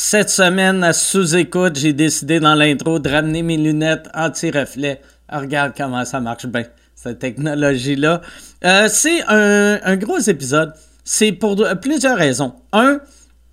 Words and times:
Cette 0.00 0.30
semaine, 0.30 0.84
à 0.84 0.92
sous-écoute, 0.92 1.76
j'ai 1.76 1.92
décidé 1.92 2.38
dans 2.38 2.54
l'intro 2.54 3.00
de 3.00 3.10
ramener 3.10 3.42
mes 3.42 3.56
lunettes 3.56 4.08
anti-reflet. 4.14 5.02
Ah, 5.28 5.40
regarde 5.40 5.72
comment 5.76 6.04
ça 6.04 6.20
marche 6.20 6.46
bien, 6.46 6.62
cette 6.94 7.18
technologie-là. 7.18 8.20
Euh, 8.64 8.88
c'est 8.88 9.24
un, 9.26 9.96
gros 9.96 10.20
épisode. 10.20 10.72
C'est 11.02 11.32
pour 11.32 11.60
plusieurs 11.82 12.16
raisons. 12.16 12.54
Un, 12.72 13.00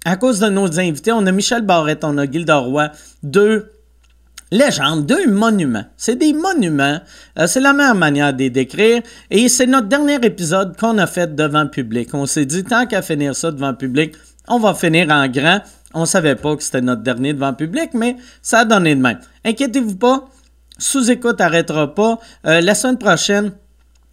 à 0.05 0.17
cause 0.17 0.39
de 0.39 0.47
nos 0.47 0.79
invités, 0.79 1.11
on 1.11 1.25
a 1.25 1.31
Michel 1.31 1.63
Barrette, 1.63 2.03
on 2.03 2.15
a 2.19 2.31
Gilda 2.31 2.57
Roy. 2.57 2.91
Deux, 3.23 3.71
légende, 4.51 5.07
deux 5.07 5.27
monuments. 5.27 5.85
C'est 5.97 6.15
des 6.15 6.31
monuments. 6.31 6.99
Euh, 7.39 7.47
c'est 7.47 7.59
la 7.59 7.73
meilleure 7.73 7.96
manière 7.96 8.33
de 8.33 8.37
les 8.37 8.51
décrire. 8.51 9.01
Et 9.31 9.49
c'est 9.49 9.65
notre 9.65 9.87
dernier 9.87 10.23
épisode 10.23 10.77
qu'on 10.77 10.99
a 10.99 11.07
fait 11.07 11.35
devant 11.35 11.65
public. 11.65 12.13
On 12.13 12.27
s'est 12.27 12.46
dit, 12.46 12.63
tant 12.63 12.85
qu'à 12.85 13.01
finir 13.01 13.35
ça 13.35 13.49
devant 13.51 13.73
public, 13.73 14.13
on 14.47 14.59
va 14.59 14.75
finir 14.75 15.09
en 15.09 15.27
grand. 15.27 15.62
On 15.96 16.05
savait 16.05 16.35
pas 16.35 16.55
que 16.57 16.62
c'était 16.62 16.81
notre 16.81 17.02
dernier 17.02 17.34
devant 17.34 17.53
public, 17.53 17.91
mais 17.93 18.17
ça 18.41 18.59
a 18.59 18.65
donné 18.65 18.95
de 18.95 19.01
même. 19.01 19.20
Inquiétez-vous 19.45 19.95
pas, 19.95 20.25
sous-écoute 20.77 21.39
arrêtera 21.39 21.95
pas. 21.95 22.20
Euh, 22.45 22.59
la 22.59 22.75
semaine 22.75 22.97
prochaine, 22.97 23.53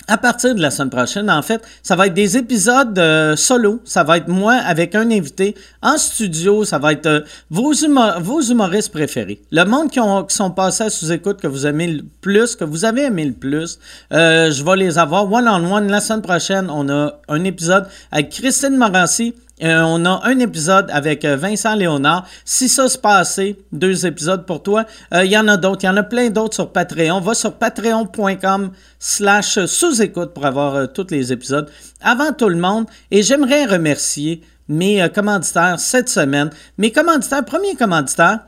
à 0.06 0.16
partir 0.16 0.54
de 0.54 0.60
la 0.60 0.70
semaine 0.70 0.90
prochaine, 0.90 1.28
en 1.28 1.42
fait, 1.42 1.60
ça 1.82 1.96
va 1.96 2.06
être 2.06 2.14
des 2.14 2.36
épisodes 2.36 2.96
euh, 3.00 3.34
solo. 3.34 3.80
Ça 3.84 4.04
va 4.04 4.18
être 4.18 4.28
moi 4.28 4.54
avec 4.54 4.94
un 4.94 5.10
invité 5.10 5.56
en 5.82 5.98
studio. 5.98 6.64
Ça 6.64 6.78
va 6.78 6.92
être 6.92 7.06
euh, 7.06 7.20
vos, 7.50 7.72
humoristes 7.72 8.92
préférés. 8.92 9.42
Le 9.50 9.64
monde 9.64 9.90
qui, 9.90 9.98
ont, 9.98 10.22
qui 10.22 10.36
sont 10.36 10.52
passés 10.52 10.84
à 10.84 10.90
sous-écoute, 10.90 11.40
que 11.40 11.48
vous 11.48 11.66
aimez 11.66 11.88
le 11.88 12.04
plus, 12.20 12.54
que 12.54 12.64
vous 12.64 12.84
avez 12.84 13.02
aimé 13.02 13.24
le 13.24 13.32
plus, 13.32 13.80
je 14.12 14.64
vais 14.64 14.76
les 14.76 14.98
avoir 14.98 15.30
one-on-one. 15.32 15.90
La 15.90 16.00
semaine 16.00 16.22
prochaine, 16.22 16.70
on 16.70 16.88
a 16.88 17.20
un 17.26 17.42
épisode 17.42 17.88
avec 18.12 18.30
Christine 18.30 18.76
Morancy 18.76 19.34
euh, 19.62 19.82
on 19.82 20.04
a 20.04 20.22
un 20.24 20.38
épisode 20.38 20.90
avec 20.90 21.24
euh, 21.24 21.36
Vincent 21.36 21.74
Léonard. 21.74 22.26
Si 22.44 22.68
ça 22.68 22.88
se 22.88 22.98
passait, 22.98 23.56
deux 23.70 24.06
épisodes 24.06 24.44
pour 24.44 24.62
toi. 24.62 24.84
Euh, 25.14 25.24
il 25.24 25.30
y 25.30 25.38
en 25.38 25.46
a 25.48 25.56
d'autres. 25.56 25.84
Il 25.84 25.86
y 25.86 25.90
en 25.90 25.96
a 25.96 26.02
plein 26.02 26.30
d'autres 26.30 26.54
sur 26.54 26.72
Patreon. 26.72 27.20
Va 27.20 27.34
sur 27.34 27.54
patreon.com 27.54 28.72
slash 28.98 29.64
sous-écoute 29.66 30.34
pour 30.34 30.46
avoir 30.46 30.92
tous 30.92 31.06
les 31.10 31.32
épisodes 31.32 31.70
avant 32.00 32.32
tout 32.32 32.48
le 32.48 32.56
monde. 32.56 32.86
Et 33.10 33.22
j'aimerais 33.22 33.64
remercier 33.64 34.42
mes 34.68 35.08
commanditaires 35.14 35.78
cette 35.78 36.08
semaine. 36.08 36.50
Mes 36.78 36.90
commanditaires, 36.90 37.44
premier 37.44 37.74
commanditaire, 37.74 38.40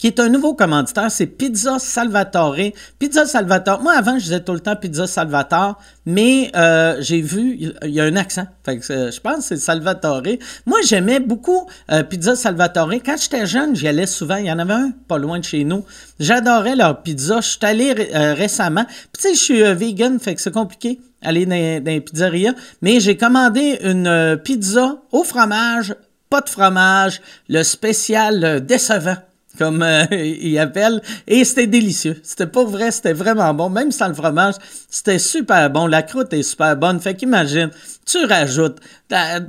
qui 0.00 0.06
est 0.06 0.18
un 0.18 0.30
nouveau 0.30 0.54
commanditaire, 0.54 1.10
c'est 1.10 1.26
Pizza 1.26 1.78
Salvatore. 1.78 2.56
Pizza 2.98 3.26
Salvatore, 3.26 3.82
moi 3.82 3.92
avant 3.92 4.18
je 4.18 4.24
disais 4.24 4.40
tout 4.40 4.54
le 4.54 4.60
temps 4.60 4.74
Pizza 4.74 5.06
Salvatore, 5.06 5.78
mais 6.06 6.50
euh, 6.56 6.96
j'ai 7.00 7.20
vu, 7.20 7.58
il 7.82 7.90
y 7.90 8.00
a 8.00 8.04
un 8.04 8.16
accent, 8.16 8.46
fait 8.64 8.78
que, 8.78 8.92
euh, 8.92 9.10
je 9.10 9.20
pense 9.20 9.36
que 9.36 9.42
c'est 9.42 9.56
Salvatore. 9.58 10.22
Moi 10.64 10.78
j'aimais 10.86 11.20
beaucoup 11.20 11.66
euh, 11.92 12.02
Pizza 12.02 12.34
Salvatore. 12.34 12.94
Quand 13.04 13.16
j'étais 13.20 13.46
jeune, 13.46 13.76
j'y 13.76 13.88
allais 13.88 14.06
souvent, 14.06 14.36
il 14.36 14.46
y 14.46 14.52
en 14.52 14.58
avait 14.58 14.72
un 14.72 14.92
pas 15.06 15.18
loin 15.18 15.38
de 15.38 15.44
chez 15.44 15.64
nous. 15.64 15.84
J'adorais 16.18 16.76
leur 16.76 17.02
pizza, 17.02 17.42
je 17.42 17.48
suis 17.48 17.58
allé 17.60 17.92
récemment. 17.92 18.86
Puis 18.86 19.22
tu 19.22 19.28
sais, 19.28 19.34
je 19.34 19.40
suis 19.40 19.62
vegan, 19.74 20.18
fait 20.18 20.34
que 20.34 20.40
c'est 20.40 20.50
compliqué 20.50 20.98
aller 21.20 21.44
dans, 21.44 21.84
dans 21.84 21.90
les 21.90 22.00
pizzerias, 22.00 22.54
mais 22.80 23.00
j'ai 23.00 23.18
commandé 23.18 23.78
une 23.82 24.40
pizza 24.42 25.02
au 25.12 25.24
fromage, 25.24 25.94
pas 26.30 26.40
de 26.40 26.48
fromage, 26.48 27.20
le 27.50 27.62
spécial 27.62 28.64
décevant 28.64 29.16
comme 29.60 29.82
euh, 29.82 30.06
il 30.10 30.58
appelle. 30.58 31.02
Et 31.28 31.44
c'était 31.44 31.66
délicieux. 31.66 32.18
C'était 32.22 32.46
pas 32.46 32.64
vrai, 32.64 32.90
c'était 32.90 33.12
vraiment 33.12 33.52
bon. 33.52 33.68
Même 33.68 33.92
sans 33.92 34.08
le 34.08 34.14
fromage, 34.14 34.54
c'était 34.88 35.18
super 35.18 35.68
bon. 35.70 35.86
La 35.86 36.02
croûte 36.02 36.32
est 36.32 36.42
super 36.42 36.76
bonne. 36.76 36.98
Fait 36.98 37.14
qu'imagine, 37.14 37.70
tu 38.06 38.24
rajoutes, 38.24 38.78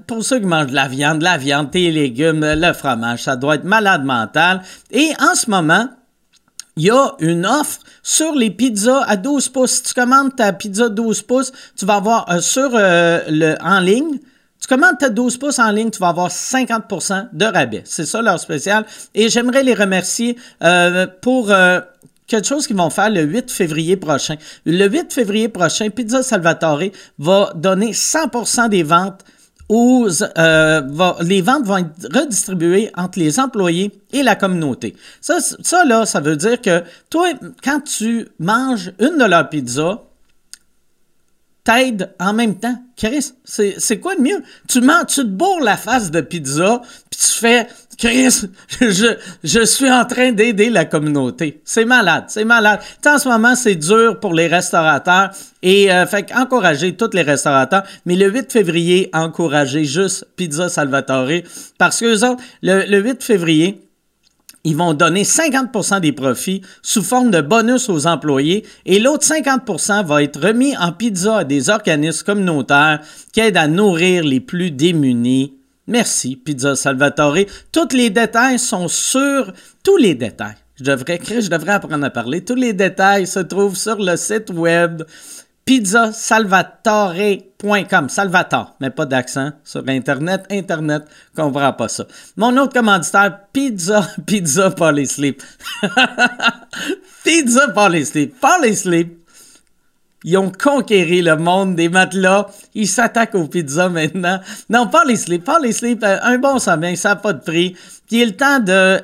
pour 0.05 0.23
ceux 0.23 0.39
qui 0.39 0.45
mangent 0.45 0.67
de 0.67 0.75
la 0.75 0.89
viande, 0.89 1.21
la 1.21 1.37
viande, 1.37 1.71
tes 1.71 1.89
légumes, 1.91 2.45
le 2.45 2.73
fromage, 2.73 3.23
ça 3.23 3.37
doit 3.37 3.55
être 3.55 3.63
malade 3.63 4.03
mental. 4.03 4.61
Et 4.91 5.11
en 5.19 5.33
ce 5.33 5.49
moment, 5.49 5.87
il 6.75 6.83
y 6.83 6.91
a 6.91 7.15
une 7.19 7.45
offre 7.45 7.79
sur 8.03 8.33
les 8.35 8.49
pizzas 8.49 9.03
à 9.07 9.15
12 9.15 9.49
pouces. 9.49 9.71
Si 9.71 9.83
tu 9.83 9.93
commandes 9.93 10.35
ta 10.35 10.51
pizza 10.51 10.89
12 10.89 11.21
pouces, 11.23 11.51
tu 11.77 11.85
vas 11.85 11.95
avoir 11.95 12.29
euh, 12.29 12.41
sur 12.41 12.71
euh, 12.73 13.19
le 13.29 13.55
en 13.61 13.79
ligne 13.79 14.19
tu 14.61 14.67
commandes 14.67 14.97
ta 14.99 15.09
12 15.09 15.37
pouces 15.37 15.59
en 15.59 15.71
ligne, 15.71 15.89
tu 15.89 15.99
vas 15.99 16.09
avoir 16.09 16.29
50% 16.29 17.29
de 17.33 17.45
rabais. 17.45 17.81
C'est 17.83 18.05
ça 18.05 18.21
leur 18.21 18.39
spécial. 18.39 18.85
Et 19.15 19.27
j'aimerais 19.27 19.63
les 19.63 19.73
remercier 19.73 20.37
euh, 20.63 21.07
pour 21.21 21.51
euh, 21.51 21.81
quelque 22.27 22.47
chose 22.47 22.67
qu'ils 22.67 22.77
vont 22.77 22.91
faire 22.91 23.09
le 23.09 23.23
8 23.23 23.49
février 23.51 23.97
prochain. 23.97 24.35
Le 24.65 24.87
8 24.87 25.11
février 25.11 25.49
prochain, 25.49 25.89
Pizza 25.89 26.21
Salvatore 26.21 26.83
va 27.17 27.51
donner 27.55 27.91
100% 27.91 28.69
des 28.69 28.83
ventes 28.83 29.25
aux, 29.67 30.07
euh, 30.37 30.81
les 31.21 31.41
ventes 31.41 31.65
vont 31.65 31.77
être 31.77 32.13
redistribuées 32.13 32.91
entre 32.95 33.19
les 33.19 33.39
employés 33.39 33.91
et 34.11 34.21
la 34.21 34.35
communauté. 34.35 34.95
Ça, 35.21 35.37
ça, 35.39 35.85
là, 35.85 36.05
ça 36.05 36.19
veut 36.19 36.35
dire 36.35 36.61
que 36.61 36.83
toi, 37.09 37.29
quand 37.63 37.79
tu 37.79 38.27
manges 38.37 38.91
une 38.99 39.17
de 39.17 39.23
leurs 39.23 39.47
pizzas, 39.49 40.01
t'aide 41.63 42.13
en 42.19 42.33
même 42.33 42.55
temps. 42.55 42.75
Chris, 42.95 43.33
c'est 43.43 43.99
quoi 43.99 44.15
de 44.15 44.21
mieux? 44.21 44.43
Tu 44.67 44.81
mens, 44.81 45.05
tu 45.05 45.21
te 45.21 45.27
bourres 45.27 45.61
la 45.61 45.77
face 45.77 46.11
de 46.11 46.21
pizza, 46.21 46.81
puis 47.09 47.19
tu 47.19 47.31
fais 47.31 47.67
Chris, 48.01 48.49
je, 48.81 49.65
suis 49.65 49.91
en 49.91 50.05
train 50.05 50.31
d'aider 50.31 50.71
la 50.71 50.85
communauté. 50.85 51.61
C'est 51.63 51.85
malade, 51.85 52.25
c'est 52.29 52.45
malade. 52.45 52.79
en 53.05 53.19
ce 53.19 53.29
moment, 53.29 53.55
c'est 53.55 53.75
dur 53.75 54.19
pour 54.19 54.33
les 54.33 54.47
restaurateurs. 54.47 55.29
Et 55.61 55.91
euh, 55.91 56.07
fait 56.07 56.33
encourager 56.35 56.95
tous 56.95 57.11
les 57.13 57.21
restaurateurs. 57.21 57.83
Mais 58.07 58.15
le 58.15 58.31
8 58.31 58.51
février, 58.51 59.11
encourager 59.13 59.83
juste 59.85 60.25
Pizza 60.35 60.67
Salvatore. 60.67 61.43
Parce 61.77 61.99
que 61.99 62.15
le, 62.63 62.85
le 62.89 62.99
8 63.03 63.23
février, 63.23 63.90
ils 64.63 64.75
vont 64.75 64.93
donner 64.93 65.23
50% 65.23 66.01
des 66.01 66.11
profits 66.11 66.61
sous 66.81 67.01
forme 67.01 67.31
de 67.31 67.41
bonus 67.41 67.89
aux 67.89 68.05
employés 68.07 68.65
et 68.85 68.99
l'autre 68.99 69.25
50% 69.25 70.05
va 70.05 70.23
être 70.23 70.39
remis 70.39 70.77
en 70.77 70.91
pizza 70.91 71.37
à 71.37 71.43
des 71.43 71.69
organismes 71.69 72.25
communautaires 72.25 73.01
qui 73.33 73.39
aident 73.39 73.57
à 73.57 73.67
nourrir 73.67 74.23
les 74.23 74.39
plus 74.39 74.71
démunis. 74.71 75.55
Merci, 75.87 76.35
Pizza 76.35 76.75
Salvatore. 76.75 77.45
Tous 77.71 77.93
les 77.93 78.09
détails 78.09 78.59
sont 78.59 78.87
sur 78.87 79.51
tous 79.83 79.97
les 79.97 80.13
détails. 80.15 80.55
Je 80.75 80.83
devrais, 80.83 81.19
je 81.23 81.49
devrais 81.49 81.73
apprendre 81.73 82.05
à 82.05 82.09
parler. 82.09 82.43
Tous 82.43 82.55
les 82.55 82.73
détails 82.73 83.27
se 83.27 83.39
trouvent 83.39 83.75
sur 83.75 83.97
le 83.97 84.15
site 84.15 84.51
web 84.51 85.03
pizzasalvatore.com. 85.65 88.09
Salvatore, 88.09 88.75
mais 88.79 88.89
pas 88.89 89.05
d'accent 89.05 89.51
sur 89.63 89.87
Internet. 89.87 90.45
Internet 90.49 91.03
comprend 91.35 91.73
pas 91.73 91.87
ça. 91.87 92.07
Mon 92.37 92.57
autre 92.57 92.73
commanditaire, 92.73 93.41
Pizza, 93.53 94.07
Pizza 94.25 94.71
Polly 94.71 95.05
Sleep. 95.05 95.43
pizza 97.23 97.67
Polly 97.69 98.03
Sleep. 98.05 98.35
Polly 98.39 98.75
Sleep. 98.75 99.19
Ils 100.23 100.37
ont 100.37 100.51
conquéri 100.51 101.23
le 101.23 101.35
monde 101.35 101.75
des 101.75 101.89
matelas. 101.89 102.47
Ils 102.75 102.87
s'attaquent 102.87 103.33
aux 103.35 103.47
pizzas 103.47 103.89
maintenant. 103.89 104.39
Non, 104.69 104.87
Sleep. 105.15 105.43
Polly 105.43 105.73
Sleep, 105.73 106.03
euh, 106.03 106.19
un 106.21 106.37
bon 106.37 106.59
sommeil, 106.59 106.95
ça 106.95 107.09
n'a 107.09 107.15
pas 107.15 107.33
de 107.33 107.41
prix. 107.41 107.75
Puis 108.07 108.17
il 108.17 108.21
est 108.21 108.25
le 108.25 108.35
temps 108.35 108.59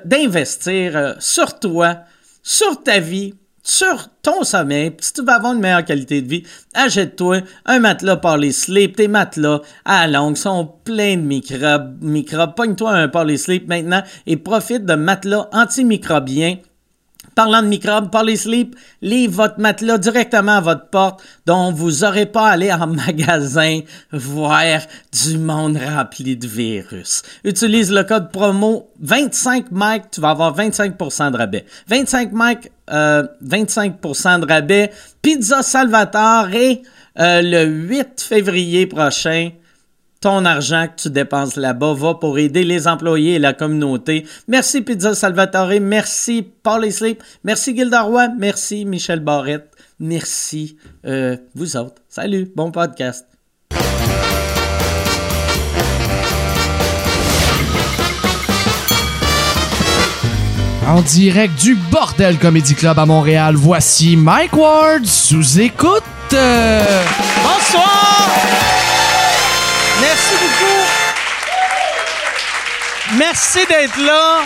d'investir 0.06 0.96
euh, 0.96 1.14
sur 1.20 1.60
toi, 1.60 2.02
sur 2.44 2.84
ta 2.84 3.00
vie, 3.00 3.34
sur 3.68 4.08
ton 4.22 4.44
sommeil, 4.44 4.96
si 5.02 5.12
tu 5.12 5.22
veux 5.22 5.30
avoir 5.30 5.54
une 5.54 5.60
meilleure 5.60 5.84
qualité 5.84 6.22
de 6.22 6.30
vie, 6.30 6.44
achète-toi 6.74 7.42
un 7.66 7.80
matelas 7.80 8.16
Parley 8.16 8.54
Sleep. 8.54 8.96
Tes 8.96 9.10
matelas 9.10 9.60
à 9.84 10.08
longue 10.08 10.38
sont 10.38 10.72
pleins 10.86 11.18
de 11.18 11.22
microbes. 11.22 11.98
microbes. 12.02 12.56
Pogne-toi 12.56 12.92
un 12.92 13.08
Parley 13.10 13.36
Sleep 13.36 13.68
maintenant 13.68 14.04
et 14.26 14.38
profite 14.38 14.86
de 14.86 14.94
matelas 14.96 15.50
antimicrobiens 15.52 16.58
Parlant 17.38 17.62
de 17.62 17.68
microbes, 17.68 18.10
Parley 18.10 18.36
Sleep 18.36 18.76
livre 19.04 19.36
votre 19.36 19.60
matelas 19.60 20.00
directement 20.00 20.54
à 20.54 20.60
votre 20.60 20.90
porte, 20.90 21.22
dont 21.46 21.72
vous 21.72 22.00
n'aurez 22.00 22.26
pas 22.26 22.48
à 22.48 22.54
aller 22.54 22.74
en 22.74 22.88
magasin 23.06 23.82
voir 24.12 24.80
du 25.14 25.38
monde 25.38 25.78
rempli 25.78 26.36
de 26.36 26.48
virus. 26.48 27.22
Utilise 27.44 27.92
le 27.92 28.06
code 28.06 28.32
promo 28.32 28.90
25 29.02 29.70
Mike, 29.70 30.06
tu 30.10 30.20
vas 30.20 30.32
avoir 30.32 30.58
25% 30.58 31.30
de 31.30 31.38
rabais. 31.38 31.66
25 31.88 32.32
Mike, 32.32 32.72
25% 32.90 32.90
euh, 32.90 34.38
de 34.40 34.52
rabais. 34.52 34.92
Pizza 35.22 35.62
Salvatore 35.62 36.50
et 36.56 36.82
euh, 37.20 37.44
le 37.44 37.66
8 37.66 38.20
février 38.20 38.88
prochain, 38.88 39.52
ton 40.22 40.46
argent 40.46 40.88
que 40.88 41.02
tu 41.04 41.10
dépenses 41.10 41.56
là-bas 41.56 41.94
va 41.94 42.16
pour 42.16 42.38
aider 42.40 42.64
les 42.64 42.88
employés 42.88 43.36
et 43.36 43.40
la 43.40 43.54
communauté. 43.54 44.26
Merci 44.48 44.82
Pizza 44.82 45.14
Salvatore, 45.14 45.80
merci 45.82 46.46
Paul 46.64 46.92
Sleep, 46.92 47.22
merci 47.44 47.76
Gilda 47.76 48.02
Roy, 48.02 48.30
merci 48.38 48.86
Michel 48.86 49.20
Barrette, 49.20 49.72
merci 50.00 50.78
euh, 51.06 51.38
vous 51.56 51.78
autres. 51.78 52.02
Salut, 52.10 52.52
bon 52.56 52.72
podcast. 52.72 53.26
En 60.88 61.02
direct 61.02 61.60
du 61.62 61.76
Bordel 61.92 62.40
Comedy 62.40 62.74
Club 62.74 62.98
à 62.98 63.06
Montréal, 63.06 63.56
voici 63.56 64.16
Mike 64.16 64.56
Ward 64.56 65.06
sous 65.06 65.60
écoute. 65.60 66.04
Bonsoir! 67.44 68.77
Merci 70.02 70.36
beaucoup. 70.36 70.84
Merci 73.18 73.60
d'être 73.68 73.98
là. 74.00 74.44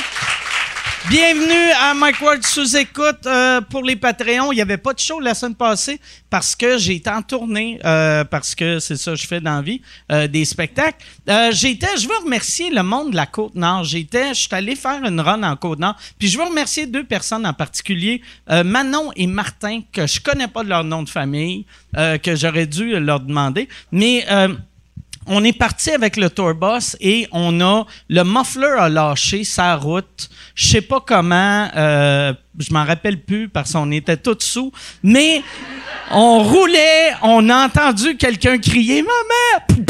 Bienvenue 1.09 1.71
à 1.81 1.94
Mike 1.94 2.21
Ward 2.21 2.44
sous 2.44 2.77
écoute 2.77 3.25
euh, 3.25 3.59
pour 3.59 3.83
les 3.83 3.98
Patreons. 3.98 4.53
Il 4.53 4.56
n'y 4.56 4.62
avait 4.62 4.77
pas 4.77 4.94
de 4.94 5.00
show 5.00 5.19
la 5.19 5.33
semaine 5.33 5.56
passée 5.56 6.00
parce 6.30 6.56
que 6.56 6.77
j'ai 6.77 6.95
été 6.95 7.09
en 7.09 7.21
tournée, 7.21 7.80
euh, 7.83 8.24
parce 8.24 8.56
que 8.56 8.80
c'est 8.80 8.95
ça 8.95 9.12
que 9.12 9.18
je 9.18 9.27
fais 9.27 9.42
dans 9.42 9.56
la 9.56 9.62
vie, 9.62 9.81
euh, 10.12 10.27
des 10.27 10.45
spectacles. 10.45 11.03
j'étais, 11.51 11.98
je 11.98 12.07
veux 12.07 12.18
remercier 12.24 12.69
le 12.69 12.83
monde 12.83 13.12
de 13.12 13.15
la 13.18 13.25
Côte-Nord. 13.25 13.83
J'étais, 13.83 14.30
je 14.30 14.42
suis 14.42 14.50
allé 14.51 14.75
faire 14.75 15.03
une 15.03 15.19
run 15.19 15.44
en 15.44 15.56
Côte-Nord. 15.57 15.98
Puis 16.18 16.30
je 16.30 16.38
veux 16.38 16.45
remercier 16.45 16.86
deux 16.86 17.03
personnes 17.03 17.45
en 17.45 17.53
particulier, 17.53 18.21
Manon 18.48 19.12
et 19.15 19.27
Martin, 19.27 19.81
que 19.92 20.07
je 20.07 20.21
connais 20.21 20.48
pas 20.48 20.63
de 20.63 20.69
leur 20.69 20.83
nom 20.83 21.03
de 21.03 21.09
famille, 21.09 21.65
que 21.94 22.36
j'aurais 22.36 22.68
dû 22.68 22.98
leur 23.00 23.19
demander. 23.19 23.68
Mais 23.92 24.25
on 25.27 25.44
est 25.44 25.57
parti 25.57 25.91
avec 25.91 26.18
le 26.18 26.29
tour 26.29 26.53
boss 26.53 26.97
et 27.00 27.27
on 27.31 27.62
a 27.62 27.85
le 28.09 28.23
muffler 28.23 28.75
a 28.77 28.89
lâché 28.89 29.44
sa 29.44 29.75
route. 29.75 30.29
Je 30.56 30.68
sais 30.68 30.81
pas 30.81 31.00
comment, 31.00 31.69
euh, 31.75 32.33
je 32.57 32.73
m'en 32.73 32.83
rappelle 32.83 33.21
plus 33.21 33.47
parce 33.47 33.73
qu'on 33.73 33.91
était 33.91 34.18
tous 34.18 34.39
sous, 34.39 34.71
mais 35.03 35.44
on 36.12 36.44
roulait, 36.44 37.13
on 37.21 37.50
a 37.50 37.65
entendu 37.65 38.18
quelqu'un 38.18 38.57
crier 38.57 39.03
maman. 39.03 39.85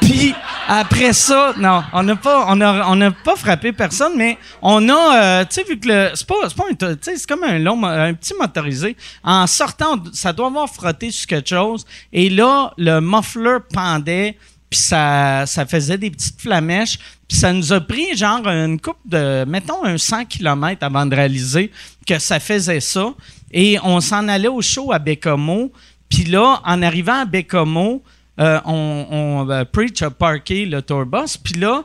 Puis 0.00 0.34
après 0.68 1.12
ça, 1.14 1.54
non, 1.56 1.82
on 1.92 2.02
n'a 2.02 2.16
pas, 2.16 2.46
on 2.48 2.60
a, 2.60 3.10
pas 3.10 3.36
frappé 3.36 3.72
personne, 3.72 4.12
mais 4.16 4.36
on 4.60 4.88
a, 4.88 5.16
euh, 5.16 5.44
tu 5.44 5.54
sais, 5.54 5.64
vu 5.64 5.78
que 5.78 5.88
le, 5.88 6.10
c'est 6.14 6.26
pas, 6.26 6.34
c'est 6.48 6.56
pas 6.56 6.64
un, 6.64 6.96
c'est 7.00 7.26
comme 7.26 7.44
un 7.44 7.58
long, 7.58 7.82
un 7.84 8.12
petit 8.12 8.34
motorisé. 8.38 8.96
En 9.22 9.46
sortant, 9.46 9.96
ça 10.12 10.32
doit 10.32 10.48
avoir 10.48 10.68
frotté 10.68 11.10
sur 11.10 11.26
quelque 11.26 11.48
chose, 11.48 11.86
et 12.12 12.28
là, 12.28 12.72
le 12.76 13.00
muffler 13.00 13.58
pendait 13.72 14.36
puis 14.74 14.82
ça, 14.82 15.46
faisait 15.68 15.98
des 15.98 16.10
petites 16.10 16.40
flamèches. 16.40 16.98
Puis 17.28 17.38
ça 17.38 17.52
nous 17.52 17.72
a 17.72 17.80
pris 17.80 18.16
genre 18.16 18.44
une 18.48 18.80
coupe 18.80 18.98
de, 19.04 19.44
mettons, 19.44 19.84
un 19.84 19.96
100 19.96 20.24
km 20.24 20.84
avant 20.84 21.06
de 21.06 21.14
réaliser 21.14 21.70
que 22.04 22.18
ça 22.18 22.40
faisait 22.40 22.80
ça. 22.80 23.14
Et 23.52 23.78
on 23.84 24.00
s'en 24.00 24.26
allait 24.26 24.48
au 24.48 24.60
show 24.60 24.92
à 24.92 24.98
Bécomo. 24.98 25.70
Puis 26.08 26.24
là, 26.24 26.60
en 26.64 26.82
arrivant 26.82 27.20
à 27.20 27.24
Bécomo, 27.24 28.02
euh, 28.40 28.60
on, 28.64 29.06
on 29.10 29.48
euh, 29.48 29.64
Preach 29.64 30.02
a 30.02 30.10
parké 30.10 30.66
le 30.66 30.82
tourbus. 30.82 31.38
Puis 31.40 31.54
là, 31.54 31.84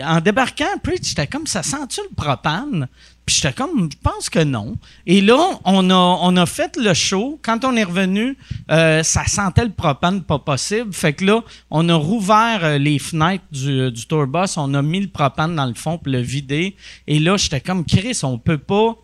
en 0.00 0.20
débarquant, 0.20 0.78
Preach, 0.80 1.08
j'étais 1.08 1.26
comme, 1.26 1.48
ça 1.48 1.64
sent-tu 1.64 2.02
le 2.08 2.14
propane? 2.14 2.86
Puis 3.28 3.36
j'étais 3.42 3.52
comme, 3.52 3.90
je 3.92 3.96
pense 4.02 4.30
que 4.30 4.42
non. 4.42 4.76
Et 5.06 5.20
là, 5.20 5.36
on 5.66 5.90
a, 5.90 6.46
fait 6.46 6.78
le 6.78 6.94
show. 6.94 7.38
Quand 7.42 7.62
on 7.66 7.76
est 7.76 7.84
revenu, 7.84 8.38
euh, 8.70 9.02
ça 9.02 9.26
sentait 9.26 9.66
le 9.66 9.70
propane 9.70 10.22
pas 10.22 10.38
possible. 10.38 10.94
Fait 10.94 11.12
que 11.12 11.26
là, 11.26 11.42
on 11.70 11.86
a 11.90 11.94
rouvert 11.94 12.60
euh, 12.62 12.78
les 12.78 12.98
fenêtres 12.98 13.44
du, 13.52 13.92
du 13.92 14.06
tourbus. 14.06 14.56
On 14.56 14.72
a 14.72 14.80
mis 14.80 15.00
le 15.00 15.08
propane 15.08 15.54
dans 15.54 15.66
le 15.66 15.74
fond 15.74 15.98
pour 15.98 16.10
le 16.10 16.20
vider. 16.20 16.74
Et 17.06 17.18
là, 17.18 17.36
j'étais 17.36 17.60
comme, 17.60 17.84
Chris, 17.84 18.18
on 18.22 18.38
peut 18.38 18.56
pas 18.56 18.96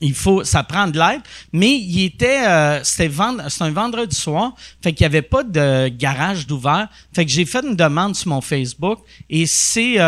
il 0.00 0.14
faut, 0.14 0.42
ça 0.44 0.62
prend 0.64 0.88
de 0.88 0.98
l'aide. 0.98 1.20
Mais 1.52 1.76
il 1.76 2.06
était, 2.06 2.46
euh, 2.48 2.82
c'était 2.82 3.10
un 3.20 3.70
vendredi 3.70 4.16
soir, 4.16 4.54
fait 4.80 4.94
qu'il 4.94 5.04
n'y 5.04 5.14
avait 5.14 5.20
pas 5.20 5.44
de 5.44 5.88
garage 5.88 6.46
d'ouvert. 6.46 6.88
Fait 7.12 7.26
que 7.26 7.30
j'ai 7.30 7.44
fait 7.44 7.62
une 7.62 7.76
demande 7.76 8.16
sur 8.16 8.30
mon 8.30 8.40
Facebook 8.40 9.00
et 9.28 9.44
c'est 9.46 9.98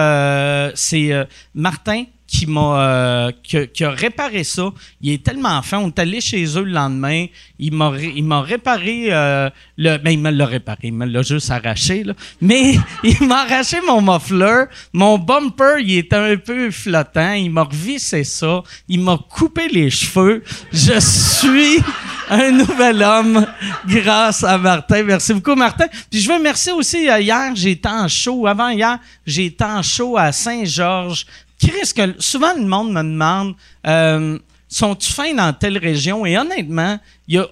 Martin 1.55 2.05
qui 2.35 2.47
m'a 2.47 2.81
euh, 2.81 3.33
qui, 3.43 3.85
a 3.85 3.91
réparé 3.91 4.43
ça. 4.43 4.73
Il 5.01 5.13
est 5.13 5.23
tellement 5.23 5.63
fin. 5.63 5.79
On 5.79 5.87
est 5.87 5.99
allé 6.01 6.21
chez 6.21 6.45
eux 6.59 6.65
le 6.65 6.73
lendemain. 6.73 7.27
Il 7.61 7.73
m'a 7.73 8.41
réparé 8.41 9.07
euh, 9.11 9.49
le 9.77 9.99
ben 9.99 10.11
il 10.11 10.19
me 10.19 10.31
l'a 10.31 10.47
réparé, 10.47 10.89
il 10.89 10.95
me 10.95 11.07
l'a 11.07 11.23
juste 11.23 11.51
arraché 11.51 12.03
là. 12.03 12.15
Mais 12.41 12.75
il 13.05 13.27
m'a 13.27 13.43
arraché 13.43 13.79
mon 13.87 14.03
muffler, 14.03 14.65
mon 14.93 15.17
bumper, 15.17 15.77
il 15.81 15.99
était 15.99 16.17
un 16.17 16.37
peu 16.37 16.73
flottant, 16.73 17.35
il 17.35 17.51
m'a 17.51 17.63
revissé 17.63 18.25
ça, 18.25 18.63
il 18.89 19.01
m'a 19.01 19.17
coupé 19.17 19.69
les 19.69 19.91
cheveux. 19.91 20.43
Je 20.73 20.99
suis 20.99 21.79
un 22.31 22.51
nouvel 22.51 23.01
homme 23.01 23.47
grâce 23.87 24.43
à 24.43 24.59
Martin. 24.59 25.05
Merci 25.05 25.35
beaucoup 25.35 25.55
Martin. 25.55 25.87
Puis 26.11 26.21
je 26.21 26.29
veux 26.29 26.35
remercier 26.35 26.73
aussi 26.73 27.09
euh, 27.09 27.21
hier, 27.21 27.53
j'étais 27.55 27.89
en 27.89 28.09
show 28.09 28.49
avant 28.49 28.71
hier, 28.71 28.99
j'étais 29.25 29.65
en 29.65 29.83
show 29.83 30.17
à 30.17 30.33
Saint-Georges 30.33 31.27
que 31.61 32.21
souvent 32.21 32.55
le 32.55 32.67
monde 32.67 32.93
me 32.93 33.03
demande 33.03 33.55
euh, 33.87 34.39
sont-tu 34.75 35.13
fins 35.13 35.35
dans 35.35 35.53
telle 35.53 35.79
région? 35.79 36.27
Et 36.27 36.37
honnêtement, 36.37 36.99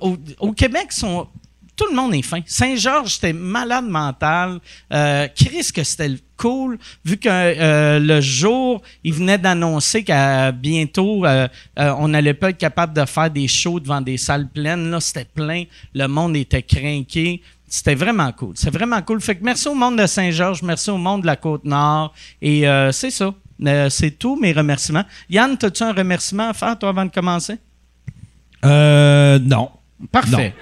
au, 0.01 0.53
Québec, 0.53 0.93
sont, 0.93 1.29
tout 1.77 1.87
le 1.89 1.95
monde 1.95 2.15
est 2.15 2.23
fin. 2.23 2.41
Saint-Georges, 2.45 3.15
c'était 3.15 3.33
malade 3.33 3.85
mental. 3.85 4.59
Euh, 4.93 5.29
Chris, 5.35 5.71
que 5.73 5.85
c'était 5.85 6.17
cool, 6.37 6.79
vu 7.05 7.17
que 7.19 7.29
euh, 7.29 8.01
le 8.01 8.21
jour, 8.21 8.83
il 9.05 9.15
venait 9.15 9.39
d'annoncer 9.39 10.03
qu'à 10.03 10.51
bientôt, 10.51 11.25
euh, 11.25 11.47
on 11.77 12.09
n'allait 12.09 12.35
pas 12.35 12.51
être 12.51 12.59
capable 12.59 12.93
de 12.93 13.05
faire 13.05 13.31
des 13.31 13.47
shows 13.47 13.79
devant 13.79 14.01
des 14.01 14.17
salles 14.17 14.49
pleines. 14.49 14.91
Là, 14.91 15.01
c'était 15.01 15.25
plein. 15.25 15.65
Le 15.95 16.09
monde 16.09 16.37
était 16.37 16.63
craqué. 16.63 17.41
C'était 17.69 17.95
vraiment 17.95 18.33
cool. 18.33 18.55
C'est 18.57 18.73
vraiment 18.73 19.01
cool. 19.01 19.21
Fait 19.21 19.37
que 19.37 19.45
merci 19.45 19.69
au 19.69 19.75
monde 19.75 19.97
de 19.97 20.07
Saint-Georges, 20.07 20.61
merci 20.63 20.91
au 20.91 20.99
monde 20.99 21.23
de 21.23 21.27
la 21.27 21.37
Côte-Nord. 21.37 22.13
Et 22.43 22.65
c'est 22.91 23.11
ça. 23.11 23.33
Euh, 23.67 23.91
c'est 23.91 24.13
tout 24.13 24.39
mes 24.41 24.53
remerciements. 24.53 25.05
Yann, 25.31 25.57
as-tu 25.63 25.83
un 25.83 25.93
remerciement 25.93 26.49
à 26.49 26.53
faire, 26.53 26.79
toi, 26.79 26.89
avant 26.91 27.05
de 27.05 27.11
commencer? 27.11 27.59
Euh, 28.65 29.39
non. 29.39 29.71
Parfait. 30.11 30.55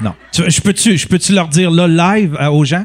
Non. 0.00 0.14
je 0.32 0.60
peux-tu 0.60 0.96
peux 1.08 1.18
leur 1.30 1.48
dire 1.48 1.70
là, 1.70 1.88
live 1.88 2.36
euh, 2.40 2.48
aux 2.48 2.64
gens? 2.64 2.84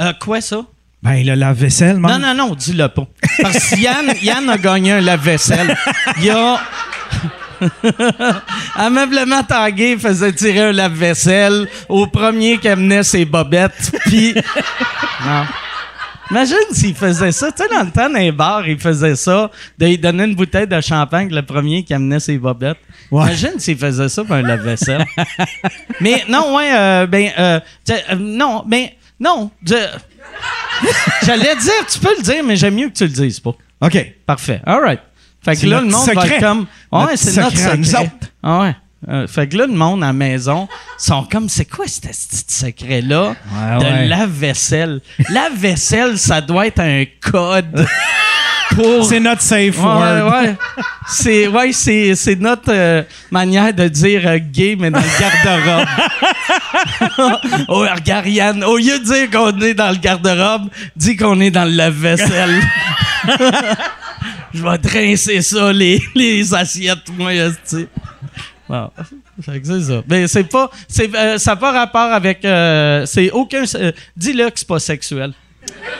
Euh, 0.00 0.12
quoi, 0.20 0.40
ça? 0.40 0.64
Ben, 1.02 1.24
le 1.24 1.34
lave-vaisselle, 1.34 1.98
Non, 1.98 2.18
non, 2.18 2.34
non, 2.34 2.54
dis-le 2.54 2.88
pas. 2.88 3.06
Parce 3.42 3.70
que 3.70 3.78
Yann, 3.78 4.14
Yann 4.22 4.48
a 4.48 4.58
gagné 4.58 4.92
un 4.92 5.00
lave-vaisselle. 5.00 5.76
Il 6.20 6.30
a. 6.30 6.60
Ameublement 8.74 9.42
Tanguay 9.42 9.96
faisait 9.98 10.32
tirer 10.32 10.60
un 10.60 10.72
lave-vaisselle 10.72 11.68
au 11.88 12.06
premier 12.06 12.58
qui 12.58 12.68
amenait 12.68 13.02
ses 13.02 13.24
bobettes. 13.24 13.92
Puis. 14.06 14.34
Non. 15.26 15.44
Imagine 16.30 16.56
s'il 16.72 16.94
faisait 16.94 17.32
ça. 17.32 17.52
Tu 17.52 17.62
sais, 17.62 17.68
dans 17.68 17.82
le 17.82 17.90
temps, 17.90 18.08
dans 18.08 18.18
les 18.18 18.32
bars, 18.32 18.66
il 18.66 18.78
faisait 18.78 19.16
ça. 19.16 19.50
De, 19.78 19.86
il 19.86 20.00
donnait 20.00 20.24
une 20.24 20.34
bouteille 20.34 20.66
de 20.66 20.80
champagne, 20.80 21.28
le 21.30 21.42
premier 21.42 21.84
qui 21.84 21.92
amenait 21.94 22.20
ses 22.20 22.38
bobettes. 22.38 22.78
Imagine 23.12 23.58
s'il 23.58 23.76
faisait 23.76 24.08
ça 24.08 24.24
pour 24.24 24.34
un 24.34 24.42
lave-vaisselle. 24.42 25.04
mais 26.00 26.24
non, 26.28 26.56
ouais, 26.56 26.72
euh, 26.74 27.06
ben, 27.06 27.30
euh, 27.38 27.60
euh, 27.90 28.14
non, 28.18 28.64
ben, 28.66 28.88
non. 29.20 29.50
J'allais 31.22 31.56
dire, 31.56 31.86
tu 31.90 31.98
peux 31.98 32.14
le 32.16 32.22
dire, 32.22 32.42
mais 32.44 32.56
j'aime 32.56 32.74
mieux 32.74 32.88
que 32.88 32.94
tu 32.94 33.04
le 33.04 33.10
dises 33.10 33.40
pas. 33.40 33.52
OK. 33.80 34.14
Parfait. 34.26 34.60
All 34.64 34.80
right. 34.80 35.00
Fait 35.44 35.56
que 35.56 35.66
là, 35.66 35.80
le 35.80 35.88
monde 35.88 36.10
va 36.14 36.26
être 36.26 36.40
comme. 36.40 36.66
Ouais, 36.90 37.16
c'est 37.16 37.40
notre 37.40 37.56
secret. 37.56 38.10
Ah 38.42 38.60
ouais. 38.60 38.76
Euh, 39.08 39.26
fait 39.26 39.48
que 39.48 39.56
là, 39.56 39.66
le 39.66 39.74
monde 39.74 40.02
à 40.02 40.08
la 40.08 40.12
maison 40.12 40.68
sont 40.96 41.24
comme, 41.24 41.48
c'est 41.48 41.66
quoi 41.66 41.86
ce 41.86 42.00
petit 42.00 42.44
secret-là? 42.46 43.34
De 43.80 44.08
lave-vaisselle? 44.08 45.00
Lave-vaisselle, 45.30 46.18
ça 46.18 46.40
doit 46.40 46.66
être 46.66 46.80
un 46.80 47.04
code. 47.20 47.86
Pour... 48.74 49.04
C'est 49.04 49.20
notre 49.20 49.42
safe 49.42 49.78
word. 49.78 50.30
Ouais, 50.30 50.56
c'est 51.06 51.46
ouais, 51.46 51.72
c'est, 51.72 52.14
c'est 52.14 52.36
notre 52.36 52.72
euh, 52.72 53.02
manière 53.30 53.72
de 53.72 53.86
dire 53.88 54.22
euh, 54.26 54.38
gay, 54.38 54.76
mais 54.78 54.90
dans 54.90 55.00
le 55.00 55.20
garde-robe. 55.20 55.86
oh, 57.68 57.86
regarde 57.94 58.26
Yann, 58.26 58.64
au 58.64 58.78
lieu 58.78 58.98
de 58.98 59.04
dire 59.04 59.30
qu'on 59.30 59.60
est 59.60 59.74
dans 59.74 59.90
le 59.90 59.96
garde-robe, 59.96 60.70
dis 60.96 61.16
qu'on 61.16 61.40
est 61.40 61.50
dans 61.50 61.64
le 61.64 61.72
lave-vaisselle. 61.72 62.60
Je 64.54 64.62
vais 64.62 64.78
trincer 64.78 65.42
ça, 65.42 65.72
les, 65.72 66.02
les 66.14 66.54
assiettes, 66.54 67.10
moi, 67.16 67.32
tu 67.32 67.54
sais. 67.64 67.88
Bon, 68.68 68.90
c'est 69.44 69.82
ça. 69.82 70.02
Mais 70.08 70.26
c'est 70.26 70.44
pas. 70.44 70.70
C'est, 70.88 71.14
euh, 71.14 71.38
ça 71.38 71.52
n'a 71.52 71.56
pas 71.56 71.72
rapport 71.72 72.12
avec. 72.12 72.44
Euh, 72.44 73.04
c'est 73.06 73.30
aucun. 73.30 73.64
Euh, 73.74 73.92
dis-le 74.16 74.48
que 74.50 74.58
c'est 74.58 74.68
pas 74.68 74.78
sexuel. 74.78 75.32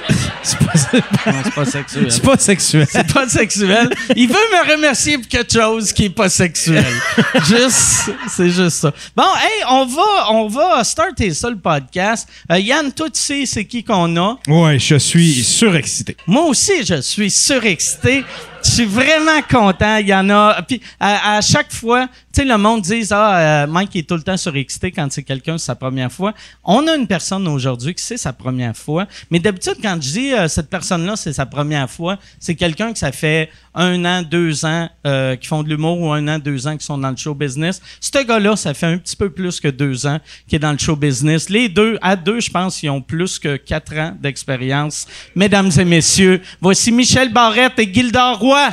c'est 0.42 0.58
pas, 0.58 0.72
c'est 0.76 1.54
pas 1.54 1.64
sexuel. 1.64 2.10
C'est 2.10 2.22
pas 2.22 2.38
sexuel. 2.38 2.86
C'est 2.90 3.12
pas 3.12 3.28
sexuel. 3.28 3.90
Il 4.16 4.28
veut 4.28 4.34
me 4.34 4.72
remercier 4.74 5.18
pour 5.18 5.28
quelque 5.28 5.52
chose 5.52 5.92
qui 5.92 6.06
est 6.06 6.10
pas 6.10 6.28
sexuel. 6.28 6.84
juste, 7.46 8.10
c'est 8.28 8.50
juste 8.50 8.76
ça. 8.76 8.92
Bon, 9.16 9.22
hey, 9.22 9.64
on 9.70 9.86
va, 9.86 10.30
on 10.30 10.48
va 10.48 10.84
starter 10.84 11.32
ça 11.32 11.48
le 11.50 11.56
podcast. 11.56 12.28
Yann, 12.50 12.92
toi, 12.92 13.08
tu 13.10 13.20
sais 13.20 13.46
c'est 13.46 13.64
qui 13.64 13.84
qu'on 13.84 14.16
a? 14.16 14.38
Ouais, 14.48 14.78
je 14.78 14.96
suis 14.96 15.42
surexcité. 15.42 16.16
Moi 16.26 16.44
aussi, 16.44 16.84
je 16.84 17.00
suis 17.00 17.30
surexcité. 17.30 18.24
Je 18.64 18.70
suis 18.70 18.84
vraiment 18.86 19.42
content. 19.50 19.98
Il 19.98 20.08
y 20.08 20.14
en 20.14 20.28
a. 20.30 20.62
Puis 20.62 20.80
à, 20.98 21.40
chaque 21.42 21.72
fois, 21.72 22.06
tu 22.32 22.40
sais, 22.40 22.44
le 22.44 22.56
monde 22.56 22.80
dit 22.80 23.06
Ah, 23.10 23.64
euh, 23.64 23.66
Mike 23.66 23.94
est 23.96 24.08
tout 24.08 24.14
le 24.14 24.22
temps 24.22 24.38
sur 24.38 24.52
XT 24.52 24.86
quand 24.86 25.12
c'est 25.12 25.22
quelqu'un, 25.22 25.58
c'est 25.58 25.66
sa 25.66 25.74
première 25.74 26.10
fois. 26.10 26.32
On 26.64 26.86
a 26.88 26.96
une 26.96 27.06
personne 27.06 27.46
aujourd'hui 27.46 27.94
qui 27.94 28.02
c'est 28.02 28.16
sa 28.16 28.32
première 28.32 28.76
fois. 28.76 29.06
Mais 29.30 29.38
d'habitude, 29.38 29.76
quand 29.82 29.94
je 29.96 30.10
dis 30.10 30.32
euh, 30.32 30.48
cette 30.48 30.70
personne-là, 30.70 31.14
c'est 31.16 31.34
sa 31.34 31.46
première 31.46 31.90
fois, 31.90 32.18
c'est 32.40 32.54
quelqu'un 32.54 32.92
que 32.92 32.98
ça 32.98 33.12
fait 33.12 33.50
un 33.74 34.04
an, 34.04 34.22
deux 34.22 34.64
ans 34.64 34.88
euh, 35.06 35.36
qui 35.36 35.48
font 35.48 35.62
de 35.62 35.68
l'humour 35.68 36.00
ou 36.00 36.12
un 36.12 36.26
an, 36.28 36.38
deux 36.38 36.66
ans 36.66 36.76
qui 36.76 36.84
sont 36.84 36.98
dans 36.98 37.10
le 37.10 37.16
show 37.16 37.34
business. 37.34 37.80
Ce 38.00 38.24
gars-là, 38.24 38.56
ça 38.56 38.74
fait 38.74 38.86
un 38.86 38.98
petit 38.98 39.16
peu 39.16 39.30
plus 39.30 39.60
que 39.60 39.68
deux 39.68 40.06
ans 40.06 40.18
qu'il 40.46 40.56
est 40.56 40.60
dans 40.60 40.72
le 40.72 40.78
show 40.78 40.96
business. 40.96 41.48
Les 41.48 41.68
deux, 41.68 41.98
à 42.02 42.16
deux, 42.16 42.40
je 42.40 42.50
pense, 42.50 42.82
ils 42.82 42.90
ont 42.90 43.02
plus 43.02 43.38
que 43.38 43.56
quatre 43.56 43.96
ans 43.96 44.16
d'expérience. 44.20 45.06
Mesdames 45.34 45.70
et 45.78 45.84
messieurs, 45.84 46.40
voici 46.60 46.92
Michel 46.92 47.32
Barrette 47.32 47.78
et 47.78 47.92
Gildor 47.92 48.38
Roy. 48.38 48.70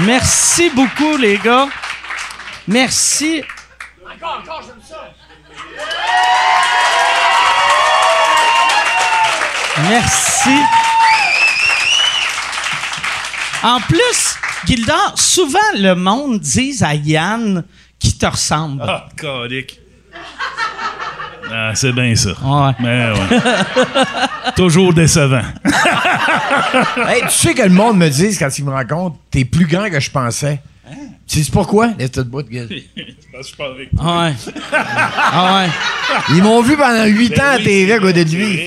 Merci 0.00 0.70
beaucoup, 0.70 1.16
les 1.16 1.38
gars. 1.38 1.68
Merci. 2.66 3.42
Merci. 9.88 10.50
En 13.62 13.80
plus, 13.80 14.36
Gildor, 14.66 15.14
souvent 15.16 15.58
le 15.74 15.94
monde 15.94 16.38
dit 16.38 16.76
à 16.82 16.94
Yann 16.94 17.64
qui 17.98 18.16
te 18.16 18.26
ressemble. 18.26 18.82
Ah, 18.86 19.08
colique. 19.16 19.80
Ah, 21.52 21.72
c'est 21.74 21.92
bien 21.92 22.14
ça. 22.14 22.30
Ouais. 22.30 22.72
Mais 22.80 23.10
ouais. 23.12 23.40
Toujours 24.56 24.92
décevant. 24.92 25.42
Hey, 27.06 27.22
tu 27.22 27.30
sais 27.30 27.54
que 27.54 27.62
le 27.62 27.70
monde 27.70 27.96
me 27.96 28.08
dit 28.08 28.36
quand 28.36 28.50
il 28.58 28.64
me 28.64 28.70
rencontre, 28.72 29.16
t'es 29.30 29.44
plus 29.44 29.66
grand 29.66 29.88
que 29.88 29.98
je 30.00 30.10
pensais. 30.10 30.60
Tu 31.26 31.42
sais 31.42 31.50
pourquoi? 31.50 31.88
Laisse 31.98 32.10
de 32.12 32.22
bout 32.22 32.42
de 32.42 32.48
gueule. 32.50 32.68
Ah 34.00 34.22
ouais. 34.22 34.34
Ah 34.72 35.62
ouais. 35.64 35.70
Ils 36.36 36.42
m'ont 36.42 36.60
vu 36.60 36.76
pendant 36.76 37.04
8 37.04 37.28
Ben 37.30 37.40
ans 37.40 37.44
à 37.52 37.56
oui, 37.56 37.64
TV 37.64 37.92
à 37.92 37.98
côté 38.00 38.24
de 38.24 38.30
lui. 38.34 38.60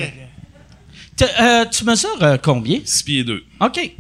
euh, 1.41 1.65
tu 1.65 1.83
mesures 1.85 2.09
euh, 2.21 2.37
combien? 2.41 2.79
6 2.83 3.03
pieds 3.03 3.23
2. 3.23 3.43
OK. 3.59 3.91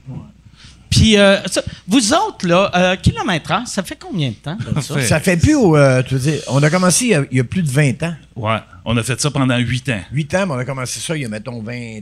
Puis, 0.91 1.17
euh, 1.17 1.41
ça- 1.47 1.63
vous 1.87 2.13
autres, 2.13 2.45
là, 2.47 2.69
euh, 2.75 2.95
kilomètre-heure, 2.97 3.65
ça 3.67 3.81
fait 3.81 3.97
combien 3.99 4.29
de 4.29 4.35
temps? 4.35 4.57
ça? 4.81 5.01
Ça 5.07 5.19
fait 5.19 5.37
plus 5.37 5.55
au. 5.55 5.75
euh, 5.75 6.03
tu 6.03 6.13
veux 6.15 6.19
dire, 6.19 6.41
on 6.49 6.61
a 6.61 6.69
commencé 6.69 7.05
il 7.05 7.11
y 7.11 7.15
a, 7.15 7.23
il 7.31 7.37
y 7.37 7.39
a 7.39 7.43
plus 7.43 7.63
de 7.63 7.69
20 7.69 8.03
ans. 8.03 8.13
Ouais. 8.35 8.57
On 8.85 8.95
a 8.97 9.01
fait 9.03 9.19
ça 9.19 9.31
pendant 9.31 9.57
8 9.57 9.89
ans. 9.89 10.01
8 10.11 10.35
ans, 10.35 10.45
mais 10.47 10.53
on 10.53 10.57
a 10.57 10.65
commencé 10.65 10.99
ça 10.99 11.15
il 11.15 11.21
y 11.23 11.25
a, 11.25 11.29
mettons, 11.29 11.61
20 11.61 11.99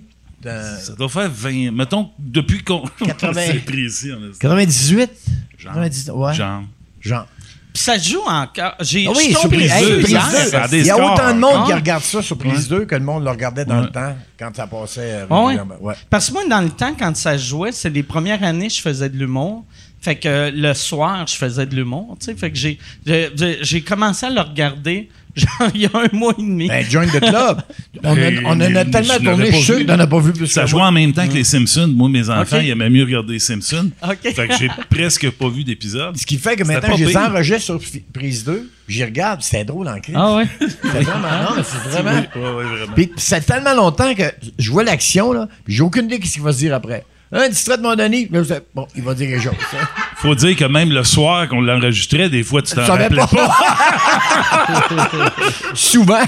ans. 0.47 0.75
Ça 0.81 0.93
doit 0.97 1.07
faire 1.09 1.29
20. 1.31 1.71
Mettons, 1.71 2.09
depuis 2.17 2.63
qu'on. 2.63 2.83
80. 3.05 3.33
C'est 3.47 3.65
précis, 3.65 4.11
on 4.11 4.23
a 4.23 4.37
98? 4.39 5.09
Genre. 5.57 5.73
98, 5.73 6.09
ouais. 6.11 6.33
Genre. 6.33 6.63
Genre. 7.01 7.27
Puis 7.73 7.83
ça 7.83 7.99
se 7.99 8.09
joue 8.09 8.21
encore. 8.27 8.73
J'ai, 8.81 9.05
Ah 9.07 9.11
je 9.13 9.17
oui, 9.19 9.31
sur 9.31 9.47
Prise 9.47 9.71
dessus 9.71 9.85
2. 9.85 9.99
Prise 9.99 10.09
hier. 10.11 10.29
deux. 10.31 10.49
Ça 10.49 10.63
a 10.63 10.67
des 10.67 10.79
Il 10.79 10.85
y 10.87 10.89
a 10.89 10.95
scores. 10.95 11.13
autant 11.13 11.33
de 11.33 11.39
monde 11.39 11.65
qui 11.67 11.71
Ah. 11.71 11.75
regarde 11.75 12.03
ça 12.03 12.21
sur 12.21 12.37
Prise 12.37 12.67
2 12.67 12.85
que 12.85 12.95
le 12.95 13.03
monde 13.03 13.23
le 13.23 13.29
regardait 13.29 13.63
dans 13.65 13.75
Ouais. 13.77 13.81
le 13.83 13.89
temps 13.91 14.15
quand 14.39 14.55
ça 14.55 14.65
passait 14.67 15.01
euh, 15.01 15.27
ouais? 15.27 15.37
régulièrement. 15.45 15.75
Ouais. 15.79 15.93
Parce 16.09 16.27
que 16.29 16.33
moi, 16.33 16.43
dans 16.49 16.61
le 16.61 16.69
temps, 16.71 16.93
quand 16.97 17.15
ça 17.15 17.37
se 17.37 17.45
jouait, 17.45 17.71
c'est 17.71 17.89
les 17.91 18.03
premières 18.03 18.43
années, 18.43 18.69
je 18.69 18.81
faisais 18.81 19.07
de 19.09 19.17
l'humour. 19.17 19.65
Fait 20.01 20.15
que 20.15 20.27
euh, 20.29 20.51
le 20.53 20.73
soir, 20.73 21.27
je 21.27 21.35
faisais 21.35 21.65
de 21.65 21.75
l'humour. 21.75 22.17
tu 22.19 22.25
sais. 22.27 22.35
Fait 22.35 22.51
que 22.51 22.57
j'ai 22.57 23.81
commencé 23.81 24.25
à 24.25 24.29
le 24.29 24.41
regarder 24.41 25.09
genre, 25.35 25.69
il 25.75 25.81
y 25.81 25.85
a 25.85 25.89
un 25.93 26.07
mois 26.17 26.33
et 26.37 26.41
demi. 26.41 26.67
Ben, 26.67 26.83
join 26.89 27.05
the 27.07 27.19
club. 27.19 27.61
On, 28.03 28.15
a, 28.15 28.19
Hey, 28.19 28.39
on 28.45 28.49
en 28.51 28.61
a 28.61 28.85
tellement 28.85 29.17
tourné, 29.17 29.51
je 29.51 29.73
suis 29.73 29.85
t'en 29.85 29.99
as 29.99 30.07
pas 30.07 30.19
vu 30.19 30.33
plus 30.33 30.47
Ça 30.47 30.65
jouait 30.65 30.81
en 30.81 30.91
même 30.91 31.13
temps 31.13 31.27
que 31.27 31.33
les 31.33 31.43
Simpsons. 31.43 31.87
Moi, 31.95 32.09
mes 32.09 32.29
enfants, 32.29 32.57
Ok. 32.57 32.63
ils 32.63 32.69
aimaient 32.69 32.89
mieux 32.89 33.03
regarder 33.03 33.33
les 33.33 33.39
Simpsons. 33.39 33.91
Ok. 34.03 34.33
Fait 34.33 34.47
que 34.47 34.53
j'ai 34.59 34.69
presque 34.89 35.29
pas 35.31 35.49
vu 35.49 35.63
d'épisode. 35.63 36.17
Ce 36.17 36.25
qui 36.25 36.37
fait 36.37 36.55
que 36.55 36.63
maintenant, 36.63 36.95
je 36.97 37.05
les 37.05 37.17
enregistre 37.17 37.63
sur 37.65 37.79
prise 38.13 38.43
2, 38.43 38.69
j'y 38.87 39.03
regarde, 39.03 39.41
c'était 39.41 39.65
drôle 39.65 39.87
en 39.87 39.99
crise. 39.99 40.15
Ah 40.17 40.35
ouais? 40.37 40.47
C'est 40.59 41.01
vraiment, 41.01 41.27
non, 41.49 41.55
mais 41.57 41.63
c'est 41.63 41.89
vraiment. 41.89 42.21
Oui, 42.35 42.41
ouais, 42.41 42.63
vraiment. 42.77 42.93
Puis 42.95 43.11
c'est 43.17 43.45
tellement 43.45 43.73
longtemps 43.73 44.13
que 44.15 44.23
je 44.57 44.71
vois 44.71 44.83
l'action, 44.83 45.31
là, 45.33 45.47
puis 45.65 45.75
j'ai 45.75 45.81
aucune 45.83 46.05
idée 46.05 46.17
de 46.19 46.25
ce 46.25 46.33
qu'il 46.33 46.41
va 46.41 46.51
se 46.53 46.57
dire 46.59 46.73
après. 46.73 47.03
Un 47.31 47.47
distrait 47.49 47.77
de 47.77 47.83
mon 47.83 47.97
sais, 48.43 48.61
bon, 48.73 48.87
il 48.95 49.03
va 49.03 49.13
dire 49.13 49.29
quelque 49.29 49.43
chose. 49.43 49.53
hein. 49.79 49.87
Faut 50.15 50.33
dire 50.33 50.55
que 50.55 50.65
même 50.65 50.89
le 50.91 51.03
soir 51.03 51.47
qu'on 51.47 51.61
l'enregistrait, 51.61 52.27
des 52.29 52.41
fois, 52.43 52.61
tu 52.63 52.73
t'en 52.73 52.85
rappelais 52.85 53.21
pas. 53.21 53.27
pas. 53.27 55.11
Souvent. 55.75 56.21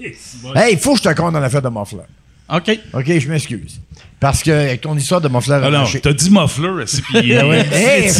hey, 0.00 0.72
il 0.72 0.78
faut 0.78 0.92
que 0.94 0.98
je 0.98 1.08
te 1.08 1.14
compte 1.14 1.32
dans 1.32 1.40
l'affaire 1.40 1.62
de 1.62 1.68
mon 1.68 1.84
fleur. 1.84 2.06
OK. 2.52 2.78
OK, 2.92 3.04
je 3.18 3.28
m'excuse. 3.28 3.80
Parce 4.20 4.42
que 4.42 4.50
avec 4.50 4.80
ton 4.80 4.96
histoire 4.96 5.20
de 5.20 5.28
fleur 5.40 5.62
Alors, 5.62 5.86
arraché- 5.86 6.00
t'as 6.00 6.12
dit 6.12 6.30
muffler, 6.30 6.84
c'est 6.86 7.02
puis 7.02 7.34
Ah 7.36 7.46
ouais. 7.48 7.66
Hey. 7.72 8.10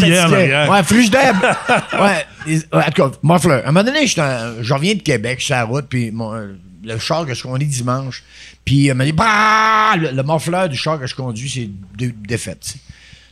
Ouais, 0.71 0.83
ouais. 2.01 2.01
Ouais, 2.01 2.27
En 2.73 2.91
tout 2.91 3.11
cas, 3.11 3.17
muffler. 3.23 3.53
À 3.65 3.69
un 3.69 3.73
moment 3.73 3.85
donné, 3.85 4.07
j'étais 4.07 4.21
en- 4.21 4.63
je 4.63 4.75
reviens 4.75 4.95
de 4.95 5.03
Québec, 5.03 5.37
je 5.39 5.45
suis 5.45 5.47
sur 5.47 5.57
la 5.57 5.65
route, 5.65 5.87
puis 5.89 6.11
le 6.85 6.99
char 6.99 7.25
que 7.27 7.35
je 7.35 7.43
conduis 7.43 7.67
dimanche, 7.67 8.23
puis 8.65 8.87
il 8.87 8.95
m'a 8.95 9.05
dit, 9.05 9.13
bah, 9.13 9.95
le, 9.97 10.11
le 10.11 10.23
muffler 10.23 10.69
du 10.69 10.77
char 10.77 10.99
que 10.99 11.07
je 11.07 11.15
conduis, 11.15 11.51
c'est 11.51 11.71
défaite. 12.13 12.77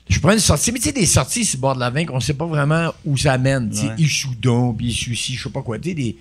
Je 0.08 0.18
prends 0.20 0.32
une 0.32 0.38
sortie, 0.40 0.72
mais 0.72 0.78
tu 0.78 0.86
sais, 0.86 0.92
des 0.92 1.06
sorties 1.06 1.44
sur 1.44 1.56
le 1.58 1.62
bord 1.62 1.74
de 1.74 1.80
la 1.80 1.88
veine 1.90 2.06
qu'on 2.06 2.20
sait 2.20 2.34
pas 2.34 2.44
vraiment 2.46 2.92
où 3.04 3.16
ça 3.16 3.38
mène. 3.38 3.70
Tu 3.70 3.76
sais, 3.76 3.86
Ouais. 3.86 3.94
Issoudun, 3.98 4.74
puis 4.76 4.88
Issouci, 4.88 5.34
je 5.36 5.44
sais 5.44 5.50
pas 5.50 5.62
quoi. 5.62 5.78
Tu 5.78 5.90
sais, 5.90 5.94
des... 5.94 6.16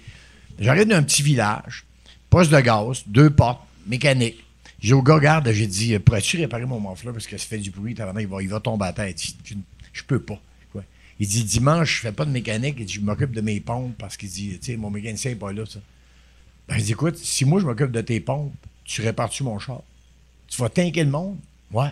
J'arrive 0.60 0.88
d'un 0.88 1.04
petit 1.04 1.24
village, 1.24 1.84
poste 2.30 2.52
de 2.52 2.60
gaz, 2.60 3.04
deux 3.08 3.30
portes, 3.30 3.62
mécanique. 3.88 4.44
J'ai 4.80 4.94
au 4.94 5.02
gars, 5.02 5.20
garde, 5.20 5.52
j'ai 5.52 5.68
dit, 5.68 5.98
pourrais-tu 6.00 6.38
réparer 6.38 6.66
mon 6.66 6.80
muffler 6.80 7.12
parce 7.12 7.28
que 7.28 7.38
ça 7.38 7.46
fait 7.46 7.58
du 7.58 7.70
bruit, 7.70 7.96
il 7.98 8.28
va, 8.28 8.42
il 8.42 8.50
va 8.50 8.60
tomber 8.60 8.86
à 8.86 9.12
dit, 9.12 9.36
je 9.94 10.04
peux 10.04 10.20
pas. 10.20 10.40
Quoi. 10.72 10.84
Il 11.20 11.28
dit, 11.28 11.44
dimanche, 11.44 11.98
je 11.98 12.02
fais 12.02 12.12
pas 12.12 12.26
de 12.26 12.32
mécanique, 12.32 12.76
il 12.80 12.86
dit, 12.86 12.94
je 12.94 13.02
m'occupe 13.02 13.32
de 13.32 13.42
mes 13.42 13.60
pompes 13.60 13.96
parce 13.98 14.18
qu'il 14.18 14.30
dit, 14.30 14.58
tu 14.60 14.72
sais, 14.72 14.78
mon 14.78 14.90
mécanicien 14.90 15.32
n'est 15.32 15.38
pas 15.38 15.52
là, 15.52 15.66
ça. 15.66 15.80
Ben, 16.68 16.78
je 16.78 16.84
dis, 16.84 16.92
écoute, 16.92 17.18
si 17.18 17.44
moi 17.46 17.60
je 17.60 17.66
m'occupe 17.66 17.92
de 17.92 18.02
tes 18.02 18.20
pompes, 18.20 18.54
tu 18.92 19.02
répares-tu 19.02 19.44
mon 19.44 19.58
char? 19.58 19.82
Tu 20.50 20.62
vas 20.62 20.68
tanker 20.68 21.06
le 21.06 21.10
monde? 21.10 21.38
Ouais. 21.72 21.92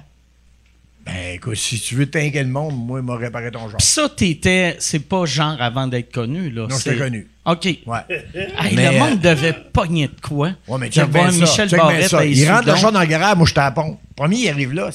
Ben, 1.05 1.35
écoute, 1.35 1.55
si 1.55 1.79
tu 1.79 1.95
veux 1.95 2.09
tanker 2.09 2.43
le 2.43 2.49
monde, 2.49 2.75
moi, 2.75 2.99
il 2.99 3.05
m'a 3.05 3.15
réparé 3.15 3.51
ton. 3.51 3.69
Puis 3.69 3.75
ça, 3.79 4.09
t'étais. 4.09 4.75
C'est 4.79 4.99
pas 4.99 5.25
genre 5.25 5.55
avant 5.61 5.87
d'être 5.87 6.11
connu, 6.11 6.49
là. 6.49 6.67
Non, 6.67 6.77
j'étais 6.77 6.97
connu. 6.97 7.27
OK. 7.45 7.65
Ouais. 7.85 7.99
Hey, 8.59 8.75
Mais, 8.75 8.91
le 8.91 8.99
monde 8.99 9.25
euh, 9.25 9.33
devait 9.33 9.53
pogner 9.53 10.09
de 10.09 10.19
quoi? 10.21 10.51
Ouais, 10.67 10.77
mais 10.77 10.89
bien 10.89 11.31
ça. 11.31 11.31
Michel 11.31 11.69
Barrette 11.69 12.13
Il 12.25 12.51
rentre 12.51 12.67
le 12.67 12.75
char 12.75 12.91
dans 12.91 12.99
le 12.99 13.05
garage, 13.05 13.37
moi, 13.37 13.45
je 13.45 13.51
suis 13.51 13.59
à 13.59 13.63
la 13.63 13.71
pompe. 13.71 13.97
Premier, 14.15 14.35
il 14.35 14.49
arrive 14.49 14.73
là. 14.73 14.89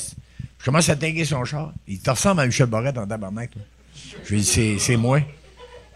Je 0.59 0.65
commence 0.65 0.89
à 0.91 0.97
tanker 0.97 1.25
son 1.25 1.45
char. 1.47 1.73
Il 1.89 2.01
te 2.01 2.11
ressemble 2.11 2.43
à 2.43 2.47
Michel 2.47 2.67
Barrette 2.67 2.99
en 2.99 3.07
tabarnak. 3.07 3.51
toi. 3.51 3.63
Je 4.25 4.35
lui 4.35 4.43
dis, 4.43 4.79
c'est, 4.79 4.97
moi. 4.97 5.21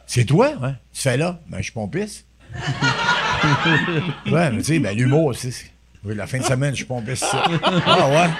C'est 0.07 0.25
toi, 0.25 0.55
ouais. 0.63 0.73
Tu 0.93 1.03
fais 1.03 1.19
là? 1.19 1.39
Ben, 1.49 1.59
je 1.59 1.65
suis 1.65 1.73
pompiste. 1.73 2.25
ouais, 4.27 4.51
mais 4.51 4.59
tu 4.59 4.65
sais, 4.65 4.79
ben, 4.79 4.97
l'humour, 4.97 5.35
c'est. 5.37 5.53
Oui, 6.05 6.15
la 6.15 6.27
fin 6.27 6.39
de 6.39 6.45
semaine, 6.45 6.71
je 6.71 6.77
suis 6.77 6.85
pompiste. 6.85 7.25
ça. 7.25 7.43
Ah, 7.87 8.09
ouais. 8.09 8.31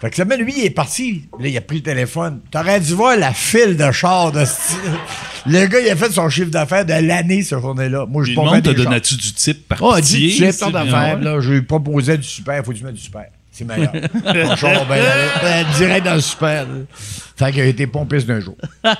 Fait 0.00 0.10
que 0.10 0.16
semaine, 0.16 0.40
lui, 0.42 0.52
il 0.56 0.64
est 0.66 0.70
parti. 0.70 1.28
Là, 1.40 1.48
il 1.48 1.56
a 1.56 1.60
pris 1.60 1.76
le 1.78 1.82
téléphone. 1.82 2.40
T'aurais 2.50 2.80
dû 2.80 2.94
voir 2.94 3.16
la 3.16 3.32
file 3.32 3.76
de 3.76 3.90
chars 3.90 4.32
de 4.32 4.44
style. 4.44 4.76
Le 5.46 5.66
gars, 5.66 5.80
il 5.80 5.88
a 5.90 5.96
fait 5.96 6.10
son 6.12 6.28
chiffre 6.28 6.50
d'affaires 6.50 6.84
de 6.84 6.92
l'année, 6.92 7.42
ce 7.42 7.58
journée-là. 7.58 8.06
Moi, 8.06 8.24
je 8.24 8.34
pompais 8.34 8.60
te 8.60 8.70
des 8.70 8.76
chars. 8.76 8.84
donnait-tu 8.84 9.16
du 9.16 9.32
type 9.32 9.68
par 9.68 9.78
Oh, 9.82 9.94
pitié, 9.96 10.30
tu 10.30 10.36
c'est 10.52 10.58
tant 10.58 10.70
bien, 10.70 10.84
d'affaires, 10.84 11.18
là. 11.20 11.40
Je 11.40 11.52
lui 11.52 11.62
proposais 11.62 12.18
du 12.18 12.24
super, 12.26 12.64
faut 12.64 12.72
que 12.72 12.76
tu 12.78 12.84
mettes 12.84 12.94
du 12.94 13.00
super. 13.00 13.26
C'est 13.50 13.64
meilleur. 13.64 13.92
Mon 14.24 14.56
char, 14.56 14.84
ben, 14.86 14.96
euh, 14.98 15.62
direct 15.76 16.04
dans 16.04 16.14
le 16.16 16.20
super. 16.20 16.64
là. 16.64 16.74
Fait 17.36 17.52
qu'il 17.52 17.60
a 17.60 17.66
été 17.66 17.86
pompiste 17.86 18.26
d'un 18.26 18.40
jour. 18.40 18.56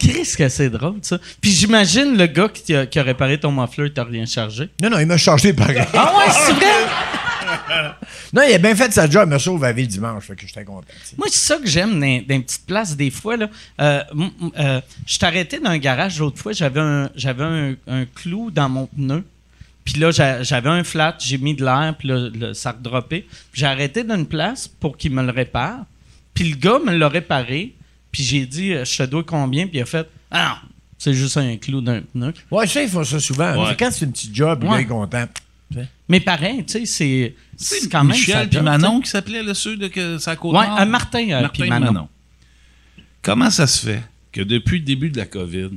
Qu'est-ce 0.00 0.36
que 0.36 0.48
c'est 0.48 0.70
drôle, 0.70 0.96
ça? 1.02 1.18
Puis 1.40 1.50
j'imagine 1.52 2.16
le 2.16 2.26
gars 2.26 2.48
qui 2.48 2.74
a, 2.74 2.86
qui 2.86 2.98
a 2.98 3.02
réparé 3.02 3.38
ton 3.38 3.52
muffler, 3.52 3.86
il 3.88 3.92
t'a 3.92 4.02
rien 4.04 4.24
chargé. 4.26 4.68
Non, 4.82 4.88
non, 4.90 4.98
il 4.98 5.06
m'a 5.06 5.18
chargé 5.18 5.52
pareil. 5.52 5.82
Ah 5.94 6.14
ouais, 6.18 6.32
c'est 6.32 6.52
vrai? 6.54 7.92
Non, 8.32 8.42
il 8.48 8.54
a 8.54 8.58
bien 8.58 8.74
fait 8.74 8.92
sa 8.92 9.08
job, 9.10 9.24
il 9.26 9.30
m'a 9.30 9.38
sauvé 9.38 9.62
la 9.66 9.72
vie 9.72 9.82
le 9.82 9.88
dimanche, 9.88 10.24
fait 10.24 10.36
que 10.36 10.46
j'étais 10.46 10.64
content. 10.64 10.86
tu 10.88 11.06
sais. 11.10 11.14
Moi, 11.18 11.26
c'est 11.30 11.38
ça 11.46 11.56
que 11.58 11.66
j'aime 11.68 11.92
dans, 12.00 12.00
dans 12.00 12.24
les 12.28 12.40
petites 12.40 12.64
places, 12.66 12.96
des 12.96 13.10
fois. 13.10 13.36
Là. 13.36 13.48
Euh, 13.80 14.02
euh, 14.58 14.80
je 15.06 15.18
t'arrêtais 15.18 15.58
dans 15.60 15.70
un 15.70 15.78
garage 15.78 16.18
l'autre 16.18 16.38
fois, 16.40 16.52
j'avais 16.52 16.80
un, 16.80 17.10
j'avais 17.14 17.44
un, 17.44 17.74
un 17.88 18.04
clou 18.06 18.50
dans 18.50 18.68
mon 18.68 18.86
pneu. 18.86 19.24
Puis 19.84 19.94
là, 20.00 20.10
j'a- 20.12 20.42
j'avais 20.42 20.68
un 20.70 20.84
flat, 20.84 21.16
j'ai 21.18 21.38
mis 21.38 21.54
de 21.54 21.64
l'air, 21.64 21.94
puis 21.98 22.08
là, 22.08 22.28
le- 22.32 22.54
ça 22.54 22.72
redroppé. 22.72 23.26
Puis 23.52 23.60
j'ai 23.60 23.66
arrêté 23.66 24.04
d'une 24.04 24.26
place 24.26 24.68
pour 24.68 24.96
qu'il 24.96 25.12
me 25.12 25.22
le 25.22 25.30
répare. 25.32 25.80
Puis 26.34 26.48
le 26.48 26.56
gars 26.56 26.78
me 26.84 26.96
l'a 26.96 27.08
réparé. 27.08 27.74
Puis 28.12 28.22
j'ai 28.24 28.46
dit, 28.46 28.72
euh, 28.72 28.84
je 28.84 28.96
te 28.98 29.02
dois 29.04 29.22
combien? 29.24 29.66
Puis 29.66 29.78
il 29.78 29.82
a 29.82 29.86
fait, 29.86 30.08
ah 30.30 30.48
non, 30.62 30.68
c'est 30.98 31.14
juste 31.14 31.36
un 31.36 31.56
clou 31.56 31.80
d'un 31.80 32.00
pneu. 32.02 32.32
Ouais, 32.50 32.66
ça, 32.66 32.82
ils 32.82 32.88
font 32.88 33.04
ça 33.04 33.20
souvent. 33.20 33.64
Ouais. 33.66 33.76
Quand 33.78 33.90
c'est 33.90 34.04
un 34.06 34.10
petit 34.10 34.30
job, 34.32 34.64
Ouais. 34.64 34.70
gars 34.70 34.80
est 34.80 34.84
content. 34.86 35.26
Sais. 35.72 35.86
Mais 36.08 36.18
pareil, 36.18 36.64
tu 36.64 36.84
sais, 36.84 37.34
c'est, 37.56 37.88
quand 37.88 38.02
même. 38.02 38.16
Michel 38.16 38.48
puis 38.48 38.58
qui 39.04 39.08
s'appelait 39.08 39.42
le 39.44 39.54
ceux 39.54 39.76
de 39.76 39.86
que 39.86 40.18
ça 40.18 40.34
côte 40.34 40.56
Ouais, 40.56 40.66
euh, 40.80 40.84
Martin, 40.84 41.30
euh, 41.30 41.48
puis 41.52 41.68
Manon. 41.68 42.08
Comment 43.22 43.50
ça 43.50 43.66
se 43.68 43.86
fait 43.86 44.02
que 44.32 44.40
depuis 44.40 44.78
le 44.78 44.84
début 44.84 45.10
de 45.10 45.18
la 45.18 45.26
COVID, 45.26 45.68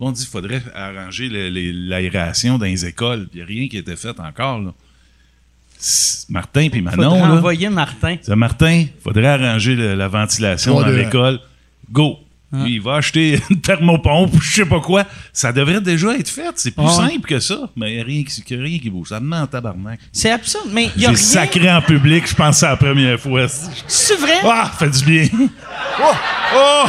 on 0.00 0.10
dit 0.12 0.22
qu'il 0.22 0.30
faudrait 0.30 0.62
arranger 0.74 1.28
l'aération 1.30 2.56
dans 2.58 2.64
les 2.64 2.86
écoles. 2.86 3.28
Il 3.32 3.36
n'y 3.36 3.42
a 3.42 3.46
rien 3.46 3.68
qui 3.68 3.76
a 3.76 3.80
été 3.80 3.96
fait 3.96 4.18
encore. 4.18 4.60
Là. 4.60 4.72
Martin 6.30 6.68
puis 6.70 6.80
Manon, 6.80 7.10
Faudrait 7.10 7.18
là, 7.20 7.32
envoyer 7.34 7.68
Martin. 7.68 8.16
c'est 8.22 8.34
Martin, 8.36 8.72
il 8.72 8.88
faudrait 9.02 9.26
arranger 9.26 9.74
le- 9.76 9.94
la 9.94 10.08
ventilation 10.08 10.80
dans 10.80 10.86
l'école. 10.88 11.40
Go! 11.94 12.18
Lui, 12.52 12.74
il 12.74 12.80
va 12.80 12.96
acheter 12.96 13.40
une 13.50 13.60
thermopompe, 13.60 14.32
je 14.40 14.56
sais 14.62 14.64
pas 14.64 14.78
quoi. 14.80 15.04
Ça 15.32 15.52
devrait 15.52 15.80
déjà 15.80 16.14
être 16.16 16.28
fait. 16.28 16.52
C'est 16.54 16.70
plus 16.72 16.84
Ouais. 16.84 16.90
simple 16.92 17.26
que 17.28 17.40
ça. 17.40 17.68
Mais 17.74 17.90
il 17.90 17.94
n'y 17.96 18.00
a 18.00 18.04
rien 18.04 18.22
qui, 18.22 18.54
a 18.54 18.58
rien 18.60 18.78
qui 18.78 18.90
bouge. 18.90 19.08
Ça 19.08 19.18
me 19.18 19.26
met 19.28 19.36
en 19.38 19.46
tabarnak. 19.48 19.98
C'est 20.12 20.30
absurde, 20.30 20.68
mais 20.70 20.88
il 20.94 21.02
y 21.02 21.06
a 21.06 21.08
rien. 21.08 21.16
sacré 21.16 21.72
en 21.72 21.82
public, 21.82 22.28
je 22.28 22.34
pense 22.34 22.50
que 22.56 22.60
c'est 22.60 22.66
la 22.66 22.76
première 22.76 23.18
fois. 23.18 23.46
C'est 23.88 24.16
vrai? 24.20 24.38
Ah, 24.44 24.70
fait 24.78 24.90
du 24.90 25.04
bien. 25.04 25.28
Oh! 26.00 26.12
Oh! 26.56 26.84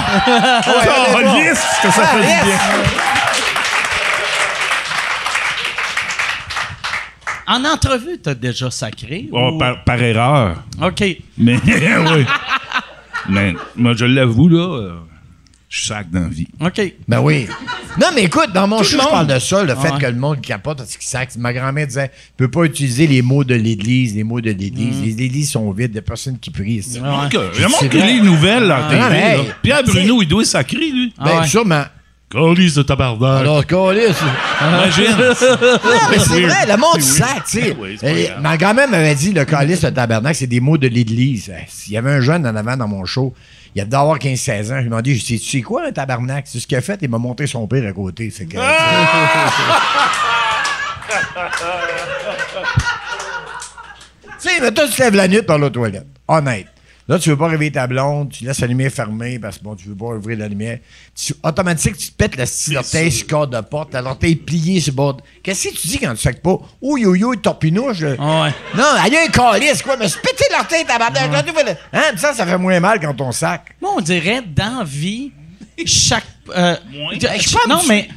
Oh, 0.67 1.19
lisse 1.39 1.63
que 1.81 1.91
ça 1.91 2.05
fait 2.07 2.21
du 2.21 2.45
bien. 2.45 2.57
En 7.47 7.63
entrevue, 7.65 8.17
t'as 8.21 8.33
déjà 8.33 8.71
sacré? 8.71 9.29
Oh, 9.31 9.51
ou- 9.53 9.57
par, 9.59 9.83
par 9.83 10.01
erreur. 10.01 10.63
OK. 10.81 11.03
Mais 11.37 11.57
oui. 11.65 12.25
Mais 13.29 13.53
moi, 13.75 13.93
je 13.95 14.05
l'avoue, 14.05 14.47
là, 14.49 14.77
euh, 14.77 14.91
je 15.69 15.85
sac 15.87 16.09
dans 16.11 16.21
la 16.21 16.27
vie. 16.27 16.47
OK. 16.61 16.81
Ben 17.07 17.21
oui. 17.21 17.47
Non, 17.99 18.07
mais 18.13 18.23
écoute, 18.25 18.51
dans 18.53 18.67
mon 18.67 18.77
Tout 18.79 18.83
show, 18.83 18.97
je 19.01 19.07
parle 19.09 19.27
de 19.27 19.39
ça, 19.39 19.63
le 19.63 19.73
fait 19.75 19.91
ouais. 19.91 19.99
que 19.99 20.05
le 20.05 20.15
monde 20.15 20.41
capote 20.41 20.77
parce 20.77 20.95
qu'il 20.97 21.07
sac. 21.07 21.35
Ma 21.37 21.53
grand-mère 21.53 21.87
disait 21.87 22.09
Tu 22.09 22.33
peux 22.37 22.51
pas 22.51 22.63
utiliser 22.65 23.07
les 23.07 23.21
mots 23.21 23.43
de 23.43 23.55
l'Église, 23.55 24.15
les 24.15 24.23
mots 24.23 24.41
de 24.41 24.51
l'Église. 24.51 25.01
Les 25.03 25.23
églises 25.23 25.51
sont 25.51 25.71
vides, 25.71 25.91
il 25.93 25.95
y 25.95 25.99
a 25.99 26.01
personne 26.01 26.37
qui 26.39 26.51
prie. 26.51 26.73
ici. 26.73 26.99
Mm. 26.99 27.03
Ouais. 27.03 27.29
Donc, 27.29 27.35
Il 27.55 27.97
y 27.99 28.01
a 28.01 28.05
lit 28.05 28.13
les 28.17 28.21
nouvelles 28.21 28.71
à 28.71 28.79
la 28.81 28.87
télé. 28.89 29.01
Ah, 29.01 29.15
hey. 29.37 29.37
là. 29.47 29.53
Pierre 29.61 29.83
Bruno, 29.83 30.21
il 30.21 30.27
doit 30.27 30.45
sacrer, 30.45 30.77
lui. 30.91 31.13
Ben, 31.17 31.23
Ah 31.25 31.39
ouais. 31.41 31.47
sûrement. 31.47 31.83
Calice 32.29 32.73
de 32.75 32.83
tabarnak. 32.83 33.41
Alors, 33.41 33.65
câlisse. 33.65 34.17
Imagine. 34.61 35.15
Non, 35.85 36.09
mais 36.09 36.19
c'est 36.19 36.41
vrai, 36.41 36.65
le 36.67 36.77
monde 36.77 37.01
sac, 37.01 37.45
tu 37.45 37.61
sais. 37.61 37.75
Oui, 37.79 37.97
c'est 37.99 38.13
pas 38.13 38.21
grave. 38.33 38.41
Ma 38.41 38.57
grand-mère 38.57 38.89
m'avait 38.89 39.15
dit 39.15 39.31
le 39.31 39.45
calice, 39.45 39.83
le 39.83 39.93
tabernacle, 39.93 40.35
c'est 40.35 40.47
des 40.47 40.59
mots 40.59 40.77
de 40.77 40.87
l'Église. 40.87 41.49
Euh, 41.49 41.59
S'il 41.67 41.93
y 41.93 41.97
avait 41.97 42.11
un 42.11 42.21
jeune 42.21 42.45
en 42.47 42.55
avant 42.55 42.75
dans 42.75 42.87
mon 42.87 43.05
show, 43.05 43.33
il 43.75 43.81
a 43.81 43.85
d'avoir 43.85 44.17
15-16 44.17 44.63
ans, 44.65 44.67
je 44.67 44.73
lui 44.73 44.81
ai 44.81 44.83
demandé, 44.85 45.17
tu 45.17 45.37
sais 45.37 45.61
quoi 45.61 45.85
un 45.87 45.91
tabernacle? 45.91 46.47
C'est 46.51 46.59
ce 46.59 46.67
qu'il 46.67 46.77
a 46.77 46.81
fait, 46.81 46.97
il 47.01 47.09
m'a 47.09 47.17
montré 47.19 47.45
son 47.47 47.67
père 47.67 47.87
à 47.87 47.93
côté. 47.93 48.31
C'est 48.35 48.45
que. 48.45 48.57
Tu 54.41 54.49
sais, 54.49 54.59
mais 54.61 54.71
toi, 54.71 54.85
tu 54.87 54.93
te 54.95 55.01
lèves 55.03 55.15
la 55.15 55.27
nuit 55.27 55.41
dans 55.47 55.57
la 55.57 55.69
toilette. 55.69 56.05
Honnête. 56.27 56.67
Là, 57.07 57.19
tu 57.19 57.29
veux 57.29 57.37
pas 57.37 57.47
réveiller 57.47 57.71
ta 57.71 57.85
blonde, 57.85 58.31
tu 58.31 58.45
laisses 58.45 58.59
la 58.61 58.65
lumière 58.67 58.91
fermée 58.91 59.37
parce 59.37 59.59
que 59.59 59.63
bon, 59.63 59.75
tu 59.75 59.87
veux 59.89 59.95
pas 59.95 60.05
ouvrir 60.05 60.39
la 60.39 60.47
lumière. 60.47 60.79
Tu, 61.15 61.35
automatique, 61.43 61.95
tu 61.97 62.07
te 62.09 62.15
pètes 62.15 62.35
le 62.35 62.45
style 62.47 62.77
orteil 62.77 63.11
sur 63.11 63.27
le 63.27 63.29
corps 63.29 63.47
de 63.47 63.61
porte, 63.61 63.91
t'as 63.91 64.01
l'orteil 64.01 64.35
plié 64.35 64.81
sur 64.81 64.91
le 64.93 64.95
bord. 64.95 65.17
Qu'est-ce 65.43 65.67
que 65.69 65.75
tu 65.75 65.87
dis 65.87 65.99
quand 65.99 66.15
tu 66.15 66.21
sacs 66.21 66.41
pas? 66.41 66.57
Ouh, 66.81 66.97
yo, 66.97 67.13
yo, 67.13 67.35
torpinouche. 67.35 67.99
là. 68.01 68.15
Ah 68.17 68.41
ouais. 68.45 68.53
Non, 68.75 68.85
allez, 68.97 69.17
un 69.17 69.27
calice, 69.27 69.83
quoi, 69.83 69.97
mais 69.97 70.09
se 70.09 70.17
péter 70.17 70.45
l'orteil, 70.51 70.83
vois, 70.83 71.63
là. 71.63 71.75
Hein, 71.93 72.17
ça, 72.17 72.33
ça 72.33 72.43
fait 72.45 72.57
moins 72.57 72.79
mal 72.79 72.99
quand 72.99 73.21
on 73.21 73.31
sac. 73.31 73.75
Moi, 73.79 73.91
on 73.97 74.01
dirait, 74.01 74.41
dans 74.41 74.83
vie, 74.83 75.31
chaque... 75.85 76.25
euh, 76.57 76.75
Moins? 76.91 77.13
je- 77.13 77.19
Ben, 77.27 77.39
je 77.39 77.51
pense 77.51 77.67
non, 77.67 77.81
mais 77.87 78.07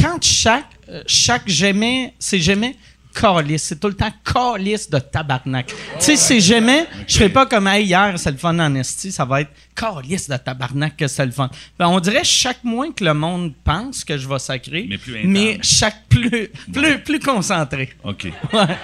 quand 0.00 0.22
chaque... 0.22 0.64
euh, 0.88 1.02
Chaque 1.08 1.48
jamais... 1.48 2.14
C'est 2.20 2.38
jamais 2.38 2.76
calice. 3.12 3.62
C'est 3.62 3.80
tout 3.80 3.88
le 3.88 3.94
temps 3.94 4.12
calice 4.24 4.88
de 4.90 4.98
tabarnak. 4.98 5.66
Tu 5.66 5.74
sais, 5.98 6.16
c'est 6.16 6.40
jamais... 6.40 6.86
Je 7.06 7.14
serais 7.14 7.28
pas 7.28 7.46
comme 7.46 7.66
hey, 7.66 7.84
hier, 7.86 8.14
c'est 8.16 8.30
le 8.30 8.36
fun 8.36 8.58
en 8.58 8.74
esti. 8.74 9.12
Ça 9.12 9.24
va 9.24 9.42
être 9.42 9.50
calice 9.74 10.28
de 10.28 10.36
tabarnak 10.36 10.96
que 10.96 11.06
c'est 11.06 11.26
le 11.26 11.32
fun. 11.32 11.50
Ben, 11.78 11.88
on 11.88 12.00
dirait 12.00 12.24
chaque 12.24 12.64
moins 12.64 12.92
que 12.92 13.04
le 13.04 13.14
monde 13.14 13.52
pense 13.64 14.04
que 14.04 14.16
je 14.18 14.28
vais 14.28 14.38
sacrer, 14.38 14.86
Mais 14.88 14.98
plus 14.98 15.16
intense. 15.16 15.26
mais 15.26 15.58
chaque 15.62 16.08
plus, 16.08 16.50
plus, 16.72 16.98
plus 16.98 17.18
concentré. 17.20 17.90
OK. 18.04 18.24
Ouais. 18.52 18.76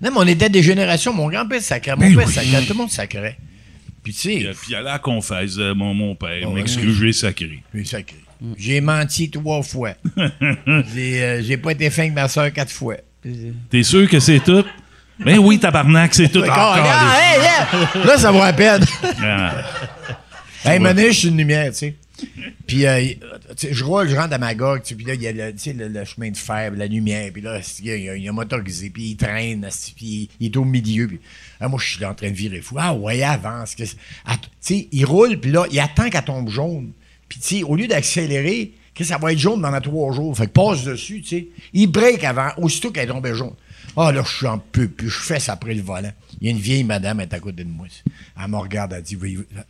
Non, 0.00 0.10
mais 0.12 0.16
on 0.16 0.26
était 0.26 0.48
des 0.48 0.62
générations. 0.62 1.12
Mon 1.12 1.28
grand-père 1.28 1.60
sacrait, 1.60 1.94
mon 1.94 2.14
père 2.14 2.26
oui. 2.26 2.32
sacrait, 2.32 2.62
tout 2.62 2.72
le 2.72 2.78
monde 2.78 2.90
sacrait. 2.90 3.36
Puis, 4.02 4.14
tu 4.14 4.28
Puis, 4.28 4.42
sais, 4.42 4.50
puis 4.62 4.74
à 4.74 4.80
la 4.80 4.98
confesse, 4.98 5.58
euh, 5.58 5.74
mon, 5.74 5.92
mon 5.92 6.14
père 6.14 6.48
ouais. 6.48 6.54
m'excuse, 6.54 6.98
j'ai 6.98 7.12
sacré. 7.12 7.62
J'ai 7.74 7.84
sacré. 7.84 8.16
J'ai 8.56 8.80
menti 8.80 9.30
trois 9.30 9.62
fois. 9.62 9.94
j'ai, 10.94 11.22
euh, 11.22 11.56
pas 11.62 11.72
été 11.72 11.90
fin 11.90 12.02
avec 12.02 12.14
ma 12.14 12.28
soeur 12.28 12.50
quatre 12.52 12.72
fois. 12.72 12.96
T'es 13.70 13.82
sûr 13.82 14.08
que 14.08 14.20
c'est 14.20 14.40
tout? 14.40 14.64
Ben 15.18 15.38
oui, 15.38 15.58
tabarnak, 15.58 16.14
c'est 16.14 16.30
tout. 16.30 16.42
Ah, 16.48 17.18
hey, 17.20 17.40
yeah! 17.42 18.04
Là, 18.06 18.16
ça 18.16 18.32
vaut 18.32 18.38
la 18.38 18.54
peine. 18.54 18.82
Ah. 19.22 19.62
hey, 20.64 20.78
maintenant, 20.78 21.04
je 21.06 21.12
suis 21.12 21.28
une 21.28 21.36
lumière, 21.36 21.70
tu 21.72 21.78
sais. 21.78 21.96
Puis, 22.66 22.86
euh, 22.86 23.00
tu 23.56 23.68
sais, 23.68 23.74
je 23.74 23.84
roule, 23.84 24.08
je 24.08 24.16
rentre 24.16 24.34
à 24.34 24.38
Magog, 24.38 24.82
tu 24.82 24.90
sais, 24.90 24.94
puis 24.94 25.04
là, 25.04 25.14
il 25.14 25.22
y 25.22 25.28
a 25.28 25.32
le, 25.32 26.04
chemin 26.04 26.30
de 26.30 26.36
fer, 26.36 26.72
la 26.74 26.86
lumière, 26.86 27.30
puis 27.32 27.42
là, 27.42 27.60
il 27.80 27.86
y 27.86 27.90
a, 28.08 28.16
il 28.16 28.22
y 28.22 28.28
a- 28.28 28.32
motorisé, 28.32 28.90
puis 28.90 29.10
il 29.10 29.16
traîne, 29.16 29.68
puis 29.96 30.28
il, 30.38 30.46
est 30.46 30.56
au 30.56 30.64
milieu, 30.64 31.06
puis 31.06 31.20
ah, 31.60 31.68
moi, 31.68 31.78
je 31.82 31.90
suis 31.90 32.00
là 32.00 32.10
en 32.10 32.14
train 32.14 32.30
de 32.30 32.34
virer 32.34 32.60
fou. 32.60 32.76
Ah, 32.78 32.94
ouais, 32.94 33.22
avance. 33.22 33.74
Tu 33.76 33.86
sais, 34.60 34.88
il 34.92 35.04
roule, 35.04 35.38
puis 35.38 35.50
là, 35.50 35.66
il 35.70 35.80
attend 35.80 36.08
qu'elle 36.08 36.24
tombe 36.24 36.48
jaune. 36.48 36.92
Puis, 37.28 37.40
tu 37.40 37.56
sais, 37.58 37.62
au 37.62 37.76
lieu 37.76 37.86
d'accélérer, 37.86 38.72
ça 39.04 39.18
va 39.18 39.32
être 39.32 39.38
jaune 39.38 39.60
pendant 39.60 39.80
trois 39.80 40.12
jours. 40.12 40.36
Fait 40.36 40.46
que 40.46 40.52
passe 40.52 40.84
dessus, 40.84 41.22
tu 41.22 41.28
sais. 41.28 41.48
Il 41.72 41.88
break 41.88 42.24
avant, 42.24 42.50
aussitôt 42.58 42.90
qu'elle 42.90 43.04
est 43.04 43.12
tombée 43.12 43.34
jaune. 43.34 43.54
Ah, 43.96 44.12
là, 44.12 44.22
je 44.24 44.36
suis 44.36 44.46
en 44.46 44.58
peu, 44.58 44.86
puis 44.88 45.08
je 45.08 45.18
fesse 45.18 45.48
après 45.48 45.74
le 45.74 45.82
volant. 45.82 46.12
Il 46.40 46.46
y 46.46 46.50
a 46.50 46.52
une 46.52 46.60
vieille 46.60 46.84
madame, 46.84 47.20
elle 47.20 47.28
est 47.28 47.34
à 47.34 47.40
côté 47.40 47.64
de 47.64 47.68
moi. 47.68 47.86
Elle 48.40 48.48
me 48.48 48.56
regarde, 48.56 48.92
elle 48.92 49.02
dit, 49.02 49.16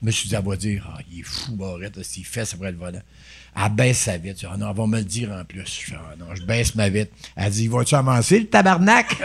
me 0.03 0.11
suis 0.11 0.29
dit, 0.29 0.35
elle 0.35 0.45
va 0.45 0.57
dire, 0.57 0.87
ah, 0.95 0.99
il 1.11 1.21
est 1.21 1.23
fou, 1.23 1.57
Barrette, 1.57 2.03
s'il 2.03 2.25
fesse 2.25 2.55
après 2.55 2.71
le 2.71 2.77
volant. 2.79 3.01
Elle 3.57 3.73
baisse 3.73 3.99
sa 3.99 4.17
vitre. 4.17 4.47
Ah 4.51 4.57
non, 4.57 4.71
elle 4.71 4.77
va 4.77 4.87
me 4.87 4.99
le 4.99 5.05
dire 5.05 5.33
en 5.33 5.45
plus. 5.45 5.83
Je 5.87 5.95
ah 5.95 6.15
non, 6.19 6.27
je 6.35 6.43
baisse 6.43 6.75
ma 6.75 6.89
vitre. 6.89 7.13
Elle 7.35 7.51
dit, 7.51 7.69
vas-tu 7.69 7.95
avancer, 7.95 8.41
le 8.41 8.47
tabarnak? 8.47 9.09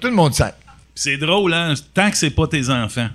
Tout 0.00 0.08
le 0.08 0.14
monde 0.14 0.34
sait. 0.34 0.54
C'est 0.94 1.18
drôle, 1.18 1.54
hein? 1.54 1.74
Tant 1.94 2.10
que 2.10 2.16
c'est 2.16 2.30
pas 2.30 2.48
tes 2.48 2.68
enfants. 2.70 3.08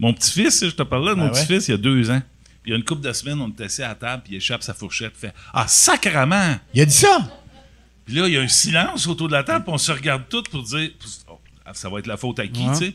Mon 0.00 0.12
petit-fils, 0.14 0.64
je 0.64 0.70
te 0.70 0.82
parlais 0.82 1.10
de 1.10 1.14
mon 1.16 1.26
Ah 1.26 1.32
ouais? 1.32 1.32
petit-fils, 1.38 1.68
il 1.68 1.70
y 1.72 1.74
a 1.74 1.76
deux 1.76 2.10
ans. 2.10 2.20
Puis 2.62 2.70
il 2.70 2.70
y 2.70 2.72
a 2.74 2.76
une 2.78 2.84
couple 2.84 3.02
de 3.02 3.12
semaines, 3.12 3.40
on 3.40 3.48
était 3.48 3.64
assis 3.64 3.82
à 3.82 3.88
la 3.88 3.94
table, 3.94 4.22
puis 4.24 4.32
il 4.34 4.36
échappe 4.38 4.62
sa 4.62 4.74
fourchette, 4.74 5.16
fait 5.16 5.32
Ah, 5.54 5.66
sacrement! 5.68 6.56
Il 6.74 6.80
a 6.80 6.84
dit 6.86 6.92
ça? 6.94 7.18
Puis 8.06 8.14
là, 8.16 8.26
il 8.26 8.32
y 8.34 8.36
a 8.38 8.40
un 8.40 8.48
silence 8.48 9.06
autour 9.06 9.28
de 9.28 9.32
la 9.34 9.44
table, 9.44 9.64
puis 9.64 9.72
on 9.74 9.78
se 9.78 9.92
regarde 9.92 10.22
tous 10.28 10.42
pour 10.50 10.62
dire 10.62 10.90
Oh, 11.28 11.38
Ça 11.74 11.88
va 11.88 11.98
être 12.00 12.06
la 12.06 12.16
faute 12.16 12.38
à 12.40 12.46
qui, 12.46 12.66
tu 12.70 12.74
sais? 12.74 12.94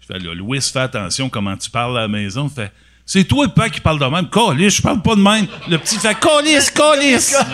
Je 0.00 0.06
fais 0.06 0.18
là, 0.18 0.34
Louis, 0.34 0.60
fais 0.60 0.80
attention 0.80 1.28
comment 1.30 1.56
tu 1.56 1.70
parles 1.70 1.96
à 1.96 2.02
la 2.02 2.08
maison. 2.08 2.48
Il 2.48 2.54
fait 2.54 2.72
C'est 3.06 3.24
toi 3.24 3.46
le 3.46 3.52
père 3.52 3.70
qui 3.70 3.80
parle 3.80 3.98
de 4.00 4.04
même. 4.06 4.28
Calice, 4.28 4.76
je 4.76 4.82
parle 4.82 5.02
pas 5.02 5.14
de 5.14 5.20
même. 5.22 5.46
Le 5.68 5.78
petit 5.78 5.98
fait 5.98 6.18
Calice, 6.18 6.70
calice! 6.70 7.36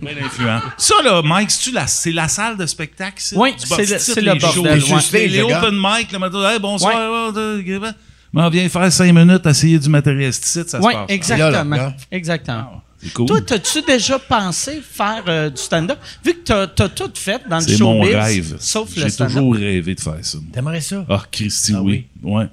Bien 0.00 0.12
influent. 0.24 0.60
Ça, 0.76 0.94
là, 1.04 1.22
Mike, 1.22 1.50
c'est-tu 1.50 1.72
la, 1.72 1.86
c'est 1.86 2.12
la 2.12 2.28
salle 2.28 2.56
de 2.56 2.66
spectacle, 2.66 3.14
ça? 3.18 3.36
Oui, 3.36 3.54
Tu 3.58 3.66
c'est 3.66 3.90
le- 3.90 3.98
c'est 3.98 4.20
le 4.20 4.32
les 4.32 4.38
bordel, 4.38 4.80
shows? 4.80 4.98
C'est 5.00 5.26
les 5.26 5.42
open 5.42 5.74
mic, 5.74 6.12
le 6.12 6.18
matin. 6.18 6.50
Hey, 6.50 6.58
bonsoir. 6.58 6.94
Ouais. 7.32 7.90
M'en 8.32 8.48
viens 8.48 8.68
faire 8.68 8.90
cinq 8.92 9.12
minutes, 9.12 9.44
essayer 9.46 9.78
du 9.78 9.88
matériel 9.88 10.32
ça 10.32 10.60
Oui, 10.80 10.92
se 10.92 10.98
passe. 10.98 11.06
exactement. 11.10 11.50
Là, 11.76 11.82
là, 11.82 11.88
là? 11.88 11.94
Exactement. 12.10 12.82
C'est 13.04 13.12
cool. 13.12 13.26
Toi, 13.26 13.40
t'as-tu 13.42 13.82
déjà 13.82 14.18
pensé 14.18 14.80
faire 14.80 15.24
euh, 15.26 15.50
du 15.50 15.60
stand-up? 15.60 15.98
Vu 16.24 16.34
que 16.34 16.38
t'as, 16.44 16.66
t'as 16.68 16.88
tout 16.88 17.10
fait 17.14 17.42
dans 17.48 17.56
le 17.58 17.62
C'est 17.62 17.78
mon 17.80 18.00
showbiz, 18.04 18.14
rêve. 18.16 18.56
sauf 18.60 18.88
le 18.96 19.02
J'ai 19.02 19.10
stand-up. 19.10 19.34
toujours 19.34 19.54
rêvé 19.56 19.94
de 19.94 20.00
faire 20.00 20.16
ça. 20.22 20.38
T'aimerais 20.52 20.80
ça? 20.80 21.04
Ah, 21.10 21.22
Christy, 21.30 21.72
Ah 21.76 21.82
oui? 21.82 22.06
Ouais. 22.22 22.46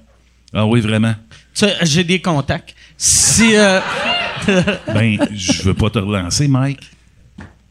Ah 0.52 0.66
oui, 0.66 0.82
vraiment. 0.82 1.14
Tu- 1.54 1.66
J'ai 1.84 2.04
des 2.04 2.20
contacts. 2.20 2.74
Si... 3.02 3.56
euh, 3.56 3.80
Ben, 4.94 5.18
je 5.34 5.64
veux 5.64 5.74
pas 5.74 5.90
te 5.90 6.00
relancer, 6.00 6.48
Mike. 6.50 6.82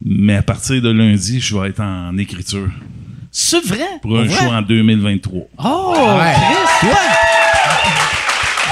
Mais 0.02 0.36
à 0.36 0.42
partir 0.42 0.80
de 0.80 0.90
lundi, 0.90 1.38
je 1.40 1.56
vais 1.56 1.68
être 1.68 1.80
en 1.80 2.16
écriture 2.16 2.68
c'est 3.30 3.62
vrai? 3.64 3.84
pour 4.00 4.18
un 4.18 4.24
vrai? 4.24 4.34
show 4.34 4.50
en 4.50 4.62
2023. 4.62 5.40
Oh, 5.58 5.94
Ouais. 6.18 6.34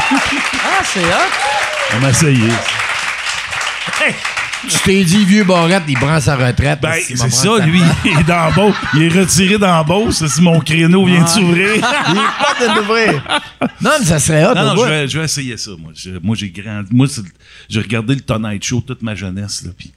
Chris! 0.09 0.39
ah, 0.65 0.83
c'est 0.83 1.01
hot! 1.05 1.95
On 1.95 1.99
va 1.99 2.11
essayer. 2.11 2.49
Tu 4.69 4.79
t'es 4.85 5.05
dit, 5.05 5.25
vieux 5.25 5.45
Barrette, 5.45 5.85
il 5.89 5.95
prend 5.99 6.21
sa 6.21 6.37
retraite. 6.37 6.81
Ben, 6.81 6.95
c'est 7.01 7.17
ça, 7.31 7.59
lui. 7.67 7.81
Il 8.05 8.19
est 8.21 8.25
dans 8.25 8.53
Beauce. 8.53 8.75
Il 8.95 9.03
est 9.03 9.09
retiré 9.09 9.59
dans 9.59 9.85
Beauce. 9.85 10.27
Si 10.27 10.41
mon 10.43 10.61
créneau 10.61 11.05
vient 11.07 11.23
de 11.23 11.29
s'ouvrir? 11.29 11.69
Il 11.75 11.81
est 11.81 11.83
pas 11.83 12.55
de 12.61 12.79
l'ouvrir. 12.81 13.23
Non, 13.81 13.91
mais 13.99 14.05
ça 14.05 14.19
serait 14.19 14.45
hot, 14.47 14.55
Non, 14.55 14.61
on 14.61 14.75
non, 14.75 14.85
je 14.85 14.89
vais, 14.91 15.09
je 15.09 15.19
vais 15.19 15.25
essayer 15.25 15.57
ça, 15.57 15.71
moi. 15.79 15.93
Je- 15.95 16.19
moi, 16.23 16.37
j'ai 16.37 16.51
grandi. 16.51 16.89
Moi, 16.93 17.07
c'est- 17.09 17.23
j'ai 17.69 17.81
regardé 17.81 18.15
le 18.15 18.21
Tonight 18.21 18.65
Show 18.65 18.81
toute 18.81 19.03
ma 19.03 19.15
jeunesse, 19.15 19.65
là, 19.65 19.71
puis 19.77 19.93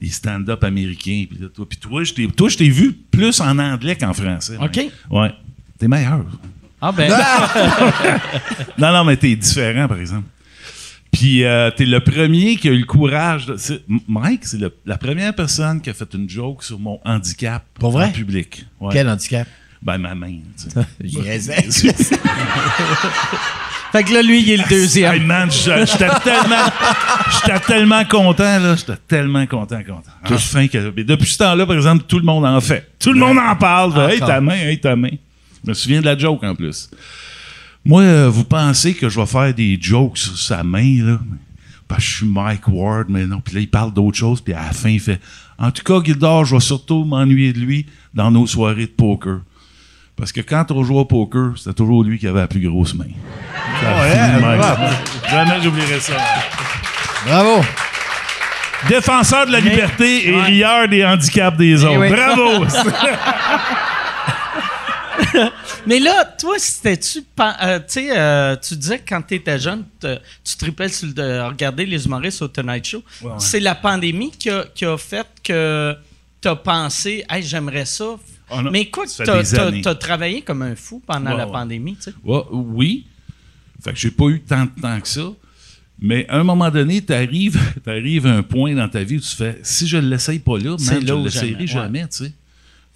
les 0.00 0.10
stand-up 0.10 0.62
américains, 0.64 1.24
puis 1.28 1.38
là, 1.40 1.48
toi. 1.54 1.66
Puis 1.68 1.78
toi, 1.78 2.02
je 2.48 2.56
t'ai, 2.56 2.68
vu 2.68 2.92
plus 3.10 3.40
en 3.40 3.58
anglais 3.58 3.96
qu'en 3.96 4.12
français. 4.12 4.56
OK. 4.60 4.76
Ouais. 4.76 4.90
Ouais. 5.10 5.32
T'es 5.78 5.88
meilleur. 5.88 6.24
Ah 6.80 6.92
ben, 6.92 7.10
Non, 8.78 8.92
non, 8.92 9.04
mais 9.04 9.16
t'es 9.16 9.34
différent, 9.34 9.88
par 9.88 9.98
exemple. 9.98 10.24
Puis 11.16 11.44
euh, 11.44 11.70
t'es 11.70 11.86
le 11.86 11.98
premier 12.00 12.56
qui 12.56 12.68
a 12.68 12.72
eu 12.72 12.80
le 12.80 12.84
courage. 12.84 13.46
De, 13.46 13.56
Mike, 14.06 14.44
c'est 14.44 14.58
la 14.84 14.98
première 14.98 15.34
personne 15.34 15.80
qui 15.80 15.88
a 15.88 15.94
fait 15.94 16.12
une 16.12 16.28
joke 16.28 16.62
sur 16.62 16.78
mon 16.78 17.00
handicap 17.06 17.64
Pour 17.80 17.92
vrai? 17.92 18.04
en 18.06 18.12
public. 18.12 18.66
Ouais. 18.78 18.90
Quel 18.92 19.08
handicap? 19.08 19.48
Ben, 19.82 19.96
ma 19.96 20.14
main. 20.14 20.40
Je 21.02 21.18
niaisais. 21.18 21.54
Fait 23.92 24.02
que 24.04 24.12
là, 24.12 24.20
lui, 24.20 24.42
il 24.42 24.50
est 24.50 24.56
le 24.58 24.62
Hey, 24.64 24.68
deuxième. 24.68 25.24
man, 25.24 25.50
j'étais 25.50 25.86
tellement, 26.22 26.66
j'étais 27.32 27.60
tellement 27.60 28.04
content, 28.04 28.58
là. 28.58 28.76
J'étais 28.76 28.96
tellement 29.08 29.46
content, 29.46 29.78
content. 29.82 30.10
Enfin, 30.30 30.68
que, 30.68 30.92
mais 30.94 31.04
depuis 31.04 31.30
ce 31.30 31.38
temps-là, 31.38 31.64
par 31.64 31.76
exemple, 31.76 32.04
tout 32.06 32.18
le 32.18 32.24
monde 32.26 32.44
en 32.44 32.60
fait. 32.60 32.90
Tout 32.98 33.14
le 33.14 33.20
monde 33.20 33.38
en 33.38 33.56
parle. 33.56 34.10
hey, 34.10 34.18
ta 34.18 34.38
main, 34.42 34.56
hey, 34.56 34.78
ta 34.78 34.94
main. 34.96 35.12
Je 35.64 35.70
me 35.70 35.74
souviens 35.74 36.00
de 36.00 36.04
la 36.06 36.18
joke, 36.18 36.42
en 36.44 36.54
plus. 36.54 36.90
Moi, 37.86 38.02
euh, 38.02 38.28
vous 38.28 38.42
pensez 38.42 38.94
que 38.94 39.08
je 39.08 39.20
vais 39.20 39.26
faire 39.26 39.54
des 39.54 39.78
jokes 39.80 40.18
sur 40.18 40.36
sa 40.36 40.64
main, 40.64 41.04
là? 41.04 41.18
Parce 41.86 42.02
que 42.02 42.10
je 42.10 42.16
suis 42.16 42.26
Mike 42.26 42.66
Ward, 42.66 43.06
mais 43.08 43.26
non. 43.26 43.40
Puis 43.40 43.54
là, 43.54 43.60
il 43.60 43.70
parle 43.70 43.92
d'autre 43.92 44.18
chose, 44.18 44.40
puis 44.40 44.52
à 44.52 44.62
la 44.64 44.72
fin, 44.72 44.88
il 44.88 44.98
fait 44.98 45.20
En 45.56 45.70
tout 45.70 45.84
cas, 45.84 46.04
Gildor, 46.04 46.44
je 46.44 46.56
vais 46.56 46.60
surtout 46.60 47.04
m'ennuyer 47.04 47.52
de 47.52 47.60
lui 47.60 47.86
dans 48.12 48.32
nos 48.32 48.44
soirées 48.48 48.86
de 48.86 48.90
poker. 48.90 49.38
Parce 50.16 50.32
que 50.32 50.40
quand 50.40 50.72
on 50.72 50.82
joue 50.82 50.98
au 50.98 51.04
poker, 51.04 51.52
c'était 51.56 51.74
toujours 51.74 52.02
lui 52.02 52.18
qui 52.18 52.26
avait 52.26 52.40
la 52.40 52.48
plus 52.48 52.68
grosse 52.68 52.92
main. 52.94 53.04
Ça 53.80 54.02
a 54.02 54.10
fini 54.10 54.42
de 54.42 54.46
même. 54.46 54.62
Jamais 55.30 55.62
j'oublierai 55.62 56.00
ça. 56.00 56.14
Bravo. 57.24 57.64
Défenseur 58.88 59.46
de 59.46 59.52
la 59.52 59.60
liberté 59.60 60.28
et 60.28 60.40
rieur 60.40 60.88
des 60.88 61.04
handicaps 61.04 61.56
des 61.56 61.84
autres. 61.84 62.00
oui. 62.00 62.08
Bravo! 62.10 62.64
Mais 65.86 65.98
là, 66.00 66.24
toi, 66.38 66.54
c'était-tu. 66.58 67.24
euh, 67.40 67.80
tu 67.88 68.10
euh, 68.10 68.56
tu 68.56 68.76
disais 68.76 68.98
que 68.98 69.08
quand 69.08 69.22
tu 69.22 69.34
étais 69.34 69.58
jeune, 69.58 69.84
te- 70.00 70.18
tu 70.44 70.56
tripais 70.56 70.88
sur 70.88 71.08
le- 71.08 71.14
de 71.14 71.40
regarder 71.48 71.86
les 71.86 72.04
humoristes 72.06 72.42
au 72.42 72.48
Tonight 72.48 72.84
Show. 72.84 73.02
Ouais, 73.22 73.28
ouais. 73.30 73.34
C'est 73.38 73.60
la 73.60 73.74
pandémie 73.74 74.30
qui 74.30 74.50
a, 74.50 74.64
qui 74.74 74.84
a 74.84 74.96
fait 74.98 75.26
que 75.42 75.94
tu 76.40 76.48
as 76.48 76.56
pensé, 76.56 77.24
hey, 77.28 77.42
j'aimerais 77.42 77.84
ça. 77.84 78.16
Oh 78.50 78.62
non, 78.62 78.70
Mais 78.70 78.82
écoute, 78.82 79.08
tu 79.08 79.22
as, 79.88 79.94
travaillé 79.96 80.42
comme 80.42 80.62
un 80.62 80.76
fou 80.76 81.02
pendant 81.04 81.32
Ouais, 81.32 81.36
la 81.38 81.46
pandémie, 81.46 81.96
tu 81.96 82.02
sais. 82.02 82.14
Oui. 82.24 83.06
Fait 83.82 83.92
que 83.92 83.98
j'ai 83.98 84.10
pas 84.10 84.26
eu 84.28 84.40
tant 84.40 84.64
de 84.64 84.80
temps 84.80 85.00
que 85.00 85.08
ça. 85.08 85.28
Mais 85.98 86.26
à 86.28 86.38
un 86.38 86.44
moment 86.44 86.70
donné, 86.70 87.00
t'arrives 87.02 87.58
arrives 87.86 88.26
à 88.26 88.34
un 88.34 88.42
point 88.42 88.74
dans 88.74 88.88
ta 88.88 89.02
vie 89.02 89.16
où 89.16 89.20
tu 89.20 89.34
fais 89.34 89.58
si 89.62 89.86
je 89.88 89.96
l'essaye 89.96 90.38
pas 90.38 90.58
là, 90.58 90.76
man, 90.78 91.06
je 91.06 91.12
ou 91.12 91.24
l'essayerai 91.24 91.66
jamais, 91.66 92.00
jamais, 92.00 92.08
tu 92.08 92.24
sais. 92.24 92.32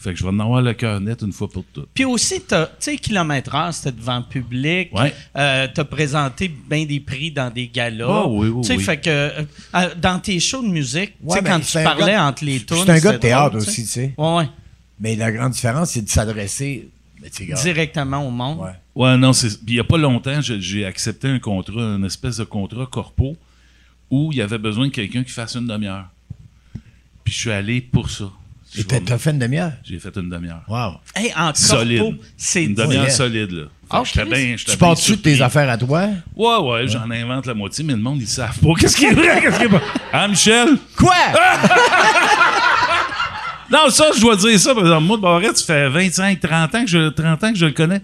Fait 0.03 0.15
que 0.15 0.19
je 0.19 0.23
vais 0.25 0.31
en 0.31 0.41
avoir 0.41 0.63
le 0.63 0.73
cœur 0.73 0.99
net 0.99 1.21
une 1.21 1.33
fois 1.33 1.47
pour 1.51 1.63
toutes. 1.75 1.91
Puis 1.93 2.07
aussi, 2.07 2.41
t'as- 2.41 2.67
tu 2.69 2.73
sais, 2.79 2.97
kilomètre 2.97 3.55
heure, 3.55 3.75
c'était 3.75 3.93
devant 3.93 4.17
le 4.17 4.25
public. 4.25 4.89
Ouais. 4.95 5.13
Euh, 5.37 5.69
t'as 5.75 5.85
présenté 5.85 6.49
bien 6.49 6.87
des 6.87 7.01
prix 7.01 7.31
dans 7.31 7.51
des 7.53 7.69
galas. 7.69 8.07
Ah 8.09 8.27
oui, 8.27 8.49
oui, 8.49 8.63
Tu 8.63 8.69
sais, 8.69 8.77
oui. 8.79 8.83
fait 8.83 8.97
que 8.99 9.11
euh, 9.11 9.43
euh, 9.75 9.95
dans 10.01 10.19
tes 10.19 10.41
shows 10.41 10.63
de 10.63 10.69
musique, 10.69 11.13
tu 11.21 11.29
sais, 11.29 11.35
Ouais, 11.35 11.43
mais 11.43 11.51
quand 11.51 11.61
tu 11.61 11.73
parlais 11.85 12.13
gars- 12.13 12.27
entre 12.27 12.45
les 12.47 12.61
tunes. 12.61 12.79
C'est 12.87 12.91
un 12.93 12.99
gars 12.99 13.13
de 13.13 13.19
théâtre 13.19 13.51
drôle, 13.51 13.61
aussi, 13.61 13.83
tu 13.83 13.89
sais. 13.89 14.15
Ouais, 14.17 14.37
ouais. 14.37 14.49
Mais 15.01 15.17
la 15.17 15.31
grande 15.33 15.53
différence, 15.53 15.91
c'est 15.91 16.03
de 16.03 16.09
s'adresser. 16.09 16.89
Tu 17.37 17.53
Directement 17.53 18.27
au 18.27 18.31
monde. 18.31 18.61
Ouais. 18.61 18.71
Ouais, 18.95 19.17
non, 19.19 19.35
c'est. 19.35 19.49
Puis 19.63 19.75
il 19.75 19.77
y 19.77 19.81
a 19.81 19.85
pas 19.85 19.99
longtemps, 19.99 20.41
j'ai 20.41 20.87
accepté 20.87 21.29
un 21.29 21.39
contrat, 21.39 21.83
une 21.83 22.07
espèce 22.07 22.39
de 22.39 22.45
contrat 22.45 22.87
corpo 22.87 23.37
où 24.11 24.33
il 24.33 24.39
y 24.39 24.43
avait 24.43 24.57
besoin 24.57 24.87
de 24.89 24.93
quelqu'un 24.93 25.23
qui 25.25 25.31
fasse 25.31 25.57
une 25.57 25.67
demi-heure. 25.67 26.07
Puis 27.23 27.35
je 27.35 27.39
suis 27.39 27.51
allé 27.51 27.83
pour 27.83 28.09
ça. 28.09 28.31
Et 28.79 28.85
t'as 28.85 29.19
fait 29.19 29.31
une 29.31 29.39
demi-heure? 29.41 29.73
J'ai 29.85 29.99
fait 29.99 30.15
une 30.17 30.31
demi-heure. 30.31 30.63
Wow. 30.69 31.01
Hey, 31.15 31.33
en 31.37 31.53
Solide. 31.55 31.99
corpo, 32.01 32.17
c'est 32.37 32.65
Une 32.65 32.75
demi-heure 32.75 33.05
Ouais. 33.05 33.11
solide, 33.11 33.51
là. 33.51 33.65
Ah, 33.93 34.03
Chris. 34.05 34.23
bien- 34.31 34.55
Tu 34.57 34.77
pars-tu 34.77 35.13
de 35.17 35.17
tes 35.17 35.41
affaires 35.43 35.69
à 35.69 35.77
toi? 35.77 36.09
Ouais, 36.37 36.57
ouais, 36.59 36.87
j'en 36.89 37.11
invente 37.11 37.47
la 37.47 37.55
moitié, 37.55 37.83
mais 37.83 37.95
le 37.95 37.99
monde, 37.99 38.21
ils 38.21 38.29
savent 38.29 38.57
pas. 38.61 38.69
Qu'est-ce 38.79 38.97
qui 38.97 39.07
est 39.07 39.13
vrai, 39.13 39.41
qu'est-ce 39.43 39.59
qui 39.59 39.65
est 39.65 39.69
pas? 39.69 39.83
Ah, 40.13 40.29
Michel? 40.29 40.69
Quoi? 40.97 41.15
Non, 43.73 43.89
ça, 43.89 44.07
je 44.17 44.21
dois 44.21 44.35
dire 44.37 44.59
ça. 44.59 44.75
Par 44.75 44.83
exemple, 44.83 45.05
moi, 45.05 45.17
de 45.17 45.23
Barrette, 45.23 45.57
ça 45.57 45.65
fait 45.65 45.89
25, 45.89 46.41
30 46.41 46.75
ans 46.75 46.85
que 46.85 46.91
je, 46.91 47.09
30 47.11 47.45
ans 47.45 47.53
que 47.53 47.59
je 47.59 47.67
le 47.67 47.73
connais. 47.73 48.01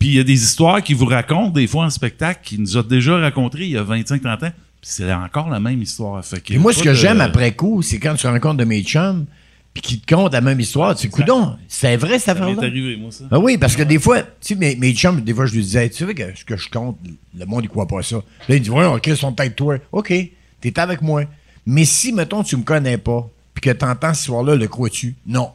Puis 0.00 0.08
il 0.08 0.14
y 0.14 0.18
a 0.18 0.24
des 0.24 0.32
histoires 0.42 0.82
qu'il 0.82 0.96
vous 0.96 1.06
raconte, 1.06 1.52
des 1.52 1.66
fois 1.68 1.84
en 1.84 1.90
spectacle, 1.90 2.40
qu'il 2.42 2.60
nous 2.60 2.76
a 2.76 2.82
déjà 2.82 3.16
racontées 3.18 3.60
il 3.60 3.70
y 3.70 3.76
a 3.76 3.84
25, 3.84 4.20
30 4.20 4.42
ans. 4.42 4.52
Puis 4.80 4.90
c'est 4.90 5.12
encore 5.12 5.48
la 5.48 5.60
même 5.60 5.80
histoire. 5.80 6.24
Fait 6.24 6.40
que 6.40 6.54
Et 6.54 6.58
moi, 6.58 6.72
ce 6.72 6.82
que 6.82 6.88
de- 6.88 6.94
j'aime 6.94 7.20
après 7.20 7.52
coup, 7.52 7.82
c'est 7.82 8.00
quand 8.00 8.14
tu 8.16 8.26
rencontres 8.26 8.56
de 8.56 8.64
mes 8.64 8.82
chums, 8.82 9.26
puis 9.72 9.82
qu'ils 9.82 10.00
te 10.00 10.14
content 10.14 10.30
la 10.32 10.40
même 10.40 10.58
histoire. 10.60 10.94
Tu 10.96 11.02
sais, 11.02 11.08
coudon, 11.08 11.56
c'est 11.68 11.96
vrai 11.96 12.18
cette 12.18 12.26
Ça 12.26 12.34
m'est 12.34 12.40
affaire-là? 12.50 12.66
arrivé, 12.66 12.96
moi, 12.96 13.10
ça. 13.12 13.24
Ah 13.30 13.38
oui, 13.38 13.56
parce 13.56 13.76
que 13.76 13.82
des 13.82 13.98
fois, 13.98 14.22
tu 14.22 14.28
sais, 14.40 14.54
mes, 14.56 14.74
mes 14.76 14.92
chums, 14.94 15.20
des 15.20 15.32
fois, 15.34 15.46
je 15.46 15.52
lui 15.54 15.62
disais, 15.62 15.88
tu 15.88 16.04
sais 16.06 16.14
que 16.14 16.34
ce 16.36 16.44
que 16.44 16.56
je 16.56 16.68
compte, 16.68 16.98
le 17.36 17.46
monde, 17.46 17.64
il 17.64 17.68
croit 17.68 17.86
pas 17.86 18.02
ça. 18.02 18.16
Là, 18.48 18.54
il 18.56 18.60
dit, 18.62 18.70
ouais, 18.70 18.84
OK, 18.84 19.08
son 19.16 19.32
tête 19.32 19.54
toi? 19.56 19.76
OK, 19.92 20.12
t'es 20.60 20.78
avec 20.80 21.02
moi. 21.02 21.24
Mais 21.66 21.84
si, 21.84 22.12
mettons, 22.12 22.42
tu 22.42 22.56
me 22.56 22.62
connais 22.62 22.98
pas, 22.98 23.28
puis 23.54 23.62
que 23.62 23.70
t'entends 23.70 24.14
ce 24.14 24.24
soir-là, 24.24 24.56
le 24.56 24.66
crois-tu? 24.66 25.14
Non. 25.26 25.50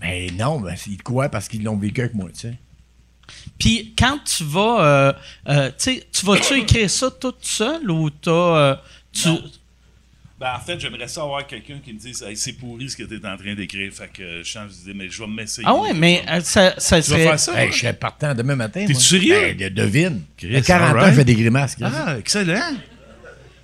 Mais 0.00 0.26
non, 0.38 0.60
ben, 0.60 0.74
ils 0.86 0.96
te 0.98 1.02
croient 1.02 1.28
parce 1.28 1.48
qu'ils 1.48 1.62
l'ont 1.62 1.76
vécu 1.76 2.02
avec 2.02 2.14
moi, 2.14 2.28
tu 2.34 2.40
sais. 2.40 2.54
Puis 3.58 3.94
quand 3.98 4.18
tu 4.24 4.44
vas, 4.44 4.84
euh, 4.84 5.12
euh, 5.48 5.68
tu 5.68 5.74
sais, 5.78 6.06
tu 6.12 6.26
vas-tu 6.26 6.54
écrire 6.58 6.90
ça 6.90 7.10
toute 7.10 7.42
seule 7.44 7.90
ou 7.90 8.10
t'as, 8.10 8.30
euh, 8.30 8.76
tu, 9.12 9.28
Non. 9.28 9.42
Ben, 10.44 10.56
en 10.56 10.60
fait, 10.60 10.78
j'aimerais 10.78 11.08
ça 11.08 11.22
avoir 11.22 11.46
quelqu'un 11.46 11.78
qui 11.82 11.94
me 11.94 11.98
dise 11.98 12.22
hey, 12.22 12.36
c'est 12.36 12.52
pourri 12.52 12.90
ce 12.90 12.96
que 12.98 13.04
tu 13.04 13.14
es 13.14 13.26
en 13.26 13.34
train 13.38 13.54
d'écrire. 13.54 13.90
Fait 13.94 14.08
que 14.12 14.22
euh, 14.22 14.42
je 14.44 14.48
change 14.50 14.72
d'idée, 14.72 14.92
mais 14.92 15.08
je 15.08 15.18
vais 15.22 15.26
m'essayer. 15.26 15.66
ah 15.66 15.74
ouais, 15.74 15.94
mais 15.94 16.22
euh, 16.30 16.40
ça, 16.42 16.74
ça 16.76 17.00
Tu 17.00 17.10
vas 17.12 17.16
serait, 17.16 17.24
faire 17.28 17.40
ça? 17.40 17.62
Hey, 17.64 17.72
je 17.72 17.78
serais 17.78 17.92
partant 17.94 18.34
demain 18.34 18.54
matin. 18.54 18.84
T'es 18.86 18.92
sérieux? 18.92 19.54
Ben, 19.56 19.56
de- 19.56 19.68
devine. 19.74 20.20
Chris, 20.36 20.54
À 20.54 20.60
40 20.60 20.96
ans, 20.96 21.06
je 21.06 21.12
fais 21.12 21.24
des 21.24 21.34
grimaces. 21.34 21.76
Chris. 21.76 21.84
Ah, 21.86 22.18
excellent. 22.18 22.60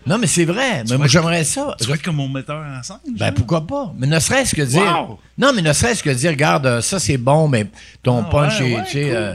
Non, 0.06 0.16
mais 0.16 0.26
c'est 0.26 0.46
vrai. 0.46 0.82
Mais 0.88 0.96
moi, 0.96 1.06
j'aimerais 1.06 1.44
ça. 1.44 1.76
Tu 1.78 1.86
vas 1.86 1.96
être 1.96 2.02
comme 2.02 2.16
mon 2.16 2.30
metteur 2.30 2.64
en 2.64 2.82
scène. 2.82 2.96
Ben 3.10 3.26
genre? 3.26 3.34
pourquoi 3.34 3.66
pas? 3.66 3.92
Mais 3.98 4.06
ne 4.06 4.18
serait-ce 4.18 4.54
que 4.56 4.62
dire. 4.62 4.80
Wow! 4.80 5.20
Non, 5.36 5.52
mais 5.54 5.60
ne 5.60 5.74
serait-ce 5.74 6.02
que 6.02 6.08
dire, 6.08 6.30
regarde, 6.30 6.64
euh, 6.64 6.80
ça 6.80 6.98
c'est 6.98 7.18
bon, 7.18 7.46
mais 7.46 7.66
ton 8.02 8.20
Ah, 8.24 8.28
punch 8.30 8.58
ouais, 8.60 8.70
est 8.70 8.76
ouais, 8.76 8.84
tu 8.86 8.92
sais, 8.92 9.02
cool. 9.02 9.12
euh, 9.12 9.34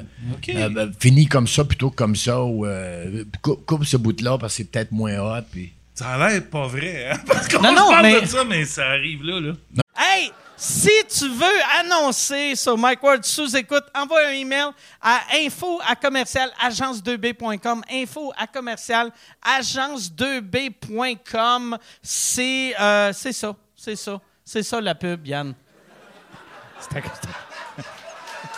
euh, 0.65 0.69
ben, 0.69 0.91
fini 0.99 1.27
comme 1.27 1.47
ça 1.47 1.63
plutôt 1.63 1.91
que 1.91 1.95
comme 1.95 2.15
ça, 2.15 2.41
ou 2.43 2.65
euh, 2.65 3.23
cou- 3.43 3.57
coupe 3.67 3.85
ce 3.85 3.97
bout-là 3.97 4.39
parce 4.39 4.53
que 4.53 4.57
c'est 4.63 4.71
peut-être 4.71 4.91
moins 4.91 5.19
hot. 5.19 5.43
Puis... 5.51 5.71
Ça 5.95 6.09
a 6.09 6.17
l'air 6.29 6.41
pas 6.49 6.67
vrai, 6.67 7.09
hein? 7.11 7.17
Parce 7.27 7.47
qu'on 7.47 7.61
Non, 7.61 7.71
non, 7.71 7.89
parle 7.89 8.01
mais- 8.03 8.21
de 8.21 8.25
ça, 8.25 8.43
mais 8.43 8.65
ça 8.65 8.87
arrive 8.89 9.23
là, 9.23 9.39
là. 9.39 9.53
Hey, 9.97 10.31
si 10.57 10.91
tu 11.17 11.29
veux 11.29 11.61
annoncer 11.79 12.55
sur 12.55 12.77
Mike 12.77 13.01
Ward 13.01 13.23
sous 13.23 13.55
écoute, 13.55 13.85
envoie 13.95 14.25
un 14.27 14.31
email 14.31 14.67
à 15.01 15.21
info 15.37 15.79
à 15.87 15.95
commercial 15.95 16.51
agence2b.com. 16.65 17.81
Info 17.91 18.33
à 18.37 18.45
commercial 18.47 19.09
agence2b.com. 19.57 21.77
C'est 22.01 22.75
euh, 22.79 23.13
c'est 23.13 23.33
ça, 23.33 23.55
c'est 23.75 23.95
ça, 23.95 24.19
c'est 24.43 24.63
ça 24.63 24.81
la 24.81 24.95
pub, 24.95 25.25
Yann. 25.25 25.53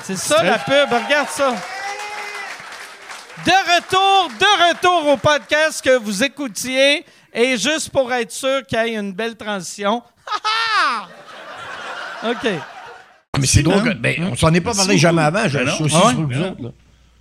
C'est 0.03 0.15
ça 0.17 0.43
la 0.43 0.59
pub, 0.59 0.89
regarde 0.91 1.29
ça. 1.29 1.55
De 3.45 3.51
retour, 3.75 4.29
de 4.39 4.69
retour 4.69 5.07
au 5.13 5.17
podcast 5.17 5.83
que 5.83 5.95
vous 5.97 6.23
écoutiez. 6.23 7.05
Et 7.39 7.55
juste 7.57 7.89
pour 7.91 8.11
être 8.11 8.31
sûr 8.31 8.65
qu'il 8.67 8.79
y 8.79 8.81
ait 8.81 8.95
une 8.95 9.13
belle 9.13 9.35
transition. 9.35 10.01
Ha, 10.27 11.07
ha! 12.23 12.29
OK. 12.31 12.49
Mais 13.39 13.45
c'est 13.45 13.61
drôle, 13.61 13.83
que- 13.83 13.93
ben, 13.93 14.15
on 14.31 14.35
s'en 14.35 14.51
est 14.53 14.61
pas 14.61 14.73
parlé 14.73 14.97
jamais 14.97 15.21
avant. 15.21 15.47
Je 15.47 15.59
Ben 15.59 15.69
suis 15.71 15.83
aussi 15.83 15.95
Ah 15.95 16.05
ouais? 16.07 16.11
sur 16.13 16.21
vous 16.21 16.27
Ben 16.27 16.41
autres, 16.43 16.63
là. 16.63 16.69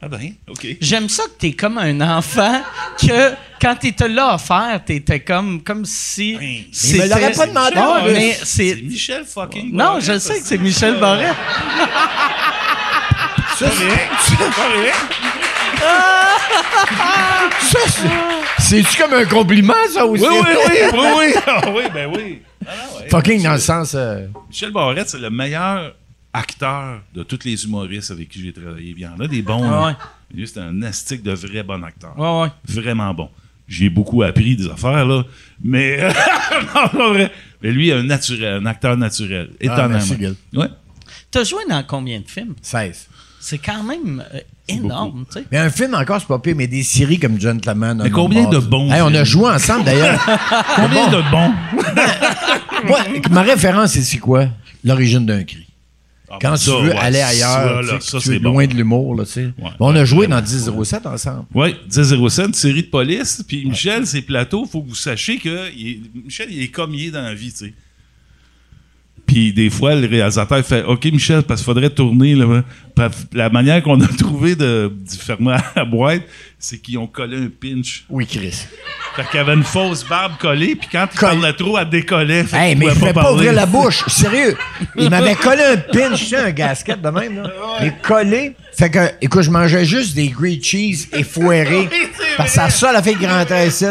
Ah 0.02 0.08
ben, 0.08 0.32
OK. 0.48 0.66
J'aime 0.80 1.08
ça 1.10 1.24
que 1.24 1.38
t'es 1.38 1.52
comme 1.52 1.76
un 1.78 2.00
enfant 2.16 2.62
que 2.98 3.32
quand 3.60 3.74
t'étais 3.76 4.08
là 4.08 4.32
à 4.32 4.38
faire, 4.38 4.80
t'étais 4.84 5.20
comme, 5.20 5.62
comme 5.62 5.84
si. 5.84 6.34
Ben, 6.36 6.42
il 6.42 6.98
me 7.02 7.08
l'aurait 7.08 7.32
pas 7.32 7.46
demandé, 7.46 7.74
Non, 7.76 8.02
plus. 8.04 8.12
mais 8.14 8.38
C'est. 8.42 8.74
Michel 8.82 9.24
fucking 9.26 9.70
Non, 9.72 9.84
Barrette, 9.84 10.04
je 10.04 10.18
sais 10.18 10.40
que 10.40 10.46
c'est 10.46 10.58
Michel 10.58 10.98
Barret. 10.98 11.32
Ça, 13.58 13.70
c'est-? 13.70 14.08
Ça, 17.60 17.78
c'est- 17.88 18.08
C'est-tu 18.58 19.00
comme 19.02 19.12
un 19.14 19.24
compliment, 19.26 19.74
ça 19.92 20.04
aussi? 20.06 20.24
Oui, 20.24 20.28
oui, 20.42 20.56
oui, 20.68 20.78
oui, 20.92 21.06
oui. 21.18 21.34
Ah 21.46 21.70
oui, 21.74 21.82
ben 21.92 22.10
oui. 22.14 22.42
Ah 22.66 22.70
non, 22.90 22.98
ouais. 23.00 23.08
Fucking 23.10 23.42
dans 23.42 23.52
le 23.52 23.58
sens. 23.60 23.94
euh, 23.94 24.26
Michel 24.48 24.72
Barrette, 24.72 25.08
c'est 25.08 25.18
le 25.18 25.30
meilleur 25.30 25.94
acteur 26.32 27.00
de 27.14 27.22
tous 27.22 27.38
les 27.44 27.64
humoristes 27.64 28.10
avec 28.10 28.28
qui 28.28 28.42
j'ai 28.42 28.52
travaillé. 28.52 28.92
Il 28.96 29.00
y 29.00 29.06
en 29.06 29.18
a 29.20 29.26
des 29.28 29.42
bons. 29.42 29.62
Ah 29.64 29.86
ouais. 29.86 29.92
Lui, 30.34 30.48
c'est 30.48 30.60
un 30.60 30.82
astique 30.82 31.22
de 31.22 31.32
vrai 31.32 31.62
bon 31.62 31.82
acteur. 31.84 32.18
Ouais, 32.18 32.42
ouais. 32.42 32.48
Vraiment 32.68 33.14
bon. 33.14 33.30
J'ai 33.68 33.88
beaucoup 33.88 34.22
appris 34.22 34.56
des 34.56 34.68
affaires, 34.68 35.04
là. 35.06 35.22
Mais, 35.62 35.98
non, 36.74 36.88
pas 36.88 37.08
vrai. 37.12 37.32
Mais 37.62 37.70
lui, 37.70 37.92
un 37.92 38.02
naturel, 38.02 38.54
un 38.62 38.66
acteur 38.66 38.96
naturel. 38.96 39.50
Étonnamment. 39.60 39.98
ouais. 40.54 40.68
T'as 41.30 41.44
joué 41.44 41.62
dans 41.68 41.82
combien 41.84 42.20
de 42.20 42.28
films? 42.28 42.54
16. 42.62 43.08
C'est 43.40 43.58
quand 43.58 43.82
même 43.82 44.24
euh, 44.34 44.40
énorme, 44.68 45.24
tu 45.30 45.38
sais. 45.40 45.44
Mais 45.52 45.58
un 45.58 45.70
film 45.70 45.94
encore, 45.94 46.20
c'est 46.20 46.26
pas 46.26 46.38
pire, 46.38 46.54
mais 46.56 46.66
des 46.66 46.82
séries 46.82 47.18
comme 47.18 47.40
Gentleman. 47.40 48.00
Mais 48.02 48.10
combien 48.10 48.48
de 48.48 48.58
bons 48.58 48.90
Hey, 48.92 49.00
on 49.02 49.14
a 49.14 49.24
joué 49.24 49.50
ensemble, 49.50 49.84
d'ailleurs. 49.84 50.20
Combien 50.76 51.08
de 51.08 51.30
bons? 51.30 51.52
Moi, 52.86 52.98
ma 53.30 53.42
référence, 53.42 53.92
c'est 53.98 54.18
quoi? 54.18 54.48
L'origine 54.84 55.24
d'un 55.26 55.44
cri. 55.44 55.66
Ah, 56.28 56.38
Quand 56.42 56.50
ben 56.50 56.56
tu 56.58 56.64
ça, 56.64 56.76
veux 56.78 56.88
ouais, 56.90 56.96
aller 56.96 57.18
ça, 57.20 57.28
ailleurs, 57.28 57.82
là, 57.82 57.98
tu 58.00 58.06
ça, 58.06 58.18
tu 58.18 58.38
bon. 58.40 58.50
loin 58.52 58.66
de 58.66 58.74
l'humour, 58.74 59.14
là, 59.14 59.24
tu 59.24 59.30
sais. 59.32 59.44
Ouais. 59.58 59.70
on 59.78 59.94
a 59.94 60.04
joué 60.04 60.26
dans 60.26 60.40
10-07 60.40 61.06
ensemble. 61.06 61.44
Oui, 61.54 61.76
1007, 61.94 62.46
une 62.48 62.54
série 62.54 62.82
de 62.82 62.88
police. 62.88 63.44
Puis 63.46 63.64
Michel, 63.64 64.06
c'est 64.06 64.22
plateau. 64.22 64.64
Il 64.66 64.70
faut 64.70 64.82
que 64.82 64.88
vous 64.88 64.94
sachiez 64.96 65.38
que 65.38 65.72
il 65.76 65.88
est- 65.88 66.00
Michel, 66.24 66.48
il 66.50 66.62
est 66.62 66.68
comme 66.68 66.94
il 66.94 67.06
est 67.06 67.10
dans 67.12 67.22
la 67.22 67.34
vie, 67.34 67.52
tu 67.52 67.66
sais. 67.66 67.74
Puis 69.26 69.52
des 69.52 69.70
fois, 69.70 69.94
le 69.94 70.06
réalisateur 70.06 70.64
fait 70.64 70.84
OK, 70.84 71.04
Michel, 71.06 71.42
parce 71.42 71.60
qu'il 71.60 71.66
faudrait 71.66 71.90
tourner. 71.90 72.34
Là, 72.34 72.62
que 72.96 73.02
la 73.32 73.50
manière 73.50 73.82
qu'on 73.82 74.00
a 74.00 74.06
trouvé 74.06 74.54
de, 74.54 74.90
fermer 75.18 75.56
la 75.74 75.84
boîte, 75.84 76.22
c'est 76.58 76.78
qu'ils 76.78 76.96
ont 76.98 77.06
collé 77.08 77.36
un 77.36 77.48
pinch. 77.48 78.04
Oui, 78.08 78.26
Chris. 78.26 78.66
Fait 79.16 79.24
qu'il 79.30 79.36
y 79.36 79.40
avait 79.40 79.54
une 79.54 79.64
fausse 79.64 80.06
barbe 80.06 80.32
collée, 80.38 80.76
puis 80.76 80.88
quand 80.92 81.06
il 81.12 81.18
Colle- 81.18 81.30
parlait 81.40 81.52
trop, 81.54 81.78
elle 81.78 81.88
décollait. 81.88 82.44
Fait 82.44 82.56
Hey, 82.56 82.74
mais 82.76 82.82
pouvait 82.86 82.94
je 82.94 82.98
pouvais 83.00 83.12
pas 83.14 83.22
parler. 83.22 83.34
ouvrir 83.36 83.52
la 83.54 83.66
bouche. 83.66 84.04
Sérieux. 84.08 84.56
Il 84.96 85.08
m'avait 85.10 85.34
collé 85.34 85.62
un 85.62 85.76
pinch, 85.76 86.20
tu 86.20 86.26
sais, 86.26 86.36
un 86.36 86.50
gasket 86.50 87.00
de 87.00 87.08
même, 87.08 87.36
là. 87.42 87.50
Mais 87.80 87.94
collé. 88.02 88.52
Fait 88.78 88.90
que, 88.90 88.98
écoute, 89.22 89.42
je 89.42 89.50
mangeais 89.50 89.86
juste 89.86 90.14
des 90.14 90.28
grilled 90.28 90.62
cheese 90.62 91.08
et 91.14 91.22
foirés. 91.22 91.88
Parce 92.36 92.54
que 92.54 92.60
c'est 92.60 92.70
ça, 92.70 92.92
la 92.92 93.02
qui 93.02 93.26
rentrait 93.26 93.68
ici. 93.68 93.84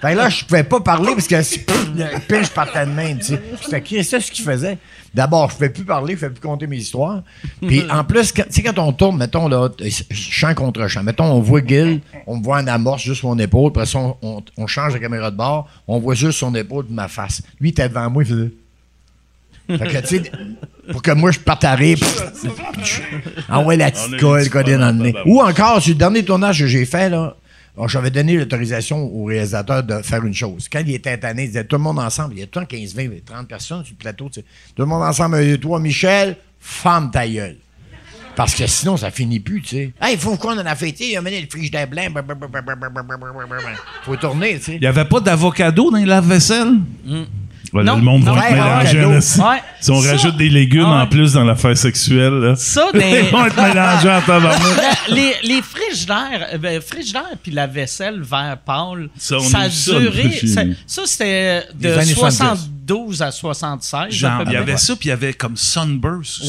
Fait 0.00 0.12
que 0.12 0.16
là, 0.16 0.28
je 0.28 0.44
pouvais 0.44 0.64
pas 0.64 0.80
parler 0.80 1.12
parce 1.14 1.26
que 1.28 1.34
le 1.36 2.18
pinch 2.28 2.48
partait 2.50 2.86
de 2.86 2.90
même, 2.90 3.18
tu 3.18 3.36
sais. 3.68 3.80
Qui 3.82 4.02
c'est 4.04 4.20
ce 4.20 4.30
qu'il 4.30 4.44
faisait. 4.44 4.78
D'abord, 5.14 5.48
je 5.50 5.54
pouvais 5.56 5.70
plus 5.70 5.84
parler, 5.84 6.12
je 6.14 6.18
pouvais 6.18 6.30
plus 6.30 6.40
compter 6.46 6.66
mes 6.66 6.76
histoires. 6.76 7.22
Puis 7.66 7.84
en 7.90 8.04
plus, 8.04 8.32
tu 8.34 8.42
sais, 8.50 8.62
quand 8.62 8.78
on 8.78 8.92
tourne, 8.92 9.16
mettons, 9.16 9.48
là, 9.48 9.68
champ 10.10 10.52
contre 10.54 10.86
champ, 10.88 11.02
mettons, 11.02 11.24
on 11.24 11.40
voit 11.40 11.64
Gil, 11.66 12.00
on 12.26 12.36
me 12.38 12.42
voit 12.44 12.58
en 12.58 12.66
amorce 12.66 13.02
juste 13.02 13.22
mon 13.22 13.38
épaule, 13.38 13.68
après 13.68 13.86
ça, 13.86 13.98
on, 13.98 14.16
on- 14.22 14.42
on 14.58 14.66
change 14.66 14.92
la 14.92 14.98
caméra 14.98 15.30
de 15.30 15.36
bord, 15.36 15.68
on 15.88 15.98
voit 15.98 16.14
juste 16.14 16.38
son 16.40 16.54
épaule 16.54 16.86
de 16.88 16.92
ma 16.92 17.08
face. 17.08 17.40
Lui, 17.60 17.68
il 17.68 17.72
était 17.72 17.88
devant 17.88 18.10
moi, 18.10 18.24
il 18.24 18.28
faisait. 18.28 18.50
Fait 19.68 19.78
que, 19.78 19.98
tu 20.06 20.06
sais, 20.18 20.32
pour 20.92 21.02
que 21.02 21.10
moi, 21.12 21.30
je 21.32 21.40
parte 21.40 21.64
à 21.64 21.74
rire. 21.74 21.98
Ah 23.48 23.60
ouais, 23.60 23.76
la 23.76 23.90
petite 23.90 24.20
colle 24.20 24.48
dans 24.48 24.96
le 24.96 25.02
nez. 25.02 25.14
Ou 25.26 25.40
encore, 25.40 25.80
sur 25.82 25.90
le 25.92 25.98
dernier 25.98 26.24
tournage 26.24 26.58
que 26.60 26.66
j'ai 26.66 26.84
fait, 26.84 27.08
là, 27.10 27.34
j'avais 27.86 28.10
donné 28.10 28.36
l'autorisation 28.36 29.04
au 29.04 29.24
réalisateur 29.24 29.82
de 29.82 30.00
faire 30.02 30.24
une 30.24 30.34
chose. 30.34 30.68
Quand 30.72 30.80
il 30.80 30.94
était 30.94 31.18
tanné, 31.18 31.44
il 31.44 31.48
disait 31.48 31.64
tout 31.64 31.76
le 31.76 31.82
monde 31.82 31.98
ensemble. 31.98 32.34
Il 32.34 32.40
y 32.40 32.42
a 32.42 32.46
tout 32.46 32.58
le 32.58 32.66
temps 32.66 32.76
15, 32.76 32.94
20, 32.94 33.08
30 33.24 33.48
personnes 33.48 33.84
sur 33.84 33.92
le 33.92 33.98
plateau. 33.98 34.28
tu 34.28 34.40
sais. 34.40 34.46
Tout 34.74 34.82
le 34.82 34.86
monde 34.86 35.02
ensemble, 35.02 35.58
toi, 35.58 35.78
Michel, 35.78 36.36
femme 36.58 37.10
ta 37.10 37.28
gueule. 37.28 37.56
Parce 38.34 38.54
que 38.54 38.66
sinon, 38.66 38.98
ça 38.98 39.10
finit 39.10 39.40
plus, 39.40 39.62
tu 39.62 39.68
sais. 39.68 39.92
Hey, 40.00 40.14
il 40.14 40.18
faut 40.18 40.36
qu'on 40.36 40.58
en 40.58 40.66
a 40.66 40.74
fêté, 40.74 41.10
il 41.10 41.16
a 41.16 41.22
mené 41.22 41.40
le 41.40 41.46
frigidaire 41.48 41.88
blanc. 41.88 42.02
Faut 44.04 44.16
tourner, 44.16 44.58
tu 44.58 44.64
sais. 44.64 44.74
Il 44.74 44.80
n'y 44.80 44.86
avait 44.86 45.06
pas 45.06 45.20
d'avocado 45.20 45.90
dans 45.90 45.96
les 45.96 46.04
lave-vaisselle? 46.04 46.74
Voilà, 47.72 47.92
non, 47.92 47.98
le 47.98 48.04
monde 48.04 48.24
va 48.24 48.32
être 48.32 48.40
ouais, 48.42 48.94
mélangé. 48.94 49.04
Ouais, 49.04 49.20
si 49.20 49.90
on 49.90 50.00
ça, 50.00 50.10
rajoute 50.10 50.36
des 50.36 50.48
légumes 50.48 50.84
en 50.84 51.06
plus 51.06 51.32
dans 51.32 51.44
l'affaire 51.44 51.76
sexuelle, 51.76 52.34
là, 52.34 52.56
ça, 52.56 52.86
ils 52.94 53.30
vont 53.30 53.46
être 53.46 53.56
mélangés 53.56 54.10
en 54.10 54.20
temps 54.22 54.40
les, 55.08 55.34
les 55.42 55.62
frigidaires, 55.62 56.48
euh, 56.52 56.58
ben, 56.58 56.80
puis 57.42 57.52
la 57.52 57.66
vaisselle 57.66 58.22
vert 58.22 58.58
pâle, 58.64 59.08
ça, 59.16 59.38
ça 59.40 59.58
a 59.60 59.68
duré. 59.68 60.30
Ça, 60.46 60.62
ça 60.86 61.02
c'était 61.06 61.64
de 61.74 61.88
70. 61.92 62.14
70 62.14 62.75
12 62.86 63.22
à 63.22 63.30
76. 63.30 64.06
Il 64.10 64.52
y 64.52 64.56
avait 64.56 64.76
ça, 64.76 64.94
puis 64.96 65.08
il 65.08 65.10
y 65.10 65.12
avait 65.12 65.32
comme 65.32 65.56
Sunburst. 65.56 66.42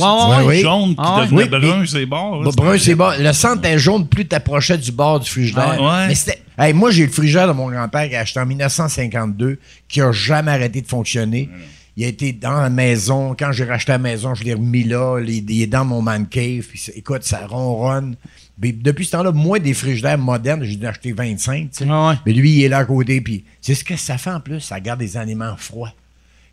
Ouais, 0.45 0.62
jaune 0.62 0.95
qui 0.95 1.02
devenait 1.21 1.47
bah, 1.47 1.60
brun, 1.60 1.86
c'est 1.86 2.06
bord. 2.06 2.41
Brun, 2.54 2.78
c'est. 2.78 2.95
Le 2.95 3.34
centre 3.34 3.65
est 3.65 3.80
jaune, 3.80 4.08
plus 4.08 4.28
t'approchais 4.28 4.78
du 4.78 4.91
bord 4.91 5.19
du 5.19 5.30
frigidaire. 5.30 5.80
Moi, 6.73 6.91
j'ai 6.91 7.06
le 7.06 7.12
frigidaire 7.12 7.47
de 7.47 7.54
mon 7.54 7.69
grand-père 7.69 8.08
qui 8.08 8.15
a 8.15 8.21
acheté 8.21 8.39
en 8.39 8.45
1952, 8.45 9.60
qui 9.88 10.02
a 10.02 10.12
jamais 10.12 10.52
arrêté 10.52 10.82
de 10.82 10.88
fonctionner. 10.88 11.50
Il 12.00 12.04
a 12.06 12.10
été 12.10 12.32
dans 12.32 12.62
la 12.62 12.69
maison. 12.69 13.36
Quand 13.38 13.52
j'ai 13.52 13.65
racheté 13.65 13.91
la 13.91 13.97
maison, 13.97 14.36
je 14.36 14.43
l'ai 14.43 14.54
remis 14.54 14.84
là. 14.84 15.19
Il 15.19 15.62
est 15.62 15.65
dans 15.65 15.84
mon 15.84 16.04
man 16.04 16.28
cave. 16.28 16.67
Écoute, 16.95 17.23
ça 17.23 17.47
ronronne. 17.47 18.15
Depuis 18.60 19.06
ce 19.06 19.12
temps-là, 19.12 19.32
moi, 19.32 19.58
des 19.58 19.73
frigidaires 19.73 20.19
modernes, 20.19 20.63
j'ai 20.63 20.86
acheté 20.86 21.12
25. 21.12 21.69
Ah 21.89 22.10
ouais. 22.10 22.15
Mais 22.26 22.34
lui, 22.34 22.52
il 22.52 22.63
est 22.65 22.69
là 22.69 22.80
à 22.80 22.86
côté. 22.86 23.23
C'est 23.62 23.73
ce 23.73 23.84
que 23.84 23.95
ça 23.95 24.19
fait 24.19 24.30
en 24.30 24.39
plus. 24.39 24.60
Ça 24.60 24.80
garde 24.80 25.00
des 25.00 25.17
aliments 25.17 25.56
froids. 25.58 25.91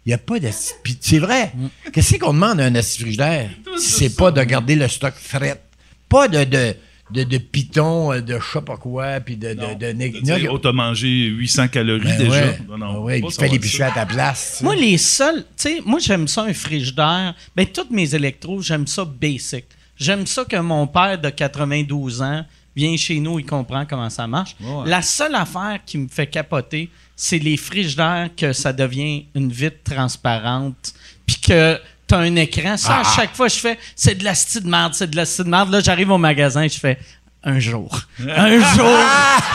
Il 0.07 0.11
n'y 0.11 0.15
a 0.15 0.19
pas 0.19 0.39
de. 0.39 0.49
Puis 0.83 0.99
c'est 1.01 1.19
vrai. 1.19 1.53
Qu'est-ce 1.93 2.17
qu'on 2.19 2.35
demande 2.35 2.61
à 2.61 2.65
un 2.67 2.75
assis 2.75 3.01
frigidaire 3.01 3.49
si 3.79 3.91
c'est 3.91 4.17
pas 4.17 4.31
de 4.31 4.43
garder 4.43 4.75
le 4.77 4.87
stock 4.89 5.15
frais? 5.15 5.63
Pas 6.09 6.29
de, 6.29 6.45
de, 6.45 6.75
de, 7.11 7.25
de 7.25 7.39
piton, 7.39 8.13
euh, 8.13 8.21
de 8.21 8.39
je 8.39 8.53
sais 8.53 8.61
pas 8.65 8.77
quoi, 8.77 9.19
puis 9.21 9.37
de. 9.37 9.55
de, 9.55 9.75
de, 9.93 10.19
Tu 10.19 10.27
sais, 10.27 10.49
oh, 10.49 10.59
t'as 10.59 10.73
mangé 10.73 11.09
800 11.09 11.69
calories 11.69 12.03
Ben 12.05 12.19
déjà. 12.19 12.31
ouais. 12.31 12.59
Non, 12.69 12.79
non, 12.79 12.87
Ah 12.97 13.01
ouais, 13.01 13.21
puis 13.23 13.31
fais 13.33 13.49
l'épicerie 13.49 13.79
ça. 13.79 13.87
à 13.89 13.91
ta 13.93 14.07
place. 14.07 14.61
Moi, 14.63 14.77
les 14.77 14.99
seuls, 14.99 15.41
tu 15.43 15.47
sais, 15.57 15.81
moi, 15.87 15.99
j'aime 16.01 16.29
ça, 16.29 16.43
un 16.43 16.53
frigidaire. 16.55 17.35
Ben, 17.57 17.67
toutes 17.67 17.91
mes 17.91 18.15
électros, 18.15 18.61
j'aime 18.61 18.87
ça 18.87 19.05
basic. 19.07 19.65
J'aime 19.97 20.27
ça 20.27 20.45
que 20.45 20.57
mon 20.57 20.87
père 20.87 21.19
de 21.19 21.31
92 21.31 22.21
ans 22.21 22.45
vient 22.77 22.97
chez 22.97 23.21
nous, 23.21 23.39
il 23.39 23.47
comprend 23.47 23.87
comment 23.87 24.11
ça 24.11 24.27
marche. 24.27 24.57
La 24.85 25.01
seule 25.03 25.35
affaire 25.37 25.79
qui 25.87 25.97
me 25.97 26.09
fait 26.09 26.27
capoter, 26.27 26.91
c'est 27.17 27.39
les 27.39 27.57
frigidaires 27.57 28.29
que 28.37 28.53
ça 28.53 28.73
devient 28.73 29.27
une 29.35 29.51
vitre 29.53 29.79
transparente, 29.85 30.95
puis 31.27 31.37
que 31.37 31.79
t'as 32.07 32.19
un 32.19 32.37
écran. 32.37 32.77
Ça, 32.77 33.01
Ah. 33.05 33.09
à 33.11 33.17
chaque 33.17 33.35
fois, 33.35 33.49
je 33.49 33.57
fais, 33.57 33.79
c'est 33.97 34.15
de 34.17 34.25
la 34.25 34.33
de 34.35 34.69
merde, 34.69 34.95
c'est 34.95 35.11
de 35.11 35.17
la 35.17 35.25
de 35.25 35.43
merde. 35.49 35.71
Là, 35.71 35.81
j'arrive 35.81 36.11
au 36.11 36.19
magasin, 36.19 36.67
je 36.69 36.79
fais, 36.79 36.99
un 37.43 37.59
jour. 37.61 37.99
Un 38.21 38.59
jour. 38.75 38.99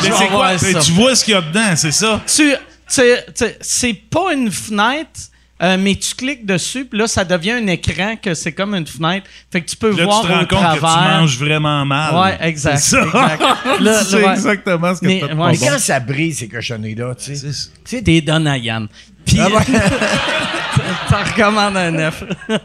je 0.01 0.09
vais 0.09 0.27
voir 0.29 0.59
ça 0.59 0.79
tu 0.79 0.91
vois 0.93 1.15
ce 1.15 1.25
qu'il 1.25 1.33
y 1.33 1.37
a 1.37 1.41
dedans, 1.41 1.75
c'est 1.75 1.91
ça? 1.91 2.21
tu, 2.27 2.53
tu- 2.93 3.33
tu- 3.35 3.55
c'est 3.61 3.93
pas 3.93 4.33
une 4.33 4.51
fenêtre, 4.51 5.19
euh, 5.61 5.77
mais 5.79 5.95
tu 5.95 6.15
cliques 6.15 6.45
dessus, 6.45 6.85
puis 6.85 6.97
là, 6.99 7.07
ça 7.07 7.23
devient 7.25 7.51
un 7.51 7.67
écran 7.67 8.15
que 8.21 8.33
c'est 8.33 8.51
comme 8.53 8.73
une 8.75 8.87
fenêtre. 8.87 9.27
Fait 9.51 9.61
que 9.61 9.69
tu 9.69 9.75
peux 9.75 9.95
Là, 9.95 10.05
voir 10.05 10.21
tu 10.21 10.27
te 10.27 10.31
rends 10.33 10.39
au 10.43 10.45
compte 10.47 10.59
travers. 10.59 10.79
que 10.81 10.85
tu 10.87 11.17
manges 11.19 11.37
vraiment 11.37 11.85
mal. 11.85 12.15
Ouais, 12.15 12.37
exact. 12.47 12.77
C'est 12.79 12.97
ouais. 13.01 14.31
exactement 14.33 14.95
ce 14.95 15.01
que 15.01 15.05
Mais, 15.05 15.19
tu 15.19 15.25
ouais, 15.25 15.35
Mais 15.35 15.57
bon. 15.57 15.65
quand 15.67 15.79
ça 15.79 15.99
brise, 15.99 16.39
ces 16.39 16.47
cochonneries-là, 16.47 17.15
tu 17.15 17.35
sais. 17.35 17.51
C'est 17.85 18.01
à 18.47 18.57
Yann. 18.57 18.87
Puis, 19.25 19.37
Ah 19.39 19.47
ouais. 19.49 19.63
t'en 21.09 21.23
recommandes 21.23 21.77
un 21.77 21.91
neuf. 21.91 22.23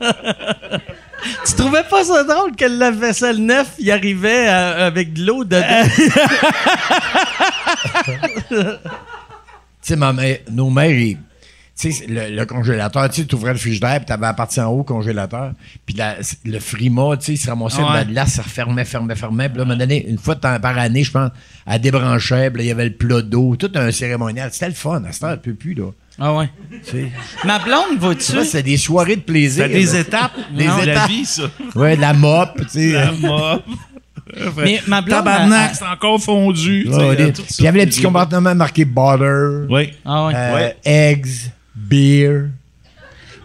tu 1.46 1.52
trouvais 1.56 1.82
pas 1.82 2.04
ça 2.04 2.22
drôle 2.24 2.54
que 2.56 2.64
le 2.64 2.76
lave-vaisselle 2.76 3.38
neuf, 3.38 3.68
il 3.78 3.90
arrivait 3.90 4.48
euh, 4.48 4.86
avec 4.86 5.12
de 5.12 5.26
l'eau 5.26 5.44
dedans? 5.44 5.62
Tu 8.48 8.56
sais, 9.82 9.96
ma 9.96 10.12
mère- 10.12 10.38
nos 10.50 10.70
mères, 10.70 10.90
ils- 10.90 11.18
le, 12.08 12.36
le 12.36 12.46
congélateur, 12.46 13.08
tu 13.10 13.22
sais, 13.22 13.26
tu 13.26 13.34
ouvrais 13.34 13.52
le 13.52 13.58
frigidaire, 13.58 13.96
puis 13.96 14.06
tu 14.06 14.12
avais 14.12 14.26
la 14.26 14.32
partie 14.34 14.60
en 14.60 14.66
haut, 14.68 14.84
congélateur, 14.84 15.52
puis 15.84 15.96
la- 15.96 16.16
le 16.44 16.58
frima, 16.60 17.16
tu 17.16 17.24
sais, 17.26 17.32
il 17.32 17.36
se 17.36 17.48
ramassait 17.50 17.82
Ouais. 17.82 17.88
de 17.90 17.94
la 17.94 18.04
glace, 18.04 18.34
ça 18.34 18.42
refermait, 18.42 18.84
fermait, 18.84 19.16
fermait. 19.16 19.48
Puis 19.48 19.56
là, 19.58 19.62
à 19.62 19.66
un 19.66 19.68
moment 19.68 19.78
donné, 19.78 20.06
une 20.08 20.18
fois 20.18 20.36
par 20.36 20.78
année, 20.78 21.02
je 21.04 21.10
pense, 21.10 21.30
elle 21.66 21.80
débranchait, 21.80 22.50
puis 22.50 22.58
là, 22.58 22.64
il 22.64 22.68
y 22.68 22.70
avait 22.70 22.84
le 22.84 22.94
plat 22.94 23.22
d'eau, 23.22 23.56
tout 23.56 23.70
un 23.74 23.90
cérémonial. 23.90 24.50
C'était 24.52 24.68
le 24.68 24.74
fun, 24.74 25.02
à 25.04 25.12
cette 25.12 25.24
heure, 25.24 25.30
elle 25.32 25.40
peut 25.40 25.54
plus, 25.54 25.74
là. 25.74 25.90
Ah 26.16 26.32
ouais. 26.32 26.48
Tu 26.70 26.90
sais. 26.92 27.12
Ma 27.44 27.58
blonde, 27.58 27.98
vas-tu? 27.98 28.22
Ça, 28.22 28.44
c'était 28.44 28.62
des 28.62 28.76
soirées 28.76 29.16
de 29.16 29.22
plaisir. 29.22 29.64
T'as 29.64 29.72
des 29.72 29.84
là. 29.84 29.98
étapes? 29.98 30.32
Des 30.56 30.64
la 30.66 30.82
étapes. 30.84 31.08
vie, 31.08 31.24
ça. 31.24 31.42
Ouais, 31.74 31.96
de 31.96 32.00
la 32.00 32.12
mop, 32.12 32.50
tu 32.62 32.68
sais. 32.68 32.92
La 32.92 33.10
mop. 33.10 33.64
Mais 34.56 34.80
ma 34.86 35.00
blonde, 35.02 35.18
Tabarnak, 35.24 35.70
elle- 35.72 35.76
c'est 35.76 35.84
encore 35.86 36.20
fondu. 36.22 36.84
tu 36.86 36.94
Ouais, 36.94 37.32
Puis 37.32 37.44
il 37.58 37.64
y 37.64 37.68
avait 37.68 37.80
les 37.80 37.86
petits 37.86 38.02
compartiments 38.02 38.54
marqués 38.54 38.84
butter, 38.84 39.66
Oui. 39.68 39.92
Ah 40.04 40.26
ouais. 40.26 40.32
euh, 40.36 40.54
Ouais. 40.54 40.76
eggs, 40.84 41.26
beer. 41.94 42.48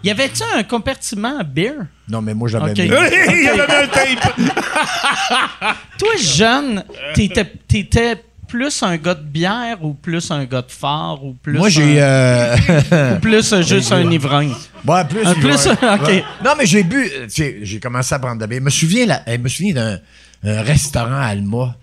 Y 0.03 0.11
avait-tu 0.11 0.43
un 0.55 0.63
compartiment 0.63 1.39
à 1.39 1.43
beer? 1.43 1.73
Non, 2.07 2.21
mais 2.21 2.33
moi, 2.33 2.47
j'avais 2.47 2.71
Ok. 2.71 2.77
mis. 2.77 2.85
Il 2.85 3.43
y 3.43 3.47
avait 3.49 3.83
un 3.83 3.87
tape. 3.87 4.35
Toi, 5.99 6.09
jeune, 6.21 6.83
t'étais, 7.13 7.45
t'étais 7.67 8.15
plus 8.47 8.81
un 8.81 8.95
gars 8.97 9.13
de 9.13 9.21
bière 9.23 9.83
ou 9.83 9.93
plus 9.93 10.31
un 10.31 10.45
gars 10.45 10.61
de 10.61 10.71
phare 10.71 11.23
ou 11.23 11.33
plus. 11.33 11.57
Moi, 11.57 11.69
j'ai. 11.69 12.01
un- 12.01 12.03
euh, 12.05 13.15
ou 13.17 13.19
plus 13.19 13.51
euh, 13.53 13.61
juste 13.61 13.91
un 13.91 14.09
ivrogne? 14.09 14.53
Ouais, 14.87 15.03
plus. 15.05 15.25
Un 15.25 15.33
plus, 15.35 15.67
ok. 15.67 16.07
Ouais. 16.07 16.23
Non, 16.43 16.51
mais 16.57 16.65
j'ai 16.65 16.83
bu. 16.83 17.03
euh, 17.05 17.23
tu 17.25 17.29
sais, 17.29 17.57
J'ai 17.63 17.79
commencé 17.79 18.15
à 18.15 18.19
prendre 18.19 18.37
de 18.37 18.41
la 18.41 18.47
bière. 18.47 18.59
Je 18.61 18.65
me 18.65 18.69
souviens, 18.69 19.05
là, 19.05 19.21
je 19.27 19.35
me 19.37 19.49
souviens 19.49 19.73
d'un 19.73 19.99
un 20.45 20.61
restaurant 20.61 21.17
à 21.19 21.25
Alma. 21.25 21.75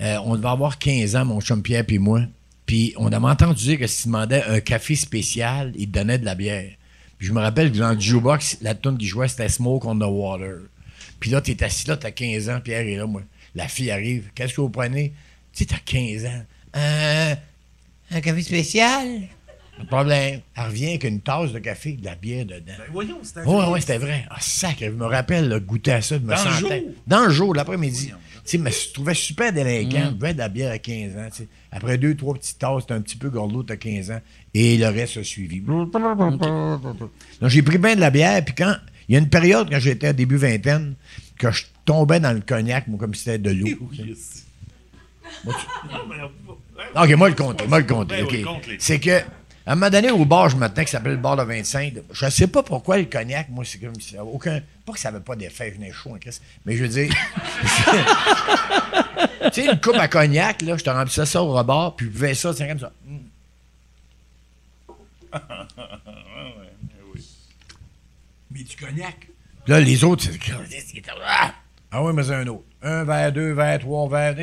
Euh, 0.00 0.16
on 0.24 0.36
devait 0.36 0.48
avoir 0.48 0.78
15 0.78 1.14
ans, 1.16 1.24
mon 1.26 1.40
chum 1.40 1.62
Pierre 1.62 1.84
puis 1.84 1.98
moi. 1.98 2.20
Puis 2.68 2.92
on 2.98 3.10
avait 3.10 3.24
entendu 3.26 3.62
dire 3.64 3.78
que 3.78 3.86
s'il 3.86 4.12
demandait 4.12 4.44
un 4.44 4.60
café 4.60 4.94
spécial, 4.94 5.72
il 5.74 5.88
te 5.90 5.98
donnait 5.98 6.18
de 6.18 6.24
la 6.26 6.34
bière. 6.34 6.70
Puis 7.16 7.26
je 7.26 7.32
me 7.32 7.40
rappelle 7.40 7.72
que 7.72 7.78
dans 7.78 7.92
le 7.94 7.98
jukebox, 7.98 8.58
la 8.60 8.74
tune 8.74 8.98
qui 8.98 9.06
jouait, 9.06 9.26
c'était 9.26 9.48
Smoke 9.48 9.88
on 9.88 9.96
the 9.98 10.02
Water. 10.06 10.58
Puis 11.18 11.30
là, 11.30 11.40
t'es 11.40 11.64
assis 11.64 11.88
là, 11.88 11.96
t'as 11.96 12.10
15 12.10 12.50
ans, 12.50 12.60
Pierre 12.62 12.86
est 12.86 12.96
là, 12.96 13.06
moi. 13.06 13.22
La 13.54 13.66
fille 13.68 13.90
arrive. 13.90 14.28
Qu'est-ce 14.34 14.52
que 14.54 14.60
vous 14.60 14.68
prenez? 14.68 15.14
Tu 15.54 15.64
sais, 15.64 15.64
t'as 15.64 15.78
15 15.84 16.26
ans. 16.26 16.42
Euh, 16.76 17.34
un 18.10 18.20
café 18.20 18.42
spécial? 18.42 19.22
De 19.80 19.86
problème. 19.86 20.40
Elle 20.56 20.64
revient 20.64 20.88
avec 20.88 21.04
une 21.04 21.20
tasse 21.20 21.52
de 21.52 21.58
café, 21.60 21.92
de 21.92 22.04
la 22.04 22.16
bière 22.16 22.44
dedans. 22.44 22.72
Voyons, 22.92 23.18
c'était 23.22 23.40
Ouais, 23.44 23.64
ouais, 23.66 23.80
c'était 23.80 23.98
vrai. 23.98 24.26
Ah, 24.30 24.36
sac, 24.40 24.76
je 24.80 24.86
me 24.90 25.06
rappelle, 25.06 25.48
là, 25.48 25.58
goûter 25.58 25.92
à 25.92 26.02
ça, 26.02 26.18
de 26.18 26.24
me 26.24 26.34
Dans 26.34 26.44
le 26.44 26.50
sentir- 26.50 26.68
jour? 26.68 26.80
Dans 27.06 27.24
le 27.24 27.30
jour, 27.30 27.54
l'après-midi. 27.54 28.12
Tu 28.44 28.50
sais, 28.52 28.58
mais 28.58 28.70
je 28.70 28.92
trouvais 28.92 29.14
super 29.14 29.52
délinquant. 29.52 30.14
Je 30.20 30.32
de 30.32 30.38
la 30.38 30.48
bière 30.48 30.72
à 30.72 30.78
15 30.78 31.16
ans. 31.16 31.28
tu. 31.34 31.48
Après 31.70 31.98
deux, 31.98 32.14
trois 32.14 32.34
petites 32.34 32.58
tasses, 32.58 32.86
t'es 32.86 32.94
un 32.94 33.00
petit 33.00 33.16
peu 33.16 33.30
gorlot, 33.30 33.62
t'as 33.62 33.76
15 33.76 34.10
ans. 34.10 34.20
Et 34.54 34.76
le 34.76 34.86
reste 34.88 35.18
a 35.18 35.24
suivi. 35.24 35.60
Donc, 35.60 35.90
j'ai 37.42 37.62
pris 37.62 37.78
bien 37.78 37.94
de 37.94 38.00
la 38.00 38.10
bière. 38.10 38.44
Puis 38.44 38.54
quand. 38.54 38.74
Il 39.08 39.14
y 39.14 39.16
a 39.16 39.20
une 39.20 39.30
période, 39.30 39.70
quand 39.70 39.80
j'étais 39.80 40.08
à 40.08 40.12
début 40.12 40.36
vingtaine, 40.36 40.94
que 41.38 41.50
je 41.50 41.64
tombais 41.86 42.20
dans 42.20 42.32
le 42.32 42.40
cognac, 42.40 42.86
moi, 42.88 42.98
comme 42.98 43.14
si 43.14 43.24
c'était 43.24 43.38
de 43.38 43.50
l'eau. 43.50 43.66
tu 43.96 44.14
sais. 44.14 44.44
OK, 46.94 47.10
moi 47.16 47.28
le 47.28 47.34
compter, 47.34 47.66
moi 47.66 47.78
le 47.78 47.86
compter. 47.86 48.22
Ben. 48.22 48.76
C'est 48.78 48.98
que 48.98 49.20
À 49.68 49.72
un 49.72 49.74
moment 49.74 49.90
donné, 49.90 50.10
au 50.10 50.24
bar, 50.24 50.48
je 50.48 50.56
me 50.56 50.66
tenais 50.66 50.86
qui 50.86 50.92
s'appelle 50.92 51.12
le 51.12 51.18
bar 51.18 51.36
de 51.36 51.42
25. 51.42 51.92
Je 52.10 52.24
ne 52.24 52.30
sais 52.30 52.46
pas 52.46 52.62
pourquoi 52.62 52.96
le 52.96 53.04
cognac, 53.04 53.50
moi, 53.50 53.66
c'est 53.66 53.76
comme 53.76 54.00
si 54.00 54.14
ça 54.14 54.22
avait 54.22 54.30
aucun. 54.30 54.62
Pas 54.86 54.94
que 54.94 54.98
ça 54.98 55.10
n'avait 55.10 55.22
pas 55.22 55.36
d'effet, 55.36 55.68
je 55.68 55.74
venais 55.74 55.92
chaud 55.92 56.14
en 56.14 56.18
Christ. 56.18 56.42
Mais 56.64 56.74
je 56.74 56.84
veux 56.84 56.88
dire. 56.88 57.10
tu 59.52 59.52
sais, 59.52 59.66
une 59.70 59.78
coupe 59.78 59.96
à 59.96 60.08
cognac, 60.08 60.62
là, 60.62 60.78
je 60.78 60.84
te 60.84 60.88
remplissais 60.88 61.26
ça 61.26 61.42
au 61.42 61.52
rebord, 61.52 61.96
puis 61.96 62.06
je 62.06 62.12
buvais 62.12 62.34
ça, 62.34 62.54
c'est 62.54 62.66
comme 62.66 62.78
ça. 62.78 62.90
Mm. 63.06 63.18
Mais 68.50 68.62
du 68.62 68.74
cognac. 68.74 69.16
Puis 69.64 69.72
là, 69.72 69.80
les 69.80 70.02
autres, 70.02 70.24
c'est. 70.24 70.38
Ah! 71.26 71.52
Ah 71.90 72.02
oui, 72.02 72.12
mais 72.14 72.22
c'est 72.22 72.34
un 72.34 72.46
autre. 72.46 72.64
Un 72.82 73.04
verre, 73.04 73.32
deux 73.32 73.52
verres, 73.52 73.80
trois 73.80 74.08
verres. 74.08 74.34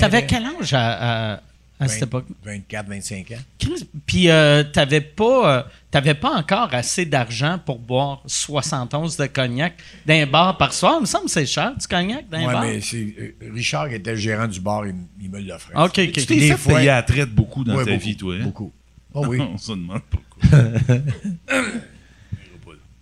T'avais 0.00 0.24
quel 0.24 0.46
âge 0.46 0.72
à, 0.72 1.34
à- 1.34 1.40
à 1.78 1.88
cette 1.88 2.04
époque? 2.04 2.26
24, 2.44 2.88
25 2.88 3.30
ans. 3.32 3.68
Puis 4.06 4.30
euh, 4.30 4.64
t'avais 4.64 5.00
pas, 5.02 5.58
euh, 5.58 5.62
t'avais 5.90 6.14
pas 6.14 6.30
encore 6.34 6.72
assez 6.72 7.04
d'argent 7.04 7.58
pour 7.64 7.78
boire 7.78 8.22
71 8.26 9.16
de 9.16 9.26
cognac 9.26 9.74
d'un 10.06 10.26
bar 10.26 10.56
par 10.56 10.72
soir? 10.72 10.94
Il 10.98 11.02
me 11.02 11.06
semble 11.06 11.26
que 11.26 11.30
c'est 11.32 11.44
cher 11.46 11.74
du 11.76 11.86
cognac 11.86 12.28
d'un 12.28 12.46
Ouais, 12.46 12.52
bar. 12.52 12.62
mais 12.62 12.80
c'est 12.80 13.14
euh, 13.18 13.34
Richard 13.52 13.88
qui 13.90 13.96
était 13.96 14.12
le 14.12 14.16
gérant 14.16 14.46
du 14.48 14.60
bar, 14.60 14.86
il, 14.86 14.94
il 15.20 15.30
me 15.30 15.40
l'offrait. 15.40 15.74
OK, 15.76 15.84
OK. 15.84 16.12
Tu 16.12 16.26
t'es 16.26 16.36
Des 16.36 16.56
fait 16.56 16.74
payer 16.74 16.88
à 16.90 17.02
traite 17.02 17.30
beaucoup 17.34 17.62
dans 17.64 17.74
Ouais, 17.76 17.84
ta 17.84 17.90
beaucoup, 17.92 18.04
vie, 18.04 18.16
toi. 18.16 18.34
Hein? 18.34 18.44
Beaucoup. 18.44 18.72
Oh 19.12 19.24
oui. 19.26 19.38
On 19.54 19.58
se 19.58 19.72
demande 19.72 20.00
pourquoi. 20.10 20.58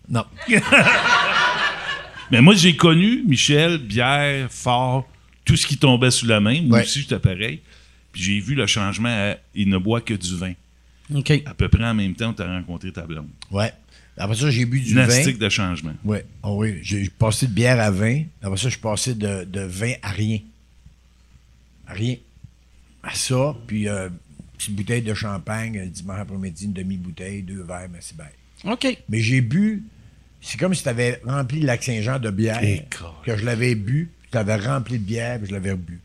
non. 0.08 0.24
Mais 2.30 2.40
moi, 2.40 2.54
j'ai 2.54 2.74
connu 2.74 3.22
Michel, 3.26 3.78
bière, 3.78 4.48
fort, 4.50 5.06
tout 5.44 5.56
ce 5.56 5.66
qui 5.66 5.76
tombait 5.76 6.10
sous 6.10 6.26
la 6.26 6.40
main. 6.40 6.62
Moi 6.62 6.78
Ouais. 6.78 6.84
aussi, 6.84 7.00
j'étais 7.02 7.18
pareil. 7.18 7.60
Puis 8.14 8.22
j'ai 8.22 8.40
vu 8.40 8.54
le 8.54 8.66
changement 8.66 9.08
à 9.08 9.36
il 9.54 9.68
ne 9.68 9.76
boit 9.76 10.00
que 10.00 10.14
du 10.14 10.36
vin. 10.36 10.52
OK. 11.12 11.32
À 11.44 11.52
peu 11.52 11.68
près 11.68 11.84
en 11.84 11.94
même 11.94 12.14
temps, 12.14 12.32
tu 12.32 12.42
as 12.42 12.46
rencontré 12.46 12.92
ta 12.92 13.02
blonde. 13.02 13.28
Ouais. 13.50 13.72
Après 14.16 14.36
ça, 14.36 14.48
j'ai 14.50 14.64
bu 14.64 14.80
du 14.80 14.94
vin. 14.94 15.06
Dynastique 15.06 15.38
de 15.38 15.48
changement. 15.48 15.94
Ouais. 16.04 16.24
Oh 16.44 16.54
oui. 16.60 16.78
J'ai 16.82 17.10
passé 17.10 17.48
de 17.48 17.52
bière 17.52 17.80
à 17.80 17.90
vin. 17.90 18.22
Après 18.40 18.56
ça, 18.56 18.68
je 18.68 18.74
suis 18.74 18.80
passé 18.80 19.14
de, 19.14 19.42
de 19.44 19.60
vin 19.62 19.94
à 20.00 20.10
rien. 20.10 20.38
À 21.88 21.92
rien. 21.92 22.14
À 23.02 23.12
ça, 23.14 23.54
puis 23.66 23.88
euh, 23.88 24.08
petite 24.56 24.76
bouteille 24.76 25.02
de 25.02 25.12
champagne, 25.12 25.78
le 25.78 25.86
dimanche 25.86 26.20
après-midi, 26.20 26.66
une 26.66 26.72
demi-bouteille, 26.72 27.42
deux 27.42 27.64
verres, 27.64 27.88
mais 27.92 27.98
c'est 28.00 28.16
bien. 28.16 28.72
OK. 28.72 28.96
Mais 29.08 29.20
j'ai 29.20 29.40
bu. 29.40 29.82
C'est 30.40 30.58
comme 30.58 30.72
si 30.72 30.84
tu 30.84 30.88
avais 30.88 31.20
rempli 31.24 31.60
le 31.60 31.66
lac 31.66 31.82
Saint-Jean 31.82 32.20
de 32.20 32.30
bière. 32.30 32.62
Et 32.62 32.86
que 33.24 33.36
je 33.36 33.44
l'avais 33.44 33.74
bu, 33.74 34.12
puis 34.20 34.30
tu 34.30 34.36
l'avais 34.36 34.56
rempli 34.56 34.98
de 34.98 35.04
bière, 35.04 35.38
puis 35.38 35.48
je 35.48 35.52
l'avais 35.52 35.72
rebu. 35.72 36.00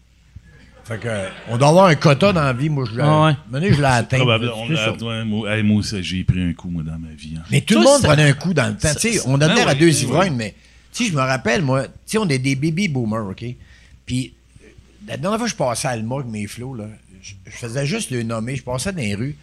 Fait 0.90 0.98
que, 0.98 1.28
on 1.50 1.58
doit 1.58 1.68
avoir 1.68 1.86
un 1.86 1.94
quota 1.94 2.34
dans 2.34 2.42
la 2.42 2.52
vie. 2.52 2.68
Moi, 2.68 2.84
je 2.90 2.98
l'ai. 2.98 3.04
Ah 3.04 3.36
ouais. 3.52 3.72
Je 3.72 3.80
l'ai 3.80 3.84
atteint. 3.86 4.18
Probablement. 4.18 4.66
C'est 4.68 4.76
ça. 4.76 5.56
hey, 5.56 5.62
moi 5.64 5.84
j'ai 6.02 6.24
pris 6.24 6.42
un 6.42 6.54
coup, 6.54 6.68
moi, 6.72 6.82
dans 6.82 6.98
ma 6.98 7.14
vie. 7.16 7.36
hein. 7.38 7.44
Mais 7.52 7.62
tout 7.62 7.76
le 7.76 7.82
monde 7.84 8.02
ça- 8.02 8.08
prenait 8.08 8.28
un 8.28 8.34
coup 8.34 8.56
dans 8.56 8.68
le 8.68 8.76
temps. 8.76 8.90
Tu 9.00 9.14
sais, 9.14 9.22
on 9.28 9.40
a 9.40 9.48
Ben 9.48 9.68
à 9.68 9.76
deux 9.76 9.86
ben 9.86 9.96
ivrognes, 10.02 10.36
mais 10.36 10.56
tu 10.92 11.06
je 11.06 11.14
me 11.14 11.22
rappelle, 11.22 11.62
moi, 11.62 11.86
tu 12.08 12.18
on 12.18 12.28
est 12.28 12.40
des 12.40 12.56
baby 12.56 12.88
boomers, 12.88 13.28
OK? 13.30 13.46
Puis, 14.08 14.34
la 15.08 15.18
dernière 15.18 15.38
fois 15.38 15.46
que 15.46 15.52
je 15.52 15.58
passais 15.58 15.88
à 15.88 15.92
Alma 15.92 16.16
avec 16.16 16.28
mes 16.28 16.48
flots, 16.48 16.74
là, 16.74 16.86
je, 17.22 17.34
je 17.46 17.56
faisais 17.56 17.86
juste 17.86 18.10
le 18.10 18.24
nommer. 18.24 18.56
Je 18.56 18.64
passais 18.64 18.92
dans 18.92 18.98
les 18.98 19.14
rues. 19.14 19.38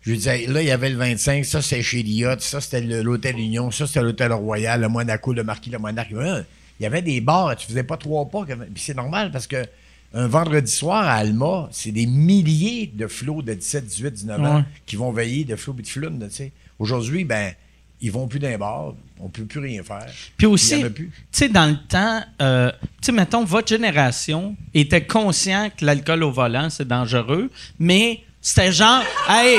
Je 0.00 0.12
lui 0.12 0.16
disais, 0.16 0.46
là, 0.46 0.62
il 0.62 0.68
y 0.68 0.70
avait 0.70 0.88
le 0.88 0.96
25, 0.96 1.44
ça, 1.44 1.60
c'était 1.60 1.82
chez 1.82 2.02
Lyotte, 2.02 2.40
ça, 2.40 2.62
c'était 2.62 2.80
l'Hôtel 2.80 3.38
Union, 3.38 3.70
ça, 3.70 3.86
c'était 3.86 4.00
l'Hôtel 4.00 4.32
Royal, 4.32 4.80
le 4.80 4.88
Monaco, 4.88 5.34
le 5.34 5.44
Marquis, 5.44 5.68
le 5.68 5.78
Monarque. 5.78 6.12
Il 6.12 6.82
y 6.82 6.86
avait 6.86 7.02
des 7.02 7.20
bars, 7.20 7.54
tu 7.56 7.66
faisais 7.66 7.82
pas 7.82 7.98
trois 7.98 8.24
pas. 8.24 8.46
Puis 8.46 8.82
c'est 8.82 8.96
normal 8.96 9.30
parce 9.30 9.46
que 9.46 9.66
un 10.14 10.26
vendredi 10.26 10.70
soir 10.70 11.06
à 11.06 11.14
Alma, 11.16 11.68
c'est 11.70 11.92
des 11.92 12.06
milliers 12.06 12.90
de 12.94 13.06
flots 13.06 13.42
de 13.42 13.52
17, 13.54 13.86
18, 13.86 14.10
19 14.14 14.40
ans 14.40 14.56
Ouais. 14.56 14.64
qui 14.86 14.96
vont 14.96 15.12
veiller 15.12 15.44
de 15.44 15.54
flots 15.56 15.76
et 15.78 16.10
de 16.10 16.28
sais. 16.28 16.52
Aujourd'hui, 16.78 17.24
ben, 17.24 17.52
ils 18.00 18.10
vont 18.12 18.26
plus 18.28 18.38
les 18.38 18.56
bars, 18.56 18.94
on 19.20 19.28
peut 19.28 19.44
plus 19.44 19.60
rien 19.60 19.82
faire. 19.82 20.06
Puis 20.36 20.46
aussi, 20.46 20.82
tu 20.94 21.10
sais, 21.32 21.48
dans 21.48 21.66
le 21.66 21.76
temps, 21.88 22.22
euh, 22.40 22.70
tu 23.00 23.06
sais, 23.06 23.12
mettons, 23.12 23.44
votre 23.44 23.68
génération 23.68 24.56
était 24.72 25.04
conscient 25.04 25.68
que 25.76 25.84
l'alcool 25.84 26.22
au 26.22 26.30
volant, 26.30 26.70
c'est 26.70 26.86
dangereux, 26.88 27.50
mais 27.78 28.22
c'était 28.40 28.72
genre, 28.72 29.02
hey, 29.28 29.58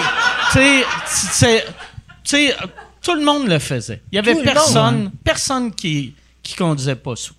tu 0.53 0.59
sais, 0.59 0.83
c'est- 1.05 1.65
tu 2.23 2.37
sais, 2.37 2.55
tout 3.01 3.13
le 3.15 3.23
monde 3.25 3.47
le 3.47 3.59
faisait. 3.59 4.01
Il 4.11 4.15
y 4.15 4.19
avait 4.19 4.33
Tout 4.35 4.43
personne, 4.43 5.11
personne 5.23 5.71
qui, 5.73 6.13
qui 6.41 6.55
conduisait 6.55 6.95
pas 6.95 7.15
sous. 7.15 7.33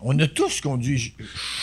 On 0.00 0.16
a 0.20 0.26
tous 0.28 0.60
conduit 0.60 1.12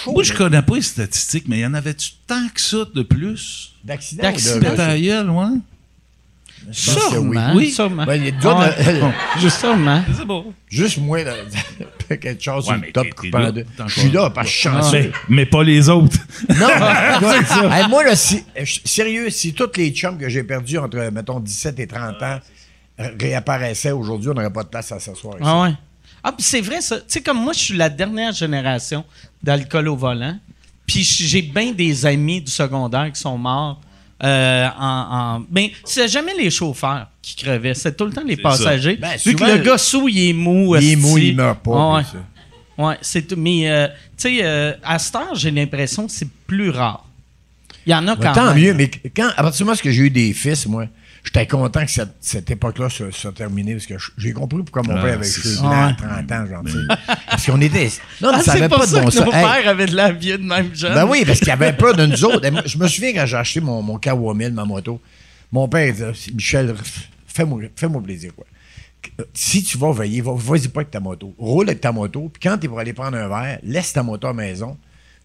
chaud 0.04 0.12
Moi, 0.12 0.24
je 0.24 0.34
connais 0.34 0.62
pas 0.62 0.76
les 0.76 0.82
statistiques, 0.82 1.45
mais 1.48 1.60
y 1.60 1.65
en 1.65 1.74
avait-tu 1.74 2.12
tant 2.28 2.48
que 2.54 2.60
ça 2.60 2.78
de 2.93 3.02
plus? 3.02 3.74
d'accidents. 3.84 4.24
d'accidents. 4.24 4.71
de- 4.74 4.78
la 4.78 5.00
gueule, 5.00 5.30
ouais. 5.30 5.45
Sûrement, 6.71 7.54
Oui. 7.54 7.69
sûrement. 7.71 8.06
Ben, 8.06 8.15
il 8.15 8.26
y 8.26 8.30
a 8.30 8.34
Ah 8.38 8.41
d'autres- 8.41 9.04
ouais. 9.06 9.12
Juste 9.39 9.60
sûrement. 9.60 10.04
C'est 10.17 10.26
bon. 10.26 10.54
Juste 10.67 10.98
moi, 10.98 11.24
là, 11.24 11.34
quelque 12.10 12.41
chose 12.43 12.65
Ouais, 12.67 12.74
sur 12.74 12.82
mais 12.82 12.88
le 12.88 12.93
top 12.93 13.13
coupant 13.13 13.52
de- 13.52 13.65
Je 13.88 14.00
suis 14.00 14.10
là 14.10 14.30
parce 14.32 14.48
que 14.48 14.54
je 14.54 14.60
suis 14.60 14.69
chanceux. 14.69 14.98
Mais, 15.00 15.12
mais 15.30 15.45
pas 15.45 15.63
les 15.63 15.89
autres. 15.89 16.17
Non, 16.50 16.67
écoute, 16.67 17.71
hey, 17.71 17.88
moi, 17.88 18.04
là, 18.04 18.15
si, 18.15 18.43
euh, 18.60 18.63
sérieux, 18.84 19.30
si 19.30 19.54
tous 19.54 19.69
les 19.78 19.91
chums 19.91 20.17
que 20.17 20.28
j'ai 20.28 20.43
perdus 20.43 20.78
entre, 20.80 20.98
mettons, 21.12 21.39
17 21.39 21.80
et 21.80 21.88
30 21.88 22.21
ans 22.24 22.39
euh, 23.00 23.10
réapparaissaient 23.19 23.91
aujourd'hui, 23.91 24.30
on 24.30 24.34
n'aurait 24.34 24.52
pas 24.54 24.63
de 24.63 24.69
place 24.69 24.91
à 24.91 25.00
s'asseoir 25.00 25.36
ici. 25.36 25.43
Ah 25.45 25.62
ouais. 25.62 25.74
Ah, 26.28 26.32
puis 26.32 26.44
c'est 26.44 26.62
vrai, 26.62 26.82
ça. 26.82 26.98
Tu 26.98 27.04
sais, 27.08 27.22
comme 27.22 27.38
moi, 27.38 27.54
je 27.54 27.60
suis 27.60 27.78
la 27.78 27.88
dernière 27.90 28.32
génération 28.34 29.06
d'alcool 29.44 29.88
au 29.90 29.96
volant. 29.96 30.36
Puis 30.88 31.04
j'ai 31.04 31.42
bien 31.44 31.72
des 31.72 32.06
amis 32.06 32.42
du 32.42 32.52
secondaire 32.52 33.12
qui 33.12 33.20
sont 33.22 33.38
morts. 33.38 33.80
Euh, 34.24 34.68
en, 34.80 35.38
en- 35.40 35.46
Ben, 35.50 35.68
c'est 35.84 36.08
jamais 36.08 36.34
les 36.36 36.50
chauffeurs 36.50 37.08
qui 37.22 37.36
crevaient, 37.36 37.74
c'est 37.74 37.96
tout 37.96 38.06
le 38.06 38.12
temps 38.14 38.24
les 38.26 38.38
passagers. 38.38 38.96
Ben, 38.96 39.18
Vu 39.24 39.36
que 39.36 39.44
le 39.44 39.58
gars 39.58 39.78
sous, 39.78 40.08
il 40.08 40.30
est 40.30 40.34
mou. 40.34 40.76
Il 40.78 40.92
est 40.94 40.96
mou, 40.96 41.18
il 41.18 41.36
meurt 41.36 41.60
pas. 41.60 41.96
Ouais. 41.98 42.04
Ouais, 42.78 42.98
c'est 43.02 43.28
tout. 43.28 43.36
Mais, 43.38 43.70
euh, 43.70 43.88
tu 43.88 43.94
sais, 44.18 44.40
euh, 44.42 44.74
à 44.84 44.98
cette 45.00 45.16
heure, 45.16 45.36
j'ai 45.36 45.52
l'impression 45.52 46.08
que 46.08 46.12
c'est 46.12 46.28
plus 46.48 46.70
rare. 46.72 47.06
Il 47.86 47.92
y 47.92 47.96
en 47.96 48.08
a 48.08 48.16
Mais 48.16 48.24
quand 48.26 48.34
tant 48.34 48.54
même. 48.54 48.64
mieux, 48.64 48.74
mais 48.74 48.90
quand, 49.16 49.30
à 49.38 49.44
partir 49.44 49.58
du 49.60 49.64
moment 49.66 49.78
où 49.84 49.90
j'ai 49.92 50.02
eu 50.02 50.10
des 50.10 50.34
fils, 50.34 50.66
moi, 50.66 50.86
j'étais 51.26 51.46
content 51.48 51.84
que 51.84 51.92
cette, 51.92 52.16
cette 52.22 52.50
époque-là 52.52 52.90
soit, 52.90 53.12
soit 53.12 53.34
terminée 53.34 53.74
parce 53.74 53.86
que 53.86 53.98
je- 53.98 54.12
j'ai 54.18 54.32
compris 54.32 54.64
pourquoi 54.64 54.84
mon 54.84 54.98
Ah, 54.98 55.04
père 55.04 55.14
avait 55.16 55.30
cheveux 55.30 55.56
ça. 55.56 55.62
blancs 55.62 55.74
à 55.74 55.88
Ouais. 55.88 56.26
30 56.28 56.32
ans, 56.32 56.46
genre. 56.46 56.64
Parce 57.30 57.46
qu'on 57.46 57.60
était. 57.62 57.90
Non, 58.22 58.32
mais 58.32 58.38
Ah, 58.40 58.44
ça 58.44 58.52
avait 58.54 58.70
pas 58.70 58.86
de 58.86 58.86
ça 58.92 59.00
bon 59.02 59.08
que 59.08 59.14
sens. 59.14 59.26
nos 59.26 59.34
Hey, 59.34 59.44
pères 59.44 59.68
avaient 59.68 59.86
de 59.88 59.96
la 59.96 60.12
vie 60.12 60.32
de 60.32 60.38
même 60.38 60.74
jeune. 60.74 60.94
Ben 60.94 61.06
oui, 61.06 61.24
parce 61.26 61.40
qu'il 61.40 61.50
avait 61.52 61.74
peur 61.74 61.96
de 61.96 62.06
nous 62.06 62.24
autres. 62.26 62.42
Je 62.66 62.78
me 62.78 62.88
souviens 62.88 63.14
quand 63.14 63.26
j'ai 63.26 63.38
acheté 63.38 63.60
mon, 63.60 63.82
mon 63.82 63.98
Kawamil, 63.98 64.52
ma 64.54 64.64
moto, 64.66 65.02
mon 65.52 65.68
père 65.68 65.92
disait 65.92 66.12
Michel, 66.34 66.74
fais-moi 67.28 67.62
fais-moi 67.76 68.02
plaisir, 68.02 68.32
quoi. 68.36 68.46
Si 69.34 69.64
tu 69.64 69.78
vas 69.78 69.92
veiller, 69.92 70.22
va- 70.22 70.34
vas-y 70.36 70.68
pas 70.68 70.80
avec 70.82 70.92
ta 70.92 71.00
moto. 71.00 71.34
Roule 71.38 71.70
avec 71.70 71.80
ta 71.82 71.92
moto, 71.92 72.30
puis 72.34 72.40
quand 72.42 72.58
tu 72.58 72.68
pour 72.68 72.80
aller 72.80 72.94
prendre 72.94 73.18
un 73.18 73.28
verre, 73.28 73.60
laisse 73.64 73.94
ta 73.94 74.02
moto 74.02 74.26
à 74.28 74.32
la 74.32 74.36
maison, 74.36 74.78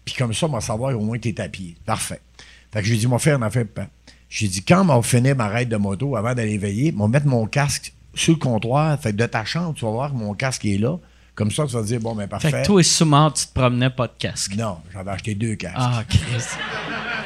puis 0.05 0.13
comme 0.15 0.33
ça, 0.33 0.45
on 0.45 0.49
va 0.49 0.61
savoir 0.61 0.95
au 0.95 1.01
moins 1.03 1.17
que 1.17 1.23
tu 1.23 1.29
es 1.29 1.41
à 1.41 1.49
pied. 1.49 1.75
Parfait. 1.85 2.21
Fait 2.71 2.81
que 2.81 2.87
j'ai 2.87 2.95
dit, 2.95 3.07
mon 3.07 3.17
frère, 3.17 3.37
on 3.39 3.41
a 3.41 3.49
fait 3.49 3.65
pas. 3.65 3.87
J'ai 4.31 4.47
dit, 4.47 4.63
quand 4.63 4.81
on 4.81 4.95
va 4.95 5.01
finir 5.01 5.35
ma 5.35 5.49
raide 5.49 5.67
de 5.67 5.75
moto, 5.75 6.15
avant 6.15 6.33
d'aller 6.33 6.57
veiller, 6.57 6.95
on 6.97 7.01
va 7.01 7.07
mettre 7.09 7.27
mon 7.27 7.45
casque 7.47 7.93
sur 8.15 8.33
le 8.33 8.39
comptoir. 8.39 8.97
Fait 8.97 9.11
que 9.11 9.17
de 9.17 9.25
ta 9.25 9.43
chambre, 9.43 9.73
tu 9.75 9.83
vas 9.83 9.91
voir 9.91 10.11
que 10.11 10.15
mon 10.15 10.33
casque 10.33 10.63
est 10.63 10.77
là. 10.77 10.97
Comme 11.35 11.51
ça, 11.51 11.65
tu 11.65 11.73
vas 11.73 11.81
te 11.81 11.87
dire, 11.87 11.99
bon, 11.99 12.15
ben 12.15 12.29
parfait. 12.29 12.49
Fait 12.49 12.61
que 12.61 12.65
toi, 12.65 12.81
sous-mort, 12.81 13.33
tu 13.33 13.45
te 13.45 13.53
promenais 13.53 13.89
pas 13.89 14.07
de 14.07 14.13
casque. 14.17 14.55
Non, 14.55 14.77
j'avais 14.93 15.11
acheté 15.11 15.35
deux 15.35 15.55
casques. 15.55 15.75
Ah, 15.77 16.03
Chris. 16.07 16.21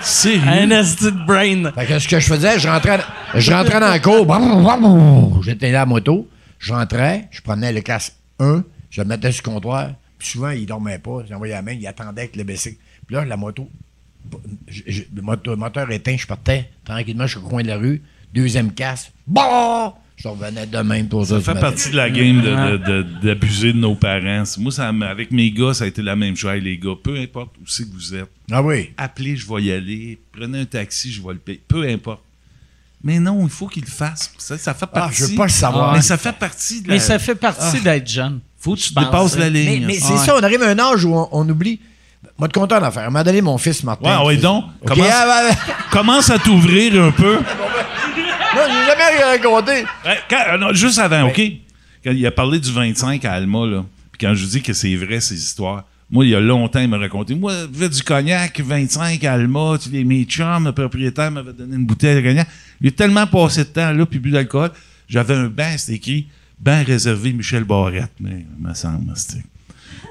Sérieux? 0.02 0.42
Un 0.48 0.66
de 0.68 1.26
brain. 1.26 1.72
Fait 1.74 1.86
que 1.86 2.00
ce 2.00 2.08
que 2.08 2.20
je 2.20 2.26
faisais, 2.26 2.58
je 2.58 2.68
rentrais, 2.68 3.00
je 3.36 3.52
rentrais 3.52 3.80
dans 3.80 3.90
la 3.90 4.00
cour, 4.00 5.44
j'étais 5.44 5.72
là 5.72 5.82
à 5.82 5.82
la 5.82 5.86
moto, 5.86 6.28
je 6.58 6.74
rentrais, 6.74 7.28
je 7.30 7.42
prenais 7.42 7.72
le 7.72 7.82
casque 7.82 8.14
1, 8.40 8.64
je 8.90 9.02
le 9.02 9.08
mettais 9.08 9.32
sur 9.32 9.44
le 9.46 9.54
comptoir, 9.54 9.90
puis 10.18 10.28
souvent, 10.28 10.50
il 10.50 10.66
dormait 10.66 11.00
pas, 11.00 11.20
j'envoyais 11.30 11.54
la 11.54 11.62
main, 11.62 11.74
il 11.74 11.86
attendait 11.86 12.24
avec 12.24 12.36
le 12.36 12.44
bicycle. 12.44 12.78
Puis 13.06 13.16
là, 13.16 13.26
la 13.26 13.38
moto, 13.38 13.70
le 15.16 15.56
moteur 15.56 15.92
éteint, 15.92 16.16
je 16.18 16.26
partais 16.28 16.70
tranquillement 16.84 17.28
sur 17.28 17.42
le 17.42 17.48
coin 17.48 17.64
de 17.64 17.68
la 17.68 17.78
rue, 17.78 18.02
deuxième 18.34 18.72
casque, 18.74 19.12
bon! 19.28 19.94
Je 20.18 20.30
revenais 20.30 20.66
de 20.66 20.78
même 20.78 21.10
pour 21.10 21.26
Ça 21.26 21.42
fait 21.42 21.60
partie 21.60 21.90
de 21.92 21.98
la 21.98 22.10
game 22.10 22.42
de- 22.42 22.78
de- 22.78 22.78
de- 23.04 23.22
d'abuser 23.22 23.74
de, 23.74 23.78
nos 23.78 23.96
parents. 23.96 24.44
Moi, 24.60 24.72
ça, 24.72 24.88
avec 24.88 25.30
mes 25.32 25.52
gars, 25.52 25.74
ça 25.74 25.84
a 25.84 25.88
été 25.88 26.02
la 26.02 26.16
même 26.16 26.38
chose. 26.38 26.52
Hey, 26.54 26.62
les 26.62 26.78
gars, 26.78 26.94
peu 27.04 27.18
importe 27.20 27.54
où 27.62 27.68
c'est 27.68 27.84
que 27.84 27.94
vous 27.94 28.16
êtes, 28.16 28.30
Ah 28.50 28.64
oui. 28.64 28.92
appelez, 28.96 29.36
je 29.36 29.46
vais 29.46 29.62
y 29.64 29.72
aller. 29.74 30.18
Prenez 30.32 30.62
un 30.62 30.66
taxi, 30.66 31.12
je 31.12 31.22
vais 31.22 31.34
le 31.34 31.40
payer. 31.40 31.62
Peu 31.68 31.86
importe. 31.90 32.24
Mais 33.04 33.20
non, 33.20 33.44
il 33.44 33.50
faut 33.50 33.68
qu'il 33.68 33.84
le 33.84 33.90
fasse. 33.90 34.32
Ça, 34.38 34.58
ça 34.58 34.74
fait 34.74 34.86
Ah, 34.94 35.00
partie. 35.02 35.18
je 35.18 35.26
veux 35.26 35.36
pas 35.36 35.44
le 35.48 35.50
savoir. 35.52 35.94
Mais 35.94 36.02
ça 36.02 36.18
fait 36.18 36.32
partie 36.34 36.82
de 36.82 36.88
la... 36.88 36.94
Mais 36.94 37.00
ça 37.02 37.20
fait 37.20 37.36
partie 37.36 37.82
d'être 37.82 38.10
jeune. 38.10 38.40
Faut 38.58 38.74
que 38.76 38.80
tu 38.80 38.90
Je 38.96 38.96
dépasses 39.00 39.38
la 39.38 39.50
ligne. 39.50 39.82
Mais, 39.82 39.88
mais 39.88 40.00
c'est 40.00 40.16
ça, 40.18 40.34
on 40.40 40.42
arrive 40.42 40.64
à 40.64 40.70
un 40.70 40.80
âge 40.80 41.04
où 41.04 41.14
on, 41.14 41.28
on 41.34 41.48
oublie. 41.50 41.82
Moi, 42.38 42.48
te 42.50 42.54
content 42.60 42.80
d'en 42.82 42.92
faire. 42.92 43.06
Moment 43.10 43.24
donné, 43.24 43.42
mon 43.42 43.58
fils 43.58 43.84
Martin. 43.84 44.20
Ouais, 44.22 44.26
ouais, 44.28 44.38
donc, 44.38 44.66
commence- 44.86 45.08
ah, 45.12 45.26
ouais, 45.44 45.50
ouais. 45.50 45.58
Commence 45.92 46.30
à 46.30 46.38
t'ouvrir 46.38 47.02
un 47.04 47.12
peu. 47.12 47.36
Non, 47.36 48.62
j'ai 48.68 48.86
jamais 48.86 49.18
rien 49.18 49.26
raconté. 49.28 49.72
Ouais, 50.06 50.20
quand- 50.30 50.44
euh, 50.50 50.58
non, 50.58 50.74
juste 50.74 51.00
avant, 51.00 51.28
OK? 51.28 51.42
Quand 52.04 52.12
il 52.12 52.26
a 52.26 52.32
parlé 52.32 52.60
du 52.60 52.72
25 52.72 53.24
à 53.26 53.34
Alma, 53.34 53.66
là, 53.66 53.84
puis 54.12 54.26
quand 54.28 54.34
je 54.36 54.46
dis 54.46 54.62
que 54.62 54.74
c'est 54.74 54.96
vrai, 54.96 55.20
ces 55.22 55.36
histoires, 55.36 55.84
Moi, 56.12 56.26
il 56.26 56.30
y 56.32 56.36
a 56.36 56.40
longtemps, 56.40 56.80
il 56.80 56.88
m'a 56.88 57.00
raconté. 57.00 57.34
Moi, 57.34 57.52
veux 57.74 57.90
du 57.90 58.04
cognac, 58.04 58.60
25 58.60 59.24
Alma, 59.24 59.76
tu 59.82 59.90
les 59.90 60.04
mes 60.04 60.24
chums, 60.26 60.64
le 60.66 60.72
propriétaire 60.72 61.32
m'avait 61.32 61.52
donné 61.52 61.76
une 61.78 61.86
bouteille 61.88 62.22
de 62.22 62.28
cognac. 62.28 62.48
Il 62.80 62.90
a 62.90 62.92
tellement 62.92 63.26
passé 63.26 63.62
de 63.64 63.70
temps 63.70 63.92
là, 63.92 64.06
puis 64.06 64.20
bu 64.20 64.30
d'alcool. 64.30 64.70
J'avais 65.10 65.34
un 65.34 65.48
bain, 65.48 65.76
c'était 65.78 65.94
écrit 65.96 66.28
bain 66.60 66.84
réservé 66.84 67.34
Michel 67.34 67.64
Barrette, 67.64 68.12
mais 68.20 68.46
il 68.60 68.68
me 68.68 68.72
semble, 68.76 69.12
c'était. 69.16 69.44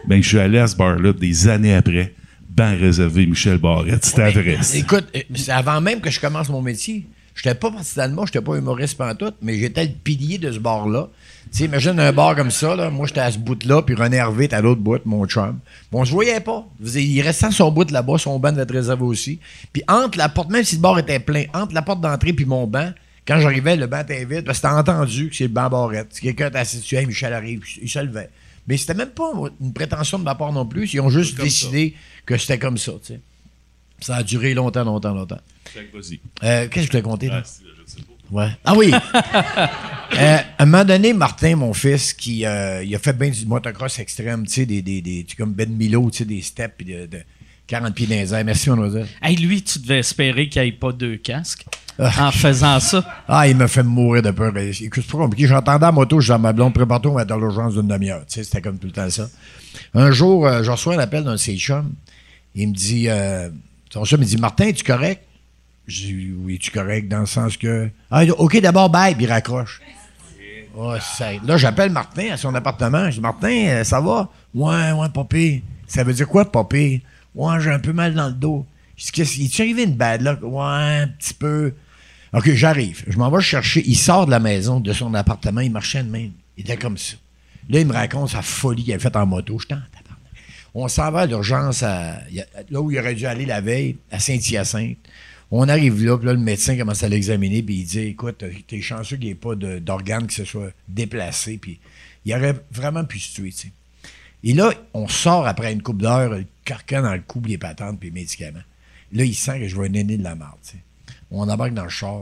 Ben, 0.07 0.22
je 0.22 0.28
suis 0.28 0.38
allé 0.38 0.59
à 0.59 0.66
ce 0.66 0.76
bar-là 0.76 1.12
des 1.12 1.48
années 1.48 1.74
après. 1.74 2.14
Bain 2.48 2.76
réservé 2.76 3.26
Michel 3.26 3.59
Barrette, 3.59 4.05
c'était 4.05 4.30
vrai. 4.30 4.59
Écoute, 4.74 5.07
euh, 5.16 5.20
avant 5.48 5.80
même 5.80 6.00
que 6.00 6.11
je 6.11 6.20
commence 6.20 6.48
mon 6.48 6.62
métier. 6.62 7.07
J'étais 7.34 7.55
pas 7.55 7.70
parti 7.70 7.96
dans 7.96 8.09
le 8.09 8.14
mot, 8.14 8.26
j'étais 8.26 8.40
pas 8.40 8.55
humoriste 8.55 8.96
pantoute, 8.96 9.34
mais 9.42 9.59
j'étais 9.59 9.84
le 9.84 9.90
pilier 9.90 10.38
de 10.38 10.52
ce 10.52 10.61
bar-là. 10.61 11.09
Tu 11.50 11.59
sais, 11.59 11.64
imagine 11.64 11.98
un 11.98 12.12
bar 12.12 12.36
comme 12.36 12.52
ça, 12.52 12.76
là. 12.76 12.90
Moi, 12.90 13.09
j'étais 13.09 13.20
à 13.22 13.32
ce 13.32 13.38
bout-là, 13.38 13.82
puis 13.82 13.96
René 13.96 14.18
Hervé 14.18 14.48
à 14.52 14.61
l'autre 14.61 14.80
bout, 14.80 15.00
mon 15.05 15.26
chum. 15.26 15.59
Bon, 15.90 16.02
on 16.02 16.05
se 16.05 16.12
voyait 16.12 16.38
pas. 16.38 16.64
Il 16.80 17.20
restait 17.22 17.50
son 17.50 17.72
bout 17.72 17.90
là-bas, 17.90 18.18
son 18.18 18.38
banc 18.38 18.52
devait 18.52 18.62
être 18.62 18.72
réservé 18.72 19.02
aussi. 19.02 19.40
Puis 19.72 19.82
entre 19.88 20.16
la 20.16 20.28
porte, 20.28 20.50
même 20.50 20.62
si 20.62 20.76
le 20.76 20.80
bar 20.80 20.96
était 20.98 21.18
plein, 21.18 21.44
entre 21.55 21.74
la 21.74 21.82
porte 21.82 22.00
d'entrée 22.00 22.32
puis 22.32 22.44
mon 22.44 22.68
banc, 22.68 22.92
quand 23.26 23.40
j'arrivais, 23.40 23.74
le 23.74 23.86
banc 23.86 24.02
était 24.02 24.24
vide, 24.24 24.44
parce 24.44 24.59
que 24.59 24.62
t'as 24.62 24.78
entendu 24.78 25.30
que 25.30 25.34
c'est 25.34 25.44
le 25.44 25.50
banc 25.50 25.68
barrette. 25.68 26.16
Quelqu'un 26.20 26.48
était 26.48 26.59
assis 26.59 26.96
Michel 27.05 27.32
arrive, 27.32 27.62
il 27.82 27.88
se 27.88 27.98
levait. 27.98 28.30
Mais 28.66 28.76
c'était 28.76 28.94
même 28.94 29.10
pas 29.10 29.30
une 29.60 29.72
prétention 29.72 30.18
de 30.18 30.24
ma 30.24 30.34
part 30.34 30.52
non 30.52 30.64
plus. 30.66 30.92
Ils 30.94 31.00
ont 31.00 31.10
juste 31.10 31.36
décidé 31.44 31.94
que 32.26 32.36
c'était 32.38 32.58
comme 32.58 32.78
ça, 32.78 32.92
tu 33.00 33.14
sais. 33.14 33.20
Ça 34.00 34.16
a 34.16 34.22
duré 34.22 34.54
longtemps, 34.54 34.84
longtemps, 34.84 35.14
longtemps. 35.14 35.40
Vas-y. 35.92 36.20
Euh, 36.42 36.68
Qu'est-ce 36.68 36.86
que 36.86 36.92
je 36.92 36.98
voulais 36.98 37.02
compter? 37.02 37.28
Ah, 37.30 37.42
c'est- 37.44 37.62
je 37.64 37.90
sais 37.92 38.02
pas. 38.02 38.12
Ouais. 38.30 38.48
Ah 38.64 38.74
oui! 38.74 38.90
Euh, 40.16 40.36
à 40.58 40.62
un 40.62 40.66
moment 40.66 40.84
donné, 40.84 41.12
Martin, 41.12 41.56
mon 41.56 41.72
fils, 41.74 42.12
qui 42.12 42.46
euh, 42.46 42.84
il 42.84 42.94
a 42.94 43.00
fait 43.00 43.12
bien 43.14 43.30
du 43.30 43.46
motocross 43.46 43.98
extrême, 43.98 44.46
tu 44.46 44.52
sais, 44.52 44.66
des, 44.66 44.80
des, 44.80 45.00
des, 45.02 45.26
comme 45.36 45.52
Ben 45.52 45.68
Milo, 45.68 46.08
tu 46.10 46.18
sais, 46.18 46.24
des 46.24 46.40
steps 46.40 46.74
pis 46.78 46.84
de, 46.84 47.06
de 47.06 47.18
40 47.66 47.92
pieds 47.94 48.06
dans 48.06 48.14
les 48.14 48.32
airs. 48.32 48.44
Merci, 48.44 48.70
mademoiselle. 48.70 49.08
Hey, 49.20 49.34
lui, 49.34 49.62
tu 49.62 49.80
devais 49.80 49.98
espérer 49.98 50.48
qu'il 50.48 50.62
n'y 50.62 50.68
ait 50.68 50.72
pas 50.72 50.92
deux 50.92 51.16
casques. 51.16 51.64
En 51.99 52.30
faisant 52.32 52.80
ça. 52.80 53.05
Ah, 53.28 53.47
il 53.49 53.57
m'a 53.57 53.68
fait 53.68 53.82
mourir 53.82 54.22
de 54.22 54.30
peur. 54.30 54.53
Écoute, 54.57 55.03
C'est 55.05 55.12
pas 55.12 55.18
compliqué. 55.18 55.47
J'entendais 55.47 55.84
la 55.86 55.92
moto, 55.92 56.20
je 56.20 56.24
disais 56.26 56.34
à 56.34 56.38
ma 56.38 56.53
blonde, 56.53 56.74
prépare-toi, 56.74 57.12
on 57.12 57.14
va 57.14 57.22
être 57.22 57.28
dans 57.28 57.38
l'urgence 57.38 57.74
d'une 57.74 57.86
demi-heure. 57.88 58.20
Tu 58.26 58.34
sais, 58.34 58.45
c'était 58.45 58.61
comme 58.61 58.78
tout 58.78 58.86
le 58.86 58.92
temps 58.92 59.09
ça. 59.11 59.28
Un 59.95 60.11
jour, 60.11 60.47
euh, 60.47 60.62
je 60.62 60.70
reçois 60.70 60.95
un 60.95 60.99
appel 60.99 61.24
d'un 61.24 61.32
de 61.32 61.36
ses 61.36 61.57
chums. 61.57 61.92
Il 62.55 62.68
me 62.68 62.74
dit, 62.74 63.09
euh, 63.09 63.49
son 63.90 64.05
chum 64.05 64.20
me 64.20 64.24
dit, 64.24 64.36
Martin, 64.36 64.66
es-tu 64.66 64.84
correct? 64.84 65.22
Je 65.86 66.07
dis, 66.07 66.32
oui, 66.42 66.55
es-tu 66.55 66.70
correct 66.70 67.09
dans 67.09 67.20
le 67.20 67.26
sens 67.26 67.57
que. 67.57 67.88
Ah, 68.11 68.24
il 68.24 68.28
dit, 68.28 68.34
OK, 68.38 68.59
d'abord, 68.61 68.88
bye, 68.90 69.14
puis 69.14 69.24
il 69.24 69.30
raccroche. 69.30 69.80
Oh, 70.76 70.95
c'est- 71.01 71.40
là, 71.47 71.57
j'appelle 71.57 71.90
Martin 71.92 72.32
à 72.32 72.36
son 72.36 72.53
appartement. 72.55 73.07
Je 73.07 73.16
dis, 73.16 73.20
Martin, 73.20 73.49
euh, 73.68 73.84
ça 73.84 74.01
va? 74.01 74.28
Ouais, 74.55 74.90
ouais, 74.92 75.09
papy. 75.12 75.62
Ça 75.86 76.03
veut 76.03 76.12
dire 76.12 76.26
quoi, 76.28 76.51
papy? 76.51 77.03
Ouais, 77.34 77.61
j'ai 77.61 77.70
un 77.70 77.78
peu 77.78 77.92
mal 77.92 78.14
dans 78.14 78.26
le 78.26 78.32
dos. 78.32 78.66
Je 78.97 79.05
dis, 79.07 79.12
qu'est-ce 79.12 79.34
qu'il 79.34 79.45
est 79.45 79.61
arrivé 79.61 79.84
une 79.84 79.95
bad 79.95 80.22
luck? 80.22 80.38
Ouais, 80.42 81.03
un 81.03 81.09
petit 81.18 81.34
peu. 81.34 81.72
OK, 82.35 82.53
j'arrive. 82.55 83.05
Je 83.07 83.16
m'en 83.16 83.30
vais 83.30 83.41
chercher. 83.41 83.82
Il 83.87 83.97
sort 83.97 84.26
de 84.26 84.32
la 84.32 84.41
maison, 84.41 84.80
de 84.80 84.93
son 84.93 85.14
appartement. 85.14 85.61
Il 85.61 85.70
marchait 85.70 86.03
de 86.03 86.11
même. 86.11 86.32
Il 86.57 86.62
était 86.62 86.76
comme 86.76 86.99
ça. 86.99 87.14
Là, 87.68 87.80
il 87.80 87.87
me 87.87 87.93
raconte 87.93 88.30
sa 88.30 88.43
folie 88.43 88.82
qu'il 88.82 88.93
avait 88.93 89.03
faite 89.03 89.16
en 89.16 89.24
moto. 89.24 89.59
Je 89.59 89.68
t'en 89.68 89.76
tabarnak. 89.76 90.18
On 90.74 90.89
s'en 90.89 91.12
va 91.12 91.20
à 91.20 91.26
l'urgence 91.26 91.82
là 91.82 92.20
où 92.70 92.91
il 92.91 92.99
aurait 92.99 93.14
dû 93.14 93.26
aller 93.26 93.47
la 93.47 93.61
veille, 93.61 93.97
à 94.11 94.18
Saint-Hyacinthe. 94.18 94.99
On 95.53 95.68
arrive 95.68 96.05
là, 96.05 96.16
puis 96.18 96.26
là, 96.26 96.32
le 96.32 96.41
médecin 96.41 96.76
commence 96.76 97.05
à 97.05 97.09
l'examiner, 97.09 97.62
puis 97.62 97.76
il 97.76 97.85
dit 97.85 98.01
Écoute, 98.01 98.43
t'es 98.66 98.80
chanceux 98.80 99.16
qu'il 99.16 99.26
n'y 99.26 99.32
ait 99.32 99.37
pas 99.37 99.55
d'organes 99.55 100.26
qui 100.26 100.35
se 100.35 100.45
soient 100.45 100.70
déplacés, 100.89 101.59
puis 101.59 101.78
il 102.24 102.35
aurait 102.35 102.57
vraiment 102.72 103.05
pu 103.05 103.20
se 103.20 103.35
tuer. 103.35 103.53
Et 104.43 104.53
là, 104.53 104.72
on 104.95 105.07
sort 105.07 105.47
après 105.47 105.72
une 105.72 105.82
coupe 105.82 106.03
d'heure, 106.03 106.30
le 106.30 106.45
carcan 106.64 107.03
dans 107.03 107.14
le 107.14 107.20
cou, 107.20 107.41
les 107.47 107.59
patentes, 107.59 108.01
puis 108.01 108.09
les 108.09 108.14
médicaments. 108.14 108.64
Là, 109.12 109.24
il 109.24 109.35
sent 109.35 109.61
que 109.61 109.68
je 109.68 109.80
vais 109.80 109.89
néner 109.89 110.16
de 110.16 110.24
la 110.24 110.35
marde, 110.35 110.59
tu 110.64 110.72
sais. 110.72 110.78
On 111.37 111.49
embarque 111.49 111.74
dans 111.74 111.85
le 111.85 111.89
char, 111.91 112.20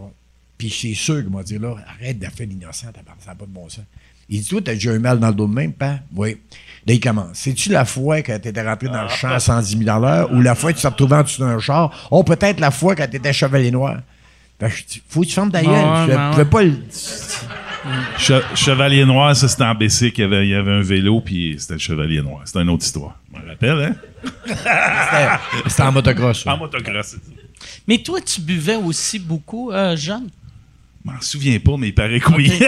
puis 0.58 0.70
c'est 0.70 0.94
sûr 0.94 1.22
qu'il 1.22 1.30
m'a 1.30 1.42
dit 1.42 1.58
là, 1.58 1.74
arrête 1.98 2.18
de 2.18 2.26
faire 2.26 2.46
l'innocent, 2.46 2.86
t'as 2.92 3.00
ça 3.18 3.30
n'a 3.30 3.34
pas 3.34 3.46
de 3.46 3.50
bon 3.50 3.68
sens. 3.68 3.84
Il 4.28 4.40
dit, 4.40 4.48
toi, 4.48 4.60
t'as 4.64 4.74
déjà 4.74 4.94
eu 4.94 4.98
mal 4.98 5.18
dans 5.18 5.28
le 5.28 5.34
dos 5.34 5.46
de 5.46 5.52
même, 5.52 5.72
pas? 5.74 5.98
Oui. 6.14 6.38
Là, 6.86 6.94
il 6.94 7.00
commence. 7.00 7.30
C'est-tu 7.34 7.68
la 7.70 7.84
fois 7.84 8.22
que 8.22 8.34
t'étais 8.38 8.62
rentré 8.62 8.88
dans 8.88 9.02
le 9.02 9.08
champ 9.08 9.28
à 9.28 9.38
110 9.40 9.78
000 9.78 9.90
à 9.90 9.98
l'heure 10.00 10.32
ou 10.32 10.40
la 10.40 10.54
fois 10.54 10.72
que 10.72 10.78
tu 10.78 10.82
t'es 10.82 10.88
retrouvé 10.88 11.16
en 11.16 11.22
dessous 11.22 11.42
d'un 11.42 11.58
char? 11.58 12.08
Oh, 12.10 12.22
peut-être 12.24 12.58
la 12.60 12.70
fois 12.70 12.94
quand 12.94 13.08
t'étais 13.10 13.32
chevalier 13.32 13.70
noir? 13.70 13.98
Fait 14.58 14.68
que 14.70 14.74
je 14.76 14.84
dis, 14.86 15.02
faut 15.08 15.20
que 15.22 15.26
tu 15.26 15.32
fermes 15.34 15.50
ta 15.50 15.60
gueule. 15.62 15.72
Ouais, 15.72 16.06
je 16.06 16.12
ouais, 16.16 16.30
pouvais 16.30 16.44
pas 16.46 16.62
le. 16.62 16.76
Che- 18.16 18.42
Chevalier 18.54 19.04
Noir, 19.04 19.34
ça 19.36 19.48
c'était 19.48 19.64
en 19.64 19.74
BC 19.74 20.12
qu'il 20.12 20.22
y 20.22 20.24
avait, 20.24 20.46
il 20.46 20.50
y 20.50 20.54
avait 20.54 20.70
un 20.72 20.82
vélo, 20.82 21.20
puis 21.20 21.56
c'était 21.58 21.74
le 21.74 21.78
Chevalier 21.80 22.22
Noir. 22.22 22.42
C'était 22.44 22.60
une 22.62 22.70
autre 22.70 22.84
histoire. 22.84 23.18
Je 23.34 23.40
me 23.40 23.48
rappelle, 23.48 23.82
hein? 23.82 23.94
C'était- 25.66 25.82
en 25.82 25.92
motocross. 25.92 26.46
En 26.46 26.56
motocross, 26.56 27.06
c'est 27.06 27.16
ça. 27.16 27.41
Mais 27.86 27.98
toi, 27.98 28.20
tu 28.20 28.40
buvais 28.40 28.76
aussi 28.76 29.18
beaucoup, 29.18 29.70
euh, 29.70 29.96
jeune? 29.96 30.28
Je 31.04 31.10
m'en 31.10 31.20
souviens 31.20 31.58
pas, 31.58 31.76
mais 31.76 31.88
il 31.88 31.94
paraît 31.94 32.20
que 32.20 32.30
oui. 32.32 32.48
Oui, 32.60 32.66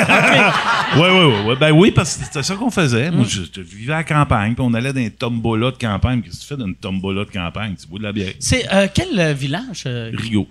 oui, 0.97 1.09
oui. 1.11 1.47
ouais. 1.47 1.57
Ben 1.57 1.70
oui, 1.70 1.90
parce 1.92 2.16
que 2.16 2.24
c'était 2.24 2.42
ça 2.42 2.57
qu'on 2.57 2.70
faisait. 2.70 3.11
Moi, 3.12 3.24
je, 3.28 3.42
je 3.55 3.61
vivais 3.61 3.92
à 3.92 3.97
la 3.99 4.05
campagne, 4.05 4.55
puis 4.55 4.64
on 4.66 4.74
allait 4.74 4.92
dans 4.92 5.01
des 5.01 5.11
tombolas 5.11 5.70
de 5.70 5.76
campagne. 5.78 6.20
Qu'est-ce 6.20 6.36
que 6.38 6.40
tu 6.42 6.47
fais 6.49 6.57
dans 6.57 6.66
une 6.66 6.74
tombola 6.74 7.24
de 7.24 7.30
campagne? 7.30 7.74
Tu 7.80 7.86
bois 7.86 7.99
de 8.01 8.05
la 8.05 8.12
bière. 8.12 8.32
C'est 8.40 8.66
euh, 8.72 8.88
quel 8.92 9.18
euh, 9.20 9.32
village? 9.34 9.84
euh, 9.86 10.11
Rigaud. 10.14 10.49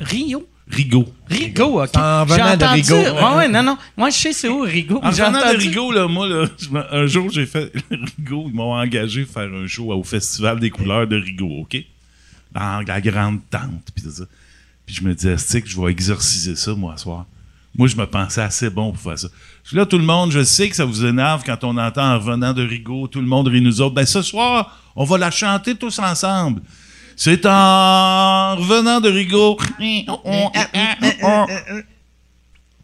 Rio? 0.00 0.46
Rigaud. 0.68 1.12
Rigaud, 1.28 1.82
OK. 1.82 1.90
En 1.96 2.24
venant 2.24 2.36
J'ai 2.50 2.56
de 2.56 2.64
entendu- 2.64 2.80
Rigaud. 2.82 2.96
Ouais, 2.96 3.36
ouais, 3.36 3.48
non, 3.48 3.62
non. 3.64 3.76
Moi, 3.96 4.08
je 4.10 4.14
sais 4.16 4.32
c'est 4.32 4.48
où, 4.48 4.60
Rigaud. 4.60 5.00
En 5.02 5.10
J'ai 5.10 5.22
venant 5.24 5.32
de 5.40 5.44
entendu- 5.44 5.68
Rigaud, 5.68 5.92
là, 5.92 6.06
moi, 6.08 6.26
là, 6.28 6.46
un 6.92 7.06
jour, 7.06 7.28
j'ai 7.30 7.44
fait 7.44 7.72
Rigaud. 7.90 8.44
Ils 8.48 8.54
m'ont 8.54 8.72
engagé 8.74 9.24
pour 9.24 9.34
faire 9.34 9.52
un 9.52 9.66
show 9.66 9.92
au 9.92 10.04
Festival 10.04 10.58
des 10.60 10.70
couleurs 10.70 11.06
de 11.06 11.16
Rigaud, 11.16 11.60
OK? 11.62 11.76
Dans 12.52 12.84
la 12.86 13.00
grande 13.00 13.38
tente, 13.50 13.88
puis 13.94 14.04
tout 14.04 14.10
ça. 14.10 14.24
Puis 14.86 14.94
je 14.96 15.02
me 15.04 15.14
disais, 15.14 15.36
c'est 15.38 15.62
que 15.62 15.68
je 15.68 15.80
vais 15.80 15.90
exorciser 15.90 16.56
ça, 16.56 16.72
moi, 16.74 16.94
ce 16.96 17.04
soir. 17.04 17.26
Moi, 17.76 17.86
je 17.86 17.94
me 17.94 18.04
pensais 18.06 18.40
assez 18.42 18.68
bon 18.68 18.90
pour 18.90 19.00
faire 19.00 19.18
ça. 19.18 19.28
Je 19.62 19.68
suis 19.68 19.76
là, 19.76 19.86
tout 19.86 19.98
le 19.98 20.04
monde, 20.04 20.32
je 20.32 20.42
sais 20.42 20.68
que 20.68 20.74
ça 20.74 20.84
vous 20.84 21.04
énerve 21.04 21.42
quand 21.46 21.62
on 21.62 21.76
entend 21.78 22.14
en 22.14 22.18
revenant 22.18 22.52
de 22.52 22.66
Rigaud, 22.66 23.06
tout 23.06 23.20
le 23.20 23.26
monde 23.28 23.46
rit 23.46 23.60
nous 23.60 23.80
autres. 23.80 23.94
Ben, 23.94 24.04
ce 24.06 24.22
soir, 24.22 24.76
on 24.96 25.04
va 25.04 25.18
la 25.18 25.30
chanter 25.30 25.76
tous 25.76 25.96
ensemble. 26.00 26.62
C'est 27.14 27.46
en 27.46 28.56
revenant 28.56 29.00
de 29.00 29.08
Rigaud. 29.10 29.56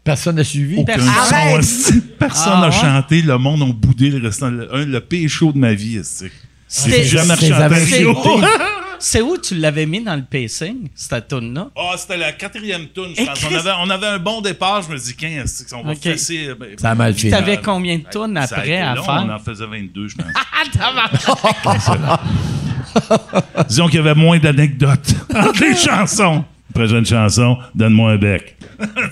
Personne 0.03 0.35
n'a 0.37 0.43
suivi. 0.45 0.77
Aucun 0.77 1.05
Arrête! 1.05 1.51
son, 1.55 1.59
esti. 1.59 2.01
Personne 2.19 2.53
Ah, 2.55 2.61
n'a 2.61 2.67
ouais? 2.69 2.71
chanté. 2.73 3.21
Le 3.21 3.37
monde 3.37 3.63
a 3.63 3.65
boudé 3.73 4.09
le 4.09 4.25
restant. 4.25 4.49
Le, 4.49 4.73
un, 4.73 4.85
le 4.85 5.01
pire 5.01 5.29
show 5.29 5.51
de 5.51 5.57
ma 5.57 5.73
vie. 5.73 5.95
jamais 5.95 6.05
c'est- 6.69 7.51
un 7.51 7.69
c'est- 7.85 8.03
show. 8.03 8.41
C'est 8.99 9.21
où 9.21 9.37
tu 9.37 9.55
l'avais 9.55 9.85
mis 9.85 10.01
dans 10.03 10.15
le 10.15 10.23
pacing, 10.23 10.89
cette 10.95 11.27
tune-là? 11.27 11.69
Ah, 11.75 11.95
c'était 11.97 12.17
la 12.17 12.31
quatrième 12.33 12.87
tune, 12.93 13.13
je 13.17 13.23
pense. 13.25 13.43
On 13.49 13.55
avait, 13.55 13.71
on 13.83 13.89
avait 13.89 14.07
un 14.07 14.19
bon 14.19 14.41
départ. 14.41 14.81
Je 14.81 14.89
me 14.91 14.97
dis, 14.97 15.15
15, 15.15 15.67
on 15.73 15.83
va 15.83 15.91
Ok. 15.91 15.99
fesser. 16.01 16.49
ben, 16.59 16.69
Ça 16.77 16.91
a 16.91 16.95
mal 16.95 17.13
fait. 17.13 17.29
T'avais 17.29 17.57
combien 17.57 17.97
de 17.97 18.03
tunes 18.09 18.33
ça 18.45 18.55
a 18.55 18.59
après 18.59 18.77
à 18.77 18.95
long, 18.95 19.03
faire? 19.03 19.23
On 19.25 19.29
en 19.29 19.39
faisait 19.39 19.65
22, 19.65 20.07
je 20.07 20.15
pense. 20.15 20.25
Ah! 20.79 22.19
Disons 23.67 23.87
qu'il 23.87 23.95
y 23.97 23.99
avait 23.99 24.15
moins 24.15 24.39
d'anecdotes 24.39 25.13
entre 25.35 25.61
les 25.61 25.75
chansons. 25.75 26.43
Prochaine 26.73 27.05
chanson, 27.05 27.57
donne-moi 27.73 28.11
un 28.11 28.17
bec. 28.17 28.57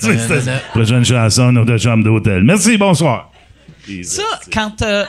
Tu 0.01 0.17
sais. 0.19 0.41
Prochaine 0.71 1.03
chanson, 1.05 1.51
notre 1.51 1.77
chambre 1.77 2.03
d'hôtel. 2.03 2.43
Merci, 2.43 2.77
bonsoir. 2.77 3.31
Ça, 4.03 4.23
quand. 4.51 4.81
euh, 4.81 5.05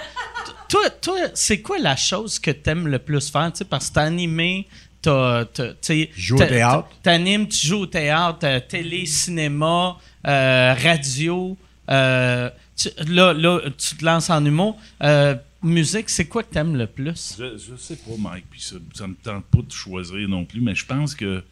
toi, 0.69 0.91
toi 0.91 1.17
c'est 1.35 1.61
quoi 1.61 1.79
la 1.79 1.97
chose 1.97 2.39
que 2.39 2.51
t'aimes 2.51 2.89
le 2.89 2.99
plus 2.99 3.31
faire? 3.31 3.51
Tu 3.53 3.59
sais, 3.59 3.65
parce 3.65 3.89
que 3.89 3.95
t'es 3.95 4.01
animé, 4.01 4.67
t'as. 5.03 5.45
t'as- 5.47 5.71
tu 5.73 5.77
sais, 5.83 6.11
Je 6.15 6.21
joue 6.27 6.35
au 6.37 6.39
t'as- 6.39 6.47
théâtre. 6.49 6.89
T'animes, 7.03 7.49
tu 7.49 7.67
joues 7.67 7.81
au 7.83 7.87
théâtre, 7.87 8.39
euh, 8.45 8.61
télé, 8.61 9.07
cinéma, 9.07 9.97
euh, 10.27 10.75
radio. 10.75 11.57
euh, 11.89 12.51
tu- 12.77 12.91
là, 13.07 13.33
là, 13.33 13.61
tu 13.79 13.97
te 13.97 14.05
lances 14.05 14.29
en 14.31 14.45
humour. 14.45 14.77
Euh, 15.03 15.35
musique, 15.63 16.09
c'est 16.11 16.27
quoi 16.27 16.43
que 16.43 16.53
t'aimes 16.53 16.77
le 16.77 16.87
plus? 16.89 17.37
Je, 17.39 17.57
je 17.57 17.77
sais 17.77 17.97
pas, 17.97 18.13
Mike, 18.19 18.47
puis 18.51 18.61
ça, 18.61 18.77
ça 18.93 19.07
me 19.07 19.15
tente 19.15 19.45
pas 19.47 19.63
de 19.63 19.73
choisir 19.73 20.29
non 20.29 20.45
plus, 20.45 20.61
mais 20.61 20.75
je 20.75 20.85
pense 20.85 21.15
que. 21.15 21.43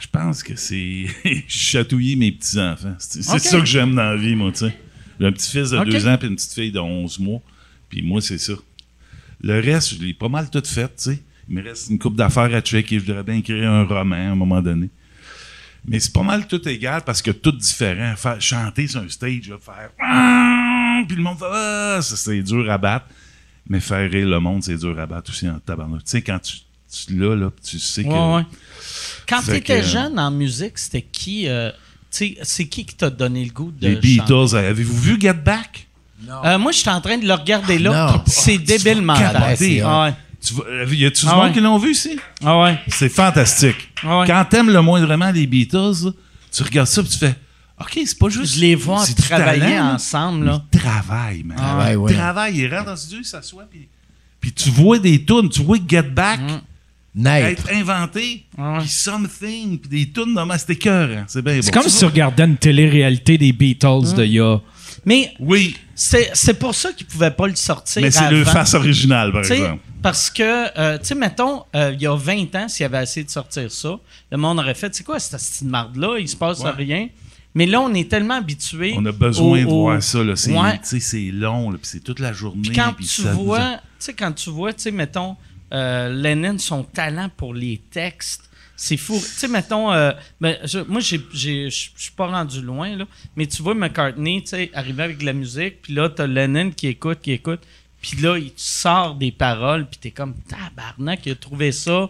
Je 0.00 0.06
pense 0.12 0.42
que 0.42 0.54
c'est 0.56 1.06
chatouiller 1.48 2.16
mes 2.16 2.30
petits-enfants. 2.32 2.94
C'est 2.98 3.22
ça 3.22 3.58
que 3.60 3.66
j'aime 3.66 3.94
dans 3.94 4.04
la 4.10 4.16
vie, 4.16 4.34
moi, 4.36 4.52
tu 4.52 4.58
sais. 4.68 4.78
J'ai 5.20 5.26
un 5.26 5.32
petit-fils 5.32 5.70
de 5.70 5.78
Ok. 5.78 5.88
2 5.88 6.06
ans 6.08 6.16
puis 6.18 6.28
une 6.28 6.36
petite 6.36 6.52
fille 6.52 6.72
de 6.72 6.78
11 6.78 7.18
mois. 7.18 7.40
Puis 7.88 8.02
moi, 8.02 8.20
c'est 8.20 8.38
ça. 8.38 8.52
Le 9.40 9.60
reste, 9.60 9.94
je 9.94 10.02
l'ai 10.04 10.14
pas 10.14 10.28
mal 10.28 10.50
tout 10.50 10.62
fait, 10.64 10.88
tu 10.88 10.92
sais. 10.96 11.22
Il 11.48 11.54
me 11.56 11.62
reste 11.62 11.88
une 11.90 11.98
coupe 11.98 12.16
d'affaires 12.16 12.54
à 12.54 12.60
checker. 12.60 12.98
Je 12.98 13.04
voudrais 13.06 13.22
bien 13.22 13.36
écrire 13.36 13.70
un 13.70 13.84
roman 13.84 14.16
à 14.16 14.30
un 14.32 14.34
moment 14.34 14.60
donné. 14.60 14.90
Mais 15.86 15.98
c'est 16.00 16.12
pas 16.12 16.22
mal 16.22 16.46
tout 16.46 16.68
égal 16.68 17.02
parce 17.06 17.22
que 17.22 17.30
tout 17.30 17.52
différent. 17.52 18.14
Faire, 18.16 18.40
chanter 18.40 18.86
sur 18.88 19.00
un 19.00 19.08
stage, 19.08 19.50
faire 19.60 19.90
puis 21.06 21.16
le 21.16 21.22
monde 21.22 21.38
fait 21.38 21.44
Ah 21.50 22.00
ça, 22.02 22.16
c'est 22.16 22.42
dur 22.42 22.68
à 22.70 22.76
battre. 22.76 23.06
Mais 23.68 23.80
faire 23.80 24.10
rire 24.10 24.26
le 24.28 24.40
monde, 24.40 24.62
c'est 24.64 24.76
dur 24.76 24.98
à 24.98 25.06
battre 25.06 25.30
aussi 25.30 25.48
en 25.48 25.58
tabarnak. 25.60 26.02
Tu 26.04 26.10
sais, 26.10 26.22
quand 26.22 26.38
tu, 26.40 26.56
tu 26.90 27.16
l'as, 27.18 27.36
là, 27.36 27.50
tu 27.62 27.78
sais 27.78 28.02
que. 28.02 28.08
Ouais, 28.08 28.36
ouais. 28.36 28.42
Quand 29.28 29.40
Fait 29.42 29.60
t'étais 29.60 29.80
que- 29.80 29.86
jeune 29.86 30.18
en 30.18 30.30
musique, 30.30 30.76
c'était 30.78 31.02
qui. 31.02 31.46
euh, 31.48 31.70
tu 31.70 31.76
c'est 32.10 32.66
qui 32.66 32.84
qui 32.84 32.94
t'a 32.94 33.10
donné 33.10 33.44
le 33.44 33.50
goût 33.50 33.70
de 33.70 33.86
Les 33.86 33.94
chanter? 33.94 34.08
Beatles, 34.08 34.56
avez-vous 34.56 34.98
vu 35.00 35.20
Get 35.20 35.34
Back? 35.34 35.86
Euh, 36.44 36.58
moi, 36.58 36.72
je 36.72 36.78
suis 36.78 36.88
en 36.90 37.00
train 37.00 37.16
de 37.16 37.26
le 37.26 37.34
regarder 37.34 37.78
là. 37.78 38.12
Non. 38.12 38.18
puis 38.18 38.32
C'est 38.32 38.58
débile. 38.58 39.04
Ah 39.08 40.04
ouais. 40.04 40.14
Tu 40.40 40.54
vois, 40.54 40.66
euh, 40.66 40.86
y 40.94 41.04
a-tu 41.04 41.24
du 41.24 41.30
Ah 41.30 41.34
monde 41.36 41.44
ouais. 41.46 41.52
qui 41.52 41.60
l'ont 41.60 41.78
vu 41.78 41.90
ici? 41.92 42.18
Ah 42.44 42.60
ouais. 42.60 42.78
C'est 42.88 43.08
fantastique. 43.08 43.88
Ah 44.04 44.20
ouais. 44.20 44.26
Quand 44.26 44.44
t'aimes 44.48 44.70
le 44.70 44.80
moindrement 44.82 45.30
les 45.30 45.46
Beatles, 45.46 46.12
tu 46.52 46.62
regardes 46.62 46.88
ça 46.88 47.00
et 47.02 47.04
tu 47.04 47.18
fais 47.18 47.34
OK, 47.80 47.98
c'est 48.04 48.18
pas 48.18 48.28
juste. 48.28 48.56
Je 48.56 48.60
les 48.60 48.74
vois 48.74 49.04
c'est 49.04 49.16
du 49.16 49.22
travailler 49.22 49.60
talent, 49.60 49.94
ensemble, 49.94 50.46
là. 50.46 50.62
Ils 50.72 50.78
travaillent, 50.80 51.42
man. 51.44 51.56
Ah 51.60 51.96
ouais, 51.96 52.12
Ils 52.12 52.16
travaillent, 52.16 52.56
ils 52.56 52.68
rentrent 52.74 52.86
dans 52.86 52.90
le 52.92 52.96
studio, 52.96 53.18
ils 53.20 53.24
s'assoient, 53.24 53.66
puis, 53.70 53.88
puis 54.40 54.52
tu 54.52 54.70
vois 54.70 54.98
des 54.98 55.24
tunes, 55.24 55.48
tu 55.48 55.62
vois 55.62 55.78
Get 55.86 56.02
Back 56.02 56.40
Naître. 57.22 57.48
être 57.68 57.72
inventé, 57.74 58.44
ouais. 58.56 58.78
puis 58.80 58.88
Something, 58.88 59.78
puis 59.78 59.88
des 59.88 60.10
tunes, 60.12 60.32
normalement, 60.34 60.58
c'était 60.58 60.76
cœur. 60.76 61.08
C'est 61.26 61.42
bien 61.42 61.60
C'est 61.60 61.72
bon. 61.72 61.80
comme 61.80 61.90
si 61.90 61.98
tu 61.98 62.04
regardais 62.04 62.44
une 62.44 62.56
télé-réalité 62.56 63.38
des 63.38 63.52
Beatles 63.52 64.14
de 64.16 64.24
il 64.24 64.32
y 64.32 64.40
a. 64.40 64.58
Mais 65.04 65.32
Oui, 65.40 65.76
c'est 65.94 66.30
c'est 66.34 66.54
pour 66.58 66.74
ça 66.74 66.92
qu'ils 66.92 67.06
pouvaient 67.06 67.30
pas 67.30 67.46
le 67.46 67.54
sortir. 67.56 68.02
mais 68.02 68.10
c'est 68.10 68.30
le 68.30 68.44
face 68.44 68.74
original, 68.74 69.32
par 69.32 69.42
Tu 69.42 69.48
sais, 69.48 69.58
exemple. 69.58 69.82
Parce 70.02 70.30
que, 70.30 70.78
euh, 70.78 70.98
tu 70.98 71.06
sais, 71.06 71.14
mettons, 71.14 71.64
euh, 71.74 71.92
il 71.94 72.00
y 72.02 72.06
a 72.06 72.14
20 72.14 72.54
ans, 72.54 72.68
s'il 72.68 72.86
avait 72.86 73.02
essayé 73.02 73.24
de 73.24 73.30
sortir 73.30 73.70
ça, 73.70 73.98
le 74.30 74.36
monde 74.38 74.58
aurait 74.60 74.74
fait, 74.74 74.94
c'est 74.94 75.02
quoi 75.04 75.18
cette 75.18 75.40
petite 75.40 75.62
marde-là, 75.62 76.18
il 76.20 76.28
se 76.28 76.36
passe 76.36 76.60
Ouais. 76.60 76.70
rien. 76.70 77.08
Mais 77.54 77.66
là, 77.66 77.80
on 77.80 77.92
est 77.94 78.08
tellement 78.08 78.34
habitué. 78.34 78.94
On 78.96 79.04
a 79.06 79.12
besoin 79.12 79.58
au- 79.58 79.64
de 79.64 79.64
au- 79.66 79.82
voir 79.82 80.02
ça. 80.02 80.22
Là. 80.22 80.36
C'est, 80.36 80.52
Ouais. 80.56 80.74
tu 80.78 80.84
sais, 80.84 81.00
c'est 81.00 81.30
long, 81.32 81.70
là, 81.70 81.78
puis 81.78 81.88
c'est 81.90 82.00
toute 82.04 82.20
la 82.20 82.32
journée. 82.32 82.62
Puis 82.62 82.72
quand 82.72 82.92
tu 82.96 83.04
ça- 83.04 83.32
vois, 83.32 83.72
tu 83.78 83.80
sais, 83.98 84.12
quand 84.14 84.30
tu 84.32 84.50
vois, 84.50 84.72
tu 84.72 84.82
sais, 84.82 84.90
mettons, 84.92 85.34
euh, 85.72 86.08
Lennon, 86.10 86.58
son 86.58 86.82
talent 86.84 87.28
pour 87.36 87.54
les 87.54 87.80
textes, 87.90 88.48
c'est 88.76 88.96
fou. 88.96 89.14
Tu 89.14 89.20
sais, 89.24 89.48
mettons, 89.48 89.92
euh, 89.92 90.12
ben, 90.40 90.56
je- 90.64 90.78
moi, 90.80 91.00
j'ai, 91.00 91.20
j'ai- 91.34 91.68
je 91.70 91.90
suis 91.96 92.12
pas 92.16 92.26
rendu 92.28 92.60
loin, 92.62 92.96
là, 92.96 93.06
mais 93.36 93.46
tu 93.46 93.62
vois 93.62 93.74
McCartney, 93.74 94.42
tu 94.42 94.50
sais, 94.50 94.70
arriver 94.74 95.02
avec 95.02 95.18
de 95.18 95.24
la 95.26 95.32
musique, 95.32 95.82
puis 95.82 95.94
là, 95.94 96.08
t'as 96.08 96.26
Lennon 96.26 96.70
qui 96.70 96.86
écoute, 96.86 97.18
qui 97.20 97.32
écoute, 97.32 97.60
puis 98.00 98.16
là, 98.18 98.38
il 98.38 98.52
sort 98.56 99.16
des 99.16 99.32
paroles, 99.32 99.86
puis 99.88 99.98
t'es 100.00 100.10
comme, 100.12 100.34
tabarnak, 100.48 101.26
il 101.26 101.32
a 101.32 101.34
trouvé 101.34 101.72
ça 101.72 102.08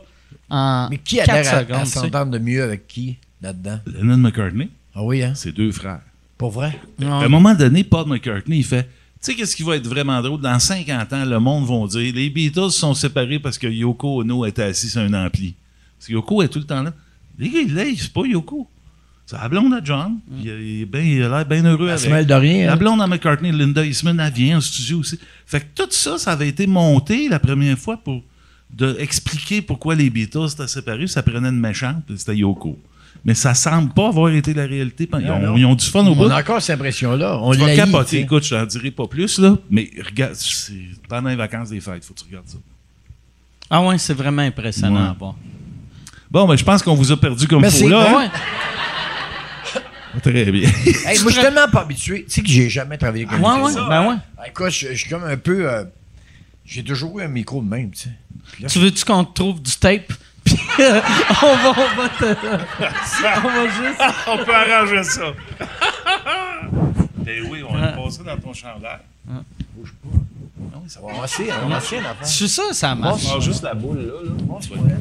en 0.50 0.88
Mais 0.90 0.98
qui 0.98 1.16
4 1.16 1.30
adhère 1.30 1.76
à, 1.80 1.84
s'entendre 1.86 2.30
de 2.32 2.38
mieux 2.38 2.62
avec 2.62 2.86
qui 2.86 3.16
là-dedans? 3.40 3.80
Lennon 3.86 4.18
McCartney, 4.18 4.68
Ah 4.94 5.02
oui, 5.02 5.22
hein? 5.22 5.32
c'est 5.34 5.52
deux 5.52 5.72
frères. 5.72 6.00
Pour 6.36 6.50
vrai? 6.50 6.78
Ouais. 6.98 7.06
À 7.06 7.14
un 7.24 7.28
moment 7.28 7.54
donné, 7.54 7.82
Paul 7.82 8.06
McCartney, 8.08 8.58
il 8.58 8.64
fait 8.64 8.88
Tu 9.20 9.32
sais, 9.32 9.34
qu'est-ce 9.34 9.56
qui 9.56 9.64
va 9.64 9.76
être 9.76 9.86
vraiment 9.88 10.20
drôle? 10.22 10.40
Dans 10.40 10.58
50 10.58 11.12
ans, 11.12 11.24
le 11.24 11.40
monde 11.40 11.66
va 11.66 11.86
dire 11.88 12.14
les 12.14 12.30
Beatles 12.30 12.70
sont 12.70 12.94
séparés 12.94 13.38
parce 13.40 13.58
que 13.58 13.66
Yoko 13.66 14.20
Ono 14.22 14.44
était 14.46 14.62
assis 14.62 14.88
sur 14.88 15.00
un 15.00 15.12
ampli. 15.12 15.54
Parce 15.98 16.06
que 16.06 16.12
Yoko 16.12 16.42
est 16.42 16.48
tout 16.48 16.60
le 16.60 16.64
temps 16.66 16.82
là. 16.82 16.92
Les 17.38 17.48
gars, 17.50 17.74
là, 17.74 17.90
c'est 17.96 18.12
pas 18.12 18.24
Yoko. 18.24 18.68
C'est 19.26 19.36
la 19.36 19.48
blonde 19.48 19.74
à 19.74 19.80
John. 19.84 20.18
Il, 20.40 20.46
il 20.46 20.80
est 20.82 20.86
ben- 20.86 21.04
il 21.04 21.22
a 21.22 21.28
l'air 21.28 21.44
bien 21.46 21.64
heureux 21.64 21.88
Elle 21.88 22.12
avec. 22.12 22.26
de 22.26 22.34
rien. 22.34 22.66
La 22.66 22.72
hein? 22.72 22.76
blonde 22.76 23.02
à 23.02 23.06
McCartney, 23.06 23.52
Linda 23.52 23.84
Eastman, 23.84 24.18
elle 24.20 24.32
vient 24.32 24.58
en 24.58 24.60
studio 24.60 25.00
aussi. 25.00 25.18
Fait 25.44 25.60
que 25.60 25.66
tout 25.82 25.90
ça, 25.90 26.16
ça 26.16 26.32
avait 26.32 26.48
été 26.48 26.66
monté 26.66 27.28
la 27.28 27.38
première 27.38 27.76
fois 27.78 27.96
pour 27.98 28.22
de 28.72 28.96
expliquer 28.98 29.62
pourquoi 29.62 29.94
les 29.96 30.08
Beatles 30.10 30.46
étaient 30.52 30.68
séparés. 30.68 31.06
Ça 31.08 31.22
prenait 31.22 31.48
une 31.48 31.58
méchante, 31.60 32.04
puis 32.06 32.16
c'était 32.18 32.36
Yoko. 32.36 32.78
Mais 33.24 33.34
ça 33.34 33.54
semble 33.54 33.92
pas 33.92 34.08
avoir 34.08 34.30
été 34.30 34.54
la 34.54 34.64
réalité. 34.66 35.08
Ils 35.20 35.30
ont, 35.30 35.56
ils 35.56 35.66
ont 35.66 35.74
du 35.74 35.84
fun 35.84 36.06
au 36.06 36.14
bout. 36.14 36.24
On 36.24 36.30
a 36.30 36.40
encore 36.40 36.62
cette 36.62 36.76
impression-là. 36.76 37.38
On 37.42 37.52
l'a 37.52 37.74
capoter. 37.76 38.20
Écoute, 38.20 38.44
je 38.44 38.54
t'en 38.54 38.64
dirai 38.64 38.90
pas 38.90 39.06
plus, 39.06 39.38
là. 39.38 39.56
Mais 39.70 39.90
regarde, 40.04 40.34
c'est 40.34 40.72
pendant 41.08 41.28
les 41.28 41.36
vacances 41.36 41.70
des 41.70 41.80
fêtes, 41.80 42.04
faut 42.04 42.14
que 42.14 42.20
tu 42.20 42.26
regardes 42.26 42.48
ça. 42.48 42.58
Ah 43.70 43.82
ouais, 43.82 43.98
c'est 43.98 44.14
vraiment 44.14 44.42
impressionnant 44.42 45.02
Ouais. 45.02 45.08
à 45.10 45.16
voir. 45.18 45.34
Bon, 46.30 46.46
ben, 46.46 46.56
je 46.56 46.64
pense 46.64 46.82
qu'on 46.82 46.94
vous 46.94 47.12
a 47.12 47.20
perdu 47.20 47.46
comme 47.48 47.64
faut, 47.68 47.88
là. 47.88 48.04
Ah 48.06 48.10
hein? 48.10 48.18
ouais. 48.18 48.28
Très 50.22 50.50
bien. 50.50 50.68
Hey, 50.68 51.18
moi, 51.20 51.26
je 51.26 51.30
suis 51.30 51.40
tellement 51.42 51.68
pas 51.70 51.82
habitué. 51.82 52.24
Tu 52.24 52.30
sais 52.30 52.42
que 52.42 52.48
j'ai 52.48 52.68
jamais 52.70 52.96
travaillé 52.98 53.24
comme 53.26 53.40
Ouais, 53.42 53.70
ça. 53.72 53.82
ouais, 53.82 53.88
ben 53.88 54.08
ouais. 54.08 54.46
Écoute, 54.48 54.70
je 54.70 54.94
suis 54.94 55.08
comme 55.08 55.24
un 55.24 55.36
peu. 55.36 55.68
euh, 55.70 55.84
j'ai 56.64 56.82
toujours 56.82 57.18
eu 57.18 57.22
un 57.24 57.28
micro 57.28 57.62
de 57.62 57.68
même, 57.68 57.90
tu 57.90 58.04
sais. 58.04 58.10
Puis 58.52 58.62
là, 58.62 58.68
Tu 58.68 58.78
veux-tu 58.78 59.04
qu'on 59.04 59.24
te 59.24 59.34
trouve 59.34 59.60
du 59.62 59.72
tape? 59.76 60.12
Puis 60.54 60.84
euh, 60.84 61.00
on 61.42 61.56
va, 61.56 61.70
on 61.70 62.02
va 62.02 62.08
te... 62.08 62.24
on 62.24 63.48
va 63.48 63.68
juste... 63.68 64.02
on 64.26 64.44
peut 64.44 64.54
arranger 64.54 65.02
ça. 65.02 65.32
ben 67.16 67.46
oui, 67.50 67.62
on 67.68 67.76
va 67.76 67.88
passer 67.88 68.22
dans 68.24 68.36
ton 68.36 68.52
chandail. 68.52 69.00
bouge 69.26 69.92
pas. 70.02 70.18
Non, 70.72 70.82
ça 70.86 71.00
va 71.00 71.10
avancer, 71.10 71.48
on 71.50 71.68
va 71.68 71.76
avancer, 71.76 71.96
l'affaire. 71.96 72.16
Je 72.22 72.32
suis 72.32 72.48
sûr 72.48 72.68
que 72.68 72.74
ça 72.74 72.94
marche. 72.94 73.22
Ah, 73.34 73.40
juste 73.40 73.62
la 73.62 73.74
boule, 73.74 73.98
là. 73.98 74.14
là. 74.24 74.96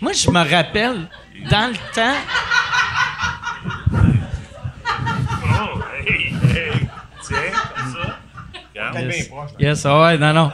Moi, 0.00 0.12
je 0.12 0.30
me 0.30 0.50
rappelle, 0.50 1.08
dans 1.50 1.68
le 1.68 1.94
temps... 1.94 2.16
Oh, 5.44 5.80
hey, 6.06 6.34
hey. 6.54 6.88
Tiens, 7.22 7.38
comme 7.74 7.92
ça. 7.92 8.18
Regarde. 8.74 9.08
bien 9.08 9.24
proche. 9.30 9.50
Yes, 9.58 9.86
ah 9.86 10.00
ouais, 10.02 10.18
non, 10.18 10.32
non. 10.32 10.52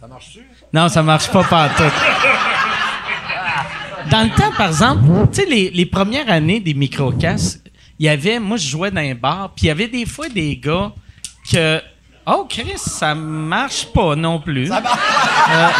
Ça 0.00 0.06
marche-tu? 0.06 0.46
Non, 0.72 0.88
ça 0.88 1.02
marche 1.02 1.30
pas 1.30 1.44
partout. 1.44 1.82
Dans 4.10 4.22
le 4.22 4.30
temps, 4.30 4.52
par 4.56 4.68
exemple, 4.68 5.02
tu 5.32 5.40
sais, 5.42 5.46
les, 5.46 5.70
les 5.70 5.86
premières 5.86 6.28
années 6.30 6.60
des 6.60 6.74
microcasques, 6.74 7.60
il 7.98 8.06
y 8.06 8.08
avait, 8.08 8.38
moi, 8.38 8.56
je 8.56 8.68
jouais 8.68 8.90
dans 8.90 9.00
un 9.00 9.14
bar, 9.14 9.52
puis 9.54 9.64
il 9.64 9.68
y 9.68 9.70
avait 9.70 9.88
des 9.88 10.06
fois 10.06 10.28
des 10.28 10.56
gars 10.56 10.92
que, 11.50 11.80
oh, 12.26 12.46
Chris, 12.48 12.72
ça 12.76 13.14
marche 13.14 13.86
pas 13.92 14.14
non 14.14 14.38
plus. 14.40 14.68
Ça 14.68 14.82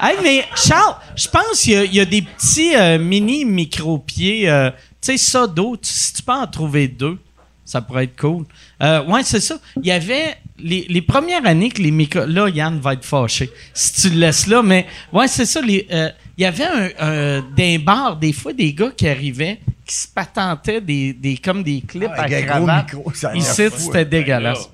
hey, 0.00 0.16
mais 0.22 0.44
Charles, 0.56 0.96
je 1.16 1.28
pense 1.28 1.60
qu'il 1.62 1.72
y 1.72 1.76
a- 1.76 1.84
il 1.84 1.94
y, 1.94 2.00
a 2.00 2.04
des 2.04 2.22
petits 2.22 2.74
euh, 2.74 2.98
mini 2.98 3.44
micro-pieds, 3.44 4.48
euh, 4.50 4.70
tu 5.00 5.12
sais, 5.12 5.16
ça 5.16 5.46
d'eau, 5.46 5.76
si 5.80 6.14
tu 6.14 6.22
peux 6.22 6.32
en 6.32 6.46
trouver 6.46 6.88
deux, 6.88 7.18
ça 7.64 7.80
pourrait 7.80 8.04
être 8.04 8.20
cool. 8.20 8.44
Euh, 8.82 9.02
ouais, 9.04 9.22
c'est 9.22 9.40
ça. 9.40 9.56
Il 9.76 9.86
y 9.86 9.92
avait 9.92 10.36
les, 10.58 10.86
les 10.88 11.02
premières 11.02 11.46
années 11.46 11.70
que 11.70 11.80
les 11.80 11.90
micros. 11.90 12.26
Là, 12.26 12.48
Yann 12.48 12.78
va 12.80 12.94
être 12.94 13.04
fâché 13.04 13.50
si 13.72 14.02
tu 14.02 14.10
le 14.10 14.20
laisses 14.20 14.46
là, 14.46 14.62
mais 14.62 14.86
ouais, 15.12 15.28
c'est 15.28 15.46
ça. 15.46 15.60
les, 15.60 15.86
euh, 15.92 16.10
il 16.38 16.42
y 16.42 16.46
avait 16.46 16.64
un, 16.64 16.88
un, 16.98 17.40
d'un 17.56 17.78
bar, 17.78 18.16
des 18.16 18.32
fois, 18.32 18.52
des 18.52 18.72
gars 18.72 18.90
qui 18.96 19.08
arrivaient, 19.08 19.60
qui 19.86 19.94
se 19.94 20.08
patentaient 20.08 20.80
des, 20.80 21.12
des, 21.12 21.36
comme 21.36 21.62
des 21.62 21.82
clips 21.86 22.10
Ah, 22.16 22.22
à 22.22 22.24
avec 22.24 22.48
un 22.48 22.56
gros 22.56 22.66
cravate. 22.66 22.94
micro, 22.94 23.12
ça 23.14 23.28
a 23.28 23.32
l'air 23.34 23.42
Ici, 23.42 23.62
c'était 23.76 24.04
dégueulasse. 24.04 24.68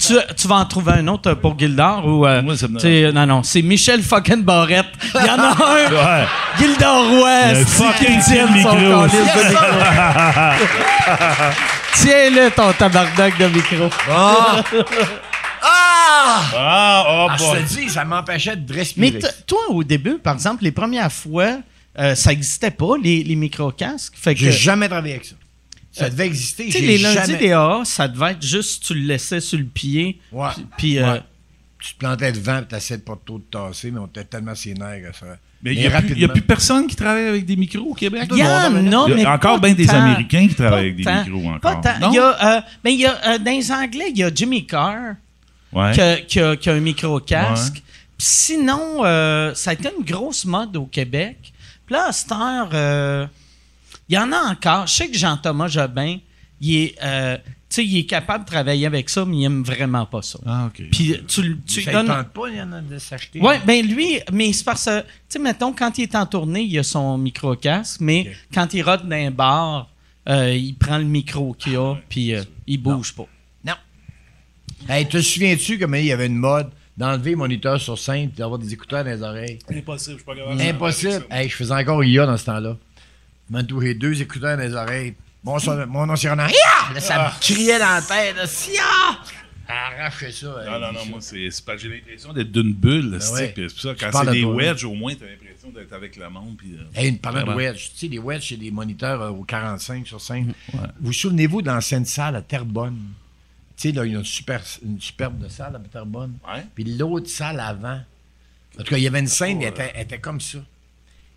Tu, 0.00 0.14
tu 0.36 0.48
vas 0.48 0.56
en 0.56 0.64
trouver 0.64 0.92
un 0.94 1.06
autre 1.08 1.34
pour 1.34 1.56
Gildor 1.58 2.04
ou. 2.06 2.26
euh, 2.26 2.40
Moi, 2.42 2.56
ça 2.56 2.66
me 2.66 3.10
non, 3.12 3.26
non, 3.26 3.42
c'est 3.44 3.62
Michel 3.62 4.02
fucking 4.02 4.42
Barrette. 4.42 4.86
Il 5.14 5.26
y 5.26 5.30
en 5.30 5.38
a 5.38 5.50
un. 5.50 5.52
Ouais. 5.92 6.26
Gildor 6.58 7.08
Roy. 7.10 7.48
Le 7.52 7.54
c'est 7.56 7.64
fucking 7.66 8.20
tient 8.20 8.46
son 8.46 8.52
micro. 8.52 9.06
Tiens-le, 11.94 12.50
ton 12.50 12.72
tabarnak 12.72 13.38
de 13.38 13.46
micro. 13.48 13.88
Ah! 14.10 14.62
Ah! 16.14 16.50
Ah, 16.54 17.04
oh, 17.08 17.26
Ah, 17.30 17.36
je 17.38 17.62
te 17.74 17.80
dis, 17.80 17.88
ça 17.90 18.04
m'empêchait 18.04 18.56
de 18.56 18.70
Mais 18.72 18.78
respirer. 18.78 19.18
t- 19.18 19.26
toi, 19.46 19.60
au 19.70 19.82
début, 19.84 20.18
par 20.18 20.34
exemple, 20.34 20.64
les 20.64 20.72
premières 20.72 21.12
fois, 21.12 21.58
euh, 21.98 22.14
ça 22.14 22.30
n'existait 22.30 22.70
pas, 22.70 22.94
les, 23.02 23.22
les 23.24 23.36
micro-casques? 23.36 24.14
Fait 24.16 24.34
que, 24.34 24.40
J'ai 24.40 24.52
jamais 24.52 24.88
travaillé 24.88 25.14
avec 25.14 25.26
ça. 25.26 25.34
Ça 25.94 26.08
devait 26.08 26.26
exister, 26.26 26.66
tu 26.66 26.72
sais, 26.72 26.80
les 26.80 26.96
lundis 26.98 27.14
jamais... 27.16 27.36
des 27.38 27.52
AA, 27.52 27.82
ça 27.84 28.08
devait 28.08 28.30
être 28.32 28.44
juste, 28.46 28.82
tu 28.86 28.94
le 28.94 29.02
laissais 29.02 29.40
sur 29.40 29.58
le 29.58 29.64
pied. 29.66 30.18
Ouais. 30.32 30.48
Puis, 30.78 30.98
euh. 30.98 31.18
Tu 31.78 31.94
te 31.94 31.98
plantais 31.98 32.30
devant 32.32 32.60
et 32.60 32.64
t'essayais 32.64 32.98
de 32.98 33.02
pas 33.02 33.18
trop 33.26 33.38
de 33.38 33.44
tasser, 33.44 33.90
mais 33.90 33.98
on 33.98 34.06
était 34.06 34.24
tellement 34.24 34.54
sénères 34.54 35.10
que 35.10 35.16
ça... 35.18 35.26
Mais 35.64 35.74
il 35.74 35.80
n'y 35.80 35.86
a, 35.86 36.00
plus- 36.00 36.16
y 36.18 36.24
a 36.24 36.28
plus 36.28 36.40
personne 36.42 36.86
qui 36.86 36.94
travaille 36.96 37.26
avec 37.26 37.44
des 37.44 37.56
micros 37.56 37.90
au 37.90 37.94
Québec? 37.94 38.28
il 38.30 38.38
y 38.38 38.42
a, 38.42 38.68
Il 38.68 38.88
y 38.88 38.88
a 38.92 39.08
mais 39.08 39.26
encore 39.26 39.60
pas 39.60 39.66
bien 39.66 39.74
des 39.74 39.86
tant. 39.86 39.94
Américains 40.00 40.46
qui 40.48 40.54
Pas 40.54 40.64
travaillent 40.64 40.80
avec 40.86 40.96
des 40.96 41.02
tant. 41.04 41.24
micros 41.24 41.42
Pas 41.60 41.70
encore. 41.72 41.80
tant. 41.82 41.98
Non? 42.00 42.10
Il 42.12 42.16
y 42.16 42.18
a, 42.20 42.56
euh, 42.56 42.60
mais 42.84 42.94
il 42.94 43.00
y 43.00 43.06
a, 43.06 43.14
euh, 43.34 43.38
dans 43.38 43.50
les 43.50 43.70
Anglais, 43.72 44.06
il 44.10 44.18
y 44.18 44.24
a 44.24 44.30
Jimmy 44.34 44.64
Carr 44.66 45.14
Ouais. 45.72 45.92
qui, 45.92 46.00
a, 46.00 46.16
qui 46.20 46.40
a- 46.40 46.56
qui 46.56 46.70
a 46.70 46.74
un 46.74 46.80
micro-casque. 46.80 47.74
Puis 47.74 48.26
sinon, 48.28 49.04
euh, 49.04 49.54
ça 49.54 49.70
a 49.70 49.72
été 49.72 49.88
une 49.98 50.04
grosse 50.04 50.44
mode 50.44 50.76
au 50.76 50.86
Québec. 50.86 51.52
Puis 51.86 51.94
là, 51.94 52.06
à 52.08 52.12
cette 52.12 52.30
heure, 52.32 52.68
euh, 52.72 53.26
il 54.08 54.14
y 54.14 54.18
en 54.18 54.30
a 54.32 54.38
encore. 54.50 54.86
Je 54.86 54.92
sais 54.94 55.08
que 55.08 55.16
Jean-Thomas 55.16 55.68
Jobin, 55.68 56.18
il 56.60 56.76
est, 56.76 56.94
euh, 57.02 57.36
tu 57.38 57.76
sais, 57.76 57.84
il 57.86 57.98
est 57.98 58.04
capable 58.04 58.44
de 58.44 58.50
travailler 58.50 58.86
avec 58.86 59.08
ça, 59.08 59.24
mais 59.24 59.38
il 59.38 59.44
aime 59.44 59.62
vraiment 59.64 60.04
pas 60.06 60.20
ça. 60.22 60.38
Ah, 60.46 60.66
OK. 60.66 60.82
Puis 60.92 61.16
tu, 61.26 61.42
le- 61.42 61.58
tu 61.66 61.82
ça 61.82 61.90
ne 61.90 61.96
donnes... 61.96 62.06
tente 62.06 62.28
pas, 62.28 62.48
il 62.50 62.56
y 62.56 62.62
en 62.62 62.72
a 62.72 62.80
de 62.80 62.98
s'acheter. 62.98 63.40
Oui, 63.42 63.54
ben 63.66 63.84
lui, 63.86 64.20
mais 64.30 64.52
c'est 64.52 64.64
parce 64.64 64.84
que, 64.84 65.00
tu 65.00 65.06
sais, 65.30 65.38
mettons, 65.38 65.72
quand 65.72 65.96
il 65.98 66.02
est 66.02 66.14
en 66.14 66.26
tournée, 66.26 66.62
il 66.62 66.78
a 66.78 66.82
son 66.82 67.16
micro-casque, 67.18 68.00
mais 68.00 68.32
quand 68.54 68.72
il 68.74 68.82
rote 68.82 69.06
dans 69.06 69.16
un 69.16 69.30
bar, 69.30 69.88
euh, 70.28 70.54
il 70.54 70.74
prend 70.74 70.98
le 70.98 71.04
micro 71.04 71.54
qu'il 71.54 71.76
a, 71.76 71.96
puis 72.08 72.34
euh, 72.34 72.42
il 72.66 72.76
bouge 72.80 73.14
pas. 73.14 73.26
Hey, 74.88 75.06
te 75.08 75.20
souviens-tu 75.20 75.78
comment 75.78 75.96
il 75.96 76.06
y 76.06 76.12
avait 76.12 76.26
une 76.26 76.36
mode 76.36 76.70
d'enlever 76.96 77.30
le 77.32 77.36
moniteur 77.36 77.80
sur 77.80 77.98
scène 77.98 78.24
et 78.34 78.38
d'avoir 78.38 78.58
des 78.58 78.72
écouteurs 78.72 79.04
dans 79.04 79.10
les 79.10 79.22
oreilles? 79.22 79.58
Impossible, 79.72 80.12
je 80.12 80.16
suis 80.18 80.24
pas 80.24 80.34
capable. 80.36 80.60
Impossible. 80.60 81.26
Hey, 81.30 81.48
je 81.48 81.56
faisais 81.56 81.74
encore 81.74 82.04
IA 82.04 82.26
dans 82.26 82.36
ce 82.36 82.44
temps-là. 82.46 82.76
Je 83.50 83.56
m'entourais 83.56 83.94
deux 83.94 84.20
écouteurs 84.20 84.56
dans 84.56 84.62
les 84.62 84.74
oreilles. 84.74 85.14
Mon, 85.44 85.58
son, 85.58 85.86
mon 85.86 86.06
nom, 86.06 86.16
c'est 86.16 86.30
Renan. 86.30 86.46
Ya! 86.46 86.94
Là, 86.94 87.00
ça 87.00 87.18
me 87.24 87.40
criait 87.40 87.78
dans 87.78 87.86
la 87.94 88.02
tête. 88.02 88.36
Là, 88.36 88.46
Sia! 88.46 88.82
Arrachais 89.68 90.32
ça. 90.32 90.46
Non, 90.66 90.78
non, 90.78 90.92
non, 90.92 91.06
moi, 91.06 91.18
c'est 91.20 91.48
que 91.48 91.78
j'ai 91.78 91.88
l'impression 91.88 92.32
d'être 92.32 92.52
d'une 92.52 92.74
bulle, 92.74 93.10
Ben 93.10 93.32
ouais. 93.32 93.54
c'est- 93.56 93.68
ça, 93.80 93.94
quand 93.98 94.10
parles 94.10 94.26
c'est 94.28 94.34
de 94.34 94.38
des 94.40 94.44
wedges, 94.44 94.84
au 94.84 94.92
moins, 94.94 95.14
t'as 95.14 95.24
l'impression 95.26 95.68
l'impression 95.68 95.70
d'être 95.70 95.92
avec 95.94 96.16
le 96.16 96.28
monde. 96.28 96.56
Puis, 96.58 96.74
euh, 96.74 96.84
Hey, 97.00 97.08
une 97.08 97.18
parlant 97.18 97.46
de 97.46 97.56
wedge, 97.56 97.90
tu 97.94 97.98
sais, 98.00 98.08
les 98.08 98.18
wedges, 98.18 98.48
c'est 98.50 98.56
des 98.56 98.70
moniteurs 98.70 99.22
euh, 99.22 99.30
au 99.30 99.44
45 99.44 100.06
sur 100.06 100.20
5. 100.20 100.46
Vous 101.00 101.12
souvenez-vous 101.12 101.62
de 101.62 101.68
l'ancienne 101.68 102.04
salle 102.04 102.36
à 102.36 102.42
Terrebonne? 102.42 102.98
Tu 103.76 103.88
sais, 103.88 103.92
là, 103.92 104.04
il 104.04 104.12
y 104.12 104.14
a 104.14 104.18
une, 104.18 104.24
super, 104.24 104.62
une 104.84 105.00
superbe 105.00 105.38
de 105.38 105.48
salle 105.48 105.74
à. 105.76 105.78
Ouais. 106.54 106.64
Puis 106.74 106.84
l'autre 106.84 107.28
salle 107.28 107.58
avant. 107.60 108.00
En 108.78 108.82
tout 108.82 108.90
cas, 108.90 108.96
il 108.96 109.02
y 109.02 109.06
avait 109.06 109.20
une 109.20 109.26
scène, 109.26 109.60
elle, 109.62 109.68
était, 109.68 109.92
elle 109.94 110.02
était 110.02 110.18
comme 110.20 110.40
ça. 110.40 110.58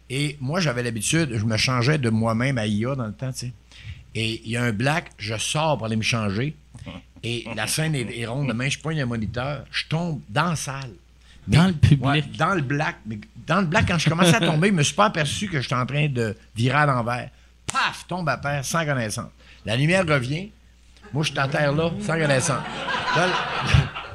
Et 0.09 0.37
moi, 0.39 0.59
j'avais 0.59 0.83
l'habitude, 0.83 1.29
je 1.35 1.45
me 1.45 1.57
changeais 1.57 1.97
de 1.97 2.09
moi-même 2.09 2.57
à 2.57 2.65
IA 2.67 2.95
dans 2.95 3.07
le 3.07 3.13
temps, 3.13 3.31
tu 3.31 3.39
sais. 3.39 3.53
Et 4.13 4.41
il 4.45 4.51
y 4.51 4.57
a 4.57 4.63
un 4.63 4.71
black, 4.71 5.11
je 5.17 5.35
sors 5.37 5.77
pour 5.77 5.87
aller 5.87 5.95
me 5.97 6.01
changer. 6.03 6.55
Et 7.23 7.45
la 7.55 7.65
scène 7.67 7.95
est, 7.95 8.17
est 8.19 8.25
ronde, 8.27 8.47
demain, 8.47 8.69
je 8.69 8.77
pogne 8.79 9.01
un 9.01 9.05
moniteur, 9.07 9.65
je 9.71 9.85
tombe 9.87 10.21
dans 10.29 10.49
la 10.51 10.55
salle. 10.55 10.91
Mais- 11.47 11.57
Dans 11.57 11.67
le 11.67 11.73
public. 11.73 12.03
Ouais, 12.05 12.21
dans 12.37 12.53
le 12.55 12.61
black. 12.61 12.97
Mais 13.05 13.19
dans 13.47 13.61
le 13.61 13.67
black, 13.67 13.87
quand 13.87 13.97
je 13.97 14.09
commençais 14.09 14.35
à 14.35 14.39
tomber, 14.39 14.69
je 14.69 14.73
me 14.73 14.83
suis 14.83 14.93
pas 14.95 15.05
aperçu 15.05 15.47
que 15.49 15.59
j'étais 15.59 15.75
en 15.75 15.85
train 15.85 16.07
de 16.07 16.35
virer 16.55 16.77
à 16.77 16.85
l'envers. 16.85 17.29
Paf, 17.71 18.05
tombe 18.07 18.29
à 18.29 18.37
terre 18.37 18.63
sans 18.63 18.85
connaissance. 18.85 19.29
La 19.65 19.75
lumière 19.75 20.05
revient. 20.07 20.49
Moi, 21.13 21.23
je 21.23 21.31
suis 21.31 21.39
à 21.39 21.47
terre 21.47 21.71
là, 21.73 21.91
sans 21.99 22.13
connaissance. 22.13 22.63
Là, 23.15 23.27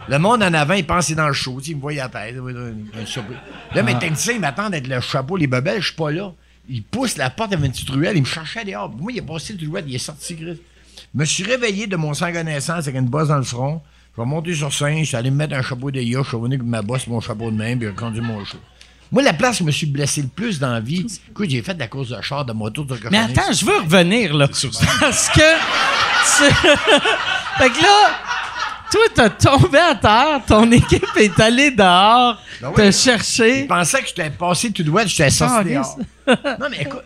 le, 0.09 0.19
monde 0.19 0.43
en 0.43 0.53
avant, 0.53 0.75
il 0.75 0.87
pense 0.87 1.07
qu'il 1.07 1.15
est 1.15 1.17
dans 1.17 1.29
le 1.29 1.33
show. 1.33 1.59
Il 1.67 1.77
me 1.77 1.81
voit 1.81 1.93
à 1.93 2.09
terre. 2.09 2.35
Là, 3.75 3.83
mes 3.83 3.99
techniciens, 3.99 4.35
ils 4.35 4.41
m'attendent 4.41 4.75
avec 4.75 4.87
le 4.87 5.01
chapeau, 5.01 5.37
les 5.37 5.47
bebelles, 5.47 5.81
je 5.81 5.87
suis 5.87 5.97
pas 5.97 6.11
là. 6.11 6.33
Ils 6.69 6.83
poussent 6.83 7.17
la 7.17 7.31
porte 7.31 7.53
avec 7.53 7.65
une 7.65 7.73
petite 7.73 7.91
ruelle, 7.91 8.17
ils 8.17 8.21
me 8.21 8.27
cherchaient 8.27 8.65
dehors. 8.65 8.91
Moi, 8.91 9.13
il 9.13 9.19
est 9.19 9.23
passé 9.23 9.55
le 9.55 9.69
ruelle, 9.69 9.85
il 9.89 9.95
est 9.95 9.99
sorti, 9.99 10.37
Chris. 10.37 10.61
Je 11.15 11.19
me 11.19 11.25
suis 11.25 11.43
réveillé 11.43 11.87
de 11.87 11.97
mon 11.97 12.15
sans 12.15 12.33
connaissance 12.33 12.87
avec 12.87 12.95
une 12.95 13.09
bosse 13.09 13.29
dans 13.29 13.39
le 13.39 13.43
front. 13.43 13.83
Je 14.17 14.23
vais 14.23 14.27
monter 14.29 14.55
sur 14.55 14.73
scène, 14.73 14.99
je 14.99 15.05
suis 15.05 15.17
allé 15.17 15.31
me 15.31 15.37
mettre 15.37 15.55
un 15.55 15.63
chapeau 15.63 15.91
de 15.91 16.01
yacht, 16.01 16.25
je 16.25 16.29
suis 16.29 16.37
revenu 16.37 16.57
avec 16.57 16.67
ma 16.67 16.83
bosse, 16.83 17.07
mon 17.07 17.21
chapeau 17.21 17.51
de 17.51 17.57
main, 17.57 17.77
puis 17.77 17.89
j'ai 17.89 17.95
conduit 17.95 18.21
mon 18.21 18.45
show. 18.45 18.59
Moi, 19.13 19.23
la 19.25 19.33
place 19.33 19.57
où 19.57 19.59
je 19.61 19.65
me 19.65 19.71
suis 19.73 19.87
blessé 19.87 20.23
le 20.23 20.29
plus 20.29 20.59
dans 20.61 20.73
la 20.73 20.81
vie, 20.81 21.05
écoute, 21.31 21.51
j'ai 21.51 21.63
fait 21.63 21.75
de 21.75 21.81
la 21.81 21.89
course 21.89 22.11
de 22.11 22.21
char, 22.23 22.45
de 22.45 22.53
moto, 22.53 22.85
de 22.85 22.97
Mais 23.11 23.19
attends, 23.19 23.53
je 23.53 23.65
veux 23.65 23.79
revenir, 23.79 24.35
là. 24.35 24.47
Parce 24.47 25.29
que. 25.31 25.41
tu- 25.41 26.55
fait 27.59 27.71
que 27.71 27.83
là, 27.83 28.11
toi, 28.91 29.01
t'as 29.15 29.31
tombé 29.31 29.79
à 29.79 29.95
terre, 29.95 30.41
ton 30.47 30.71
équipe 30.71 31.05
est 31.17 31.39
allée 31.41 31.71
dehors, 31.71 32.37
Ben 32.61 32.73
te 32.75 32.91
chercher, 32.91 33.63
Je 33.63 33.67
pensais 33.67 34.01
que 34.03 34.09
j'étais 34.09 34.31
passé 34.31 34.71
tout 34.71 34.83
droit, 34.83 35.05
j'étais 35.07 35.31
sorti 35.31 35.55
Ah, 35.59 35.65
dehors. 35.65 35.99
Non, 36.61 36.67
mais 36.71 36.83
écoute, 36.83 37.03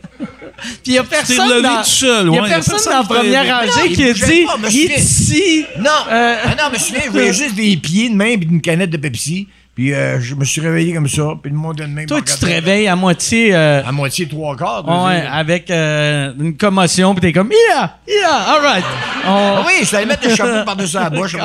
puis 0.59 0.75
il 0.87 0.93
y 0.95 0.99
a 0.99 1.05
personne 1.05 1.63
dans, 1.63 1.79
tout 1.83 1.89
seul, 1.89 2.27
y 2.27 2.29
a 2.39 2.43
ouais, 2.43 2.49
y 2.49 2.53
a 2.53 2.55
personne 2.57 2.75
personne 2.75 2.93
dans 2.93 2.99
la 2.99 3.05
première 3.05 3.61
rangée 3.67 3.93
qui 3.93 4.05
a 4.05 4.13
dit 4.13 4.45
pas, 4.45 4.57
il 4.71 4.91
est 4.93 4.99
ici. 4.99 5.65
Non! 5.79 5.91
Euh, 6.11 6.37
Ah 6.45 6.49
non, 6.51 6.65
mais 6.73 6.79
je 6.79 6.85
me 6.85 6.87
souviens, 6.89 7.03
je 7.07 7.11
voyais 7.11 7.33
juste 7.45 7.55
des 7.55 7.77
pieds 7.79 8.11
de 8.11 8.15
main 8.15 8.27
et 8.27 8.35
une 8.35 8.61
canette 8.61 8.91
de 8.91 8.97
Pepsi. 8.99 9.49
Puis 9.75 9.93
euh, 9.93 10.21
je 10.21 10.35
me 10.37 10.45
suis 10.45 10.61
réveillé 10.61 10.95
comme 10.95 11.09
ça. 11.09 11.33
Puis 11.43 11.51
le 11.51 11.57
monde 11.57 11.77
de 11.77 11.85
main. 11.87 12.07
Toi, 12.07 12.21
tu 12.23 12.33
te 12.39 12.47
réveilles 12.47 12.87
à 12.87 12.95
moitié. 12.95 13.55
euh, 13.55 13.83
À 13.85 13.91
moitié 13.91 14.29
trois 14.29 14.57
quarts. 14.57 14.87
ouais, 14.87 15.27
avec 15.27 15.71
euh, 15.71 16.33
une 16.39 16.57
commotion, 16.57 17.13
puis 17.15 17.23
t'es 17.23 17.33
comme, 17.33 17.51
yeah, 17.51 17.99
yeah, 18.07 18.31
all 18.35 18.61
right. 18.63 18.85
On- 19.27 19.29
Ah 19.59 19.65
oui, 19.67 19.85
je 19.85 19.97
allé 19.97 20.07
mettre 20.07 20.29
le 20.29 20.35
chapeau 20.37 20.65
par-dessus 20.65 20.95
la 20.97 21.11
bouche. 21.11 21.37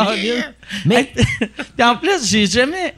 Mais 0.85 1.11
Puis 1.75 1.83
en 1.83 1.95
plus, 1.95 2.27
j'ai 2.29 2.45
jamais. 2.45 2.93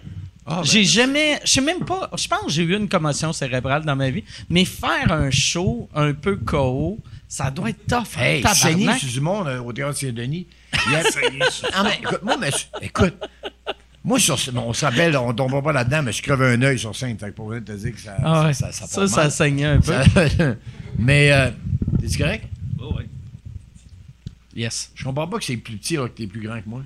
Ah, 0.45 0.55
ben, 0.57 0.63
j'ai 0.65 0.83
jamais. 0.83 1.39
Je 1.45 1.49
sais 1.51 1.61
même 1.61 1.85
pas. 1.85 2.09
Je 2.17 2.27
pense 2.27 2.45
que 2.47 2.51
j'ai 2.51 2.63
eu 2.63 2.75
une 2.75 2.89
commotion 2.89 3.31
cérébrale 3.31 3.85
dans 3.85 3.95
ma 3.95 4.09
vie. 4.09 4.23
Mais 4.49 4.65
faire 4.65 5.11
un 5.11 5.29
show 5.31 5.87
un 5.95 6.11
peu 6.13 6.35
KO, 6.35 6.97
ça 7.29 7.49
doit 7.51 7.69
être 7.69 7.85
tough. 7.87 8.17
hein, 8.17 8.21
Hey, 8.21 8.43
saigner 8.53 8.97
sur 8.97 9.07
du 9.07 9.21
monde 9.21 9.47
au 9.65 9.71
théâtre 9.71 9.97
Saint-Denis. 9.97 10.47
Il 10.87 10.91
y 10.91 10.95
a- 10.95 11.03
Ah, 11.73 11.83
mais 11.85 11.99
écoute, 12.01 12.19
moi, 12.23 12.35
monsieur, 12.37 12.67
écoute, 12.81 13.13
moi, 14.03 14.19
sur, 14.19 14.37
ce- 14.39 14.51
bon, 14.51 14.63
on 14.67 14.73
se 14.73 14.83
rappelle, 14.85 15.15
on 15.17 15.33
tombera 15.33 15.61
pas 15.61 15.73
là-dedans, 15.73 16.03
mais 16.03 16.11
je 16.11 16.21
crevais 16.23 16.53
un 16.53 16.61
œil 16.63 16.79
sur 16.79 16.95
scène. 16.95 17.17
Fait 17.19 17.27
que 17.27 17.35
pour 17.35 17.49
venir 17.49 17.63
te 17.63 17.71
dire 17.73 17.93
que 17.93 17.99
ça, 17.99 18.15
Ah 18.23 18.45
ouais. 18.45 18.53
ça, 18.53 18.71
Ça, 18.71 18.87
ça, 18.87 19.07
ça, 19.07 19.29
saignait 19.29 19.65
un 19.65 19.79
peu. 19.79 19.93
Mais, 20.99 21.31
euh, 21.31 21.49
c'est 22.07 22.17
correct? 22.17 22.45
Oh, 22.79 22.93
ouais. 22.97 23.07
Yes. 24.55 24.91
Je 24.95 25.03
comprends 25.03 25.27
pas 25.27 25.37
que 25.37 25.45
c'est 25.45 25.57
plus 25.57 25.77
petit 25.77 25.95
alors 25.95 26.07
que 26.09 26.17
t'es 26.17 26.27
plus 26.27 26.41
grand 26.41 26.59
que 26.61 26.67
moi. 26.67 26.81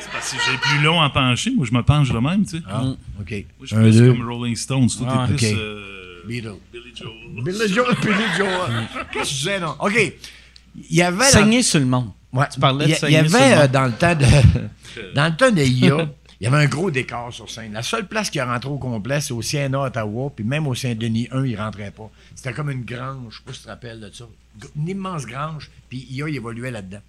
C'est 0.00 0.10
parce 0.10 0.32
que 0.32 0.38
j'ai 0.50 0.56
plus 0.58 0.82
long 0.82 1.00
à 1.00 1.10
pencher. 1.10 1.50
Moi, 1.54 1.66
je 1.68 1.74
me 1.74 1.82
penche 1.82 2.10
de 2.10 2.18
même, 2.18 2.44
tu 2.44 2.58
sais. 2.58 2.62
Ah, 2.68 2.82
OK. 3.20 3.30
Moi, 3.30 3.38
je 3.62 3.66
suis 3.66 3.76
Un, 3.76 3.82
plus 3.82 3.98
deux. 3.98 4.12
comme 4.12 4.28
Rolling 4.28 4.56
Stones. 4.56 4.88
Toi, 4.88 5.06
Ah, 5.10 5.26
t'es 5.28 5.34
plus 5.36 5.56
euh, 5.58 6.22
Beatles. 6.26 6.54
Billy 6.72 6.92
Joel. 6.96 7.44
Billy 7.44 7.68
Joel, 7.74 7.96
Billy 8.00 8.24
Joel. 8.36 8.88
Qu'est-ce 9.12 9.24
que 9.24 9.28
tu 9.28 9.34
disais, 9.34 9.60
non? 9.60 9.76
OK. 9.80 10.12
Il 10.90 10.96
y 10.96 11.02
avait... 11.02 11.24
Saigner 11.26 11.62
sur 11.62 11.78
le 11.80 11.86
monde. 11.86 12.10
Ouais. 12.32 12.46
Tu 12.52 12.60
parlais 12.60 12.86
de 12.86 13.06
Il 13.08 13.12
y 13.12 13.16
a- 13.16 13.20
avait, 13.20 13.56
euh, 13.64 13.68
dans 13.68 13.84
le 13.86 13.92
temps 13.92 14.14
de... 14.14 14.24
dans 15.14 15.26
le 15.26 15.36
temps 15.36 15.50
de 15.50 15.60
IA, 15.62 16.08
il 16.40 16.44
y 16.44 16.46
avait 16.46 16.64
un 16.64 16.66
gros 16.66 16.90
décor 16.90 17.32
sur 17.32 17.48
scène. 17.50 17.72
La 17.72 17.82
seule 17.82 18.06
place 18.08 18.30
qui 18.30 18.38
est 18.38 18.42
rentrée 18.42 18.70
au 18.70 18.78
complet, 18.78 19.20
c'est 19.20 19.32
au 19.32 19.42
CNA 19.42 19.78
à 19.78 19.86
Ottawa, 19.88 20.32
puis 20.34 20.44
même 20.44 20.66
au 20.66 20.74
Saint-Denis 20.74 21.28
1, 21.30 21.44
il 21.46 21.56
rentrait 21.56 21.90
pas. 21.90 22.10
C'était 22.34 22.52
comme 22.52 22.70
une 22.70 22.84
grange, 22.84 23.34
je 23.34 23.36
sais 23.36 23.42
pas 23.44 23.52
si 23.52 23.58
tu 23.60 23.64
te 23.64 23.68
rappelles 23.70 24.00
de 24.00 24.10
ça. 24.12 24.24
Une 24.76 24.88
immense 24.88 25.24
grange, 25.26 25.70
puis 25.88 26.06
IA, 26.10 26.28
il 26.28 26.36
évoluait 26.36 26.70
là-dedans. 26.70 27.00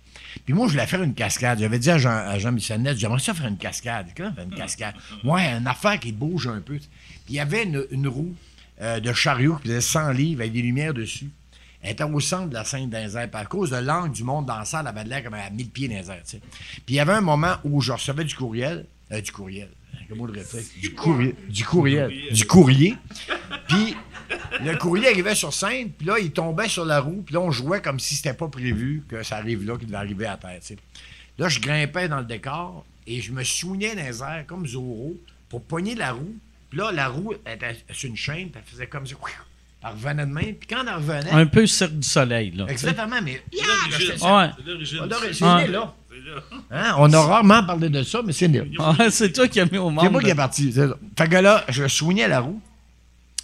Puis 0.46 0.54
moi, 0.54 0.68
je 0.68 0.74
voulais 0.74 0.86
faire 0.88 1.02
une 1.04 1.14
cascade. 1.14 1.60
J'avais 1.60 1.80
dit 1.80 1.90
à 1.90 1.98
Jean, 1.98 2.12
à 2.12 2.38
Jean 2.38 2.52
Bissonnette, 2.52 2.98
j'aimerais 2.98 3.20
ça 3.20 3.34
faire 3.34 3.48
une 3.48 3.58
cascade. 3.58 4.08
Comment 4.16 4.34
faire 4.34 4.44
une 4.46 4.56
cascade? 4.56 4.94
Ouais, 5.24 5.48
une 5.48 5.68
affaire 5.68 6.00
qui 6.00 6.12
bouge 6.12 6.48
un 6.48 6.60
peu. 6.62 6.76
Puis 6.78 6.90
il 7.30 7.36
y 7.36 7.40
avait 7.40 7.64
une, 7.64 7.86
une 7.92 8.08
roue 8.08 8.34
euh, 8.82 9.00
de 9.00 9.12
chariot 9.14 9.56
qui 9.58 9.70
faisait 9.70 9.82
100 9.82 10.12
livres 10.12 10.42
avec 10.42 10.54
des 10.54 10.62
lumières 10.62 10.94
dessus. 10.94 11.30
Était 11.84 12.04
au 12.04 12.20
centre 12.20 12.50
de 12.50 12.54
la 12.54 12.64
scène. 12.64 12.90
Puis 12.90 13.28
à 13.34 13.46
cause 13.46 13.72
de 13.72 13.78
l'angle 13.78 14.14
du 14.14 14.24
monde 14.24 14.46
dans 14.46 14.58
la 14.58 14.66
salle, 14.66 14.86
elle 14.90 14.98
avait 14.98 15.08
l'air 15.08 15.24
comme 15.24 15.34
à 15.34 15.50
1000 15.50 15.70
pieds 15.70 15.88
dans. 15.88 16.02
Puis 16.26 16.40
il 16.88 16.96
y 16.96 17.00
avait 17.00 17.14
un 17.14 17.22
moment 17.22 17.56
où 17.64 17.82
je 17.82 17.92
recevais 17.92 18.24
du 18.24 18.36
courriel. 18.36 18.86
euh, 19.12 19.22
du 19.22 19.32
courriel. 19.32 19.70
Comment 20.10 20.26
le 20.26 20.34
réflexe? 20.34 20.74
Du 20.80 20.94
courrier. 20.94 21.36
Du 21.50 21.66
courriel. 21.66 22.12
Du 22.32 22.46
courrier. 22.46 22.96
Puis 23.68 23.96
le 24.62 24.78
courrier 24.78 25.08
arrivait 25.08 25.36
sur 25.36 25.54
scène, 25.54 25.92
puis 25.92 26.08
là, 26.08 26.20
il 26.20 26.32
tombait 26.32 26.68
sur 26.70 26.86
la 26.86 27.00
roue, 27.00 27.22
puis 27.26 27.34
là, 27.34 27.42
on 27.42 27.52
jouait 27.52 27.82
comme 27.82 28.00
si 28.00 28.16
c'était 28.16 28.34
pas 28.34 28.48
prévu 28.48 29.04
que 29.08 29.24
ça 29.24 29.38
arrive 29.38 29.66
là, 29.66 29.78
qu'il 29.78 29.88
devait 29.88 29.98
arriver 29.98 30.26
à 30.26 30.38
terre. 30.38 30.60
Là, 31.38 31.50
je 31.50 31.60
grimpais 31.60 32.08
dans 32.08 32.20
le 32.20 32.26
décor 32.26 32.86
et 33.08 33.22
je 33.22 33.32
me 33.32 33.44
souignais 33.44 33.96
dans 33.96 34.46
comme 34.48 34.68
Zorro 34.68 35.16
pour 35.50 35.64
pogner 35.64 35.96
la 35.96 36.14
roue. 36.14 36.36
Puis 36.70 36.80
là, 36.80 36.92
la 36.92 37.08
roue 37.08 37.34
était 37.46 37.78
sur 37.92 38.10
une 38.10 38.16
chaîne, 38.16 38.50
puis 38.50 38.62
elle 38.64 38.72
faisait 38.72 38.88
comme 38.88 39.06
ça. 39.06 39.16
Elle 39.84 39.92
revenait 39.92 40.26
de 40.26 40.32
même, 40.32 40.56
puis 40.56 40.68
quand 40.70 40.84
elle 40.88 40.96
revenait. 40.96 41.32
Un 41.32 41.46
peu 41.46 41.68
cirque 41.68 41.94
du 41.94 42.08
soleil, 42.08 42.52
là. 42.52 42.66
Exactement, 42.70 43.22
mais. 43.24 43.44
C'est 43.52 44.20
l'origine. 44.70 45.00
Ouais. 45.02 45.34
C'est 45.34 45.56
né, 45.56 45.68
là. 45.68 45.94
Hein? 46.72 46.96
On 46.98 47.12
a 47.12 47.22
rarement 47.22 47.64
parlé 47.64 47.90
de 47.90 48.02
ça, 48.04 48.22
mais 48.26 48.34
c'est 48.34 48.48
né. 48.48 48.62
Ouais, 48.62 49.10
c'est 49.10 49.32
toi 49.32 49.48
qui 49.48 49.60
as 49.60 49.66
mis 49.66 49.78
au 49.78 49.90
monde. 49.90 50.04
C'est 50.04 50.10
moi 50.10 50.22
qui 50.22 50.30
est 50.30 50.36
parti. 50.36 50.72
c'est 50.72 50.88
ça. 50.88 50.96
Fait 51.18 51.28
que 51.28 51.36
là, 51.36 51.64
je 51.70 51.88
soignais 51.88 52.28
la 52.28 52.40
roue. 52.40 52.62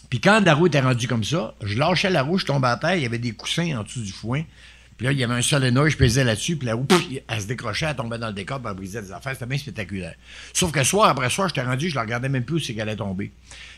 Puis 0.09 0.19
quand 0.19 0.39
la 0.43 0.55
roue 0.55 0.67
était 0.67 0.79
rendue 0.79 1.07
comme 1.07 1.23
ça, 1.23 1.53
je 1.61 1.77
lâchais 1.77 2.09
la 2.09 2.23
roue, 2.23 2.37
je 2.37 2.45
tombais 2.45 2.67
à 2.67 2.77
terre, 2.77 2.95
il 2.95 3.03
y 3.03 3.05
avait 3.05 3.19
des 3.19 3.31
coussins 3.31 3.77
en 3.77 3.83
dessous 3.83 4.01
du 4.01 4.11
foin. 4.11 4.43
Puis 4.99 5.05
là, 5.05 5.13
il 5.13 5.17
y 5.17 5.23
avait 5.23 5.33
un 5.33 5.41
solénoïde, 5.41 5.93
je 5.93 5.97
pesais 5.97 6.25
là-dessus, 6.25 6.57
puis 6.57 6.65
la 6.67 6.75
roue, 6.75 6.85
elle 7.25 7.41
se 7.41 7.47
décrochait, 7.47 7.85
elle 7.89 7.95
tombait 7.95 8.17
dans 8.17 8.27
le 8.27 8.33
décor, 8.33 8.59
puis 8.59 8.67
elle 8.69 8.75
brisait 8.75 9.01
des 9.01 9.13
affaires. 9.13 9.31
C'était 9.31 9.45
bien 9.45 9.57
spectaculaire. 9.57 10.13
Sauf 10.53 10.71
que 10.73 10.83
soir 10.83 11.07
après 11.07 11.29
soir, 11.29 11.47
j'étais 11.47 11.61
rendu, 11.65 11.89
je 11.89 11.95
la 11.95 12.01
regardais 12.01 12.27
même 12.27 12.43
plus 12.43 12.55
où 12.55 12.59
c'est 12.59 12.73
qu'elle 12.73 12.81
allait 12.89 12.97
tomber. 12.97 13.31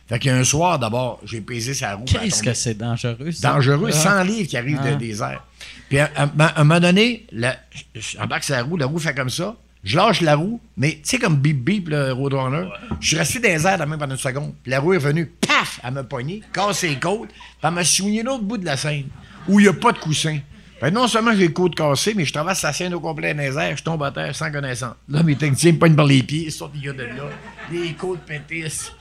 Fait 0.10 0.18
qu'un 0.18 0.44
soir, 0.44 0.80
d'abord, 0.80 1.22
j'ai 1.24 1.40
pesé 1.42 1.76
sa 1.76 1.94
roue. 1.94 2.06
Qu'est-ce 2.06 2.42
que 2.42 2.56
c'est 2.56 2.74
dangereux, 2.74 3.32
ça? 3.32 3.54
dangereux, 3.54 3.92
Ah. 3.94 3.96
100 3.96 4.24
livres 4.24 4.50
qui 4.50 4.58
arrivent 4.58 4.82
de- 4.82 4.90
Ah. 4.94 4.96
des 4.96 5.22
airs. 5.22 5.46
Puis 5.90 6.00
à, 6.00 6.10
à- 6.16 6.24
à 6.24 6.62
un 6.62 6.64
moment 6.64 6.80
donné, 6.80 7.28
la, 7.32 7.56
je- 7.94 8.18
en 8.18 8.26
bas 8.26 8.40
que 8.40 8.46
c'est 8.46 8.54
la 8.54 8.64
roue, 8.64 8.76
la 8.78 8.88
roue 8.88 8.98
fait 8.98 9.14
comme 9.14 9.30
ça. 9.30 9.56
Je 9.84 9.98
lâche 9.98 10.22
la 10.22 10.36
roue, 10.36 10.60
mais 10.76 10.94
tu 10.94 11.00
sais, 11.04 11.20
comme 11.20 11.38
bip 11.38 11.64
bip, 11.64 11.90
le 11.90 12.12
Roadrunner. 12.14 12.68
Je 13.00 13.08
suis 13.10 13.18
resté 13.18 13.40
dans 13.40 13.50
les 13.50 13.66
airs 13.68 13.78
la 13.78 13.86
même 13.86 14.00
pendant 14.00 14.14
une 14.16 14.20
seconde. 14.20 14.54
Puis 14.64 14.72
la 14.72 14.80
roue 14.80 14.94
est 14.94 14.98
venue, 15.00 15.26
paf, 15.28 15.80
elle 15.84 15.94
m'a 15.94 16.04
pogné, 16.04 16.42
cassé 16.52 16.90
les 16.90 17.00
côtes, 17.00 17.30
puis 17.30 17.38
elle 17.64 17.72
m'a 17.72 17.84
soigné 17.84 18.24
l'autre 18.24 18.44
bout 18.44 18.58
de 18.58 18.66
la 18.66 18.76
scène, 18.76 19.06
où 19.48 19.60
il 19.60 19.64
n'y 19.64 19.70
a 19.70 19.74
pas 19.74 19.92
de 19.92 20.00
coussin. 20.00 20.40
Fait 20.82 20.90
que 20.90 20.96
non 20.96 21.08
seulement 21.08 21.32
j'ai 21.32 21.48
les 21.48 21.54
côtes 21.54 21.76
cassées, 21.76 22.14
mais 22.16 22.26
je 22.26 22.34
traverse 22.34 22.64
la 22.64 22.74
scène 22.74 22.94
au 22.96 23.00
complet 23.00 23.34
dans 23.34 23.42
les 23.44 23.56
airs, 23.58 23.78
je 23.78 23.84
tombe 23.84 24.02
à 24.04 24.12
terre 24.12 24.36
sans 24.36 24.52
connaissance. 24.52 24.96
Là, 25.08 25.22
mes 25.24 25.36
techniciens 25.36 25.72
me 25.74 25.78
pognent 25.78 25.96
par 25.96 26.08
les 26.08 26.24
pieds, 26.24 26.46
ils 26.48 26.52
sortent 26.52 26.74
de 26.74 26.92
là, 26.92 27.30
les 27.72 27.94
côtes 27.94 28.22
pétissent. 28.22 28.92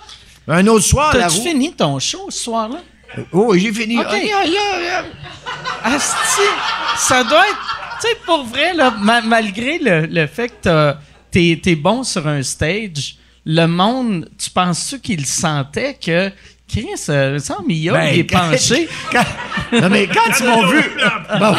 Un 0.47 0.67
autre 0.67 0.85
soir, 0.85 1.11
T'as-tu 1.13 1.39
roue. 1.39 1.43
fini 1.45 1.73
ton 1.73 1.99
show 1.99 2.27
ce 2.31 2.39
soir-là? 2.45 2.81
Oh, 3.33 3.55
j'ai 3.57 3.73
fini. 3.73 3.99
Ok. 3.99 4.07
Aïe. 4.09 4.31
Asti, 5.83 6.43
ça 6.99 7.25
doit 7.25 7.47
être. 7.49 7.77
Tu 8.01 8.09
sais, 8.09 8.17
pour 8.25 8.45
vrai, 8.45 8.73
là, 8.75 8.95
ma- 9.01 9.21
malgré 9.21 9.79
le, 9.79 10.07
le 10.07 10.27
fait 10.27 10.53
que 10.63 10.95
t'es 11.31 11.61
es 11.67 11.77
bon 11.77 12.03
sur 12.05 12.27
un 12.27 12.43
stage, 12.43 13.17
le 13.45 13.67
monde, 13.67 14.29
tu 14.39 14.51
penses-tu 14.51 15.01
qu'il 15.01 15.27
sentait 15.27 15.95
que. 15.95 16.31
Chris, 16.71 16.87
euh, 17.09 17.39
Mia, 17.67 17.93
Ben, 17.93 18.05
il 18.15 18.21
est 18.21 18.27
quand- 18.27 18.51
penché. 18.51 18.89
quand- 19.13 19.81
non, 19.81 19.89
mais 19.91 20.07
quand 20.07 20.39
ils 20.39 20.47
m'ont 20.47 20.67
vu. 20.67 20.79
Bon, 21.39 21.55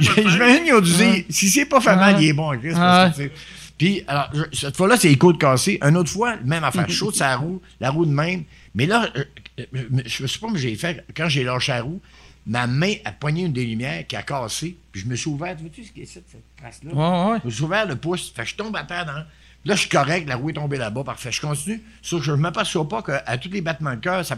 J'imagine 0.00 0.64
qu'ils 0.64 0.74
ont 0.74 0.80
dû 0.80 0.92
dire 0.92 1.24
si 1.30 1.48
c'est 1.48 1.66
pas 1.66 1.80
fait 1.80 1.94
mal, 1.96 2.14
Ah. 2.16 2.20
il 2.20 2.28
est 2.28 2.32
bon, 2.32 2.56
Chris. 2.58 2.72
Ah. 2.74 3.04
parce 3.06 3.16
que, 3.18 3.22
tu 3.24 3.28
sais. 3.28 3.34
Puis, 3.76 4.04
alors, 4.08 4.28
je- 4.34 4.56
cette 4.58 4.76
fois-là, 4.76 4.96
c'est 4.96 5.08
les 5.08 5.16
côtes 5.18 5.38
cassées. 5.40 5.78
Une 5.82 5.96
autre 5.96 6.10
fois, 6.10 6.36
même 6.44 6.64
affaire 6.64 6.88
chaude, 6.90 7.14
sa 7.14 7.36
roue, 7.36 7.60
la 7.80 7.90
roue 7.90 8.04
de 8.06 8.10
même. 8.10 8.42
Mais 8.74 8.86
là, 8.86 9.08
euh, 9.16 9.24
euh, 9.60 9.82
je 10.06 10.26
sais 10.26 10.38
pas, 10.40 10.48
mais 10.52 10.58
j'ai 10.58 10.74
fait, 10.74 11.04
quand 11.16 11.28
j'ai 11.28 11.44
lâché 11.44 11.72
la 11.72 11.82
roue, 11.82 12.00
ma 12.46 12.66
main 12.66 12.94
a 13.04 13.12
poigné 13.12 13.44
une 13.44 13.52
des 13.52 13.64
lumières 13.64 14.04
qui 14.06 14.16
a 14.16 14.22
cassé. 14.22 14.76
Puis 14.90 15.02
je 15.02 15.06
me 15.06 15.14
suis 15.14 15.28
ouvert, 15.30 15.54
vois-tu 15.60 15.84
ce 15.84 15.92
qui 15.92 16.02
est 16.02 16.06
ça, 16.06 16.20
cette 16.30 16.42
trace-là? 16.60 16.92
Ouais, 16.92 17.32
ouais. 17.32 17.38
Je 17.42 17.46
me 17.46 17.52
suis 17.52 17.62
ouvert 17.64 17.86
le 17.86 17.94
pouce. 17.96 18.32
Fait 18.34 18.42
que 18.42 18.48
je 18.48 18.54
tombe 18.56 18.74
à 18.76 18.82
terre 18.84 19.06
dans. 19.06 19.22
Là, 19.68 19.74
je 19.74 19.80
suis 19.80 19.88
correct, 19.90 20.26
la 20.26 20.36
roue 20.36 20.48
est 20.48 20.54
tombée 20.54 20.78
là-bas, 20.78 21.04
parfait. 21.04 21.30
Je 21.30 21.42
continue. 21.42 21.82
Sauf 22.00 22.20
que 22.20 22.26
je 22.26 22.32
ne 22.32 22.36
m'aperçois 22.38 22.88
pas 22.88 23.02
qu'à 23.02 23.36
tous 23.36 23.50
les 23.50 23.60
battements 23.60 23.90
de 23.94 23.96
cœur, 24.00 24.24
ça. 24.24 24.36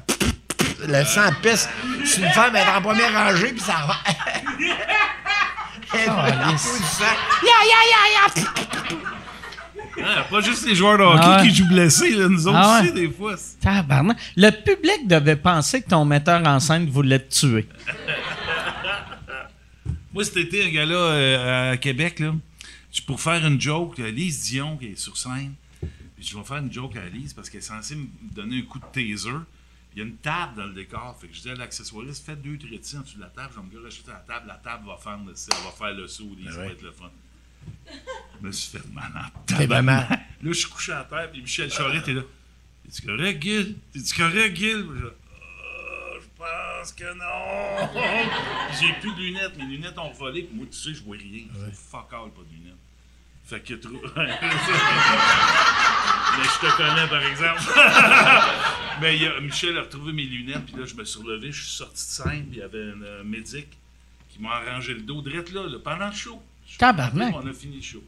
Le 0.88 1.04
sang 1.04 1.30
pisse. 1.40 1.68
C'est 2.04 2.22
une 2.22 2.30
femme, 2.30 2.56
elle 2.56 2.66
est 2.66 2.76
en 2.76 2.82
première 2.82 3.12
rangée, 3.12 3.50
puis 3.52 3.60
ça 3.60 3.76
va. 3.86 3.94
Elle 5.94 6.06
sang. 6.58 7.04
Ya, 7.44 7.58
ya, 7.70 7.80
ya, 7.92 8.02
ya! 8.16 8.44
Ah, 10.02 10.24
pas 10.28 10.40
juste 10.40 10.66
les 10.66 10.74
joueurs 10.74 10.98
de 10.98 11.02
hockey 11.04 11.18
Ah 11.22 11.42
ouais. 11.42 11.48
qui 11.48 11.54
jouent 11.54 11.68
blessés, 11.68 12.10
là, 12.10 12.26
nous 12.28 12.48
autres 12.48 12.58
Ah 12.60 12.80
ouais. 12.80 12.88
aussi, 12.88 12.92
des 12.92 13.10
fois. 13.10 13.34
Tabarnak. 13.60 14.16
Le 14.36 14.50
public 14.50 15.06
devait 15.06 15.36
penser 15.36 15.82
que 15.82 15.90
ton 15.90 16.04
metteur 16.04 16.44
en 16.44 16.58
scène 16.58 16.88
voulait 16.90 17.18
te 17.20 17.32
tuer. 17.32 17.68
Moi, 20.12 20.24
cet 20.24 20.38
été, 20.38 20.64
un 20.66 20.72
gars-là 20.72 20.94
euh, 20.96 21.72
à 21.72 21.76
Québec, 21.76 22.18
là, 22.18 22.32
pour 23.06 23.20
faire 23.20 23.44
une 23.46 23.60
joke, 23.60 23.98
euh, 24.00 24.10
Lise 24.10 24.42
Dion, 24.44 24.76
qui 24.76 24.86
est 24.86 24.96
sur 24.96 25.16
scène, 25.16 25.54
puis 25.80 26.24
je 26.26 26.36
vais 26.36 26.44
faire 26.44 26.56
une 26.58 26.72
joke 26.72 26.96
à 26.96 27.08
Lise 27.08 27.32
parce 27.34 27.48
qu'elle 27.48 27.60
est 27.60 27.64
censée 27.64 27.94
me 27.96 28.06
donner 28.34 28.58
un 28.58 28.62
coup 28.62 28.78
de 28.78 28.84
taser. 28.86 29.30
Il 29.92 29.98
y 29.98 30.02
a 30.02 30.04
une 30.04 30.16
table 30.18 30.56
dans 30.56 30.66
le 30.66 30.72
décor. 30.74 31.18
Fait 31.20 31.26
que 31.26 31.34
je 31.34 31.40
dis 31.40 31.50
à 31.50 31.54
l'accessoiriste, 31.56 32.24
fais 32.24 32.36
deux 32.36 32.56
trétis 32.56 32.96
en 32.96 33.00
dessous 33.00 33.16
de 33.16 33.22
la 33.22 33.26
table. 33.28 33.48
Je 33.54 33.60
vais 33.60 33.66
me 33.66 33.72
garocher 33.72 34.02
sur 34.02 34.12
la 34.12 34.20
table. 34.20 34.46
La 34.46 34.54
table 34.54 34.86
va 34.86 34.96
faire 34.96 35.18
elle 35.18 35.64
va 35.64 35.70
faire 35.76 35.94
le 35.94 36.06
saut. 36.06 36.30
Lise, 36.36 36.50
ça 36.52 36.58
va 36.58 36.66
être 36.66 36.82
le 36.82 36.92
fun. 36.92 37.10
Je 38.40 38.46
me 38.46 38.52
suis 38.52 38.78
fait 38.78 38.88
mal 38.92 39.10
en 39.16 39.24
Fait 39.52 39.66
tabarnak. 39.66 39.68
vraiment. 39.68 40.08
Là, 40.08 40.26
je 40.42 40.52
suis 40.52 40.68
couché 40.70 40.92
à 40.92 41.02
terre, 41.04 41.28
puis 41.32 41.42
Michel 41.42 41.70
Charette 41.72 42.06
est 42.08 42.14
là. 42.14 42.22
Es-tu 42.88 43.02
correct, 43.02 43.42
Gil? 43.42 43.76
Es-tu 43.94 44.14
correct, 44.14 44.56
Gil? 44.56 44.86
Puis 44.86 45.00
je, 45.00 45.06
Ah, 45.06 46.18
je 46.20 46.26
pense 46.80 46.92
que 46.92 47.12
non. 47.14 47.90
J'ai 48.80 48.92
plus 49.00 49.12
de 49.14 49.20
lunettes. 49.20 49.56
Mes 49.58 49.64
lunettes 49.64 49.98
ont 49.98 50.10
volé. 50.12 50.42
Puis 50.42 50.56
moi, 50.56 50.66
tu 50.70 50.76
sais, 50.76 50.94
je 50.94 51.02
vois 51.02 51.16
rien. 51.16 51.44
Fuck 51.72 52.12
all, 52.12 52.30
pas 52.30 52.42
de 52.42 52.54
lunettes. 52.54 52.76
Fait 53.44 53.60
que 53.60 53.74
trop. 53.74 53.90
Mais 56.36 56.44
je 56.44 56.60
te 56.60 56.76
connais, 56.76 57.08
par 57.08 57.22
exemple. 57.24 57.62
Mais 59.00 59.16
il 59.16 59.22
y 59.22 59.26
a- 59.26 59.40
Michel 59.40 59.76
a 59.76 59.82
retrouvé 59.82 60.12
mes 60.12 60.24
lunettes. 60.24 60.66
Puis 60.66 60.76
là, 60.76 60.84
je 60.86 60.94
me 60.94 61.04
suis 61.04 61.20
relevé. 61.20 61.52
Je 61.52 61.62
suis 61.62 61.72
sorti 61.76 61.94
de 61.94 61.98
scène. 61.98 62.46
Puis 62.46 62.56
il 62.56 62.58
y 62.58 62.62
avait 62.62 62.92
un 62.92 63.02
euh, 63.02 63.24
médic 63.24 63.68
qui 64.28 64.40
m'a 64.40 64.50
arrangé 64.52 64.94
le 64.94 65.00
dos 65.00 65.20
direct 65.22 65.50
là, 65.52 65.66
là, 65.66 65.78
pendant 65.82 66.06
le 66.06 66.12
show. 66.14 66.40
Je 66.64 66.70
suis 66.70 66.78
Tabarnak. 66.78 67.34
On 67.34 67.46
a 67.46 67.52
fini 67.52 67.76
le 67.76 67.82
show. 67.82 68.02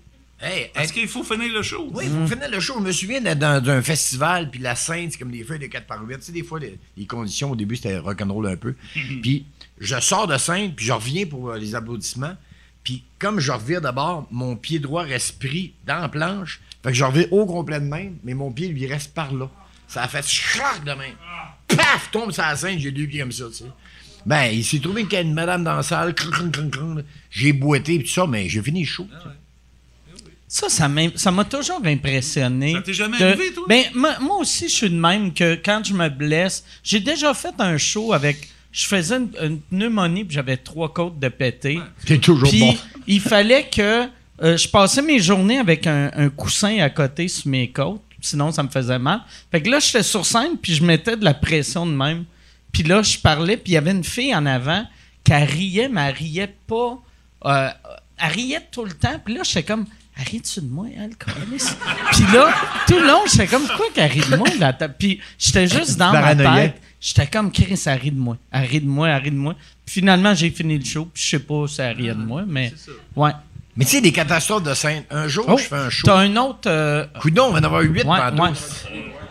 Hey, 0.44 0.70
Est-ce 0.74 0.92
qu'il 0.92 1.06
faut 1.06 1.22
finir 1.22 1.52
le 1.52 1.62
show? 1.62 1.88
Oui, 1.94 2.08
pour 2.08 2.28
finir 2.28 2.50
le 2.50 2.58
show, 2.58 2.74
je 2.78 2.84
me 2.84 2.90
souviens 2.90 3.20
d'être 3.20 3.38
dans 3.38 3.62
un 3.70 3.80
festival, 3.80 4.50
puis 4.50 4.58
la 4.58 4.74
scène, 4.74 5.08
c'est 5.08 5.18
comme 5.18 5.30
des 5.30 5.44
feuilles 5.44 5.60
de 5.60 5.66
4 5.66 5.86
par 5.86 6.02
8. 6.02 6.16
Tu 6.16 6.22
sais, 6.22 6.32
des 6.32 6.42
fois, 6.42 6.58
les, 6.58 6.78
les 6.96 7.06
conditions, 7.06 7.52
au 7.52 7.56
début, 7.56 7.76
c'était 7.76 7.98
rock'n'roll 7.98 8.48
un 8.48 8.56
peu. 8.56 8.74
puis 9.22 9.46
je 9.78 10.00
sors 10.00 10.26
de 10.26 10.36
scène, 10.38 10.74
puis 10.74 10.84
je 10.84 10.92
reviens 10.92 11.26
pour 11.26 11.50
euh, 11.50 11.58
les 11.58 11.76
applaudissements. 11.76 12.36
Puis 12.82 13.04
comme 13.20 13.38
je 13.38 13.52
reviens 13.52 13.80
d'abord, 13.80 14.26
mon 14.32 14.56
pied 14.56 14.80
droit 14.80 15.04
reste 15.04 15.38
pris 15.38 15.74
dans 15.86 16.00
la 16.00 16.08
planche. 16.08 16.60
Fait 16.82 16.90
que 16.90 16.96
je 16.96 17.04
reviens 17.04 17.26
au 17.30 17.46
complet 17.46 17.78
de 17.78 17.86
même, 17.86 18.16
mais 18.24 18.34
mon 18.34 18.50
pied, 18.50 18.66
lui, 18.66 18.86
reste 18.88 19.14
par 19.14 19.32
là. 19.32 19.48
Ça 19.86 20.02
a 20.02 20.08
fait 20.08 20.26
schrac 20.26 20.82
de 20.82 20.90
même. 20.90 21.14
Paf! 21.68 22.10
Tombe 22.10 22.32
sur 22.32 22.42
la 22.42 22.56
scène, 22.56 22.80
j'ai 22.80 22.90
deux 22.90 23.06
pieds 23.06 23.20
comme 23.20 23.30
ça, 23.30 23.44
tu 23.46 23.58
sais. 23.58 23.70
Ben, 24.26 24.46
il 24.46 24.64
s'est 24.64 24.80
trouvé 24.80 25.04
qu'il 25.04 25.14
y 25.14 25.16
a 25.16 25.20
une 25.20 25.34
madame 25.34 25.62
dans 25.62 25.76
la 25.76 25.82
salle. 25.82 26.14
crun, 26.14 26.30
crun, 26.30 26.50
crun, 26.50 26.70
crun. 26.70 27.02
J'ai 27.30 27.52
boité, 27.52 27.98
puis 27.98 28.06
tout 28.06 28.12
ça, 28.12 28.26
mais 28.26 28.48
j'ai 28.48 28.62
fini 28.62 28.84
sais. 28.84 29.04
Ça, 30.54 30.68
ça 30.68 31.30
m'a 31.30 31.44
toujours 31.46 31.80
impressionné. 31.82 32.72
Ça 32.74 32.82
t'est 32.82 32.92
jamais 32.92 33.18
de- 33.18 33.24
arrivé, 33.24 33.52
toi? 33.54 33.64
Ben, 33.68 33.84
moi, 33.94 34.18
moi 34.20 34.36
aussi, 34.36 34.68
je 34.68 34.74
suis 34.74 34.90
de 34.90 34.94
même 35.00 35.32
que 35.32 35.54
quand 35.54 35.82
je 35.82 35.94
me 35.94 36.10
blesse, 36.10 36.62
j'ai 36.84 37.00
déjà 37.00 37.32
fait 37.32 37.54
un 37.58 37.78
show 37.78 38.12
avec. 38.12 38.48
Je 38.70 38.84
faisais 38.86 39.16
une, 39.16 39.30
une 39.42 39.60
pneumonie 39.60 40.24
puis 40.24 40.34
j'avais 40.34 40.58
trois 40.58 40.92
côtes 40.92 41.18
de 41.18 41.28
pété. 41.28 41.78
C'est 42.06 42.20
toujours 42.20 42.50
Puis 42.50 42.60
bon. 42.60 42.76
il 43.06 43.20
fallait 43.20 43.66
que 43.68 44.08
euh, 44.42 44.56
je 44.58 44.68
passais 44.68 45.00
mes 45.00 45.18
journées 45.20 45.58
avec 45.58 45.86
un, 45.86 46.10
un 46.14 46.28
coussin 46.28 46.78
à 46.80 46.90
côté 46.90 47.28
sur 47.28 47.48
mes 47.48 47.70
côtes, 47.70 48.02
sinon 48.20 48.50
ça 48.52 48.62
me 48.62 48.68
faisait 48.68 48.98
mal. 48.98 49.20
Fait 49.50 49.62
que 49.62 49.70
là, 49.70 49.78
j'étais 49.78 50.02
sur 50.02 50.24
scène 50.26 50.56
puis 50.60 50.74
je 50.74 50.84
mettais 50.84 51.16
de 51.16 51.24
la 51.24 51.32
pression 51.34 51.86
de 51.86 51.92
même. 51.92 52.24
Puis 52.72 52.82
là, 52.82 53.02
je 53.02 53.16
parlais 53.18 53.56
puis 53.56 53.72
il 53.72 53.74
y 53.74 53.78
avait 53.78 53.90
une 53.92 54.04
fille 54.04 54.34
en 54.34 54.44
avant 54.46 54.84
qui 55.24 55.32
riait, 55.34 55.88
mais 55.88 56.08
elle 56.08 56.14
riait 56.14 56.54
pas. 56.66 56.98
euh, 57.46 57.68
elle 58.18 58.32
riait 58.32 58.66
tout 58.70 58.84
le 58.84 58.92
temps. 58.92 59.18
Puis 59.24 59.34
là, 59.34 59.42
j'étais 59.44 59.62
comme, 59.64 59.84
arrête-tu 60.18 60.60
de 60.60 60.66
moi, 60.68 60.86
elle? 60.96 61.10
Puis 62.12 62.24
là, 62.32 62.52
tout 62.86 62.98
le 62.98 63.06
long, 63.06 63.20
j'étais 63.30 63.46
comme, 63.46 63.66
pourquoi 63.66 63.86
qu'elle 63.94 64.10
rit 64.10 64.20
de 64.30 64.36
moi? 64.36 64.48
Là? 64.58 64.72
Puis 64.72 65.20
j'étais 65.38 65.66
juste 65.66 65.96
dans 65.98 66.12
ma 66.12 66.34
tête. 66.34 66.80
J'étais 67.00 67.26
comme, 67.26 67.50
Chris, 67.50 67.80
elle 67.86 67.98
rit 67.98 68.10
de 68.12 68.18
moi. 68.20 68.36
Elle 68.52 68.66
rit 68.66 68.80
de 68.80 68.86
moi, 68.88 69.08
elle 69.08 69.22
rit 69.22 69.30
de 69.30 69.36
moi. 69.36 69.54
Puis 69.84 69.94
finalement, 70.00 70.34
j'ai 70.34 70.50
fini 70.50 70.78
le 70.78 70.84
show. 70.84 71.08
Puis 71.12 71.22
je 71.24 71.28
sais 71.30 71.38
pas 71.40 71.66
si 71.66 71.80
elle 71.80 71.96
riait 71.96 72.14
de 72.14 72.24
moi, 72.24 72.44
mais. 72.46 72.72
Ouais. 73.16 73.32
Mais 73.76 73.84
tu 73.86 73.92
sais, 73.92 74.00
des 74.02 74.12
catastrophes 74.12 74.62
de 74.62 74.74
scène. 74.74 75.02
Un 75.10 75.26
jour, 75.28 75.46
Oh, 75.48 75.56
je 75.56 75.64
fais 75.64 75.76
un 75.76 75.90
show. 75.90 76.06
T'as 76.06 76.18
un 76.18 76.36
autre. 76.36 76.60
euh, 76.68 77.06
Coudon, 77.20 77.46
on 77.46 77.52
va 77.52 77.58
en 77.60 77.64
avoir 77.64 77.80
huit 77.82 78.04
ouais, 78.04 78.18
tantôt. 78.18 78.42
ouais. 78.44 78.50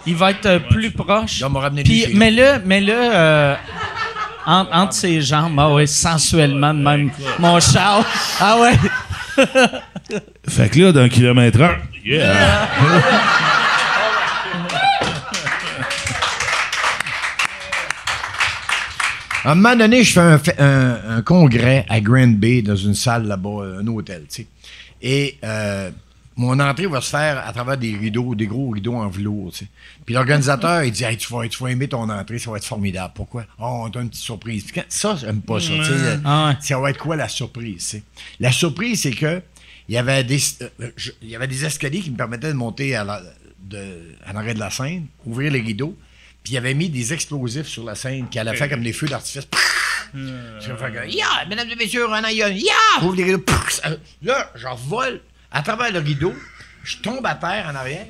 Il 0.07 0.15
va 0.15 0.32
être 0.32 0.45
euh, 0.47 0.59
plus 0.59 0.89
proche. 0.91 1.43
Puis 1.84 2.01
chez 2.01 2.11
nous. 2.13 2.17
mets-le, 2.19 2.59
mets-le 2.65 2.93
euh, 2.97 3.55
en- 4.45 4.65
entre 4.71 4.93
ses 4.93 5.21
jambes. 5.21 5.57
Ah 5.59 5.71
ouais, 5.73 5.87
sensuellement 5.87 6.73
de 6.73 6.79
même. 6.79 7.11
Mon 7.39 7.59
Charles. 7.59 8.03
Ah 8.39 8.57
ouais. 8.59 8.73
Fait 10.49 10.69
que 10.69 10.79
là, 10.79 10.91
d'un 10.91 11.07
kilomètre 11.09 11.61
heure. 11.61 11.77
Yeah! 12.03 12.67
À 19.43 19.51
un 19.51 19.55
moment 19.55 19.75
donné, 19.75 20.03
je 20.03 20.13
fais 20.13 20.19
un, 20.19 20.37
fa- 20.37 20.51
un- 20.59 21.17
un 21.17 21.21
congrès 21.23 21.85
à 21.89 21.99
Grand 21.99 22.27
Bay 22.37 22.61
dans 22.61 22.75
une 22.75 22.93
salle 22.93 23.25
là-bas, 23.27 23.79
un 23.81 23.87
hôtel, 23.87 24.25
tu 24.29 24.43
sais. 24.43 24.47
Et 25.01 25.37
euh, 25.43 25.89
mon 26.41 26.59
entrée 26.59 26.87
va 26.87 26.99
se 27.01 27.09
faire 27.09 27.45
à 27.47 27.53
travers 27.53 27.77
des 27.77 27.95
rideaux, 27.95 28.35
des 28.35 28.47
gros 28.47 28.69
rideaux 28.71 28.95
en 28.95 29.07
velours, 29.09 29.51
tu 29.51 29.59
sais. 29.59 29.67
Puis 30.05 30.15
l'organisateur, 30.15 30.83
il 30.83 30.91
dit 30.91 31.03
hey, 31.03 31.15
tu, 31.17 31.31
vas, 31.33 31.47
tu 31.47 31.61
vas 31.63 31.69
aimer 31.71 31.87
ton 31.87 32.09
entrée, 32.09 32.39
ça 32.39 32.49
va 32.51 32.57
être 32.57 32.65
formidable. 32.65 33.13
Pourquoi? 33.15 33.45
Oh, 33.59 33.83
on 33.85 33.89
t'a 33.89 34.01
une 34.01 34.09
petite 34.09 34.23
surprise. 34.23 34.65
Quand- 34.73 34.83
ça, 34.89 35.15
j'aime 35.19 35.41
pas 35.41 35.59
ça, 35.59 35.67
tu 35.67 35.83
sais. 35.85 35.91
le- 35.91 36.21
Ah. 36.25 36.55
Ça 36.59 36.79
va 36.79 36.89
être 36.89 36.97
quoi 36.99 37.15
la 37.15 37.27
surprise, 37.27 37.83
tu 37.83 37.97
sais? 37.97 38.03
La 38.39 38.51
surprise, 38.51 39.01
c'est 39.01 39.11
que 39.11 39.41
il 39.89 39.95
y 39.95 39.97
avait 39.97 40.23
des 40.23 40.39
euh, 40.61 40.89
je- 40.97 41.11
il 41.21 41.29
y 41.29 41.35
avait 41.35 41.47
des 41.47 41.63
escaliers 41.65 41.99
qui 42.01 42.11
me 42.11 42.17
permettaient 42.17 42.47
de 42.49 42.53
monter 42.53 42.95
à 42.95 43.05
de- 43.63 44.13
l'arrêt 44.33 44.53
de 44.53 44.59
la 44.59 44.69
scène, 44.69 45.05
ouvrir 45.25 45.51
les 45.51 45.61
rideaux. 45.61 45.95
Puis 46.43 46.53
il 46.53 46.57
avait 46.57 46.73
mis 46.73 46.89
des 46.89 47.13
explosifs 47.13 47.67
sur 47.67 47.83
la 47.83 47.93
scène 47.95 48.27
qui 48.29 48.39
allaient 48.39 48.55
faire 48.55 48.69
comme 48.69 48.81
des 48.83 48.93
feux 48.93 49.07
d'artifice. 49.07 49.47
Je 50.13 50.19
vais 50.71 50.77
faire 50.77 50.91
que, 50.91 51.09
Ya, 51.09 51.25
mesdames 51.47 51.69
et 51.69 51.75
messieurs, 51.75 52.11
un 52.11 52.23
aïeul, 52.23 52.57
ya! 52.57 52.73
Ouvre 53.03 53.15
les 53.15 53.23
rideaux. 53.25 53.37
Pff, 53.39 53.81
Là, 54.23 54.51
je 54.55 54.65
vole 54.87 55.21
à 55.51 55.61
travers 55.61 55.91
le 55.91 55.99
rideau, 55.99 56.33
je 56.83 56.97
tombe 56.97 57.25
à 57.25 57.35
terre 57.35 57.69
en 57.71 57.75
arrière, 57.75 58.05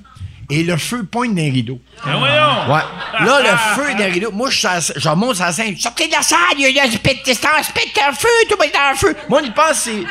et 0.49 0.63
le 0.63 0.75
feu 0.77 1.03
pointe 1.03 1.29
dans 1.29 1.35
les 1.41 1.49
rideaux. 1.49 1.79
Ben 2.05 2.17
voyons! 2.17 2.73
Ouais. 2.73 3.25
Là, 3.25 3.39
le 3.41 3.57
feu 3.81 3.91
dans 3.93 3.97
les 3.99 4.05
rideaux. 4.11 4.31
Moi, 4.31 4.49
je, 4.49 4.67
à- 4.67 4.79
je 4.79 5.07
remonte 5.09 5.35
sur 5.35 5.45
la 5.45 5.51
scène. 5.53 5.77
Sortez 5.77 6.07
de 6.07 6.11
la 6.13 6.21
salle, 6.21 6.39
il 6.57 6.61
y 6.61 6.65
a, 6.65 6.69
y 6.69 6.79
a 6.79 6.83
un 6.83 6.89
spect- 6.91 7.21
c'est 7.25 7.45
un 7.45 7.63
spectre, 7.63 8.01
un 8.07 8.11
feu, 8.13 8.27
tout 8.49 8.55
le 8.59 8.65
monde 8.65 8.73
est 8.73 8.77
dans 8.77 8.89
le 8.91 8.97
feu. 8.97 9.15
Moi, 9.29 9.41
il 9.45 9.53
pense 9.53 9.69
que 9.69 9.75
c'est. 9.75 10.03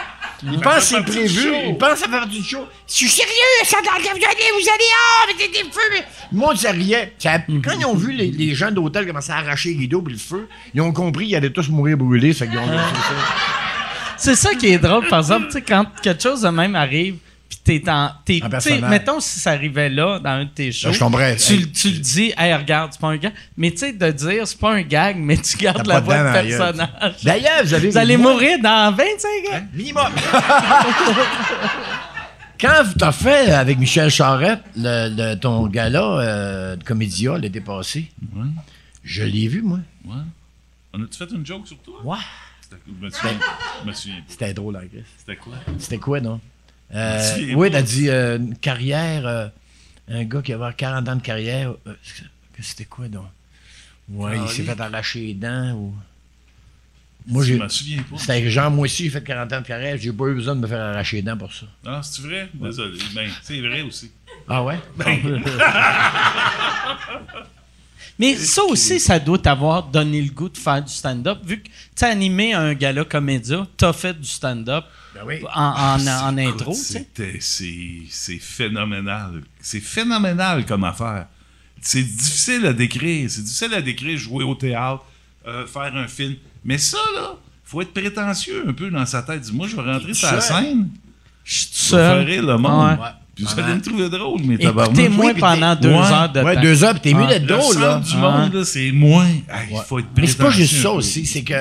Il 0.43 0.59
pense 0.59 0.77
que 0.77 0.81
c'est 0.81 0.97
du 1.03 1.11
prévu. 1.11 1.53
Il 1.69 1.77
pense 1.77 1.99
ça 1.99 2.07
fait 2.07 2.11
partie 2.13 2.41
du 2.41 2.49
show. 2.49 2.67
Je 2.89 2.95
suis 2.95 3.09
sérieux, 3.11 3.31
ça 3.65 3.77
vous 3.83 3.91
allez, 3.91 4.09
vous 4.09 4.69
allez, 4.71 4.85
ah, 4.95 5.27
mais 5.29 5.35
des, 5.47 5.53
des 5.53 5.71
feux. 5.71 5.81
mais- 5.93 6.05
Le 6.33 6.39
monde 6.39 6.57
riait. 6.59 7.13
Ça- 7.19 7.41
Quand 7.63 7.79
ils 7.79 7.85
ont 7.85 7.95
vu 7.95 8.13
les, 8.13 8.31
les 8.31 8.55
gens 8.55 8.71
d'hôtel 8.71 9.07
commencer 9.07 9.33
à 9.33 9.37
arracher 9.37 9.75
les 9.75 9.81
rideaux 9.81 10.01
puis 10.01 10.15
le 10.15 10.19
feu, 10.19 10.49
ils 10.73 10.81
ont 10.81 10.93
compris 10.93 11.27
qu'ils 11.27 11.37
allaient 11.37 11.51
tous 11.53 11.69
mourir 11.69 11.99
brûlés. 11.99 12.33
Fait 12.33 12.49
qu'ils 12.49 12.59
ont 12.59 12.63
C'est 14.21 14.37
ça 14.37 14.55
qui 14.55 14.69
est 14.69 14.79
drôle, 14.79 15.07
par 15.09 15.19
exemple, 15.21 15.47
tu 15.47 15.53
sais, 15.55 15.63
quand 15.63 15.85
quelque 16.03 16.23
chose 16.23 16.43
de 16.43 16.49
même 16.49 16.75
arrive, 16.77 17.17
puis 17.49 17.59
t'es 17.81 17.91
en. 17.91 18.11
T'es, 18.25 18.41
mettons 18.89 19.19
si 19.19 19.41
ça 19.41 19.51
arrivait 19.53 19.89
là, 19.89 20.19
dans 20.21 20.31
un 20.31 20.45
de 20.45 20.51
tes 20.51 20.71
shows. 20.73 20.93
je 20.93 20.99
tomberais. 20.99 21.37
Tu, 21.37 21.55
Hey, 21.55 21.73
tu 21.73 21.89
le 21.91 21.99
dis, 21.99 22.33
hey, 22.39 22.55
regarde, 22.55 22.93
c'est 22.93 23.01
pas 23.01 23.09
un 23.09 23.17
gag. 23.17 23.33
Mais 23.57 23.71
tu 23.73 23.79
sais, 23.79 23.93
de 23.93 24.11
dire, 24.11 24.47
c'est 24.47 24.59
pas 24.59 24.73
un 24.75 24.83
gag, 24.83 25.17
mais 25.19 25.37
tu 25.39 25.57
gardes 25.57 25.87
la 25.87 26.01
voix 26.01 26.19
de 26.19 26.33
personnage. 26.33 26.89
D'ailleurs, 27.25 27.65
vous 27.65 27.75
avez. 27.75 27.91
Vous 27.91 27.99
allez 27.99 28.17
mourir 28.17 28.59
dans 28.63 28.95
25 28.95 29.55
ans. 29.55 29.67
Minimum. 29.75 30.05
Quand 32.61 32.83
t'as 32.99 33.13
fait 33.13 33.51
avec 33.53 33.79
Michel 33.79 34.11
Charette 34.11 34.61
le, 34.77 35.09
le- 35.17 35.35
ton 35.37 35.67
gala 35.67 36.03
euh, 36.03 36.77
de 36.77 36.85
Comédia 36.85 37.39
l'été 37.39 37.61
passé, 37.63 38.11
Ouais. 38.37 38.45
je 39.03 39.23
l'ai 39.23 39.49
vu, 39.49 39.63
moi. 39.63 39.79
Ouais. 40.05 40.13
On 40.93 41.03
a-tu 41.03 41.17
fait 41.17 41.31
une 41.35 41.47
joke 41.47 41.67
sur 41.67 41.79
toi? 41.79 41.95
Ouais. 42.05 42.19
C'était- 42.71 42.83
Je 42.87 43.05
me 43.05 43.11
souviens, 43.11 43.39
je 43.83 43.89
me 43.89 43.93
souviens 43.93 44.17
pas. 44.19 44.25
C'était 44.29 44.55
drôle, 44.55 44.77
hein, 44.77 44.83
Chris. 44.91 45.03
C'était 45.19 45.37
quoi? 45.37 45.55
C'était 45.79 45.99
quoi, 45.99 46.21
non? 46.21 46.41
Euh, 46.95 47.55
oui, 47.55 47.71
t'as 47.71 47.83
dit 47.83 48.09
euh, 48.09 48.39
une 48.39 48.57
carrière, 48.57 49.27
euh, 49.27 49.49
un 50.09 50.25
gars 50.25 50.43
qui 50.43 50.53
avait 50.53 50.73
40 50.75 51.09
ans 51.09 51.17
de 51.17 51.23
carrière. 51.23 51.75
euh, 51.87 51.95
c'était 52.61 52.85
quoi, 52.85 53.09
donc? 53.09 53.27
Ouais, 54.09 54.39
il 54.41 54.49
s'est 54.49 54.65
fait 54.65 54.81
arracher 54.81 55.21
les 55.21 55.35
dents 55.35 55.73
ou. 55.75 55.95
Moi, 57.27 57.45
Je 57.45 57.53
j'ai. 57.55 57.59
me 57.61 57.69
souviens 57.69 58.03
pas. 58.03 58.17
C'était 58.19 58.51
genre, 58.51 58.71
moi 58.71 58.85
aussi, 58.87 59.05
j'ai 59.05 59.11
fait 59.11 59.23
40 59.23 59.53
ans 59.53 59.61
de 59.61 59.67
carrière, 59.67 59.97
j'ai 59.99 60.13
pas 60.13 60.27
eu 60.27 60.35
besoin 60.35 60.57
de 60.57 60.61
me 60.61 60.67
faire 60.67 60.81
arracher 60.81 61.17
les 61.17 61.23
dents 61.23 61.37
pour 61.37 61.53
ça. 61.53 61.67
Ah, 61.87 62.01
c'est 62.03 62.23
vrai? 62.23 62.49
Désolé. 62.55 62.99
Ben, 63.15 63.31
c'est 63.43 63.61
vrai 63.61 63.83
aussi. 63.83 64.11
Ah 64.49 64.65
ouais? 64.65 64.79
Il 65.07 65.43
Mais 68.19 68.35
ça 68.37 68.63
aussi, 68.65 69.01
ça 69.01 69.19
doit 69.19 69.39
t'avoir 69.39 69.85
donné 69.85 70.21
le 70.23 70.31
goût 70.31 70.49
de 70.49 70.59
faire 70.59 70.83
du 70.83 70.93
stand-up. 70.93 71.39
Vu 71.45 71.63
que 71.63 71.69
tu 71.97 72.05
as 72.05 72.09
animé 72.09 72.53
un 72.53 72.75
gala 72.75 73.05
comédia, 73.05 73.67
tu 73.77 73.85
as 73.85 73.93
fait 73.93 74.19
du 74.19 74.27
stand-up 74.29 74.85
Ben 75.15 75.23
oui. 75.27 75.37
en, 75.55 75.97
en, 75.99 76.07
en 76.07 76.37
Écoute, 76.37 76.61
intro. 76.61 76.75
C'est 76.75 77.39
c'est 77.41 78.39
phénoménal. 78.39 79.43
C'est 79.61 79.81
phénoménal 79.81 80.65
comme 80.67 80.85
affaire. 80.85 81.27
C'est 81.81 82.03
difficile 82.03 82.67
à 82.67 82.73
décrire. 82.73 83.31
C'est 83.31 83.43
difficile 83.43 83.75
à 83.75 83.81
décrire, 83.83 84.19
jouer 84.19 84.45
au 84.45 84.55
théâtre, 84.55 85.05
euh, 85.47 85.67
faire 85.67 85.95
un 85.97 86.07
film. 86.09 86.37
Mais 86.65 86.77
ça, 86.79 86.99
là, 87.15 87.37
faut 87.65 87.81
être 87.81 87.93
prétentieux 87.95 88.65
un 88.69 88.73
peu 88.73 88.91
dans 88.91 89.07
sa 89.07 89.23
tête. 89.23 89.41
Dis, 89.41 89.53
Moi, 89.53 89.67
je 89.69 89.77
vais 89.77 89.83
rentrer 89.83 90.13
sur 90.13 90.31
la 90.31 90.41
scène. 90.41 90.91
Je 91.45 91.55
suis 91.59 91.67
tout 91.69 91.73
Je 91.91 91.97
vais 91.97 92.03
faire 92.03 92.15
seul. 92.17 92.25
rire 92.27 92.43
le 92.45 92.59
monde. 92.59 92.99
Ouais. 92.99 93.07
Vous 93.39 93.47
Pendant- 93.47 93.63
allez 93.67 93.75
me 93.77 93.81
trouver 93.81 94.09
drôle, 94.09 94.41
mais 94.45 94.59
tabarnak. 94.59 94.93
Écoutez-moi 94.99 95.27
Oui, 95.27 95.33
puis 95.33 95.41
pendant 95.41 95.75
deux 95.77 95.89
Ouais. 95.89 95.95
heures 95.97 96.33
de 96.33 96.41
Ouais, 96.41 96.55
temps. 96.57 96.61
deux 96.63 96.85
heures, 96.85 96.93
puis 96.93 97.01
t'es 97.01 97.15
mieux 97.15 97.25
Ah. 97.27 97.29
d'être 97.29 97.43
Le 97.43 97.49
drôle, 97.49 97.79
là. 97.81 98.01
du 98.01 98.17
monde, 98.17 98.55
là, 98.55 98.65
c'est 98.65 98.93
moins. 98.93 99.29
Ah, 99.49 99.59
Il 99.71 99.77
faut 99.87 99.99
être 99.99 100.07
Mais 100.17 100.27
c'est 100.27 100.37
pas 100.39 100.51
juste 100.51 100.75
ça 100.77 100.91
aussi, 100.93 101.25
c'est 101.27 101.43
que 101.43 101.55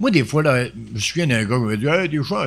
moi, 0.00 0.10
des 0.10 0.24
fois, 0.24 0.42
là, 0.42 0.64
je 0.66 0.70
me 0.94 0.98
souviens 0.98 1.26
d'un 1.26 1.44
gars 1.44 1.56
qui 1.56 1.62
m'a 1.64 1.76
dit 1.76 1.86
Hey, 1.86 2.08
des 2.08 2.22
fois, 2.22 2.46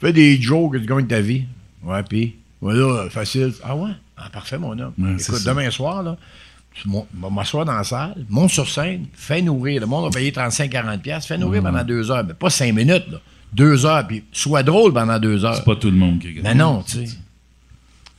fais, 0.00 0.12
des 0.12 0.40
jokes, 0.40 0.80
tu 0.80 0.86
gagnes 0.86 1.06
ta 1.06 1.20
vie. 1.20 1.44
Ouais, 1.84 2.02
puis, 2.08 2.34
voilà, 2.60 3.08
facile. 3.10 3.52
Ah 3.64 3.74
ouais? 3.76 3.90
Ah, 4.16 4.28
parfait, 4.32 4.58
mon 4.58 4.72
homme. 4.78 4.92
Ouais, 4.98 5.12
Écoute, 5.12 5.20
ça. 5.36 5.50
demain 5.50 5.70
soir, 5.70 6.02
là, 6.02 6.16
tu 6.74 6.88
m'asseoir 7.30 7.64
dans 7.64 7.72
la 7.74 7.84
salle, 7.84 8.14
monte 8.28 8.50
sur 8.50 8.68
scène, 8.68 9.06
fais 9.14 9.42
nourrir. 9.42 9.80
Le 9.80 9.86
monde 9.86 10.04
va 10.04 10.10
payer 10.10 10.30
35-40$, 10.32 11.00
piastres, 11.02 11.28
fais 11.28 11.38
nourrir 11.38 11.62
pendant 11.62 11.82
deux 11.84 12.10
heures. 12.10 12.24
Mais 12.24 12.34
pas 12.34 12.50
cinq 12.50 12.72
minutes, 12.74 13.04
là. 13.10 13.18
Deux 13.52 13.86
heures, 13.86 14.06
puis 14.06 14.22
sois 14.30 14.62
drôle 14.62 14.92
pendant 14.92 15.18
deux 15.18 15.44
heures. 15.44 15.54
C'est 15.56 15.64
pas 15.64 15.76
tout 15.76 15.90
le 15.90 15.96
monde 15.96 16.18
qui 16.18 16.38
Mais 16.42 16.54
non, 16.54 16.82
tu 16.82 17.06
sais. 17.06 17.16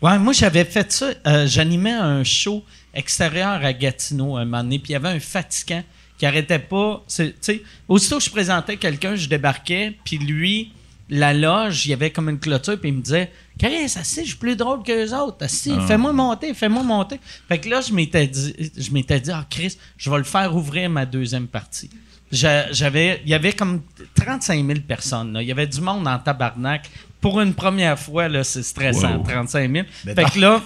Ouais, 0.02 0.18
moi, 0.18 0.34
j'avais 0.34 0.66
fait 0.66 0.91
ça. 0.91 1.10
euh, 1.28 1.45
J'animais 1.47 1.91
un 1.91 2.24
show 2.24 2.64
extérieur 2.93 3.64
à 3.64 3.74
Gatineau 3.74 4.38
un 4.38 4.45
moment 4.45 4.64
donné, 4.64 4.80
puis 4.80 4.91
il 4.91 4.93
y 4.93 4.95
avait 4.95 5.10
un 5.10 5.20
fatigant 5.20 5.84
qui 6.18 6.26
arrêtait 6.26 6.60
pas. 6.60 7.04
c'est- 7.08 7.32
Tu 7.34 7.38
sais, 7.41 7.64
aussitôt 7.88 8.18
que 8.18 8.24
je 8.24 8.30
présentais 8.30 8.78
quelqu'un, 8.78 9.16
je 9.16 9.28
débarquais, 9.28 9.97
puis 10.04 10.18
lui, 10.18 10.72
la 11.10 11.34
loge, 11.34 11.86
il 11.86 11.89
y 11.89 11.93
avait 11.93 12.12
comme 12.12 12.30
une 12.30 12.39
clôture, 12.39 12.80
puis 12.80 12.89
il 12.89 12.95
me 12.95 13.02
disait 13.02 13.32
Chris, 13.58 13.86
assis, 13.97 14.22
je 14.22 14.28
suis 14.30 14.36
plus 14.38 14.56
drôle 14.56 14.84
que 14.84 14.91
les 14.91 15.12
autres. 15.14 15.43
Assis, 15.43 15.72
fais-moi 15.88 16.14
monter, 16.14 16.54
fais-moi 16.54 16.84
monter. 16.84 17.20
Fait 17.50 17.58
que 17.60 17.68
là, 17.70 17.82
je 17.82 17.91
m'étais 17.93 18.28
dit, 18.28 18.54
je 18.78 18.91
m'étais 18.91 19.20
dit, 19.20 19.32
ah, 19.32 19.45
Chris, 19.50 19.78
je 19.97 20.10
vais 20.10 20.18
le 20.18 20.24
faire 20.24 20.56
ouvrir 20.56 20.89
ma 20.89 21.06
deuxième 21.06 21.47
partie. 21.47 21.89
J'a- 22.32 22.72
J'avais, 22.72 23.22
il 23.26 23.30
y 23.32 23.34
avait 23.34 23.54
comme 23.54 23.82
35 24.16 24.64
000 24.66 24.80
personnes. 24.88 25.34
là. 25.34 25.41
Il 25.41 25.47
y 25.47 25.52
avait 25.52 25.66
du 25.68 25.82
monde 25.82 26.08
en 26.08 26.20
tabarnak. 26.20 26.88
Pour 27.22 27.41
une 27.41 27.53
première 27.53 27.99
fois, 27.99 28.28
là, 28.28 28.43
c'est 28.43 28.63
stressant, 28.63 29.17
Wow. 29.17 29.24
35 29.24 29.72
000. 29.72 29.86
Mais 30.05 30.15
fait 30.15 30.24
non. 30.24 30.30
que 30.30 30.39
là, 30.39 30.63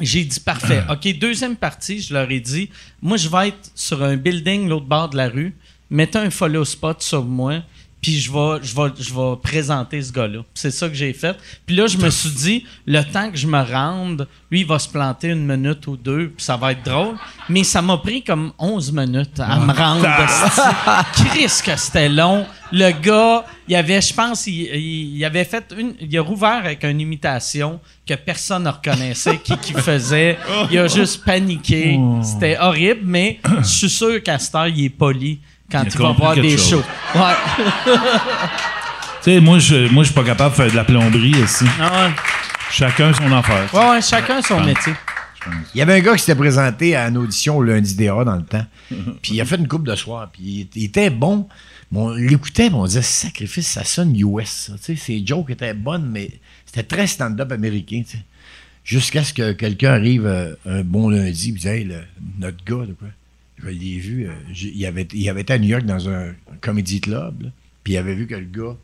j'ai 0.00 0.24
dit 0.24 0.40
parfait. 0.40 0.82
OK, 0.90 1.18
deuxième 1.18 1.56
partie, 1.56 2.00
je 2.00 2.12
leur 2.14 2.30
ai 2.30 2.40
dit 2.40 2.70
moi, 3.02 3.16
je 3.16 3.28
vais 3.28 3.48
être 3.48 3.70
sur 3.74 4.02
un 4.02 4.16
building 4.16 4.68
l'autre 4.68 4.86
bord 4.86 5.08
de 5.08 5.16
la 5.16 5.28
rue. 5.28 5.56
Mettez 5.90 6.18
un 6.18 6.30
follow 6.30 6.64
spot 6.64 7.02
sur 7.02 7.24
moi. 7.24 7.62
Puis 8.00 8.20
je 8.20 8.30
vais, 8.32 8.58
je, 8.62 8.74
vais, 8.76 8.90
je 8.98 9.12
vais 9.12 9.36
présenter 9.42 10.00
ce 10.00 10.12
gars-là. 10.12 10.40
C'est 10.54 10.70
ça 10.70 10.88
que 10.88 10.94
j'ai 10.94 11.12
fait. 11.12 11.36
Puis 11.66 11.74
là, 11.74 11.86
je 11.88 11.98
me 11.98 12.08
suis 12.10 12.30
dit, 12.30 12.64
le 12.86 13.02
temps 13.02 13.28
que 13.30 13.36
je 13.36 13.46
me 13.48 13.60
rende, 13.60 14.28
lui, 14.52 14.60
il 14.60 14.66
va 14.66 14.78
se 14.78 14.88
planter 14.88 15.28
une 15.30 15.44
minute 15.44 15.84
ou 15.88 15.96
deux, 15.96 16.28
puis 16.36 16.44
ça 16.44 16.56
va 16.56 16.72
être 16.72 16.84
drôle. 16.84 17.16
Mais 17.48 17.64
ça 17.64 17.82
m'a 17.82 17.96
pris 17.98 18.22
comme 18.22 18.52
11 18.58 18.92
minutes 18.92 19.40
à 19.40 19.58
me 19.58 19.72
rendre. 19.72 20.06
esti. 20.06 21.24
Christ 21.24 21.62
que 21.64 21.76
c'était 21.76 22.08
long. 22.08 22.46
Le 22.70 22.90
gars, 23.00 23.44
il 23.66 23.74
avait, 23.74 24.00
je 24.00 24.12
pense, 24.14 24.46
il, 24.46 24.52
il- 24.74 25.16
il 25.16 25.24
avait 25.24 25.44
fait 25.44 25.74
une, 25.76 25.94
il 26.00 26.16
a 26.18 26.22
rouvert 26.22 26.58
avec 26.64 26.84
une 26.84 27.00
imitation 27.00 27.80
que 28.06 28.14
personne 28.14 28.64
ne 28.64 28.68
reconnaissait 28.70 29.38
qui, 29.38 29.56
qui 29.58 29.72
faisait. 29.72 30.38
Il 30.70 30.78
a 30.78 30.86
juste 30.86 31.24
paniqué. 31.24 31.98
C'était 32.22 32.58
horrible, 32.58 33.00
mais 33.04 33.40
je 33.60 33.66
suis 33.66 33.90
sûr 33.90 34.22
qu'à 34.22 34.38
cette 34.38 34.54
heure, 34.54 34.68
il 34.68 34.84
est 34.84 34.88
poli 34.90 35.40
quand 35.70 35.82
Il 35.82 35.88
a 35.88 35.90
il, 35.90 35.98
va 35.98 36.04
compris 36.08 36.22
voir 36.22 36.34
des 36.34 36.56
shows. 36.56 36.84
Ouais. 37.14 37.94
Tu 39.22 39.32
sais, 39.32 39.40
moi, 39.40 39.58
je, 39.58 39.90
moi, 39.92 40.04
je 40.04 40.10
suis 40.10 40.14
pas 40.14 40.22
capable 40.24 40.52
de 40.52 40.56
faire 40.56 40.70
de 40.70 40.76
la 40.76 40.84
plomberie 40.84 41.32
ici. 41.42 41.64
Ah 41.80 42.06
ouais. 42.06 42.12
Chacun 42.70 43.12
son 43.12 43.32
affaire. 43.32 43.68
Ouais, 43.74 43.90
ouais, 43.90 44.00
chacun 44.00 44.40
son 44.40 44.60
métier. 44.60 44.92
Il 45.74 45.78
y 45.78 45.82
avait 45.82 45.94
un 45.94 46.00
gars 46.00 46.12
qui 46.12 46.20
s'était 46.20 46.36
présenté 46.36 46.94
à 46.94 47.08
une 47.08 47.16
audition 47.18 47.56
au 47.56 47.62
lundi 47.64 47.96
DA 47.96 48.22
dans 48.24 48.36
le 48.36 48.44
temps. 48.44 48.64
Puis 49.22 49.32
il 49.34 49.40
a 49.40 49.44
fait 49.44 49.56
une 49.56 49.66
coupe 49.66 49.84
de 49.86 49.94
soir. 49.96 50.28
Puis 50.32 50.68
il, 50.74 50.84
était 50.84 51.10
bon. 51.10 51.48
Mais 51.90 51.98
on 51.98 52.10
l'écoutait, 52.10 52.66
puis 52.68 52.74
on 52.74 52.84
disait 52.84 53.02
sacrifice, 53.02 53.66
ça 53.66 53.82
sonne 53.82 54.14
US. 54.14 54.48
ça. 54.48 54.72
Tu 54.74 54.84
sais, 54.84 54.96
ses 54.96 55.26
jokes 55.26 55.50
étaient 55.50 55.72
bonnes, 55.74 56.08
mais 56.10 56.30
c'était 56.66 56.82
très 56.82 57.06
stand-up 57.06 57.50
américain. 57.50 58.02
tu 58.06 58.18
sais. 58.18 58.24
Jusqu'à 58.84 59.24
ce 59.24 59.32
que 59.32 59.52
quelqu'un 59.52 59.92
arrive 59.94 60.26
euh, 60.26 60.54
un 60.66 60.82
bon 60.82 61.08
lundi 61.08 61.48
et 61.48 61.52
dise 61.52 61.66
Hey, 61.66 61.84
le- 61.84 62.04
notre 62.38 62.62
gars, 62.64 62.86
de 62.86 62.92
quoi? 62.92 63.08
Je 63.62 63.68
l'ai 63.68 63.98
vu. 63.98 64.28
euh, 64.28 64.32
il, 64.54 64.86
avait, 64.86 65.06
il 65.12 65.28
avait 65.28 65.40
été 65.42 65.52
à 65.52 65.58
New 65.58 65.68
York 65.68 65.84
dans 65.84 66.08
un, 66.08 66.28
un 66.30 66.56
comedy 66.60 67.00
club. 67.00 67.42
là, 67.42 67.48
puis 67.84 67.94
il 67.94 67.96
avait 67.96 68.14
vu 68.14 68.26
que 68.26 68.34
le 68.34 68.44
gars, 68.46 68.76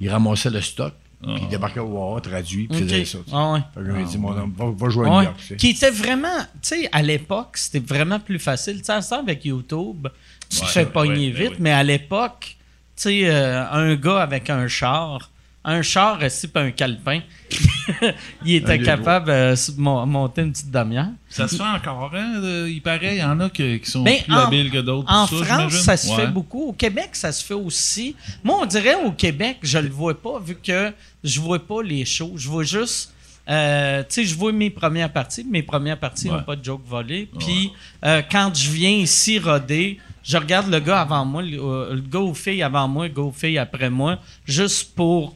il 0.00 0.08
ramassait 0.10 0.50
le 0.50 0.60
stock. 0.60 0.94
Puis 1.22 1.34
il 1.42 1.48
débarquait 1.48 1.78
au 1.78 1.86
Wawa, 1.86 2.20
traduit, 2.20 2.66
puis 2.66 2.78
Ok. 2.78 2.82
faisait 2.88 3.04
ça. 3.04 3.18
Ah 3.30 3.52
ouais. 3.52 3.60
Fait 3.74 3.80
que 3.80 3.86
je 3.86 3.92
lui 3.92 4.02
ai 4.02 4.04
dit, 4.04 4.18
mon 4.18 4.36
homme, 4.36 4.52
va, 4.56 4.64
va 4.76 4.88
jouer 4.88 5.06
à 5.06 5.10
New 5.10 5.16
Ouais. 5.18 5.24
York. 5.26 5.54
Qui 5.56 5.68
était 5.68 5.90
vraiment, 5.90 6.36
tu 6.54 6.58
sais, 6.62 6.88
à 6.90 7.00
l'époque, 7.00 7.56
c'était 7.58 7.78
vraiment 7.78 8.18
plus 8.18 8.40
facile. 8.40 8.78
Tu 8.78 8.86
sais, 8.86 8.92
à 8.92 9.02
ça, 9.02 9.18
avec 9.20 9.44
YouTube, 9.44 10.08
tu 10.48 10.58
te 10.60 10.66
fais 10.66 10.80
ouais, 10.80 10.86
pogner 10.86 11.26
ouais, 11.28 11.30
vite, 11.30 11.50
ouais. 11.50 11.56
mais 11.60 11.70
à 11.70 11.84
l'époque, 11.84 12.56
tu 12.96 13.02
sais, 13.04 13.20
euh, 13.30 13.64
un 13.70 13.94
gars 13.94 14.20
avec 14.20 14.50
un 14.50 14.66
char, 14.66 15.30
un 15.64 15.82
char 15.82 16.20
assis 16.22 16.48
pas 16.48 16.62
un 16.62 16.70
calepin, 16.72 17.20
il 18.44 18.54
était 18.56 18.80
capable 18.80 19.26
de 19.28 19.80
monter 19.80 20.42
une 20.42 20.52
petite 20.52 20.70
demi-heure. 20.70 21.06
Ça 21.28 21.46
se 21.48 21.56
fait 21.56 21.62
encore, 21.62 22.10
hein? 22.14 22.40
il 22.68 22.80
paraît, 22.82 23.16
il 23.16 23.20
y 23.20 23.24
en 23.24 23.38
a 23.40 23.48
qui 23.50 23.80
sont 23.84 24.02
Ben, 24.02 24.22
plus 24.22 24.32
en- 24.34 24.46
habiles 24.46 24.70
que 24.70 24.78
d'autres. 24.78 25.10
En 25.12 25.26
France, 25.26 25.72
ça 25.74 25.96
se 25.96 26.08
Ouais. 26.10 26.16
fait 26.16 26.26
beaucoup. 26.26 26.68
Au 26.68 26.72
Québec, 26.72 27.10
ça 27.12 27.30
se 27.32 27.44
fait 27.44 27.54
aussi. 27.54 28.16
Moi, 28.42 28.58
on 28.60 28.66
dirait 28.66 28.96
au 28.96 29.12
Québec, 29.12 29.58
je 29.62 29.78
le 29.78 29.88
vois 29.88 30.20
pas, 30.20 30.38
vu 30.40 30.56
que 30.56 30.92
je 31.24 31.40
vois 31.40 31.64
pas 31.64 31.82
les 31.82 32.04
shows. 32.04 32.32
Je 32.36 32.48
vois 32.48 32.64
juste. 32.64 33.12
euh, 33.48 34.02
tu 34.02 34.06
sais, 34.10 34.24
je 34.24 34.36
vois 34.36 34.52
mes 34.52 34.70
premières 34.70 35.12
parties. 35.12 35.44
Mes 35.44 35.64
premières 35.64 35.98
parties 35.98 36.28
n'ont 36.28 36.36
Ouais. 36.36 36.42
pas 36.42 36.54
de 36.54 36.64
joke 36.64 36.82
volé. 36.86 37.28
Puis, 37.40 37.72
euh, 38.04 38.22
quand 38.30 38.52
je 38.54 38.70
viens 38.70 38.90
ici 38.90 39.40
roder, 39.40 39.98
je 40.22 40.36
regarde 40.36 40.70
le 40.70 40.78
gars 40.78 41.00
avant 41.00 41.24
moi, 41.24 41.42
le, 41.42 41.58
euh, 41.58 41.94
le 41.94 42.00
gars 42.02 42.20
ou 42.20 42.34
fille 42.34 42.62
avant 42.62 42.86
moi, 42.86 43.08
le 43.08 43.12
gars 43.14 43.22
ou 43.22 43.32
fille 43.32 43.58
après 43.58 43.90
moi, 43.90 44.18
juste 44.46 44.94
pour 44.94 45.34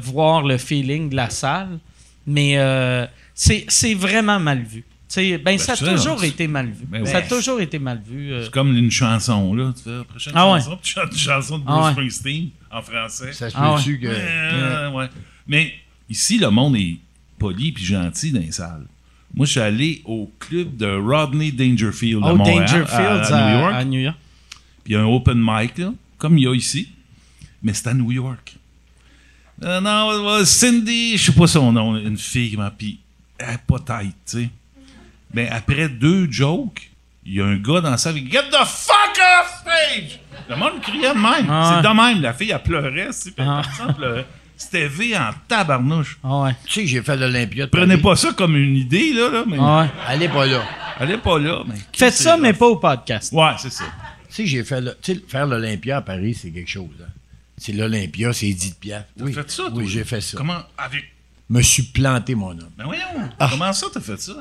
voir 0.00 0.42
le 0.42 0.58
feeling 0.58 1.10
de 1.10 1.16
la 1.16 1.30
salle. 1.30 1.78
Mais 2.26 2.58
euh, 2.58 3.06
c'est 3.34 3.64
c'est 3.68 3.94
vraiment 3.94 4.38
mal 4.38 4.62
vu. 4.62 4.82
Tu 4.82 5.14
sais, 5.14 5.38
ben, 5.38 5.56
ça 5.56 5.72
a 5.72 5.76
ça, 5.76 5.86
toujours 5.94 6.22
été 6.22 6.46
mal 6.46 6.66
vu. 6.66 6.84
Ben 6.86 7.06
ça 7.06 7.16
a 7.16 7.20
ouais. 7.22 7.28
toujours 7.28 7.60
été 7.62 7.78
mal 7.78 8.02
vu. 8.06 8.30
euh. 8.30 8.44
C'est 8.44 8.50
comme 8.50 8.76
une 8.76 8.90
chanson, 8.90 9.54
là. 9.54 9.72
Tu 9.74 9.84
fais 9.84 9.96
la 9.96 10.04
prochaine 10.04 10.32
Ah 10.36 10.52
ouais. 10.52 10.58
chanson, 10.60 10.76
puis 10.76 10.80
tu 10.82 10.90
chantes 11.00 11.12
une 11.12 11.18
chanson 11.18 11.58
de 11.58 11.64
Ah 11.66 11.72
Bruce 11.72 11.86
ouais. 11.86 11.92
Springsteen 11.92 12.50
en 12.70 12.82
français. 12.82 13.32
Ça 13.32 13.48
se 13.48 13.56
Ah 13.58 13.76
peut-tu 13.78 13.98
que. 14.00 14.06
Euh, 14.10 14.90
ouais. 14.90 15.06
Mais 15.46 15.72
ici, 16.10 16.38
le 16.38 16.50
monde 16.50 16.76
est 16.76 16.98
poli 17.38 17.72
puis 17.72 17.84
gentil 17.86 18.32
dans 18.32 18.40
les 18.40 18.52
salles. 18.52 18.84
Moi, 19.34 19.46
je 19.46 19.52
suis 19.52 19.60
allé 19.60 20.02
au 20.04 20.30
club 20.38 20.76
de 20.76 20.86
Rodney 20.86 21.52
Dangerfield 21.52 22.22
à 22.24 22.32
Oh, 22.32 22.36
Montréal, 22.36 22.66
Dangerfield 22.66 23.32
à, 23.32 23.36
à 23.36 23.50
New 23.54 23.60
York. 23.60 23.74
à 23.74 23.84
New 23.86 24.00
York. 24.00 24.16
Puis 24.84 24.92
il 24.92 24.96
y 24.96 24.96
a 24.96 25.00
un 25.00 25.06
open 25.06 25.38
mic, 25.42 25.78
là, 25.78 25.92
comme 26.18 26.36
il 26.36 26.44
y 26.44 26.46
a 26.48 26.54
ici, 26.54 26.88
mais 27.62 27.72
c'est 27.72 27.86
à 27.88 27.94
New 27.94 28.12
York. 28.12 28.56
Euh, 29.62 29.80
non, 29.80 30.10
euh, 30.28 30.44
Cindy, 30.44 31.16
je 31.16 31.26
sais 31.26 31.32
pas 31.38 31.46
son 31.46 31.72
nom, 31.72 31.96
une 31.96 32.16
fille, 32.18 32.56
mais 32.56 32.68
puis 32.76 33.00
elle 33.38 33.54
est 33.54 33.58
pas 33.66 33.78
tight, 34.00 34.14
tu 34.28 34.42
sais. 34.42 34.50
Mais 35.34 35.48
après 35.48 35.88
deux 35.88 36.30
jokes, 36.30 36.90
il 37.26 37.34
y 37.34 37.40
a 37.40 37.44
un 37.46 37.56
gars 37.56 37.80
dans 37.80 37.90
la 37.90 37.96
salle 37.98 38.14
qui 38.14 38.22
dit 38.22 38.30
Get 38.30 38.44
the 38.50 38.64
fuck 38.64 39.18
off 39.40 39.62
stage! 39.62 40.20
Le 40.48 40.56
monde 40.56 40.80
criait 40.80 41.10
de 41.12 41.14
même. 41.18 41.46
Ah 41.50 41.80
C'est 41.82 41.88
de 41.88 41.94
même. 41.94 42.22
La 42.22 42.32
fille, 42.32 42.50
elle 42.50 42.62
pleurait, 42.62 43.08
si, 43.12 43.32
puis 43.32 43.44
Ah. 43.46 43.62
personne 43.64 43.94
pleurait. 43.94 44.26
C'était 44.56 44.88
V 44.88 45.16
en 45.16 45.30
tabarnouche. 45.46 46.18
Ah 46.24 46.38
ouais. 46.42 46.56
Tu 46.64 46.72
sais 46.72 46.80
que 46.82 46.86
j'ai 46.88 47.02
fait 47.02 47.16
l'Olympia. 47.16 47.66
Prenez 47.68 47.96
pas 47.98 48.16
ça 48.16 48.32
comme 48.32 48.56
une 48.56 48.76
idée, 48.76 49.12
là, 49.12 49.28
là 49.30 49.44
mais 49.46 49.56
Ah 49.60 49.80
ouais. 49.82 49.88
Allez 50.06 50.28
pas 50.28 50.46
là. 50.46 50.62
elle 51.00 51.10
est 51.12 51.18
pas 51.18 51.38
là. 51.38 51.62
Mais 51.66 51.74
Faites 51.92 52.14
ça, 52.14 52.36
mais 52.36 52.52
pas 52.52 52.66
au 52.66 52.76
podcast. 52.76 53.32
Ouais, 53.32 53.50
c'est 53.58 53.70
ça. 53.72 53.84
Tu 54.28 54.34
sais, 54.34 54.46
j'ai 54.46 54.64
fait. 54.64 54.80
le- 54.80 54.96
Tu 55.02 55.14
sais, 55.14 55.22
faire 55.28 55.46
l'Olympia 55.46 55.98
à 55.98 56.00
Paris, 56.02 56.34
c'est 56.34 56.50
quelque 56.50 56.70
chose. 56.70 56.88
hein. 57.02 57.08
C'est 57.58 57.72
l'Olympia, 57.72 58.32
c'est 58.32 58.48
Edith 58.48 58.78
Piaf. 58.78 59.04
T'as 59.16 59.24
Oui, 59.24 59.32
fait 59.32 59.50
ça, 59.50 59.64
toi? 59.64 59.72
oui 59.74 59.88
j'ai 59.88 60.04
fait 60.04 60.20
ça. 60.20 60.36
Comment? 60.38 60.58
Avec. 60.76 61.04
Me 61.50 61.62
suis 61.62 61.82
planté, 61.84 62.34
mon 62.34 62.50
homme. 62.50 62.70
Ben 62.76 62.84
voyons. 62.84 63.02
Ah. 63.38 63.48
Comment 63.50 63.72
ça, 63.72 63.86
t'as 63.92 64.00
fait 64.00 64.20
ça? 64.20 64.32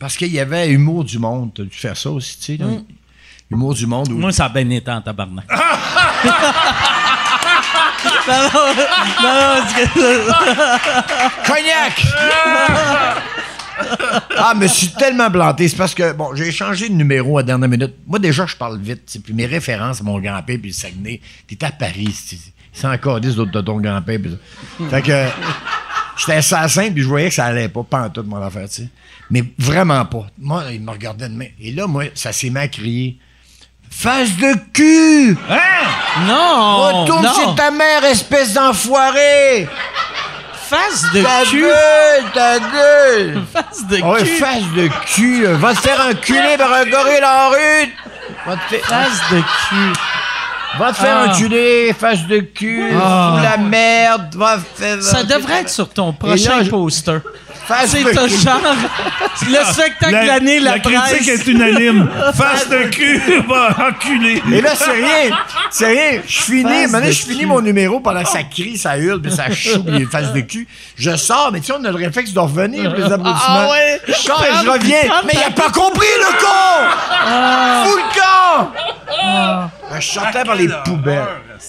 Parce 0.00 0.16
qu'il 0.16 0.32
y 0.32 0.40
avait 0.40 0.68
Humour 0.70 1.04
du 1.04 1.18
Monde. 1.18 1.52
T'as 1.54 1.62
dû 1.62 1.70
faire 1.76 1.96
ça 1.96 2.10
aussi, 2.10 2.36
tu 2.38 2.44
sais. 2.44 2.56
là? 2.56 2.66
Humour 3.50 3.74
du 3.74 3.86
Monde. 3.86 4.08
où- 4.10 4.18
Moi, 4.18 4.32
ça 4.32 4.46
a 4.46 4.48
bien 4.48 4.68
été 4.70 4.90
en 4.90 5.00
tabarnak. 5.00 5.46
non, 8.28 8.34
non, 8.52 8.74
non, 8.74 8.74
non, 9.22 9.62
c'est 9.68 9.88
que- 9.94 11.46
Cognac! 11.46 12.02
ah, 14.36 14.54
me 14.56 14.66
suis 14.66 14.88
tellement 14.88 15.30
planté. 15.30 15.68
C'est 15.68 15.76
parce 15.76 15.94
que, 15.94 16.12
bon, 16.12 16.34
j'ai 16.34 16.50
changé 16.50 16.88
de 16.88 16.94
numéro 16.94 17.38
à 17.38 17.42
la 17.42 17.46
dernière 17.46 17.68
minute. 17.68 17.94
Moi, 18.06 18.18
déjà, 18.18 18.46
je 18.46 18.56
parle 18.56 18.80
vite. 18.80 19.16
Puis 19.24 19.34
mes 19.34 19.46
références, 19.46 20.02
mon 20.02 20.18
grand-père, 20.18 20.58
puis 20.60 20.70
le 20.70 20.74
Saguenay, 20.74 21.20
t'es 21.46 21.64
à 21.64 21.70
Paris. 21.70 22.12
c'est- 22.12 22.36
C'est 22.78 22.86
encore 22.86 23.20
10 23.20 23.34
d'autres 23.36 23.50
de 23.52 23.60
ton 23.62 23.80
grand-père. 23.80 24.18
puis 24.22 24.38
ça. 24.78 24.84
Fait 24.90 25.02
que. 25.02 25.24
J'étais 26.18 26.34
assassin, 26.34 26.90
puis 26.92 27.02
je 27.02 27.08
voyais 27.08 27.28
que 27.28 27.34
ça 27.34 27.44
allait 27.46 27.68
pas, 27.68 27.82
pas 27.82 28.02
en 28.04 28.08
tout, 28.10 28.22
mon 28.22 28.40
affaire, 28.42 28.68
tu 28.68 28.82
sais. 28.82 28.88
Mais 29.30 29.42
vraiment 29.58 30.04
pas. 30.06 30.26
Moi, 30.38 30.62
il 30.72 30.80
me 30.80 30.90
regardait 30.90 31.28
de 31.28 31.34
main. 31.34 31.48
Et 31.60 31.72
là, 31.72 31.86
moi, 31.86 32.04
ça 32.14 32.32
s'est 32.32 32.48
mis 32.48 32.58
à 32.58 32.68
crier. 32.68 33.18
Face 33.90 34.36
de 34.36 34.54
cul! 34.72 35.36
Non! 36.26 37.02
Retourne 37.02 37.22
non. 37.24 37.32
chez 37.34 37.54
ta 37.56 37.70
mère, 37.70 38.04
espèce 38.04 38.52
d'enfoiré! 38.54 39.68
Face 40.68 41.02
de 41.12 41.22
Ta 41.22 41.44
cul! 41.44 41.60
gueule, 41.60 42.24
ta 42.34 42.58
gueule! 42.58 43.42
Face 43.52 43.86
de 43.86 43.98
Ah 44.02 44.10
ouais, 44.12 44.22
cul! 44.24 44.36
face 44.36 44.64
de 44.74 44.88
cul! 45.14 45.44
Va 45.46 45.74
te 45.74 45.80
faire 45.80 46.00
enculer 46.10 46.56
par 46.58 46.72
un 46.72 46.84
gorille 46.84 47.24
en 47.24 47.50
rue! 47.50 47.92
Face 48.84 49.20
de 49.30 49.38
cul! 49.40 49.92
Va 50.78 50.92
te 50.92 50.96
faire 50.98 51.16
Ah. 51.26 51.30
enculer, 51.32 51.94
face 51.98 52.26
de 52.26 52.38
cul! 52.38 52.82
Ah. 52.94 53.34
Fous 53.36 53.42
la 53.42 53.56
merde! 53.56 54.34
Va 54.36 54.56
te 54.58 54.82
faire 54.82 55.02
Ça 55.02 55.22
devrait 55.24 55.60
être 55.62 55.70
sur 55.70 55.88
ton 55.88 56.12
prochain 56.12 56.62
là, 56.62 56.68
poster. 56.68 57.18
Face 57.66 57.90
C'est 57.90 58.04
de 58.04 58.12
genre. 58.28 58.60
Le 59.48 59.64
spectacle 59.72 60.12
de 60.22 60.26
l'année, 60.26 60.60
la, 60.60 60.74
la 60.76 60.78
presse. 60.80 61.00
critique 61.10 61.28
est 61.28 61.46
unanime. 61.48 62.08
Face 62.34 62.68
de 62.68 62.84
cul, 62.84 63.20
va 63.48 63.88
enculer. 63.88 64.40
Et 64.52 64.60
là, 64.60 64.70
c'est 64.76 64.92
rien. 64.92 65.36
C'est 65.70 65.86
rien. 65.86 66.20
Je 66.26 66.42
finis, 66.42 66.86
maintenant, 66.88 67.10
je 67.10 67.22
finis 67.26 67.44
mon 67.44 67.60
numéro 67.60 67.98
pendant 67.98 68.22
que 68.22 68.28
ça 68.28 68.44
crie, 68.44 68.78
ça 68.78 68.96
hurle, 68.98 69.20
puis 69.20 69.32
ça 69.32 69.50
choue, 69.50 69.82
puis 69.82 69.98
les 69.98 70.06
faces 70.06 70.32
de 70.32 70.40
cul. 70.42 70.68
Je 70.96 71.16
sors, 71.16 71.50
mais 71.52 71.58
tu 71.60 71.66
sais, 71.66 71.72
on 71.78 71.84
a 71.84 71.90
le 71.90 71.96
réflexe 71.96 72.32
de 72.32 72.38
revenir, 72.38 72.94
les 72.94 73.02
applaudissements. 73.02 73.34
Ah 73.48 73.68
ouais? 73.70 74.00
Je 74.06 74.12
sors 74.12 74.44
et 74.44 74.64
je 74.64 74.70
reviens. 74.70 75.02
Mais 75.26 75.32
il 75.34 75.42
a 75.42 75.50
pas 75.50 75.70
compris, 75.70 76.06
le 76.20 76.40
con! 76.40 77.88
Fous 77.90 77.96
le 77.96 78.20
con! 78.20 79.70
Je 79.94 80.06
sortais 80.06 80.44
par 80.44 80.56
les 80.56 80.68
poubelles. 80.84 81.24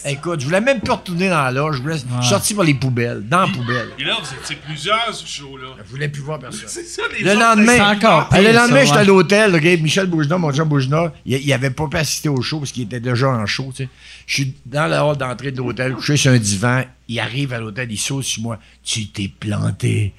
Écoute, 0.06 0.40
je 0.42 0.46
voulais 0.46 0.62
même 0.62 0.82
pas 0.82 0.96
retourner 0.96 1.30
dans 1.30 1.44
la 1.44 1.52
loge. 1.52 1.78
Je 1.78 1.82
voulais 1.82 1.98
je 1.98 2.22
suis 2.22 2.30
sorti 2.30 2.54
par 2.54 2.66
les 2.66 2.74
poubelles, 2.74 3.24
dans 3.28 3.42
la 3.42 3.48
poubelle. 3.48 3.90
Et 4.00 4.04
là, 4.04 4.18
vous 4.20 4.28
étiez 4.42 4.56
plusieurs 4.56 5.14
ce 5.14 5.26
show-là. 5.28 5.68
Je 5.84 5.90
voulais 5.90 6.10
plus 6.10 6.22
voir 6.22 6.40
personne. 6.40 6.68
C'est 6.68 6.84
ça, 6.84 7.04
les 7.18 7.24
Le 7.24 7.32
autres, 7.32 7.40
lendemain, 7.40 7.96
encore 7.96 8.30
le 8.34 8.52
lendemain, 8.52 8.84
j'étais 8.84 8.98
à 8.98 9.04
l'hôtel, 9.04 9.82
Michel 9.82 10.08
Boujna, 10.08 10.38
mon 10.38 10.52
Jean 10.52 10.66
Boujna, 10.66 11.14
il, 11.26 11.38
il 11.38 11.54
avait 11.54 11.70
pas 11.70 11.88
pu 11.88 11.98
assister 11.98 12.30
au 12.30 12.42
show 12.42 12.60
parce 12.60 12.72
qu'il 12.72 12.84
était 12.84 13.00
déjà 13.00 13.30
en 13.30 13.46
show, 13.46 13.72
tu 13.76 13.84
sais. 13.84 13.90
Je 14.26 14.34
suis 14.34 14.56
dans 14.66 14.88
la 14.88 15.06
hall 15.06 15.18
d'entrée 15.18 15.52
de 15.52 15.58
l'hôtel, 15.58 15.94
couché 15.94 16.18
sur 16.18 16.32
un 16.32 16.38
divan, 16.38 16.84
il 17.08 17.20
arrive 17.20 17.54
à 17.54 17.60
l'hôtel, 17.60 17.92
il 17.92 17.98
saute 17.98 18.24
sur 18.24 18.44
moi. 18.44 18.60
Tu 18.84 19.08
t'es 19.08 19.30
planté. 19.40 20.14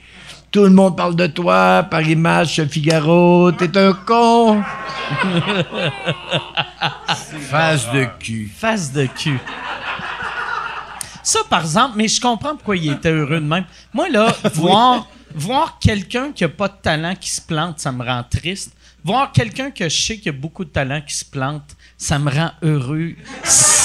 Tout 0.50 0.62
le 0.62 0.70
monde 0.70 0.96
parle 0.96 1.14
de 1.14 1.26
toi, 1.26 1.86
Paris 1.90 2.16
Match, 2.16 2.58
Figaro, 2.62 3.52
t'es 3.52 3.76
un 3.76 3.92
con. 3.92 4.62
Face 7.50 7.92
de 7.92 8.06
cul. 8.18 8.50
Face 8.56 8.90
de 8.92 9.04
cul. 9.06 9.38
Ça, 11.22 11.40
par 11.50 11.60
exemple, 11.60 11.94
mais 11.96 12.08
je 12.08 12.18
comprends 12.18 12.56
pourquoi 12.56 12.78
il 12.78 12.92
était 12.92 13.10
heureux 13.10 13.40
de 13.40 13.46
même. 13.46 13.66
Moi, 13.92 14.08
là, 14.08 14.34
voir, 14.54 15.06
voir 15.34 15.78
quelqu'un 15.78 16.32
qui 16.32 16.44
a 16.44 16.48
pas 16.48 16.68
de 16.68 16.76
talent 16.80 17.14
qui 17.14 17.28
se 17.28 17.42
plante, 17.42 17.78
ça 17.80 17.92
me 17.92 18.02
rend 18.02 18.22
triste. 18.22 18.72
Voir 19.04 19.32
quelqu'un 19.32 19.70
que 19.70 19.86
je 19.88 20.02
sais 20.02 20.16
qui 20.18 20.30
a 20.30 20.32
beaucoup 20.32 20.64
de 20.64 20.70
talent 20.70 21.02
qui 21.06 21.14
se 21.14 21.26
plante, 21.26 21.76
ça 21.98 22.18
me 22.18 22.30
rend 22.30 22.52
heureux. 22.62 23.12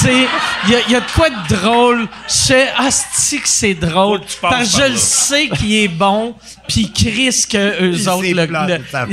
C'est. 0.04 0.28
Il 0.66 0.72
y 0.72 0.76
a, 0.76 0.80
il 0.88 0.92
y 0.92 0.96
a 0.96 1.00
de 1.02 1.12
quoi 1.14 1.30
de 1.30 1.56
drôle. 1.56 2.08
Je 2.28 2.34
sais, 2.34 2.68
asti 2.78 3.40
que 3.42 3.48
c'est 3.50 3.74
drôle. 3.74 4.20
Faut 4.20 4.24
que 4.26 4.30
tu 4.32 4.38
passes 4.40 4.52
Parce 4.52 4.76
que 4.78 4.82
je 4.88 4.92
le 4.92 4.98
sais 4.98 5.50
qu'il 5.50 5.74
est 5.74 5.88
bon, 5.88 6.36
puis 6.68 6.92
Chris 6.92 7.46
que 7.50 7.58
eux 7.84 7.94
Il 7.98 8.10
autres. 8.10 8.26
Il 8.26 8.36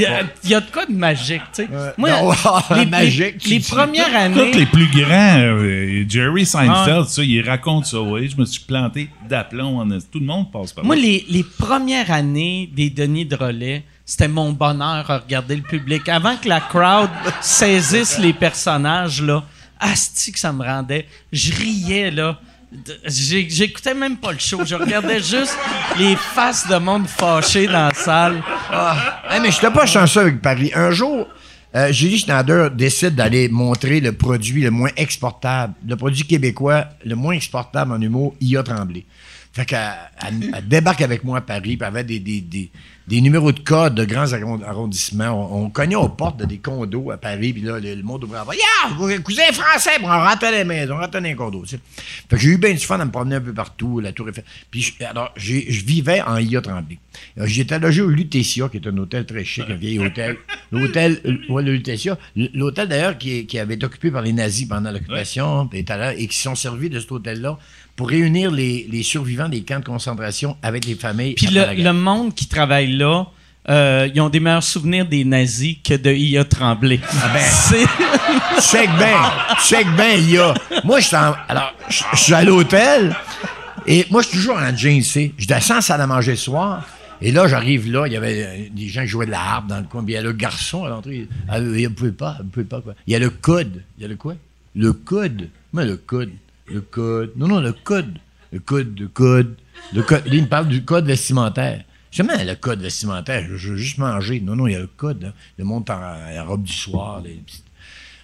y, 0.00 0.06
a- 0.06 0.18
faute. 0.18 0.26
il 0.44 0.50
y 0.50 0.54
a 0.54 0.60
de 0.60 0.70
quoi 0.70 0.86
de 0.86 0.92
magique, 0.92 1.42
tu 1.54 1.62
sais. 1.64 1.68
Moi, 1.96 2.10
non, 2.10 2.32
les, 2.70 2.76
les- 2.84 2.86
magique, 2.86 3.38
tu 3.38 3.48
les 3.48 3.58
dis. 3.58 3.68
premières 3.68 4.14
années. 4.14 4.50
Tous 4.52 4.58
les 4.58 4.66
plus 4.66 4.88
grands, 4.88 5.38
euh, 5.38 6.04
Jerry 6.08 6.46
Seinfeld, 6.46 7.04
Ah. 7.04 7.08
ça, 7.08 7.22
il 7.22 7.48
raconte 7.48 7.86
ça. 7.86 8.00
Oui, 8.00 8.28
je 8.28 8.36
me 8.40 8.44
suis 8.44 8.60
planté 8.62 9.08
d'aplomb. 9.28 9.80
en- 9.80 9.88
Tout 9.88 10.18
le 10.20 10.26
monde 10.26 10.50
passe 10.52 10.72
par 10.72 10.84
Moi, 10.84 10.96
là. 10.96 11.02
les, 11.02 11.24
les 11.28 11.42
premières 11.44 12.10
années 12.10 12.70
des 12.72 12.90
Denis 12.90 13.26
de 13.26 13.36
relais, 13.36 13.84
c'était 14.04 14.28
mon 14.28 14.52
bonheur 14.52 15.10
à 15.10 15.18
regarder 15.18 15.56
le 15.56 15.62
public. 15.62 16.08
Avant 16.08 16.36
que 16.36 16.48
la 16.48 16.60
crowd 16.60 17.10
saisisse 17.40 18.18
les 18.18 18.32
personnages, 18.32 19.22
là, 19.22 19.44
asti 19.80 20.32
que 20.32 20.38
ça 20.38 20.52
me 20.52 20.64
rendait. 20.64 21.06
Je 21.32 21.52
riais, 21.52 22.10
là. 22.10 22.38
J'écoutais 23.04 23.94
même 23.94 24.16
pas 24.16 24.32
le 24.32 24.38
show. 24.38 24.64
Je 24.64 24.76
regardais 24.76 25.20
juste 25.20 25.56
les 25.98 26.14
faces 26.14 26.68
de 26.68 26.76
monde 26.76 27.08
fâché 27.08 27.66
dans 27.66 27.88
la 27.88 27.94
salle. 27.94 28.42
Ah, 28.70 29.22
mais 29.42 29.50
je 29.50 29.56
n'étais 29.56 29.70
pas 29.70 29.86
chanceux 29.86 30.20
avec 30.20 30.40
Paris. 30.40 30.70
Un 30.74 30.92
jour, 30.92 31.26
euh, 31.74 31.92
Julie 31.92 32.18
Schneider 32.18 32.70
décide 32.70 33.14
d'aller 33.14 33.48
montrer 33.48 34.00
le 34.00 34.12
produit 34.12 34.62
le 34.62 34.70
moins 34.70 34.90
exportable, 34.96 35.74
le 35.86 35.96
produit 35.96 36.24
québécois 36.24 36.86
le 37.04 37.14
moins 37.16 37.34
exportable 37.34 37.92
en 37.92 38.00
humour, 38.00 38.34
IA 38.40 38.62
Tremblay. 38.62 39.04
Fait 39.52 39.64
qu'elle 39.64 39.80
elle- 40.26 40.52
elle 40.56 40.68
débarque 40.68 41.02
avec 41.02 41.24
moi 41.24 41.38
à 41.38 41.40
Paris, 41.40 41.76
puis 41.76 41.78
elle 41.80 41.84
avait 41.86 42.04
des, 42.04 42.20
des, 42.20 42.40
des, 42.40 42.70
des 43.08 43.20
numéros 43.20 43.50
de 43.50 43.58
code 43.58 43.96
de 43.96 44.04
grands 44.04 44.32
arron- 44.32 44.62
arrondissements. 44.62 45.30
On, 45.54 45.64
on 45.64 45.70
cognait 45.70 45.96
aux 45.96 46.08
portes 46.08 46.38
de 46.38 46.44
des 46.44 46.58
condos 46.58 47.10
à 47.10 47.16
Paris, 47.16 47.52
puis 47.52 47.62
là, 47.62 47.80
le, 47.80 47.94
le 47.96 48.02
monde 48.04 48.22
ouvrait 48.24 48.38
la. 48.46 48.54
Yeah, 48.54 48.94
vos 48.96 49.08
cousins 49.22 49.50
français, 49.52 49.96
puis 49.96 50.04
on 50.04 50.08
rentrait 50.08 50.52
dans 50.52 50.58
les 50.58 50.64
maisons, 50.64 50.94
on 50.94 50.98
rentrait 51.00 51.20
dans 51.20 51.26
les 51.28 51.34
condos. 51.34 51.64
Fait 51.66 51.78
que 52.28 52.36
j'ai 52.36 52.50
eu 52.50 52.58
bien 52.58 52.70
du 52.72 52.78
fun 52.78 53.00
à 53.00 53.04
me 53.04 53.10
promener 53.10 53.36
un 53.36 53.40
peu 53.40 53.52
partout, 53.52 53.98
la 53.98 54.12
Tour 54.12 54.28
Eiffel. 54.28 54.44
Puis 54.70 54.82
je- 54.82 55.04
alors, 55.04 55.32
je 55.36 55.52
vivais 55.84 56.22
en 56.22 56.36
IA 56.38 56.60
Tremblay. 56.60 56.98
J'étais 57.44 57.78
logé 57.80 58.02
au 58.02 58.08
Lutetia, 58.08 58.68
qui 58.68 58.76
est 58.76 58.86
un 58.86 58.96
hôtel 58.98 59.26
très 59.26 59.44
chic, 59.44 59.64
un 59.68 59.74
vieil 59.74 59.98
hôtel. 59.98 60.36
L'hôtel, 60.70 61.20
euh, 61.26 61.36
ouais, 61.52 61.62
le 61.64 61.72
Lutetia. 61.72 62.16
L'hôtel, 62.36 62.86
d'ailleurs, 62.88 63.18
qui, 63.18 63.58
avait 63.58 63.74
été 63.74 63.84
occupé 63.84 64.12
par 64.12 64.22
les 64.22 64.32
nazis 64.32 64.68
pendant 64.68 64.92
l'occupation, 64.92 65.68
là, 65.88 66.14
et 66.14 66.26
qui 66.28 66.36
se 66.36 66.42
sont 66.44 66.54
servis 66.54 66.88
de 66.88 67.00
cet 67.00 67.10
hôtel-là 67.10 67.58
pour 68.00 68.08
réunir 68.08 68.50
les, 68.50 68.88
les 68.90 69.02
survivants 69.02 69.50
des 69.50 69.60
camps 69.60 69.78
de 69.78 69.84
concentration 69.84 70.56
avec 70.62 70.86
les 70.86 70.94
familles. 70.94 71.34
Puis 71.34 71.48
le, 71.48 71.82
la 71.82 71.92
monde 71.92 72.34
qui 72.34 72.46
travaille 72.46 72.92
là, 72.92 73.26
euh, 73.68 74.08
ils 74.14 74.18
ont 74.22 74.30
des 74.30 74.40
meilleurs 74.40 74.62
souvenirs 74.62 75.04
des 75.04 75.22
nazis 75.26 75.76
que 75.84 75.92
de 75.92 76.10
IA 76.10 76.46
Tremblay. 76.46 76.96
ben. 76.98 77.40
C'est- 77.40 77.86
Check 78.62 78.88
bien, 78.96 79.18
check 79.68 79.86
bien, 79.96 80.14
il 80.14 80.30
y 80.30 80.38
a. 80.38 80.54
Moi, 80.82 81.00
je 81.00 81.14
alors, 81.14 81.74
je 81.90 82.02
suis 82.16 82.32
à 82.32 82.42
l'hôtel 82.42 83.14
et 83.86 84.06
moi, 84.10 84.22
je 84.22 84.28
suis 84.28 84.38
toujours 84.38 84.56
en 84.56 84.74
jeans, 84.74 85.02
sais. 85.02 85.32
Je 85.36 85.46
descends 85.46 85.76
à 85.76 85.80
salle 85.82 86.00
à 86.00 86.06
manger 86.06 86.30
le 86.30 86.36
soir. 86.38 86.86
Et 87.20 87.32
là, 87.32 87.48
j'arrive 87.48 87.92
là, 87.92 88.06
il 88.06 88.14
y 88.14 88.16
avait 88.16 88.44
euh, 88.46 88.68
des 88.74 88.88
gens 88.88 89.02
qui 89.02 89.08
jouaient 89.08 89.26
de 89.26 89.30
la 89.30 89.42
harpe 89.42 89.66
dans 89.66 89.76
le 89.76 89.84
coin. 89.84 90.02
Puis 90.02 90.14
il 90.14 90.16
y 90.16 90.18
a 90.18 90.22
le 90.22 90.32
garçon 90.32 90.84
à 90.86 90.88
l'entrée. 90.88 91.28
Ah, 91.50 91.58
Il 91.58 91.82
ne 91.82 91.88
pouvait 91.88 92.12
pas, 92.12 92.38
il 92.42 92.48
pouvait 92.48 92.64
pas, 92.64 92.80
quoi. 92.80 92.94
Il 93.06 93.12
y 93.12 93.16
a 93.16 93.18
le 93.18 93.28
code. 93.28 93.82
Il 93.98 94.02
y 94.02 94.04
a 94.06 94.08
le 94.08 94.16
quoi? 94.16 94.36
Le 94.74 94.94
code. 94.94 95.50
Mais 95.74 95.84
le 95.84 95.96
code. 95.98 96.30
Le 96.70 96.80
code. 96.80 97.32
Non, 97.36 97.48
non, 97.48 97.60
le 97.60 97.72
code. 97.72 98.18
Le 98.52 98.58
code, 98.60 98.98
le 98.98 99.08
code. 99.08 99.56
Le 99.92 100.02
code. 100.02 100.26
Là, 100.26 100.34
il 100.34 100.42
me 100.42 100.48
parle 100.48 100.68
du 100.68 100.84
code 100.84 101.06
vestimentaire. 101.06 101.84
Jamais 102.10 102.44
le 102.44 102.54
code 102.56 102.80
vestimentaire. 102.80 103.44
Je, 103.48 103.56
je 103.56 103.70
veux 103.70 103.76
juste 103.76 103.98
manger. 103.98 104.40
Non, 104.40 104.56
non, 104.56 104.66
il 104.66 104.72
y 104.72 104.76
a 104.76 104.80
le 104.80 104.86
code. 104.88 105.24
hein. 105.24 105.32
Le 105.58 105.64
monde 105.64 105.88
en, 105.90 106.44
robe 106.46 106.62
du 106.64 106.72
soir. 106.72 107.20
les 107.22 107.34
petites- 107.34 107.64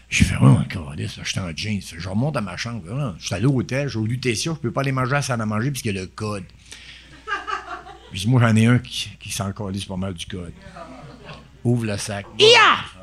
j'ai 0.09 0.25
fait, 0.25 0.37
oh, 0.41 0.47
encore 0.47 0.95
là, 0.95 1.03
je 1.05 1.29
suis 1.29 1.41
en 1.41 1.51
jeans. 1.57 1.81
Je 1.99 2.09
remonte 2.09 2.37
à 2.37 2.41
ma 2.41 2.57
chambre. 2.57 3.15
Je 3.19 3.27
suis 3.27 3.35
allé 3.35 3.47
au 3.47 3.55
hôtel, 3.59 3.89
j'ai 3.89 3.99
au 3.99 4.07
Lutetia, 4.07 4.53
je 4.55 4.61
peux 4.61 4.71
pas 4.71 4.83
aller 4.83 4.93
manger 4.93 5.13
à 5.13 5.15
la 5.17 5.23
salle 5.23 5.41
à 5.41 5.47
manger 5.47 5.71
puisqu'il 5.73 5.95
y 5.97 5.99
a 5.99 6.03
le 6.03 6.07
code. 6.07 6.45
Puis 8.13 8.25
moi, 8.29 8.41
j'en 8.41 8.55
ai 8.55 8.67
un 8.67 8.79
qui, 8.79 9.11
qui 9.19 9.31
s'en 9.33 9.51
pas 9.53 9.97
mal 9.97 10.15
du 10.15 10.27
code. 10.27 10.53
Ouvre 11.67 11.85
le 11.85 11.99
sac. 11.99 12.27
Ia! 12.39 12.47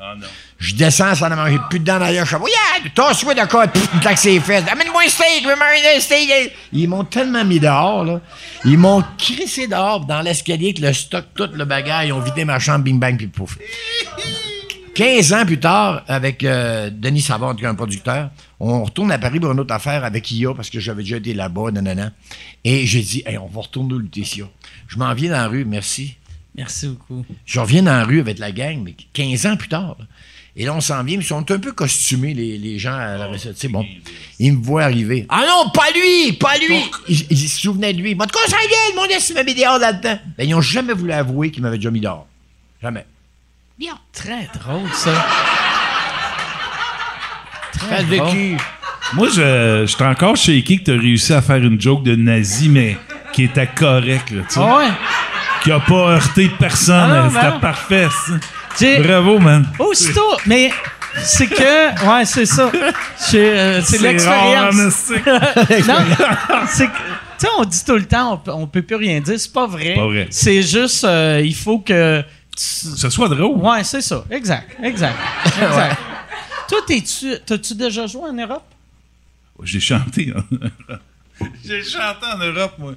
Ah 0.00 0.14
non. 0.18 0.26
Je 0.58 0.74
descends 0.74 1.14
salle 1.14 1.34
à 1.34 1.36
manger, 1.36 1.58
plus 1.68 1.80
dedans 1.80 1.98
d'ailleurs. 1.98 2.24
Je 2.24 2.30
fais, 2.30 2.42
yeah! 2.42 2.90
Tasse-toi 2.94 3.34
de 3.34 3.46
code, 3.46 3.70
Pff, 3.70 3.88
une 3.92 4.00
claque 4.00 4.16
ses 4.16 4.40
fesses. 4.40 4.64
Amène-moi 4.72 5.02
un 5.04 5.08
steak, 5.08 5.42
je 5.42 5.48
veux 5.48 5.54
manger 5.54 5.96
un 5.96 6.00
steak. 6.00 6.30
Ils 6.72 6.88
m'ont 6.88 7.04
tellement 7.04 7.44
mis 7.44 7.60
dehors, 7.60 8.06
là. 8.06 8.22
Ils 8.64 8.78
m'ont 8.78 9.04
crissé 9.18 9.66
dehors 9.66 10.06
dans 10.06 10.22
l'escalier 10.22 10.68
avec 10.68 10.78
le 10.78 10.94
stock, 10.94 11.26
tout 11.34 11.50
le 11.52 11.66
bagage. 11.66 12.06
Ils 12.08 12.12
ont 12.14 12.20
vidé 12.20 12.46
ma 12.46 12.58
chambre, 12.58 12.84
bing 12.84 12.98
bang, 12.98 13.18
puis 13.18 13.26
pouf. 13.26 13.58
15 14.94 15.32
ans 15.34 15.44
plus 15.44 15.60
tard, 15.60 16.02
avec 16.08 16.42
euh, 16.42 16.88
Denis 16.90 17.20
Savard, 17.20 17.56
qui 17.56 17.64
est 17.64 17.66
un 17.66 17.74
producteur, 17.74 18.30
on 18.60 18.84
retourne 18.84 19.12
à 19.12 19.18
Paris 19.18 19.40
pour 19.40 19.52
une 19.52 19.60
autre 19.60 19.74
affaire 19.74 20.04
avec 20.04 20.30
IA 20.30 20.54
parce 20.54 20.70
que 20.70 20.80
j'avais 20.80 21.02
déjà 21.02 21.18
été 21.18 21.34
là-bas, 21.34 21.70
nanana. 21.70 22.12
Et 22.64 22.86
j'ai 22.86 23.02
dit, 23.02 23.22
hey, 23.26 23.36
on 23.36 23.46
va 23.46 23.60
retourner 23.60 23.92
au 23.92 23.98
Lutetia. 23.98 24.46
Je 24.88 24.96
m'en 24.96 25.12
viens 25.12 25.32
dans 25.32 25.36
la 25.36 25.48
rue, 25.48 25.66
merci. 25.66 26.16
Merci 26.56 26.88
beaucoup. 26.88 27.24
Je 27.44 27.58
reviens 27.60 27.82
dans 27.82 27.92
la 27.96 28.04
rue 28.04 28.20
avec 28.20 28.38
la 28.38 28.52
gang, 28.52 28.80
mais 28.84 28.94
15 29.12 29.46
ans 29.46 29.56
plus 29.56 29.68
tard. 29.68 29.96
là. 29.98 30.06
Et 30.56 30.64
là, 30.64 30.72
on 30.72 30.80
s'en 30.80 31.02
vient, 31.02 31.16
mais 31.16 31.24
ils 31.24 31.26
sont 31.26 31.50
un 31.50 31.58
peu 31.58 31.72
costumés, 31.72 32.32
les, 32.32 32.56
les 32.58 32.78
gens 32.78 32.94
à 32.94 33.16
la 33.16 33.26
recette. 33.26 33.58
C'est 33.58 33.66
bon. 33.66 33.84
Ils 34.38 34.52
me 34.52 34.62
voient 34.64 34.84
arriver. 34.84 35.26
Ah 35.28 35.42
non, 35.48 35.68
pas 35.70 35.90
lui! 35.92 36.32
Pas 36.34 36.56
lui! 36.58 36.78
Ils, 37.08 37.26
ils 37.28 37.48
se 37.48 37.60
souvenaient 37.60 37.92
de 37.92 38.00
lui. 38.00 38.14
Moi, 38.14 38.26
de 38.26 38.30
quoi 38.32 38.42
ça 38.46 38.56
vient? 38.58 38.94
Mon 39.02 39.04
Dieu, 39.08 39.16
m'avait 39.34 39.52
mis 39.52 39.60
dehors 39.60 39.80
là-dedans? 39.80 40.16
Ben, 40.38 40.44
ils 40.44 40.50
n'ont 40.50 40.60
jamais 40.60 40.92
voulu 40.92 41.10
avouer 41.10 41.50
qu'ils 41.50 41.62
m'avaient 41.64 41.78
déjà 41.78 41.90
mis 41.90 41.98
dehors. 42.00 42.28
Jamais. 42.80 43.04
Bien. 43.76 43.98
Très 44.12 44.48
drôle, 44.60 44.88
ça. 44.92 45.26
Très 47.72 48.04
drôle. 48.04 48.30
cul. 48.30 48.56
Moi, 49.14 49.28
je, 49.30 49.82
je 49.86 49.92
suis 49.92 50.04
encore 50.04 50.36
shaké 50.36 50.78
que 50.78 50.84
tu 50.84 50.90
as 50.92 51.00
réussi 51.00 51.32
à 51.32 51.42
faire 51.42 51.56
une 51.56 51.80
joke 51.80 52.04
de 52.04 52.14
nazi, 52.14 52.68
mais 52.68 52.96
qui 53.32 53.42
était 53.42 53.66
correcte, 53.66 54.30
là, 54.30 54.42
tu 54.48 54.54
sais. 54.54 54.60
Ah 54.62 54.76
ouais? 54.76 54.88
Qui 55.64 55.72
a 55.72 55.80
pas 55.80 56.10
heurté 56.12 56.50
personne. 56.58 57.10
Ah 57.10 57.28
C'était 57.32 57.50
non. 57.50 57.60
parfait, 57.60 58.08
ça. 58.76 58.98
Bravo, 59.02 59.38
man. 59.38 59.66
Aussitôt, 59.78 60.36
mais 60.46 60.70
c'est 61.22 61.46
que. 61.46 62.06
Ouais, 62.06 62.24
c'est 62.26 62.44
ça. 62.46 62.70
C'est 63.16 63.58
euh, 63.58 63.80
c'est 63.82 64.00
l'expérience. 64.00 64.74
non, 64.76 65.94
c'est 66.68 66.86
que 66.88 66.92
Tu 66.92 67.38
sais, 67.38 67.48
on 67.58 67.64
dit 67.64 67.84
tout 67.84 67.94
le 67.96 68.04
temps, 68.04 68.42
on, 68.46 68.50
on 68.52 68.66
peut 68.66 68.82
plus 68.82 68.96
rien 68.96 69.20
dire. 69.20 69.38
C'est 69.40 69.52
pas 69.52 69.66
vrai. 69.66 69.94
Pas 69.94 70.06
vrai. 70.06 70.26
C'est 70.30 70.62
juste, 70.62 71.04
euh, 71.04 71.40
il 71.42 71.54
faut 71.54 71.78
que. 71.78 72.20
tu- 72.56 72.90
Que 72.92 72.96
ce 72.98 73.10
soit 73.10 73.28
drôle. 73.28 73.56
Ouais, 73.58 73.82
c'est 73.84 74.02
ça. 74.02 74.24
Exact. 74.30 74.76
Exact. 74.82 75.16
Exact. 75.46 75.96
Toi, 76.68 76.78
t'es-tu, 76.86 77.34
t'as-tu 77.46 77.74
déjà 77.74 78.06
joué 78.06 78.22
en 78.28 78.32
Europe? 78.34 78.64
J'ai 79.62 79.80
chanté. 79.80 80.32
en- 80.36 80.56
J'ai 81.64 81.82
chanté 81.82 82.26
en 82.34 82.38
Europe, 82.38 82.74
moi. 82.78 82.92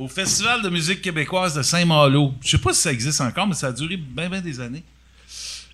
Au 0.00 0.08
Festival 0.08 0.62
de 0.62 0.70
musique 0.70 1.02
québécoise 1.02 1.54
de 1.54 1.60
Saint-Malo. 1.60 2.32
Je 2.40 2.52
sais 2.52 2.58
pas 2.58 2.72
si 2.72 2.80
ça 2.80 2.90
existe 2.90 3.20
encore, 3.20 3.46
mais 3.46 3.52
ça 3.52 3.66
a 3.66 3.72
duré 3.72 3.98
bien, 3.98 4.30
bien 4.30 4.40
des 4.40 4.58
années. 4.58 4.82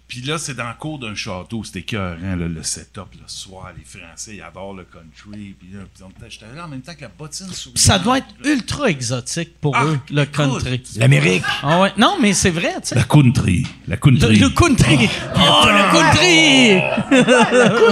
Puis 0.08 0.20
là, 0.22 0.38
c'est 0.38 0.54
dans 0.54 0.68
le 0.68 0.74
cours 0.78 1.00
d'un 1.00 1.16
château. 1.16 1.64
C'était 1.64 1.80
écœurant, 1.80 2.36
là, 2.36 2.46
le 2.46 2.62
setup, 2.62 3.06
le 3.14 3.26
soir. 3.26 3.72
Les 3.76 3.82
Français, 3.84 4.36
ils 4.36 4.40
adorent 4.42 4.74
le 4.74 4.84
country. 4.84 5.56
Puis 5.58 5.70
là, 5.72 5.80
j'étais 6.28 6.46
là 6.54 6.64
en 6.66 6.68
même 6.68 6.80
temps 6.80 6.94
que 6.94 7.00
la 7.02 7.08
bottine 7.08 7.48
Ça 7.74 7.98
doit 7.98 8.18
être 8.18 8.26
ultra 8.44 8.88
exotique 8.88 9.58
pour 9.60 9.74
Ah, 9.76 9.84
eux, 9.84 9.98
le 10.12 10.24
country. 10.24 10.80
L'Amérique. 10.96 11.42
Ah 11.62 11.80
ouais. 11.80 11.92
Non, 11.98 12.18
mais 12.22 12.34
c'est 12.34 12.50
vrai, 12.50 12.74
tu 12.82 12.88
sais. 12.90 12.94
La 12.94 13.02
country. 13.02 13.66
La 13.88 13.96
Le, 13.96 14.00
country. 14.00 14.38
le 14.38 14.48
country. 14.50 15.08
Oh, 15.34 15.66
le 15.66 15.82
country! 15.92 16.80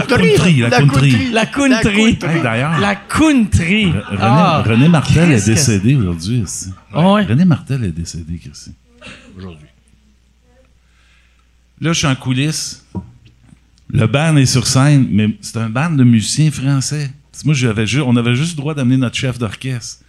country, 0.06 0.56
la 0.60 0.70
country. 0.70 1.30
La 1.32 1.46
country. 1.46 2.16
D'ailleurs, 2.42 2.78
La 2.78 2.94
country. 2.94 3.86
Re- 3.86 4.04
René, 4.04 4.18
Ah. 4.20 4.62
René 4.64 4.88
Martel 4.88 5.32
est 5.32 5.40
que 5.40 5.46
décédé 5.46 5.96
aujourd'hui. 5.96 6.42
aussi. 6.42 6.70
Ah 6.92 7.12
ouais? 7.12 7.24
René 7.24 7.44
Martel 7.44 7.84
est 7.84 7.90
décédé, 7.92 8.38
Christy. 8.38 8.72
Aujourd'hui. 9.36 9.66
Là, 11.84 11.92
je 11.92 11.98
suis 11.98 12.06
en 12.06 12.16
coulisses. 12.16 12.82
Le 13.90 14.06
band 14.06 14.34
est 14.38 14.46
sur 14.46 14.66
scène, 14.66 15.06
mais 15.10 15.36
c'est 15.42 15.58
un 15.58 15.68
band 15.68 15.90
de 15.90 16.02
musiciens 16.02 16.50
français. 16.50 17.12
Moi, 17.44 17.52
j'avais 17.52 17.86
ju- 17.86 18.00
on 18.00 18.16
avait 18.16 18.34
juste 18.34 18.52
le 18.52 18.56
droit 18.56 18.72
d'amener 18.74 18.96
notre 18.96 19.16
chef 19.16 19.38
d'orchestre. 19.38 20.02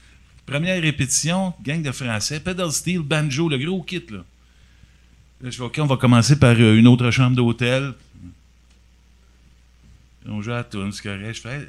Première 0.45 0.81
répétition, 0.81 1.53
gang 1.65 1.81
de 1.81 1.91
français, 1.91 2.39
pedal 2.39 2.71
steel, 2.71 2.99
banjo, 3.01 3.49
le 3.49 3.57
gros 3.57 3.83
kit, 3.83 4.01
là. 4.09 4.23
Là, 5.41 5.49
je 5.49 5.57
fais, 5.57 5.63
OK, 5.63 5.77
on 5.79 5.85
va 5.85 5.97
commencer 5.97 6.39
par 6.39 6.55
euh, 6.57 6.77
une 6.77 6.87
autre 6.87 7.11
chambre 7.11 7.35
d'hôtel. 7.35 7.91
On 10.27 10.41
joue 10.41 10.53
à 10.53 10.65
la. 10.73 11.31
Je 11.33 11.41
fais, 11.41 11.59
là, 11.59 11.67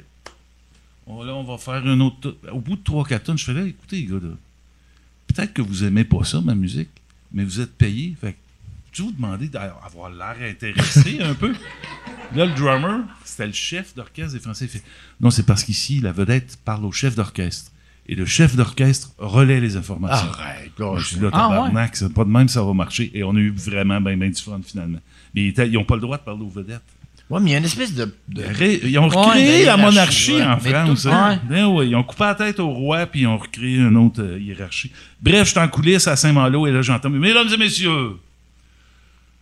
on 1.05 1.43
va 1.43 1.57
faire 1.57 1.85
un 1.85 1.99
autre. 1.99 2.37
Au 2.53 2.61
bout 2.61 2.77
de 2.77 2.81
3-4 2.81 3.23
tonnes, 3.23 3.37
je 3.37 3.43
fais 3.43 3.53
là, 3.53 3.65
écoutez, 3.65 3.97
les 3.97 4.05
gars, 4.05 4.19
peut-être 5.27 5.51
que 5.53 5.61
vous 5.61 5.83
aimez 5.83 6.05
pas 6.05 6.23
ça, 6.23 6.39
ma 6.39 6.55
musique, 6.55 6.91
mais 7.33 7.43
vous 7.43 7.59
êtes 7.59 7.73
payé. 7.73 8.15
Fait 8.21 8.37
vous 9.01 9.11
demander 9.11 9.47
d'avoir 9.47 10.09
l'air 10.09 10.49
intéressé 10.49 11.19
un 11.21 11.33
peu. 11.33 11.53
Là, 12.35 12.45
le 12.45 12.53
drummer, 12.53 13.01
c'était 13.23 13.47
le 13.47 13.53
chef 13.53 13.95
d'orchestre 13.95 14.33
des 14.33 14.39
Français. 14.39 14.67
Fait 14.67 14.81
Non, 15.21 15.29
c'est 15.29 15.45
parce 15.45 15.63
qu'ici, 15.63 15.99
la 16.01 16.11
vedette 16.11 16.57
parle 16.65 16.85
au 16.85 16.91
chef 16.91 17.15
d'orchestre. 17.15 17.71
Et 18.09 18.15
le 18.15 18.25
chef 18.25 18.55
d'orchestre 18.55 19.09
relaie 19.17 19.59
les 19.59 19.75
informations. 19.75 20.27
Arrête, 20.29 20.71
là. 20.79 20.95
je 20.97 21.05
suis 21.07 21.19
là, 21.19 21.29
Ah, 21.33 21.47
tabarnak, 21.49 21.95
c'est 21.95 22.13
pas 22.13 22.23
de 22.23 22.29
même, 22.29 22.47
ça 22.47 22.63
va 22.63 22.73
marcher. 22.73 23.11
Et 23.13 23.23
on 23.23 23.31
a 23.35 23.39
eu 23.39 23.51
vraiment 23.51 23.99
bien, 23.99 24.15
bien 24.15 24.29
du 24.29 24.41
fun, 24.41 24.59
finalement. 24.65 24.99
Mais 25.35 25.43
ils, 25.43 25.47
étaient- 25.49 25.67
ils 25.67 25.77
ont 25.77 25.83
pas 25.83 25.95
le 25.95 26.01
droit 26.01 26.17
de 26.17 26.23
parler 26.23 26.41
aux 26.43 26.49
vedettes. 26.49 26.81
Ouais, 27.29 27.41
mais 27.41 27.49
il 27.49 27.53
y 27.53 27.55
a 27.55 27.59
une 27.59 27.65
espèce 27.65 27.93
de. 27.93 28.05
de- 28.29 28.41
Ré- 28.43 28.79
Ils 28.85 28.97
ont 28.99 29.09
Ouais, 29.09 29.15
recréé 29.17 29.61
de 29.63 29.65
la 29.65 29.75
monarchie 29.75 30.35
ouais. 30.35 30.43
en 30.43 30.57
Mais 30.63 30.69
France. 30.69 31.01
tout- 31.03 31.09
hein. 31.09 31.37
Ben 31.49 31.65
ouais, 31.65 31.89
ils 31.89 31.95
ont 31.97 32.03
coupé 32.03 32.23
la 32.23 32.35
tête 32.35 32.61
au 32.61 32.69
roi, 32.69 33.05
puis 33.05 33.21
ils 33.21 33.27
ont 33.27 33.37
recréé 33.37 33.75
une 33.75 33.97
autre 33.97 34.21
euh, 34.23 34.39
hiérarchie. 34.39 34.91
Bref, 35.21 35.43
je 35.43 35.51
suis 35.51 35.59
en 35.59 35.67
coulisses 35.67 36.07
à 36.07 36.15
Saint-Malo, 36.15 36.65
et 36.67 36.71
là, 36.71 36.81
j'entends 36.81 37.09
Mesdames 37.09 37.49
et 37.53 37.57
messieurs, 37.57 38.11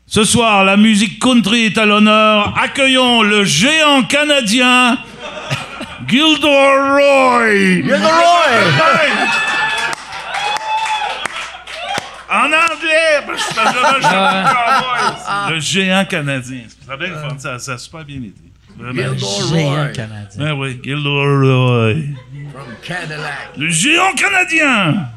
ce 0.08 0.24
soir, 0.24 0.64
la 0.64 0.78
musique 0.78 1.20
country 1.20 1.66
est 1.66 1.78
à 1.78 1.86
l'honneur. 1.86 2.54
Accueillons 2.62 3.22
le 3.24 3.44
géant 3.44 4.04
canadien, 4.04 4.98
Gilderoy. 6.08 7.84
En 12.30 12.46
anglais, 12.46 13.22
parce 13.26 13.46
que 13.48 13.54
je 13.54 13.96
le 13.96 14.02
cowboy. 14.02 15.54
Le 15.54 15.60
géant 15.60 16.06
canadien. 16.06 16.62
Ça 16.86 16.94
a 16.94 16.98
bien 16.98 17.10
le 17.10 17.16
fun, 17.16 17.38
ça, 17.38 17.60
ça 17.60 17.74
a 17.74 17.78
super 17.78 18.04
bien 18.04 18.18
été. 18.18 18.34
Vraiment. 18.78 19.16
Géant 19.18 19.92
canadien. 19.94 20.38
Ben 20.38 20.52
oui, 20.54 20.80
Gilderoy. 20.84 21.96
From 22.52 22.68
Cadillac. 22.84 23.52
Le 23.58 23.70
géant 23.70 24.14
canadien! 24.16 25.08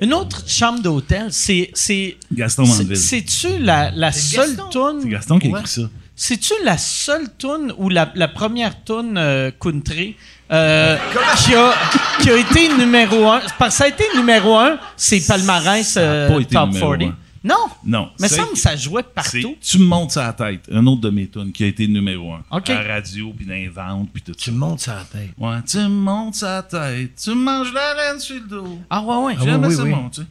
Une 0.00 0.14
autre 0.14 0.42
chambre 0.48 0.80
d'hôtel, 0.82 1.28
c'est. 1.30 1.70
c'est 1.74 2.16
Gaston 2.32 2.64
c'est- 2.64 2.70
Mandeville. 2.78 2.96
C'est-tu 2.96 3.58
la, 3.60 3.90
la 3.92 4.12
seule 4.12 4.56
toune? 4.70 5.00
C'est 5.02 5.08
Gaston 5.08 5.38
qui 5.38 5.46
a 5.48 5.50
Ouais. 5.50 5.60
écrit 5.60 5.70
ça. 5.70 5.82
C'est-tu 6.16 6.52
la 6.64 6.78
seule 6.78 7.28
toune 7.38 7.74
ou 7.76 7.88
la, 7.88 8.12
la 8.14 8.28
première 8.28 8.84
toune 8.84 9.18
euh, 9.18 9.50
country 9.58 10.14
euh, 10.52 10.96
qui, 11.44 11.54
a, 11.56 11.72
qui 12.20 12.30
a 12.30 12.36
été 12.36 12.68
numéro 12.76 13.28
un? 13.30 13.40
Parce 13.58 13.72
que 13.74 13.78
ça 13.78 13.84
a 13.84 13.88
été 13.88 14.04
numéro 14.16 14.54
un, 14.56 14.78
c'est 14.96 15.26
palmarès 15.26 15.94
euh, 15.96 16.28
Top 16.28 16.68
numéro 16.68 16.90
40. 16.92 17.02
un. 17.02 17.16
Non? 17.44 17.66
Non. 17.84 18.10
Mais 18.18 18.28
ça 18.28 18.46
me 18.50 18.56
ça 18.56 18.74
jouait 18.74 19.02
partout. 19.02 19.54
Tu 19.60 19.78
me 19.78 19.84
montes 19.84 20.12
sa 20.12 20.32
tête. 20.32 20.66
Un 20.72 20.86
autre 20.86 21.02
de 21.02 21.10
mes 21.10 21.28
tunes 21.28 21.52
qui 21.52 21.64
a 21.64 21.66
été 21.66 21.86
numéro 21.86 22.32
un. 22.32 22.42
OK. 22.50 22.70
À 22.70 22.82
la 22.82 22.94
radio, 22.94 23.34
puis 23.36 23.44
dans 23.44 23.52
les 23.52 23.68
ventes, 23.68 24.08
puis 24.12 24.22
tout 24.22 24.32
ça. 24.32 24.38
Tu 24.44 24.50
me 24.50 24.56
montes 24.56 24.80
sa 24.80 25.04
tête. 25.12 25.30
Ouais, 25.36 25.56
tu 25.66 25.76
me 25.76 25.88
montes 25.88 26.36
sa 26.36 26.62
tête. 26.62 27.10
Tu 27.22 27.30
me 27.30 27.34
manges 27.44 27.72
la 27.74 27.92
reine 27.92 28.18
sur 28.18 28.36
le 28.36 28.48
dos. 28.48 28.78
Ah 28.88 29.02
ouais, 29.02 29.24
ouais. 29.26 29.36
J'aime 29.44 29.62
oui, 29.62 29.74
ça 29.74 29.82
oui. 29.82 29.90
monter. 29.90 30.22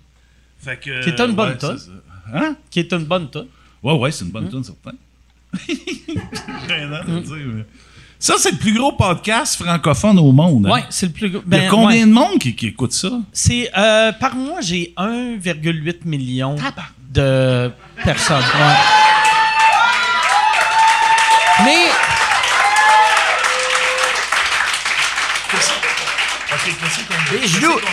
Fait 0.60 0.78
que. 0.78 1.04
Qui 1.04 1.10
est 1.10 1.20
une 1.22 1.34
bonne 1.36 1.50
ouais, 1.52 1.58
tune. 1.58 1.78
c'est 1.78 1.86
ça. 1.86 1.92
Hein? 2.34 2.56
Qui 2.72 2.80
est 2.80 2.92
une 2.92 3.06
bonne 3.06 3.30
toune. 3.30 3.48
Ouais, 3.84 3.94
ouais, 3.94 4.12
c'est 4.12 4.26
une 4.26 4.32
bonne 4.32 4.50
tune, 4.50 4.64
certain. 4.64 4.94
Rien 6.68 6.92
à 6.94 7.04
te 7.04 7.12
dire, 7.20 7.36
mais- 7.54 7.66
Ça, 8.18 8.36
c'est 8.40 8.52
le 8.52 8.58
plus 8.58 8.74
gros 8.74 8.94
podcast 8.94 9.62
francophone 9.62 10.18
au 10.18 10.32
monde. 10.32 10.66
hein. 10.66 10.72
Ouais, 10.72 10.84
c'est 10.90 11.08
le 11.08 11.12
plus 11.12 11.30
gros. 11.30 11.42
Il 11.46 11.54
y 11.54 11.58
a 11.58 11.60
ben, 11.64 11.70
combien 11.70 11.88
ouais. 12.00 12.06
de 12.08 12.12
monde 12.12 12.40
qui, 12.40 12.56
qui 12.56 12.68
écoute 12.68 12.94
ça? 12.94 13.12
C'est 13.34 13.70
euh, 13.78 14.12
par 14.14 14.36
mois, 14.36 14.62
j'ai 14.62 14.94
1,8 14.98 16.06
million 16.06 16.56
de 17.14 17.72
personnes. 18.04 18.38
Ouais. 18.38 18.76
Mais. 21.66 21.86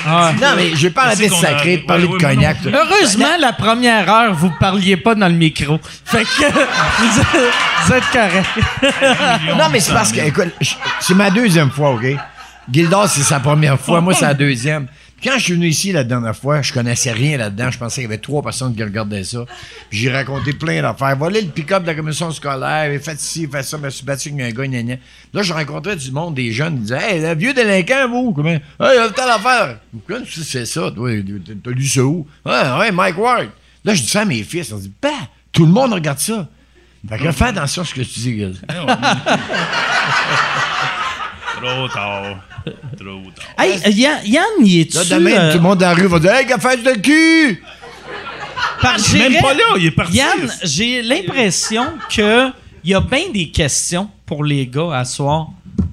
Ah. 0.06 0.32
Non, 0.40 0.48
mais 0.56 0.70
je 0.74 0.82
vais 0.82 0.90
pas 0.90 1.04
arrêter 1.04 1.28
de 1.28 1.34
sacrer, 1.34 1.78
de 1.78 1.82
parler 1.86 2.04
Ouais, 2.06 2.18
de 2.18 2.22
cognac. 2.24 2.56
heureusement, 2.66 3.36
la 3.38 3.52
première 3.52 4.08
heure, 4.10 4.34
vous 4.34 4.50
parliez 4.60 4.96
pas 4.96 5.14
dans 5.14 5.28
le 5.28 5.34
micro. 5.34 5.78
Fait 6.04 6.24
que 6.24 6.44
vous 7.86 7.92
êtes, 7.94 8.04
correct. 8.12 8.46
Non, 9.56 9.68
mais 9.70 9.80
c'est 9.80 9.92
parce 9.92 10.12
que, 10.12 10.20
écoute, 10.20 10.48
je- 10.60 10.74
c'est 11.00 11.14
ma 11.14 11.30
deuxième 11.30 11.70
fois, 11.70 11.90
OK? 11.90 12.04
Gildor, 12.70 13.08
c'est 13.08 13.22
sa 13.22 13.40
première 13.40 13.78
fois. 13.80 14.00
Moi, 14.00 14.14
c'est 14.14 14.24
la 14.26 14.34
deuxième. 14.34 14.86
Quand 15.22 15.32
je 15.36 15.44
suis 15.44 15.52
venu 15.52 15.68
ici 15.68 15.92
la 15.92 16.02
dernière 16.02 16.34
fois, 16.34 16.62
je 16.62 16.72
connaissais 16.72 17.12
rien 17.12 17.36
là-dedans. 17.36 17.70
Je 17.70 17.78
pensais 17.78 17.96
qu'il 17.96 18.04
y 18.10 18.12
avait 18.12 18.18
trois 18.18 18.42
personnes 18.42 18.74
qui 18.74 18.82
regardaient 18.82 19.22
ça. 19.24 19.44
J'ai 19.90 20.10
raconté 20.10 20.54
plein 20.54 20.80
d'affaires. 20.80 21.14
Voilà 21.16 21.40
le 21.40 21.48
pick-up 21.48 21.82
de 21.82 21.88
la 21.88 21.94
commission 21.94 22.30
scolaire. 22.30 22.90
Il 22.92 23.00
fait 23.00 23.20
ci, 23.20 23.42
il 23.42 23.50
fait 23.50 23.62
ça. 23.62 23.76
Je 23.76 23.82
me 23.82 23.90
suis 23.90 24.04
battu 24.04 24.32
avec 24.40 24.54
gars. 24.54 24.96
Là, 25.34 25.42
je 25.42 25.52
rencontrais 25.52 25.96
du 25.96 26.10
monde, 26.10 26.34
des 26.34 26.52
jeunes. 26.52 26.76
Ils 26.76 26.82
disaient 26.82 27.16
Hey, 27.16 27.20
le 27.20 27.34
vieux 27.34 27.52
délinquant, 27.52 28.08
vous, 28.08 28.32
comment? 28.32 28.48
Hey, 28.50 28.60
il 28.80 28.94
y 28.94 28.98
a 28.98 29.10
telle 29.10 29.28
affaire. 29.28 29.78
Pourquoi 29.92 30.20
tu 30.22 30.40
fais 30.40 30.64
ça? 30.64 30.90
Toi, 30.90 31.10
t'as 31.64 31.70
lu 31.70 31.86
ça 31.86 32.02
où? 32.02 32.26
Ouais, 32.46 32.72
ouais, 32.78 32.90
Mike 32.90 33.18
Ward. 33.18 33.48
Là, 33.84 33.94
je 33.94 34.00
dis 34.02 34.08
ça 34.08 34.22
à 34.22 34.24
mes 34.24 34.42
fils. 34.42 34.72
On 34.72 34.78
dit 34.78 34.92
Bah, 35.02 35.08
tout 35.52 35.66
le 35.66 35.72
monde 35.72 35.92
regarde 35.92 36.18
ça. 36.18 36.48
Fait 37.08 37.18
que 37.18 37.32
fais 37.32 37.44
attention 37.44 37.82
à 37.82 37.84
ce 37.84 37.94
que 37.94 38.00
tu 38.02 38.20
dis. 38.20 38.42
Trop 41.60 41.88
tard. 41.88 42.36
Trop 42.64 43.30
tard. 43.34 43.46
Hey, 43.58 43.78
Yann, 43.94 44.18
Yann, 44.24 44.44
y 44.66 44.80
est-tu... 44.80 44.96
Là, 44.96 45.04
demain, 45.04 45.30
euh, 45.32 45.52
tout 45.52 45.58
le 45.58 45.62
monde 45.62 45.78
dans 45.78 45.86
la 45.88 45.94
rue 45.94 46.06
va 46.06 46.18
dire 46.18 46.32
Hey, 46.34 46.46
fait 46.46 46.82
de 46.82 47.00
cul! 47.00 47.62
par- 48.80 48.96
Il 48.98 49.20
est 49.20 49.28
même 49.30 49.42
pas 49.42 49.54
là, 49.54 49.60
il 49.78 49.86
est 49.86 49.90
parti. 49.90 50.16
Yann, 50.16 50.50
j'ai 50.64 51.02
l'impression 51.02 51.84
que 52.14 52.48
il 52.82 52.90
y 52.90 52.94
a 52.94 53.00
bien 53.00 53.28
des 53.32 53.50
questions 53.50 54.08
pour 54.26 54.44
les 54.44 54.66
gars 54.66 54.94
à 54.96 55.04
soir. 55.04 55.48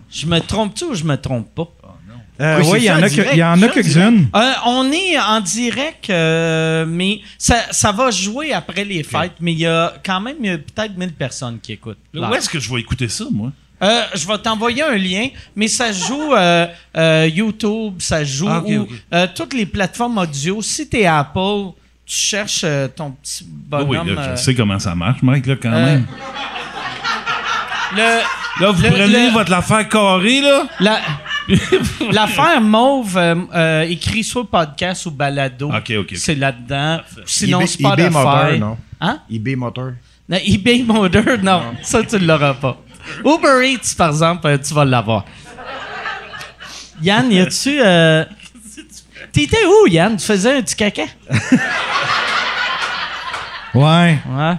Je 0.09 0.26
me 0.26 0.39
trompe-tu 0.39 0.86
ou 0.86 0.93
je 0.93 1.03
me 1.03 1.15
trompe 1.18 1.53
pas? 1.53 1.68
Euh, 2.39 2.61
Oui, 2.65 2.78
il 2.82 2.84
y 2.84 2.91
en 2.91 3.01
a, 3.01 3.09
que- 3.09 3.34
il 3.34 3.39
y 3.39 3.43
en 3.43 3.59
a 3.61 3.68
quelques-unes. 3.68 4.28
Euh, 4.36 4.51
on 4.68 4.91
est 4.91 5.18
en 5.20 5.41
direct, 5.41 6.07
euh, 6.11 6.86
mais 6.88 7.22
ça, 7.38 7.55
ça 7.72 7.91
va 7.91 8.11
jouer 8.11 8.53
après 8.53 8.86
les 8.86 9.01
fêtes, 9.01 9.34
mais 9.41 9.53
il 9.53 9.59
y 9.59 9.65
a 9.65 9.93
quand 10.05 10.22
même 10.22 10.38
peut-être 10.38 10.95
1000 10.95 11.13
personnes 11.13 11.57
qui 11.59 11.74
écoutent. 11.74 11.97
Là, 12.13 12.30
Où 12.30 12.36
est-ce 12.36 12.47
que 12.47 12.59
je 12.59 12.72
vais 12.72 12.80
écouter 12.80 13.07
ça, 13.09 13.26
moi? 13.32 13.51
Euh, 13.82 14.01
je 14.15 14.28
vais 14.28 14.38
t'envoyer 14.39 14.82
un 14.82 14.95
lien, 14.97 15.28
mais 15.55 15.67
ça 15.67 15.91
joue 15.91 16.34
euh, 16.34 16.65
euh, 16.97 17.30
YouTube, 17.32 17.95
ça 17.99 18.23
joue 18.23 18.47
Ah, 18.49 18.63
euh, 19.13 19.28
toutes 19.36 19.53
les 19.53 19.65
plateformes 19.67 20.17
audio. 20.17 20.61
Si 20.63 20.89
t'es 20.89 21.05
Apple, 21.05 21.73
tu 22.05 22.15
cherches 22.15 22.61
euh, 22.63 22.88
ton 22.88 23.11
petit 23.11 23.45
Ah 23.71 23.84
bonhomme. 23.84 24.07
oui, 24.09 24.15
là, 24.15 24.21
euh, 24.21 24.36
je 24.36 24.41
sais 24.41 24.55
comment 24.55 24.80
ça 24.80 24.95
marche, 24.95 25.21
Mike, 25.21 25.45
là, 25.45 25.55
quand 25.61 25.71
euh, 25.71 25.86
même. 25.86 26.05
le, 27.95 28.19
Là, 28.59 28.71
vous 28.71 28.82
le- 28.82 28.89
prenez 28.89 29.28
le- 29.28 29.32
votre 29.34 29.53
affaire 29.53 29.88
carrée, 29.88 30.41
là. 30.41 30.63
la, 30.79 30.99
l'affaire 32.12 32.59
mauve 32.59 33.16
euh, 33.17 33.36
euh, 33.54 33.82
écrit 33.83 34.24
soit 34.24 34.49
podcast 34.49 35.05
ou 35.05 35.12
balado. 35.12 35.67
Ok, 35.70 35.75
ok, 35.91 35.95
ok. 35.99 36.12
C'est 36.16 36.33
là-dedans. 36.36 37.01
Sinon, 37.25 37.59
eBay- 37.62 37.67
Spotify. 37.67 37.93
eBay 37.93 38.09
Motor, 38.09 38.58
non? 38.59 38.78
Hein? 38.99 39.20
eBay 39.29 39.55
Motor. 39.55 39.91
Non, 40.28 40.37
eBay 40.43 40.82
Motor, 40.83 41.24
non. 41.43 41.62
Ça, 41.83 42.04
tu 42.04 42.17
l'auras 42.20 42.55
pas. 42.55 42.78
Uber 43.25 43.62
Eats, 43.66 43.96
par 43.97 44.09
exemple, 44.09 44.47
euh, 44.47 44.58
tu 44.58 44.74
vas 44.74 44.86
l'avoir. 44.86 45.25
Yann, 47.01 47.32
y 47.32 47.39
a-tu. 47.39 47.79
euh, 47.84 48.25
T'étais 49.32 49.66
où, 49.66 49.88
Yann? 49.88 50.17
Tu 50.17 50.25
faisais 50.25 50.58
un 50.58 50.62
petit 50.62 50.75
caca? 50.75 51.04
Ouais. 53.74 54.20
Ouais. 54.29 54.54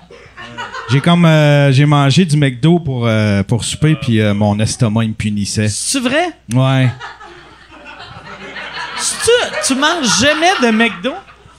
J'ai 0.90 1.00
comme 1.00 1.24
euh, 1.26 1.70
j'ai 1.72 1.84
mangé 1.84 2.24
du 2.24 2.36
McDo 2.36 2.78
pour 2.78 3.06
euh, 3.06 3.42
pour 3.42 3.62
souper 3.64 3.94
puis 3.96 4.20
euh, 4.20 4.32
mon 4.32 4.58
estomac 4.58 5.04
il 5.04 5.10
me 5.10 5.14
punissait. 5.14 5.68
C'est 5.68 6.00
vrai? 6.00 6.30
Ouais. 6.52 6.88
Tu, 8.96 9.30
tu 9.66 9.74
manges 9.74 10.18
jamais 10.20 10.52
de 10.62 10.70
McDo? 10.70 11.12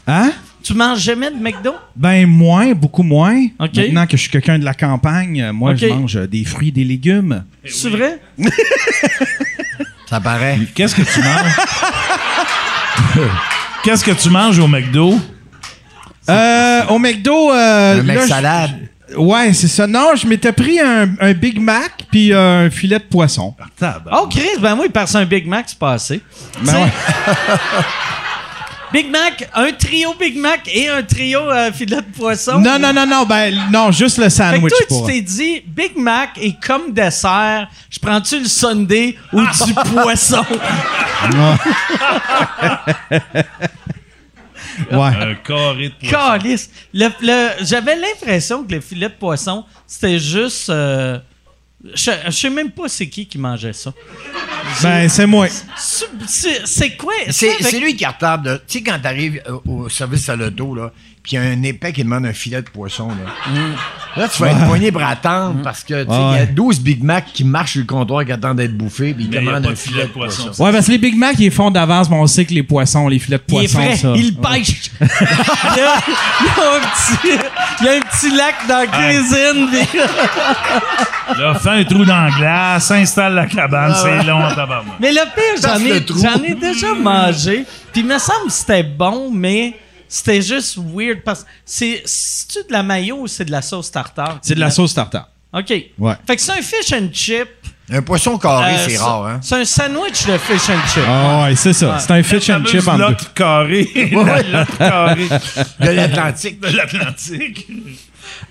Hein? 0.08 0.32
Tu 0.70 0.76
manges 0.76 1.00
jamais 1.00 1.32
de 1.32 1.36
McDo? 1.36 1.74
Ben 1.96 2.28
moins, 2.28 2.74
beaucoup 2.74 3.02
moins. 3.02 3.48
Maintenant 3.60 4.06
que 4.06 4.16
je 4.16 4.22
suis 4.22 4.30
quelqu'un 4.30 4.60
de 4.60 4.64
la 4.64 4.76
campagne, 4.76 5.42
euh, 5.42 5.52
moi 5.52 5.74
je 5.74 5.88
mange 5.88 6.16
euh, 6.16 6.28
des 6.28 6.46
fruits, 6.46 6.72
des 6.72 6.84
légumes. 6.84 7.44
C'est 7.66 7.90
vrai? 7.90 8.22
Ça 10.06 10.20
paraît. 10.20 10.60
Qu'est-ce 10.76 10.94
que 10.94 11.02
tu 11.02 11.22
manges? 11.24 11.56
Qu'est-ce 13.84 14.04
que 14.06 14.12
tu 14.12 14.30
manges 14.30 14.60
au 14.60 14.68
McDo? 14.68 15.20
Euh, 16.30 16.86
au 16.90 17.00
McDo, 17.00 17.52
euh, 17.52 18.00
Un 18.02 18.04
mec 18.04 18.18
là, 18.18 18.22
je- 18.22 18.28
salade. 18.28 18.72
Ouais, 19.18 19.54
c'est 19.54 19.68
ça. 19.68 19.88
Non, 19.88 20.10
je 20.16 20.28
m'étais 20.28 20.52
pris 20.52 20.80
un, 20.80 21.10
un 21.20 21.34
Big 21.34 21.60
Mac 21.60 22.06
puis 22.12 22.32
euh, 22.32 22.68
un 22.68 22.70
filet 22.70 23.00
de 23.00 23.06
poisson. 23.06 23.56
Ah. 23.82 24.04
Oh, 24.12 24.28
Chris, 24.30 24.60
ben 24.62 24.76
moi, 24.76 24.86
il 24.86 24.92
passe 24.92 25.16
un 25.16 25.26
Big 25.26 25.48
Mac, 25.48 25.66
c'est 25.68 25.80
passé. 25.80 26.22
Ben 26.64 26.74
ouais. 26.76 26.90
Big 28.92 29.10
Mac, 29.12 29.48
un 29.54 29.72
trio 29.72 30.14
Big 30.20 30.36
Mac 30.38 30.62
et 30.74 30.90
un 30.90 31.04
trio 31.04 31.42
euh, 31.42 31.72
filet 31.72 31.98
de 31.98 32.18
poisson. 32.18 32.60
Non, 32.60 32.80
non, 32.80 32.92
non, 32.92 33.06
non, 33.06 33.24
ben 33.26 33.54
non, 33.72 33.92
juste 33.92 34.18
le 34.18 34.30
Fait 34.30 34.30
que 34.30 34.52
sandwich 34.56 34.74
toi, 34.74 34.86
pour. 34.88 35.06
tu 35.08 35.14
t'es 35.14 35.22
dit, 35.22 35.62
Big 35.66 35.96
Mac 35.96 36.32
et 36.42 36.56
comme 36.66 36.92
dessert, 36.92 37.68
je 37.90 38.00
prends-tu 38.00 38.40
le 38.40 38.48
Sunday 38.48 39.16
ou 39.32 39.42
du 39.42 39.74
poisson? 39.94 40.44
Ouais. 44.92 44.98
Un 44.98 45.36
carré 45.36 45.90
de 45.90 45.94
poisson. 45.94 46.16
Calice. 46.16 46.70
Le- 46.94 47.10
le- 47.22 47.66
J'avais 47.66 47.96
l'impression 47.96 48.64
que 48.64 48.74
le 48.76 48.82
filet 48.82 49.10
de 49.10 49.14
poisson, 49.14 49.66
c'était 49.86 50.20
juste... 50.20 50.70
euh, 50.70 51.20
je, 51.94 52.12
je 52.26 52.32
sais 52.32 52.50
même 52.50 52.72
pas 52.72 52.88
c'est 52.90 53.08
qui 53.08 53.26
qui 53.26 53.38
mangeait 53.38 53.74
ça. 53.74 53.94
Ben 54.84 55.08
c'est 55.10 55.26
moi. 55.26 55.48
C'est- 55.78 56.10
quoi? 56.98 57.14
C'est 57.30 57.50
avec- 57.68 57.82
lui 57.82 57.96
qui 57.96 58.04
est 58.04 58.08
de- 58.44 58.58
Tu 58.68 58.80
sais, 58.80 58.84
quand 58.84 59.00
t'arrives 59.02 59.42
euh, 59.48 59.58
au 59.66 59.90
service 59.90 60.28
à 60.30 60.36
l'auto, 60.36 60.76
là, 60.76 60.92
puis 61.22 61.34
il 61.34 61.36
y 61.36 61.38
a 61.38 61.42
un 61.42 61.62
épais 61.64 61.92
qui 61.94 62.04
demande 62.04 62.26
un 62.26 62.34
filet 62.34 62.62
de 62.62 62.70
poisson, 62.70 63.10
là. 63.10 63.62
Là, 64.18 64.28
tu 64.28 64.42
vas 64.42 64.50
être 64.52 64.66
poigné 64.66 64.92
pour 64.92 65.04
attendre 65.04 65.62
parce 65.64 65.84
que, 65.84 66.04
tu 66.04 66.10
sais, 66.10 66.16
il 66.16 66.36
y 66.36 66.40
a 66.40 66.42
Ouais. 66.42 66.48
12 66.48 66.80
Big 66.82 67.04
Mac 67.04 67.26
qui 67.34 67.44
marchent 67.44 67.74
sur 67.74 67.82
le 67.82 67.86
comptoir 67.88 68.26
qui 68.26 68.32
attendent 68.32 68.58
d'être 68.58 68.76
bouffés, 68.76 69.14
puis 69.14 69.26
ils 69.26 69.30
demandent 69.30 69.66
un 69.68 69.76
filet 69.76 70.04
de 70.04 70.08
poisson. 70.10 70.50
Ouais, 70.64 70.72
parce 70.72 70.88
que 70.88 70.92
les 70.94 70.98
Big 70.98 71.16
Mac, 71.16 71.36
ils 71.40 71.52
font 71.52 71.70
d'avance, 71.70 72.10
mais 72.10 72.16
on 72.16 72.26
sait 72.26 72.46
que 72.46 72.54
les 72.54 72.64
poissons, 72.64 73.08
les 73.08 73.20
filets 73.20 73.38
de 73.38 73.44
Il 73.50 73.56
est 73.56 73.58
poisson, 73.74 73.78
frais, 73.80 73.96
ça. 73.98 74.14
il 74.16 74.26
y 74.26 74.28
a, 74.28 74.34
il 74.36 75.78
y 75.78 75.80
a 75.80 76.76
un 76.76 76.80
petit, 76.80 77.18
il 77.82 77.86
y 77.86 77.90
a 77.90 77.92
un 77.94 78.00
petit 78.00 78.36
lac 78.36 78.56
dans 78.68 78.78
la 78.80 78.88
cuisine. 78.88 79.68
puis- 79.72 80.00
Là, 81.40 81.54
fais 81.56 81.70
un 81.70 81.84
trou 81.84 82.06
dans 82.06 82.24
la 82.26 82.32
glace, 82.32 82.90
installe 82.92 83.36
la 83.36 83.46
cabane, 83.46 83.94
c'est 84.02 84.24
long 84.24 84.44
en 84.44 84.50
tabarnak. 84.56 84.96
Mais 85.00 85.12
le 85.12 85.22
pire, 85.36 85.62
j'en 85.62 85.80
ai, 86.44 86.50
ai 86.52 86.56
déjà 86.56 86.94
mangé. 86.96 87.66
Puis 87.94 88.02
il 88.02 88.08
me 88.08 88.18
semble 88.18 88.48
que 88.48 88.52
c'était 88.52 88.84
bon, 88.84 89.30
mais 89.32 89.76
c'était 90.10 90.42
juste 90.42 90.78
weird. 90.78 91.22
parce 91.24 91.44
que 91.44 91.50
c'est 91.64 92.02
C'est-tu 92.06 92.68
de 92.68 92.74
la 92.74 92.84
mayo 92.84 93.22
ou 93.22 93.28
c'est 93.28 93.46
de 93.46 93.52
la 93.52 93.62
sauce 93.62 93.90
tartare? 93.92 94.40
C'est 94.42 94.56
de 94.56 94.60
la 94.60 94.70
sauce 94.72 94.94
tartare. 94.94 95.30
OK. 95.54 95.72
Ouais. 95.98 96.14
Fait 96.28 96.36
que 96.36 96.42
c'est 96.42 96.52
un 96.52 96.62
fish 96.62 96.92
and 96.94 97.10
chip. 97.14 97.48
Un 97.92 98.04
poisson 98.04 98.38
carré, 98.38 98.76
euh, 98.76 98.86
c'est 98.88 98.98
rare, 98.98 99.26
hein? 99.26 99.40
C'est 99.42 99.56
un 99.56 99.66
sandwich 99.66 100.26
de 100.28 100.38
fish 100.38 100.70
and 100.70 100.88
chip. 100.94 101.04
Ah 101.08 101.44
ouais, 101.46 101.56
c'est 101.56 101.74
ça. 101.74 101.98
C'est 101.98 102.12
un 102.12 102.22
fish 102.22 102.48
and 102.52 102.64
chip 102.66 102.88
en 102.88 102.98
deux. 102.98 103.04
L'autre 103.08 103.34
carré. 103.34 103.90
L'autre 104.12 104.78
carré 104.78 105.28
De 105.80 105.90
l'Atlantique. 105.90 106.60
de 106.60 106.68
l'Atlantique. 106.68 107.68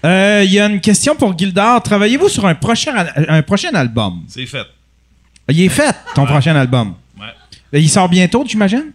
Euh, 0.04 0.42
Il 0.44 0.50
y 0.52 0.58
a 0.58 0.66
une 0.66 0.80
question 0.80 1.14
pour 1.14 1.38
Gildard. 1.38 1.82
Travaillez-vous 1.84 2.28
sur 2.28 2.46
un 2.46 2.56
prochain, 2.56 3.06
un 3.28 3.42
prochain 3.42 3.72
album? 3.74 4.24
C'est 4.26 4.46
fait. 4.46 4.66
Il 5.50 5.60
est 5.62 5.68
fait, 5.68 5.94
ton 6.16 6.26
prochain 6.26 6.56
album. 6.56 6.94
Ouais. 7.18 7.80
Il 7.80 7.88
sort 7.88 8.08
bientôt, 8.08 8.44
j'imagine? 8.46 8.90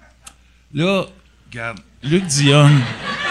Là, 0.73 1.06
regarde, 1.49 1.80
Luc 2.04 2.26
Dion. 2.28 2.70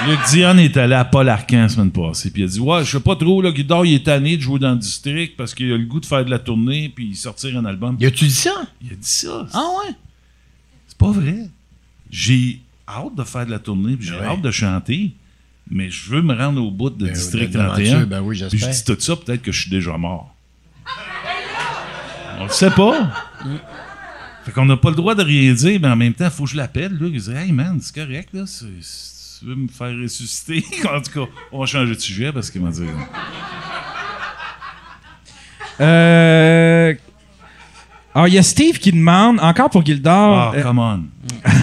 Luc 0.09 0.19
Dion 0.31 0.57
est 0.59 0.77
allé 0.77 0.95
à 0.95 1.05
Paul 1.05 1.29
Arcan 1.29 1.59
la 1.63 1.69
semaine 1.69 1.91
passée. 1.91 2.31
Puis 2.31 2.43
il 2.43 2.45
a 2.47 2.49
dit 2.49 2.61
Ouais, 2.61 2.85
je 2.85 2.91
sais 2.91 3.01
pas 3.01 3.17
trop, 3.17 3.41
là, 3.43 3.51
Guidard, 3.53 3.85
il 3.87 3.95
est 3.95 4.05
tanné 4.05 4.37
de 4.37 4.43
jouer 4.43 4.59
dans 4.59 4.73
le 4.73 4.79
district 4.79 5.37
parce 5.37 5.55
qu'il 5.55 5.73
a 5.73 5.77
le 5.77 5.85
goût 5.85 6.01
de 6.01 6.07
faire 6.07 6.25
de 6.25 6.31
la 6.31 6.39
tournée 6.39 6.89
puis 6.95 7.15
sortir 7.15 7.57
un 7.59 7.65
album. 7.65 7.97
Y 8.01 8.07
a-tu 8.07 8.25
dit 8.27 8.31
ça? 8.35 8.63
Il 8.83 8.93
a 8.93 8.97
dit 8.97 8.99
ça. 9.09 9.47
Ah 9.53 9.65
ouais? 9.85 9.95
C'est 10.89 10.99
pas 10.99 11.11
vrai. 11.13 11.37
J'ai 12.11 12.61
hâte 12.89 13.15
de 13.15 13.25
faire 13.25 13.47
de 13.47 13.51
la 13.51 13.59
tournée 13.59 13.97
puis 13.97 14.07
j'ai 14.09 14.15
Ouais. 14.15 14.25
hâte 14.27 14.43
de 14.43 14.51
chanter. 14.51 15.13
Mais 15.71 15.89
je 15.91 16.11
veux 16.11 16.23
me 16.23 16.35
rendre 16.35 16.61
au 16.63 16.71
bout 16.71 16.91
de 16.91 17.05
Ben, 17.07 17.13
District 17.15 17.51
de 17.53 17.59
l'aventure, 17.59 17.85
31. 17.93 18.07
ben 18.07 18.21
oui, 18.21 18.37
Puis 18.37 18.39
j'espère. 18.59 18.73
je 18.73 18.77
dis 18.79 18.85
tout 18.85 18.97
ça, 18.99 19.17
peut-être 19.17 19.43
que 19.43 19.53
je 19.53 19.61
suis 19.63 19.71
déjà 19.71 19.97
mort. 19.97 20.35
On 22.41 22.45
le 22.45 22.51
sait 22.51 22.71
pas. 22.71 23.11
Fait 24.45 24.51
qu'on 24.51 24.65
n'a 24.67 24.77
pas 24.77 24.91
le 24.91 24.97
droit 24.97 25.15
de 25.15 25.23
rien 25.23 25.53
dire, 25.53 25.79
mais 25.81 25.89
en 25.89 25.97
même 25.97 26.15
temps, 26.15 26.25
il 26.25 26.31
faut 26.31 26.45
que 26.45 26.51
je 26.51 26.57
l'appelle. 26.57 26.93
Là. 27.01 27.07
Il 27.13 27.21
dit 27.21 27.31
Hey 27.33 27.53
man, 27.53 27.79
c'est 27.81 27.95
correct, 27.95 28.31
là. 28.33 28.43
Si 28.47 28.65
tu 29.41 29.47
veux 29.47 29.55
me 29.55 29.69
faire 29.69 29.95
ressusciter, 30.03 30.65
en 30.93 31.01
tout 31.01 31.13
cas, 31.27 31.31
on 31.53 31.61
va 31.61 31.67
changer 31.67 31.95
de 31.95 32.01
sujet 32.01 32.33
parce 32.33 32.51
qu'il 32.51 32.61
m'a 32.63 32.71
dit. 32.71 32.83
Euh... 35.81 36.95
Alors, 38.15 38.29
il 38.29 38.35
y 38.35 38.39
a 38.39 38.43
Steve 38.43 38.79
qui 38.79 38.93
demande, 38.93 39.41
encore 39.41 39.71
pour 39.71 39.85
Gildard, 39.85 40.53
Ah, 40.53 40.57
euh, 40.57 40.63
come 40.63 40.79
on. 40.79 41.01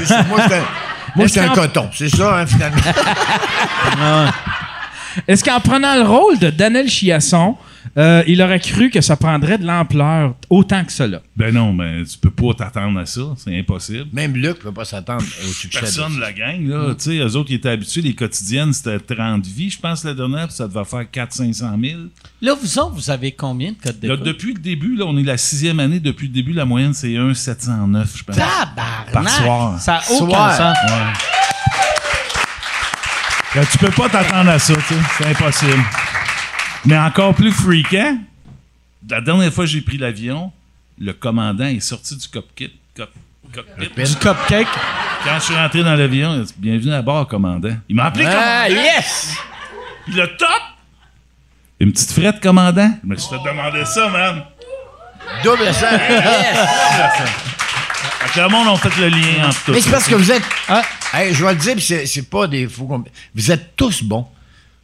C'est- 0.05 0.23
Moi, 0.27 0.39
c'est 0.47 0.57
un, 0.57 0.63
moi, 1.15 1.27
c'est 1.27 1.39
un 1.41 1.49
coton. 1.49 1.89
C'est 1.93 2.09
ça, 2.09 2.39
hein, 2.39 2.45
finalement. 2.47 2.81
est-ce 5.27 5.43
qu'en 5.43 5.59
prenant 5.59 5.95
le 5.95 6.01
rôle 6.07 6.39
de 6.39 6.49
Daniel 6.49 6.87
Chiasson, 6.89 7.55
euh, 7.97 8.23
il 8.27 8.41
aurait 8.41 8.59
cru 8.59 8.89
que 8.89 9.01
ça 9.01 9.15
prendrait 9.15 9.57
de 9.57 9.65
l'ampleur 9.65 10.35
autant 10.49 10.83
que 10.83 10.91
cela? 10.91 11.21
Ben 11.35 11.53
non, 11.53 11.73
mais 11.73 12.03
tu 12.03 12.17
peux 12.17 12.29
pas 12.31 12.53
t'attendre 12.57 12.99
à 12.99 13.05
ça. 13.05 13.21
C'est 13.37 13.57
impossible. 13.57 14.05
Même 14.13 14.35
Luc 14.35 14.57
ne 14.57 14.63
peut 14.63 14.71
pas 14.71 14.85
s'attendre 14.85 15.23
au 15.23 15.51
succès. 15.51 15.79
Personne 15.81 16.15
de 16.15 16.19
la 16.21 16.33
gang, 16.33 16.67
là. 16.67 16.93
Tu 16.95 17.03
sais, 17.03 17.17
eux 17.17 17.35
autres, 17.35 17.51
ils 17.51 17.55
étaient 17.55 17.69
habitués, 17.69 18.01
les 18.01 18.13
quotidiennes, 18.15 18.73
c'était 18.73 18.99
30 18.99 19.45
vies, 19.45 19.69
je 19.69 19.79
pense, 19.79 20.03
la 20.03 20.13
dernière, 20.13 20.47
puis 20.47 20.55
ça 20.55 20.67
devait 20.67 20.85
faire 20.85 21.03
400-500 21.27 21.53
000. 21.89 22.01
Là, 22.41 22.55
vous 22.61 22.79
autres, 22.79 22.95
vous 22.95 23.09
avez 23.09 23.31
combien 23.31 23.71
de 23.71 23.77
codes 23.77 23.97
Là, 24.03 24.15
d'écoute? 24.15 24.25
depuis 24.25 24.53
le 24.53 24.59
début, 24.59 24.95
là, 24.95 25.05
on 25.07 25.17
est 25.17 25.23
la 25.23 25.37
sixième 25.37 25.79
année, 25.79 25.99
depuis 25.99 26.27
le 26.27 26.33
début, 26.33 26.53
la 26.53 26.65
moyenne, 26.65 26.93
c'est 26.93 27.15
1,709, 27.17 28.17
je 28.17 28.23
pense. 28.23 28.35
Tabarnak! 28.35 29.11
Par 29.13 29.29
soir. 29.29 29.79
Ça 29.81 29.93
n'a 29.93 30.15
aucun 30.17 30.27
Soir. 30.27 30.57
sens. 30.57 30.77
Là, 33.55 33.61
tu 33.71 33.77
peux 33.79 33.89
pas 33.91 34.09
t'attendre 34.09 34.51
à 34.51 34.59
ça, 34.59 34.73
tu 34.75 34.81
sais. 34.81 34.95
C'est 35.17 35.25
impossible. 35.25 35.83
Mais 36.85 36.97
encore 36.97 37.33
plus 37.35 37.51
freakant, 37.51 38.17
la 39.09 39.21
dernière 39.21 39.51
fois 39.53 39.65
que 39.65 39.69
j'ai 39.71 39.81
pris 39.81 39.97
l'avion, 39.97 40.51
le 40.99 41.13
commandant 41.13 41.65
est 41.65 41.79
sorti 41.79 42.15
du 42.15 42.27
cockpit. 42.27 42.71
cop- 42.95 43.09
cockpit. 43.53 44.03
Du 44.03 44.15
cupcake. 44.15 44.67
Quand 45.23 45.35
je 45.39 45.43
suis 45.45 45.55
rentré 45.55 45.83
dans 45.83 45.95
l'avion, 45.95 46.35
il 46.35 46.41
a 46.41 46.43
dit 46.43 46.53
Bienvenue 46.57 46.93
à 46.93 47.01
bord, 47.01 47.27
commandant. 47.27 47.75
Il 47.89 47.95
m'a 47.95 48.05
appelé 48.05 48.25
Ah, 48.27 48.65
commandant. 48.67 48.81
yes! 48.83 49.35
Puis 50.05 50.13
le 50.15 50.27
top 50.37 50.47
Une 51.79 51.91
petite 51.91 52.11
frette, 52.11 52.41
commandant. 52.41 52.91
Je 53.03 53.07
me 53.09 53.15
suis 53.17 53.29
fait 53.29 53.43
demander 53.49 53.85
ça, 53.85 54.07
man. 54.09 54.43
Double 55.43 55.73
ça. 55.73 55.91
yes! 55.93 56.57
Le 58.35 58.47
monde 58.47 58.67
a 58.67 58.75
fait 58.77 59.01
le 59.01 59.07
lien 59.09 59.47
entre 59.47 59.63
tout. 59.65 59.71
Mais 59.73 59.81
c'est 59.81 59.91
parce 59.91 60.07
que 60.07 60.15
vous 60.15 60.31
êtes. 60.31 60.43
Hey, 61.13 61.33
je 61.33 61.43
vais 61.43 61.53
le 61.53 61.59
dire, 61.59 61.75
puis 61.75 62.07
c'est 62.07 62.29
pas 62.29 62.47
des 62.47 62.67
faux. 62.67 63.03
Vous 63.35 63.51
êtes 63.51 63.75
tous 63.75 64.03
bons. 64.03 64.27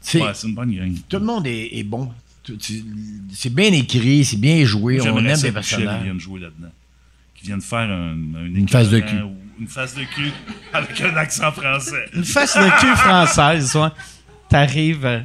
C'est- 0.06 0.22
Ouais, 0.22 0.32
une 0.44 0.54
bonne 0.54 0.72
gang. 0.76 0.94
Tout 1.10 1.18
le 1.18 1.26
monde 1.26 1.48
est, 1.48 1.70
est 1.80 1.84
bon. 1.84 2.12
C'est 3.34 3.54
bien 3.54 3.72
écrit, 3.74 4.24
c'est 4.24 4.38
bien 4.38 4.64
joué, 4.66 5.02
on 5.02 5.18
aime 5.18 5.26
les 5.42 5.52
personnages. 5.52 6.04
vienne 6.04 6.20
jouer 6.20 6.42
là-dedans. 6.42 6.72
Qui 7.34 7.48
vienne 7.48 7.60
faire 7.62 7.80
un, 7.90 8.12
un 8.36 8.46
Une 8.46 8.70
face 8.70 8.90
de 8.92 9.00
cul. 9.00 9.16
Une 9.60 9.68
face 9.68 9.96
de 9.96 10.04
cul 10.04 10.32
avec 10.74 11.02
un 11.02 11.16
accent 11.18 11.52
français. 11.52 12.06
Une 12.14 12.24
face 12.24 12.56
de 12.56 12.80
cul 12.80 12.96
française, 12.98 13.76
ouais. 13.76 13.88
T'arrives. 14.48 15.24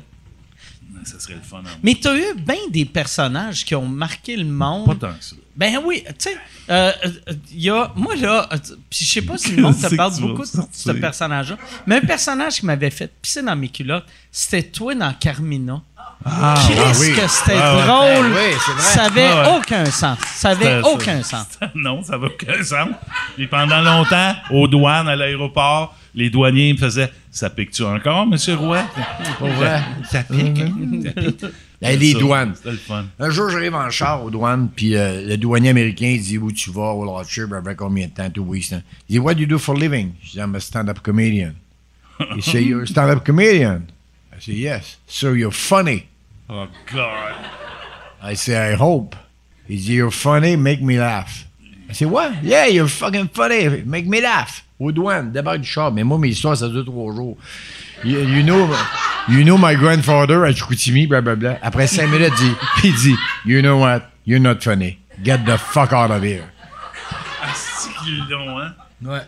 Euh, 1.01 1.05
Ça 1.11 1.19
serait 1.21 1.35
le 1.35 1.41
fun. 1.41 1.63
Mais 1.83 1.97
t'as 2.01 2.17
eu 2.17 2.35
bien 2.37 2.57
des 2.71 2.85
personnages 2.85 3.65
qui 3.65 3.75
ont 3.75 3.87
marqué 3.87 4.37
le 4.37 4.45
monde. 4.45 4.87
Pas 4.87 5.09
tant 5.09 5.15
que 5.15 5.25
ça. 5.25 5.37
Ben 5.57 5.79
oui, 5.85 6.03
tu 6.07 6.15
sais, 6.19 6.37
euh, 6.71 6.91
euh, 7.05 7.33
il 7.53 7.61
y 7.63 7.71
a. 7.71 7.93
Moi, 7.95 8.17
là, 8.17 8.49
euh, 8.53 8.57
je 8.91 9.05
sais 9.05 9.23
pas 9.23 9.37
si 9.37 9.55
le 9.57 9.63
monde 9.63 9.79
te 9.79 9.95
parle 9.95 10.19
beaucoup 10.21 10.43
de 10.43 10.49
ce 10.73 10.91
personnage-là, 10.93 11.57
mais 11.87 11.97
un 11.97 12.01
personnage 12.01 12.61
qui 12.61 12.67
m'avait 12.67 12.89
fait 12.91 13.13
pisser 13.21 13.43
dans 13.43 13.57
mes 13.57 13.69
culottes, 13.69 14.07
c'était 14.33 14.63
toi 14.63 14.95
dans 14.95 15.13
Carmina. 15.13 15.83
Ah, 16.25 16.55
Qu'est-ce 16.69 17.01
oui. 17.01 17.15
que 17.17 17.27
c'était 17.29 17.57
Ah, 17.59 17.87
drôle! 17.87 18.33
Ben 18.33 18.51
oui, 18.53 18.59
c'est 18.65 18.73
vrai. 18.73 18.83
Ça 18.83 19.05
avait 19.05 19.27
Ah, 19.27 19.43
ouais. 19.53 19.59
aucun 19.59 19.85
sens. 19.87 20.19
Ça 20.35 20.51
avait 20.51 20.81
aucun 20.83 21.23
sens. 21.23 21.47
non, 21.75 22.03
ça 22.03 22.19
va 22.19 22.27
aucun 22.27 22.63
sens. 22.63 22.89
Puis 23.37 23.47
pendant 23.47 23.81
longtemps, 23.81 24.35
aux 24.51 24.69
douanes, 24.69 25.09
à 25.09 25.17
l'aéroport, 25.17 25.95
les 26.15 26.31
douaniers 26.31 26.73
me 26.73 26.79
faisaient 26.79 27.11
Ça 27.31 27.51
pique-tu 27.51 27.83
encore, 27.83 28.27
monsieur 28.27 28.55
Roy? 28.55 28.83
Vrai. 29.41 29.81
Ça 30.11 30.23
pique. 30.25 30.59
Ça 31.05 31.13
pique. 31.13 31.43
Là, 31.83 31.97
les 31.97 32.13
Ça, 32.13 32.19
douanes. 32.19 32.55
C'était 32.57 32.73
le 32.73 32.77
fun. 32.77 33.07
Un 33.19 33.31
jour, 33.31 33.49
j'arrive 33.49 33.75
en 33.75 33.89
char 33.91 34.23
aux 34.23 34.31
douanes, 34.31 34.69
puis 34.75 34.97
euh, 34.97 35.27
le 35.27 35.37
douanier 35.39 35.71
américain 35.71 36.09
il 36.09 36.21
dit 36.21 36.37
où 36.37 36.53
tu 36.53 36.71
vas, 36.71 36.93
au 36.93 37.05
Lodge, 37.07 37.41
avec 37.53 37.79
combien 37.79 38.07
de 38.07 38.13
temps, 38.13 38.29
tout 38.29 38.47
ça. 38.61 38.83
Il 39.09 39.13
dit 39.15 39.19
What 39.19 39.35
do 39.35 39.41
you 39.41 39.47
do 39.47 39.59
for 39.59 39.75
a 39.77 39.79
living? 39.79 40.13
Je 40.23 40.33
dis 40.33 40.39
I'm 40.39 40.55
a 40.55 40.61
stand-up 40.61 41.01
comedian. 41.03 41.55
Il 42.37 42.43
say 42.43 42.63
You're 42.63 42.83
a 42.83 42.87
stand-up 42.87 43.25
comedian? 43.25 43.85
I 44.37 44.41
say 44.41 44.53
Yes. 44.53 44.99
So 45.07 45.33
you're 45.33 45.53
funny. 45.55 46.07
Oh, 46.51 46.67
God. 46.93 47.35
I 48.23 48.35
say 48.37 48.73
I 48.73 48.75
hope. 48.75 49.17
He 49.67 49.77
dit 49.77 49.95
You're 49.95 50.11
funny, 50.11 50.57
make 50.57 50.83
me 50.83 50.99
laugh. 50.99 51.47
I 51.89 51.95
say 51.95 52.05
What? 52.05 52.43
Yeah, 52.43 52.67
you're 52.67 52.89
fucking 52.89 53.29
funny, 53.29 53.83
make 53.87 54.07
me 54.07 54.21
laugh. 54.21 54.65
Aux 54.81 54.93
douanes, 54.93 55.31
débarque 55.31 55.61
du 55.61 55.69
char. 55.69 55.93
Mais 55.93 56.03
moi, 56.03 56.19
mes 56.19 56.29
histoires, 56.29 56.57
ça 56.57 56.67
dure 56.69 56.87
trois 56.87 57.15
jours. 57.15 57.37
You, 58.03 58.19
you 58.21 58.43
know, 58.43 58.67
you 59.29 59.45
know 59.45 59.59
my 59.59 59.77
grandfather 59.77 60.43
à 60.43 60.53
Chicoutimi, 60.53 61.07
blablabla. 61.07 61.59
Après 61.61 61.87
cinq 61.87 62.11
minutes, 62.11 62.33
il 62.39 62.47
dit, 62.47 62.57
il 62.85 62.95
dit, 62.95 63.17
You 63.45 63.61
know 63.61 63.79
what? 63.79 64.01
You're 64.27 64.41
not 64.41 64.61
funny. 64.61 64.99
Get 65.23 65.41
the 65.45 65.59
fuck 65.59 65.93
out 65.93 66.11
of 66.11 66.25
here. 66.25 66.45
Ah, 67.43 67.53
c'est 67.55 67.91
hein? 67.91 68.75
Ouais. 69.03 69.21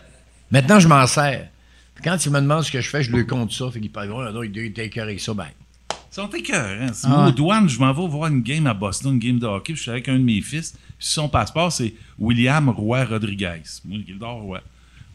Maintenant, 0.49 0.79
je 0.79 0.87
m'en 0.87 1.05
sers. 1.05 1.49
Puis 1.93 2.03
Quand 2.03 2.25
il 2.25 2.31
me 2.31 2.41
demande 2.41 2.63
ce 2.63 2.71
que 2.71 2.81
je 2.81 2.89
fais, 2.89 3.03
je 3.03 3.11
lui 3.11 3.27
compte 3.27 3.51
ça. 3.51 3.69
Fait 3.71 3.79
qu'il 3.79 3.91
parle, 3.91 4.11
oh, 4.11 4.31
non, 4.31 4.41
il 4.41 4.57
était 4.57 4.87
écœuré 4.87 5.09
avec 5.09 5.19
ça, 5.19 5.35
ben. 5.35 5.47
Ils 5.91 6.15
sont 6.15 6.29
écœurants. 6.29 6.93
C'est 6.93 7.07
moi, 7.07 7.27
aux 7.27 7.31
douanes, 7.31 7.69
je 7.69 7.79
m'en 7.79 7.93
vais 7.93 8.07
voir 8.07 8.29
une 8.29 8.41
game 8.41 8.65
à 8.65 8.73
Boston, 8.73 9.13
une 9.13 9.19
game 9.19 9.39
de 9.39 9.45
hockey. 9.45 9.75
Je 9.75 9.81
suis 9.81 9.91
avec 9.91 10.09
un 10.09 10.13
de 10.13 10.23
mes 10.23 10.41
fils. 10.41 10.71
Puis 10.71 11.07
son 11.07 11.29
passeport, 11.29 11.71
c'est 11.71 11.93
William 12.17 12.69
Roy 12.69 13.03
Rodriguez. 13.05 13.61
Moi, 13.85 13.99
Gildor 14.05 14.41
Roy. 14.41 14.59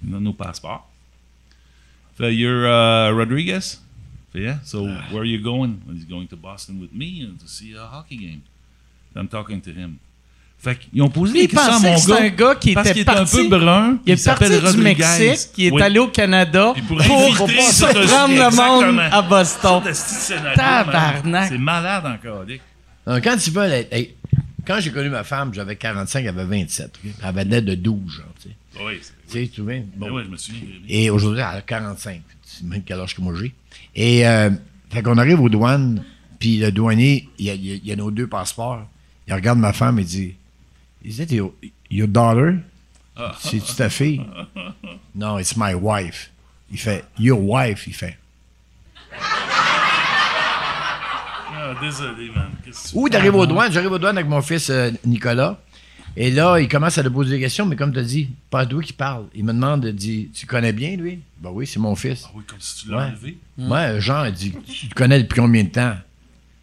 Nos 0.03 0.33
passeports. 0.33 0.89
Fait, 2.17 2.35
you're 2.35 2.65
uh, 2.67 3.13
Rodriguez? 3.17 3.79
Fait, 4.33 4.41
yeah. 4.41 4.59
So, 4.65 4.83
where 5.11 5.21
are 5.21 5.25
you 5.25 5.41
going? 5.43 5.81
Well, 5.87 5.95
he's 5.97 6.05
going 6.05 6.27
to 6.29 6.37
Boston 6.37 6.81
with 6.81 6.93
me 6.93 7.23
uh, 7.25 7.39
to 7.43 7.49
see 7.49 7.75
a 7.75 7.87
hockey 7.87 8.17
game. 8.17 8.43
I'm 9.17 9.29
talking 9.29 9.61
to 9.63 9.71
him. 9.71 9.99
Fait 10.61 10.77
qu'ils 10.77 11.01
ont 11.03 11.09
posé 11.09 11.33
Lui, 11.35 11.39
des 11.41 11.45
il 11.45 11.51
questions 11.51 11.73
à 11.73 11.79
mon 11.79 11.95
gars. 12.05 12.17
un 12.21 12.29
gars 12.31 12.55
qui 12.57 12.75
parce 12.75 12.89
était 12.89 12.95
qu'il 12.95 13.03
est 13.03 13.05
parti- 13.05 13.39
un 13.39 13.43
peu 13.45 13.49
brun. 13.49 13.99
Il 14.05 14.13
est 14.13 14.25
parti 14.25 14.49
du 14.49 14.57
Rodriguez. 14.57 14.83
Mexique, 14.83 15.53
qui 15.53 15.67
est 15.69 15.71
Oui. 15.71 15.81
allé 15.83 16.01
au 16.01 16.09
Canada 16.09 16.73
Puis 16.75 16.83
pour, 16.83 16.97
pour 16.99 17.47
prendre 17.47 18.35
le 18.35 18.57
monde 18.57 19.01
à 19.13 19.23
Boston. 19.23 19.83
Tabarnak. 20.57 21.49
C'est 21.49 21.59
malade 21.59 22.07
encore, 22.07 22.45
Dick. 22.45 22.61
Donc, 23.07 23.23
quand 23.23 23.37
hey, 23.93 24.15
quand 24.67 24.81
j'ai 24.81 24.91
connu 24.91 25.09
ma 25.09 25.23
femme, 25.25 25.55
j'avais 25.55 25.77
45, 25.77 26.21
elle 26.23 26.29
avait 26.29 26.45
27. 26.45 26.99
ok? 27.05 27.11
Elle 27.23 27.25
avait 27.29 27.45
l'air 27.45 27.63
de 27.63 27.75
12, 27.77 28.13
genre, 28.17 28.27
tu 28.43 28.49
sais. 28.49 28.57
Oui, 28.81 28.99
c'est- 29.03 29.13
Tu 29.29 29.33
sais, 29.33 29.43
tu 29.45 29.49
te 29.51 29.55
souviens? 29.57 29.83
Bon. 29.97 30.07
Ben 30.07 30.13
ouais, 30.13 30.25
je 30.25 30.29
me 30.31 30.37
souviens. 30.37 30.61
Et 30.89 31.11
aujourd'hui, 31.11 31.41
a 31.43 31.61
45. 31.63 32.23
C'est 32.45 32.65
même 32.65 32.83
quel 32.85 33.01
âge 33.01 33.15
que 33.15 33.21
moi 33.21 33.35
j'ai. 33.39 33.55
Et, 33.95 34.27
euh, 34.27 34.51
fait 34.91 35.03
qu'on 35.03 35.19
arrive 35.19 35.41
aux 35.41 35.49
douanes, 35.49 36.05
puis 36.39 36.59
le 36.59 36.71
douanier, 36.73 37.29
il 37.39 37.47
y 37.47 37.51
a, 37.51 37.55
il 37.55 37.97
nos 37.97 38.11
deux 38.11 38.27
passeports. 38.27 38.87
Il 39.27 39.35
regarde 39.35 39.59
ma 39.59 39.73
femme 39.73 39.99
et 39.99 40.05
dit 40.05 40.35
Is 41.05 41.21
it 41.23 41.31
your, 41.33 41.53
your 41.91 42.09
daughter? 42.09 42.57
C'est-tu 43.41 43.75
ta 43.75 43.91
fille? 43.91 44.25
Non, 45.15 45.39
it's 45.39 45.57
my 45.57 45.75
wife. 45.75 46.31
Il 46.71 46.79
fait 46.79 47.05
Your 47.19 47.41
wife, 47.41 47.87
il 47.87 47.95
fait. 47.95 48.17
Ah, 51.51 51.75
désolé, 51.81 52.31
man. 52.35 52.51
Ou 52.95 53.07
fais? 53.07 53.11
t'arrives 53.13 53.35
aux 53.35 53.47
douanes, 53.47 53.73
j'arrive 53.73 53.93
aux 53.93 53.99
douanes 53.99 54.17
avec 54.19 54.29
mon 54.31 54.41
fils 54.43 54.71
euh, 54.71 54.91
Nicolas. 55.05 55.59
Et 56.21 56.33
là, 56.33 56.59
il 56.59 56.67
commence 56.69 56.99
à 56.99 57.03
lui 57.05 57.11
poser 57.11 57.37
des 57.37 57.41
questions, 57.41 57.65
mais 57.65 57.77
comme 57.77 57.93
tu 57.93 58.01
as 58.01 58.03
dit, 58.03 58.29
pas 58.51 58.67
toi 58.67 58.83
qui 58.83 58.93
parle. 58.93 59.27
Il 59.37 59.45
me 59.45 59.53
demande, 59.53 59.85
il 59.85 59.95
dit, 59.95 60.29
tu 60.35 60.47
connais 60.47 60.73
bien 60.73 60.97
lui? 60.97 61.21
Ben 61.41 61.51
oui, 61.53 61.65
c'est 61.65 61.79
mon 61.79 61.95
fils. 61.95 62.25
Ah 62.27 62.31
oui, 62.35 62.43
comme 62.45 62.59
si 62.61 62.83
tu 62.85 62.91
l'as 62.91 62.97
Ouais. 62.97 63.05
enlevé. 63.05 63.39
Ouais, 63.95 64.01
Jean, 64.01 64.25
il 64.25 64.33
dit, 64.33 64.53
tu 64.67 64.87
le 64.89 64.95
connais 64.95 65.23
depuis 65.23 65.41
combien 65.41 65.63
de 65.63 65.69
temps? 65.69 65.95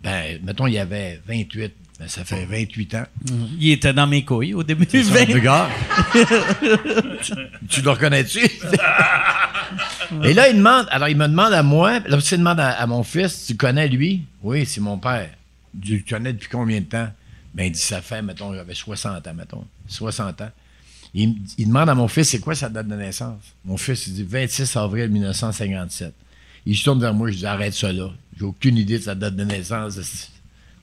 Ben, 0.04 0.40
mettons, 0.44 0.68
il 0.68 0.74
y 0.74 0.78
avait 0.78 1.22
28. 1.26 1.72
Ben, 1.98 2.08
ça 2.10 2.26
fait 2.26 2.46
28 2.46 2.96
ans. 2.96 3.06
Il 3.58 3.72
était 3.72 3.94
dans 3.94 4.08
mes 4.08 4.26
couilles 4.26 4.54
au 4.54 4.62
début. 4.64 4.86
Le 4.92 5.40
gars. 5.40 5.70
tu, 7.22 7.34
tu 7.70 7.82
le 7.82 7.90
reconnais-tu? 7.90 8.40
Et 10.24 10.34
là, 10.34 10.50
il 10.50 10.58
demande, 10.58 10.86
alors 10.92 11.08
il 11.08 11.16
me 11.16 11.28
demande 11.28 11.54
à 11.54 11.64
moi, 11.64 12.00
là, 12.08 12.18
il 12.20 12.38
demande 12.38 12.60
à, 12.60 12.72
à 12.72 12.86
mon 12.88 13.04
fils, 13.04 13.46
tu 13.48 13.54
le 13.54 13.58
connais 13.58 13.88
lui? 13.88 14.24
Oui, 14.44 14.66
c'est 14.66 14.82
mon 14.82 14.98
père. 14.98 15.30
Tu 15.82 15.96
le 15.98 16.04
connais 16.08 16.34
depuis 16.34 16.50
combien 16.52 16.80
de 16.82 16.86
temps? 16.86 17.08
Ben, 17.56 17.68
il 17.68 17.72
dit, 17.72 17.80
ça 17.80 18.02
fait, 18.02 18.22
mettons, 18.22 18.54
j'avais 18.54 18.76
60 18.76 19.26
ans, 19.26 19.34
mettons. 19.34 19.66
60 19.88 20.42
ans. 20.42 20.52
Il, 21.14 21.36
il 21.58 21.68
demande 21.68 21.88
à 21.88 21.96
mon 21.96 22.10
fils, 22.10 22.30
c'est 22.30 22.40
quoi 22.40 22.54
sa 22.54 22.68
date 22.68 22.90
de 22.90 22.96
naissance? 22.96 23.42
Mon 23.64 23.78
fils, 23.78 24.08
il 24.08 24.14
dit 24.14 24.24
26 24.24 24.76
avril 24.76 25.10
1957. 25.10 26.14
Il 26.66 26.76
se 26.78 26.84
tourne 26.84 27.00
vers 27.00 27.14
moi, 27.14 27.32
je 27.32 27.38
dis, 27.38 27.46
arrête 27.46 27.74
ça 27.74 27.94
là. 27.94 28.12
J'ai 28.38 28.44
aucune 28.44 28.78
idée 28.78 28.98
de 28.98 29.04
sa 29.04 29.16
date 29.16 29.38
de 29.38 29.46
naissance. 29.46 29.98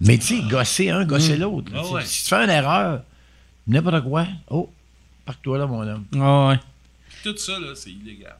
Mais 0.00 0.16
tu 0.16 0.38
sais, 0.38 0.42
gosser 0.48 0.88
un, 0.88 1.04
gosser 1.04 1.36
l'autre. 1.36 1.70
Ah 1.74 1.86
ouais. 1.86 2.04
Si 2.06 2.22
tu 2.24 2.30
fais 2.30 2.44
une 2.44 2.50
erreur, 2.50 3.02
n'importe 3.66 4.02
quoi, 4.04 4.26
oh, 4.48 4.72
parque-toi 5.26 5.58
là, 5.58 5.66
mon 5.66 5.86
homme. 5.86 6.06
Ah 6.14 6.48
ouais. 6.48 6.60
Tout 7.22 7.36
ça, 7.36 7.58
là, 7.58 7.74
c'est 7.74 7.90
illégal. 7.90 8.36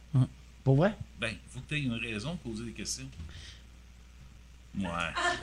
Pour 0.65 0.77
vrai? 0.77 0.95
Ben, 1.21 1.35
faut 1.51 1.61
que 1.61 1.69
tu 1.69 1.75
aies 1.75 1.83
une 1.83 1.93
raison 1.93 2.33
de 2.33 2.51
poser 2.51 2.65
des 2.65 2.73
questions. 2.73 3.05
Ouais. 4.79 4.89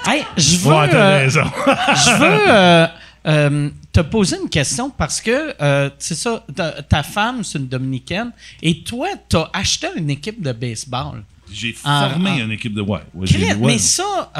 Hey, 0.06 0.24
je 0.38 0.58
veux, 0.58 0.74
Ouais, 0.74 0.90
t'as 0.90 1.20
euh, 1.20 1.30
je 1.30 2.20
veux 2.20 2.50
euh, 2.50 2.88
euh, 3.28 3.70
te 3.92 4.00
poser 4.02 4.38
une 4.42 4.50
question 4.50 4.90
parce 4.90 5.22
que, 5.22 5.54
c'est 6.00 6.16
ça, 6.16 6.44
ta, 6.56 6.82
ta 6.82 7.04
femme, 7.04 7.44
c'est 7.44 7.60
une 7.60 7.68
dominicaine, 7.68 8.32
et 8.62 8.82
toi, 8.82 9.08
tu 9.30 9.38
as 9.38 9.50
acheté 9.54 9.88
une 9.96 10.10
équipe 10.10 10.42
de 10.42 10.52
baseball. 10.52 11.24
J'ai 11.52 11.74
formé 11.74 12.42
une 12.42 12.52
équipe 12.52 12.74
de 12.74 12.82
ouais. 12.82 13.00
ouais, 13.14 13.28
j'ai-. 13.28 13.54
Mais 13.56 13.78
ça, 13.78 14.32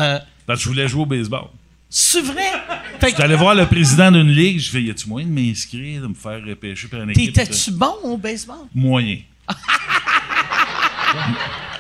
Parce 0.46 0.60
que 0.60 0.64
je 0.64 0.70
voulais 0.70 0.88
jouer 0.88 1.04
au 1.04 1.06
baseball. 1.06 1.46
c'est 1.90 2.22
vrai? 2.22 2.48
Que 3.00 3.08
J'allais 3.18 3.36
voir 3.36 3.56
le 3.56 3.66
président 3.66 4.12
d'une 4.12 4.30
ligue, 4.30 4.60
je 4.60 4.70
fais 4.72 4.82
Y 4.82 4.92
a-tu 4.92 5.08
moyen 5.08 5.26
de 5.28 5.32
m'inscrire, 5.32 6.02
de 6.02 6.08
me 6.08 6.14
faire 6.14 6.42
repêcher 6.46 6.88
par 6.90 7.02
une 7.02 7.12
équipe 7.12 7.34
T'étais-tu 7.34 7.72
bon 7.72 7.94
au 8.04 8.18
baseball? 8.18 8.58
Moyen. 8.76 9.20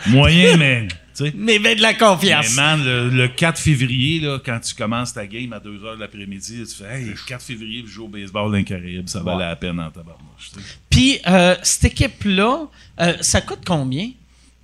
Moyen, 0.07 0.57
mais. 0.57 0.87
Mais 1.35 1.59
ben 1.59 1.75
de 1.75 1.81
la 1.81 1.91
Mais 1.93 1.97
confiance. 1.97 2.55
man, 2.55 2.83
le, 2.83 3.09
le 3.09 3.27
4 3.27 3.59
février, 3.59 4.19
là, 4.19 4.39
quand 4.43 4.59
tu 4.59 4.73
commences 4.75 5.13
ta 5.13 5.25
game 5.27 5.53
à 5.53 5.59
2 5.59 5.69
h 5.77 5.95
de 5.95 5.99
l'après-midi, 5.99 6.63
tu 6.67 6.75
fais 6.83 7.01
Hey, 7.01 7.13
4 7.27 7.41
février, 7.43 7.83
je 7.85 7.91
joue 7.91 8.05
au 8.05 8.07
baseball 8.07 8.51
dans 8.51 8.63
Caraïbes, 8.63 9.07
ça 9.07 9.21
valait 9.21 9.45
la 9.45 9.55
peine 9.55 9.79
en 9.79 9.89
tabarnouche. 9.91 10.51
Puis, 10.89 11.19
euh, 11.27 11.55
cette 11.63 11.85
équipe-là, 11.85 12.67
euh, 12.99 13.13
ça 13.21 13.41
coûte 13.41 13.61
combien? 13.65 14.11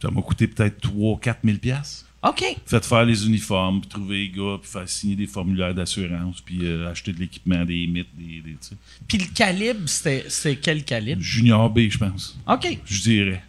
Ça 0.01 0.09
m'a 0.11 0.21
coûté 0.21 0.47
peut-être 0.47 0.81
3-4 0.81 1.35
000 1.43 1.57
piastres. 1.57 2.05
OK. 2.27 2.43
Faites 2.65 2.85
faire 2.85 3.05
les 3.05 3.27
uniformes, 3.27 3.81
puis 3.81 3.89
trouver 3.89 4.17
les 4.17 4.29
gars, 4.29 4.57
puis 4.59 4.69
faire 4.71 4.89
signer 4.89 5.15
des 5.15 5.27
formulaires 5.27 5.75
d'assurance, 5.75 6.41
puis 6.41 6.59
euh, 6.63 6.89
acheter 6.89 7.13
de 7.13 7.19
l'équipement, 7.19 7.63
des 7.63 7.85
mythes, 7.85 8.07
des, 8.17 8.41
des 8.41 8.51
tu 8.53 8.57
sais. 8.61 8.75
Puis 9.07 9.19
le 9.19 9.25
calibre, 9.33 9.87
c'était 9.87 10.25
c'est 10.27 10.55
quel 10.55 10.83
calibre? 10.83 11.21
Junior 11.21 11.69
B, 11.69 11.81
je 11.89 11.99
pense. 11.99 12.35
OK. 12.47 12.79
Je 12.85 13.01
dirais. 13.01 13.43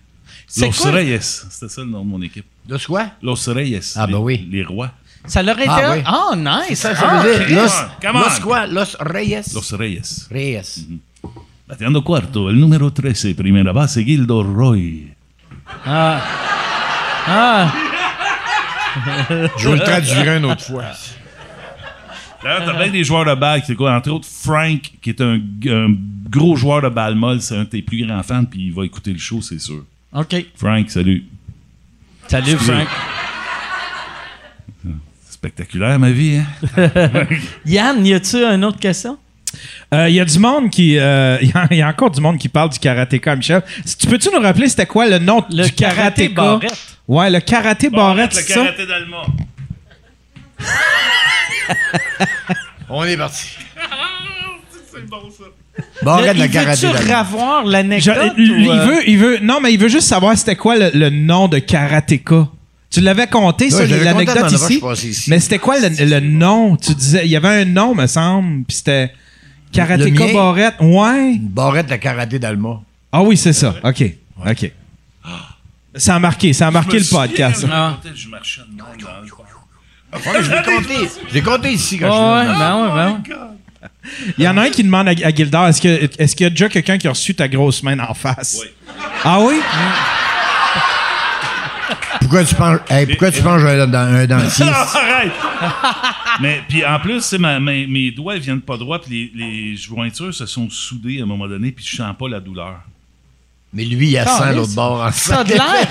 C'est 0.46 0.66
Los 0.66 0.72
quoi? 0.72 0.90
Reyes, 0.90 1.18
c'était 1.22 1.68
ça 1.72 1.80
le 1.82 1.88
nom 1.88 2.04
de 2.04 2.10
mon 2.10 2.20
équipe. 2.22 2.44
De 2.68 2.78
quoi? 2.84 3.06
Los 3.22 3.46
Reyes. 3.48 3.94
Ah, 3.96 4.06
les, 4.06 4.12
ben 4.12 4.18
oui. 4.18 4.48
Les 4.50 4.64
rois. 4.64 4.90
Ça 5.26 5.42
leur 5.42 5.58
était... 5.58 5.68
Ah, 5.68 5.92
oui. 5.96 6.02
Ah, 6.04 6.36
nice! 6.68 6.78
Ça, 6.80 6.94
ça 6.94 7.08
Ah, 7.10 7.22
veut 7.22 7.34
dire. 7.46 7.46
come 7.48 7.56
Los, 7.56 7.66
on, 7.66 8.00
come 8.12 8.20
los 8.20 8.38
on. 8.38 8.42
quoi? 8.42 8.66
Los 8.66 8.96
Reyes? 9.00 9.52
Los 9.54 9.72
Reyes. 9.74 10.28
Reyes. 10.30 10.86
Bateando 11.68 12.02
cuarto, 12.04 12.48
el 12.48 12.60
número 12.60 12.92
13, 12.92 13.34
primera 13.34 13.72
base, 13.72 14.04
Gildo 14.04 14.42
Roy. 14.44 15.08
Ah. 15.84 16.20
Ah. 17.26 17.72
Je 19.58 19.66
vous 19.68 19.74
le 19.74 19.80
traduirai 19.80 20.36
une 20.38 20.44
autre 20.44 20.62
fois. 20.64 20.84
D'ailleurs, 22.42 22.64
t'as 22.66 22.72
bien 22.84 22.92
des 22.92 23.02
joueurs 23.02 23.24
de 23.24 23.34
balle, 23.34 23.62
c'est 23.66 23.74
quoi? 23.74 23.96
Entre 23.96 24.10
autres, 24.10 24.28
Frank, 24.30 24.80
qui 25.02 25.10
est 25.10 25.20
un, 25.20 25.40
un 25.68 25.88
gros 26.30 26.54
joueur 26.54 26.82
de 26.82 26.88
balle 26.88 27.16
molle, 27.16 27.40
c'est 27.40 27.56
un 27.56 27.64
de 27.64 27.68
tes 27.68 27.82
plus 27.82 28.06
grands 28.06 28.22
fans, 28.22 28.44
puis 28.44 28.66
il 28.66 28.72
va 28.72 28.84
écouter 28.84 29.12
le 29.12 29.18
show, 29.18 29.42
c'est 29.42 29.58
sûr. 29.58 29.82
OK. 30.12 30.46
Frank, 30.54 30.88
salut. 30.90 31.24
Salut, 32.28 32.52
Excusez. 32.52 32.72
Frank. 32.72 32.88
Spectaculaire, 35.30 35.98
ma 35.98 36.10
vie, 36.10 36.38
hein? 36.38 36.46
Yann, 37.66 38.04
y 38.04 38.14
a-tu 38.14 38.36
une 38.42 38.64
autre 38.64 38.78
question? 38.80 39.18
Il 39.92 40.08
y 40.10 40.18
a 40.20 40.24
du 40.24 40.38
monde 40.38 40.70
qui. 40.70 40.98
euh, 40.98 41.38
Il 41.40 41.48
y, 41.50 41.52
a- 41.54 41.74
y 41.74 41.82
a 41.82 41.88
encore 41.88 42.10
du 42.10 42.20
monde 42.20 42.38
qui 42.38 42.48
parle 42.48 42.70
du 42.70 42.78
karatéka, 42.78 43.36
Michel. 43.36 43.62
Tu 43.98 44.06
peux-tu 44.08 44.28
nous 44.32 44.40
rappeler 44.40 44.68
c'était 44.68 44.86
quoi 44.86 45.06
le 45.08 45.18
nom 45.18 45.44
Le 45.50 45.64
du 45.64 45.72
karaté 45.72 46.32
karatéka? 46.32 46.34
barrette. 46.42 46.78
Ouais, 47.06 47.30
le 47.30 47.40
karaté 47.40 47.90
barrette, 47.90 48.34
le 48.34 48.40
c'est 48.40 48.52
ça? 48.52 48.60
karaté 48.64 48.86
d'Alma. 48.86 49.22
On 52.88 53.04
est 53.04 53.16
parti. 53.16 53.56
C'est 54.92 55.06
bon, 55.06 55.30
ça. 55.30 55.44
Bon, 56.02 56.16
le 56.18 56.46
karaté. 56.48 56.86
veut-tu 56.86 56.98
d'Allemand. 57.06 57.22
revoir 57.22 57.66
Je- 57.66 57.70
l'anecdote? 57.72 58.32
il, 58.38 58.68
euh, 58.70 58.84
veut, 58.86 59.08
il 59.08 59.18
veut. 59.18 59.38
Non, 59.42 59.60
mais 59.60 59.72
il 59.72 59.78
veut 59.78 59.88
juste 59.88 60.08
savoir 60.08 60.36
c'était 60.36 60.56
quoi 60.56 60.76
le, 60.76 60.90
le 60.94 61.10
nom 61.10 61.48
de 61.48 61.58
karatéka. 61.58 62.48
Tu 62.90 63.00
l'avais 63.00 63.26
compté, 63.26 63.68
ça, 63.70 63.78
Ouais, 63.84 63.86
l'anecdote 64.04 64.52
ici? 64.52 64.80
ici. 65.08 65.30
Mais 65.30 65.38
c'était 65.40 65.58
quoi 65.58 65.78
le, 65.78 65.88
le 65.88 66.20
nom? 66.20 66.76
Tu 66.76 66.94
disais, 66.94 67.22
il 67.24 67.30
y 67.30 67.36
avait 67.36 67.48
un 67.62 67.64
nom, 67.64 67.94
me 67.94 68.06
semble, 68.06 68.64
puis 68.64 68.76
c'était 68.76 69.12
karatéka 69.72 70.32
barrette. 70.32 70.74
Ouais. 70.80 71.32
Une 71.34 71.48
barrette 71.48 71.88
de 71.90 71.96
karaté 71.96 72.38
d'Alma. 72.38 72.80
Ah 73.12 73.22
oui, 73.22 73.36
c'est 73.36 73.52
ça. 73.52 73.74
OK. 73.84 74.04
OK. 74.48 74.72
Ça 75.94 76.14
a 76.14 76.18
marqué, 76.18 76.52
ça 76.52 76.68
a 76.68 76.70
marqué 76.70 76.98
le 76.98 77.04
podcast. 77.10 77.66
Ah. 77.70 77.98
Je 78.14 78.28
marchais 78.28 78.60
de 78.62 78.76
même 78.76 78.96
dans 79.02 79.20
le 79.22 79.26
Ouais, 80.12 80.20
mais 80.34 80.42
je 80.42 80.50
l'ai 80.50 80.62
compté. 80.62 81.08
Je 81.28 81.34
l'ai 81.34 81.42
compté 81.42 81.72
ici 81.72 81.98
quand 81.98 82.06
Ouais, 82.06 82.44
je 82.44 82.48
ouais, 82.48 82.54
suis 82.54 82.60
là. 82.60 82.76
ben 82.76 82.82
ouais, 82.84 82.94
ben 82.94 83.34
ouais. 83.34 83.46
Il 84.38 84.44
y 84.44 84.48
en 84.48 84.56
a 84.56 84.62
un 84.62 84.70
qui 84.70 84.82
demande 84.84 85.08
à, 85.08 85.10
à 85.10 85.68
est-ce 85.68 85.80
que 85.80 86.10
est-ce 86.22 86.36
qu'il 86.36 86.44
y 86.44 86.46
a 86.46 86.50
déjà 86.50 86.68
quelqu'un 86.68 86.98
qui 86.98 87.06
a 87.06 87.10
reçu 87.10 87.34
ta 87.34 87.48
grosse 87.48 87.82
main 87.82 87.98
en 87.98 88.14
face? 88.14 88.58
Oui. 88.62 88.68
Ah 89.24 89.40
oui? 89.40 89.60
Pourquoi 92.20 92.44
tu 92.44 92.54
penses, 92.56 92.80
hey, 92.90 93.06
pourquoi 93.06 93.30
tu 93.30 93.40
penses 93.42 93.62
que 93.62 93.68
j'ai 93.68 93.80
un, 93.80 93.86
dent- 93.86 93.98
un 93.98 94.26
dentiste? 94.26 94.58
Non, 94.64 94.72
arrête! 94.72 95.30
mais 96.40 96.60
puis 96.68 96.84
en 96.84 96.98
plus, 96.98 97.18
tu 97.18 97.22
sais, 97.22 97.38
ma- 97.38 97.60
ma- 97.60 97.70
mes 97.86 98.10
doigts 98.10 98.36
viennent 98.38 98.60
pas 98.60 98.76
droits, 98.76 99.00
puis 99.00 99.30
les, 99.34 99.46
les 99.46 99.76
jointures 99.76 100.34
se 100.34 100.44
sont 100.46 100.68
soudées 100.68 101.20
à 101.20 101.22
un 101.22 101.26
moment 101.26 101.46
donné, 101.46 101.70
puis 101.70 101.84
je 101.88 101.96
sens 101.96 102.14
pas 102.18 102.28
la 102.28 102.40
douleur. 102.40 102.80
Mais 103.72 103.84
lui, 103.84 104.08
il 104.08 104.18
a 104.18 104.24
Caliste. 104.24 104.42
100 104.44 104.52
l'autre 104.56 104.74
bord 104.74 105.00
en 105.02 105.10
T'as 105.10 105.44
de 105.44 105.52
l'air. 105.52 105.88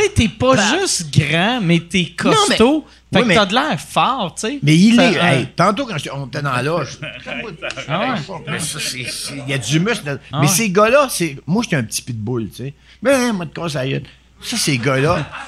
Tu 0.00 0.06
sais, 0.06 0.12
t'es 0.14 0.28
pas 0.28 0.56
juste 0.78 1.12
grand, 1.18 1.60
mais 1.62 1.80
t'es 1.80 2.06
costaud. 2.16 2.86
mais- 3.12 3.20
fait 3.20 3.24
oui, 3.26 3.30
que 3.30 3.34
t'as 3.34 3.46
de 3.46 3.54
l'air 3.54 3.80
fort, 3.80 4.34
tu 4.34 4.40
sais. 4.46 4.58
Mais 4.62 4.76
il 4.76 4.94
Ça- 4.94 5.10
est. 5.10 5.16
euh, 5.18 5.22
hey, 5.40 5.46
tantôt, 5.56 5.84
quand 5.86 5.96
on 6.14 6.26
était 6.26 6.42
dans 6.42 6.52
la 6.52 6.62
loge. 6.62 6.98
Ah 7.88 8.00
ouais. 8.14 8.36
Mais 8.48 8.58
ça, 8.60 8.78
c'est- 8.78 9.04
c'est- 9.10 9.34
Il 9.46 9.50
y 9.50 9.52
a 9.52 9.58
du 9.58 9.80
muscle. 9.80 10.18
Ah 10.32 10.40
mais 10.40 10.46
ouais. 10.46 10.52
ces 10.52 10.70
gars-là, 10.70 11.08
c'est. 11.10 11.36
Moi, 11.46 11.62
j'étais 11.64 11.76
un 11.76 11.82
petit 11.82 12.02
pitbull, 12.02 12.48
tu 12.50 12.56
sais. 12.56 12.74
Mais, 13.02 13.12
hein, 13.14 13.32
moi, 13.32 13.46
de 13.46 13.50
casse 13.52 13.74
à 13.76 13.82
la 13.84 13.90
gueule. 13.90 14.02
Ça, 14.40 14.56
ces 14.56 14.78
gars-là. 14.78 15.28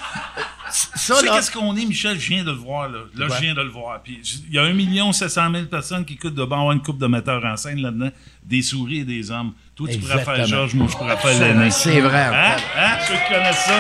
Ça, 0.75 1.17
Tu 1.21 1.27
sais 1.27 1.31
qu'est-ce 1.31 1.51
qu'on 1.51 1.77
est, 1.77 1.85
Michel? 1.85 2.19
Je 2.19 2.29
viens 2.31 2.45
de 2.45 2.51
le 2.51 2.57
voir, 2.57 2.89
là. 2.89 3.01
Là, 3.15 3.27
je 3.29 3.43
viens 3.43 3.53
de 3.53 3.61
le 3.61 3.69
voir. 3.69 4.01
Puis 4.03 4.21
il 4.49 4.55
y 4.55 4.59
a 4.59 4.63
1 4.63 5.13
700 5.13 5.51
000 5.53 5.67
personnes 5.67 6.03
qui 6.03 6.15
écoutent 6.15 6.35
de 6.35 6.45
bon 6.45 6.57
avoir 6.61 6.73
une 6.73 6.81
coupe 6.81 6.97
de 6.97 7.07
metteurs 7.07 7.45
en 7.45 7.59
scène 7.59 7.83
là-dedans, 7.83 8.09
des 8.43 8.63
souris 8.63 9.01
et 9.01 9.05
des 9.05 9.31
hommes. 9.31 9.53
Toi, 9.77 9.89
tu 9.93 9.99
pourrais 9.99 10.25
faire 10.25 10.31
Exactement. 10.31 10.47
Georges, 10.47 10.75
moi, 10.75 10.87
je 10.91 10.97
pourrais 10.97 11.17
faire 11.19 11.39
l'aîné. 11.41 11.71
C'est 11.71 12.01
vrai. 12.01 12.23
Hein? 12.25 12.57
Hein? 12.79 12.97
Ceux 13.07 13.15
qui 13.15 13.35
connaissent 13.35 13.65
ça? 13.67 13.77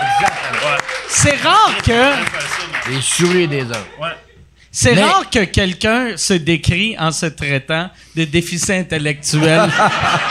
Ouais. 0.00 0.78
C'est 1.08 1.36
rare 1.42 1.74
que. 1.84 2.90
Les 2.90 3.00
souris 3.00 3.48
des 3.48 3.62
hommes. 3.62 3.70
Ouais. 4.00 4.08
C'est 4.70 4.94
Mais- 4.94 5.02
rare 5.02 5.28
que 5.30 5.44
quelqu'un 5.44 6.16
se 6.16 6.34
décrit 6.34 6.96
en 6.98 7.10
se 7.10 7.26
traitant 7.26 7.90
de 8.16 8.24
déficit 8.24 8.70
intellectuel. 8.70 9.68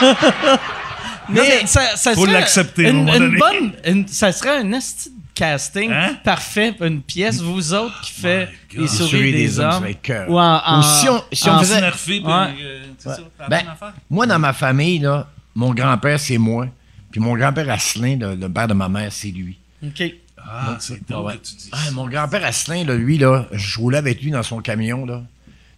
mais, 1.28 1.66
ça, 1.66 1.96
ça 1.96 2.14
faut 2.14 2.22
serait 2.22 2.32
l'accepter, 2.32 2.86
à 2.86 2.90
un 2.90 2.92
Une, 3.06 3.38
bonne, 3.38 3.72
une- 3.84 4.08
ça 4.08 4.32
serait 4.32 4.58
un 4.58 4.72
esti 4.72 5.12
casting 5.34 5.92
Hein? 5.92 6.16
parfait 6.24 6.72
pour 6.72 6.86
une 6.86 7.00
pièce, 7.02 7.40
vous 7.40 7.72
autres 7.74 8.00
qui 8.00 8.12
fait 8.12 8.48
God. 8.72 8.80
les 8.82 8.88
souris 8.88 9.32
des, 9.32 9.60
hommes. 9.60 9.86
cœur. 10.02 10.28
Ou 10.30 10.38
en, 10.38 10.60
en- 10.64 10.80
Ou 10.80 10.82
si 10.82 11.08
on- 11.08 11.24
si 11.32 11.48
on 11.48 11.58
faisait- 11.60 11.80
Nerfé, 11.80 12.20
puis, 12.20 12.24
Ouais. 12.24 12.32
euh, 12.62 12.82
c'est 12.98 13.08
ça, 13.10 13.18
la 13.38 13.48
Ben, 13.48 13.62
moi, 14.10 14.26
dans 14.26 14.38
ma 14.38 14.52
famille, 14.52 14.98
là, 15.00 15.28
mon 15.54 15.72
grand-père, 15.74 16.18
c'est 16.18 16.38
moi. 16.38 16.66
Puis 17.10 17.20
mon 17.20 17.36
grand-père 17.36 17.70
Asselin, 17.70 18.16
le, 18.16 18.34
le 18.34 18.48
père 18.48 18.68
de 18.68 18.74
ma 18.74 18.88
mère, 18.88 19.12
c'est 19.12 19.28
lui. 19.30 19.58
OK. 19.84 20.02
Ah, 20.36 20.76
c'est 20.80 20.94
Ouais. 21.12 21.34
que 21.36 21.42
tu 21.46 21.54
dis 21.56 21.68
Ah, 21.72 21.84
ça. 21.86 21.90
mon 21.92 22.06
grand-père 22.08 22.44
Asselin, 22.44 22.84
là, 22.84 22.94
lui, 22.94 23.18
là, 23.18 23.46
je 23.52 23.78
roulais 23.78 23.98
avec 23.98 24.22
lui 24.22 24.30
dans 24.30 24.42
son 24.42 24.60
camion, 24.60 25.04
là. 25.04 25.22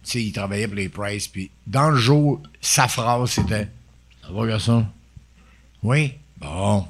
Tu 0.03 0.11
sais, 0.11 0.23
il 0.23 0.31
travaillait 0.31 0.67
pour 0.67 0.75
les 0.77 0.89
Price, 0.89 1.27
puis 1.27 1.51
dans 1.67 1.89
le 1.91 1.97
jour, 1.97 2.41
sa 2.59 2.87
phrase, 2.87 3.29
c'était 3.31 3.67
«Ça 4.23 4.29
va, 4.31 4.47
garçon? 4.47 4.85
»«Oui? 5.83 6.13
»«Bon.» 6.39 6.85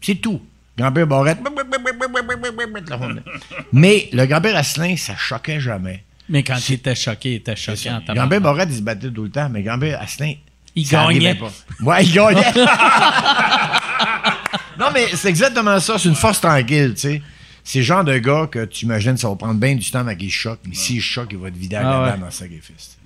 C'est 0.00 0.16
tout. 0.16 0.40
Grand-père 0.76 1.06
Barrette. 1.06 1.38
Mais 3.72 4.08
le 4.12 4.26
grand-père 4.26 4.56
Asselin, 4.56 4.96
ça 4.96 5.16
choquait 5.16 5.60
jamais. 5.60 6.04
Mais 6.28 6.42
quand 6.42 6.56
il 6.68 6.74
était 6.74 6.94
choqué, 6.94 7.32
il 7.32 7.36
était 7.36 7.56
choqué 7.56 7.90
en 7.90 8.00
Grand-père. 8.14 8.40
Barrette, 8.40 8.68
il 8.70 8.76
se 8.76 8.82
battait 8.82 9.10
tout 9.10 9.24
le 9.24 9.30
temps, 9.30 9.48
mais 9.48 9.62
grand-père 9.62 10.00
Asselin, 10.00 10.34
Il 10.76 10.86
ça 10.86 11.06
gagnait. 11.06 11.34
pas. 11.34 11.50
Ouais, 11.82 12.04
il 12.04 12.12
gagnait. 12.12 12.42
non, 14.78 14.86
mais 14.94 15.06
c'est 15.14 15.28
exactement 15.28 15.78
ça. 15.80 15.98
C'est 15.98 16.08
une 16.08 16.14
force 16.14 16.40
tranquille, 16.40 16.94
tu 16.94 17.00
sais. 17.00 17.22
C'est 17.62 17.80
le 17.80 17.84
genre 17.84 18.04
de 18.04 18.16
gars 18.18 18.48
que 18.50 18.64
tu 18.64 18.86
imagines, 18.86 19.16
ça 19.16 19.28
va 19.28 19.36
prendre 19.36 19.60
bien 19.60 19.74
du 19.74 19.90
temps 19.90 20.00
avant 20.00 20.14
qu'il 20.14 20.30
choque. 20.30 20.60
Mais 20.66 20.74
s'il 20.74 21.00
choque, 21.00 21.28
il 21.32 21.38
va 21.38 21.50
te 21.50 21.56
vider 21.56 21.76
à 21.76 21.80
Ah 21.80 21.82
la 22.06 22.12
ouais. 22.12 22.18
dans 22.18 22.26
le 22.26 22.30
sacrifice. 22.32 22.96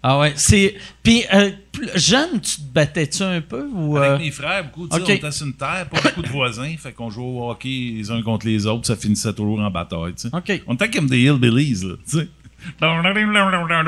Ah 0.00 0.16
ouais, 0.20 0.32
c'est... 0.36 0.76
Puis, 1.02 1.24
euh, 1.34 1.50
jeune, 1.96 2.40
tu 2.40 2.56
te 2.56 2.60
battais-tu 2.72 3.20
un 3.24 3.40
peu 3.40 3.68
ou... 3.72 3.98
euh, 3.98 4.10
Avec 4.14 4.20
mes 4.26 4.30
frères, 4.30 4.62
beaucoup, 4.64 4.86
tu 4.86 4.94
sais, 4.96 5.02
ok. 5.02 5.08
on 5.08 5.12
était 5.12 5.30
sur 5.32 5.46
une 5.48 5.54
terre, 5.54 5.88
pas 5.90 6.00
beaucoup 6.00 6.22
de 6.22 6.28
voisins, 6.28 6.72
fait 6.78 6.92
qu'on 6.92 7.10
jouait 7.10 7.24
au 7.24 7.50
hockey 7.50 7.94
les 7.96 8.08
uns 8.12 8.22
contre 8.22 8.46
les 8.46 8.64
autres, 8.64 8.86
ça 8.86 8.94
finissait 8.94 9.32
toujours 9.32 9.58
en 9.58 9.68
bataille, 9.72 10.14
tu 10.14 10.28
sais. 10.28 10.30
OK. 10.32 10.62
On 10.68 10.74
était 10.74 10.88
comme 10.88 11.08
des 11.08 11.18
hillbillies, 11.22 11.82
là, 11.84 11.94
tu 12.08 12.18
sais. 12.20 12.28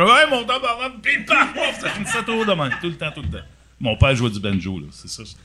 Ouais, 0.05 0.27
mon 0.31 0.45
tabarnak, 0.45 0.93
pim, 1.03 1.23
pam, 1.27 1.49
pouf, 1.53 1.81
ça 1.81 1.89
finissait 1.91 2.23
toujours 2.23 2.47
de 2.47 2.53
même, 2.53 2.71
tout 2.81 2.87
le 2.89 2.95
temps, 2.97 3.11
tout 3.15 3.23
le 3.23 3.29
temps. 3.29 3.45
Mon 3.81 3.97
père 3.97 4.15
jouait 4.15 4.31
du 4.31 4.41
banjo, 4.41 4.79
là, 4.79 4.87
c'est 4.93 5.09
ça. 5.09 5.23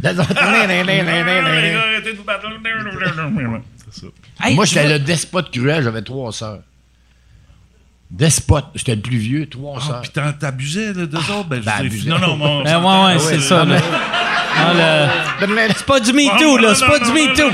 C'est. 3.92 4.08
Hey, 4.44 4.56
Moi, 4.56 4.66
j'étais 4.66 4.88
le 4.90 5.00
despote 5.00 5.52
cruel, 5.52 5.84
j'avais 5.84 6.02
trois 6.02 6.32
sœurs. 6.34 6.60
Despote, 8.12 8.66
j'étais 8.76 8.96
le 8.96 9.02
plus 9.02 9.18
vieux, 9.18 9.48
trois 9.50 9.80
Ah, 9.82 9.86
sœurs. 9.88 10.02
puis 10.02 10.12
t'en- 10.12 10.34
t'abusais 10.34 10.94
là, 10.94 11.06
d'eux 11.06 11.18
autres? 11.18 11.46
Ben, 11.48 11.62
je 11.62 11.66
Ben, 11.66 12.10
non, 12.10 12.20
non, 12.20 12.36
mon. 12.38 12.64
Ben 12.64 12.78
ouais, 12.80 13.14
ouais, 13.16 13.20
c'est 13.20 13.40
ça, 13.40 13.64
là. 13.66 13.78
Ah, 14.58 14.74
le- 15.40 15.74
C'est 15.76 15.86
pas 15.86 16.00
du 16.00 16.14
MeToo, 16.14 16.58
là. 16.58 16.76
C'est 16.76 16.86
pas 16.86 17.00
du 17.00 17.12
MeToo. 17.12 17.50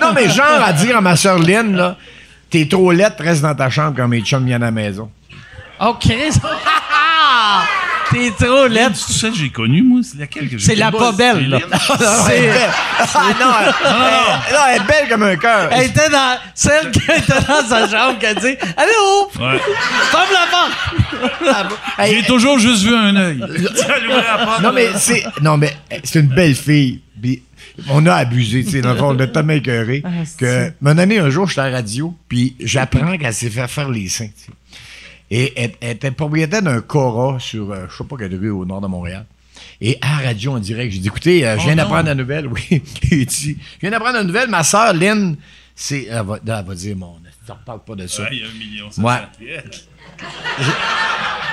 Non, 0.00 0.12
mais 0.14 0.28
genre 0.28 0.62
à 0.62 0.72
dire 0.72 0.96
à 0.96 1.00
ma 1.00 1.16
sœur 1.16 1.38
Lynn, 1.38 1.74
là, 1.76 1.96
t'es 2.54 2.66
trop 2.68 2.92
laide, 2.92 3.14
reste 3.18 3.42
dans 3.42 3.54
ta 3.54 3.68
chambre 3.68 3.94
quand 3.96 4.06
mes 4.06 4.20
chums 4.20 4.44
viennent 4.44 4.62
à 4.62 4.66
la 4.66 4.70
maison. 4.70 5.10
Oh, 5.80 5.96
Chris. 5.98 6.34
T'es 8.12 8.30
trop 8.30 8.68
laide. 8.68 8.92
Tu 8.92 9.12
sais 9.12 9.30
que 9.30 9.36
j'ai 9.36 9.48
connu, 9.48 9.82
moi? 9.82 10.00
C'est 10.04 10.18
laquelle 10.18 10.48
que 10.48 10.56
j'ai 10.56 10.64
C'est 10.64 10.74
la 10.76 10.92
pas 10.92 11.10
belle, 11.10 11.48
là. 11.48 11.58
C'est 12.26 12.50
Ah 12.98 13.24
non, 13.40 13.50
elle, 13.60 14.54
non, 14.54 14.60
elle 14.68 14.76
est 14.76 14.84
belle 14.86 15.08
comme 15.08 15.22
un 15.24 15.34
cœur. 15.34 15.68
Elle 15.72 15.86
était 15.86 16.08
dans... 16.10 16.36
Celle 16.54 16.92
qui 16.92 17.00
était 17.00 17.40
dans 17.48 17.66
sa 17.68 17.88
chambre 17.88 18.18
qui 18.20 18.26
a 18.26 18.34
dit 18.34 18.56
«Allô? 18.76 19.30
Ouais. 19.40 19.58
Ferme 20.12 20.28
la 20.32 20.46
porte! 20.50 21.78
Hey, 21.98 22.14
J'ai 22.16 22.22
toujours 22.22 22.60
juste 22.60 22.84
vu 22.84 22.94
un 22.94 23.16
œil. 23.16 23.42
Non, 24.62 24.70
mais 24.72 24.90
c'est. 24.96 25.24
Non, 25.42 25.56
mais 25.56 25.74
c'est 26.04 26.20
une 26.20 26.28
belle 26.28 26.54
fille. 26.54 27.00
On 27.88 28.06
a 28.06 28.14
abusé, 28.14 28.64
tu 28.64 28.70
sais, 28.70 28.80
dans 28.80 28.92
le 28.92 28.98
fond, 28.98 29.16
on 29.16 29.18
a 29.18 29.26
tellement 29.26 29.52
écœuré 29.54 30.02
que. 30.38 30.72
Mon 30.80 30.96
année, 30.98 31.18
un 31.18 31.30
jour, 31.30 31.48
j'étais 31.48 31.60
à 31.62 31.70
la 31.70 31.76
radio, 31.78 32.14
puis 32.28 32.54
j'apprends 32.60 33.16
qu'elle 33.18 33.34
s'est 33.34 33.50
fait 33.50 33.66
faire 33.68 33.88
les 33.90 34.08
seins, 34.08 34.28
tu 34.28 34.44
sais. 34.46 34.52
Et 35.30 35.52
elle, 35.56 35.72
elle 35.80 35.90
était 35.96 36.10
propriétaire 36.10 36.62
d'un 36.62 36.80
Cora 36.80 37.40
sur, 37.40 37.72
euh, 37.72 37.86
je 37.90 37.96
sais 37.96 38.04
pas 38.04 38.16
quelle 38.16 38.34
rue 38.36 38.50
au 38.50 38.64
nord 38.64 38.80
de 38.80 38.86
Montréal. 38.86 39.24
Et 39.80 39.98
à 40.00 40.20
la 40.20 40.28
radio, 40.28 40.52
en 40.52 40.58
direct, 40.60 40.92
j'ai 40.92 40.98
dit, 41.00 41.08
écoutez, 41.08 41.44
euh, 41.46 41.54
je 41.56 41.62
Oh 41.62 41.64
viens 41.64 41.74
non. 41.74 41.82
d'apprendre 41.82 42.06
la 42.06 42.14
nouvelle. 42.14 42.46
Oui, 42.52 42.82
il 43.10 43.26
dit, 43.26 43.56
je 43.74 43.80
viens 43.80 43.90
d'apprendre 43.90 44.18
la 44.18 44.24
nouvelle. 44.24 44.48
Ma 44.50 44.62
sœur, 44.62 44.92
Lynn, 44.94 45.36
c'est. 45.74 46.04
Elle 46.10 46.22
va, 46.24 46.38
elle 46.46 46.64
va 46.66 46.74
dire, 46.74 46.96
mon. 46.96 47.16
Tu 47.44 47.52
reparles 47.52 47.80
pas 47.84 47.94
de 47.94 48.06
ça. 48.06 48.22
Ouais, 48.22 48.28
il 48.32 48.38
y 48.38 48.42
a 48.42 48.46
un 48.46 48.52
million. 48.58 48.90
ça. 48.90 49.30
Yeah. 49.40 49.62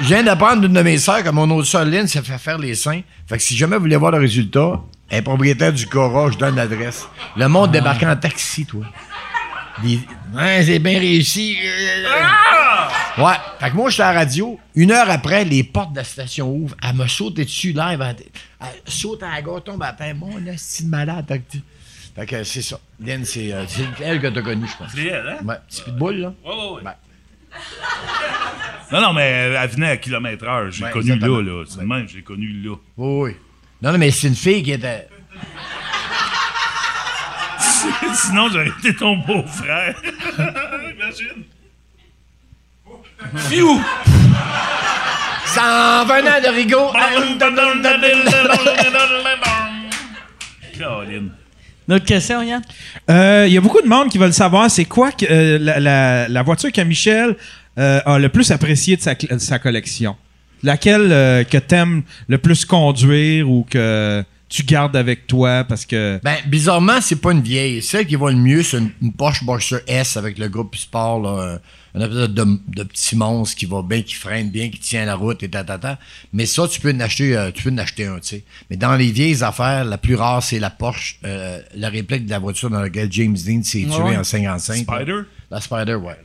Je 0.02 0.06
viens 0.08 0.24
d'apprendre 0.24 0.62
d'une 0.62 0.74
de 0.74 0.82
mes 0.82 0.98
sœurs 0.98 1.24
que 1.24 1.30
mon 1.30 1.50
autre 1.52 1.68
sœur 1.68 1.86
Lynn 1.86 2.08
s'est 2.08 2.22
fait 2.22 2.38
faire 2.38 2.58
les 2.58 2.76
seins. 2.76 3.02
Fait 3.28 3.38
que 3.38 3.44
si 3.44 3.58
jamais 3.58 3.76
vous 3.76 3.82
voulez 3.84 3.96
voir 3.98 4.12
le 4.12 4.20
résultat, 4.20 4.80
elle 5.12 5.20
est 5.20 5.22
propriétaire 5.22 5.72
du 5.74 5.86
Cora, 5.86 6.32
je 6.32 6.38
donne 6.38 6.56
l'adresse. 6.56 7.08
Le 7.36 7.48
monde 7.48 7.72
débarquait 7.72 8.08
en 8.08 8.16
taxi, 8.16 8.66
toi. 8.66 8.86
Des- 9.84 10.00
Ouais, 10.34 10.64
c'est 10.64 10.80
bien 10.80 10.98
réussi. 10.98 11.58
Ouais. 13.18 13.34
Fait 13.60 13.70
que 13.70 13.76
moi, 13.76 13.90
j'étais 13.90 14.04
à 14.04 14.14
la 14.14 14.20
radio. 14.20 14.58
Une 14.76 14.92
heure 14.92 15.10
après, 15.10 15.44
les 15.44 15.64
portes 15.64 15.92
de 15.92 15.98
la 15.98 16.04
station 16.06 16.50
ouvrent. 16.50 16.76
Elle 16.82 16.96
m'a 16.96 17.08
sauté 17.10 17.44
dessus 17.44 17.74
live. 17.74 18.00
Elle, 18.02 18.16
elle 18.62 18.68
saute 18.86 19.22
à 19.24 19.32
la 19.36 19.42
gare, 19.42 19.62
tombe 19.64 19.84
à 19.84 19.92
terre. 19.92 20.16
Mon 20.16 20.38
hostie 20.48 20.86
de 20.86 20.90
malade. 20.90 21.26
Fait 21.28 21.40
que- 21.40 21.58
Fait 22.16 22.26
que 22.26 22.44
c'est 22.46 22.62
ça. 22.62 22.80
Lynn, 23.02 23.26
c'est 23.26 23.52
euh, 23.54 23.66
c'est 23.68 23.84
elle 24.02 24.22
que 24.22 24.28
t'as 24.28 24.42
connue, 24.42 24.68
je 24.68 24.78
pense. 24.78 24.92
C'est 24.96 25.06
elle, 25.08 25.28
hein? 25.28 25.46
Ouais, 25.46 25.56
petit 25.68 25.82
pitbull, 25.82 26.16
là. 26.22 26.34
Ouais, 26.46 26.52
ouais, 26.56 26.72
ouais. 26.76 26.82
Ben. 26.84 26.94
Non, 28.92 29.02
non, 29.02 29.14
mais 29.14 29.24
elle 29.30 29.70
venait 29.70 29.90
à 29.92 29.98
kilomètre 29.98 30.46
heure. 30.46 30.72
J'ai 30.72 30.84
Ouais, 30.86 30.92
connu 30.92 31.12
exactement. 31.14 31.40
là, 31.40 31.60
là. 31.60 31.64
C'est 31.68 31.80
de 31.80 31.86
même, 31.86 32.08
j'ai 32.08 32.22
connu 32.22 32.48
là. 32.64 32.76
Oui, 32.98 33.32
oui. 33.32 33.36
Non, 33.82 33.92
non, 33.92 33.98
mais 33.98 34.12
c'est 34.12 34.28
une 34.28 34.36
fille 34.36 34.62
qui 34.64 34.72
était. 34.72 35.08
Sinon, 38.14 38.50
j'aurais 38.52 38.68
été 38.80 38.96
ton 38.96 39.18
beau-frère. 39.18 39.96
Imagine. 40.96 41.44
Fiou! 43.50 43.82
S'en 45.46 46.06
venant 46.06 46.40
de 46.42 46.54
Rigaud. 46.56 46.92
Caroline. 50.78 51.32
Notre 51.88 52.06
question, 52.06 52.42
Yann? 52.42 52.62
Euh, 53.10 53.46
Il 53.48 53.54
y 53.54 53.58
a 53.58 53.62
beaucoup 53.62 53.82
de 53.82 53.88
monde 53.88 54.10
qui 54.10 54.18
veulent 54.18 54.32
savoir 54.34 54.70
c'est 54.72 54.86
quoi 54.86 55.12
que, 55.12 55.26
euh, 55.30 55.58
la, 55.60 55.80
la- 55.80 56.28
la 56.30 56.44
voiture 56.44 56.72
que 56.72 56.82
Michel 56.82 57.36
euh, 57.78 58.00
a 58.06 58.18
le 58.20 58.30
plus 58.30 58.52
appréciée 58.52 58.96
de 58.96 59.02
sa, 59.02 59.14
de 59.16 59.38
sa 59.40 59.60
collection. 59.60 60.16
Laquelle 60.64 61.12
euh, 61.12 61.44
que 61.44 61.58
t'aimes 61.58 62.04
le 62.28 62.38
plus 62.38 62.66
conduire 62.66 63.50
ou 63.50 63.66
que 63.70 64.24
tu 64.50 64.64
gardes 64.64 64.96
avec 64.98 65.28
toi 65.28 65.64
parce 65.64 65.86
que. 65.86 66.20
Ben, 66.24 66.36
bizarrement, 66.48 67.00
c'est 67.02 67.16
pas 67.22 67.32
une 67.32 67.42
vieille. 67.42 67.82
Celle 67.82 68.06
qui 68.06 68.16
va 68.16 68.30
le 68.32 68.38
mieux, 68.38 68.64
c'est 68.64 68.78
une, 68.80 68.92
une 69.02 69.14
Porsche 69.14 69.44
Boxer 69.46 69.78
S 69.88 70.18
avec 70.18 70.38
le 70.38 70.50
groupe 70.50 70.76
Sport, 70.76 71.22
là, 71.22 71.60
un 71.96 72.00
espèce 72.02 72.30
de, 72.30 72.46
de 72.68 72.84
petit 72.84 73.16
monstre 73.16 73.56
qui 73.58 73.66
va 73.66 73.82
bien, 73.82 74.02
qui 74.02 74.14
freine 74.16 74.50
bien, 74.50 74.70
qui 74.70 74.80
tient 74.80 75.06
la 75.06 75.16
route 75.16 75.42
et 75.44 75.50
ta, 75.50 75.64
ta, 75.64 75.78
ta. 75.78 75.98
Mais 76.34 76.46
ça, 76.46 76.68
tu 76.68 76.80
peux 76.82 76.92
en 76.94 77.00
acheter, 77.00 77.36
euh, 77.36 77.52
tu 77.52 77.64
peux 77.64 77.70
en 77.72 77.78
acheter 77.78 78.06
un, 78.08 78.20
tu 78.20 78.28
sais. 78.28 78.44
Mais 78.70 78.76
dans 78.78 78.96
les 78.96 79.12
vieilles 79.12 79.42
affaires, 79.44 79.84
la 79.86 79.98
plus 79.98 80.16
rare, 80.16 80.44
c'est 80.44 80.60
la 80.60 80.70
Porsche, 80.70 81.18
euh, 81.26 81.60
la 81.76 81.90
réplique 81.90 82.26
de 82.26 82.30
la 82.32 82.40
voiture 82.40 82.70
dans 82.70 82.82
laquelle 82.82 83.12
James 83.12 83.36
Dean 83.46 83.64
s'est 83.64 83.84
tué 83.84 84.02
Ouais. 84.04 84.18
en 84.18 84.24
55. 84.24 84.76
Spider? 84.84 85.22
La 85.50 85.60
Spider, 85.62 85.96
ouais. 85.96 86.18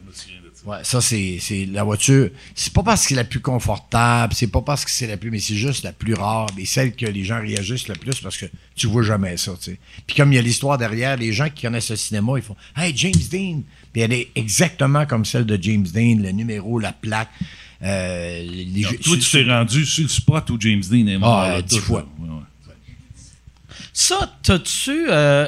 Ouais, 0.67 0.79
ça, 0.83 1.01
c'est, 1.01 1.39
c'est 1.41 1.65
la 1.67 1.85
voiture. 1.85 2.29
C'est 2.57 2.73
pas 2.73 2.83
parce 2.83 3.03
que 3.03 3.09
c'est 3.11 3.15
la 3.15 3.23
plus 3.25 3.39
confortable, 3.41 4.35
c'est 4.35 4.49
pas 4.49 4.63
parce 4.63 4.85
que 4.85 4.91
c'est 4.91 5.07
la 5.07 5.17
plus, 5.17 5.31
mais 5.31 5.39
c'est 5.39 5.55
juste 5.55 5.85
la 5.85 5.93
plus 5.93 6.15
rare 6.15 6.49
et 6.59 6.67
celle 6.67 6.97
que 6.97 7.07
les 7.07 7.23
gens 7.25 7.41
réagissent 7.41 7.87
le 7.87 7.95
plus 7.95 8.19
parce 8.21 8.37
que 8.37 8.47
tu 8.75 8.89
vois 8.89 9.05
jamais 9.05 9.37
ça, 9.37 9.53
tu 9.53 9.71
sais. 9.73 9.79
Puis 10.09 10.17
comme 10.17 10.33
il 10.33 10.37
y 10.37 10.39
a 10.39 10.43
l'histoire 10.43 10.77
derrière, 10.77 11.17
les 11.17 11.33
gens 11.33 11.49
qui 11.49 11.63
connaissent 11.63 11.91
le 11.91 11.97
cinéma, 11.97 12.33
ils 12.37 12.43
font 12.43 12.57
Hey, 12.77 12.93
James 12.97 13.13
Dean! 13.31 13.63
Puis 13.93 14.03
elle 14.03 14.13
est 14.13 14.29
exactement 14.35 15.07
comme 15.07 15.25
celle 15.25 15.47
de 15.47 15.57
James 15.63 15.87
Dean, 15.87 16.17
le 16.21 16.33
numéro, 16.33 16.79
la 16.81 16.93
plaque. 16.93 17.31
Euh, 17.83 18.43
les, 18.43 18.83
Donc, 18.83 19.01
toi, 19.01 19.17
tu 19.19 19.31
t'es 19.31 19.45
rendu 19.45 19.85
sur 19.87 20.03
le 20.03 20.09
spot 20.09 20.51
où 20.51 20.57
James 20.61 20.83
Dean 20.91 21.07
est 21.07 21.19
mort. 21.19 21.39
Ah, 21.41 21.49
là, 21.53 21.63
dix 21.63 21.79
fois. 21.79 22.01
là. 22.01 22.25
Ouais, 22.25 22.31
ouais. 22.31 22.75
Ça, 23.93 24.31
t'as-tu. 24.43 25.07
euh, 25.11 25.47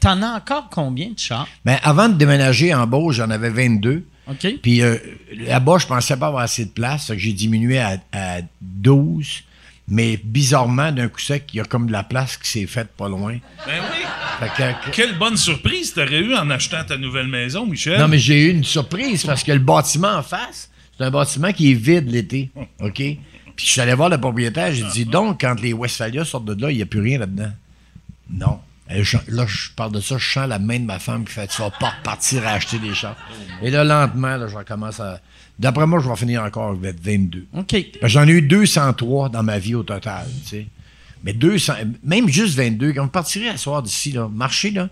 T'en 0.00 0.22
as 0.22 0.36
encore 0.36 0.68
combien 0.70 1.10
de 1.10 1.18
chars? 1.18 1.48
Mais 1.64 1.78
avant 1.82 2.08
de 2.08 2.14
déménager 2.14 2.72
en 2.72 2.86
Beauce, 2.86 3.16
j'en 3.16 3.30
avais 3.30 3.50
22. 3.50 4.04
OK? 4.30 4.54
Puis 4.62 4.82
euh, 4.82 4.96
là-bas, 5.36 5.78
je 5.78 5.86
pensais 5.86 6.16
pas 6.16 6.28
avoir 6.28 6.42
assez 6.42 6.64
de 6.64 6.70
place. 6.70 7.06
fait 7.08 7.14
que 7.14 7.18
j'ai 7.20 7.32
diminué 7.32 7.78
à, 7.78 7.98
à 8.12 8.38
12. 8.60 9.42
Mais 9.92 10.20
bizarrement, 10.22 10.92
d'un 10.92 11.08
coup 11.08 11.18
sec, 11.18 11.50
il 11.52 11.56
y 11.56 11.60
a 11.60 11.64
comme 11.64 11.88
de 11.88 11.92
la 11.92 12.04
place 12.04 12.36
qui 12.36 12.48
s'est 12.48 12.66
faite 12.66 12.90
pas 12.96 13.08
loin. 13.08 13.38
Ben 13.66 13.72
oui. 13.92 14.04
Fait 14.38 14.50
que- 14.56 14.90
Quelle 14.94 15.18
bonne 15.18 15.36
surprise 15.36 15.92
t'aurais 15.92 16.20
eu 16.20 16.32
en 16.36 16.48
achetant 16.50 16.84
ta 16.84 16.96
nouvelle 16.96 17.26
maison, 17.26 17.66
Michel. 17.66 17.98
non, 17.98 18.06
mais 18.06 18.18
j'ai 18.20 18.46
eu 18.46 18.50
une 18.50 18.62
surprise 18.64 19.24
parce 19.24 19.42
que 19.42 19.50
le 19.50 19.58
bâtiment 19.58 20.14
en 20.16 20.22
face, 20.22 20.70
c'est 20.96 21.04
un 21.04 21.10
bâtiment 21.10 21.52
qui 21.52 21.72
est 21.72 21.74
vide 21.74 22.08
l'été. 22.08 22.50
OK? 22.80 22.94
Puis 22.94 23.18
je 23.56 23.72
suis 23.72 23.80
allé 23.80 23.92
voir 23.94 24.08
le 24.10 24.18
propriétaire, 24.18 24.72
j'ai 24.72 24.84
dit 24.92 25.04
donc, 25.04 25.40
quand 25.40 25.60
les 25.60 25.72
Westphalia 25.72 26.24
sortent 26.24 26.44
de 26.44 26.62
là, 26.62 26.70
il 26.70 26.76
n'y 26.76 26.82
a 26.82 26.86
plus 26.86 27.00
rien 27.00 27.18
là-dedans. 27.18 27.50
Non. 28.32 28.60
Je- 28.90 29.16
là, 29.28 29.44
je 29.46 29.68
parle 29.76 29.92
de 29.92 30.00
ça, 30.00 30.16
je 30.18 30.28
sens 30.32 30.48
la 30.48 30.58
main 30.58 30.78
de 30.80 30.84
ma 30.84 30.98
femme 30.98 31.24
qui 31.24 31.32
fait 31.32 31.46
tu 31.46 31.62
vas 31.62 31.70
pas 31.70 31.90
repartir 31.90 32.46
à 32.46 32.52
acheter 32.52 32.78
des 32.78 32.92
chars. 32.94 33.16
Et 33.62 33.70
là, 33.70 33.84
lentement, 33.84 34.36
là, 34.36 34.48
je 34.48 34.56
recommence 34.56 34.98
à. 35.00 35.20
D'après 35.58 35.86
moi, 35.86 36.00
je 36.02 36.08
vais 36.08 36.16
finir 36.16 36.42
encore 36.42 36.70
avec 36.70 36.96
22. 37.02 37.46
OK. 37.56 37.76
J'en 38.02 38.26
ai 38.26 38.32
eu 38.32 38.42
203 38.42 39.28
dans 39.28 39.42
ma 39.42 39.58
vie 39.58 39.74
au 39.74 39.82
total, 39.82 40.26
tu 40.44 40.48
sais. 40.48 40.66
Mais 41.22 41.32
200, 41.34 41.74
même 42.02 42.28
juste 42.28 42.56
22, 42.56 42.92
quand 42.94 43.02
vous 43.04 43.10
partirez 43.10 43.48
à 43.48 43.56
soir 43.58 43.82
d'ici, 43.82 44.12
là, 44.12 44.26
marchez, 44.32 44.70
là, 44.70 44.88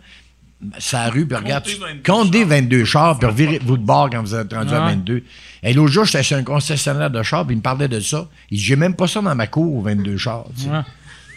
sa 0.78 1.08
rue, 1.08 1.24
puis 1.26 1.36
regarde, 1.36 1.64
Comptez 1.64 1.78
22 1.78 2.02
comptez 2.04 2.38
chars. 2.40 2.48
22 2.48 2.84
chars, 2.84 3.18
puis 3.18 3.26
revirez-vous 3.28 3.76
de 3.78 3.82
bord 3.84 4.10
quand 4.10 4.20
vous 4.20 4.34
êtes 4.34 4.52
rendu 4.52 4.74
à 4.74 4.80
Ouais. 4.84 4.90
22. 4.94 5.24
Et 5.62 5.72
l'autre 5.72 5.92
jour, 5.92 6.04
j'étais 6.04 6.22
chez 6.22 6.34
un 6.34 6.42
concessionnaire 6.42 7.10
de 7.10 7.22
chars, 7.22 7.46
puis 7.46 7.54
il 7.54 7.58
me 7.58 7.62
parlait 7.62 7.88
de 7.88 8.00
ça. 8.00 8.28
Il 8.50 8.58
dit, 8.58 8.64
j'ai 8.64 8.76
même 8.76 8.94
pas 8.94 9.06
ça 9.08 9.22
dans 9.22 9.34
ma 9.34 9.46
cour, 9.46 9.82
22 9.82 10.16
chars, 10.18 10.44
tu 10.56 10.64
sais. 10.64 10.68
Ouais. 10.70 10.80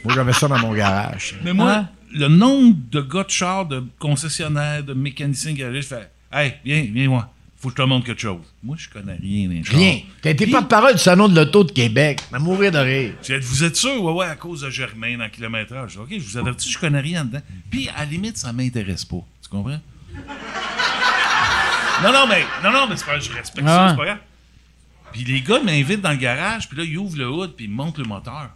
Moi, 0.03 0.13
j'avais 0.13 0.33
ça 0.33 0.47
dans 0.47 0.59
mon 0.59 0.73
garage. 0.73 1.35
Mais 1.43 1.53
moi, 1.53 1.71
Hein? 1.73 1.87
Le 2.13 2.27
nombre 2.27 2.75
de 2.91 3.01
gars 3.01 3.23
de 3.23 3.29
chars, 3.29 3.65
de 3.65 3.83
concessionnaires, 3.99 4.83
de 4.83 4.93
mécaniciens 4.93 5.53
garagistes, 5.53 5.89
je 5.91 5.95
fais 5.95 6.09
Hey, 6.33 6.53
viens, 6.63 6.87
viens, 6.93 7.09
moi. 7.09 7.29
Faut 7.57 7.69
que 7.69 7.75
je 7.77 7.83
te 7.83 7.87
montre 7.87 8.05
quelque 8.07 8.21
chose. 8.21 8.41
Moi, 8.63 8.75
je 8.79 8.89
connais 8.89 9.17
rien 9.21 9.47
des 9.49 9.63
chars. 9.63 9.75
Rien. 9.77 9.99
T'as 10.21 10.31
été 10.31 10.47
porte-parole 10.47 10.93
du 10.93 10.99
Salon 10.99 11.27
de 11.29 11.35
l'Auto 11.35 11.63
de 11.63 11.71
Québec. 11.71 12.21
À 12.33 12.39
mourir 12.39 12.71
de 12.71 12.79
rire. 12.79 13.13
Vous 13.41 13.63
êtes 13.63 13.75
sûr? 13.75 14.01
Ouais, 14.03 14.13
ouais, 14.13 14.25
à 14.25 14.35
cause 14.35 14.61
de 14.61 14.69
Germain 14.71 15.15
dans 15.17 15.25
le 15.25 15.29
kilométrage. 15.29 15.97
OK, 15.97 16.07
je 16.09 16.19
vous 16.19 16.37
avertis, 16.37 16.71
je 16.71 16.79
connais 16.79 16.99
rien 17.01 17.23
dedans. 17.25 17.41
Puis, 17.69 17.87
à 17.89 17.99
la 17.99 18.05
limite, 18.05 18.37
ça 18.37 18.51
m'intéresse 18.51 19.05
pas. 19.05 19.23
Tu 19.43 19.49
comprends? 19.49 19.79
non, 22.03 22.11
non, 22.11 22.25
mais, 22.27 22.43
non, 22.63 22.71
non, 22.71 22.87
mais 22.89 22.95
c'est 22.97 23.05
pas, 23.05 23.19
je 23.19 23.31
respecte 23.31 23.67
Ah 23.67 23.75
ça, 23.75 23.83
ouais. 23.83 23.89
c'est 23.91 23.97
pas 23.97 24.05
grave. 24.05 24.17
Puis 25.13 25.23
les 25.25 25.41
gars 25.41 25.59
m'invitent 25.61 26.01
dans 26.01 26.11
le 26.11 26.17
garage, 26.17 26.67
puis 26.67 26.77
là, 26.77 26.83
ils 26.83 26.97
ouvrent 26.97 27.17
le 27.17 27.29
hood, 27.29 27.51
puis 27.55 27.65
ils 27.65 27.71
montent 27.71 27.97
le 27.99 28.05
moteur. 28.05 28.49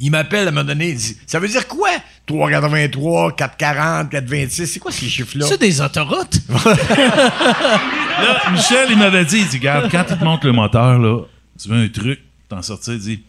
Il 0.00 0.10
m'appelle 0.10 0.46
à 0.46 0.48
un 0.48 0.52
moment 0.52 0.64
donné, 0.64 0.88
il 0.90 0.96
dit 0.96 1.16
Ça 1.26 1.38
veut 1.38 1.48
dire 1.48 1.66
quoi? 1.68 1.88
383, 2.26 3.36
440, 3.36 4.10
426, 4.10 4.66
c'est 4.66 4.80
quoi 4.80 4.90
ces 4.92 5.06
chiffres-là? 5.08 5.46
C'est 5.48 5.60
des 5.60 5.80
autoroutes? 5.80 6.40
Là, 6.48 8.50
Michel, 8.52 8.88
il 8.90 8.98
m'avait 8.98 9.24
dit, 9.24 9.38
il 9.40 9.48
dit, 9.48 9.58
regarde, 9.58 9.90
quand 9.90 10.04
il 10.08 10.16
te 10.18 10.24
monte 10.24 10.44
le 10.44 10.52
moteur, 10.52 10.98
là, 10.98 11.18
tu 11.60 11.68
veux 11.68 11.82
un 11.84 11.88
truc, 11.88 12.20
t'en 12.48 12.62
sortir, 12.62 12.94
il 12.94 13.00
dit, 13.00 13.22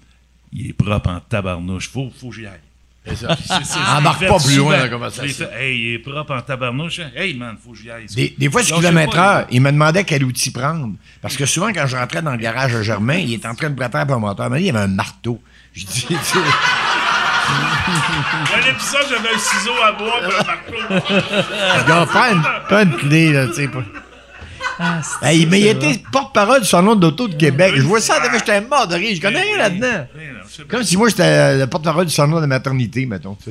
il 0.52 0.70
est 0.70 0.74
propre 0.74 1.10
en 1.10 1.20
tabarnouche, 1.20 1.90
faut, 1.90 2.12
faut 2.20 2.30
que 2.30 2.36
j'y 2.36 2.46
aille. 2.46 2.60
C'est 3.06 3.18
ça. 3.18 3.38
Embarque 3.98 4.26
pas 4.28 4.38
plus 4.40 4.56
loin 4.56 4.58
souvent. 4.58 4.72
dans 4.72 4.78
la 4.78 4.90
conversation. 4.90 5.48
Hey, 5.58 5.78
il 5.78 5.94
est 5.96 6.00
propre 6.00 6.34
en 6.36 6.42
tabarnouche. 6.42 7.00
hein. 7.00 7.10
Hey, 7.16 7.34
man, 7.34 7.58
faut 7.62 7.72
que 7.72 7.78
j'y 7.78 7.92
aille. 7.92 8.06
Des, 8.16 8.34
des 8.38 8.50
fois, 8.50 8.64
du 8.64 8.72
kilomètre 8.72 9.18
heure, 9.18 9.46
il 9.52 9.60
me 9.62 9.72
demandait 9.72 10.06
quel 10.06 10.24
outil 10.24 10.52
prendre. 10.52 10.94
Parce 11.22 11.36
que 11.36 11.46
souvent, 11.46 11.74
quand 11.74 11.86
je 11.86 11.98
rentrais 11.98 12.22
dans 12.22 12.32
le 12.32 12.38
garage 12.38 12.74
de 12.74 12.82
Germain, 12.82 13.18
il 13.18 13.34
était 13.34 13.48
en 13.48 13.56
train 13.56 13.70
de 13.70 13.76
préparer 13.76 14.10
un 14.14 14.20
moteur. 14.20 14.50
Mais 14.50 14.62
il 14.62 14.68
y 14.68 14.70
avait 14.70 14.80
un 14.80 14.88
marteau. 14.88 15.42
Je 15.76 15.86
dis, 15.86 16.06
tu 16.06 16.14
sais, 16.16 16.40
Dans 18.52 18.66
l'épisode, 18.66 19.06
j'avais 19.10 19.34
un 19.34 19.38
ciseau 19.40 19.72
à 19.84 19.92
bois 19.94 20.22
marteau. 20.22 20.78
regarde, 21.84 22.10
prends 22.10 22.32
une, 22.32 22.44
prends 22.68 22.80
une 22.84 22.96
clé, 22.98 23.34
là, 23.34 23.48
tu 23.48 23.54
sais. 23.56 23.68
pas. 23.68 23.80
Ah, 24.80 25.02
Hey, 25.22 25.46
mais 25.46 25.60
il 25.60 25.68
était 25.68 26.02
porte-parole 26.12 26.62
du 26.62 26.68
Salon 26.68 26.96
d'auto 26.96 27.28
de 27.28 27.36
Québec. 27.36 27.74
Je 27.76 27.82
vois 27.84 28.00
ça, 28.02 28.16
j'étais 28.34 28.62
mort 28.62 28.88
de 28.88 28.96
rire. 28.96 29.16
Je 29.16 29.22
connais 29.22 29.42
rien 29.42 29.58
là-dedans. 29.58 30.08
Pas. 30.14 30.64
Comme 30.70 30.84
si 30.84 30.98
moi, 30.98 31.10
j'étais 31.10 31.24
euh, 31.24 31.58
le 31.60 31.68
porte-parole 31.68 32.06
du 32.06 32.14
Salon 32.14 32.40
de 32.42 32.46
maternité, 32.46 33.06
mettons. 33.06 33.38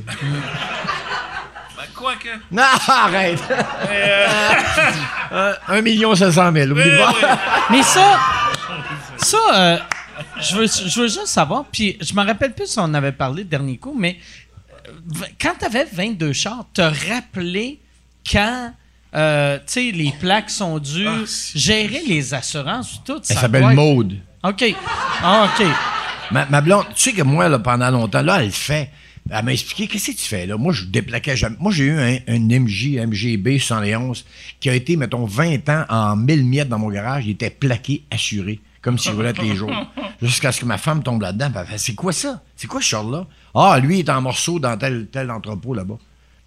Ben, 1.74 1.85
quoi 1.94 2.12
que. 2.16 2.28
Non, 2.51 2.62
arrête! 2.89 3.43
Euh, 5.32 5.55
1 5.69 5.81
million 5.82 6.15
700 6.15 6.53
000, 6.53 6.70
oublie 6.70 6.90
pas. 6.97 7.11
oui. 7.11 7.28
Mais 7.70 7.82
ça, 7.82 8.19
ça, 9.16 9.39
euh, 9.55 9.78
je, 10.40 10.56
veux, 10.56 10.66
je 10.66 11.01
veux 11.01 11.09
juste 11.09 11.26
savoir, 11.26 11.64
puis 11.66 11.97
je 12.01 12.14
me 12.14 12.22
rappelle 12.24 12.52
plus 12.55 12.66
si 12.66 12.78
on 12.78 12.93
avait 12.94 13.12
parlé 13.12 13.43
le 13.43 13.48
dernier 13.48 13.76
coup, 13.76 13.94
mais 13.98 14.16
euh, 14.89 15.24
quand 15.40 15.52
tu 15.59 15.64
avais 15.64 15.84
22 15.84 16.32
chars, 16.32 16.64
te 16.72 16.82
rappelé 16.82 17.78
quand, 18.30 18.72
euh, 19.14 19.59
tu 19.59 19.64
sais, 19.66 19.90
les 19.93 20.12
plaques 20.20 20.51
sont 20.51 20.78
dues, 20.78 21.06
Ah, 21.09 21.18
gérer 21.55 22.02
les 22.06 22.34
assurances, 22.34 23.01
tout 23.05 23.18
ça. 23.22 23.34
Elle 23.34 23.40
s'appelle 23.40 23.64
être- 23.64 23.74
Maude. 23.74 24.18
OK. 24.44 24.74
Ah, 25.22 25.48
OK. 25.59 25.66
Ma, 26.30 26.47
ma 26.47 26.60
blonde, 26.60 26.86
tu 26.94 27.02
sais 27.02 27.12
que 27.12 27.22
moi, 27.22 27.48
là, 27.48 27.59
pendant 27.59 27.90
longtemps, 27.90 28.22
là, 28.22 28.39
elle 28.40 28.47
le 28.47 28.52
fait. 28.52 28.90
Elle 29.30 29.44
m'a 29.44 29.52
expliqué, 29.52 29.86
qu'est-ce 29.86 30.10
que 30.10 30.16
tu 30.16 30.24
fais, 30.26 30.47
là? 30.47 30.56
Moi, 30.56 30.72
je 30.72 30.84
déplaquais 30.84 31.36
jamais. 31.36 31.56
Moi, 31.60 31.70
j'ai 31.70 31.84
eu 31.84 31.97
un, 32.01 32.16
un 32.26 32.39
MJ, 32.40 32.97
MGB 33.06 33.59
111, 33.60 34.24
qui 34.59 34.68
a 34.68 34.74
été, 34.74 34.97
mettons, 34.97 35.26
20 35.26 35.68
ans 35.68 35.84
en 35.89 36.16
1000 36.16 36.44
miettes 36.44 36.68
dans 36.68 36.78
mon 36.80 36.89
garage. 36.89 37.24
Il 37.26 37.30
était 37.32 37.51
plaqué, 37.51 38.02
assuré, 38.10 38.59
comme 38.83 38.99
s'il 38.99 39.13
roulait 39.13 39.33
tous 39.33 39.43
les 39.43 39.57
jours. 39.57 39.73
Jusqu'à 40.21 40.53
ce 40.53 40.61
que 40.61 40.67
ma 40.67 40.77
femme 40.79 41.03
tombe 41.03 41.23
là-dedans. 41.23 41.51
puis 41.51 41.61
Elle 41.61 41.67
fait, 41.67 41.79
c'est 41.79 41.95
quoi 41.95 42.13
ça? 42.13 42.43
C'est 42.57 42.67
quoi 42.67 42.81
ce 42.81 42.87
char-là? 42.89 43.27
Ah, 43.55 43.79
lui, 43.81 43.99
il 43.99 44.01
est 44.01 44.11
en 44.11 44.21
morceau 44.21 44.59
dans 44.59 44.77
tel, 44.77 45.07
tel 45.11 45.31
entrepôt 45.31 45.73
là-bas. 45.75 45.99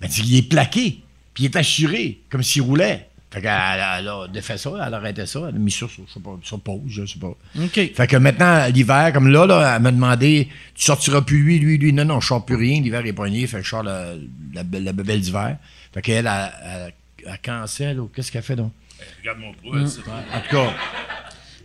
Ben, 0.01 0.07
dit, 0.09 0.21
il 0.25 0.37
est 0.37 0.49
plaqué, 0.49 1.01
puis 1.33 1.43
il 1.43 1.45
est 1.47 1.55
assuré, 1.55 2.21
comme 2.29 2.43
s'il 2.43 2.61
roulait. 2.61 3.09
Fait 3.31 3.41
qu'elle 3.41 3.49
elle 3.51 4.07
a 4.07 4.27
défait 4.31 4.57
ça, 4.57 4.71
elle 4.75 4.93
a 4.93 4.97
arrêté 4.97 5.25
ça, 5.25 5.41
elle 5.49 5.55
a 5.55 5.57
mis 5.57 5.71
ça 5.71 5.87
sur, 5.89 6.03
je 6.07 6.13
sais 6.13 6.19
pas, 6.21 6.37
sur 6.41 6.59
pause, 6.61 6.81
je 6.87 7.05
sais 7.05 7.19
pas. 7.19 7.27
OK. 7.61 7.73
Fait 7.93 8.07
que 8.07 8.15
maintenant, 8.15 8.65
l'hiver, 8.67 9.11
comme 9.13 9.27
là, 9.27 9.45
là, 9.45 9.75
elle 9.75 9.81
m'a 9.81 9.91
demandé 9.91 10.47
Tu 10.73 10.85
sortiras 10.85 11.21
plus 11.21 11.43
lui, 11.43 11.59
lui, 11.59 11.77
lui. 11.77 11.91
Non, 11.91 12.05
non, 12.05 12.21
je 12.21 12.27
sors 12.27 12.45
plus 12.45 12.55
rien. 12.55 12.81
L'hiver 12.81 13.05
est 13.05 13.11
poigné. 13.11 13.45
Fait 13.47 13.57
que 13.57 13.63
je 13.63 13.69
sors 13.69 13.83
la, 13.83 14.13
la, 14.53 14.63
la 14.71 14.93
bebelle 14.93 15.19
d'hiver. 15.19 15.57
Fait 15.93 16.01
qu'elle, 16.01 16.27
elle, 16.27 16.51
elle, 16.63 16.93
elle 17.25 17.39
cancelle 17.43 17.99
ou 17.99 18.07
qu'est-ce 18.07 18.31
qu'elle 18.31 18.43
fait 18.43 18.55
donc? 18.55 18.71
Regarde 19.19 19.39
mon 19.39 19.53
pouce. 19.53 19.99
En 20.33 20.39
tout 20.39 20.55
cas, 20.55 20.73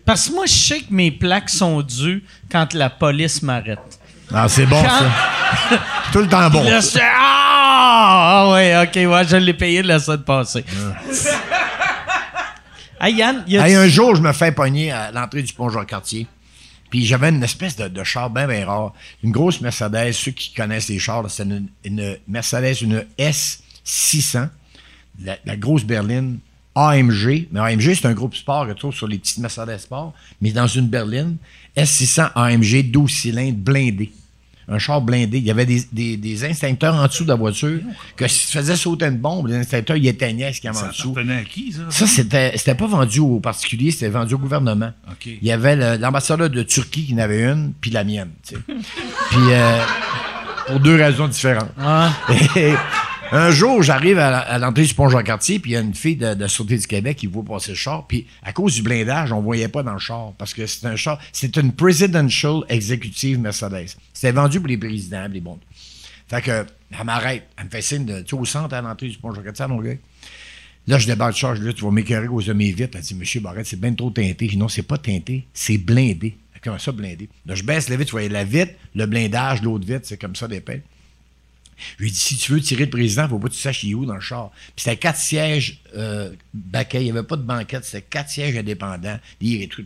Parce 0.04 0.28
que 0.28 0.34
moi, 0.34 0.46
je 0.46 0.52
sais 0.52 0.80
que 0.80 0.92
mes 0.92 1.10
plaques 1.10 1.50
sont 1.50 1.82
dues 1.82 2.24
quand 2.50 2.72
la 2.74 2.90
police 2.90 3.42
m'arrête. 3.42 3.78
ah, 4.34 4.48
c'est 4.48 4.66
bon, 4.66 4.82
Quand- 4.82 4.88
ça. 4.88 5.10
Tout 6.12 6.20
le 6.20 6.28
temps 6.28 6.48
bon. 6.50 6.64
Là, 6.64 6.80
ça. 6.80 6.98
je- 6.98 7.04
Ah! 7.04 8.42
Ah 8.46 8.50
ouais, 8.52 8.76
OK, 8.82 8.94
ouais, 9.10 9.26
je 9.28 9.36
l'ai 9.36 9.54
payé 9.54 9.82
de 9.82 9.88
la 9.88 9.98
semaine 9.98 10.22
passée. 10.22 10.64
hey, 13.00 13.14
Yann, 13.14 13.44
y 13.46 13.56
a 13.58 13.66
Hey, 13.66 13.74
un 13.74 13.88
jour, 13.88 14.14
je 14.16 14.20
me 14.22 14.32
fais 14.32 14.52
pogner 14.52 14.90
à 14.92 15.10
l'entrée 15.10 15.42
du 15.42 15.52
pont 15.52 15.68
Jean-Cartier. 15.68 16.26
Puis 16.90 17.06
j'avais 17.06 17.28
une 17.28 17.42
espèce 17.42 17.76
de, 17.76 17.88
de 17.88 18.02
char 18.04 18.30
bien, 18.30 18.46
bien 18.48 18.66
rare. 18.66 18.92
Une 19.22 19.30
grosse 19.30 19.60
Mercedes. 19.60 20.12
Ceux 20.12 20.32
qui 20.32 20.52
connaissent 20.52 20.88
les 20.88 20.98
chars, 20.98 21.24
c'est 21.28 21.44
une, 21.44 21.68
une 21.84 22.16
Mercedes, 22.26 22.80
une 22.82 23.04
S600. 23.18 24.48
La, 25.22 25.36
la 25.44 25.56
grosse 25.56 25.84
berline 25.84 26.38
AMG. 26.74 27.48
Mais 27.52 27.60
AMG, 27.60 27.94
c'est 27.94 28.06
un 28.06 28.12
groupe 28.14 28.34
sport 28.34 28.66
que 28.66 28.72
tu 28.72 28.78
trouves 28.80 28.94
sur 28.94 29.08
les 29.08 29.18
petites 29.18 29.38
Mercedes 29.38 29.78
Sport. 29.78 30.12
Mais 30.40 30.50
dans 30.52 30.66
une 30.66 30.88
berline, 30.88 31.36
S600 31.76 32.30
AMG, 32.34 32.90
12 32.90 33.10
cylindres, 33.10 33.58
blindé. 33.58 34.12
Un 34.72 34.78
char 34.78 35.00
blindé. 35.00 35.38
Il 35.38 35.44
y 35.44 35.50
avait 35.50 35.66
des, 35.66 35.82
des, 35.90 36.16
des 36.16 36.44
instincteurs 36.44 36.94
en 36.94 37.04
dessous 37.08 37.24
de 37.24 37.30
la 37.30 37.34
voiture 37.34 37.80
que 38.16 38.28
si 38.28 38.46
tu 38.46 38.52
faisais 38.56 38.76
sauter 38.76 39.06
une 39.06 39.16
bombe, 39.18 39.48
les 39.48 39.56
instincteurs, 39.56 39.96
ils 39.96 40.06
éteignaient 40.06 40.52
ce 40.52 40.60
qu'il 40.60 40.68
y 40.68 40.70
avait 40.70 40.78
en 40.78 40.82
Ça 40.82 40.88
dessous. 40.90 41.10
appartenait 41.10 41.38
à 41.38 41.44
qui, 41.44 41.72
ça? 41.72 41.80
Ça, 41.90 42.06
c'était, 42.06 42.52
c'était 42.56 42.76
pas 42.76 42.86
vendu 42.86 43.18
aux 43.18 43.40
particuliers, 43.40 43.90
c'était 43.90 44.10
vendu 44.10 44.34
au 44.34 44.38
gouvernement. 44.38 44.92
Il 45.26 45.42
y 45.42 45.50
avait 45.50 45.74
le- 45.74 45.96
l'ambassadeur 46.00 46.48
de 46.50 46.62
Turquie 46.62 47.04
qui 47.04 47.14
en 47.14 47.18
avait 47.18 47.42
une, 47.42 47.72
puis 47.80 47.90
la 47.90 48.04
mienne. 48.04 48.30
tu 48.46 48.54
sais. 48.54 48.60
puis, 48.66 49.38
euh, 49.50 49.82
pour 50.68 50.78
deux 50.78 50.94
raisons 50.94 51.26
différentes. 51.26 51.70
Ah, 51.76 52.12
Et, 52.54 52.72
Un 53.32 53.52
jour, 53.52 53.80
j'arrive 53.80 54.18
à, 54.18 54.58
l'entrée 54.58 54.82
du 54.82 54.92
pont 54.92 55.08
Jean-Cartier, 55.08 55.60
puis 55.60 55.70
il 55.70 55.74
y 55.74 55.76
a 55.76 55.80
une 55.80 55.94
fille 55.94 56.16
de, 56.16 56.34
de 56.34 56.46
Sûreté 56.48 56.76
du 56.76 56.86
Québec 56.86 57.16
qui 57.16 57.28
voit 57.28 57.44
passer 57.44 57.70
le 57.70 57.76
char, 57.76 58.04
puis 58.08 58.26
à 58.42 58.52
cause 58.52 58.74
du 58.74 58.82
blindage, 58.82 59.30
on 59.30 59.40
voyait 59.40 59.68
pas 59.68 59.84
dans 59.84 59.92
le 59.92 60.00
char, 60.00 60.32
parce 60.36 60.52
que 60.52 60.66
c'est 60.66 60.84
un 60.86 60.96
char, 60.96 61.20
c'est 61.32 61.56
une 61.56 61.72
Presidential 61.72 62.62
Executive 62.68 63.38
Mercedes. 63.38 63.94
C'était 64.12 64.32
vendu 64.32 64.58
pour 64.58 64.68
les 64.68 64.76
présidents, 64.76 65.28
les 65.30 65.40
bons. 65.40 65.60
Fait 66.26 66.42
que, 66.42 66.66
elle 66.90 67.04
m'arrête, 67.04 67.44
elle 67.56 67.66
me 67.66 67.70
fait 67.70 67.82
signe 67.82 68.04
de, 68.04 68.22
tu 68.22 68.34
au 68.34 68.44
centre 68.44 68.74
à 68.74 68.82
l'entrée 68.82 69.08
du 69.08 69.18
pont 69.18 69.32
Jean-Cartier, 69.32 69.66
mon 69.68 69.80
gars. 69.80 69.94
Là, 70.88 70.98
je 70.98 71.06
débarque 71.06 71.34
de 71.34 71.38
char, 71.38 71.54
je 71.54 71.60
dis, 71.60 71.66
là, 71.68 71.72
tu 71.72 71.84
vas 71.84 71.92
m'écœurer 71.92 72.26
de 72.26 72.52
mes 72.52 72.72
vitres. 72.72 72.96
Elle 72.98 73.02
dit, 73.02 73.14
Monsieur 73.14 73.40
Barrette, 73.40 73.66
c'est 73.66 73.78
bien 73.78 73.92
trop 73.94 74.10
teinté. 74.10 74.46
Je 74.46 74.52
dis, 74.52 74.56
non, 74.56 74.66
c'est 74.66 74.82
pas 74.82 74.98
teinté, 74.98 75.46
c'est 75.54 75.78
blindé. 75.78 76.36
Comment 76.64 76.78
ça, 76.78 76.90
blindé? 76.90 77.28
Là, 77.46 77.54
je 77.54 77.62
baisse 77.62 77.88
la 77.88 77.96
vitre, 77.96 78.10
tu 78.10 78.16
vois, 78.16 78.28
la 78.28 78.44
vitre, 78.44 78.72
le 78.94 79.06
blindage, 79.06 79.62
l'autre 79.62 79.86
vitre, 79.86 80.00
c'est 80.02 80.18
comme 80.18 80.34
ça 80.34 80.48
d'épais. 80.48 80.82
Je 81.98 82.02
lui 82.02 82.08
ai 82.08 82.12
dit, 82.12 82.18
si 82.18 82.36
tu 82.36 82.52
veux 82.52 82.60
tirer 82.60 82.84
le 82.84 82.90
président, 82.90 83.28
faut 83.28 83.38
pas 83.38 83.48
que 83.48 83.54
tu 83.54 83.60
saches 83.60 83.82
il 83.84 83.90
est 83.92 83.94
où 83.94 84.04
dans 84.06 84.14
le 84.14 84.20
char. 84.20 84.50
Puis 84.76 84.84
c'était 84.84 84.96
quatre 84.96 85.18
sièges 85.18 85.80
euh, 85.96 86.30
baquets, 86.54 87.00
il 87.00 87.04
n'y 87.04 87.10
avait 87.10 87.22
pas 87.22 87.36
de 87.36 87.42
banquette, 87.42 87.84
c'était 87.84 88.02
quatre 88.02 88.28
sièges 88.30 88.56
indépendants, 88.56 89.18
lire 89.40 89.62
et 89.62 89.68
tout. 89.68 89.82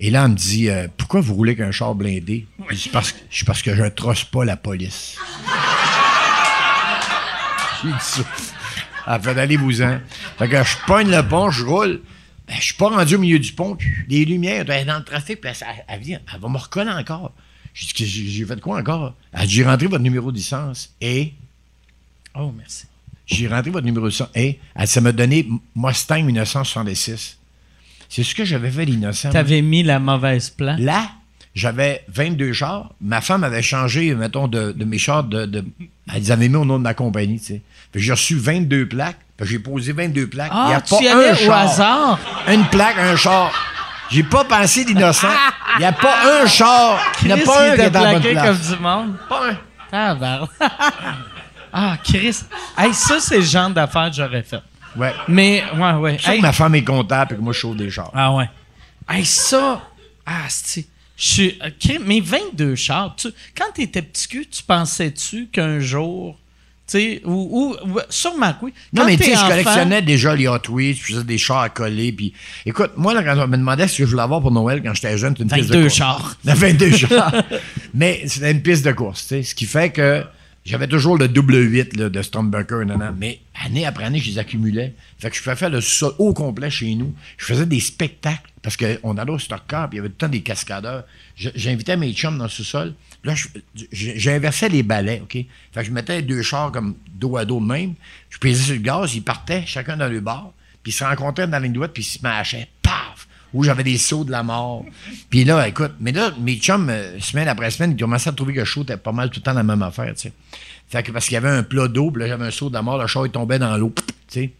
Et 0.00 0.10
là, 0.10 0.24
elle 0.24 0.30
me 0.32 0.36
dit, 0.36 0.68
euh, 0.68 0.88
pourquoi 0.96 1.20
vous 1.20 1.34
roulez 1.34 1.54
qu'un 1.56 1.70
char 1.70 1.94
blindé? 1.94 2.46
Je 2.68 2.74
dis, 2.74 2.88
parce, 2.88 3.12
que- 3.12 3.44
parce 3.46 3.62
que 3.62 3.74
je 3.74 3.82
ne 3.82 3.88
trosse 3.88 4.24
pas 4.24 4.44
la 4.44 4.56
police. 4.56 5.16
J'ai 7.82 7.88
dit 7.90 7.94
ça. 8.00 8.22
Elle 9.06 9.22
fait 9.22 9.34
d'aller 9.34 9.56
vous 9.56 9.82
en. 9.82 9.98
Fait 10.38 10.48
que 10.48 10.62
je 10.64 10.76
pogne 10.86 11.10
le 11.10 11.22
pont, 11.26 11.50
je 11.50 11.64
roule. 11.64 12.00
Ben, 12.48 12.56
je 12.58 12.62
suis 12.62 12.74
pas 12.74 12.88
rendu 12.88 13.14
au 13.14 13.18
milieu 13.18 13.38
du 13.38 13.52
pont, 13.52 13.74
puis 13.76 13.90
les 14.08 14.24
lumières, 14.24 14.64
elle 14.68 14.82
est 14.82 14.84
dans 14.84 14.98
le 14.98 15.04
trafic, 15.04 15.40
puis 15.40 15.50
elle, 15.50 15.66
elle 15.88 16.00
vient, 16.00 16.20
elle 16.32 16.40
va 16.40 16.48
me 16.48 16.58
reconnaître 16.58 16.98
encore. 16.98 17.32
J'ai 17.74 18.06
dit, 18.06 18.44
fait 18.46 18.60
quoi 18.60 18.78
encore? 18.78 19.14
Elle 19.32 19.46
dit, 19.48 19.54
j'ai 19.54 19.64
rentré 19.64 19.86
votre 19.88 20.02
numéro 20.02 20.30
de 20.30 20.36
licence 20.36 20.90
et 21.00 21.32
Oh, 22.36 22.52
merci. 22.56 22.86
j'ai 23.26 23.48
rentré 23.48 23.70
votre 23.70 23.84
numéro 23.84 24.06
de 24.06 24.10
licence 24.10 24.28
et 24.34 24.58
elle, 24.74 24.86
ça 24.88 25.00
m'a 25.00 25.12
donné 25.12 25.48
Mustang 25.74 26.22
1966. 26.22 27.38
C'est 28.08 28.22
ce 28.22 28.34
que 28.34 28.44
j'avais 28.44 28.70
fait 28.70 28.84
l'innocent. 28.84 29.30
T'avais 29.30 29.60
mis 29.62 29.82
la 29.82 29.98
mauvaise 29.98 30.50
plan. 30.50 30.76
Là, 30.78 31.10
j'avais 31.54 32.04
22 32.08 32.52
chars. 32.52 32.92
Ma 33.00 33.20
femme 33.20 33.42
avait 33.44 33.62
changé, 33.62 34.14
mettons, 34.14 34.46
de, 34.46 34.70
de 34.72 34.84
mes 34.84 34.98
chars. 34.98 35.24
De, 35.24 35.46
de, 35.46 35.64
elle 36.12 36.20
les 36.22 36.30
avait 36.30 36.48
mis 36.48 36.56
au 36.56 36.64
nom 36.64 36.78
de 36.78 36.84
ma 36.84 36.94
compagnie, 36.94 37.40
tu 37.40 37.46
sais. 37.46 37.62
J'ai 37.94 38.12
reçu 38.12 38.36
22 38.36 38.88
plaques. 38.88 39.18
J'ai 39.42 39.58
posé 39.58 39.92
22 39.92 40.28
plaques. 40.28 40.52
Il 40.52 40.70
y 40.70 40.72
Ah, 40.74 40.76
a 40.76 40.80
tu 40.80 40.94
pas 40.94 41.02
y 41.02 41.08
un 41.08 41.18
allais 41.18 41.32
au 41.32 41.34
char. 41.34 41.58
hasard? 41.58 42.20
Une 42.48 42.64
plaque, 42.66 42.96
un 42.98 43.16
char. 43.16 43.52
J'ai 44.14 44.22
pas 44.22 44.44
pensé 44.44 44.84
d'innocent. 44.84 45.26
Il 45.74 45.80
n'y 45.80 45.84
a 45.84 45.92
pas 45.92 46.42
un 46.42 46.46
char. 46.46 47.00
Il 47.22 47.26
n'y 47.26 47.32
a 47.32 47.44
pas 47.44 47.62
un 47.62 47.72
il 47.72 47.74
qui 47.74 47.80
est 47.80 47.90
dans 47.90 48.00
la 48.00 48.12
bonne 48.12 48.22
place. 48.22 48.46
comme 48.46 48.76
du 48.76 48.82
monde. 48.82 49.16
Pas 49.28 49.50
un. 49.50 49.56
Tabarnak. 49.90 50.50
ah, 51.72 51.96
Chris. 52.04 52.44
Hey, 52.78 52.94
ça, 52.94 53.18
c'est 53.18 53.38
le 53.38 53.42
genre 53.42 53.70
d'affaires 53.70 54.10
que 54.10 54.16
j'aurais 54.16 54.44
fait. 54.44 54.62
Ouais. 54.94 55.12
Mais, 55.26 55.64
ouais, 55.76 55.92
ouais. 55.94 56.18
Hey, 56.24 56.38
que 56.38 56.42
ma 56.42 56.52
femme 56.52 56.76
est 56.76 56.84
comptable 56.84 57.34
et 57.34 57.36
que 57.38 57.42
moi, 57.42 57.52
je 57.52 57.58
chauffe 57.58 57.76
des 57.76 57.90
chars. 57.90 58.12
Ah 58.14 58.32
ouais. 58.34 58.48
Hey, 59.08 59.24
ça. 59.24 59.82
Ah, 60.24 60.44
c'est. 60.48 60.86
Je 61.16 61.26
suis. 61.26 61.58
ok, 61.60 61.98
mais 62.06 62.20
22 62.20 62.76
chars. 62.76 63.16
Tu, 63.16 63.28
quand 63.56 63.72
t'étais 63.74 64.02
petit 64.02 64.28
cul, 64.28 64.46
tu 64.46 64.62
pensais-tu 64.62 65.48
qu'un 65.48 65.80
jour. 65.80 66.38
Tu 66.86 66.98
sais, 66.98 67.22
ou, 67.24 67.76
ou, 67.82 67.98
Sûrement 68.10 68.52
que 68.52 68.66
oui. 68.66 68.74
Non, 68.92 69.06
mais 69.06 69.16
tu 69.16 69.24
sais, 69.24 69.34
je 69.34 69.48
collectionnais 69.48 70.02
déjà 70.02 70.34
les 70.34 70.46
Hot 70.46 70.58
Wheels, 70.68 70.96
je 70.96 71.14
faisais 71.14 71.24
des 71.24 71.38
chars 71.38 71.60
à 71.60 71.70
coller. 71.70 72.12
Puis, 72.12 72.34
écoute, 72.66 72.92
moi, 72.96 73.14
là, 73.14 73.22
quand 73.22 73.42
on 73.42 73.48
me 73.48 73.56
demandait 73.56 73.88
ce 73.88 73.98
que 73.98 74.04
je 74.04 74.10
voulais 74.10 74.22
avoir 74.22 74.42
pour 74.42 74.50
Noël 74.50 74.82
quand 74.82 74.92
j'étais 74.92 75.16
jeune, 75.16 75.34
c'était 75.36 75.44
une 75.44 75.62
piste 75.62 75.70
de 75.70 75.76
22 75.76 75.82
course. 75.86 75.96
chars. 75.96 76.36
22 76.44 76.90
chars. 76.96 77.34
mais 77.94 78.22
c'était 78.26 78.50
une 78.50 78.60
piste 78.60 78.84
de 78.84 78.92
course, 78.92 79.22
tu 79.22 79.28
sais. 79.28 79.42
Ce 79.42 79.54
qui 79.54 79.64
fait 79.64 79.90
que 79.90 80.24
j'avais 80.64 80.88
toujours 80.88 81.18
le 81.18 81.28
double 81.28 81.56
8 81.56 81.96
là, 81.96 82.08
de 82.08 82.22
Stormbucker, 82.22 82.84
non, 82.86 82.96
non. 82.96 83.14
Mais 83.18 83.40
année 83.64 83.84
après 83.84 84.04
année, 84.04 84.18
je 84.18 84.30
les 84.30 84.38
accumulais. 84.38 84.94
Fait 85.18 85.28
que 85.28 85.36
je 85.36 85.42
pouvais 85.42 85.56
faire 85.56 85.68
le 85.68 85.82
sol 85.82 86.12
au 86.18 86.32
complet 86.32 86.70
chez 86.70 86.94
nous. 86.94 87.14
Je 87.36 87.44
faisais 87.44 87.66
des 87.66 87.80
spectacles 87.80 88.50
parce 88.62 88.78
qu'on 88.78 89.18
allait 89.18 89.30
au 89.30 89.38
stock 89.38 89.60
car, 89.68 89.90
puis 89.90 89.98
il 89.98 89.98
y 89.98 90.00
avait 90.00 90.08
tout 90.08 90.14
le 90.20 90.26
temps 90.26 90.32
des 90.32 90.40
cascadeurs. 90.40 91.04
J'invitais 91.36 91.98
mes 91.98 92.12
chums 92.14 92.38
dans 92.38 92.44
le 92.44 92.50
sous-sol. 92.50 92.94
Là, 93.24 93.34
j'inversais 93.90 94.68
les 94.68 94.82
balais, 94.82 95.20
OK? 95.22 95.32
Fait 95.32 95.46
que 95.74 95.84
je 95.84 95.90
mettais 95.90 96.20
deux 96.20 96.42
chars 96.42 96.70
comme 96.70 96.94
dos 97.14 97.38
à 97.38 97.46
dos 97.46 97.58
de 97.58 97.64
même. 97.64 97.94
Je 98.28 98.36
pesais 98.38 98.62
sur 98.62 98.74
le 98.74 98.80
gaz, 98.80 99.14
ils 99.14 99.22
partaient 99.22 99.64
chacun 99.66 99.96
dans 99.96 100.08
le 100.08 100.20
bar, 100.20 100.52
puis 100.82 100.92
ils 100.92 100.94
se 100.94 101.04
rencontraient 101.04 101.46
dans 101.46 101.52
la 101.52 101.60
ligne 101.60 101.72
droite, 101.72 101.92
puis 101.94 102.02
ils 102.02 102.06
se 102.06 102.22
mâchaient. 102.22 102.68
Paf! 102.82 103.26
Où 103.54 103.64
j'avais 103.64 103.84
des 103.84 103.96
sauts 103.96 104.24
de 104.24 104.30
la 104.30 104.42
mort. 104.42 104.84
Puis 105.30 105.44
là, 105.44 105.66
écoute, 105.66 105.92
mais 106.00 106.12
là, 106.12 106.32
mes 106.38 106.56
chums, 106.56 106.90
euh, 106.90 107.18
semaine 107.20 107.48
après 107.48 107.70
semaine, 107.70 107.92
ils 107.92 107.96
commençaient 107.96 108.30
à 108.30 108.32
trouver 108.32 108.52
que 108.52 108.58
le 108.58 108.64
show 108.64 108.82
était 108.82 108.96
pas 108.96 109.12
mal 109.12 109.30
tout 109.30 109.40
le 109.40 109.44
temps 109.44 109.54
la 109.54 109.62
même 109.62 109.82
affaire, 109.82 110.12
tu 110.14 110.22
sais. 110.22 110.32
Fait 110.88 111.02
que 111.02 111.10
parce 111.12 111.24
qu'il 111.24 111.34
y 111.34 111.38
avait 111.38 111.48
un 111.48 111.62
plat 111.62 111.88
d'eau, 111.88 112.10
puis 112.10 112.20
là, 112.20 112.28
j'avais 112.28 112.44
un 112.44 112.50
saut 112.50 112.68
de 112.68 112.74
la 112.74 112.82
mort, 112.82 112.98
le 112.98 113.06
char, 113.06 113.24
il 113.24 113.32
tombait 113.32 113.58
dans 113.58 113.76
l'eau, 113.76 113.94
tu 113.96 114.12
sais. 114.28 114.52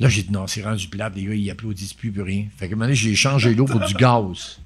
Là, 0.00 0.08
j'ai 0.08 0.24
dit 0.24 0.32
non, 0.32 0.46
c'est 0.46 0.62
rendu 0.62 0.88
plat, 0.88 1.10
les 1.14 1.24
gars, 1.24 1.34
ils 1.34 1.50
applaudissent 1.50 1.94
plus, 1.94 2.10
plus 2.10 2.22
rien. 2.22 2.46
Fait 2.56 2.68
que 2.68 2.74
donné, 2.74 2.94
j'ai 2.94 3.14
changé 3.14 3.54
l'eau 3.54 3.64
pour 3.64 3.80
du 3.80 3.94
gaz. 3.94 4.58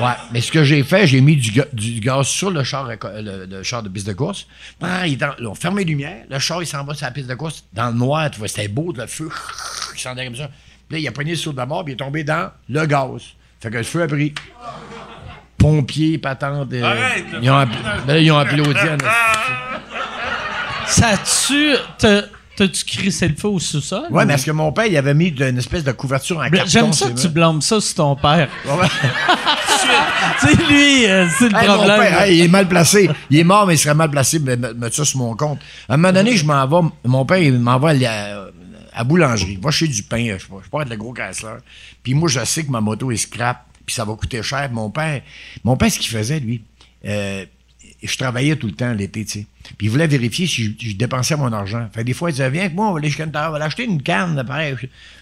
Ouais, 0.00 0.12
mais 0.32 0.40
ce 0.40 0.50
que 0.50 0.64
j'ai 0.64 0.82
fait, 0.82 1.06
j'ai 1.06 1.20
mis 1.20 1.36
du, 1.36 1.50
ga- 1.52 1.66
du 1.72 2.00
gaz 2.00 2.26
sur 2.26 2.50
le 2.50 2.64
char, 2.64 2.88
le, 2.88 3.46
le 3.46 3.62
char 3.62 3.82
de 3.82 3.88
piste 3.88 4.06
de 4.06 4.12
course. 4.12 4.46
Ah, 4.82 5.06
il 5.06 5.18
là, 5.18 5.34
on 5.40 5.54
ferme 5.54 5.78
les 5.78 5.84
lumières, 5.84 6.24
le 6.30 6.38
char, 6.38 6.62
il 6.62 6.66
s'en 6.66 6.84
va 6.84 6.94
sur 6.94 7.06
la 7.06 7.12
piste 7.12 7.28
de 7.28 7.34
course. 7.34 7.64
Dans 7.72 7.88
le 7.88 7.94
noir, 7.94 8.30
tu 8.30 8.38
vois, 8.38 8.48
c'était 8.48 8.68
beau, 8.68 8.92
le 8.96 9.06
feu, 9.06 9.28
il 9.94 10.00
s'en 10.00 10.10
allait 10.12 10.26
comme 10.26 10.36
ça. 10.36 10.48
Puis 10.88 10.96
là, 10.96 10.98
il 10.98 11.08
a 11.08 11.12
pogné 11.12 11.32
le 11.32 11.36
saut 11.36 11.52
de 11.52 11.56
la 11.58 11.66
mort, 11.66 11.84
puis 11.84 11.92
il 11.92 11.94
est 11.94 11.98
tombé 11.98 12.24
dans 12.24 12.50
le 12.68 12.86
gaz. 12.86 13.22
Fait 13.60 13.70
que 13.70 13.76
le 13.78 13.82
feu 13.82 14.02
a 14.02 14.06
pris. 14.06 14.34
Pompiers, 15.58 16.18
patentes. 16.18 16.72
euh, 16.74 16.82
Arrête, 16.84 17.24
ils, 17.40 17.50
ont, 17.50 17.56
app- 17.56 18.06
ben 18.06 18.16
ils 18.16 18.30
ont 18.30 18.38
applaudi. 18.38 18.74
Ça 20.86 21.14
tu 21.46 21.74
t'as- 21.98 22.22
T'as-tu 22.56 22.84
crissé 22.84 23.26
le 23.28 23.34
feu 23.34 23.48
au 23.48 23.58
sous-sol? 23.58 24.04
Ouais, 24.10 24.22
ou- 24.22 24.26
mais 24.26 24.34
parce 24.34 24.44
que 24.44 24.50
mon 24.52 24.70
père, 24.72 24.86
il 24.86 24.96
avait 24.96 25.14
mis 25.14 25.28
une 25.28 25.58
espèce 25.58 25.82
de 25.84 25.92
couverture 25.92 26.38
en 26.38 26.48
carton. 26.48 26.66
J'aime 26.70 26.92
ça 26.92 27.10
que 27.10 27.20
tu 27.20 27.28
blâmes 27.28 27.60
ça 27.62 27.80
sur 27.80 27.94
ton 27.96 28.14
père. 28.16 28.48
Sais, 30.40 30.54
lui, 30.68 31.06
euh, 31.06 31.28
c'est 31.38 31.48
le 31.48 31.56
Hey, 31.56 31.68
mon 31.68 31.74
problème. 31.76 32.00
père, 32.00 32.22
hey, 32.22 32.38
il 32.38 32.44
est 32.44 32.48
mal 32.48 32.66
placé. 32.68 33.08
Il 33.30 33.38
est 33.38 33.44
mort, 33.44 33.66
mais 33.66 33.74
il 33.74 33.78
serait 33.78 33.94
mal 33.94 34.10
placé 34.10 34.38
de 34.38 34.44
me- 34.56 34.74
mettre 34.74 34.96
ça 34.96 35.04
sur 35.04 35.18
mon 35.18 35.34
compte. 35.36 35.58
À 35.88 35.94
un 35.94 35.96
moment 35.96 36.12
donné, 36.12 36.36
je 36.36 36.44
m'en 36.44 36.66
vais. 36.66 36.88
Mon 37.04 37.24
père, 37.24 37.38
il 37.38 37.58
m'envoie 37.58 37.90
à, 37.90 37.94
la- 37.94 38.40
à 38.92 38.98
la 38.98 39.04
boulangerie. 39.04 39.58
Va 39.62 39.70
chez 39.70 39.86
du 39.88 40.02
pain. 40.02 40.24
Je 40.38 40.42
sais 40.42 40.48
pas, 40.48 40.56
je 40.64 40.70
pas 40.70 40.82
être 40.82 40.90
le 40.90 40.96
gros 40.96 41.12
casseur. 41.12 41.58
Puis 42.02 42.14
moi, 42.14 42.28
je 42.28 42.44
sais 42.44 42.64
que 42.64 42.70
ma 42.70 42.80
moto 42.80 43.10
est 43.10 43.16
scrap. 43.16 43.64
Puis 43.86 43.94
ça 43.94 44.04
va 44.04 44.14
coûter 44.14 44.42
cher. 44.42 44.68
Mon 44.72 44.90
père, 44.90 45.20
mon 45.62 45.76
père, 45.76 45.90
ce 45.92 45.98
qu'il 45.98 46.10
faisait, 46.10 46.40
lui, 46.40 46.62
euh, 47.06 47.44
je 48.06 48.16
travaillais 48.18 48.56
tout 48.56 48.66
le 48.66 48.74
temps 48.74 48.92
l'été, 48.92 49.24
tu 49.24 49.40
sais. 49.40 49.46
Puis 49.78 49.86
il 49.86 49.90
voulait 49.90 50.06
vérifier 50.06 50.46
si 50.46 50.64
je, 50.64 50.88
je 50.90 50.94
dépensais 50.94 51.36
mon 51.36 51.52
argent. 51.52 51.88
Fait 51.92 52.02
que 52.02 52.06
des 52.06 52.12
fois, 52.12 52.30
il 52.30 52.34
disait, 52.34 52.50
viens 52.50 52.62
avec 52.62 52.74
moi, 52.74 52.88
on 52.88 52.92
va 52.92 52.98
aller 52.98 53.10
chez 53.10 53.16
Kentucky, 53.16 53.44
on 53.48 53.52
va 53.52 53.64
acheter 53.64 53.84
une 53.84 54.02
canne, 54.02 54.42
pareil. 54.46 54.76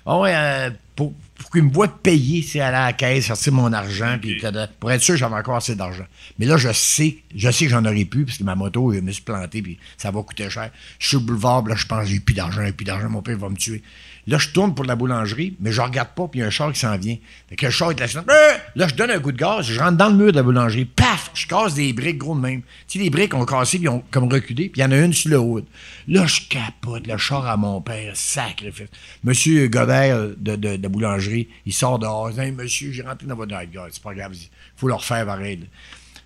Ah 0.04 0.18
ouais, 0.18 0.32
euh, 0.34 0.70
pour, 0.96 1.12
pour 1.36 1.50
qu'il 1.50 1.62
me 1.62 1.72
voie 1.72 1.88
payer, 1.88 2.42
c'est 2.42 2.60
aller 2.60 2.76
à 2.76 2.86
la 2.86 2.92
caisse, 2.92 3.26
sortir 3.26 3.52
mon 3.52 3.72
argent, 3.72 4.18
puis 4.20 4.42
pour 4.80 4.90
être 4.90 5.00
sûr 5.00 5.14
que 5.14 5.18
j'avais 5.18 5.36
encore 5.36 5.56
assez 5.56 5.74
d'argent. 5.74 6.06
Mais 6.38 6.46
là, 6.46 6.56
je 6.56 6.72
sais, 6.72 7.18
je 7.34 7.50
sais 7.50 7.66
que 7.66 7.70
j'en 7.70 7.84
aurais 7.84 8.04
plus, 8.04 8.24
parce 8.24 8.38
que 8.38 8.44
ma 8.44 8.54
moto, 8.54 8.92
je 8.92 9.00
me 9.00 9.12
suis 9.12 9.22
planté, 9.22 9.62
puis 9.62 9.78
ça 9.96 10.10
va 10.10 10.22
coûter 10.22 10.50
cher. 10.50 10.70
Je 10.98 11.08
suis 11.08 11.16
au 11.16 11.20
boulevard, 11.20 11.64
là, 11.66 11.76
je 11.76 11.86
pense, 11.86 12.08
j'ai 12.08 12.20
plus 12.20 12.34
d'argent, 12.34 12.62
j'ai 12.64 12.72
plus 12.72 12.84
d'argent, 12.84 13.08
mon 13.08 13.22
père 13.22 13.38
va 13.38 13.48
me 13.48 13.56
tuer. 13.56 13.82
Là, 14.28 14.38
je 14.38 14.50
tourne 14.50 14.72
pour 14.74 14.84
la 14.84 14.94
boulangerie, 14.94 15.56
mais 15.58 15.72
je 15.72 15.80
regarde 15.80 16.10
pas, 16.14 16.28
puis 16.28 16.38
il 16.38 16.42
y 16.42 16.44
a 16.44 16.46
un 16.46 16.50
char 16.50 16.72
qui 16.72 16.78
s'en 16.78 16.96
vient. 16.96 17.16
Fait 17.48 17.56
que 17.56 17.66
le 17.66 17.72
char 17.72 17.90
est 17.90 17.98
là, 18.14 18.24
Euh! 18.28 18.56
là, 18.76 18.86
je 18.86 18.94
donne 18.94 19.10
un 19.10 19.18
coup 19.18 19.32
de 19.32 19.36
gaz, 19.36 19.66
je 19.66 19.78
rentre 19.80 19.96
dans 19.96 20.08
le 20.10 20.14
mur 20.14 20.30
de 20.30 20.36
la 20.36 20.44
boulangerie, 20.44 20.84
paf, 20.84 21.30
je 21.34 21.46
casse 21.48 21.74
des 21.74 21.92
briques 21.92 22.18
gros 22.18 22.36
de 22.36 22.40
même. 22.40 22.62
Tu 22.86 22.98
les 22.98 23.10
briques 23.10 23.34
ont 23.34 23.44
cassé, 23.44 23.78
puis 23.78 23.88
ont 23.88 24.04
comme 24.12 24.32
reculé, 24.32 24.68
puis 24.68 24.80
il 24.80 24.84
y 24.84 24.86
en 24.86 24.92
a 24.92 24.98
une 24.98 25.12
sur 25.12 25.30
le 25.30 25.38
haut. 25.40 25.60
Là, 26.06 26.26
je 26.26 26.40
capote, 26.48 27.06
le 27.06 27.16
char 27.16 27.46
à 27.46 27.56
mon 27.56 27.80
père, 27.80 28.12
sacrifice. 28.16 28.86
Monsieur 29.24 29.66
Godert 29.66 30.18
de, 30.36 30.54
de, 30.56 30.76
de 30.76 30.82
la 30.82 30.88
boulangerie, 30.88 31.48
il 31.66 31.72
sort 31.72 31.98
dehors, 31.98 32.38
Hey, 32.38 32.52
monsieur, 32.52 32.92
j'ai 32.92 33.02
rentré 33.02 33.26
dans 33.26 33.34
votre 33.34 33.50
gars, 33.50 33.86
c'est 33.90 34.02
pas 34.02 34.14
grave, 34.14 34.32
il 34.34 34.48
faut 34.76 34.86
le 34.86 34.94
refaire 34.94 35.26
pareil. 35.26 35.66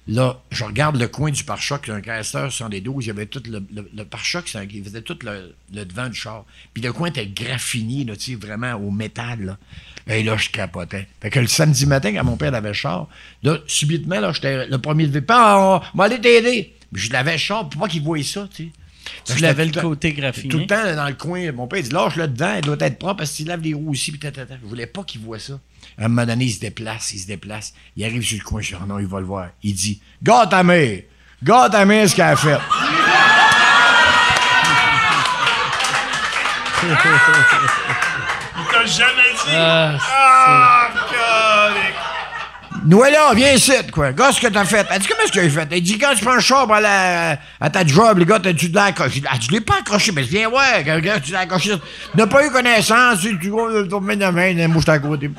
Là, 0.08 0.40
je 0.50 0.62
regarde 0.62 0.96
le 0.96 1.08
coin 1.08 1.32
du 1.32 1.42
pare-choc, 1.42 1.88
un 1.88 2.00
casseur 2.00 2.52
72, 2.52 3.04
il 3.04 3.08
y 3.08 3.10
avait 3.10 3.26
tout 3.26 3.42
le, 3.48 3.60
le, 3.74 3.90
le 3.92 4.04
pare-choc, 4.04 4.44
il 4.72 4.84
faisait 4.84 5.02
tout 5.02 5.18
le, 5.22 5.54
le 5.74 5.84
devant 5.84 6.08
du 6.08 6.14
char. 6.14 6.44
Puis 6.72 6.82
le 6.82 6.92
coin 6.92 7.08
était 7.08 7.26
graffiné, 7.26 8.04
là, 8.04 8.14
vraiment 8.40 8.74
au 8.74 8.90
métal, 8.92 9.44
là. 9.44 9.58
Et 10.08 10.22
là, 10.22 10.36
je 10.36 10.50
capotais. 10.50 11.08
Fait 11.20 11.30
que 11.30 11.40
le 11.40 11.48
samedi 11.48 11.84
matin, 11.86 12.12
quand 12.12 12.22
mon 12.22 12.36
père 12.36 12.54
avait 12.54 12.68
le 12.68 12.74
char, 12.74 13.08
là, 13.42 13.58
subitement, 13.66 14.20
là, 14.20 14.32
j'étais 14.32 14.68
le 14.68 14.78
premier 14.78 15.06
levé. 15.06 15.20
Pas, 15.20 15.58
on 15.58 15.98
va 15.98 16.04
aller 16.04 16.20
t'aider. 16.20 16.74
Mais 16.92 17.00
je 17.00 17.12
l'avais 17.12 17.32
le 17.32 17.38
char 17.38 17.68
pour 17.68 17.80
pas 17.80 17.88
qu'il 17.88 18.02
voie 18.02 18.22
ça, 18.22 18.48
tu 18.54 18.70
sais. 19.26 19.40
L'avais 19.40 19.66
le 19.66 19.80
côté 19.80 20.14
Tout 20.48 20.58
le 20.58 20.66
temps, 20.66 20.82
là, 20.82 20.94
dans 20.94 21.08
le 21.08 21.14
coin, 21.14 21.50
mon 21.52 21.66
père 21.66 21.82
dit 21.82 21.90
lâche-le 21.90 22.28
dedans, 22.28 22.54
il 22.56 22.62
doit 22.62 22.76
être 22.80 22.98
propre 22.98 23.18
parce 23.18 23.32
qu'il 23.32 23.46
lave 23.46 23.62
les 23.62 23.74
roues 23.74 23.90
aussi. 23.90 24.12
Puis 24.12 24.20
tata. 24.20 24.42
Je 24.62 24.66
voulais 24.66 24.86
pas 24.86 25.04
qu'il 25.04 25.20
voit 25.20 25.38
ça. 25.38 25.60
À 25.98 26.04
un 26.04 26.08
moment 26.08 26.26
donné, 26.26 26.44
il 26.44 26.52
se 26.52 26.60
déplace, 26.60 27.12
il 27.14 27.20
se 27.20 27.26
déplace. 27.26 27.72
Il 27.96 28.04
arrive 28.04 28.22
sur 28.22 28.38
le 28.38 28.44
coin, 28.44 28.60
je 28.60 28.74
dis 28.74 28.80
oh 28.82 28.86
non, 28.86 28.98
il 28.98 29.06
va 29.06 29.18
le 29.20 29.26
voir. 29.26 29.48
Il 29.62 29.74
dit 29.74 30.00
Garde 30.22 30.50
ta 30.50 30.62
mère 30.62 31.00
Garde 31.42 31.72
ta 31.72 31.84
mère 31.84 32.08
ce 32.08 32.14
qu'elle 32.16 32.26
a 32.26 32.36
fait. 32.36 32.58
Il 38.58 38.64
t'a 38.72 38.84
jamais 38.86 39.32
dit? 39.34 39.50
Ah, 39.54 39.92
Ah. 40.08 40.88
Noëlla, 42.84 43.32
viens 43.34 43.52
ici, 43.52 43.72
quoi. 43.92 44.12
Gars, 44.12 44.30
ce 44.30 44.40
que 44.40 44.46
t'as 44.46 44.64
fait. 44.64 44.86
Elle 44.90 45.00
dit, 45.00 45.08
comment 45.08 45.22
est-ce 45.24 45.32
que 45.32 45.42
j'ai 45.42 45.50
fait? 45.50 45.66
Elle 45.72 45.80
dit, 45.82 45.98
quand 45.98 46.14
tu 46.14 46.24
prends 46.24 46.34
le 46.36 46.40
char 46.40 46.66
pour 46.66 46.74
aller 46.76 46.86
à, 46.86 47.36
à 47.60 47.68
ta 47.70 47.84
job, 47.84 48.18
les 48.18 48.24
gars, 48.24 48.38
t'as-tu 48.38 48.68
de 48.68 48.74
l'air 48.74 48.84
accroché? 48.84 49.22
Elle 49.32 49.38
dit, 49.40 49.46
je 49.48 49.52
l'ai 49.52 49.60
pas 49.60 49.78
accroché, 49.80 50.12
mais 50.12 50.22
viens, 50.22 50.48
ouais, 50.48 50.84
gars, 50.84 51.18
tu 51.18 51.32
l'as 51.32 51.40
accroché. 51.40 51.72
Tu 51.72 52.16
n'as 52.16 52.26
pas 52.28 52.46
eu 52.46 52.50
connaissance, 52.50 53.20
tu 53.20 53.36
tu 53.40 53.50
vas 53.50 53.82
te 53.88 53.94
mettre 54.04 54.26
de 54.26 54.30
main, 54.30 54.68
moi, 54.68 54.80
je 54.86 54.90
à 54.92 54.98
côté. 55.00 55.30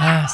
Ah, 0.00 0.26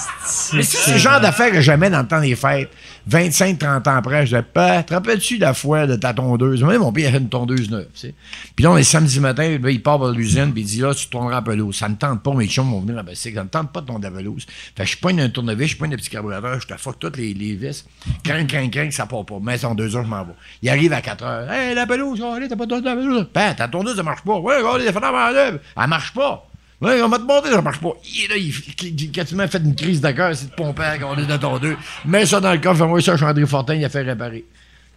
Mais 0.53 0.63
c'est 0.63 0.93
ce 0.93 0.99
genre 0.99 1.21
d'affaires 1.21 1.51
que 1.51 1.61
jamais 1.61 1.89
dans 1.89 2.01
le 2.01 2.07
temps 2.07 2.21
des 2.21 2.37
fêtes. 2.37 2.71
25, 3.07 3.59
30 3.59 3.89
ans 3.89 3.97
après, 3.97 4.21
je 4.27 4.35
disais, 4.37 4.43
pas, 4.43 4.83
te 4.83 4.95
rappelles-tu 4.95 5.37
la 5.37 5.53
fois 5.53 5.87
de 5.87 5.95
ta 5.97 6.15
tondeuse? 6.15 6.63
Moi, 6.63 6.79
mon 6.79 6.93
père, 6.93 7.05
il 7.05 7.09
a 7.09 7.13
fait 7.13 7.19
une 7.19 7.29
tondeuse 7.29 7.71
neuve, 7.71 7.89
tu 7.95 8.01
sais. 8.01 8.15
Puis 8.57 8.65
là, 8.65 8.73
on 8.73 8.77
est 8.79 8.83
samedi 8.83 9.21
matin, 9.21 9.59
là, 9.63 9.71
il 9.71 9.83
part 9.83 9.99
vers 9.99 10.11
l'usine, 10.11 10.53
puis 10.53 10.63
il 10.63 10.67
dit, 10.67 10.81
là, 10.81 10.95
tu 10.95 11.09
tourneras 11.09 11.41
en 11.41 11.43
pelouse. 11.43 11.77
Ça 11.77 11.89
me 11.89 11.97
tente 11.97 12.23
pas, 12.23 12.33
mes 12.33 12.47
chums 12.47 12.71
vont 12.71 12.81
venir 12.81 12.99
à 12.99 13.03
bicycle. 13.03 13.37
Ça 13.37 13.45
me 13.45 13.49
tente 13.51 13.73
pas 13.73 13.83
de 13.83 13.87
tourner 13.87 14.05
la 14.05 14.11
pelouse. 14.11 14.47
Fait 14.75 14.85
que 14.85 14.91
je 14.91 14.97
pogne 14.97 15.21
un 15.21 15.29
tournevis, 15.29 15.69
je 15.69 15.77
pogne 15.77 15.93
un 15.93 15.97
petit 15.97 16.11
carburateur, 16.11 16.61
je 16.61 16.67
te 16.67 16.77
fuck 16.79 16.99
toutes 16.99 17.17
les, 17.19 17.35
les 17.35 17.55
vis. 17.55 17.85
Crank, 18.23 18.47
crank, 18.47 18.71
crank, 18.71 18.93
ça 18.93 19.07
part 19.07 19.25
pas. 19.25 19.39
Mais 19.43 19.63
en 19.65 19.75
deux 19.75 19.95
heures, 19.97 20.05
je 20.05 20.11
m'en 20.11 20.25
vais. 20.25 20.33
Il 20.63 20.71
arrive 20.71 20.93
à 20.95 21.03
4 21.03 21.25
heures. 21.25 21.53
Hey, 21.53 21.75
la 21.75 21.87
pelouse, 21.87 22.23
allez, 22.23 22.49
t'as 22.49 22.57
pas 22.57 22.67
tourné 22.67 22.85
la 22.85 22.97
pelouse. 22.97 23.27
Ben, 23.35 23.55
ta 23.55 23.69
tondeuse, 23.69 23.97
elle 23.99 24.05
marche 24.05 24.23
pas. 24.23 24.39
Ouais, 24.39 24.61
fenêtres 24.61 25.05
en 25.05 25.31
l'œuvre. 25.31 25.59
Elle 25.77 25.89
marche 25.89 26.13
pas. 26.15 26.49
Ouais, 26.81 27.01
on 27.03 27.09
m'a 27.09 27.19
demandé, 27.19 27.51
ça 27.51 27.63
marche 27.63 27.81
pas. 27.81 27.93
Il, 28.05 28.29
là, 28.29 28.37
il, 28.37 28.53
il, 28.83 29.11
tu 29.25 29.35
m'as 29.35 29.49
fait 29.49 29.59
une 29.59 29.75
crise 29.75 30.01
de 30.01 30.11
cœur, 30.11 30.35
c'est 30.37 30.51
de 30.51 30.55
pomper 30.55 30.83
à 30.83 30.97
est 30.97 31.27
de 31.27 31.37
ton 31.37 31.59
deux. 31.59 31.77
Mets 32.05 32.27
ça 32.27 32.41
dans 32.41 32.53
le 32.53 32.59
coffre, 32.59 32.79
fais-moi 32.81 33.01
ça, 33.01 33.13
je 33.13 33.17
suis 33.19 33.27
André 33.27 33.47
Fortin, 33.47 33.75
il 33.75 33.85
a 33.85 33.89
fait 33.89 34.03
réparer. 34.03 34.45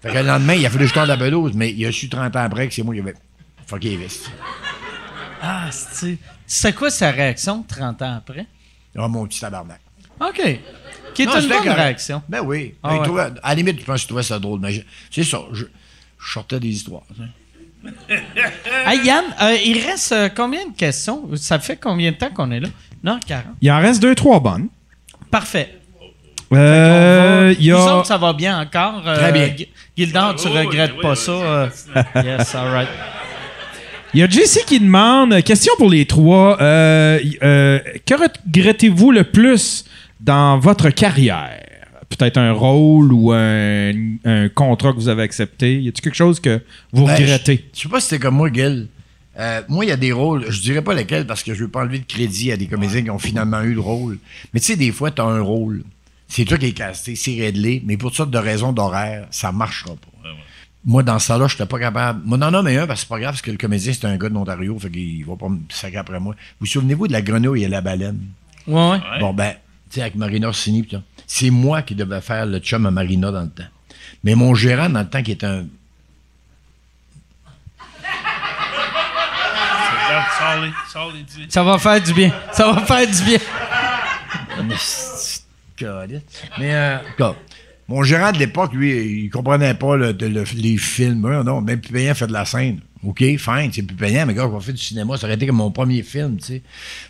Fait 0.01 0.09
que 0.11 0.17
le 0.17 0.23
lendemain, 0.23 0.53
il 0.55 0.65
a 0.65 0.69
fallu 0.69 0.83
que 0.85 0.89
je 0.89 0.93
tourne 0.93 1.07
la 1.07 1.17
pelouse, 1.17 1.51
mais 1.55 1.71
il 1.71 1.85
a 1.85 1.91
su 1.91 2.09
30 2.09 2.35
ans 2.35 2.39
après 2.41 2.67
que 2.67 2.73
c'est 2.73 2.83
moi 2.83 2.93
qui 2.93 3.01
avais 3.01 3.13
fucké 3.67 3.89
les 3.91 3.97
vis. 3.97 4.29
Ah, 5.41 5.69
c'est. 5.71 6.17
C'est 6.45 6.73
quoi 6.73 6.89
sa 6.89 7.11
réaction 7.11 7.63
30 7.67 8.01
ans 8.01 8.15
après? 8.17 8.45
Oh, 8.97 9.07
mon 9.07 9.27
petit 9.27 9.39
tabarnak. 9.39 9.79
OK. 10.19 10.41
Qui 11.13 11.21
est 11.23 11.25
Non, 11.25 11.39
une 11.39 11.47
bonne 11.47 11.57
correct. 11.59 11.75
réaction. 11.75 12.21
Ben 12.27 12.41
oui. 12.43 12.75
Ah 12.81 12.89
Ben, 12.89 12.95
il 12.95 12.99
ouais. 12.99 13.05
trouvait- 13.05 13.39
à 13.43 13.49
la 13.49 13.55
limite, 13.55 13.79
je 13.79 13.85
pense 13.85 13.99
qu'il 14.01 14.07
trouvait 14.07 14.23
ça 14.23 14.39
drôle, 14.39 14.59
mais 14.59 14.83
c'est 15.11 15.23
ça. 15.23 15.39
Je, 15.51 15.65
je 16.19 16.31
sortais 16.33 16.59
des 16.59 16.69
histoires. 16.69 17.03
tu. 17.15 17.21
Hey, 18.85 18.99
Yann, 19.05 19.23
euh, 19.41 19.55
il 19.65 19.80
reste 19.85 20.11
euh, 20.11 20.30
combien 20.35 20.65
de 20.68 20.76
questions? 20.76 21.23
Ça 21.35 21.59
fait 21.59 21.77
combien 21.77 22.11
de 22.11 22.18
temps 22.18 22.30
qu'on 22.34 22.51
est 22.51 22.59
là? 22.59 22.69
Non, 23.03 23.19
40. 23.26 23.45
Il 23.61 23.72
en 23.72 23.80
reste 23.80 24.01
deux, 24.01 24.15
trois 24.15 24.39
bonnes. 24.39 24.68
Parfait. 25.31 25.73
Euh, 26.53 27.53
il 27.59 27.65
y 27.65 27.69
Nous 27.72 27.77
a... 27.77 27.97
autres, 27.97 28.07
ça 28.07 28.18
va 28.18 28.34
bien 28.34 28.59
encore. 28.59 29.01
Très 29.03 29.31
bien. 29.31 29.47
Gu- 29.49 29.68
Gildor, 29.97 30.35
tu 30.35 30.47
Oh, 30.47 30.53
regrettes 30.53 30.93
oui, 30.95 31.01
pas 31.01 31.11
oui, 31.11 31.18
ça? 31.18 31.69
oui, 32.15 32.22
yes, 32.23 32.55
all 32.55 32.69
right. 32.72 32.88
Il 34.14 34.22
y 34.22 34.23
a 34.23 34.30
JC 34.30 34.64
qui 34.65 34.80
demande, 34.80 35.41
question 35.43 35.73
pour 35.77 35.89
les 35.89 36.05
trois, 36.05 36.57
euh, 36.61 37.19
euh, 37.43 37.80
que 38.05 38.14
regrettez-vous 38.15 39.11
le 39.11 39.26
plus 39.26 39.84
dans 40.22 40.57
votre 40.59 40.89
carrière? 40.89 41.59
Peut-être 42.18 42.38
un 42.38 42.52
rôle 42.52 43.14
ou 43.14 43.31
un, 43.31 43.91
un 44.26 44.49
contrat 44.49 44.91
que 44.91 44.98
vous 44.98 45.10
avez 45.10 45.23
accepté? 45.23 45.81
Y 45.81 45.89
a-t-il 45.89 46.02
quelque 46.02 46.15
chose 46.15 46.39
que 46.39 46.61
vous 46.91 47.06
Ben, 47.06 47.15
regrettez? 47.15 47.65
Je, 47.73 47.77
je 47.77 47.84
sais 47.84 47.89
pas 47.89 47.99
si 47.99 48.07
c'était 48.10 48.23
comme 48.23 48.35
moi, 48.35 48.52
Gil. 48.52 48.88
Euh, 49.39 49.61
moi, 49.68 49.85
il 49.85 49.89
y 49.89 49.91
a 49.91 49.98
des 49.98 50.11
rôles, 50.11 50.45
je 50.49 50.60
dirais 50.61 50.81
pas 50.81 50.95
lesquels 50.95 51.27
parce 51.27 51.44
que 51.44 51.53
je 51.53 51.64
veux 51.64 51.69
pas 51.69 51.81
enlever 51.81 51.99
de 51.99 52.06
crédit 52.06 52.52
à 52.52 52.57
des 52.57 52.65
comédiens 52.65 53.03
qui 53.03 53.11
ont 53.11 53.19
finalement 53.19 53.61
eu 53.61 53.73
le 53.73 53.81
rôle. 53.81 54.18
Mais 54.53 54.60
tu 54.60 54.65
sais, 54.68 54.76
des 54.76 54.91
fois, 54.91 55.11
tu 55.11 55.22
as 55.22 55.26
un 55.26 55.41
rôle. 55.41 55.84
C'est 56.27 56.44
toi 56.44 56.57
qui 56.57 56.65
es 56.65 56.72
casté, 56.72 57.15
c'est 57.15 57.35
réglé, 57.39 57.81
mais 57.85 57.95
pour 57.98 58.10
toutes 58.10 58.18
sortes 58.18 58.31
de 58.31 58.38
raisons 58.38 58.73
d'horaire, 58.73 59.27
ça 59.31 59.52
marchera 59.52 59.91
pas. 59.91 60.07
Moi, 60.85 61.03
dans 61.03 61.19
ça 61.19 61.38
là 61.38 61.48
je 61.48 61.56
n'étais 61.56 61.65
pas 61.65 61.80
capable. 61.80 62.22
Moi, 62.26 62.38
non, 62.38 62.49
non, 62.49 62.64
mais 62.64 62.77
un, 62.77 62.88
parce 62.88 63.02
que 63.02 63.07
c'est 63.07 63.10
pas 63.10 63.19
grave, 63.19 63.34
parce 63.34 63.41
que 63.41 63.52
le 63.52 63.57
comédien, 63.57 63.94
c'est 63.94 64.06
un 64.06 64.18
gars 64.18 64.30
de 64.30 64.34
l'Ontario, 64.34 64.77
fait 64.80 64.89
qu'il 64.89 65.26
va 65.26 65.35
pas 65.35 65.49
me 65.49 65.60
sacrer 65.69 65.98
après 65.98 66.19
moi. 66.19 66.34
Vous 66.60 66.65
souvenez-vous 66.65 67.07
de 67.07 67.14
la 67.14 67.22
grenouille 67.22 67.64
et 67.64 67.68
la 67.68 67.81
baleine? 67.81 68.19
Ouais, 68.68 68.73
ouais. 68.76 68.89
Ouais. 68.91 69.19
Bon, 69.19 69.34
ben, 69.34 69.53
sais, 69.91 70.01
avec 70.01 70.15
Marina 70.15 70.47
Orsini, 70.47 70.88
c'est 71.26 71.49
moi 71.49 71.81
qui 71.81 71.95
devais 71.95 72.22
faire 72.22 72.45
le 72.45 72.59
chum 72.59 72.85
à 72.85 72.91
Marina 72.91 73.31
dans 73.31 73.41
le 73.41 73.49
temps. 73.49 73.64
Mais 74.23 74.35
mon 74.35 74.55
gérant, 74.55 74.89
dans 74.89 75.01
le 75.01 75.09
temps, 75.09 75.22
qui 75.23 75.31
est 75.31 75.43
un. 75.43 75.65
Ça 81.49 81.64
va 81.64 81.77
faire 81.77 82.01
du 82.01 82.14
bien. 82.14 82.31
Ça 82.51 82.72
va 82.72 82.85
faire 82.85 83.07
du 83.07 83.23
bien. 83.23 83.39
Mais, 86.59 86.73
euh, 86.73 86.97
mon 87.88 88.03
gérant 88.03 88.31
de 88.31 88.38
l'époque, 88.39 88.73
lui, 88.73 89.23
il 89.26 89.30
comprenait 89.30 89.73
pas 89.76 89.95
le- 89.95 90.14
de- 90.14 90.26
le- 90.27 90.43
les 90.55 90.77
films. 90.77 91.22
Non, 91.43 91.61
même 91.61 91.80
plus 91.80 91.93
fait 92.14 92.27
de 92.27 92.34
la 92.34 92.45
scène. 92.45 92.80
OK, 93.07 93.19
fine, 93.19 93.69
c'est 93.71 93.84
plus 93.84 93.95
payant, 93.95 94.25
mais 94.25 94.34
gars, 94.34 94.47
on 94.47 94.59
fait 94.59 94.73
du 94.73 94.81
cinéma, 94.81 95.17
ça 95.17 95.25
aurait 95.27 95.35
été 95.35 95.47
comme 95.47 95.55
mon 95.55 95.71
premier 95.71 96.03
film, 96.03 96.38
tu 96.38 96.45
sais. 96.45 96.61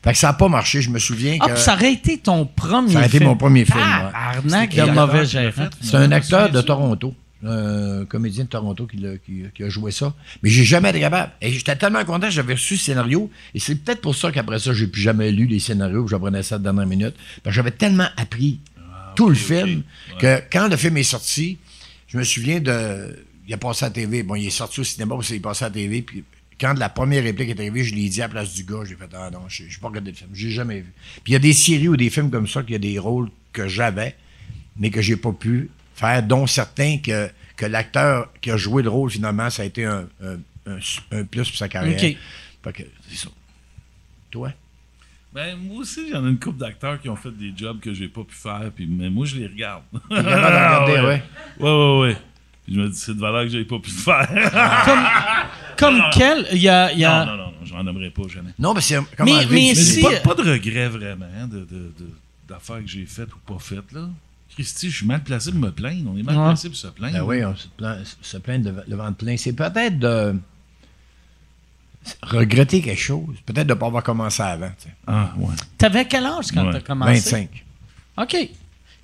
Fait 0.03 0.11
que 0.11 0.17
ça 0.17 0.27
n'a 0.27 0.33
pas 0.33 0.47
marché, 0.47 0.81
je 0.81 0.89
me 0.91 0.99
souviens 0.99 1.37
Ah, 1.41 1.47
que. 1.47 1.53
puis 1.53 1.61
ça 1.61 1.73
aurait 1.73 1.91
été 1.93 2.17
ton 2.19 2.45
premier 2.45 2.91
Ça 2.93 2.97
aurait 2.99 3.07
été 3.07 3.17
film. 3.17 3.29
mon 3.29 3.35
premier 3.35 3.65
film, 3.65 3.79
ouais. 3.79 4.11
Arnaque 4.13 4.75
de 4.75 4.91
mauvais 4.91 5.25
gérant. 5.25 5.67
C'est 5.81 5.95
un 5.95 6.11
acteur 6.11 6.51
de? 6.51 6.61
Toronto. 6.61 7.13
Un 7.45 8.05
comédien 8.05 8.43
de 8.45 8.49
Toronto 8.49 8.87
qui, 8.87 8.97
l'a- 8.97 9.17
qui- 9.17 9.43
qui 9.55 9.63
a 9.63 9.69
joué 9.69 9.91
ça. 9.91 10.13
Mais 10.41 10.49
j'ai 10.49 10.63
jamais 10.63 10.89
été 10.89 10.99
capable. 10.99 11.31
Et 11.41 11.51
j'étais 11.51 11.75
tellement 11.75 12.03
content, 12.03 12.29
j'avais 12.31 12.53
reçu 12.53 12.73
le 12.73 12.79
scénario. 12.79 13.29
Et 13.53 13.59
c'est 13.59 13.75
peut-être 13.75 14.01
pour 14.01 14.15
ça 14.15 14.31
qu'après 14.31 14.57
ça, 14.57 14.73
j'ai 14.73 14.87
plus 14.87 15.01
jamais 15.01 15.31
lu 15.31 15.45
les 15.45 15.59
scénarios, 15.59 16.07
j'apprenais 16.07 16.41
ça 16.41 16.57
de 16.57 16.63
dernière 16.63 16.87
minute. 16.87 17.13
Parce 17.43 17.53
que 17.53 17.57
j'avais 17.57 17.71
tellement 17.71 18.07
appris 18.17 18.59
tout 19.15 19.29
le 19.29 19.35
film 19.35 19.83
que 20.19 20.41
quand 20.51 20.67
le 20.67 20.75
film 20.77 20.97
est 20.97 21.03
sorti, 21.03 21.57
je 22.07 22.17
me 22.17 22.23
souviens 22.23 22.59
de. 22.59 23.15
Il 23.47 23.53
a 23.53 23.57
passé 23.57 23.85
à 23.85 23.87
la 23.89 23.93
TV. 23.93 24.23
Bon, 24.23 24.35
il 24.35 24.47
est 24.47 24.49
sorti 24.51 24.81
au 24.81 24.83
cinéma, 24.83 25.15
parce 25.15 25.27
qu'il 25.27 25.37
est 25.37 25.39
passé 25.39 25.65
à 25.65 25.69
la 25.69 25.73
TV. 25.73 26.01
Puis 26.01 26.23
quand 26.59 26.73
la 26.77 26.89
première 26.89 27.23
réplique 27.23 27.49
est 27.49 27.59
arrivée, 27.59 27.83
je 27.83 27.95
l'ai 27.95 28.09
dit 28.09 28.21
à 28.21 28.25
la 28.25 28.29
place 28.29 28.53
du 28.53 28.63
gars. 28.63 28.79
J'ai 28.87 28.95
fait 28.95 29.09
Ah 29.13 29.29
non, 29.31 29.41
je 29.47 29.63
n'ai 29.63 29.69
pas 29.81 29.87
regardé 29.87 30.11
le 30.11 30.17
film. 30.17 30.29
J'ai 30.33 30.49
jamais 30.51 30.81
vu. 30.81 30.91
Puis 31.23 31.31
il 31.31 31.33
y 31.33 31.35
a 31.35 31.39
des 31.39 31.53
séries 31.53 31.87
ou 31.87 31.95
des 31.97 32.09
films 32.09 32.29
comme 32.29 32.47
ça 32.47 32.61
qu'il 32.61 32.73
y 32.73 32.75
a 32.75 32.79
des 32.79 32.99
rôles 32.99 33.29
que 33.53 33.67
j'avais 33.67 34.15
mais 34.79 34.91
que 34.91 35.01
j'ai 35.01 35.15
pas 35.17 35.31
pu 35.31 35.69
faire, 35.95 36.21
dont 36.21 36.45
certains 36.45 36.99
que, 36.99 37.29
que 37.55 37.65
l'acteur 37.65 38.31
qui 38.41 38.51
a 38.51 38.57
joué 38.57 38.83
le 38.83 38.89
rôle, 38.89 39.09
finalement, 39.09 39.49
ça 39.49 39.63
a 39.63 39.65
été 39.65 39.85
un, 39.85 40.07
un- 40.23 40.37
un- 40.67 40.79
un 41.11 41.23
plus 41.23 41.49
pour 41.49 41.57
sa 41.57 41.67
carrière. 41.67 41.95
OK. 41.97 42.17
Fait 42.63 42.73
que, 42.73 42.83
c'est 43.09 43.15
ça. 43.17 43.29
Toi? 44.29 44.51
Ben, 45.33 45.55
moi 45.57 45.79
aussi, 45.79 46.09
j'en 46.11 46.23
ai 46.25 46.29
une 46.29 46.37
couple 46.39 46.59
d'acteurs 46.59 47.01
qui 47.01 47.09
ont 47.09 47.15
fait 47.15 47.31
des 47.35 47.53
jobs 47.55 47.79
que 47.79 47.93
j'ai 47.93 48.07
pas 48.07 48.23
pu 48.23 48.35
faire, 48.35 48.69
puis, 48.75 48.85
mais 48.87 49.09
moi, 49.09 49.25
je 49.25 49.37
les 49.37 49.47
regarde. 49.47 49.83
De 49.93 50.15
regarder, 50.15 50.93
Ah, 50.97 51.05
ouais. 51.07 51.23
Ouais, 51.59 51.69
ouais, 51.71 51.99
ouais. 52.01 52.17
Puis 52.67 52.75
je 52.75 52.79
me 52.81 52.89
dis, 52.89 52.97
c'est 52.99 53.15
de 53.15 53.19
valeur 53.19 53.43
que 53.43 53.49
j'ai 53.49 53.63
pas 53.65 53.79
pu 53.79 53.89
le 53.89 53.95
faire. 53.95 54.29
Comme 55.77 56.01
quel? 56.13 56.45
Il 56.51 56.57
y 56.59 56.67
a. 56.69 56.91
il 56.91 56.99
y 56.99 57.05
a- 57.05 57.25
non, 57.25 57.31
non, 57.31 57.37
non, 57.37 57.51
non, 57.51 57.53
j'en 57.65 57.87
aimerais 57.87 58.09
pas 58.11 58.27
jamais. 58.27 58.49
Non, 58.59 58.73
mais 58.73 58.81
c'est 58.81 58.97
comment 59.15 59.33
Mais- 59.33 59.45
mais 59.45 59.49
Mais 59.69 59.75
si- 59.75 60.01
pas, 60.01 60.19
pas 60.19 60.35
de 60.35 60.51
regrets 60.51 60.89
vraiment 60.89 61.25
hein, 61.39 61.47
de, 61.47 61.59
de, 61.59 61.65
de- 61.65 62.13
d'affaires 62.47 62.79
que 62.81 62.87
j'ai 62.87 63.05
faites 63.05 63.33
ou 63.33 63.37
pas 63.39 63.57
faites, 63.59 63.89
là. 63.93 64.09
Christy, 64.53 64.89
je 64.89 64.97
suis 64.97 65.05
mal 65.05 65.23
placé 65.23 65.51
pour 65.51 65.59
me 65.61 65.71
plaindre. 65.71 66.11
On 66.13 66.17
est 66.17 66.23
mal 66.23 66.35
Ouais. 66.35 66.43
placé 66.47 66.67
pour 66.67 66.77
se 66.77 66.87
plaindre. 66.87 67.13
Ben 67.13 67.23
oui, 67.23 67.45
on 67.45 67.55
se 67.55 67.67
plaint, 67.69 67.99
se 68.21 68.37
plaint 68.37 68.61
de 68.63 68.73
le 68.87 68.95
ventre 68.97 69.15
plein. 69.17 69.37
C'est 69.37 69.53
peut-être 69.53 69.97
de 69.99 70.35
regretter 72.23 72.81
quelque 72.81 72.99
chose. 72.99 73.35
Peut-être 73.45 73.67
de 73.67 73.73
ne 73.73 73.79
pas 73.79 73.87
avoir 73.87 74.03
commencé 74.03 74.41
avant. 74.41 74.69
tu 74.81 74.85
sais. 74.89 74.95
Ah, 75.05 75.31
ouais. 75.37 75.53
T'avais 75.77 76.05
quel 76.05 76.25
âge 76.25 76.47
quand 76.53 76.65
Ouais. 76.65 76.73
t'as 76.73 76.79
commencé? 76.81 77.13
25. 77.13 77.63
OK. 78.17 78.35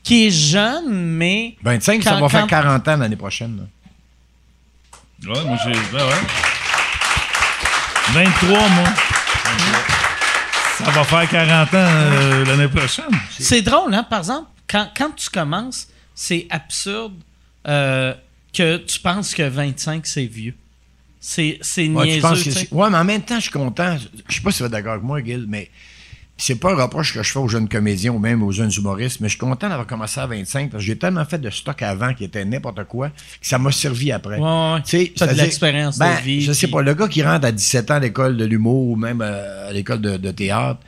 Qui 0.03 0.27
est 0.27 0.31
jeune, 0.31 0.91
mais. 0.93 1.55
25, 1.63 2.03
ça 2.03 2.11
Quand- 2.11 2.19
va 2.21 2.29
faire 2.29 2.41
quand- 2.41 2.47
40 2.47 2.87
ans 2.89 2.97
l'année 2.97 3.15
prochaine. 3.15 3.57
là. 3.57 5.33
Ouais, 5.33 5.43
moi, 5.45 5.57
j'ai. 5.63 5.71
Ben 5.71 6.05
ouais. 6.05 6.21
23, 8.13 8.69
moi. 8.69 8.89
Ça 10.77 10.91
va 10.91 11.03
faire 11.03 11.29
40 11.29 11.69
ans 11.73 11.77
euh, 11.77 12.45
l'année 12.45 12.67
prochaine. 12.67 13.05
C'est 13.39 13.61
drôle, 13.61 13.93
hein? 13.93 14.03
Par 14.03 14.19
exemple, 14.19 14.49
quand, 14.67 14.89
quand 14.97 15.11
tu 15.15 15.29
commences, 15.29 15.87
c'est 16.13 16.47
absurde 16.49 17.13
euh, 17.67 18.13
que 18.53 18.77
tu 18.77 18.99
penses 18.99 19.33
que 19.33 19.43
25, 19.43 20.05
c'est 20.05 20.25
vieux. 20.25 20.55
C'est 21.21 21.57
c'est 21.61 21.87
Ouais, 21.87 22.05
tu 22.19 22.21
niaiseux, 22.25 22.51
tu 22.51 22.65
que 22.67 22.75
ouais, 22.75 22.89
mais 22.89 22.97
en 22.97 23.03
même 23.05 23.21
temps, 23.21 23.35
je 23.35 23.43
suis 23.43 23.51
content. 23.51 23.97
Je 24.27 24.35
sais 24.35 24.41
pas 24.41 24.51
si 24.51 24.57
tu 24.57 24.63
vas 24.63 24.67
être 24.67 24.73
d'accord 24.73 24.93
avec 24.93 25.03
moi, 25.05 25.23
Gil, 25.23 25.45
mais 25.47 25.69
c'est 26.45 26.55
pas 26.55 26.73
un 26.73 26.75
reproche 26.75 27.13
que 27.13 27.23
je 27.23 27.31
fais 27.31 27.39
aux 27.39 27.47
jeunes 27.47 27.69
comédiens 27.69 28.11
ou 28.11 28.19
même 28.19 28.43
aux 28.43 28.51
jeunes 28.51 28.71
humoristes, 28.75 29.21
mais 29.21 29.29
je 29.29 29.35
suis 29.35 29.39
content 29.39 29.69
d'avoir 29.69 29.87
commencé 29.87 30.19
à 30.19 30.27
25 30.27 30.71
parce 30.71 30.83
que 30.83 30.85
j'ai 30.85 30.97
tellement 30.97 31.23
fait 31.23 31.37
de 31.37 31.49
stock 31.49 31.81
avant 31.81 32.13
qui 32.13 32.25
était 32.25 32.43
n'importe 32.43 32.83
quoi 32.83 33.11
que 33.11 33.15
ça 33.47 33.57
m'a 33.57 33.71
servi 33.71 34.11
après. 34.11 34.39
Ouais, 34.39 34.73
ouais. 34.73 34.81
Tu 34.83 34.97
de 34.97 35.41
l'expérience 35.41 35.95
de 35.95 35.99
ben, 36.03 36.15
vie, 36.15 36.41
Je 36.41 36.51
sais 36.51 36.67
puis- 36.67 36.73
pas, 36.73 36.81
le 36.81 36.93
gars 36.95 37.07
qui 37.07 37.23
rentre 37.23 37.45
à 37.45 37.51
17 37.53 37.91
ans 37.91 37.93
à 37.93 37.99
l'école 37.99 38.35
de 38.35 38.43
l'humour 38.43 38.89
ou 38.89 38.97
même 38.97 39.21
euh, 39.21 39.69
à 39.69 39.71
l'école 39.71 40.01
de, 40.01 40.17
de 40.17 40.31
théâtre, 40.31 40.81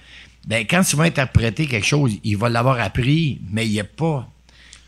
ben, 0.45 0.65
quand 0.69 0.81
tu 0.83 0.97
vas 0.97 1.05
interpréter 1.05 1.67
quelque 1.67 1.87
chose, 1.87 2.11
il 2.25 2.35
va 2.35 2.49
l'avoir 2.49 2.77
appris, 2.81 3.39
mais 3.49 3.65
il 3.65 3.71
n'y 3.71 3.79
a 3.79 3.85
pas. 3.85 4.27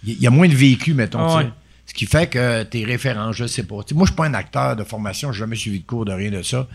Il 0.05 0.19
y 0.19 0.27
a 0.27 0.31
moins 0.31 0.49
de 0.49 0.53
vécu, 0.55 0.93
mettons. 0.93 1.19
Ah 1.19 1.37
ouais. 1.37 1.49
Ce 1.85 1.93
qui 1.93 2.05
fait 2.05 2.27
que 2.27 2.63
tes 2.63 2.83
références, 2.83 3.37
je 3.37 3.47
sais 3.47 3.63
pas. 3.63 3.75
Moi, 3.75 3.85
je 4.01 4.07
suis 4.07 4.15
pas 4.15 4.25
un 4.25 4.33
acteur 4.33 4.75
de 4.75 4.83
formation, 4.83 5.31
j'ai 5.31 5.39
jamais 5.39 5.55
suivi 5.55 5.79
de 5.79 5.85
cours 5.85 6.03
de 6.03 6.11
rien 6.11 6.29
de 6.29 6.41
ça. 6.41 6.67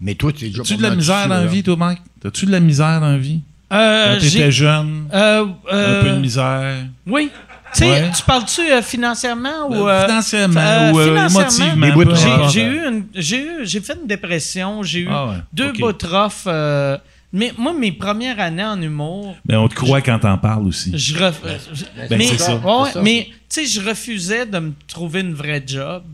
Mais 0.00 0.14
toi, 0.14 0.32
tu 0.32 0.44
es 0.44 0.48
déjà 0.48 0.62
T'as-tu 0.62 0.74
pas 0.74 0.82
de 0.82 0.82
la 0.90 0.94
misère 0.96 1.28
dans 1.28 1.34
la 1.34 1.46
vie, 1.46 1.62
toi, 1.62 1.76
Mike? 1.76 2.00
T'as-tu 2.20 2.46
de 2.46 2.50
la 2.52 2.60
misère 2.60 3.00
dans 3.00 3.10
la 3.12 3.18
vie? 3.18 3.40
Euh, 3.72 4.14
Quand 4.14 4.20
t'étais 4.20 4.52
jeune, 4.52 5.08
euh, 5.12 5.44
un 5.70 5.74
euh, 5.76 6.02
peu 6.02 6.10
de 6.10 6.16
misère. 6.18 6.84
Oui. 7.06 7.30
Tu 7.72 7.80
sais, 7.80 7.90
Ouais. 7.90 8.10
tu 8.16 8.22
parles-tu 8.22 8.60
euh, 8.60 8.80
financièrement 8.80 9.68
ou. 9.68 9.88
Euh, 9.88 9.90
euh, 9.90 10.06
financièrement 10.06 10.60
euh, 10.60 10.92
ou 10.92 10.98
euh, 11.00 11.26
émotivement. 11.28 12.48
J'ai- 12.48 12.62
eu 12.64 12.86
une, 12.86 13.06
j'ai 13.14 13.40
eu, 13.44 13.50
j'ai 13.64 13.80
fait 13.80 13.98
une 14.00 14.06
dépression, 14.06 14.82
j'ai 14.84 15.00
eu 15.00 15.08
Ah 15.10 15.26
ouais, 15.26 15.36
deux 15.52 15.70
ok. 15.70 15.78
bouts 15.80 15.92
de 15.92 16.06
rough, 16.06 16.32
euh, 16.46 16.96
Mais 17.32 17.52
moi, 17.58 17.74
mes 17.74 17.90
premières 17.92 18.38
années 18.38 18.64
en 18.64 18.80
humour, 18.80 19.36
Mais 19.48 19.56
on 19.56 19.66
te 19.68 19.74
croit 19.74 20.00
quand 20.00 20.20
t'en 20.20 20.38
parles 20.38 20.66
aussi. 20.66 20.92
je 20.96 21.14
ref- 21.16 21.34
je- 21.74 21.84
ben, 22.08 22.16
mais, 22.18 22.26
c'est 22.28 22.38
ça. 22.38 22.54
ouais, 22.54 22.62
C'est 22.86 22.92
ça, 22.92 23.02
mais 23.02 23.26
tu 23.30 23.34
sais, 23.48 23.66
je 23.66 23.80
refusais 23.86 24.46
de 24.46 24.58
me 24.60 24.72
trouver 24.86 25.20
une 25.20 25.34
vraie 25.34 25.62
job. 25.66 26.04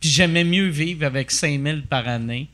Puis 0.00 0.08
j'aimais 0.08 0.44
mieux 0.44 0.68
vivre 0.68 1.04
avec 1.04 1.30
5000 1.32 1.82
par 1.90 2.06
année. 2.08 2.48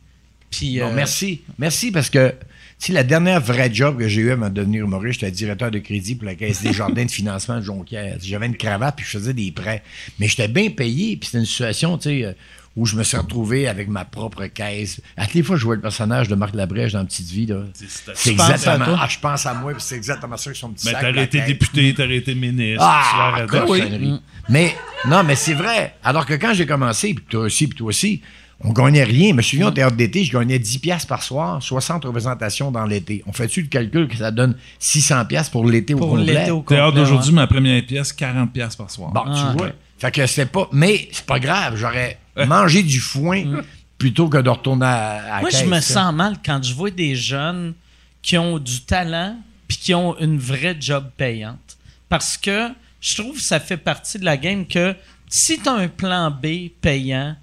Puis 0.50 0.78
Bon, 0.78 0.86
euh, 0.88 0.92
merci. 0.94 1.42
Merci 1.58 1.90
parce 1.90 2.10
que 2.10 2.34
sais, 2.78 2.92
la 2.92 3.02
dernière 3.04 3.40
vraie 3.40 3.70
job 3.72 3.98
que 3.98 4.08
j'ai 4.08 4.20
eue 4.22 4.30
avant 4.30 4.48
de 4.48 4.54
devenir 4.54 4.84
humoriste, 4.84 5.20
j'étais 5.20 5.32
directeur 5.32 5.70
de 5.70 5.78
crédit 5.78 6.14
pour 6.14 6.26
la 6.26 6.34
Caisse 6.34 6.62
des 6.62 6.72
Jardins 6.72 7.04
de 7.04 7.10
financement 7.10 7.56
de 7.56 7.62
Jonquière. 7.62 8.16
J'avais 8.22 8.46
une 8.46 8.56
cravate 8.56 8.96
puis 8.96 9.04
je 9.06 9.10
faisais 9.18 9.32
des 9.34 9.50
prêts. 9.50 9.82
Mais 10.18 10.28
j'étais 10.28 10.48
bien 10.48 10.70
payé 10.70 11.16
puis 11.16 11.26
c'était 11.26 11.38
une 11.38 11.46
situation, 11.46 11.96
tu 11.98 12.08
sais, 12.10 12.24
euh, 12.24 12.32
où 12.76 12.84
je 12.84 12.94
me 12.96 13.02
suis 13.04 13.16
retrouvé 13.16 13.66
avec 13.68 13.88
ma 13.88 14.04
propre 14.04 14.44
caisse. 14.48 15.00
À 15.16 15.24
toutes 15.24 15.32
les 15.36 15.42
fois, 15.42 15.56
je 15.56 15.62
jouais 15.62 15.76
le 15.76 15.80
personnage 15.82 16.28
de 16.28 16.34
Marc 16.34 16.54
Labrèche 16.54 16.92
dans 16.92 17.06
Petite 17.06 17.30
Vie. 17.30 17.46
là. 17.46 17.62
C'est- 17.72 17.86
c'est- 17.88 18.12
C'est 18.14 18.30
Tu 18.32 18.36
penses 18.36 18.50
à 18.50 18.52
exactement. 18.54 18.84
toi? 18.84 18.98
Ah, 19.00 19.08
je 19.10 19.18
pense 19.18 19.46
à 19.46 19.54
moi, 19.54 19.72
puis 19.72 19.82
c'est 19.82 19.96
exactement 19.96 20.36
ça 20.36 20.50
que 20.52 20.56
son 20.58 20.68
petit 20.68 20.84
Mais 20.84 20.92
sac. 20.92 21.00
t'aurais 21.00 21.24
été 21.24 21.38
caisse. 21.38 21.46
député, 21.46 21.94
t'aurais 21.94 22.16
été 22.16 22.34
ministre. 22.34 22.84
Ah, 22.86 23.40
tu 23.48 23.56
l'aurais- 23.56 23.70
oui. 23.70 24.12
Mais 24.50 24.74
non, 25.08 25.24
mais 25.24 25.36
c'est 25.36 25.54
vrai. 25.54 25.94
Alors 26.04 26.26
que 26.26 26.34
quand 26.34 26.52
j'ai 26.52 26.66
commencé, 26.66 27.14
puis 27.14 27.24
toi 27.30 27.44
aussi, 27.44 27.66
puis 27.66 27.78
toi 27.78 27.88
aussi, 27.88 28.20
on 28.60 28.72
gagnait 28.72 29.04
rien. 29.04 29.30
Je 29.30 29.34
me 29.34 29.42
souviens, 29.42 29.68
au 29.68 29.70
théâtre 29.70 29.96
d'été, 29.96 30.24
je 30.24 30.32
gagnais 30.32 30.58
10 30.58 30.78
piastres 30.78 31.06
par 31.08 31.22
soir, 31.22 31.62
60 31.62 32.04
représentations 32.06 32.70
dans 32.70 32.86
l'été. 32.86 33.22
On 33.26 33.32
fait-tu 33.32 33.62
le 33.62 33.68
calcul 33.68 34.08
que 34.08 34.16
ça 34.16 34.30
donne 34.30 34.56
600 34.78 35.24
piastres 35.26 35.52
pour 35.52 35.66
l'été 35.68 35.94
au 35.94 35.98
pour 35.98 36.08
complet? 36.10 36.24
l'été 36.34 36.50
au 36.50 36.60
complet. 36.60 36.76
Théâtre 36.76 36.94
d'aujourd'hui, 36.96 37.30
ouais. 37.30 37.34
ma 37.36 37.46
première 37.46 37.84
pièce, 37.84 38.12
40 38.12 38.52
pièces 38.52 38.76
par 38.76 38.90
soir. 38.90 39.10
Bon, 39.12 39.22
Ah, 39.26 39.50
tu 39.52 39.58
vois. 39.58 39.66
ok. 39.68 39.74
Fait 39.98 40.10
que 40.10 40.26
c'est 40.26 40.46
pas... 40.46 40.68
Mais 40.72 41.08
c'est 41.12 41.24
pas 41.26 41.38
grave. 41.38 41.76
J'aurais 41.76 42.18
mangé 42.46 42.82
du 42.82 43.00
foin 43.00 43.62
plutôt 43.98 44.28
que 44.28 44.38
de 44.38 44.50
retourner 44.50 44.84
à, 44.86 45.38
Moi, 45.40 45.50
je 45.50 45.64
me 45.64 45.76
hein. 45.76 45.80
sens 45.80 46.12
mal 46.14 46.36
quand 46.44 46.62
je 46.62 46.74
vois 46.74 46.90
des 46.90 47.14
jeunes 47.14 47.74
qui 48.22 48.36
ont 48.36 48.58
du 48.58 48.80
talent 48.82 49.36
puis 49.68 49.78
qui 49.78 49.94
ont 49.94 50.18
une 50.18 50.38
vraie 50.38 50.76
job 50.78 51.08
payante. 51.16 51.76
Parce 52.08 52.36
que 52.36 52.68
je 53.00 53.16
trouve 53.20 53.36
que 53.36 53.42
ça 53.42 53.58
fait 53.60 53.76
partie 53.76 54.18
de 54.18 54.24
la 54.24 54.36
game 54.36 54.66
que 54.66 54.94
si 55.28 55.58
tu 55.58 55.68
as 55.68 55.72
un 55.72 55.88
plan 55.88 56.30
B 56.30 56.68
payant, 56.80 57.34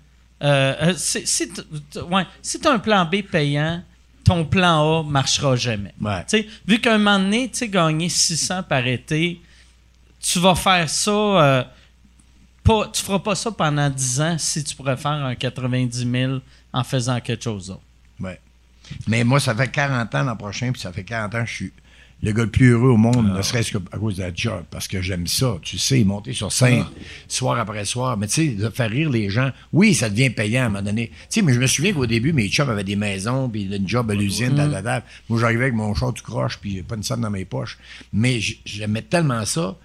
euh, 0.44 0.94
euh, 0.94 2.02
ouais, 2.04 2.26
si 2.42 2.60
tu 2.60 2.68
as 2.68 2.72
un 2.72 2.80
plan 2.80 3.06
B 3.06 3.22
payant, 3.22 3.82
ton 4.24 4.46
plan 4.46 5.00
A 5.00 5.04
marchera 5.04 5.56
jamais. 5.56 5.94
Ouais. 6.02 6.26
Vu 6.68 6.80
qu'à 6.80 6.96
un 6.96 6.98
moment 6.98 7.20
donné, 7.20 7.50
tu 7.50 7.68
gagner 7.68 8.10
600 8.10 8.64
par 8.64 8.86
été, 8.86 9.42
tu 10.20 10.40
vas 10.40 10.56
faire 10.56 10.90
ça. 10.90 11.12
euh, 11.12 11.64
pas, 12.64 12.88
tu 12.94 13.02
feras 13.04 13.20
pas 13.20 13.36
ça 13.36 13.52
pendant 13.52 13.90
10 13.90 14.22
ans 14.22 14.38
si 14.38 14.64
tu 14.64 14.76
pourrais 14.76 14.96
faire 14.96 15.12
un 15.12 15.36
90 15.36 16.10
000 16.10 16.40
en 16.72 16.84
faisant 16.84 17.20
quelque 17.20 17.44
chose 17.44 17.68
d'autre. 17.68 17.82
Ouais. 18.20 18.40
Mais 19.08 19.24
moi, 19.24 19.40
ça 19.40 19.54
fait 19.54 19.68
40 19.68 20.16
ans 20.16 20.24
l'an 20.24 20.36
prochain, 20.36 20.72
puis 20.72 20.82
ça 20.82 20.92
fait 20.94 21.04
40 21.04 21.36
ans 21.36 21.44
que 21.44 21.50
je 21.50 21.54
suis 21.54 21.74
le 22.24 22.32
gars 22.32 22.44
le 22.44 22.50
plus 22.50 22.70
heureux 22.72 22.90
au 22.92 22.98
monde, 22.98 23.30
Ah. 23.34 23.38
ne 23.38 23.42
serait-ce 23.44 23.74
qu'à 23.78 23.98
cause 23.98 24.16
de 24.16 24.24
la 24.24 24.34
job, 24.34 24.64
parce 24.72 24.88
que 24.88 25.02
j'aime 25.02 25.28
ça. 25.28 25.58
Tu 25.62 25.78
sais, 25.78 26.04
monter 26.06 26.32
sur 26.34 26.52
scène, 26.52 26.86
Ah. 26.88 26.92
soir 27.28 27.60
après 27.60 27.84
soir. 27.86 28.16
Mais 28.18 28.28
tu 28.28 28.34
sais, 28.34 28.48
de 28.56 28.70
faire 28.70 28.90
rire 28.90 29.10
les 29.10 29.30
gens, 29.30 29.52
oui, 29.74 29.94
ça 29.94 30.10
devient 30.10 30.30
payant 30.30 30.64
à 30.64 30.66
un 30.66 30.70
moment 30.70 30.82
donné. 30.84 31.10
Tu 31.10 31.16
sais, 31.30 31.42
mais 31.42 31.54
je 31.54 31.60
me 31.60 31.68
souviens 31.68 31.92
qu'au 31.94 32.06
début, 32.06 32.32
mes 32.34 32.48
chums 32.50 32.70
avaient 32.70 32.84
des 32.86 32.96
maisons, 32.96 33.50
puis 33.50 33.64
une 33.64 33.88
job 33.88 34.10
à 34.10 34.16
l'usine, 34.16 34.54
Mm. 34.54 34.82
ta. 34.84 35.04
Moi, 35.30 35.40
j'arrivais 35.40 35.64
avec 35.66 35.76
mon 35.76 35.94
char 35.94 36.14
tout 36.14 36.24
croche, 36.24 36.58
puis 36.60 36.72
j'ai 36.76 36.82
pas 36.84 36.96
une 36.96 37.04
scène 37.04 37.22
dans 37.22 37.30
mes 37.30 37.46
poches. 37.46 37.78
Mais 38.14 38.40
j'aimais 38.66 39.02
tellement 39.04 39.44
ça. 39.46 39.78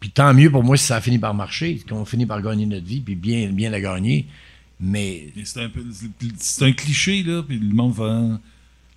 Puis 0.00 0.10
tant 0.10 0.34
mieux 0.34 0.50
pour 0.50 0.62
moi 0.64 0.76
si 0.76 0.84
ça 0.84 0.96
a 0.96 1.00
fini 1.00 1.18
par 1.18 1.32
marcher, 1.32 1.80
qu'on 1.88 2.04
finit 2.04 2.26
par 2.26 2.42
gagner 2.42 2.66
notre 2.66 2.84
vie, 2.84 3.00
puis 3.00 3.14
bien, 3.14 3.48
bien 3.52 3.70
la 3.70 3.80
gagner. 3.80 4.26
Mais 4.80 5.28
Et 5.36 5.44
C'est 5.44 5.62
un, 5.62 5.68
peu- 5.68 5.84
c'est 6.38 6.64
un 6.64 6.72
cliché, 6.72 7.22
là, 7.22 7.42
puis 7.42 7.58
le 7.58 7.72
monde 7.72 7.94
va 7.94 8.38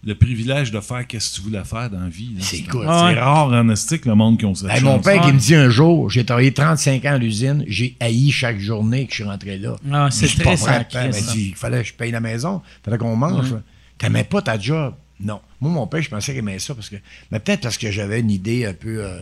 le 0.07 0.15
privilège 0.15 0.71
de 0.71 0.79
faire 0.79 1.05
qu'est-ce 1.05 1.31
que 1.31 1.35
tu 1.35 1.41
voulais 1.41 1.63
faire 1.65 1.89
dans 1.89 1.99
la 1.99 2.07
vie. 2.09 2.29
là. 2.33 2.39
C'est 2.41 2.61
cool. 2.63 2.83
c'est 2.85 3.19
rare 3.19 3.49
en 3.51 3.69
estique, 3.69 4.05
le 4.05 4.15
monde 4.15 4.39
qui 4.39 4.45
ont 4.45 4.55
cette 4.55 4.69
Hey, 4.71 4.81
mon 4.81 4.99
père 4.99 5.21
qui 5.21 5.33
me 5.33 5.37
dit 5.37 5.53
un 5.53 5.69
jour, 5.69 6.09
j'ai 6.09 6.25
travaillé 6.25 6.53
35 6.53 7.03
ans 7.05 7.13
à 7.13 7.17
l'usine, 7.17 7.63
j'ai 7.67 7.95
haï 7.99 8.31
chaque 8.31 8.57
journée 8.57 9.05
que 9.05 9.11
je 9.11 9.15
suis 9.15 9.23
rentré 9.25 9.57
là. 9.57 9.75
Ah, 9.91 10.07
c'est 10.09 10.27
très 10.27 10.43
pas 10.43 10.55
vrai, 10.55 10.73
sacré, 10.77 11.07
m'a 11.07 11.11
ça. 11.11 11.33
dit, 11.33 11.47
il 11.49 11.55
fallait 11.55 11.81
que 11.81 11.89
je 11.89 11.93
paye 11.93 12.11
la 12.11 12.21
maison, 12.21 12.61
il 12.65 12.85
fallait 12.85 12.97
qu'on 12.97 13.15
mange. 13.17 13.53
T'aimais 13.97 14.23
pas 14.23 14.41
ta 14.41 14.57
job? 14.57 14.95
Non. 15.19 15.41
Moi, 15.59 15.71
mon 15.71 15.87
père, 15.87 16.01
je 16.01 16.09
pensais 16.09 16.31
qu'il 16.31 16.39
aimait 16.39 16.59
ça 16.59 16.73
parce 16.75 16.89
que. 16.89 16.95
Mais 17.31 17.39
peut-être 17.39 17.61
parce 17.61 17.77
que 17.77 17.91
j'avais 17.91 18.19
une 18.21 18.29
idée 18.31 18.65
un 18.65 18.73
peu. 18.73 19.03
euh, 19.03 19.19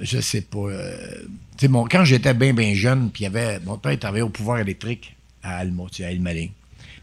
je 0.00 0.18
sais 0.20 0.40
pas. 0.40 0.58
euh, 0.58 0.96
tu 1.56 1.66
sais, 1.66 1.68
mon, 1.68 1.84
quand 1.84 2.04
j'étais 2.04 2.32
bien, 2.34 2.52
bien 2.54 2.74
jeune, 2.74 3.10
puis 3.10 3.22
il 3.22 3.24
y 3.24 3.26
avait. 3.26 3.60
Mon 3.60 3.76
père 3.78 3.92
il 3.92 3.98
travaillait 3.98 4.22
au 4.22 4.28
pouvoir 4.30 4.58
électrique 4.58 5.14
à 5.42 5.58
Alma, 5.58 5.84
tu 5.90 5.98
sais, 5.98 6.04
à 6.06 6.12
Ilmaling. 6.12 6.50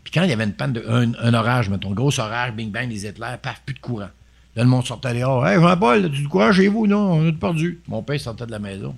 Puis 0.06 0.14
quand 0.14 0.24
il 0.24 0.30
y 0.30 0.34
avait 0.34 0.46
une 0.46 0.54
panne 0.54 0.72
de. 0.72 0.86
Un, 0.88 1.12
un 1.20 1.34
orage, 1.34 1.68
mettons, 1.70 1.92
gros 1.92 2.18
orage, 2.20 2.54
bing 2.54 2.72
bang, 2.72 2.88
des 2.88 3.06
éclairs, 3.06 3.38
paf, 3.40 3.62
plus 3.66 3.76
de 3.76 3.80
courant. 3.80 4.10
Là, 4.56 4.64
le 4.64 4.70
monde 4.70 4.86
sortait 4.86 5.14
dehors. 5.14 5.46
Hey, 5.46 5.60
Jean-Paul, 5.60 6.06
as-tu 6.06 6.22
du 6.22 6.28
courant 6.30 6.54
chez 6.54 6.70
vous? 6.70 6.88
Non, 6.88 7.14
on 7.16 7.28
a 7.28 7.32
tout 7.34 7.38
perdu. 7.40 7.82
Mon 7.90 8.02
père 8.04 8.18
sortait 8.22 8.46
de 8.46 8.52
la 8.52 8.60
maison. 8.60 8.96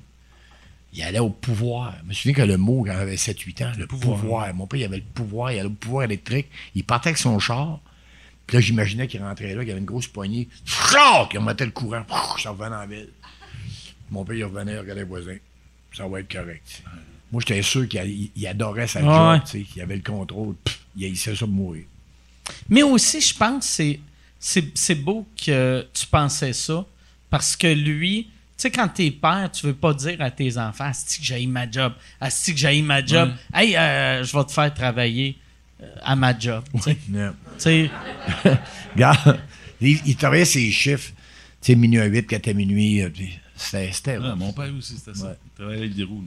Il 0.94 1.02
allait 1.02 1.18
au 1.20 1.30
pouvoir. 1.32 1.96
Je 2.04 2.10
me 2.10 2.14
souviens 2.14 2.34
que 2.34 2.42
le 2.44 2.58
mot, 2.58 2.84
quand 2.86 2.94
j'avais 2.94 3.16
7-8 3.16 3.64
ans, 3.66 3.72
le 3.78 3.88
pouvoir. 3.88 4.20
pouvoir. 4.20 4.54
Mon 4.54 4.68
père, 4.68 4.80
il 4.80 4.84
avait 4.86 4.98
le 4.98 5.04
pouvoir, 5.04 5.52
il 5.52 5.60
avait 5.60 5.70
le 5.70 5.74
pouvoir 5.74 6.04
électrique. 6.04 6.48
Il 6.76 6.84
partait 6.84 7.10
avec 7.10 7.18
son 7.18 7.40
char. 7.40 7.80
Puis 8.46 8.56
là, 8.58 8.62
j'imaginais 8.62 9.08
qu'il 9.08 9.22
rentrait 9.22 9.54
là, 9.56 9.60
qu'il 9.62 9.70
y 9.70 9.72
avait 9.72 9.80
une 9.80 9.86
grosse 9.86 10.08
poignée. 10.08 10.48
Froc! 10.66 11.30
Il 11.34 11.40
remettait 11.40 11.66
le 11.66 11.72
courant. 11.72 12.04
Pfff, 12.04 12.42
Ça 12.44 12.52
revenait 12.52 12.76
en 12.76 12.88
ville. 12.88 13.10
Mon 14.12 14.24
père, 14.24 14.36
il 14.36 14.44
revenait, 14.46 14.74
il 14.74 14.80
regardait 14.80 15.02
les 15.02 15.08
voisins. 15.08 15.38
Ça 15.94 16.08
va 16.08 16.20
être 16.20 16.32
correct. 16.32 16.84
Moi, 17.32 17.42
j'étais 17.46 17.62
sûr 17.62 17.88
qu'il 17.90 18.02
il- 18.06 18.32
il 18.36 18.48
adorait 18.48 18.88
sa 18.88 19.02
job, 19.02 19.42
tu 19.50 19.64
qu'il 19.64 19.82
avait 19.82 19.96
le 19.98 20.02
contrôle. 20.04 20.56
Pff, 20.64 20.80
il 20.98 21.06
haïssait 21.06 21.36
ça 21.36 21.46
de 21.46 21.52
mourir. 21.52 21.84
Mais 22.70 22.84
aussi, 22.84 23.22
je 23.22 23.34
pense 23.36 23.66
que 23.68 23.72
c'est- 23.72 24.00
c'est 24.40 24.66
c'est 24.78 24.96
beau 24.96 25.28
que 25.44 25.86
tu 25.94 26.06
pensais 26.08 26.54
ça 26.54 26.86
parce 27.30 27.56
que 27.56 27.68
lui, 27.68 28.24
tu 28.24 28.30
sais, 28.58 28.72
quand 28.72 28.88
t'es 28.88 29.12
père, 29.12 29.50
tu 29.52 29.66
veux 29.68 29.74
pas 29.76 29.94
dire 29.94 30.20
à 30.22 30.32
tes 30.32 30.58
enfants 30.58 30.86
Asti 30.86 31.20
que 31.20 31.26
j'ai 31.26 31.46
ma 31.48 31.70
job, 31.70 31.94
Asti 32.22 32.54
que 32.54 32.60
j'ai 32.60 32.82
ma 32.82 33.06
job, 33.06 33.32
hey, 33.54 33.76
euh, 33.76 34.24
je 34.24 34.36
vais 34.38 34.44
te 34.46 34.52
faire 34.52 34.74
travailler 34.74 35.38
euh, 35.84 35.86
à 36.04 36.16
ma 36.16 36.38
job. 36.38 36.64
Tu 37.60 37.90
Regarde, 38.96 39.40
il, 39.82 40.00
il 40.06 40.16
travaillait 40.16 40.46
ses 40.46 40.72
chiffres. 40.72 41.12
Tu 41.62 41.74
sais, 41.74 41.76
minuit 41.76 42.00
à 42.00 42.06
8, 42.06 42.28
4 42.28 42.48
à 42.50 42.54
minuit. 42.54 43.02
euh, 43.02 43.10
C'était. 43.56 43.92
c'était 43.92 44.18
Ah, 44.24 44.36
mon 44.36 44.54
père 44.54 44.72
aussi, 44.78 44.96
c'était 44.98 45.18
ça. 45.18 45.28
Ouais. 45.28 45.36
Il 45.46 45.52
travaillait 45.58 45.80
avec 45.82 45.96
des 45.96 46.04
roues. 46.04 46.24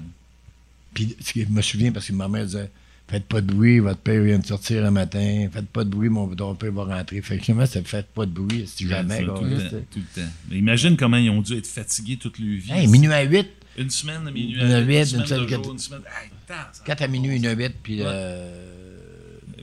Puis 0.93 1.17
je 1.37 1.45
me 1.47 1.63
souviens 1.63 1.93
parce 1.93 2.07
que 2.07 2.13
ma 2.13 2.29
mère 2.29 2.45
disait 2.45 2.71
Faites 3.11 3.25
pas 3.27 3.41
de 3.41 3.53
bruit, 3.53 3.81
votre 3.81 3.99
père 3.99 4.23
vient 4.23 4.39
de 4.39 4.47
sortir 4.47 4.85
un 4.87 4.91
matin. 4.93 5.49
Faites 5.53 5.67
pas 5.69 5.83
de 5.83 5.89
bruit, 5.91 6.09
mon 6.09 6.29
père 6.29 6.71
va 6.73 6.85
rentrer. 6.85 7.21
Fait 7.23 7.39
que 7.39 7.45
finalement, 7.45 7.67
c'était 7.67 7.89
Faites 7.89 8.07
pas 8.07 8.25
de 8.25 8.31
bruit, 8.31 8.65
si 8.69 8.87
jamais. 8.89 9.19
Ça, 9.19 9.25
tout, 9.25 9.43
le 9.45 9.51
temps, 9.51 9.57
c'était- 9.65 9.85
tout 9.91 9.99
le 9.99 10.23
temps. 10.23 10.29
Mais 10.49 10.59
imagine 10.59 10.97
comment 10.97 11.17
ils 11.17 11.29
ont 11.31 11.43
dû 11.43 11.57
être 11.59 11.67
fatigués 11.67 12.17
toute 12.17 12.39
leur 12.39 12.49
vie. 12.61 12.71
Hey, 12.73 12.87
minuit 12.87 13.13
à 13.13 13.23
8, 13.23 13.49
Une 13.79 13.91
semaine 13.91 14.23
minuit 14.25 14.55
Minuit 14.57 14.73
à 14.73 14.77
à 14.77 14.81
huit, 14.81 15.13
une 15.13 15.21
une 15.21 15.27
semaine 15.27 15.43
de 15.45 15.49
jour, 15.49 15.73
une 15.73 15.79
semaine... 15.79 16.01
Hey, 16.07 16.29
putain, 16.29 16.61
ça- 16.73 16.83
4 16.85 17.03
à 17.03 17.09
minuit, 17.09 17.37
1 17.45 17.51
à 17.51 17.53
8, 17.55 17.73
puis 17.83 18.01
Ouais. 18.01 18.05
euh, 18.07 18.97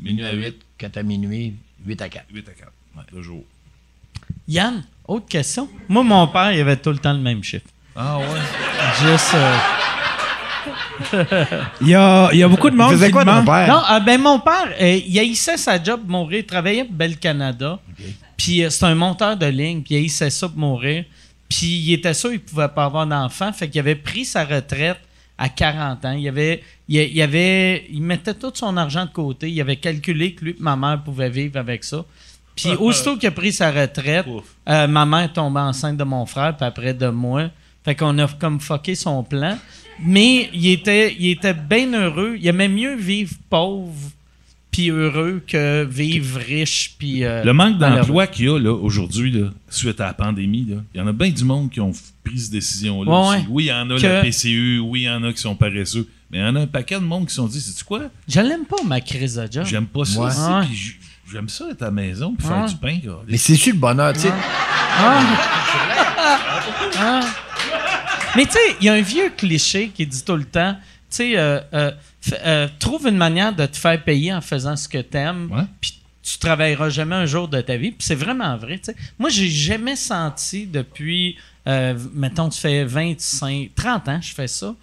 minuit 0.01 0.25
à 0.25 0.33
8, 0.33 0.55
4 0.77 0.97
à 0.97 1.03
minuit, 1.03 1.53
8 1.85 2.01
à 2.01 2.09
4. 2.09 2.25
8 2.33 2.49
à 2.49 2.51
4, 2.51 2.71
le 3.13 3.21
jour. 3.21 3.43
Yann, 4.47 4.83
autre 5.07 5.27
question. 5.27 5.69
Moi, 5.87 6.03
mon 6.03 6.27
père, 6.27 6.51
il 6.51 6.59
avait 6.61 6.77
tout 6.77 6.91
le 6.91 6.97
temps 6.97 7.13
le 7.13 7.19
même 7.19 7.43
chiffre. 7.43 7.67
Ah 7.95 8.17
ouais? 8.19 8.25
Juste. 9.01 9.33
euh, 9.35 9.57
Il 11.81 11.87
y 11.89 11.95
a, 11.95 12.29
il 12.33 12.39
y 12.39 12.43
a 12.43 12.47
beaucoup 12.47 12.69
de 12.69 12.75
monde 12.75 12.97
qui 12.99 13.11
quoi, 13.11 13.23
demande- 13.23 13.45
père? 13.45 13.67
Non, 13.67 13.81
ah, 13.85 13.99
ben 13.99 14.21
mon 14.21 14.39
père, 14.39 14.73
euh, 14.79 14.99
il 15.07 15.17
haïssait 15.19 15.57
sa 15.57 15.81
job 15.81 16.01
pour 16.01 16.09
mourir. 16.09 16.39
Il 16.39 16.45
travaillait 16.45 16.83
pour 16.83 16.93
Bell 16.93 17.17
Canada. 17.17 17.79
Puis 18.35 18.63
euh, 18.63 18.69
c'est 18.69 18.85
un 18.85 18.95
monteur 18.95 19.35
de 19.37 19.45
ligne, 19.45 19.81
puis 19.81 19.95
il 19.95 19.97
haïssait 19.97 20.29
ça 20.29 20.47
pour 20.47 20.57
mourir. 20.57 21.05
Puis 21.49 21.67
il 21.67 21.93
était 21.93 22.13
sûr 22.13 22.31
qu'il 22.31 22.41
pouvait 22.41 22.67
pas 22.67 22.85
avoir 22.85 23.07
d'enfant. 23.07 23.51
Fait 23.53 23.69
qu'il 23.69 23.79
avait 23.79 23.95
pris 23.95 24.25
sa 24.25 24.43
retraite 24.43 24.97
à 25.37 25.49
40 25.49 26.03
ans. 26.05 26.11
Il 26.11 26.27
avait, 26.27 26.63
il, 26.89 26.97
il 26.99 27.21
avait, 27.21 27.85
il 27.89 28.01
mettait 28.01 28.33
tout 28.33 28.51
son 28.53 28.75
argent 28.77 29.05
de 29.05 29.11
côté. 29.11 29.49
Il 29.49 29.61
avait 29.61 29.77
calculé 29.77 30.33
que 30.33 30.45
lui 30.45 30.51
et 30.51 30.55
ma 30.59 30.75
mère 30.75 31.01
pouvaient 31.03 31.29
vivre 31.29 31.57
avec 31.57 31.83
ça. 31.83 32.03
Puis 32.55 32.69
aussitôt 32.79 33.15
qu'il 33.17 33.27
a 33.29 33.31
pris 33.31 33.53
sa 33.53 33.71
retraite, 33.71 34.25
euh, 34.67 34.87
ma 34.87 35.05
mère 35.05 35.31
tombait 35.31 35.59
enceinte 35.59 35.97
de 35.97 36.03
mon 36.03 36.25
frère, 36.25 36.55
puis 36.57 36.65
après 36.65 36.93
de 36.93 37.07
moi. 37.07 37.49
Fait 37.85 37.95
qu'on 37.95 38.17
a 38.19 38.27
comme 38.27 38.59
fucké 38.59 38.95
son 38.95 39.23
plan. 39.23 39.57
Mais 40.03 40.49
il 40.53 40.67
était, 40.69 41.15
il 41.19 41.29
était 41.31 41.53
bien 41.53 41.91
heureux. 41.93 42.35
Il 42.39 42.47
aimait 42.47 42.67
mieux 42.67 42.95
vivre 42.95 43.33
pauvre 43.49 43.93
puis 44.71 44.89
heureux 44.91 45.41
que 45.47 45.87
vivre 45.89 46.39
riche 46.39 46.95
puis 46.99 47.23
euh, 47.23 47.43
Le 47.43 47.53
manque 47.53 47.79
d'emploi 47.79 48.27
qu'il 48.27 48.45
y 48.45 48.49
a 48.49 48.59
là, 48.59 48.71
aujourd'hui, 48.73 49.31
là, 49.31 49.47
suite 49.69 49.99
à 49.99 50.05
la 50.07 50.13
pandémie, 50.13 50.65
là, 50.69 50.75
il 50.93 50.99
y 50.99 51.01
en 51.01 51.07
a 51.07 51.13
bien 51.13 51.29
du 51.31 51.43
monde 51.43 51.71
qui 51.71 51.79
ont 51.81 51.93
pris 52.23 52.39
cette 52.39 52.51
décision-là. 52.51 53.11
Ouais, 53.11 53.17
aussi. 53.17 53.29
ouais. 53.39 53.45
Oui, 53.49 53.63
il 53.63 53.67
y 53.67 53.73
en 53.73 53.89
a 53.89 53.97
Que- 53.99 54.05
la 54.05 54.21
PCU, 54.21 54.79
oui, 54.79 55.01
il 55.01 55.05
y 55.05 55.09
en 55.09 55.23
a 55.23 55.33
qui 55.33 55.41
sont 55.41 55.55
paresseux, 55.55 56.07
mais 56.29 56.37
il 56.37 56.41
y 56.41 56.43
en 56.43 56.55
a 56.55 56.59
un 56.61 56.67
paquet 56.67 56.95
de 56.95 56.99
monde 57.05 57.23
qui 57.25 57.31
se 57.31 57.37
sont 57.37 57.47
dit, 57.47 57.59
c'est 57.59 57.83
quoi? 57.83 58.01
Je 58.27 58.39
l'aime 58.39 58.65
pas, 58.65 58.77
ma 58.85 59.01
crise 59.01 59.35
de 59.35 59.47
job. 59.51 59.65
J'aime 59.65 59.87
pas 59.87 60.05
ça, 60.05 60.59
Ouais. 60.59 60.65
j'aime 61.31 61.49
ça 61.49 61.69
être 61.71 61.81
à 61.81 61.85
la 61.85 61.91
maison 61.91 62.35
puis 62.37 62.47
Ouais. 62.47 62.53
faire 62.53 62.65
du 62.67 62.75
pain. 62.75 62.97
gars. 63.03 63.19
Mais 63.27 63.37
c'est-tu 63.37 63.71
le 63.71 63.79
bonheur, 63.79 64.13
tu 64.13 64.19
sais? 64.19 64.31
Mais 68.37 68.45
tu 68.45 68.51
sais, 68.53 68.59
il 68.79 68.85
y 68.85 68.89
a 68.89 68.93
un 68.93 69.01
vieux 69.01 69.29
cliché 69.35 69.89
qui 69.93 70.05
dit 70.07 70.23
tout 70.23 70.35
le 70.37 70.45
temps, 70.45 70.73
tu 71.09 71.17
sais, 71.17 71.37
euh, 71.37 71.59
euh, 71.73 71.91
euh, 72.45 72.67
trouve 72.79 73.07
une 73.07 73.17
manière 73.17 73.53
de 73.53 73.65
te 73.65 73.75
faire 73.75 74.01
payer 74.03 74.33
en 74.33 74.41
faisant 74.41 74.75
ce 74.75 74.87
que 74.87 74.99
t'aimes, 74.99 75.67
puis 75.81 75.99
tu 76.21 76.37
travailleras 76.39 76.89
jamais 76.89 77.15
un 77.15 77.25
jour 77.25 77.47
de 77.47 77.59
ta 77.61 77.77
vie. 77.77 77.91
Puis 77.91 78.05
c'est 78.05 78.15
vraiment 78.15 78.55
vrai. 78.57 78.77
tu 78.77 78.85
sais. 78.91 78.95
Moi, 79.17 79.29
j'ai 79.29 79.49
jamais 79.49 79.95
senti 79.95 80.67
depuis, 80.67 81.37
euh, 81.67 81.97
mettons, 82.13 82.49
tu 82.49 82.59
fais 82.59 82.83
25, 82.85 83.71
30 83.75 84.07
ans 84.09 84.19
que 84.19 84.25
je 84.25 84.33
fais 84.33 84.47
ça. 84.47 84.75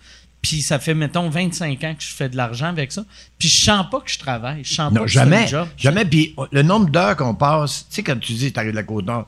Puis 0.43 0.61
ça 0.61 0.79
fait, 0.79 0.95
mettons, 0.95 1.29
25 1.31 1.85
ans 1.85 1.95
que 1.95 2.03
je 2.03 2.09
fais 2.09 2.29
de 2.29 2.37
l'argent 2.37 2.67
avec 2.67 2.93
ça. 2.93 3.05
Puis 3.39 3.49
je 3.49 3.65
sens 3.65 3.87
pas 3.91 4.01
que 4.01 4.11
je 4.11 4.19
travaille. 4.19 4.63
Je 4.65 4.75
sens 4.75 4.93
pas 4.93 4.99
Non, 4.99 5.05
que 5.05 5.09
je 5.11 5.19
fais 5.19 5.25
jamais. 5.25 5.43
le 5.43 5.49
job. 5.49 5.69
Jamais. 5.77 6.05
Puis 6.05 6.35
le 6.51 6.63
nombre 6.63 6.91
d'heures 6.91 7.17
qu'on 7.17 7.35
passe, 7.35 7.87
tu 7.89 7.97
sais, 7.97 8.03
quand 8.03 8.19
tu 8.19 8.33
dis 8.33 8.53
tu 8.53 8.59
arrives 8.59 8.73
de 8.73 8.77
la 8.77 8.83
Côte-Nord, 8.83 9.27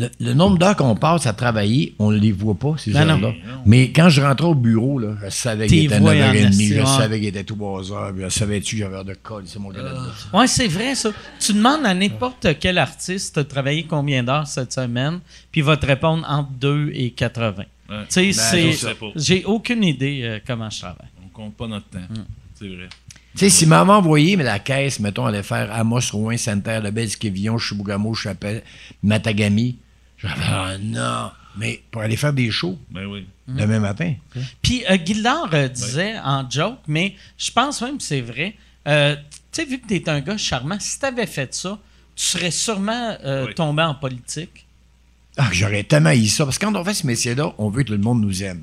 le, 0.00 0.10
le 0.20 0.34
nombre 0.34 0.58
d'heures 0.58 0.76
qu'on 0.76 0.96
passe 0.96 1.26
à 1.26 1.32
travailler, 1.32 1.94
on 1.98 2.10
ne 2.10 2.18
les 2.18 2.32
voit 2.32 2.54
pas, 2.54 2.74
ces 2.78 2.92
Ben 2.92 3.08
heures-là. 3.08 3.32
Mais 3.66 3.92
quand 3.92 4.08
je 4.08 4.20
rentrais 4.20 4.48
au 4.48 4.54
bureau, 4.54 4.98
là, 4.98 5.14
je 5.24 5.30
savais 5.30 5.66
qu'il 5.66 5.84
était 5.86 5.98
vois 5.98 6.12
en 6.12 6.14
9h30, 6.14 6.48
esti, 6.48 6.74
je 6.74 6.84
savais 6.84 7.18
qu'il 7.18 7.28
était 7.28 7.44
tout 7.44 7.56
3h, 7.56 8.14
puis 8.14 8.24
je 8.24 8.28
savais-tu 8.28 8.76
que 8.76 8.82
j'avais 8.82 8.96
heure 8.96 9.04
de 9.04 9.14
colle, 9.14 9.44
c'est 9.46 9.58
mon 9.58 9.70
gars 9.70 9.82
là-dedans. 9.82 10.12
Oui, 10.34 10.48
c'est 10.48 10.68
vrai, 10.68 10.94
ça. 10.94 11.10
Tu 11.38 11.52
demandes 11.52 11.84
à 11.84 11.94
n'importe 11.94 12.46
quel 12.58 12.78
artiste 12.78 13.38
de 13.38 13.42
travailler 13.42 13.84
combien 13.84 14.22
d'heures 14.22 14.46
cette 14.46 14.72
semaine, 14.72 15.20
puis 15.52 15.60
il 15.60 15.64
va 15.64 15.76
te 15.76 15.86
répondre 15.86 16.26
entre 16.28 16.50
2 16.52 16.90
et 16.94 17.10
80. 17.10 17.64
Ouais. 17.90 17.96
Tu 18.08 18.32
sais, 18.32 18.70
Ben. 18.82 19.12
J'ai 19.16 19.44
aucune 19.44 19.82
idée 19.82 20.20
euh, 20.22 20.38
comment 20.46 20.70
je 20.70 20.80
travaille. 20.80 21.08
On 21.24 21.28
compte 21.28 21.56
pas 21.56 21.66
notre 21.66 21.88
temps. 21.88 21.98
Mm. 21.98 22.24
C'est 22.54 22.68
vrai. 22.68 22.88
Tu 23.32 23.38
sais, 23.38 23.50
si 23.50 23.66
maman 23.66 23.98
envoyé, 23.98 24.36
mais 24.36 24.44
la 24.44 24.58
caisse, 24.58 24.98
mettons, 24.98 25.24
allait 25.24 25.42
faire 25.42 25.72
Amos, 25.72 26.00
Rouen, 26.12 26.36
Sainte-Terre, 26.36 26.82
Le 26.82 26.90
Bel-Esquivillon, 26.90 27.58
Chibougamau, 27.58 28.12
Chapelle, 28.14 28.62
Matagami, 29.02 29.78
j'avais 30.22 30.34
ah 30.44 30.76
non, 30.80 31.30
mais 31.56 31.82
pour 31.90 32.02
aller 32.02 32.16
faire 32.16 32.32
des 32.32 32.50
shows 32.50 32.78
Ben 32.90 33.06
oui. 33.06 33.26
demain 33.48 33.80
matin. 33.80 34.14
Puis 34.62 34.84
euh, 34.90 34.96
Gildard 35.04 35.48
euh, 35.52 35.68
disait 35.68 36.18
en 36.22 36.48
joke, 36.48 36.78
mais 36.86 37.14
je 37.38 37.50
pense 37.50 37.80
même 37.82 37.96
que 37.98 38.02
c'est 38.02 38.20
vrai. 38.20 38.54
euh, 38.86 39.16
tu 39.52 39.62
sais, 39.62 39.64
vu 39.64 39.78
que 39.80 39.88
tu 39.88 39.94
es 39.96 40.08
un 40.08 40.20
gars 40.20 40.36
charmant, 40.36 40.78
si 40.78 40.98
tu 40.98 41.06
avais 41.06 41.26
fait 41.26 41.52
ça, 41.54 41.78
tu 42.14 42.24
serais 42.24 42.50
sûrement 42.52 43.16
euh, 43.24 43.46
Oui. 43.46 43.54
tombé 43.54 43.82
en 43.82 43.94
politique. 43.94 44.66
Ah, 45.36 45.48
j'aurais 45.52 45.82
tellement 45.84 46.10
haï 46.10 46.28
ça. 46.28 46.44
Parce 46.44 46.58
que 46.58 46.66
quand 46.66 46.76
on 46.76 46.84
fait 46.84 46.94
ce 46.94 47.06
métier-là, 47.06 47.52
on 47.58 47.70
veut 47.70 47.82
que 47.82 47.90
le 47.92 47.98
monde 47.98 48.20
nous 48.20 48.42
aime. 48.44 48.62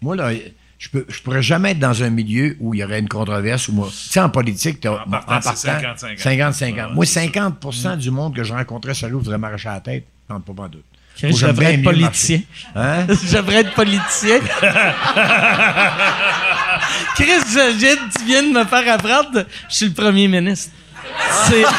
Moi, 0.00 0.14
là, 0.16 0.30
je 0.78 0.88
peux, 0.88 1.04
je 1.08 1.20
pourrais 1.20 1.42
jamais 1.42 1.72
être 1.72 1.78
dans 1.80 2.02
un 2.02 2.10
milieu 2.10 2.56
où 2.60 2.74
il 2.74 2.78
y 2.80 2.84
aurait 2.84 2.98
une 3.00 3.08
controverse. 3.08 3.68
Ou 3.68 3.72
moi, 3.72 3.88
tu 3.88 3.94
sais, 3.96 4.20
en 4.20 4.30
politique, 4.30 4.84
En 4.86 5.08
partant, 5.10 5.52
c'est 5.54 5.68
50-50. 5.68 6.18
50-50. 6.18 6.62
Ouais, 6.88 6.94
Moi, 6.94 7.06
c'est 7.06 7.26
ça. 7.32 7.50
50% 7.50 7.96
du 7.98 8.10
monde 8.10 8.34
que 8.34 8.44
je 8.44 8.52
rencontrais 8.52 8.92
la 9.02 9.08
route 9.08 9.18
voudrait 9.18 9.38
m'arracher 9.38 9.68
à 9.68 9.74
la 9.74 9.80
tête. 9.80 10.06
Non, 10.30 10.40
pas 10.40 10.52
pas 10.54 10.68
que 10.68 10.72
j'aime 10.74 10.82
J'aimerais 11.16 11.52
bien 11.52 11.68
être 11.70 11.82
politicien. 11.84 12.40
Hein? 12.74 13.06
J'aimerais 13.30 13.56
être 13.60 13.74
politicien. 13.74 14.38
Chris, 17.14 17.40
je 17.48 17.76
viens 17.78 17.94
de- 17.94 18.18
tu 18.18 18.24
viens 18.24 18.42
de 18.42 18.48
me 18.48 18.64
faire 18.64 18.94
apprendre, 18.94 19.44
je 19.68 19.74
suis 19.74 19.86
le 19.86 19.92
premier 19.92 20.26
ministre. 20.28 20.72
C'est. 21.48 21.64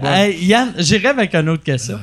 Bon. 0.00 0.08
Hey, 0.08 0.44
Yann, 0.44 0.72
j'irai 0.78 1.08
avec 1.08 1.34
une 1.34 1.48
autre 1.50 1.62
question. 1.62 2.00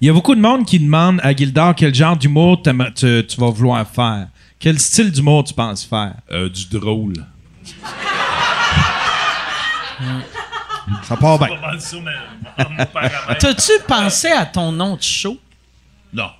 Il 0.00 0.06
y 0.06 0.10
a 0.10 0.12
beaucoup 0.12 0.34
de 0.36 0.40
monde 0.40 0.64
qui 0.64 0.78
demande 0.78 1.18
à 1.22 1.34
Gildard 1.34 1.74
quel 1.74 1.92
genre 1.94 2.16
d'humour 2.16 2.62
tu 2.62 2.70
vas 3.38 3.50
vouloir 3.50 3.84
faire. 3.88 4.28
Quel 4.60 4.78
style 4.78 5.10
d'humour 5.10 5.42
tu 5.44 5.52
penses 5.54 5.84
faire? 5.84 6.14
Euh, 6.30 6.48
du 6.48 6.66
drôle. 6.68 7.14
Ça 11.02 11.16
part 11.16 11.38
bien. 11.38 11.48
T'as-tu 13.38 13.72
pensé 13.86 14.28
à 14.28 14.46
ton 14.46 14.72
nom 14.72 14.96
de 14.96 15.02
show? 15.02 15.38
Non. 16.12 16.30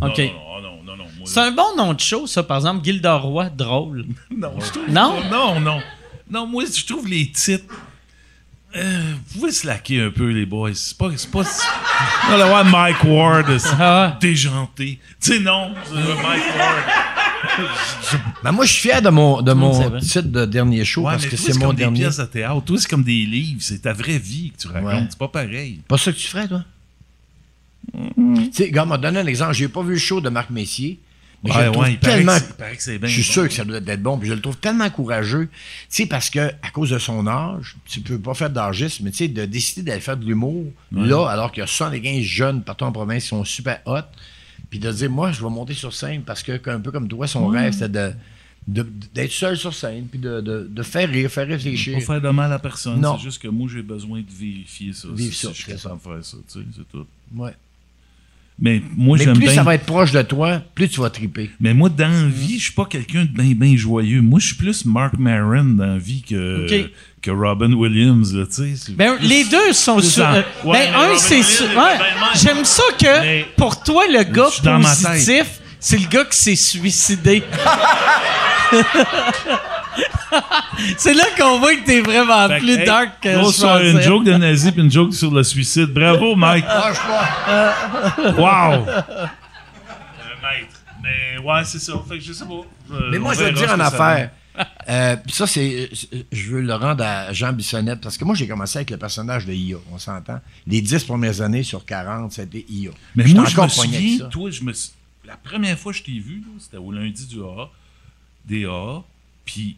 Ok. 0.00 0.18
Non, 0.18 0.60
non, 0.62 0.82
non, 0.84 0.96
non, 0.96 1.04
non. 1.18 1.26
C'est 1.26 1.40
un 1.40 1.50
bon 1.52 1.76
nom 1.76 1.94
de 1.94 2.00
show, 2.00 2.26
ça, 2.26 2.42
par 2.42 2.58
exemple, 2.58 2.84
Gildor 2.84 3.22
Roy, 3.22 3.48
drôle. 3.50 4.04
Non, 4.36 4.52
je 4.60 4.70
trouve 4.70 4.88
Non? 4.90 5.20
non, 5.30 5.60
non. 5.60 5.80
Non, 6.30 6.46
moi, 6.46 6.64
je 6.66 6.84
trouve 6.84 7.08
les 7.08 7.30
titres. 7.30 7.74
Euh, 8.76 9.14
vous 9.28 9.38
pouvez 9.40 9.50
slacker 9.52 10.02
un 10.02 10.10
peu, 10.10 10.28
les 10.28 10.44
boys. 10.44 10.74
C'est 10.74 10.96
pas. 10.96 11.08
C'est 11.16 11.30
pas. 11.30 11.42
On 12.30 12.36
va 12.36 12.46
voir 12.46 12.64
Mike 12.66 13.02
Ward, 13.04 13.58
c'est 13.58 13.74
Ah. 13.80 14.16
déjanté. 14.20 15.00
Tu 15.22 15.32
sais, 15.34 15.40
non, 15.40 15.70
Mike 15.90 16.42
Ward. 16.58 16.84
Ben, 18.42 18.52
moi, 18.52 18.64
je 18.66 18.72
suis 18.72 18.82
fier 18.88 19.02
de 19.02 19.10
mon, 19.10 19.42
de 19.42 19.52
mon 19.52 19.98
titre 20.00 20.22
de 20.28 20.44
dernier 20.46 20.84
show 20.84 21.02
Ouais, 21.02 21.12
parce 21.12 21.24
mais 21.24 21.30
que 21.30 21.36
c'est 21.36 21.54
mon 21.58 21.66
comme 21.68 21.76
dernier. 21.76 21.98
des 21.98 22.04
pièces 22.04 22.16
de 22.18 22.24
théâtre. 22.24 22.62
Toi, 22.64 22.76
c'est 22.78 22.88
comme 22.88 23.04
des 23.04 23.24
livres. 23.26 23.60
C'est 23.60 23.82
ta 23.82 23.92
vraie 23.92 24.18
vie 24.18 24.52
que 24.52 24.62
tu 24.62 24.68
racontes. 24.68 24.92
Ouais. 24.92 25.06
C'est 25.08 25.18
pas 25.18 25.28
pareil. 25.28 25.80
Pas 25.88 25.98
ça 25.98 26.12
que 26.12 26.16
tu 26.18 26.26
ferais, 26.28 26.48
toi? 26.48 26.64
Tu 27.94 28.50
sais, 28.52 28.70
gars, 28.70 28.84
m'a 28.84 28.98
donné 28.98 29.20
un 29.20 29.26
exemple. 29.26 29.54
J'ai 29.54 29.68
pas 29.68 29.82
vu 29.82 29.92
le 29.94 29.98
show 29.98 30.20
de 30.20 30.28
Marc 30.28 30.50
Messier. 30.50 30.98
Mais 31.44 31.52
je 31.52 31.58
le 31.58 31.64
trouve 31.66 31.76
paraît 31.84 31.96
tellement. 31.98 32.32
que 32.34 32.38
c'est- 32.40 32.46
il 32.50 32.54
paraît 32.56 32.76
que 32.76 32.82
c'est 32.82 32.98
bien 32.98 33.08
Je 33.08 33.14
suis 33.20 33.22
bon. 33.22 33.32
sûr 33.32 33.48
que 33.48 33.54
ça 33.54 33.64
doit 33.64 33.76
être 33.76 34.02
bon. 34.02 34.18
Puis 34.18 34.28
je 34.28 34.34
le 34.34 34.40
trouve 34.40 34.56
tellement 34.56 34.90
courageux. 34.90 35.48
Tu 35.52 35.56
sais, 35.88 36.06
parce 36.06 36.30
que, 36.30 36.40
à 36.40 36.70
cause 36.72 36.90
de 36.90 36.98
son 36.98 37.28
âge, 37.28 37.76
tu 37.86 38.00
peux 38.00 38.18
pas 38.18 38.34
faire 38.34 38.50
d'argisme, 38.50 39.04
mais 39.04 39.12
tu 39.12 39.18
sais, 39.18 39.28
de 39.28 39.44
décider 39.44 39.82
d'aller 39.82 40.00
faire 40.00 40.16
de 40.16 40.26
l'humour, 40.26 40.64
là, 40.90 41.28
alors 41.28 41.52
qu'il 41.52 41.60
y 41.60 41.64
a 41.64 41.68
75 41.68 42.22
jeunes 42.24 42.62
partout 42.62 42.84
en 42.86 42.92
province 42.92 43.22
qui 43.22 43.28
sont 43.28 43.44
super 43.44 43.78
hot, 43.86 44.00
puis 44.70 44.78
de 44.78 44.90
dire, 44.92 45.10
moi, 45.10 45.32
je 45.32 45.42
vais 45.42 45.50
monter 45.50 45.74
sur 45.74 45.92
scène 45.94 46.22
parce 46.22 46.42
que, 46.42 46.52
un 46.70 46.80
peu 46.80 46.90
comme 46.90 47.08
toi, 47.08 47.26
son 47.26 47.46
rêve, 47.48 47.72
c'était 47.72 48.12
d'être 48.66 49.32
seul 49.32 49.56
sur 49.56 49.72
scène, 49.72 50.06
puis 50.10 50.18
de, 50.18 50.40
de, 50.42 50.68
de 50.70 50.82
faire 50.82 51.08
rire, 51.08 51.30
faire 51.30 51.46
réfléchir. 51.46 51.94
Pas 51.94 52.04
faire 52.04 52.20
de 52.20 52.28
mal 52.28 52.52
à 52.52 52.58
personne. 52.58 53.00
Non. 53.00 53.16
C'est 53.16 53.24
juste 53.24 53.40
que 53.40 53.48
moi, 53.48 53.66
j'ai 53.72 53.82
besoin 53.82 54.20
de 54.20 54.26
vérifier 54.30 54.92
ça. 54.92 55.08
Vivre 55.10 55.34
ça, 55.34 55.48
je 55.52 55.62
suis 55.62 55.72
capable 55.72 55.96
de 55.96 56.02
faire 56.02 56.24
ça. 56.24 56.36
Tu 56.52 56.58
sais, 56.58 56.66
c'est 56.76 56.88
tout. 56.90 57.06
Ouais. 57.34 57.54
Mais 58.60 58.82
moi, 58.96 59.16
Mais 59.18 59.24
plus 59.26 59.38
bien. 59.38 59.54
ça 59.54 59.62
va 59.62 59.76
être 59.76 59.86
proche 59.86 60.10
de 60.10 60.20
toi, 60.20 60.60
plus 60.74 60.88
tu 60.88 61.00
vas 61.00 61.10
triper. 61.10 61.48
Mais 61.60 61.72
moi, 61.72 61.88
dans 61.88 62.08
la 62.10 62.26
vie, 62.26 62.58
je 62.58 62.64
suis 62.64 62.72
pas 62.72 62.86
quelqu'un 62.86 63.24
de 63.24 63.30
bien, 63.30 63.52
bien 63.54 63.76
joyeux. 63.76 64.20
Moi, 64.20 64.40
je 64.40 64.46
suis 64.46 64.56
plus 64.56 64.84
Mark 64.84 65.16
Maron 65.16 65.64
dans 65.64 65.86
la 65.86 65.98
vie 65.98 66.22
que, 66.22 66.64
Ok. 66.64 66.90
Que 67.28 67.32
Robin 67.34 67.72
Williams, 67.72 68.32
là, 68.34 68.44
tu 68.46 68.76
sais. 68.76 68.92
Ben, 68.92 69.16
les 69.20 69.44
deux 69.44 69.72
sont 69.72 70.00
sur. 70.00 70.24
euh, 70.26 70.42
Ouais, 70.64 70.90
ben, 70.92 70.94
un, 71.12 71.16
c'est 71.18 71.40
est 71.40 71.60
ouais. 71.62 71.98
J'aime 72.34 72.64
ça 72.64 72.82
que, 72.98 73.20
Mais- 73.20 73.46
pour 73.56 73.82
toi, 73.82 74.04
le 74.10 74.22
gars 74.22 74.48
positif, 74.62 75.60
c'est 75.80 75.98
le 75.98 76.06
gars 76.08 76.24
qui 76.24 76.36
s'est 76.38 76.56
suicidé. 76.56 77.42
c'est 80.96 81.14
là 81.14 81.24
qu'on 81.38 81.58
voit 81.58 81.74
que 81.76 81.84
t'es 81.84 82.00
vraiment 82.00 82.48
Fait 82.48 82.58
plus 82.58 82.78
hey, 82.78 82.84
dark 82.86 83.08
que 83.22 83.30
je 83.32 83.50
soirée, 83.52 83.90
une 83.90 83.96
pensais. 83.96 84.08
joke 84.08 84.24
de 84.24 84.32
nazi 84.34 84.72
puis 84.72 84.82
une 84.82 84.90
joke 84.90 85.14
sur 85.14 85.30
le 85.30 85.42
suicide. 85.42 85.86
Bravo, 85.92 86.34
Mike. 86.36 86.64
wow. 88.36 88.84
maître. 90.42 90.76
Mais 91.02 91.38
ouais, 91.42 91.60
c'est 91.64 91.78
ça. 91.80 91.92
Fait 92.08 92.18
que 92.18 92.24
je 92.24 92.32
sais 92.32 92.44
pas. 92.44 92.52
Euh, 92.94 93.08
Mais 93.10 93.18
moi, 93.18 93.34
je 93.34 93.40
vais 93.44 93.52
te 93.52 93.58
verra 93.58 93.76
dire 93.76 93.86
ça 93.86 93.94
affaire. 93.96 94.30
Euh, 94.88 95.16
puis 95.16 95.32
ça, 95.34 95.46
c'est. 95.46 95.90
Je 96.32 96.50
veux 96.50 96.60
le 96.62 96.74
rendre 96.74 97.04
à 97.04 97.32
Jean 97.32 97.52
Bissonnette, 97.52 98.00
parce 98.00 98.16
que 98.16 98.24
moi, 98.24 98.34
j'ai 98.34 98.48
commencé 98.48 98.78
avec 98.78 98.90
le 98.90 98.96
personnage 98.96 99.44
de 99.46 99.52
IA, 99.52 99.76
on 99.92 99.98
s'entend. 99.98 100.40
Les 100.66 100.80
10 100.80 101.04
premières 101.04 101.40
années 101.42 101.62
sur 101.62 101.84
40, 101.84 102.32
c'était 102.32 102.64
IA. 102.68 102.90
Mais 103.14 103.24
moi, 103.26 103.44
je 103.44 103.60
me 103.60 103.68
souviens, 103.68 104.28
toi, 104.28 104.50
je 104.50 104.62
me 104.64 104.72
la 105.26 105.36
première 105.36 105.78
fois 105.78 105.92
que 105.92 105.98
je 105.98 106.04
t'ai 106.04 106.18
vu, 106.18 106.42
c'était 106.58 106.78
au 106.78 106.90
lundi 106.90 107.26
du 107.26 107.40
AA, 107.40 107.68
des 108.46 108.64
AA, 108.64 109.02
puis 109.44 109.76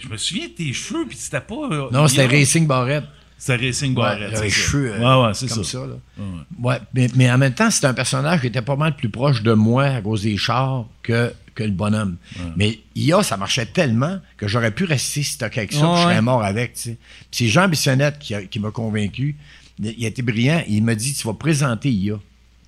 je 0.00 0.08
me 0.08 0.16
souviens 0.16 0.46
de 0.46 0.52
tes 0.52 0.72
cheveux, 0.72 1.04
puis 1.06 1.16
c'était 1.16 1.40
pas... 1.40 1.68
euh, 1.72 1.88
Non, 1.90 2.06
c'était. 2.06 2.26
Racing 2.26 2.66
Barrette. 2.66 3.04
C'était 3.36 3.66
Racing 3.66 3.90
Ouais, 3.90 3.96
Barrett. 4.02 4.30
j'avais 4.30 4.44
les 4.44 4.50
c'est 4.50 4.56
cheveux 4.56 4.92
euh, 4.94 4.98
Ouais, 5.20 5.26
ouais, 5.26 5.34
c'est 5.34 5.48
comme 5.48 5.64
ça. 5.64 5.80
ça. 5.80 5.86
là. 5.86 5.94
Ouais, 6.16 6.24
ouais. 6.24 6.70
Ouais, 6.70 6.80
mais, 6.94 7.08
mais 7.16 7.30
en 7.32 7.36
même 7.38 7.52
temps, 7.54 7.70
c'était 7.70 7.88
un 7.88 7.92
personnage 7.94 8.40
qui 8.40 8.46
était 8.46 8.62
pas 8.62 8.76
mal 8.76 8.94
plus 8.96 9.08
proche 9.08 9.42
de 9.42 9.52
moi 9.52 9.84
à 9.86 10.00
cause 10.00 10.22
des 10.22 10.36
chars 10.36 10.86
que, 11.02 11.34
que 11.54 11.62
le 11.62 11.70
bonhomme. 11.70 12.16
Mais 12.56 12.80
IA, 12.96 13.22
ça 13.22 13.36
marchait 13.36 13.66
tellement 13.66 14.18
que 14.36 14.48
j'aurais 14.48 14.70
pu 14.72 14.84
rester 14.84 15.22
stocké 15.22 15.60
avec 15.60 15.72
ça, 15.72 15.78
puis 15.78 15.86
je 15.86 15.92
Ouais, 15.92 16.02
serais 16.02 16.14
ouais. 16.16 16.20
mort 16.20 16.42
avec. 16.44 16.74
tu 16.74 16.80
sais. 16.80 16.96
Puis 17.20 17.28
c'est 17.32 17.48
Jean 17.48 17.68
Bissonnette 17.68 18.18
qui, 18.18 18.58
m'a 18.60 18.70
convaincu. 18.70 19.36
Il, 19.78 20.04
a 20.04 20.08
été 20.08 20.22
brillant. 20.22 20.62
Il 20.68 20.82
m'a 20.84 20.94
dit 20.94 21.14
Tu 21.14 21.26
vas 21.26 21.34
présenter 21.34 21.90
IA. 21.90 22.16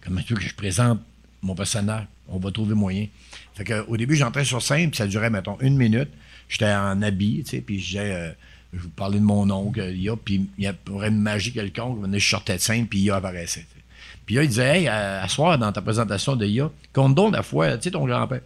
Comment 0.05 0.21
tu 0.23 0.35
veux 0.35 0.41
que 0.41 0.47
je 0.47 0.55
présente 0.55 1.01
mon 1.43 1.55
personnage? 1.55 2.05
On 2.29 2.39
va 2.39 2.51
trouver 2.51 2.75
moyen. 2.75 3.07
Fait 3.55 3.65
que, 3.65 3.85
au 3.89 3.97
début, 3.97 4.17
j'entrais 4.17 4.45
sur 4.45 4.61
scène, 4.63 4.91
puis 4.91 4.99
ça 4.99 5.07
durait, 5.07 5.31
mettons, 5.31 5.57
une 5.61 5.77
minute. 5.77 6.09
J'étais 6.49 6.73
en 6.73 7.01
habit, 7.03 7.43
tu 7.45 7.51
sais, 7.57 7.61
puis 7.61 7.81
je 7.81 7.87
disais, 7.87 8.13
euh, 8.15 8.31
je 8.73 8.81
vous 8.81 8.89
parlais 8.91 9.19
de 9.19 9.25
mon 9.25 9.49
oncle, 9.51 9.81
IA, 9.81 10.15
puis 10.17 10.49
il 10.59 10.65
y 10.65 10.91
aurait 10.93 11.09
une 11.09 11.21
magie 11.21 11.53
quelconque, 11.53 12.01
venait, 12.03 12.19
je 12.21 12.29
sortais 12.29 12.57
de 12.57 12.61
scène, 12.61 12.87
puis 12.87 13.01
IA 13.01 13.17
apparaissait. 13.17 13.67
Puis 14.27 14.35
là, 14.35 14.43
il 14.43 14.49
disait, 14.49 14.81
hey, 14.81 14.89
à, 14.89 15.23
à 15.23 15.29
soir, 15.29 15.57
dans 15.59 15.73
ta 15.73 15.81
présentation 15.83 16.37
de 16.37 16.45
IA, 16.47 16.71
compte 16.93 17.15
donc 17.15 17.33
la 17.33 17.43
fois, 17.43 17.77
tu 17.79 17.85
sais, 17.85 17.91
ton 17.93 18.05
grand-père. 18.07 18.41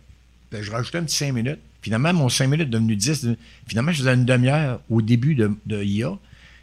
Puis 0.50 0.62
je 0.62 0.70
rajoutais 0.70 0.98
un 0.98 1.04
petit 1.04 1.16
5 1.16 1.32
minutes. 1.32 1.58
Finalement, 1.82 2.12
mon 2.12 2.28
5 2.28 2.46
minutes 2.48 2.66
est 2.68 2.70
devenu 2.70 2.96
10. 2.96 3.28
Finalement, 3.66 3.92
je 3.92 3.98
faisais 3.98 4.14
une 4.14 4.24
demi-heure 4.24 4.80
au 4.90 5.00
début 5.00 5.34
de, 5.34 5.50
de 5.66 5.82
IA. 5.82 6.12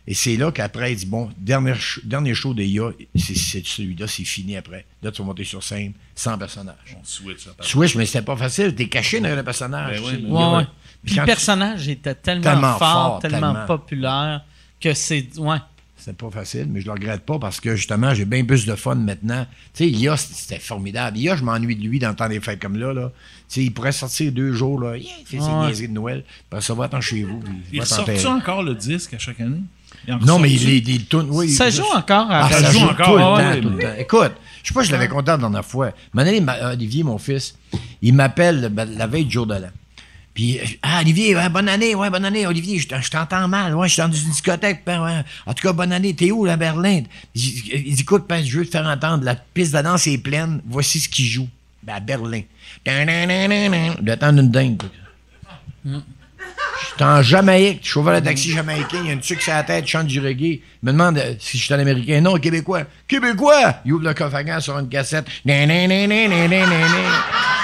Et 0.09 0.14
c'est 0.14 0.38
là 0.38 0.51
qu'après, 0.53 0.93
il 0.93 0.95
dit 0.95 1.05
Bon, 1.05 1.30
dernier, 1.38 1.73
dernier 2.03 2.34
show 2.34 2.53
de 2.53 2.64
IA, 2.64 2.91
c'est 3.18 3.65
celui-là, 3.65 4.07
c'est 4.07 4.23
fini 4.23 4.55
après. 4.55 4.85
Là, 5.03 5.11
tu 5.11 5.22
vas 5.22 5.26
monter 5.27 5.43
sur 5.43 5.61
scène 5.64 5.93
sans 6.15 6.38
personnage. 6.38 6.95
On 6.97 7.03
switch. 7.03 7.47
Switch, 7.61 7.95
mais 7.95 8.05
c'était 8.05 8.22
pas 8.22 8.38
facile. 8.38 8.73
T'es 8.76 8.88
caché 8.88 9.19
dans 9.19 9.30
un 9.30 9.43
personnage. 9.43 10.01
Ben 10.01 10.31
Ouais, 10.31 10.57
ouais. 10.57 10.68
Puis 11.05 11.15
le 11.15 11.22
tu- 11.22 11.26
personnage 11.26 11.88
était 11.89 12.15
tellement, 12.15 12.43
Tellement 12.43 12.77
fort, 12.77 12.91
fort, 12.91 13.19
tellement, 13.19 13.53
tellement. 13.53 13.65
populaire 13.65 14.45
que 14.80 14.93
c'est. 14.93 15.38
Ouais. 15.38 15.57
C'était 15.97 16.13
pas 16.13 16.29
facile, 16.29 16.67
mais 16.69 16.79
je 16.79 16.85
le 16.85 16.91
regrette 16.91 17.25
pas 17.25 17.39
parce 17.39 17.59
que 17.59 17.75
justement, 17.75 18.13
j'ai 18.13 18.25
bien 18.25 18.45
plus 18.45 18.65
de 18.65 18.75
fun 18.75 18.95
maintenant. 18.95 19.45
Tu 19.73 19.83
sais, 19.85 19.89
IA, 19.89 20.15
c'était 20.15 20.59
formidable. 20.59 21.17
IA, 21.17 21.35
je 21.35 21.43
m'ennuie 21.43 21.75
de 21.75 21.81
lui 21.83 21.99
dans 21.99 22.09
le 22.09 22.15
temps 22.15 22.29
des 22.29 22.39
fêtes 22.39 22.61
comme 22.61 22.77
là. 22.77 22.93
là. 22.93 23.11
Tu 23.49 23.55
sais, 23.55 23.63
il 23.63 23.73
pourrait 23.73 23.91
sortir 23.91 24.31
deux 24.31 24.53
jours, 24.53 24.79
là. 24.79 24.95
Yeah, 24.95 25.11
il 25.19 25.25
fait 25.25 25.39
ses 25.39 25.45
Ouais. 25.49 25.65
niaiseries 25.67 25.87
de 25.87 25.93
Noël. 25.93 26.23
Puis 26.49 26.61
ça 26.61 26.73
va 26.75 26.85
attendre 26.85 27.03
chez 27.03 27.23
vous. 27.23 27.41
Il 27.73 27.81
tu 27.83 28.27
encore 28.27 28.63
le 28.63 28.75
disque 28.75 29.15
à 29.15 29.17
chaque 29.17 29.39
année? 29.41 29.61
Non, 30.25 30.37
mais 30.39 30.51
il, 30.51 30.69
il, 30.69 30.87
il 30.89 31.05
tourne. 31.05 31.27
Oui, 31.31 31.49
Ça 31.49 31.69
joue 31.69 31.83
encore 31.93 32.29
à 32.31 32.45
Ah, 32.45 32.49
ça, 32.51 32.59
Ça 32.61 32.71
joue 32.71 32.79
joue 32.79 32.85
encore 32.85 33.09
encore, 33.09 33.09
tout 33.09 33.15
le 33.17 33.21
temps, 33.43 33.49
ouais, 33.49 33.61
tout 33.61 33.69
le 33.69 33.75
mais- 33.75 33.83
temps. 33.83 33.95
Écoute, 33.97 34.31
je 34.63 34.67
sais 34.67 34.73
pas, 34.73 34.83
je 34.83 34.91
l'avais 34.91 35.07
compté 35.07 35.31
la 35.31 35.37
dernière 35.37 35.65
fois. 35.65 35.91
Mais 36.13 36.21
un 36.21 36.27
année, 36.27 36.41
ma- 36.41 36.71
Olivier, 36.73 37.03
mon 37.03 37.17
fils, 37.17 37.55
il 38.01 38.13
m'appelle 38.13 38.69
ben, 38.71 38.87
la 38.97 39.07
veille 39.07 39.25
du 39.25 39.31
jour 39.31 39.47
de 39.47 39.55
l'an. 39.55 39.69
Puis, 40.38 40.59
euh, 40.59 40.64
ah, 40.84 40.99
Olivier, 41.01 41.35
ouais, 41.35 41.49
bonne 41.49 41.68
année, 41.68 41.95
ouais, 41.95 42.11
bonne 42.11 42.23
année, 42.23 42.45
Olivier, 42.45 42.77
je, 42.77 42.88
je 42.88 43.09
t'entends 43.09 43.47
mal, 43.47 43.73
ouais, 43.73 43.88
je 43.88 43.93
suis 43.93 44.03
dans 44.03 44.11
une 44.11 44.30
discothèque, 44.30 44.84
ben, 44.85 45.03
ouais. 45.03 45.23
En 45.47 45.55
tout 45.55 45.68
cas, 45.68 45.73
bonne 45.73 45.91
année, 45.91 46.14
t'es 46.14 46.30
où, 46.30 46.45
à 46.45 46.55
Berlin? 46.55 47.01
Il, 47.34 47.41
dit, 47.41 47.95
écoute, 48.01 48.26
ben, 48.30 48.45
je 48.45 48.59
veux 48.59 48.65
te 48.68 48.69
faire 48.69 48.85
entendre, 48.85 49.23
la 49.23 49.34
piste 49.34 49.76
de 49.76 49.81
danse 49.81 50.05
est 50.05 50.19
pleine, 50.19 50.61
voici 50.68 50.99
ce 50.99 51.09
qu'il 51.09 51.26
joue. 51.26 51.49
Ben, 51.81 51.95
à 51.95 51.99
Berlin. 52.01 52.43
Le 52.85 54.14
temps 54.14 54.31
d'une 54.31 54.51
dingue. 54.51 54.84
Je 55.84 55.91
suis 56.85 57.03
en 57.03 57.23
Jamaïque, 57.23 57.84
chauffeur 57.84 58.22
de 58.22 58.23
taxi 58.23 58.51
jamaïcain, 58.51 58.99
il 59.01 59.07
y 59.07 59.09
a 59.09 59.14
une 59.14 59.22
tuque 59.22 59.41
sur 59.41 59.53
la 59.53 59.64
tête, 59.64 59.85
il 59.85 59.89
chante 59.89 60.05
du 60.05 60.19
reggae. 60.19 60.61
Il 60.61 60.61
me 60.84 60.91
demande 60.91 61.18
euh, 61.18 61.34
si 61.39 61.57
je 61.57 61.64
suis 61.64 61.73
un 61.73 61.80
Américain. 61.80 62.22
Non, 62.22 62.38
Québécois. 62.38 62.84
Québécois! 63.07 63.77
Il 63.85 63.93
ouvre 63.93 64.03
le 64.03 64.14
coffre 64.14 64.35
à 64.35 64.61
sur 64.61 64.77
une 64.77 64.88
cassette. 64.88 65.26
Nan, 65.45 65.68
nan, 65.68 65.89
nan, 65.89 67.56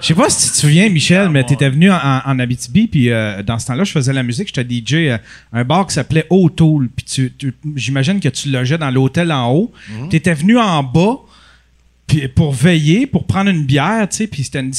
Je 0.00 0.06
sais 0.06 0.14
pas 0.14 0.30
si 0.30 0.46
tu 0.46 0.52
te 0.52 0.56
souviens, 0.56 0.88
Michel, 0.88 1.28
mais 1.28 1.44
tu 1.44 1.52
étais 1.52 1.68
venu 1.68 1.90
en, 1.90 1.98
en 2.24 2.38
Abitibi, 2.38 2.86
puis 2.86 3.10
euh, 3.10 3.42
dans 3.42 3.58
ce 3.58 3.66
temps-là, 3.66 3.84
je 3.84 3.92
faisais 3.92 4.12
la 4.14 4.22
musique, 4.22 4.50
j'étais 4.54 4.64
DJ 4.74 4.94
euh, 5.10 5.18
un 5.52 5.62
bar 5.64 5.86
qui 5.86 5.94
s'appelait 5.94 6.26
O'Toole, 6.30 6.88
puis 6.88 7.04
tu, 7.04 7.32
tu- 7.36 7.52
j'imagine 7.76 8.18
que 8.18 8.28
tu 8.30 8.50
logeais 8.50 8.78
dans 8.78 8.90
l'hôtel 8.90 9.30
en 9.30 9.50
haut. 9.52 9.72
Tu 10.08 10.16
étais 10.16 10.32
venu 10.34 10.58
en 10.58 10.82
bas 10.82 11.16
puis 12.06 12.26
pour 12.26 12.52
veiller, 12.52 13.06
pour 13.06 13.24
prendre 13.24 13.50
une 13.50 13.64
bière, 13.64 14.08
tu 14.08 14.16
sais, 14.16 14.26
puis 14.26 14.42
c'était 14.42 14.60
une 14.60 14.72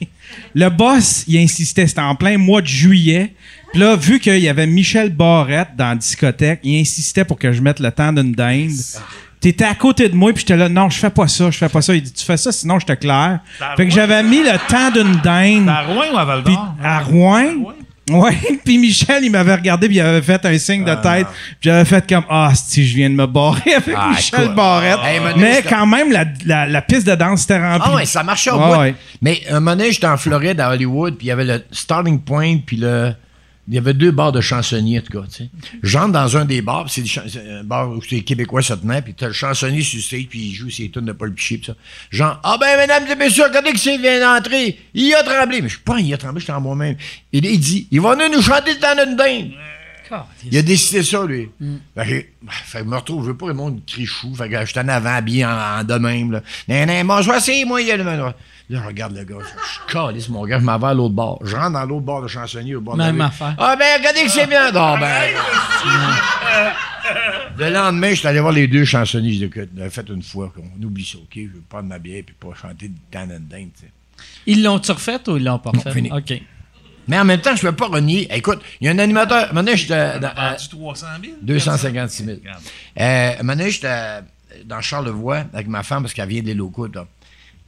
le 0.54 0.68
boss, 0.68 1.24
il 1.28 1.36
insistait, 1.38 1.86
c'était 1.86 2.00
en 2.00 2.16
plein 2.16 2.38
mois 2.38 2.60
de 2.62 2.66
juillet. 2.66 3.34
Puis 3.70 3.80
là, 3.80 3.94
vu 3.94 4.18
qu'il 4.18 4.38
y 4.40 4.48
avait 4.48 4.66
Michel 4.66 5.10
Barrette 5.10 5.76
dans 5.78 5.90
la 5.90 5.94
discothèque, 5.96 6.58
il 6.64 6.80
insistait 6.80 7.24
pour 7.24 7.38
que 7.38 7.52
je 7.52 7.60
mette 7.62 7.78
le 7.78 7.92
temps 7.92 8.12
d'une 8.12 8.32
dinde. 8.32 8.70
T'étais 9.42 9.64
à 9.64 9.74
côté 9.74 10.08
de 10.08 10.14
moi, 10.14 10.32
puis 10.32 10.40
j'étais 10.40 10.56
là, 10.56 10.68
non, 10.70 10.88
je 10.88 10.98
fais 10.98 11.10
pas 11.10 11.28
ça, 11.28 11.50
je 11.50 11.58
fais 11.58 11.68
pas 11.68 11.82
ça. 11.82 11.94
Il 11.94 12.00
dit, 12.02 12.12
tu 12.12 12.24
fais 12.24 12.36
ça, 12.38 12.50
sinon 12.52 12.78
je 12.78 12.86
te 12.86 12.92
claire. 12.92 13.40
Fait 13.76 13.86
que 13.86 13.92
j'avais 13.92 14.22
mis 14.22 14.38
le 14.42 14.56
temps 14.68 14.90
d'une 14.90 15.16
dinde. 15.16 15.68
À 15.68 15.82
Rouen 15.82 16.04
ou 16.14 16.16
à 16.18 16.24
Val 16.24 16.42
d'Or? 16.44 16.74
à 16.82 17.00
Rouen? 17.00 17.74
Ouais, 18.10 18.36
puis 18.64 18.78
Michel, 18.78 19.24
il 19.24 19.30
m'avait 19.30 19.54
regardé, 19.54 19.86
puis 19.88 19.96
il 19.96 20.00
avait 20.00 20.22
fait 20.22 20.44
un 20.44 20.58
signe 20.58 20.84
de 20.84 20.94
tête. 20.94 21.26
Puis 21.60 21.70
j'avais 21.70 21.84
fait 21.84 22.04
comme 22.08 22.24
Ah, 22.28 22.50
si 22.54 22.86
je 22.86 22.94
viens 22.96 23.08
de 23.10 23.14
me 23.14 23.26
barrer 23.26 23.74
avec 23.76 23.94
Ah, 23.96 24.10
Michel 24.10 24.42
écoute. 24.44 24.54
Barrette. 24.56 24.98
Hey, 25.04 25.20
mais 25.36 25.62
quand 25.68 25.86
même, 25.86 26.10
la, 26.12 26.24
la, 26.44 26.66
la 26.66 26.82
piste 26.82 27.06
de 27.06 27.14
danse 27.14 27.44
était 27.44 27.58
remplie. 27.58 27.90
Ah 27.92 27.94
ouais, 27.96 28.04
ça 28.04 28.22
marchait 28.22 28.50
au 28.50 28.58
Ouais, 28.58 28.66
bout. 28.74 28.80
ouais. 28.80 28.94
Mais 29.22 29.40
un 29.50 29.54
moment 29.60 29.76
donné, 29.76 29.92
j'étais 29.92 30.06
en 30.08 30.16
Floride, 30.16 30.60
à 30.60 30.70
Hollywood, 30.70 31.14
puis 31.16 31.26
il 31.26 31.30
y 31.30 31.32
avait 31.32 31.44
le 31.44 31.64
Starting 31.70 32.20
Point, 32.20 32.58
puis 32.66 32.76
le... 32.76 33.12
Il 33.68 33.74
y 33.74 33.78
avait 33.78 33.94
deux 33.94 34.10
bars 34.10 34.32
de 34.32 34.40
chansonniers, 34.40 34.98
en 34.98 35.02
tout 35.02 35.20
cas, 35.20 35.26
tu 35.28 35.44
sais. 35.44 35.50
J'entre 35.84 36.12
dans 36.12 36.36
un 36.36 36.44
des 36.44 36.62
bars, 36.62 36.86
c'est 36.88 37.04
c'est 37.06 37.48
un 37.48 37.62
bar 37.62 37.90
où 37.90 38.00
les 38.10 38.24
Québécois 38.24 38.60
se 38.60 38.74
tenaient, 38.74 39.02
puis 39.02 39.14
t'as 39.14 39.28
le 39.28 39.32
chansonnier 39.32 39.82
sur 39.82 39.98
le 39.98 40.02
stage, 40.02 40.26
puis 40.28 40.48
il 40.48 40.52
joue 40.52 40.68
ses 40.68 40.90
tunes 40.90 41.04
de 41.04 41.12
Paul 41.12 41.32
Piché, 41.32 41.58
puis 41.58 41.66
ça. 41.66 41.74
Genre, 42.10 42.40
ah 42.42 42.56
ben, 42.60 42.76
mesdames 42.76 43.04
et 43.08 43.14
messieurs, 43.14 43.44
regardez 43.44 43.72
que 43.72 43.78
c'est 43.78 43.98
vient 43.98 44.18
d'entrer. 44.18 44.78
Il 44.94 45.14
a 45.14 45.22
tremblé. 45.22 45.62
Mais 45.62 45.68
je 45.68 45.74
suis 45.74 45.84
pas, 45.84 46.00
il 46.00 46.12
a 46.12 46.18
tremblé, 46.18 46.40
j'étais 46.40 46.52
en 46.52 46.60
moi-même. 46.60 46.96
Il 47.32 47.60
dit, 47.60 47.86
il 47.92 48.00
va 48.00 48.14
venir 48.14 48.30
nous 48.30 48.42
chanter 48.42 48.76
temps 48.78 48.96
d'une 48.96 49.16
dinde. 49.16 49.52
Il 50.50 50.58
a 50.58 50.62
décidé 50.62 51.02
ça, 51.02 51.24
lui. 51.24 51.48
Fait, 51.94 52.04
que, 52.04 52.48
fait 52.64 52.78
que 52.78 52.84
je 52.84 52.84
me 52.84 52.96
retrouve, 52.96 53.22
je 53.22 53.28
veux 53.28 53.36
pas 53.36 53.46
que 53.46 53.50
le 53.50 53.56
monde 53.56 53.80
crie 53.86 54.06
chou. 54.06 54.34
Fait 54.34 54.48
que 54.48 54.66
j'étais 54.66 54.80
en 54.80 54.88
avant, 54.88 55.14
habillé 55.14 55.44
en, 55.44 55.80
en 55.80 55.84
de 55.84 55.94
même. 55.94 56.32
Là. 56.32 56.42
Nan, 56.68 56.86
nan, 56.86 57.06
bon, 57.06 57.22
je 57.22 57.30
vais 57.30 57.38
essayer, 57.38 57.64
moi, 57.64 57.80
il 57.80 57.88
y 57.88 57.92
a 57.92 57.96
le 57.96 58.04
Là, 58.70 58.80
je 58.82 58.86
regarde 58.86 59.14
le 59.16 59.24
gars. 59.24 59.36
Je, 59.40 59.44
je 59.46 59.92
calisse, 59.92 60.28
mon 60.28 60.46
gars, 60.46 60.58
je 60.58 60.64
m'en 60.64 60.78
vais 60.78 60.86
à 60.86 60.94
l'autre 60.94 61.14
bord. 61.14 61.38
Je 61.44 61.54
rentre 61.56 61.72
dans 61.72 61.84
l'autre 61.84 62.04
bord 62.06 62.22
de 62.22 62.28
chansonnier 62.28 62.74
au 62.76 62.80
bord 62.80 62.96
Même 62.96 63.16
de 63.18 63.22
affaire. 63.22 63.54
Ah, 63.58 63.76
ben, 63.78 63.98
regardez 63.98 64.22
que 64.24 64.30
c'est 64.30 64.46
bien. 64.46 64.70
Ah, 64.74 64.96
ben. 64.98 65.30
Le 67.58 67.70
lendemain, 67.70 68.10
je 68.10 68.14
suis 68.16 68.28
allé 68.28 68.40
voir 68.40 68.52
les 68.52 68.66
deux 68.68 68.84
chansonniers. 68.84 69.32
Je 69.32 69.38
dis, 69.38 69.44
écoute, 69.44 69.68
on 69.78 69.82
a 69.82 69.90
fait 69.90 70.08
une 70.08 70.22
fois, 70.22 70.52
on 70.78 70.82
oublie 70.82 71.04
ça, 71.04 71.18
OK? 71.18 71.30
Je 71.34 71.40
veux 71.42 71.62
prendre 71.68 71.88
ma 71.88 71.98
bière 71.98 72.22
puis 72.24 72.34
pas 72.38 72.54
chanter 72.54 72.88
de 72.88 72.94
Dan 73.10 73.30
and 73.32 73.40
Dane, 73.50 73.68
tu 73.78 73.82
sais. 73.86 73.90
Ils 74.46 74.62
l'ont-tu 74.62 74.92
refait 74.92 75.18
ou 75.28 75.36
ils 75.36 75.44
l'ont 75.44 75.58
pas 75.58 75.70
refait? 75.70 75.92
fini. 75.92 76.10
OK. 76.12 76.40
Mais 77.08 77.18
en 77.18 77.24
même 77.24 77.40
temps, 77.40 77.56
je 77.56 77.66
ne 77.66 77.70
peux 77.72 77.76
pas 77.76 77.88
renier. 77.88 78.28
Écoute, 78.34 78.60
il 78.80 78.86
y 78.86 78.88
a 78.88 78.92
un 78.92 78.98
animateur. 78.98 79.52
Maintenant, 79.52 79.72
j'étais 79.74 80.18
dans- 80.20 80.28
à- 80.36 80.52
Vendu 80.52 80.68
300 80.68 81.06
000? 81.22 81.32
256 81.42 82.24
000. 82.24 82.38
Regarde. 82.40 82.62
Euh, 83.00 83.32
un 83.34 83.42
moment 83.42 83.56
donné, 83.56 83.70
j'étais 83.72 83.88
euh, 83.88 84.20
dans 84.64 84.80
Charlevoix 84.80 85.44
avec 85.52 85.66
ma 85.66 85.82
femme 85.82 86.02
parce 86.04 86.14
qu'elle 86.14 86.28
vient 86.28 86.42
des 86.42 86.54
locaux. 86.54 86.86
là. 86.86 87.04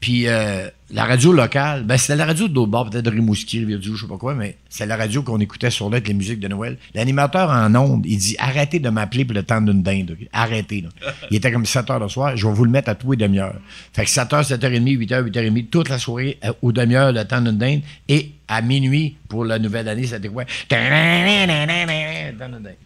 Puis 0.04 0.28
euh, 0.28 0.68
la 0.90 1.06
radio 1.06 1.32
locale, 1.32 1.84
ben 1.84 1.96
c'était 1.96 2.16
la 2.16 2.26
radio 2.26 2.46
de 2.46 2.90
peut-être 2.90 3.06
de 3.06 3.08
Rimouski, 3.08 3.60
Rivière-du-Loup, 3.60 3.96
je 3.96 4.02
sais 4.02 4.06
pas 4.06 4.18
quoi, 4.18 4.34
mais 4.34 4.58
c'est 4.68 4.84
la 4.84 4.98
radio 4.98 5.22
qu'on 5.22 5.40
écoutait 5.40 5.70
sur 5.70 5.86
avec 5.86 6.06
les 6.06 6.12
musiques 6.12 6.40
de 6.40 6.48
Noël. 6.48 6.76
L'animateur 6.94 7.48
en 7.48 7.74
ondes, 7.74 8.04
il 8.04 8.18
dit 8.18 8.36
arrêtez 8.38 8.80
de 8.80 8.90
m'appeler 8.90 9.24
pour 9.24 9.34
le 9.34 9.42
temps 9.42 9.62
d'une 9.62 9.82
dinde. 9.82 10.14
Arrêtez. 10.30 10.82
Là. 10.82 10.90
Il 11.30 11.38
était 11.38 11.50
comme 11.50 11.64
7 11.64 11.88
heures 11.88 12.00
le 12.00 12.10
soir, 12.10 12.36
je 12.36 12.46
vais 12.46 12.52
vous 12.52 12.66
le 12.66 12.70
mettre 12.70 12.90
à 12.90 12.94
tous 12.94 13.12
les 13.12 13.16
demi-heures. 13.16 13.58
Fait 13.94 14.04
que 14.04 14.10
7 14.10 14.28
h 14.28 14.54
7h30, 14.54 14.90
8 14.90 15.10
h 15.10 15.30
8h30, 15.30 15.68
toute 15.70 15.88
la 15.88 15.98
soirée 15.98 16.36
euh, 16.44 16.52
aux 16.60 16.72
demi-heures 16.72 17.10
le 17.10 17.24
temps 17.24 17.40
d'une 17.40 17.56
dinde. 17.56 17.80
Et 18.06 18.32
à 18.46 18.60
minuit, 18.60 19.16
pour 19.26 19.46
la 19.46 19.58
nouvelle 19.58 19.88
année, 19.88 20.06
c'était 20.06 20.28
quoi? 20.28 20.44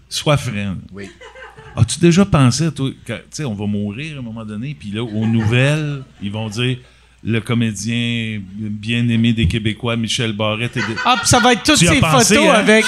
Sois 0.09 0.36
franc. 0.36 0.77
Oui. 0.93 1.11
As-tu 1.74 1.99
déjà 1.99 2.24
pensé, 2.24 2.73
toi, 2.73 2.90
tu 3.05 3.15
sais, 3.31 3.45
on 3.45 3.55
va 3.55 3.66
mourir 3.66 4.19
à 4.19 4.19
un 4.20 4.23
moment 4.23 4.45
donné, 4.45 4.77
puis 4.78 4.93
là, 4.93 5.03
aux 5.03 5.27
nouvelles, 5.27 6.05
ils 6.23 6.31
vont 6.31 6.49
dire 6.49 6.78
le 7.24 7.40
comédien 7.40 8.40
bien-aimé 8.57 9.32
des 9.32 9.49
Québécois, 9.49 9.97
Michel 9.97 10.32
Barrette. 10.32 10.77
Et 10.77 10.81
des- 10.81 10.95
Ah, 11.05 11.16
puis 11.19 11.28
ça 11.28 11.40
va 11.40 11.53
être 11.53 11.62
toutes 11.65 11.78
Tu 11.78 11.86
ces 11.86 11.99
pensé, 12.01 12.36
photos 12.36 12.51
hein? 12.51 12.59
avec. 12.61 12.85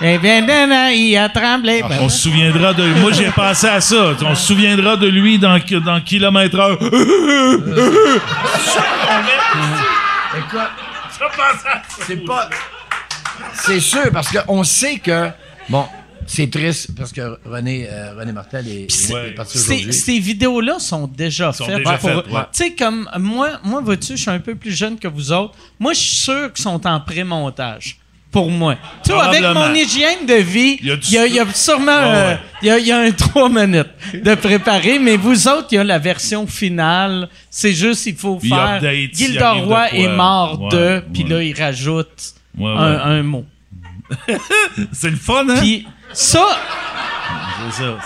Eh 0.00 0.18
bien, 0.18 0.40
nan, 0.40 0.68
nan, 0.70 0.92
il 0.92 1.16
a 1.16 1.28
tremblé. 1.28 1.82
Ben, 1.82 1.98
On 2.00 2.08
se 2.08 2.22
souviendra 2.22 2.72
de. 2.72 2.82
Moi, 3.00 3.12
j'ai 3.12 3.30
pensé 3.30 3.66
à 3.66 3.80
ça. 3.80 4.14
On 4.22 4.34
se 4.34 4.46
souviendra 4.46 4.96
de 4.96 5.06
lui 5.08 5.38
dans, 5.38 5.58
dans 5.84 6.00
kilomètre 6.00 6.58
heure. 6.58 6.78
C'est 12.06 12.24
pas. 12.24 12.48
C'est 13.54 13.80
sûr, 13.80 14.10
parce 14.12 14.28
qu'on 14.30 14.64
sait 14.64 14.98
que. 14.98 15.28
Bon, 15.68 15.86
c'est 16.26 16.50
triste 16.50 16.90
parce 16.96 17.12
que 17.12 17.38
René, 17.44 17.86
euh, 17.90 18.14
René 18.18 18.32
Martel 18.32 18.66
est, 18.68 18.84
est- 18.84 19.12
Ouais. 19.14 19.28
est 19.28 19.32
parti 19.32 19.58
Ces, 19.58 19.72
aujourd'hui. 19.74 19.92
ces 19.92 20.18
vidéos-là 20.18 20.78
sont 20.78 21.06
déjà 21.06 21.52
Sont 21.52 21.64
faites. 21.66 21.78
déjà 21.78 21.98
pour- 21.98 22.08
faites, 22.10 22.26
ouais. 22.32 22.40
Tu 22.52 22.64
sais, 22.64 22.74
comme 22.74 23.08
moi, 23.18 23.60
moi 23.64 23.80
vois-tu, 23.80 24.16
je 24.16 24.22
suis 24.22 24.30
un 24.30 24.38
peu 24.40 24.54
plus 24.54 24.72
jeune 24.76 24.98
que 24.98 25.08
vous 25.08 25.32
autres. 25.32 25.54
Moi, 25.78 25.92
je 25.92 25.98
suis 26.00 26.16
sûr 26.16 26.52
qu'ils 26.52 26.62
sont 26.62 26.86
en 26.86 27.00
pré-montage. 27.00 27.98
Pour 28.30 28.50
moi. 28.50 28.74
Tu 29.04 29.12
vois, 29.12 29.26
avec 29.26 29.42
mon 29.42 29.72
hygiène 29.72 30.26
de 30.26 30.34
vie, 30.34 30.76
Il 30.80 30.88
y 30.88 30.90
a 30.90 30.96
du 30.96 31.06
il 31.06 31.12
y 31.14 31.18
a, 31.18 31.26
il 31.28 31.34
y 31.34 31.38
a 31.38 31.46
sûrement 31.54 31.84
Ouais, 32.00 32.14
euh, 32.16 32.36
il 32.62 32.66
y 32.66 32.70
a, 32.72 32.78
il 32.80 32.86
y 32.88 32.90
a 32.90 32.98
un 32.98 33.12
trois 33.12 33.48
minutes 33.48 33.86
de 34.12 34.34
préparer, 34.34 34.98
mais 34.98 35.16
vous 35.16 35.46
autres, 35.46 35.68
il 35.70 35.76
y 35.76 35.78
a 35.78 35.84
la 35.84 36.00
version 36.00 36.44
finale. 36.48 37.28
C'est 37.48 37.72
juste, 37.72 38.06
il 38.06 38.16
faut 38.16 38.40
Il 38.42 38.48
faire. 38.48 38.58
update, 38.74 39.10
il 39.12 39.14
Gilda 39.16 39.50
arrive 39.50 39.62
de 39.62 39.66
Roy 39.68 39.88
quoi. 39.88 39.98
est 39.98 40.16
mort 40.16 40.60
Ouais, 40.62 40.68
de, 40.72 41.02
puis 41.12 41.22
ouais. 41.22 41.28
là, 41.30 41.42
il 41.44 41.56
rajoute 41.62 42.34
Ouais, 42.58 42.64
ouais. 42.72 42.76
Un, 42.76 42.98
un 43.18 43.22
mot. 43.22 43.44
C'est 44.92 45.10
le 45.10 45.16
fun, 45.16 45.46
hein? 45.48 45.54
Puis 45.60 45.86
ça, 46.14 46.46
C'est 47.70 47.82
ça. 47.82 47.98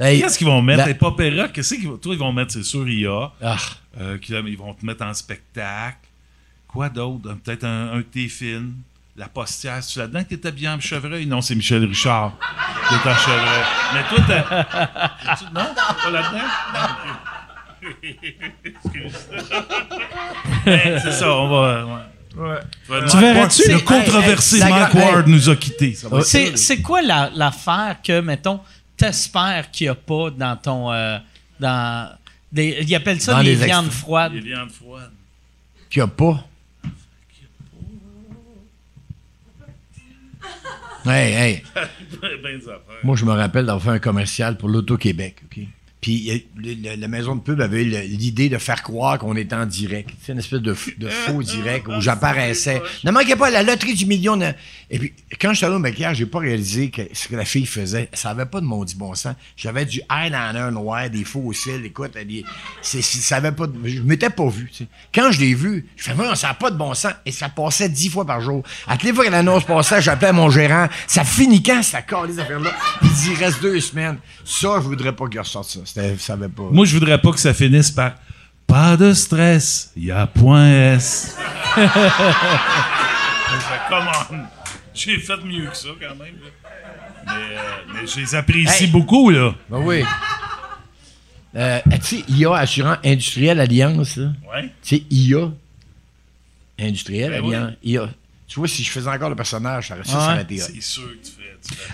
Hey, 0.00 0.20
Qu'est-ce 0.20 0.38
qu'ils 0.38 0.46
vont 0.48 0.60
mettre? 0.60 0.78
la- 0.78 0.86
Les 0.86 0.94
pop 0.94 1.16
rock, 1.18 1.52
qu'est-ce 1.52 1.74
qu'ils 1.74 1.88
vont. 1.88 1.96
Toi, 1.96 2.14
ils 2.14 2.18
vont 2.18 2.32
mettre, 2.32 2.52
c'est 2.52 2.64
sûr, 2.64 2.88
IA. 2.88 3.30
Ah, 3.42 3.56
Euh, 4.00 4.18
qu'ils- 4.18 4.42
ils 4.48 4.58
vont 4.58 4.74
te 4.74 4.84
mettre 4.84 5.04
en 5.04 5.14
spectacle. 5.14 5.98
Quoi 6.66 6.88
d'autre? 6.88 7.32
Peut-être 7.44 7.62
un, 7.64 7.92
un 7.92 7.96
de 7.98 8.02
tes 8.02 8.26
films. 8.28 8.74
La 9.16 9.28
postière. 9.28 9.80
C'est 9.84 10.00
là-dedans? 10.00 10.24
Que 10.24 10.34
t'es 10.34 10.48
habillé 10.48 10.68
en 10.68 10.80
chevreuil? 10.80 11.24
Non, 11.26 11.40
c'est 11.40 11.54
Michel 11.54 11.84
Richard 11.84 12.32
qui 12.88 12.94
est 12.94 13.08
en 13.08 13.14
chevreuil. 13.14 13.64
Mais 13.94 14.02
toi, 14.08 14.18
t'as. 14.26 15.44
non? 15.52 15.74
Pas 16.02 16.10
là-dedans? 16.10 16.48
Hey, 20.66 20.98
c'est 21.04 21.12
ça, 21.12 21.32
on 21.32 21.48
va. 21.48 21.84
ouais. 21.86 22.00
Ouais. 22.36 22.58
Tu 23.10 23.16
verrais-tu- 23.18 23.70
Le 23.70 23.78
controversé 23.80 24.58
hey. 24.58 24.94
Ward 24.94 25.28
nous 25.28 25.48
a 25.48 25.56
quittés? 25.56 25.96
C'est, 26.24 26.56
quoi 26.82 27.02
la- 27.02 27.30
l'affaire 27.34 27.98
que, 28.02 28.20
mettons, 28.20 28.60
t'espères 28.96 29.70
qu'il 29.70 29.86
n'y 29.86 29.90
a 29.90 29.94
pas 29.94 30.30
dans 30.30 30.56
ton. 30.56 30.92
euh, 30.92 31.18
dans, 31.60 32.10
des, 32.50 32.78
ils 32.82 32.94
appellent 32.94 33.20
ça 33.20 33.34
Dans 33.34 33.42
des 33.42 33.54
les 33.54 33.64
viandes 33.66 33.86
extra- 33.86 34.00
froides. 34.00 34.32
Les 34.32 34.40
viandes 34.40 34.70
froides. 34.70 35.10
qu'il 35.90 36.00
n'y 36.02 36.04
a 36.04 36.08
pas. 36.08 36.44
Hey, 41.06 41.34
hey. 41.34 41.62
ben 42.42 42.56
affaires. 42.56 42.80
Moi, 43.02 43.14
je 43.16 43.24
me 43.26 43.32
rappelle 43.32 43.66
d'avoir 43.66 43.82
fait 43.84 43.90
un 43.90 43.98
commercial 43.98 44.56
pour 44.56 44.70
l'Auto-Québec. 44.70 45.36
OK? 45.44 45.64
Puis 46.04 46.44
la 46.98 47.08
maison 47.08 47.34
de 47.34 47.40
pub 47.40 47.62
avait 47.62 47.82
l'idée 47.82 48.50
de 48.50 48.58
faire 48.58 48.82
croire 48.82 49.18
qu'on 49.18 49.36
était 49.36 49.54
en 49.56 49.64
direct. 49.64 50.10
C'est 50.22 50.32
une 50.32 50.38
espèce 50.38 50.60
de, 50.60 50.76
de 50.98 51.08
faux 51.08 51.42
direct 51.42 51.88
où 51.88 51.98
j'apparaissais. 51.98 52.82
Ne 53.04 53.10
manquez 53.10 53.36
pas 53.36 53.48
la 53.48 53.62
loterie 53.62 53.94
du 53.94 54.04
million. 54.04 54.36
de- 54.36 54.52
Et 54.90 54.98
puis, 54.98 55.14
quand 55.40 55.50
je 55.52 55.56
suis 55.56 55.64
allé 55.66 55.76
au 55.76 55.78
maquillage, 55.78 56.18
j'ai 56.18 56.26
pas 56.26 56.40
réalisé 56.40 56.90
que 56.90 57.00
ce 57.14 57.26
que 57.28 57.36
la 57.36 57.46
fille 57.46 57.64
faisait, 57.64 58.10
ça 58.12 58.30
avait 58.30 58.44
pas 58.44 58.60
de 58.60 58.66
maudit 58.66 58.96
bon 58.96 59.14
sens. 59.14 59.34
J'avais 59.56 59.86
du 59.86 60.02
eyeliner 60.10 60.70
noir, 60.72 61.08
des 61.08 61.24
faux 61.24 61.50
cils. 61.54 61.82
Écoute, 61.86 62.12
des- 62.26 62.44
ça 62.82 63.36
avait 63.36 63.52
pas 63.52 63.66
de- 63.66 63.88
je 63.88 64.02
m'étais 64.02 64.28
pas 64.30 64.46
vu. 64.48 64.70
Quand 65.14 65.32
je 65.32 65.40
l'ai 65.40 65.54
vu, 65.54 65.86
je 65.96 66.02
fais, 66.04 66.12
Voyons, 66.12 66.34
ça 66.34 66.48
n'a 66.48 66.54
pas 66.54 66.70
de 66.70 66.76
bon 66.76 66.92
sens. 66.92 67.12
Et 67.24 67.32
ça 67.32 67.48
passait 67.48 67.88
dix 67.88 68.10
fois 68.10 68.26
par 68.26 68.42
jour. 68.42 68.62
À 68.86 68.96
toutes 68.98 69.04
les 69.08 69.14
fois 69.14 69.24
que 69.24 69.30
l'annonce 69.30 69.64
passait, 69.64 70.02
j'appelais 70.02 70.32
mon 70.34 70.50
gérant. 70.50 70.86
Ça 71.06 71.24
finit 71.24 71.62
quand, 71.62 71.82
ça 71.82 72.02
colle 72.02 72.28
les 72.28 72.38
affaires-là? 72.38 72.72
Il 73.02 73.08
dit, 73.08 73.30
il 73.32 73.36
reste 73.42 73.62
deux 73.62 73.80
semaines. 73.80 74.18
Ça, 74.44 74.74
je 74.82 74.86
voudrais 74.86 75.16
pas 75.16 75.26
qu'il 75.28 75.40
ressorte 75.40 75.70
ça. 75.70 75.80
Ça 75.94 76.36
pas. 76.36 76.62
Moi, 76.70 76.84
je 76.86 76.94
voudrais 76.94 77.20
pas 77.20 77.30
que 77.32 77.38
ça 77.38 77.54
finisse 77.54 77.90
par 77.90 78.14
pas 78.66 78.96
de 78.96 79.12
stress, 79.12 79.92
y 79.96 80.10
a 80.10 80.26
point 80.26 80.68
S. 80.94 81.36
J'ai 84.94 85.18
fait 85.18 85.36
mieux 85.44 85.66
que 85.68 85.76
ça 85.76 85.88
quand 86.00 86.14
même. 86.16 86.34
Mais, 87.26 87.32
euh, 87.32 87.58
mais 87.94 88.06
je 88.06 88.20
les 88.20 88.34
apprécie 88.34 88.84
Hey. 88.84 88.90
beaucoup, 88.90 89.30
là. 89.30 89.54
Ben 89.70 89.78
oui. 89.78 90.04
Euh, 91.56 91.80
tu 92.02 92.18
sais, 92.18 92.24
IA 92.28 92.54
Assurant 92.56 92.96
Industriel 93.04 93.60
Alliance, 93.60 94.16
là. 94.16 94.32
Ouais. 94.52 94.70
Tu 94.82 94.96
sais, 94.96 95.02
IA 95.10 95.50
Industriel 96.78 97.30
Ben 97.30 97.44
Alliance. 97.44 97.72
IA. 97.82 98.08
Tu 98.46 98.58
vois, 98.58 98.68
si 98.68 98.82
je 98.84 98.90
faisais 98.90 99.08
encore 99.08 99.30
le 99.30 99.36
personnage, 99.36 99.88
ça, 99.88 99.96
ça, 100.04 100.12
ça 100.12 100.18
aurait 100.32 100.42
été 100.42 100.62
hot. 100.62 100.66
C'est 100.72 100.82
sûr 100.82 101.02
que 101.10 101.26
tu 101.26 101.32
fais. 101.32 101.43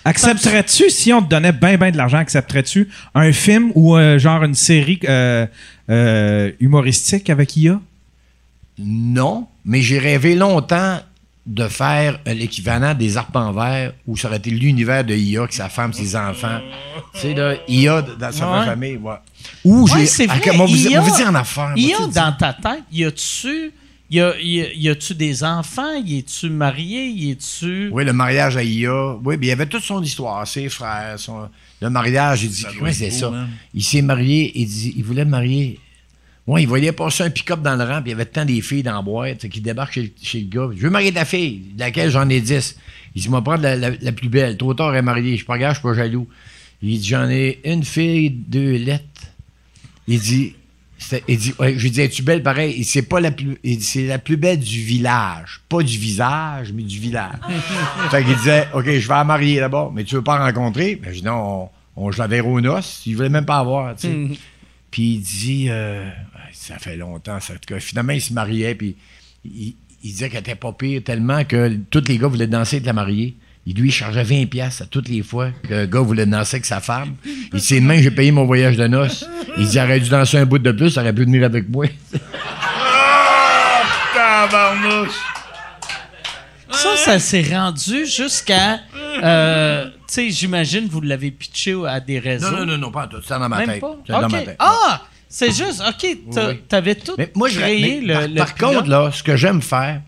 Accepterais-tu, 0.05 0.91
si 0.91 1.13
on 1.13 1.23
te 1.23 1.29
donnait 1.29 1.53
ben 1.53 1.77
ben 1.77 1.91
de 1.91 1.97
l'argent, 1.97 2.19
accepterais-tu 2.19 2.89
un 3.15 3.33
film 3.33 3.71
ou 3.75 3.97
euh, 3.97 4.19
genre 4.19 4.43
une 4.45 4.55
série 4.55 4.99
euh, 5.09 5.47
euh, 5.89 6.51
humoristique 6.61 7.31
avec 7.31 7.57
IA? 7.57 7.81
Non, 8.79 9.47
mais 9.65 9.83
j'ai 9.83 9.99
rêvé 9.99 10.35
longtemps 10.35 10.99
de 11.47 11.69
faire 11.69 12.19
l'équivalent 12.27 12.95
des 12.95 13.17
arpents 13.17 13.53
verts 13.53 13.93
où 14.07 14.17
ça 14.17 14.29
aurait 14.29 14.37
été 14.39 14.51
l'univers 14.51 15.05
de 15.05 15.15
IA 15.15 15.41
avec 15.41 15.53
sa 15.53 15.69
femme, 15.69 15.93
ses 15.93 16.15
enfants. 16.17 16.61
tu 17.15 17.21
sais, 17.21 17.35
là, 17.35 17.55
IA 17.67 18.03
dans 18.03 18.33
sa 18.33 18.51
Ouais. 18.61 18.65
famille, 18.65 18.97
ouais. 18.97 19.15
Ou 19.65 19.85
Ouais, 19.85 20.01
j'ai. 20.01 20.07
c'est 20.07 20.27
Ah, 20.29 20.35
vrai, 20.35 20.41
que- 20.41 20.57
moi, 20.57 20.67
vous, 20.67 20.77
IA 20.77 21.01
moi, 21.01 21.09
vous 21.09 21.17
dire 21.17 21.29
en 21.29 21.35
affaires. 21.35 21.73
Il 21.77 21.85
y 21.85 21.89
moi, 21.89 21.97
a 21.97 22.07
tu 22.07 22.13
sais, 22.13 22.21
dans 22.21 22.33
ta 22.33 22.53
tête, 22.53 22.85
y 22.93 23.05
a-tu. 23.05 23.73
Y 24.11 24.21
a- 24.21 24.35
y 24.41 24.61
a- 24.63 24.73
y 24.75 24.89
a-tu 24.89 25.15
des 25.15 25.45
enfants? 25.45 26.03
Y 26.05 26.19
es-tu 26.19 26.51
marié? 26.51 27.07
Y 27.09 27.31
es-tu. 27.31 27.91
Oui, 27.93 28.05
le 28.05 28.13
mariage 28.13 28.57
à 28.57 28.63
IA. 28.65 29.15
Oui, 29.23 29.37
mais 29.39 29.47
il 29.47 29.49
y 29.49 29.53
avait 29.53 29.67
toute 29.67 29.85
son 29.85 30.03
histoire, 30.03 30.47
ses 30.49 30.69
frères, 30.69 31.19
son... 31.19 31.49
le 31.81 31.91
mariage. 31.91 32.43
Il 32.43 32.51
dit, 32.51 32.65
comment 32.77 32.89
être 32.89 32.95
c'est 32.97 33.11
beau, 33.11 33.17
ça? 33.17 33.47
Il 33.73 33.85
s'est 33.85 34.03
marié, 34.03 34.51
il 34.57 34.67
dit, 34.67 34.95
il 34.97 35.05
voulait 35.05 35.25
me 35.25 35.31
marier. 35.31 35.79
Oui, 36.47 36.63
il 36.63 36.67
voyait 36.69 36.91
passer 36.91 37.23
un 37.23 37.31
pick-up 37.31 37.63
dans 37.63 37.77
le 37.77 37.85
rang, 37.85 38.03
puis 38.03 38.11
il 38.11 38.11
y 38.11 38.15
avait 38.15 38.25
tant 38.25 38.45
des 38.45 38.61
filles 38.63 38.83
dans 38.83 38.97
la 38.97 39.03
boîte, 39.03 39.49
qui 39.49 39.61
débarquent 39.61 39.93
chez, 39.93 40.03
le- 40.03 40.11
chez 40.21 40.41
le 40.41 40.47
gars. 40.49 40.71
Je 40.75 40.83
veux 40.83 40.91
marier 40.91 41.13
ta 41.13 41.25
fille, 41.25 41.61
de 41.75 41.79
laquelle 41.81 42.11
j'en 42.11 42.29
ai 42.29 42.41
10. 42.41 42.77
Il 43.15 43.23
dit, 43.23 43.29
moi, 43.29 43.43
prendre 43.45 43.63
la, 43.63 43.77
la- 43.77 43.91
la 43.91 44.13
plus 44.13 44.29
belle. 44.29 44.57
Trop 44.57 44.75
tard, 44.75 44.91
elle 44.93 44.99
est 44.99 45.03
mariée. 45.03 45.33
Je 45.33 45.37
suis 45.37 45.45
pas 45.47 45.59
gars, 45.59 45.71
je 45.71 45.75
suis 45.79 45.83
pas 45.85 45.95
jaloux. 45.95 46.27
Il 46.83 46.99
dit, 46.99 47.07
j'en 47.09 47.29
ai 47.31 47.61
une 47.65 47.85
fille, 47.85 48.31
deux 48.31 48.73
lettres. 48.77 49.05
Il 50.09 50.19
dit, 50.19 50.55
il 51.29 51.39
dit, 51.39 51.55
ouais, 51.59 51.75
je 51.77 51.83
lui 51.83 51.91
dis, 51.91 52.01
es-tu 52.01 52.23
belle? 52.23 52.43
Pareil? 52.43 52.75
Il 52.79 52.85
c'est 52.85 53.03
pas 53.03 53.21
la 53.21 53.31
plus, 53.31 53.59
c'est 53.81 54.07
la 54.07 54.19
plus 54.19 54.37
belle 54.37 54.59
du 54.59 54.81
village. 54.81 55.61
Pas 55.69 55.83
du 55.83 55.99
visage, 55.99 56.73
mais 56.73 56.83
du 56.83 56.99
village. 56.99 57.39
fait 58.11 58.25
qu'il 58.25 58.37
disait, 58.37 58.69
OK, 58.75 58.85
je 58.85 59.09
vais 59.09 59.15
la 59.15 59.25
marier 59.25 59.61
d'abord, 59.61 59.93
mais 59.93 60.05
tu 60.05 60.15
veux 60.15 60.23
pas 60.23 60.39
rencontrer? 60.39 60.97
Ben, 60.97 61.13
je 61.13 61.21
dis, 61.21 61.25
non, 61.25 61.71
on, 61.97 62.07
on 62.07 62.13
je 62.13 62.19
la 62.19 62.27
verrai 62.27 62.49
aux 62.49 62.61
noces. 62.61 63.03
Il 63.07 63.17
voulait 63.17 63.29
même 63.29 63.47
pas 63.47 63.59
avoir, 63.59 63.97
tu 63.97 64.09
sais. 64.09 64.39
Puis 64.91 65.15
il 65.15 65.21
dit, 65.21 65.67
euh, 65.69 66.09
ça 66.53 66.79
fait 66.79 66.97
longtemps, 66.97 67.39
ça. 67.41 67.55
Finalement, 67.79 68.13
il 68.13 68.21
se 68.21 68.33
mariait, 68.33 68.75
puis 68.75 68.97
il, 69.45 69.75
il 70.03 70.13
disait 70.13 70.29
qu'elle 70.29 70.41
était 70.41 70.55
pas 70.55 70.73
pire 70.73 71.03
tellement 71.05 71.45
que 71.45 71.77
tous 71.91 72.05
les 72.09 72.19
gars 72.19 72.29
voulaient 72.29 72.47
danser 72.47 72.77
avec 72.77 72.87
la 72.87 72.93
mariée. 72.93 73.37
Il 73.67 73.77
lui, 73.77 73.89
il 73.89 73.93
chargeait 73.93 74.23
20$ 74.25 74.47
piastres 74.47 74.83
à 74.83 74.87
toutes 74.87 75.09
les 75.09 75.23
fois 75.23 75.51
que 75.69 75.75
le 75.75 75.87
gars 75.87 76.01
voulait 76.01 76.27
danser 76.27 76.57
avec 76.57 76.67
sa 76.67 76.81
femme. 76.81 77.15
Il 77.53 77.61
dit, 77.61 77.75
demain, 77.81 78.01
j'ai 78.01 78.11
payé 78.11 78.31
mon 78.33 78.45
voyage 78.47 78.77
de 78.77 78.87
noces. 78.87 79.25
Il 79.59 79.67
dit, 79.67 79.75
j'aurais 79.79 80.01
dû 80.01 80.09
danser 80.09 80.39
un 80.39 80.47
bout 80.47 80.59
de 80.59 80.73
plus, 80.73 80.91
ça 80.91 81.03
aurait 81.03 81.13
pu 81.13 81.25
venir 81.25 81.45
avec 81.45 81.69
moi. 81.69 81.87
Tabarnouche! 84.15 85.19
Ça, 86.71 86.97
ça 86.97 87.19
s'est 87.19 87.43
rendu 87.53 88.07
jusqu'à. 88.07 88.81
euh, 89.23 89.87
tu 89.91 89.93
sais, 90.07 90.31
j'imagine 90.31 90.87
vous 90.89 91.01
l'avez 91.01 91.31
pitché 91.31 91.75
à 91.87 92.01
des 92.01 92.19
réseaux. 92.19 92.51
Non, 92.51 92.59
non, 92.59 92.67
non, 92.67 92.79
non, 92.79 92.91
pas 92.91 93.05
en 93.05 93.09
tout. 93.09 93.17
C'est 93.23 93.39
dans 93.39 93.49
ma 93.49 93.59
Même 93.59 93.67
tête. 93.69 93.81
pas? 93.81 93.97
Dans 94.09 94.29
ma 94.29 94.41
tête. 94.43 94.57
Ah! 94.59 95.03
C'est 95.29 95.53
juste, 95.53 95.81
OK, 95.87 96.07
t'avais 96.69 96.95
tout 96.97 97.15
Mais 97.17 97.31
moi, 97.37 97.49
je 97.49 97.61
créé 97.61 98.01
mais 98.01 98.07
le, 98.07 98.15
par, 98.15 98.29
le 98.29 98.35
par 98.35 98.55
pilote. 98.55 98.75
contre, 98.75 98.89
là, 98.89 99.11
ce 99.13 99.23
que 99.23 99.37
j'aime 99.37 99.63
faire, 99.63 100.01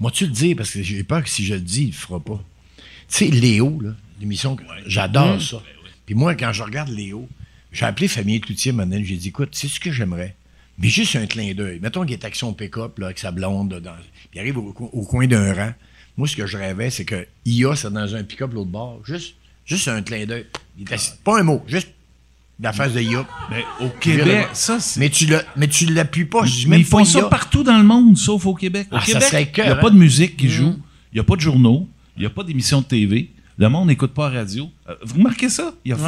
moi, 0.00 0.10
tu 0.10 0.24
le 0.26 0.32
dis, 0.32 0.54
parce 0.54 0.70
que 0.70 0.82
j'ai 0.82 1.04
peur 1.04 1.22
que 1.22 1.28
si 1.28 1.44
je 1.44 1.54
le 1.54 1.60
dis, 1.60 1.82
il 1.84 1.86
le 1.88 1.92
fera 1.92 2.18
pas. 2.20 2.42
Tu 3.08 3.16
sais, 3.16 3.26
Léo, 3.26 3.80
là, 3.82 3.90
l'émission, 4.20 4.56
j'adore 4.86 5.36
Mm. 5.36 5.40
ça. 5.40 5.62
Puis 6.06 6.14
moi, 6.14 6.34
quand 6.34 6.52
je 6.52 6.62
regarde 6.62 6.88
Léo, 6.88 7.28
j'ai 7.72 7.84
appelé 7.86 8.08
Famille 8.08 8.40
Cloutier 8.40 8.72
Monel, 8.72 9.04
j'ai 9.04 9.16
dit, 9.16 9.28
écoute, 9.28 9.50
c'est 9.52 9.68
ce 9.68 9.78
que 9.78 9.92
j'aimerais. 9.92 10.34
Mais 10.78 10.88
juste 10.88 11.14
un 11.16 11.26
clin 11.26 11.52
d'œil. 11.54 11.78
Mettons 11.80 12.02
qu'il 12.04 12.14
est 12.14 12.24
action 12.24 12.52
pick-up, 12.54 12.98
là, 12.98 13.06
avec 13.06 13.18
sa 13.18 13.30
blonde, 13.30 13.68
dans, 13.80 13.92
puis 13.92 14.28
il 14.34 14.40
arrive 14.40 14.58
au, 14.58 14.72
co- 14.72 14.90
au 14.92 15.02
coin 15.04 15.26
d'un 15.26 15.52
rang. 15.52 15.72
Moi, 16.16 16.26
ce 16.26 16.34
que 16.36 16.46
je 16.46 16.56
rêvais, 16.56 16.90
c'est 16.90 17.04
que 17.04 17.26
IA, 17.44 17.76
c'est 17.76 17.92
dans 17.92 18.14
un 18.14 18.24
pick-up 18.24 18.52
l'autre 18.54 18.70
bord. 18.70 19.00
Juste, 19.04 19.34
juste 19.66 19.88
un 19.88 20.02
clin 20.02 20.24
d'œil. 20.26 20.46
Il 20.78 20.84
est 20.88 20.92
assis- 20.94 21.12
Pas 21.22 21.38
un 21.38 21.42
mot, 21.42 21.62
juste 21.68 21.88
la 22.62 22.72
face 22.72 22.92
de 22.92 23.00
IA. 23.00 23.26
Mais 23.50 23.64
au 23.80 23.88
Québec, 23.88 24.48
ça, 24.52 24.80
c'est. 24.80 25.00
Mais 25.00 25.08
tu 25.10 25.26
le, 25.26 25.40
mais 25.56 25.66
tu 25.68 25.86
l'appuies 25.86 26.24
pas. 26.26 26.44
Je 26.44 26.52
dis 26.52 26.68
Mais 26.68 26.78
ils 26.78 26.84
font 26.84 27.04
ça 27.04 27.22
partout 27.24 27.62
dans 27.62 27.78
le 27.78 27.84
monde, 27.84 28.16
sauf 28.18 28.44
au 28.46 28.54
Québec. 28.54 28.88
Au 28.92 28.96
Ah, 28.96 29.00
ça 29.04 29.20
Québec, 29.20 29.54
il 29.58 29.64
n'y 29.64 29.70
a 29.70 29.76
pas 29.76 29.90
de 29.90 29.96
musique 29.96 30.36
qui 30.36 30.48
joue, 30.48 30.76
il 31.12 31.16
n'y 31.16 31.20
a 31.20 31.24
pas 31.24 31.36
de 31.36 31.40
journaux, 31.40 31.88
il 32.16 32.20
n'y 32.20 32.26
a 32.26 32.30
pas 32.30 32.42
d'émission 32.44 32.80
de 32.80 32.86
TV. 32.86 33.30
Le 33.58 33.68
monde 33.68 33.88
n'écoute 33.88 34.12
pas 34.14 34.30
la 34.30 34.38
radio. 34.40 34.70
Euh, 34.88 34.94
vous 35.02 35.16
remarquez 35.16 35.48
ça? 35.50 35.74
Il 35.84 35.90
y 35.90 35.92
a 35.92 35.96
fuck 35.96 36.06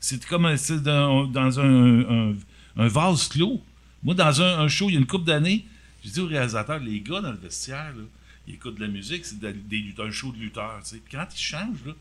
c'est 0.00 0.24
comme 0.26 0.46
dans, 0.82 1.26
dans 1.26 1.60
un, 1.60 2.00
un- 2.30 2.34
un 2.76 2.88
vase 2.88 3.28
clos. 3.28 3.60
Moi, 4.02 4.14
dans 4.14 4.40
un, 4.42 4.60
un 4.60 4.68
show, 4.68 4.88
il 4.88 4.94
y 4.94 4.96
a 4.96 4.98
une 5.00 5.06
couple 5.06 5.26
d'années, 5.26 5.64
j'ai 6.04 6.10
dit 6.10 6.20
au 6.20 6.26
réalisateur, 6.26 6.80
les 6.80 7.00
gars 7.00 7.20
dans 7.20 7.30
le 7.30 7.36
vestiaire, 7.36 7.92
là, 7.96 8.02
ils 8.48 8.54
écoutent 8.54 8.74
de 8.76 8.80
la 8.80 8.88
musique, 8.88 9.24
c'est 9.24 9.38
des 9.38 9.94
un 10.02 10.10
show 10.10 10.32
de 10.32 10.38
lutteurs. 10.38 10.80
Puis 10.90 11.00
quand 11.12 11.26
ils 11.32 11.40
changent, 11.40 11.84
là, 11.86 11.92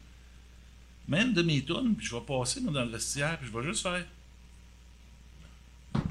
même 1.08 1.34
de 1.34 1.42
mes 1.42 1.62
tunes, 1.64 1.96
puis 1.98 2.06
je 2.08 2.16
vais 2.16 2.22
passer 2.22 2.62
moi, 2.62 2.72
dans 2.74 2.84
le 2.86 2.90
vestiaire, 2.92 3.38
puis 3.40 3.50
je 3.54 3.58
vais 3.60 3.66
juste 3.68 3.84
faire. 3.84 4.04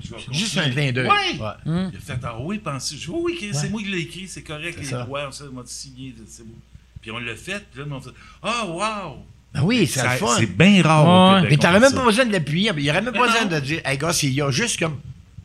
Je 0.02 0.10
vais 0.14 0.20
Juste 0.32 0.58
un 0.58 0.70
clin 0.70 0.92
d'œil. 0.92 1.08
Ouais. 1.08 1.38
Ouais. 1.40 1.88
Il 1.92 1.96
a 1.96 2.00
fait 2.00 2.18
Ah 2.22 2.36
oui, 2.40 2.58
pensez. 2.58 2.96
Je 2.96 3.00
dis, 3.06 3.10
oui, 3.10 3.38
oui, 3.40 3.50
c'est 3.52 3.70
moi 3.70 3.80
qui 3.82 3.88
l'ai 3.88 4.00
écrit, 4.00 4.28
c'est 4.28 4.42
correct, 4.42 4.78
les 4.80 4.88
droits, 4.90 5.28
on 5.28 5.32
s'est- 5.32 5.44
signé, 5.66 6.14
c'est 6.28 6.46
beau. 6.46 6.54
Puis 7.00 7.10
on 7.10 7.18
l'a 7.18 7.34
fait, 7.34 7.64
puis 7.72 7.80
là, 7.80 7.86
on 7.90 8.00
fait 8.00 8.10
Ah, 8.42 8.66
wow! 8.66 9.24
Ben 9.54 9.62
oui, 9.62 9.86
c'est 9.86 10.02
le 10.02 10.10
fun. 10.16 10.36
C'est 10.38 10.46
bien 10.46 10.82
rare 10.82 11.42
Ouais. 11.42 11.48
Mais 11.50 11.56
t'aurais 11.56 11.80
même 11.80 11.92
pas 11.94 12.04
besoin 12.04 12.24
de 12.26 12.32
l'appuyer. 12.32 12.70
Il 12.76 12.82
n'y 12.84 12.90
aurait 12.90 13.00
même 13.02 13.12
pas 13.14 13.26
besoin 13.26 13.46
de 13.46 13.58
dire, 13.60 13.80
hey 13.84 13.96
gars, 13.98 14.12
c'est 14.12 14.28
IA. 14.28 14.50
Juste 14.50 14.78
comme. 14.78 15.00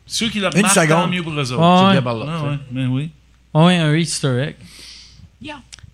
Ceux 0.06 0.28
qui 0.28 0.38
le 0.38 0.46
Une 0.46 0.52
remarquent, 0.58 0.74
tant 0.74 0.82
seconde. 0.82 1.10
mieux 1.10 1.22
pour 1.24 1.32
eux 1.32 1.52
autres. 1.52 1.58
Ouais. 1.60 1.86
C'est 1.88 1.92
bien 1.94 2.02
par 2.02 2.14
là. 2.16 2.26
Ah, 2.28 2.44
ouais, 2.50 2.58
ben 2.70 2.86
oui. 2.88 3.10
Oui, 3.54 3.74
un 3.74 3.94
Easter 3.96 4.38
egg. 4.48 4.56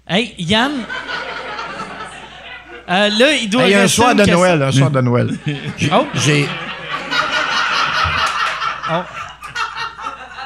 Hey, 0.07 0.35
Yann. 0.37 0.73
Euh, 2.93 3.09
là, 3.09 3.33
il 3.37 3.49
doit 3.49 3.67
Hey, 3.67 3.75
un 3.75 3.89
soir 3.89 4.15
de 4.15 4.23
Noël, 4.25 4.63
un 4.63 4.71
soir 4.73 4.91
de 4.91 5.01
Noël. 5.01 5.31
J'ai- 5.79 5.91
Oh. 5.93 6.07
Oh. 8.91 9.03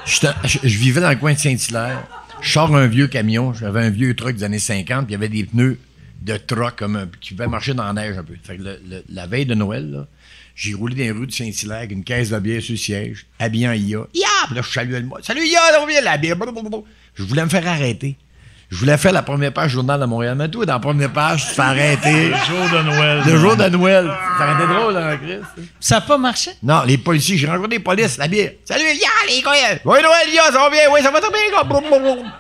Je, 0.05 0.59
je 0.63 0.79
vivais 0.79 1.01
dans 1.01 1.11
le 1.11 1.17
coin 1.17 1.33
de 1.33 1.39
Saint-Hilaire. 1.39 2.03
Je 2.41 2.51
sors 2.53 2.75
un 2.77 2.87
vieux 2.87 3.09
camion. 3.09 3.53
J'avais 3.53 3.81
un 3.83 3.91
vieux 3.91 4.15
truck 4.15 4.37
des 4.37 4.45
années 4.45 4.59
50, 4.61 5.07
puis 5.07 5.11
il 5.11 5.13
y 5.13 5.17
avait 5.17 5.29
des 5.29 5.45
pneus 5.45 5.79
de 6.23 6.37
truck 6.37 6.77
comme 6.77 6.97
un- 6.97 7.09
qui 7.21 7.35
pouvaient 7.35 7.49
marcher 7.49 7.75
dans 7.75 7.85
la 7.85 7.93
neige 7.93 8.17
un 8.17 8.23
peu. 8.23 8.35
Fait 8.43 8.57
que 8.57 8.63
le- 8.63 8.81
le- 8.89 9.05
la 9.09 9.27
veille 9.27 9.47
de 9.47 9.55
Noël, 9.55 10.07
j'ai 10.55 10.75
roulé 10.75 10.95
dans 10.95 11.03
les 11.03 11.11
rues 11.11 11.27
de 11.27 11.33
Saint-Hilaire 11.33 11.79
avec 11.79 11.91
une 11.93 12.05
caisse 12.05 12.31
de 12.31 12.39
bière 12.39 12.63
sur 12.63 12.73
le 12.73 12.79
siège, 12.79 13.27
habillé 13.39 13.69
en 13.69 13.73
IA. 13.73 13.99
IA! 14.15 14.27
Puis 14.47 14.55
là, 14.55 14.63
je 14.63 14.71
saluais 14.73 15.01
le 15.01 15.07
monde. 15.07 15.21
Salut 15.23 15.45
IA, 15.45 15.61
on 15.83 15.87
vient 15.87 16.01
la 16.03 16.17
bière. 16.19 16.37
Je 17.17 17.23
voulais 17.25 17.43
me 17.45 17.49
faire 17.49 17.67
arrêter. 17.67 18.17
Je 18.69 18.79
voulais 18.79 18.97
faire 18.97 19.13
la 19.13 19.23
première 19.23 19.53
page 19.53 19.69
du 19.69 19.75
Journal 19.75 20.01
de 20.01 20.07
Montréal. 20.07 20.35
Mais 20.37 20.49
toi, 20.49 20.67
dans 20.67 20.73
la 20.73 20.81
première 20.81 21.13
page, 21.13 21.47
fais 21.47 21.63
arrêter. 21.63 22.29
Le 22.31 22.35
jour 22.35 22.69
de 22.73 22.83
Noël. 22.83 23.23
Le 23.25 23.39
jour 23.39 23.57
de 23.57 23.69
Noël. 23.69 24.11
Ça 24.39 24.53
été 24.53 24.67
drôle, 24.67 24.97
hein, 24.97 25.17
Chris? 25.23 25.65
Ça 25.79 25.97
n'a 25.97 26.01
pas 26.01 26.19
marché? 26.19 26.51
Non, 26.63 26.83
les 26.85 26.99
policiers, 26.99 27.37
j'ai 27.37 27.47
rencontré 27.47 27.77
les 27.77 27.79
polices, 27.79 28.19
la 28.19 28.27
bière. 28.27 28.53
Salut, 28.65 28.83
ya, 28.83 29.09
les 29.29 29.41
gars! 29.41 29.81
Oui, 29.85 29.99
Noël, 30.03 30.35
ya, 30.35 30.43
ça 30.47 30.59
va 30.59 30.71
bien, 30.71 30.81
oui, 30.93 31.01
ça 31.01 31.13
va 31.13 31.21
très 31.21 31.31
bien, 31.31 31.39
gars. 31.53 31.63
Boum, 31.63 31.85
boum, 31.89 32.03
boum. 32.03 32.33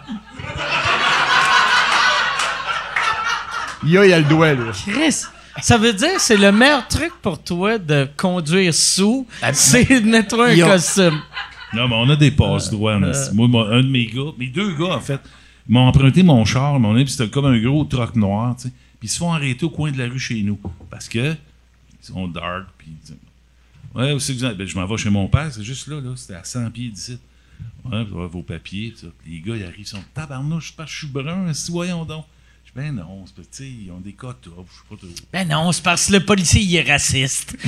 Ya, 3.84 4.04
il 4.04 4.12
a 4.12 4.18
le 4.18 4.24
doigt, 4.24 4.52
là. 4.52 4.72
Chris, 4.84 5.22
ça 5.62 5.78
veut 5.78 5.92
dire 5.92 6.14
que 6.14 6.20
c'est 6.20 6.36
le 6.36 6.50
meilleur 6.50 6.88
truc 6.88 7.12
pour 7.22 7.40
toi 7.40 7.78
de 7.78 8.08
conduire 8.16 8.74
sous, 8.74 9.28
c'est 9.52 10.00
de 10.00 10.10
mettre 10.10 10.40
un 10.40 10.58
costume. 10.58 11.20
Non, 11.72 11.88
mais 11.88 11.94
on 11.96 12.10
a 12.10 12.16
des 12.16 12.32
passe-droits. 12.32 12.92
Euh. 12.92 12.98
en 12.98 13.10
esti. 13.10 13.30
Moi, 13.32 13.68
un 13.70 13.82
de 13.82 13.88
mes 13.88 14.06
gars, 14.06 14.32
mes 14.38 14.48
deux 14.48 14.72
gars, 14.72 14.94
en 14.94 15.00
fait, 15.00 15.20
m'ont 15.68 15.86
emprunté 15.86 16.22
mon 16.22 16.44
char, 16.44 16.78
mon 16.78 16.94
puis 16.94 17.08
c'était 17.08 17.28
comme 17.28 17.46
un 17.46 17.60
gros 17.60 17.84
truck 17.84 18.14
noir, 18.16 18.56
tu 18.56 18.64
sais. 18.64 18.74
Puis 18.98 19.08
ils 19.08 19.10
se 19.10 19.18
font 19.18 19.32
arrêter 19.32 19.64
au 19.64 19.70
coin 19.70 19.90
de 19.90 19.98
la 19.98 20.08
rue 20.08 20.18
chez 20.18 20.42
nous. 20.42 20.58
Parce 20.90 21.08
que 21.08 21.32
ils 21.32 22.06
sont 22.06 22.28
dark, 22.28 22.66
puis. 22.78 22.92
Ouais, 23.94 24.14
ben, 24.14 24.66
je 24.66 24.76
m'en 24.76 24.86
vais 24.86 24.96
chez 24.96 25.10
mon 25.10 25.26
père, 25.28 25.52
c'est 25.52 25.62
juste 25.62 25.86
là, 25.88 26.00
là. 26.00 26.12
C'était 26.16 26.34
à 26.34 26.44
100 26.44 26.70
pieds 26.70 26.90
d'ici. 26.90 27.18
Ouais, 27.84 28.04
vous 28.04 28.20
avez 28.20 28.28
vos 28.28 28.42
papiers. 28.42 28.90
pis 28.90 28.98
ça. 28.98 29.06
Les 29.26 29.40
gars, 29.40 29.56
ils 29.56 29.64
arrivent, 29.64 29.80
ils 29.80 29.86
sont 29.86 30.02
tabarnouche, 30.12 30.74
parce 30.76 30.90
que 30.90 30.94
je 30.94 30.98
suis 31.04 31.12
brun, 31.12 31.52
si 31.52 31.70
voyons 31.70 32.04
donc. 32.04 32.24
Je 32.76 32.82
ben 32.82 32.94
non, 32.94 33.24
c'est 33.24 33.34
pas, 33.34 33.42
tu 33.42 33.48
sais, 33.52 33.68
ils 33.70 33.90
ont 33.90 34.00
des 34.00 34.12
cotes, 34.12 34.44
je 34.44 34.50
sais 34.50 34.82
pas 34.90 34.96
trop. 34.96 35.06
Ben 35.32 35.48
non, 35.48 35.72
c'est 35.72 35.82
parce 35.82 36.08
que 36.08 36.12
le 36.12 36.20
policier, 36.20 36.60
il 36.60 36.74
est 36.76 36.82
raciste. 36.82 37.56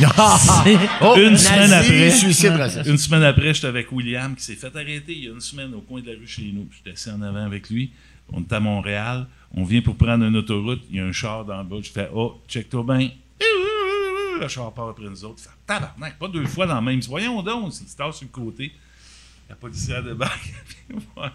Oh, 1.00 1.14
Une 1.16 1.30
nazi, 1.30 1.44
semaine 1.44 1.72
après. 1.72 2.10
suicide 2.10 2.50
raciste. 2.58 2.86
Une 2.86 2.98
semaine 2.98 3.22
après, 3.22 3.54
j'étais 3.54 3.68
avec 3.68 3.90
William 3.90 4.34
qui 4.36 4.42
s'est 4.42 4.54
fait 4.54 4.74
arrêter 4.76 5.12
il 5.14 5.24
y 5.24 5.28
a 5.28 5.30
une 5.30 5.40
semaine 5.40 5.72
au 5.74 5.80
coin 5.80 6.02
de 6.02 6.10
la 6.10 6.18
rue 6.18 6.26
chez 6.26 6.50
nous. 6.52 6.68
J'étais 6.76 6.90
assis 6.90 7.10
en 7.10 7.22
avant 7.22 7.46
avec 7.46 7.70
lui. 7.70 7.90
On 8.32 8.42
est 8.42 8.52
à 8.52 8.60
Montréal. 8.60 9.26
On 9.54 9.64
vient 9.64 9.80
pour 9.80 9.96
prendre 9.96 10.24
une 10.26 10.36
autoroute. 10.36 10.82
Il 10.90 10.96
y 10.96 11.00
a 11.00 11.06
un 11.06 11.12
char 11.12 11.44
dans 11.46 11.56
le 11.62 11.64
bas. 11.64 11.76
Je 11.82 11.90
fais 11.90 12.10
Oh, 12.12 12.42
check-toi 12.46 12.84
bien. 12.84 13.10
Le 14.40 14.48
char 14.48 14.72
part 14.74 14.88
après 14.90 15.04
nous 15.08 15.24
autres. 15.24 15.36
Il 15.38 15.42
fait 15.44 15.56
Tabarnak, 15.66 16.18
pas 16.18 16.28
deux 16.28 16.44
fois 16.46 16.66
dans 16.66 16.76
le 16.80 16.82
même. 16.82 17.00
Voyons 17.08 17.42
donc, 17.42 17.72
il 17.80 17.88
se 17.88 17.96
tasse 17.96 18.16
sur 18.16 18.26
le 18.26 18.30
côté. 18.30 18.72
La 19.48 19.54
policière 19.54 20.02
débarque. 20.02 20.52
Elle 20.90 21.30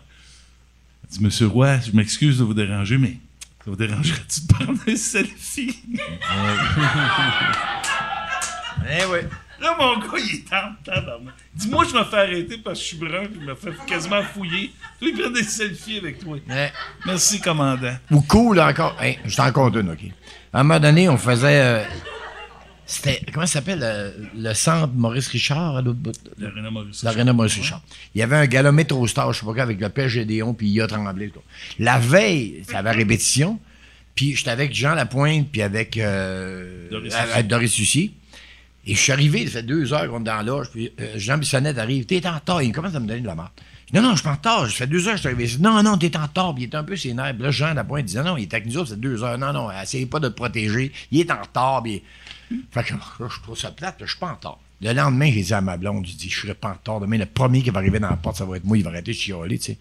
dit 1.09 1.23
Monsieur 1.23 1.47
Roy, 1.47 1.79
je 1.79 1.91
m'excuse 1.91 2.37
de 2.37 2.43
vous 2.43 2.53
déranger, 2.53 2.97
mais 2.97 3.17
ça 3.63 3.71
vous 3.71 3.75
dérangerait-tu 3.75 4.41
de 4.41 4.53
prendre 4.53 4.79
un 4.87 4.95
selfie? 4.95 5.79
Eh 8.89 9.05
oui. 9.05 9.19
Là, 9.61 9.75
mon 9.79 9.97
gars, 9.99 10.07
il 10.17 10.35
est 10.35 10.53
en 10.53 10.73
tabarnak. 10.83 11.33
Dis-moi, 11.55 11.85
je 11.89 11.97
me 11.97 12.03
fais 12.03 12.17
arrêter 12.17 12.57
parce 12.57 12.79
que 12.79 12.83
je 12.83 12.87
suis 12.89 12.97
brun, 12.97 13.25
puis 13.25 13.37
il 13.39 13.45
me 13.45 13.55
fait 13.55 13.71
quasiment 13.87 14.21
fouiller. 14.23 14.73
Toi, 14.99 15.07
il 15.09 15.17
prend 15.17 15.29
des 15.29 15.43
selfies 15.43 15.99
avec 15.99 16.19
toi. 16.19 16.37
Ouais. 16.49 16.73
Merci, 17.05 17.39
commandant. 17.39 17.95
Ou 18.11 18.21
cool 18.21 18.59
encore. 18.59 18.97
Hey, 19.01 19.19
je 19.23 19.35
t'en 19.37 19.51
compte 19.53 19.75
une, 19.75 19.91
OK? 19.91 19.99
À 20.51 20.59
un 20.59 20.63
moment 20.63 20.79
donné, 20.81 21.07
on 21.07 21.17
faisait. 21.17 21.61
euh, 21.61 21.83
c'était. 22.85 23.21
Comment 23.31 23.45
ça 23.45 23.53
s'appelle 23.53 23.79
euh, 23.81 24.11
le 24.35 24.53
centre 24.53 24.93
Maurice 24.93 25.27
Richard 25.29 25.77
à 25.77 25.81
l'autre 25.81 25.99
bout? 25.99 26.13
L'Arena 26.37 26.69
Maurice. 26.69 27.03
L'Arena 27.03 27.33
Maurice 27.33 27.55
Richard. 27.55 27.81
Il 28.13 28.19
y 28.19 28.21
avait 28.21 28.35
un 28.35 28.45
gala 28.45 28.71
métro 28.71 29.05
star, 29.07 29.31
je 29.33 29.39
sais 29.39 29.45
pas 29.45 29.53
quoi, 29.53 29.63
avec 29.63 29.79
le 29.79 29.89
père 29.89 30.09
Gédéon 30.09 30.53
puis 30.53 30.79
a 30.81 30.87
Tremblay. 30.87 31.29
tout. 31.29 31.39
La 31.79 31.99
veille, 31.99 32.63
ça 32.69 32.79
avait 32.79 32.91
répétition. 32.91 33.59
Puis 34.15 34.35
j'étais 34.35 34.51
avec 34.51 34.73
Jean 34.73 34.93
Lapointe 34.95 35.47
puis 35.51 35.61
avec 35.61 35.97
euh, 35.97 36.89
Doris. 36.91 37.13
Doris 37.45 37.77
Lucier. 37.77 38.13
Et 38.85 38.95
je 38.95 38.99
suis 38.99 39.11
arrivé, 39.13 39.45
ça 39.45 39.53
fait 39.53 39.63
deux 39.63 39.93
heures 39.93 40.09
qu'on 40.09 40.19
est 40.19 40.25
dans 40.25 40.35
la 40.35 40.43
loge, 40.43 40.69
puis 40.69 40.91
euh, 40.99 41.13
Jean 41.15 41.37
Bissonnette 41.37 41.77
arrive. 41.77 42.05
T'es 42.05 42.25
en 42.27 42.35
retard. 42.35 42.61
Il 42.61 42.73
commence 42.73 42.93
à 42.93 42.99
me 42.99 43.07
donner 43.07 43.21
de 43.21 43.27
la 43.27 43.33
dis, 43.33 43.41
non, 43.93 44.01
non, 44.01 44.11
je 44.11 44.15
suis 44.15 44.23
pas 44.23 44.31
en 44.31 44.33
retard. 44.33 44.65
Ça 44.65 44.73
fait 44.75 44.87
deux 44.87 45.07
heures 45.07 45.13
que 45.13 45.17
je 45.17 45.21
suis 45.21 45.29
arrivé. 45.29 45.45
ici. 45.45 45.61
Non, 45.61 45.81
non, 45.81 45.97
t'es 45.97 46.15
en 46.17 46.23
retard. 46.23 46.53
Puis 46.53 46.63
il 46.63 46.67
était 46.67 46.75
un 46.75 46.83
peu 46.83 46.97
sénère. 46.97 47.33
Puis 47.33 47.43
là, 47.43 47.51
Jean 47.51 47.73
Lapointe 47.73 48.05
disait, 48.05 48.23
non, 48.23 48.35
il 48.35 48.43
est 48.43 48.53
avec 48.53 48.65
nous 48.65 48.77
autres, 48.77 48.89
ça 48.89 48.95
fait 48.95 49.01
deux 49.01 49.23
heures. 49.23 49.37
Non, 49.37 49.53
non, 49.53 49.69
essayez 49.71 50.05
pas 50.05 50.19
de 50.19 50.27
te 50.27 50.33
protéger. 50.33 50.91
Il 51.11 51.21
est 51.21 51.31
en 51.31 51.41
retard. 51.41 51.81
Puis... 51.81 52.03
Fait 52.71 52.83
que 52.83 52.93
je 52.93 53.41
trouve 53.41 53.57
ça 53.57 53.71
plate, 53.71 53.97
je 54.01 54.05
suis 54.05 54.19
pas 54.19 54.27
en 54.27 54.35
retard. 54.35 54.59
Le 54.81 54.93
lendemain, 54.93 55.31
j'ai 55.31 55.43
dit 55.43 55.53
à 55.53 55.61
ma 55.61 55.77
blonde, 55.77 56.05
j'ai 56.05 56.15
dit, 56.15 56.29
je 56.29 56.41
serai 56.41 56.53
pas 56.53 56.69
en 56.69 56.73
retard. 56.73 56.99
Demain, 56.99 57.17
le 57.17 57.25
premier 57.25 57.61
qui 57.61 57.69
va 57.69 57.79
arriver 57.79 57.99
dans 57.99 58.09
la 58.09 58.17
porte, 58.17 58.37
ça 58.37 58.45
va 58.45 58.57
être 58.57 58.65
moi, 58.65 58.77
il 58.77 58.83
va 58.83 58.89
arrêter 58.89 59.11
de 59.11 59.17
chialer, 59.17 59.57
tu 59.57 59.65
sais. 59.65 59.77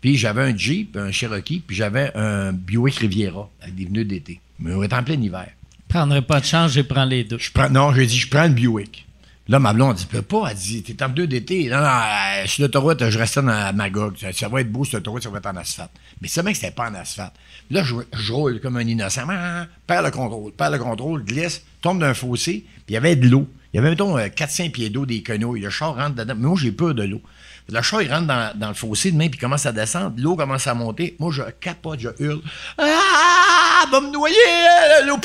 Puis 0.00 0.16
j'avais 0.16 0.42
un 0.42 0.56
Jeep, 0.56 0.96
un 0.96 1.10
Cherokee, 1.10 1.62
puis 1.66 1.74
j'avais 1.74 2.12
un 2.14 2.52
Buick 2.52 2.96
Riviera 2.96 3.48
avec 3.62 3.74
des 3.74 3.86
pneus 3.86 4.04
d'été. 4.04 4.40
Mais 4.58 4.74
on 4.74 4.82
est 4.82 4.92
en 4.92 5.02
plein 5.02 5.20
hiver. 5.20 5.48
prendrai 5.88 6.22
pas 6.22 6.40
de 6.40 6.44
chance, 6.44 6.72
je 6.72 6.82
prends 6.82 7.04
les 7.04 7.24
deux. 7.24 7.38
Je 7.38 7.50
prends, 7.50 7.70
non, 7.70 7.92
j'ai 7.94 8.06
dit, 8.06 8.18
je 8.18 8.28
prends 8.28 8.44
le 8.44 8.54
Buick. 8.54 9.06
Là, 9.46 9.58
ma 9.58 9.74
blonde 9.74 9.96
dit, 9.96 10.06
peux 10.06 10.22
pas. 10.22 10.48
Elle 10.50 10.56
dit, 10.56 10.82
t'es 10.82 11.02
en 11.02 11.08
deux 11.10 11.26
d'été. 11.26 11.68
Non, 11.68 11.76
non, 11.78 11.86
euh, 11.86 12.46
sur 12.46 12.62
l'autoroute, 12.62 13.10
je 13.10 13.18
restais 13.18 13.42
dans 13.42 13.76
Magog. 13.76 14.16
Ça, 14.18 14.32
ça 14.32 14.48
va 14.48 14.62
être 14.62 14.72
beau, 14.72 14.84
sur 14.84 14.96
l'autoroute, 14.98 15.22
ça 15.22 15.28
va 15.28 15.38
être 15.38 15.46
en 15.46 15.56
asphalte. 15.56 15.90
Mais 16.22 16.28
c'est 16.28 16.42
que 16.42 16.54
c'était 16.54 16.70
pas 16.70 16.88
en 16.88 16.94
asphalte. 16.94 17.34
Là, 17.70 17.82
je, 17.82 17.94
je 18.12 18.32
roule 18.32 18.60
comme 18.60 18.78
un 18.78 18.86
innocent. 18.86 19.22
Ah, 19.28 19.66
Perds 19.86 20.02
le 20.02 20.10
contrôle, 20.10 20.52
perds 20.52 20.70
le 20.70 20.78
contrôle, 20.78 21.24
glisse, 21.24 21.62
tombe 21.82 22.00
d'un 22.00 22.14
fossé, 22.14 22.64
puis 22.68 22.82
il 22.90 22.94
y 22.94 22.96
avait 22.96 23.16
de 23.16 23.28
l'eau. 23.28 23.46
Il 23.72 23.78
y 23.78 23.80
avait, 23.80 23.90
mettons, 23.90 24.16
euh, 24.16 24.28
400 24.28 24.70
pieds 24.70 24.88
d'eau, 24.88 25.04
des 25.04 25.22
quenouilles. 25.22 25.60
Le 25.60 25.68
char 25.68 25.96
rentre 25.96 26.14
dedans. 26.14 26.34
Mais 26.38 26.46
moi, 26.46 26.56
j'ai 26.58 26.72
peur 26.72 26.94
de 26.94 27.02
l'eau. 27.02 27.20
Le 27.68 27.80
char, 27.80 28.02
il 28.02 28.12
rentre 28.12 28.26
dans, 28.26 28.68
le 28.68 28.74
fossé 28.74 29.10
demain, 29.10 29.28
puis 29.28 29.38
il 29.38 29.40
commence 29.40 29.64
à 29.64 29.72
descendre. 29.72 30.14
L'eau 30.18 30.36
commence 30.36 30.66
à 30.66 30.74
monter. 30.74 31.16
Moi, 31.18 31.32
je 31.32 31.42
capote, 31.60 31.98
je 31.98 32.10
hurle. 32.18 32.42
Ah, 32.76 33.84
va 33.90 34.00
me 34.00 34.10
noyer! 34.10 34.34
euh, 34.36 35.06
l'eau. 35.06 35.18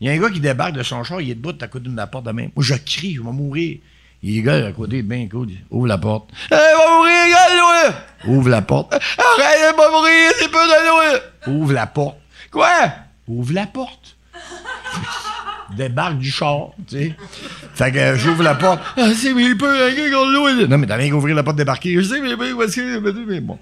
Il 0.00 0.06
y 0.06 0.10
a 0.10 0.12
un 0.12 0.18
gars 0.18 0.30
qui 0.30 0.40
débarque 0.40 0.74
de 0.74 0.82
son 0.82 1.02
char, 1.02 1.20
il 1.20 1.30
est 1.30 1.34
debout 1.34 1.56
à 1.60 1.68
côté 1.68 1.88
de 1.88 1.96
la 1.96 2.06
porte 2.06 2.26
de 2.26 2.32
même. 2.32 2.50
Moi, 2.54 2.64
je 2.64 2.74
crie, 2.74 3.14
je 3.14 3.22
vais 3.22 3.32
mourir. 3.32 3.78
Il 4.22 4.42
gars 4.42 4.66
à 4.66 4.72
côté, 4.72 5.02
bien 5.02 5.28
cool. 5.28 5.48
Ouvre 5.70 5.86
la 5.86 5.98
porte. 5.98 6.30
Hey, 6.50 6.58
va 6.58 6.96
mourir, 6.96 7.12
gars! 7.30 7.94
Ouvre 8.26 8.48
la 8.48 8.62
porte. 8.62 8.94
Arrête, 8.94 9.76
va 9.76 9.90
mourir, 9.90 10.32
c'est 10.38 10.50
peu 10.50 10.58
de 10.58 10.86
l'eau! 10.86 11.52
Ouvre 11.52 11.72
la 11.72 11.86
porte. 11.86 12.16
Quoi? 12.50 12.70
Ouvre 13.28 13.52
la 13.52 13.66
porte. 13.66 14.16
Débarque 15.76 16.18
du 16.18 16.30
char, 16.30 16.68
tu 16.88 16.96
sais. 16.96 17.14
Fait 17.74 17.92
que 17.92 17.98
euh, 17.98 18.16
j'ouvre 18.16 18.42
la 18.42 18.54
porte. 18.54 18.80
Ah, 18.96 19.08
c'est 19.14 19.34
mais 19.34 19.48
l'eau. 19.48 20.66
Non, 20.68 20.78
mais 20.78 20.86
t'as 20.86 20.96
rien 20.96 21.08
qu'à 21.08 21.16
ouvrir 21.16 21.34
la 21.34 21.42
porte 21.42 21.56
débarquer. 21.56 21.94
Je 21.94 22.02
sais, 22.02 22.20
mais, 22.20 22.36
mais, 22.36 22.52
mais, 22.54 23.12
mais 23.26 23.40
bon. 23.40 23.58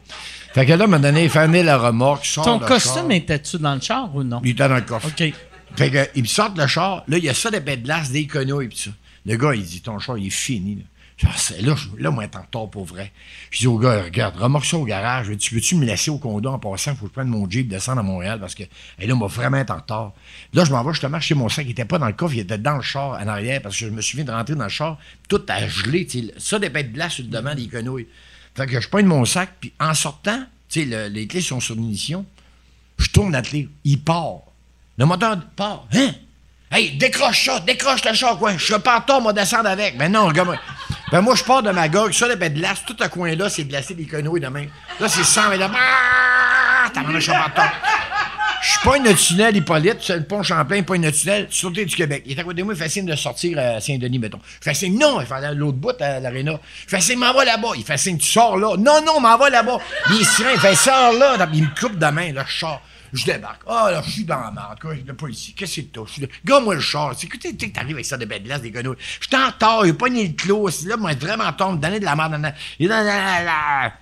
Fait 0.54 0.66
que 0.66 0.72
là, 0.72 0.80
à 0.80 0.84
un 0.84 0.86
moment 0.86 0.98
donné, 1.00 1.24
il 1.24 1.30
fait 1.30 1.62
la 1.62 1.78
remorque, 1.78 2.26
sort 2.26 2.44
Ton 2.44 2.58
le 2.58 2.66
costume 2.66 3.02
char. 3.02 3.12
était-tu 3.12 3.58
dans 3.58 3.74
le 3.74 3.80
char 3.80 4.14
ou 4.14 4.22
non? 4.22 4.40
Il 4.44 4.50
était 4.50 4.68
dans 4.68 4.74
le 4.74 4.82
coffre. 4.82 5.08
OK. 5.08 5.32
Fait 5.76 5.90
que, 5.90 6.06
il 6.14 6.22
me 6.22 6.28
sort 6.28 6.52
le 6.56 6.66
char. 6.66 7.04
Là, 7.08 7.16
il 7.16 7.24
y 7.24 7.28
a 7.28 7.34
ça 7.34 7.50
des 7.50 7.60
bêtes 7.60 7.80
de 7.80 7.86
glace, 7.86 8.10
des 8.10 8.26
quenouilles, 8.26 8.68
pis 8.68 8.78
ça. 8.78 8.90
Le 9.24 9.36
gars, 9.36 9.54
il 9.54 9.62
dit, 9.62 9.80
ton 9.80 9.98
char, 9.98 10.18
il 10.18 10.26
est 10.26 10.30
fini, 10.30 10.76
là. 10.76 10.82
Je 11.18 11.26
dis, 11.26 11.62
là, 11.64 11.74
je- 11.76 12.02
là, 12.02 12.10
moi, 12.10 12.24
en 12.34 12.40
retard 12.40 12.68
pour 12.70 12.84
vrai. 12.84 13.12
Je 13.50 13.60
dis 13.60 13.66
au 13.66 13.78
gars, 13.78 14.02
regarde, 14.02 14.36
remorque 14.36 14.64
ça 14.64 14.76
au 14.76 14.84
garage. 14.84 15.30
Tu 15.38 15.54
veux-tu 15.54 15.76
me 15.76 15.84
laisser 15.84 16.10
au 16.10 16.18
condo 16.18 16.48
en 16.50 16.58
passant? 16.58 16.94
Faut 16.96 17.02
que 17.04 17.08
je 17.10 17.12
prenne 17.12 17.28
mon 17.28 17.48
Jeep, 17.48 17.68
descendre 17.68 18.00
à 18.00 18.02
Montréal 18.02 18.40
parce 18.40 18.54
que, 18.54 18.64
et 18.98 19.06
là, 19.06 19.14
on 19.14 19.18
va 19.18 19.26
vraiment 19.28 19.58
être 19.58 19.70
en 19.70 19.76
retard. 19.76 20.12
Là, 20.52 20.64
je 20.64 20.72
m'en 20.72 20.82
vais 20.82 20.92
justement 20.92 21.20
chez 21.20 21.34
mon 21.34 21.48
sac. 21.48 21.64
Il 21.66 21.72
était 21.72 21.84
pas 21.84 21.98
dans 21.98 22.06
le 22.06 22.12
coffre, 22.14 22.34
il 22.34 22.40
était 22.40 22.58
dans 22.58 22.76
le 22.76 22.82
char, 22.82 23.10
en 23.20 23.26
arrière, 23.28 23.62
parce 23.62 23.78
que 23.78 23.86
je 23.86 23.90
me 23.90 24.00
souviens 24.00 24.24
de 24.24 24.32
rentrer 24.32 24.54
dans 24.56 24.64
le 24.64 24.70
char, 24.70 24.98
tout 25.28 25.42
a 25.48 25.68
gelé. 25.68 26.08
Ça, 26.38 26.58
des 26.58 26.70
bêtes 26.70 26.88
de 26.90 26.94
glace 26.94 27.12
sur 27.14 27.24
le 27.24 27.30
devant 27.30 27.54
des 27.54 27.68
quenouilles. 27.68 28.08
Fait 28.56 28.66
que 28.66 28.80
je 28.80 28.88
prends 28.88 29.02
mon 29.04 29.24
sac, 29.24 29.50
puis 29.60 29.72
en 29.78 29.94
sortant, 29.94 30.44
tu 30.68 30.80
sais, 30.80 30.86
le- 30.86 31.08
les 31.08 31.26
clés 31.26 31.40
sont 31.40 31.60
sur 31.60 31.74
l'ignition. 31.74 32.26
Je 32.98 33.08
tourne 33.10 33.32
la 33.32 33.42
clé. 33.42 33.68
Il 33.84 34.00
part. 34.00 34.40
Le 34.98 35.06
moteur 35.06 35.38
part. 35.56 35.86
Hein? 35.94 36.10
Hey, 36.70 36.96
décroche 36.96 37.44
ça, 37.46 37.60
décroche 37.60 38.04
le 38.04 38.14
char, 38.14 38.38
quoi. 38.38 38.56
Je 38.56 38.64
suis 38.64 38.78
pas 38.80 38.96
en 38.96 39.00
retard, 39.00 39.20
moi, 39.20 39.32
descendre 39.32 39.68
avec. 39.68 39.96
Ben 39.98 40.10
non, 40.10 40.26
regarde. 40.26 40.58
Ben 41.12 41.20
moi, 41.20 41.34
je 41.34 41.44
pars 41.44 41.62
de 41.62 41.70
ma 41.70 41.90
gogue. 41.90 42.12
Ça, 42.12 42.26
le 42.26 42.36
bête 42.36 42.54
de 42.54 42.60
glace, 42.60 42.82
tout 42.86 42.96
ce 42.98 43.06
coin-là, 43.06 43.50
c'est 43.50 43.64
glacé 43.64 43.92
des 43.92 44.06
quenouilles 44.06 44.40
de 44.40 44.46
même. 44.46 44.70
Là, 44.98 45.08
c'est 45.08 45.22
100 45.22 45.50
mais 45.50 45.58
là. 45.58 45.70
Ah, 45.74 46.90
T'as 46.92 47.02
je 47.12 47.20
suis 47.20 47.30
pas 47.30 47.38
en 47.38 47.44
retard. 47.44 47.72
Je 48.62 48.70
suis 48.70 48.80
pas 48.80 48.96
une 48.96 49.14
tunnel 49.14 49.56
Hippolyte, 49.56 49.98
c'est 50.00 50.16
le 50.16 50.24
pont 50.24 50.42
Champlain, 50.42 50.82
pas 50.82 50.94
une 50.96 51.12
tunnel, 51.12 51.48
sauter 51.50 51.84
du 51.84 51.94
Québec. 51.94 52.22
Il 52.24 52.32
est 52.32 52.40
à 52.40 52.44
côté 52.44 52.58
de 52.58 52.62
moi, 52.62 52.72
il 52.74 52.80
fait 52.80 52.88
signe 52.88 53.04
de 53.04 53.14
sortir 53.14 53.58
à 53.58 53.80
Saint-Denis, 53.80 54.20
mettons. 54.20 54.38
Je 54.60 54.70
fais 54.70 54.72
signe, 54.74 54.98
non, 54.98 55.20
il 55.20 55.30
à 55.30 55.52
l'autre 55.52 55.76
bout, 55.76 56.00
à 56.00 56.18
l'aréna. 56.18 56.58
Je 56.86 56.96
fais 56.96 57.02
signe, 57.02 57.18
m'en 57.18 57.34
va 57.34 57.44
là-bas. 57.44 57.70
Il 57.76 57.84
fait 57.84 57.98
signe, 57.98 58.16
tu 58.16 58.28
sors 58.30 58.56
là. 58.56 58.76
Non, 58.78 59.02
non, 59.04 59.20
m'en 59.20 59.36
va 59.36 59.50
là-bas. 59.50 59.78
Il 60.10 60.22
est 60.22 60.24
serein, 60.24 60.52
il 60.54 60.60
fait, 60.60 60.74
sors 60.76 61.12
là. 61.12 61.36
Il 61.52 61.64
me 61.64 61.78
coupe 61.78 61.98
de 61.98 62.06
main, 62.06 62.32
là, 62.32 62.44
je 62.48 62.58
sors. 62.58 62.80
Je 63.12 63.24
débarque. 63.26 63.62
Ah, 63.66 63.90
là, 63.90 64.02
je 64.04 64.10
suis 64.10 64.24
dans 64.24 64.40
la 64.40 64.50
merde, 64.50 64.78
quoi. 64.80 64.94
Je 64.94 65.12
pas 65.12 65.28
ici. 65.28 65.52
Qu'est-ce 65.54 65.70
que 65.70 65.74
c'est 65.82 65.86
que 65.88 65.92
toi? 65.92 66.04
Je 66.06 66.12
suis 66.12 66.22
là. 66.22 66.28
Gars-moi 66.44 66.74
le 66.76 66.80
char. 66.80 67.14
C'est 67.16 67.26
que 67.26 67.36
tu 67.36 67.50
sais 67.50 67.54
que 67.56 67.66
t'arrives 67.66 67.92
avec 67.96 68.06
ça 68.06 68.16
de 68.16 68.24
bête 68.24 68.42
de 68.42 68.58
des 68.58 68.70
grenouilles. 68.70 68.96
Je 69.20 69.26
suis 69.26 69.36
en 69.36 69.46
retard, 69.48 69.84
il 69.84 69.90
a 69.90 69.94
pas 69.94 70.08
ni 70.08 70.26
le 70.28 70.34
clos. 70.34 70.70
C'est 70.70 70.88
là, 70.88 70.96
moi, 70.96 71.12
vraiment 71.14 71.44
me 71.44 71.76
donner 71.76 72.00
de 72.00 72.04
la 72.04 72.16
merde. 72.16 72.40
dans- 72.40 72.52
Il 72.78 72.90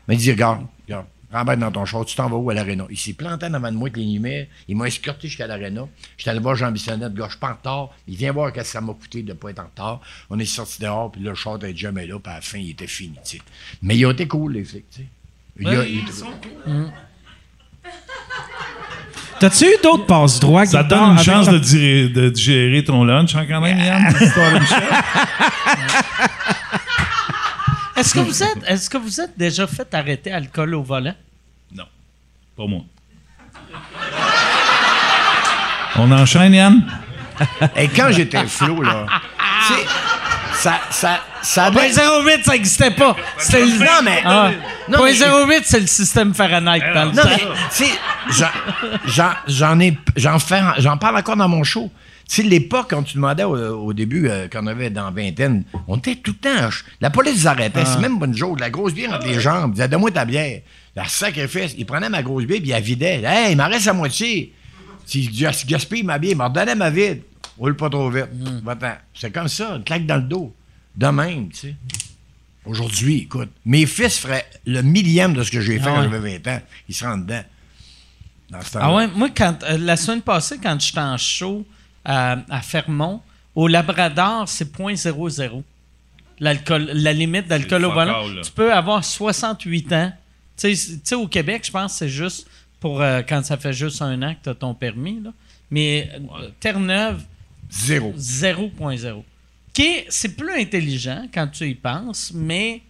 il 0.09 0.17
dit, 0.19 0.31
regarde, 0.31 0.67
regarde. 0.87 1.07
Remballe 1.33 1.61
dans 1.61 1.71
ton 1.71 1.85
char, 1.85 2.05
tu 2.05 2.17
t'en 2.17 2.29
vas 2.29 2.37
où 2.37 2.51
à 2.51 2.55
l'aréna? 2.55 2.87
Il 2.91 2.99
s'est 2.99 3.13
planté 3.13 3.47
en 3.47 3.55
avant 3.55 3.71
de 3.71 3.77
moi 3.77 3.87
avec 3.89 3.97
les 3.99 4.05
lumières. 4.05 4.49
Il 4.67 4.77
m'a 4.77 4.87
escorté 4.89 5.29
jusqu'à 5.29 5.47
l'aréna. 5.47 5.87
J'étais 6.19 6.31
allé 6.31 6.41
voir 6.41 6.57
Jean 6.57 6.73
Bissonnette, 6.73 7.15
gars, 7.15 7.27
je 7.27 7.31
suis 7.31 7.39
pas 7.39 7.51
en 7.51 7.55
retard. 7.55 7.91
Il 8.09 8.17
vient 8.17 8.33
voir 8.33 8.53
qu'est-ce 8.53 8.65
que 8.65 8.73
ça 8.73 8.81
m'a 8.81 8.93
coûté 8.95 9.23
de 9.23 9.33
pas 9.33 9.51
être 9.51 9.61
en 9.61 9.67
retard. 9.67 10.01
On 10.29 10.39
est 10.41 10.45
sorti 10.45 10.81
dehors, 10.83 11.13
puis 11.13 11.21
le 11.21 11.33
char 11.37 11.55
était 11.57 11.77
jamais 11.77 12.05
là, 12.09 12.19
puis 12.19 12.33
à 12.33 12.37
la 12.37 12.41
fin, 12.41 12.59
il 12.59 12.71
était 12.71 12.89
fini. 12.89 13.15
Mais 13.81 13.97
ils 13.97 14.07
ont 14.07 14.11
été 14.11 14.27
cool, 14.27 14.55
les 14.55 14.65
flics, 14.65 14.91
tu 14.91 15.03
sais. 15.03 15.07
Il 15.61 15.69
y 15.69 15.77
a- 15.77 15.85
il- 15.87 16.05
T'as-tu 19.39 19.65
eu 19.65 19.77
d'autres 19.83 20.05
passes 20.07 20.39
droits? 20.39 20.67
Ça 20.67 20.85
te 20.85 20.89
donne 20.91 21.13
une 21.13 21.19
chance 21.19 21.49
de, 21.49 21.59
digérer- 21.59 22.09
de 22.13 22.29
digérer 22.29 22.85
ton 22.85 23.05
lunch, 23.05 23.35
hein, 23.35 23.47
quand 23.49 23.61
même, 23.63 23.79
Yann? 23.79 24.15
l'histoire 24.21 24.53
de 24.53 24.59
Michel? 24.59 24.83
Est-ce 27.97 28.15
que 28.15 28.21
vous 28.21 28.43
êtes, 28.43 28.59
est-ce 28.67 28.91
que 28.91 28.99
vous 28.99 29.21
êtes 29.21 29.37
déjà 29.37 29.67
fait 29.67 29.93
arrêter 29.95 30.33
alcool 30.33 30.75
au 30.75 30.83
volant? 30.83 31.15
Non, 31.75 31.85
pas 32.57 32.67
moi. 32.67 32.81
On 35.97 36.11
enchaîne, 36.13 36.55
Yann? 36.55 36.83
Et 37.77 37.89
quand 37.89 38.11
j'étais 38.13 38.45
flot, 38.47 38.83
là, 38.83 39.07
tu 39.67 39.75
sais, 39.75 39.87
ça, 40.61 40.81
ça, 40.91 41.21
ça 41.43 41.71
Point 41.71 41.83
avait- 41.85 42.33
08, 42.37 42.45
ça 42.45 42.53
n'existait 42.53 42.91
pas. 42.91 43.17
C'était 43.39 43.65
le... 43.65 43.79
Non, 43.79 43.87
mais- 44.05 44.23
Ah. 44.25 44.51
non, 44.89 44.99
Point 44.99 45.13
mais- 45.13 45.55
08, 45.57 45.63
c'est 45.65 45.81
le 45.81 45.87
système 45.87 46.35
Fahrenheit 46.35 46.81
dans 46.95 47.05
le 47.07 47.11
Non, 47.13 47.23
temps. 47.23 47.29
j'en- 49.47 49.81
ai, 49.81 49.97
j'en 50.17 50.39
fais, 50.39 50.61
j'en 50.79 50.97
parle 50.97 51.17
encore 51.19 51.37
dans 51.37 51.49
mon 51.49 51.63
show. 51.65 51.91
Tu 52.29 52.37
sais, 52.37 52.43
l'époque, 52.43 52.87
quand 52.91 53.03
tu 53.03 53.15
demandais 53.15 53.43
au, 53.43 53.57
au 53.57 53.93
début, 53.93 54.29
euh, 54.29 54.47
quand 54.51 54.61
on 54.63 54.67
avait 54.69 54.91
dans 54.91 55.11
vingtaine, 55.11 55.65
on 55.89 55.97
était 55.97 56.15
tout 56.15 56.35
le 56.41 56.49
temps. 56.51 56.61
ch- 56.61 56.85
La 57.01 57.11
police 57.11 57.45
arrêtait. 57.45 57.85
C'est 57.85 57.99
même 57.99 58.21
pas 58.21 58.27
une 58.27 58.37
joke. 58.37 58.61
La 58.61 58.71
grosse 58.71 58.95
bière 58.95 59.13
entre 59.15 59.27
les 59.27 59.41
jambes. 59.41 59.71
Ils 59.73 59.75
disaient, 59.75 59.89
donne-moi 59.89 60.13
ta 60.13 60.25
bière. 60.25 60.61
La 60.95 61.07
sacrifice. 61.07 61.75
Il 61.77 61.87
prenait 61.87 62.09
ma 62.09 62.23
grosse 62.23 62.45
bière 62.45 62.61
puis 62.61 62.69
il 62.69 62.73
la 62.73 62.79
vidait. 62.81 63.23
Hey, 63.25 63.53
il 63.53 63.57
m'en 63.57 63.67
reste 63.69 63.89
à 63.89 63.93
moitié. 63.93 64.53
S'il 65.07 65.29
gas- 65.37 65.65
gaspille 65.67 66.05
ma 66.05 66.19
bière, 66.19 66.33
il 66.33 66.37
m'en 66.39 66.45
redonnait 66.49 66.77
ma 66.77 66.91
vide. 66.91 67.23
Roule 67.61 67.77
pas 67.77 67.89
trop 67.91 68.11
vite. 68.11 68.27
Mm. 68.33 68.61
Va-t'en. 68.65 68.95
C'est 69.15 69.31
comme 69.31 69.47
ça, 69.49 69.77
une 69.77 69.85
claque 69.85 70.07
dans 70.07 70.17
le 70.17 70.23
dos. 70.23 70.53
De 70.97 71.07
même, 71.07 71.51
tu 71.51 71.57
sais. 71.57 71.75
Aujourd'hui, 72.65 73.19
écoute, 73.23 73.51
mes 73.65 73.87
fils 73.87 74.19
feraient 74.19 74.47
le 74.67 74.83
millième 74.83 75.33
de 75.35 75.43
ce 75.43 75.51
que 75.51 75.61
j'ai 75.61 75.79
fait 75.79 75.85
Ah 75.89 75.95
quand 75.95 76.03
ouais. 76.03 76.09
j'avais 76.11 76.39
20 76.39 76.57
ans. 76.57 76.61
Ils 76.89 76.95
se 76.95 77.05
rendent 77.05 77.25
dedans. 77.27 77.43
Dans 78.51 78.61
ce 78.63 78.79
Ah 78.79 78.95
ouais, 78.95 79.07
moi, 79.09 79.29
quand, 79.35 79.63
euh, 79.63 79.79
la 79.79 79.97
semaine 79.97 80.21
passée, 80.23 80.59
quand 80.63 80.79
j'étais 80.81 80.99
en 81.01 81.17
show 81.17 81.65
à, 82.05 82.39
à 82.51 82.61
Fermont, 82.61 83.21
au 83.55 83.69
Labrador, 83.69 84.49
c'est 84.49 84.71
0.00. 84.77 85.63
L'alcool, 86.41 86.91
la 86.95 87.13
limite 87.13 87.47
d'alcool 87.49 87.85
au 87.85 87.93
volant. 87.93 88.25
Tu 88.43 88.51
peux 88.51 88.73
avoir 88.73 89.05
68 89.05 89.93
ans. 89.93 90.13
Tu 90.57 90.63
sais, 90.63 90.75
c'est- 90.75 90.93
tu 90.95 91.01
sais, 91.05 91.15
au 91.15 91.27
Québec, 91.29 91.63
je 91.67 91.71
pense 91.71 91.93
que 91.93 91.99
c'est 91.99 92.09
juste 92.09 92.49
pour 92.81 93.01
euh, 93.03 93.21
quand 93.27 93.45
ça 93.45 93.57
fait 93.59 93.73
juste 93.75 94.01
un 94.03 94.23
an 94.23 94.35
que 94.35 94.45
tu 94.45 94.49
as 94.49 94.55
ton 94.55 94.75
permis. 94.75 95.21
Là. 95.23 95.31
Mais 95.71 96.11
euh, 96.15 96.49
Terre-Neuve, 96.61 97.23
Zéro. 97.71 98.13
0.0. 98.17 99.13
OK, 99.19 99.87
c'est 100.09 100.37
plus 100.37 100.53
intelligent 100.61 101.27
quand 101.33 101.47
tu 101.49 101.65
y 101.69 101.75
penses, 101.75 102.33
mais. 102.35 102.83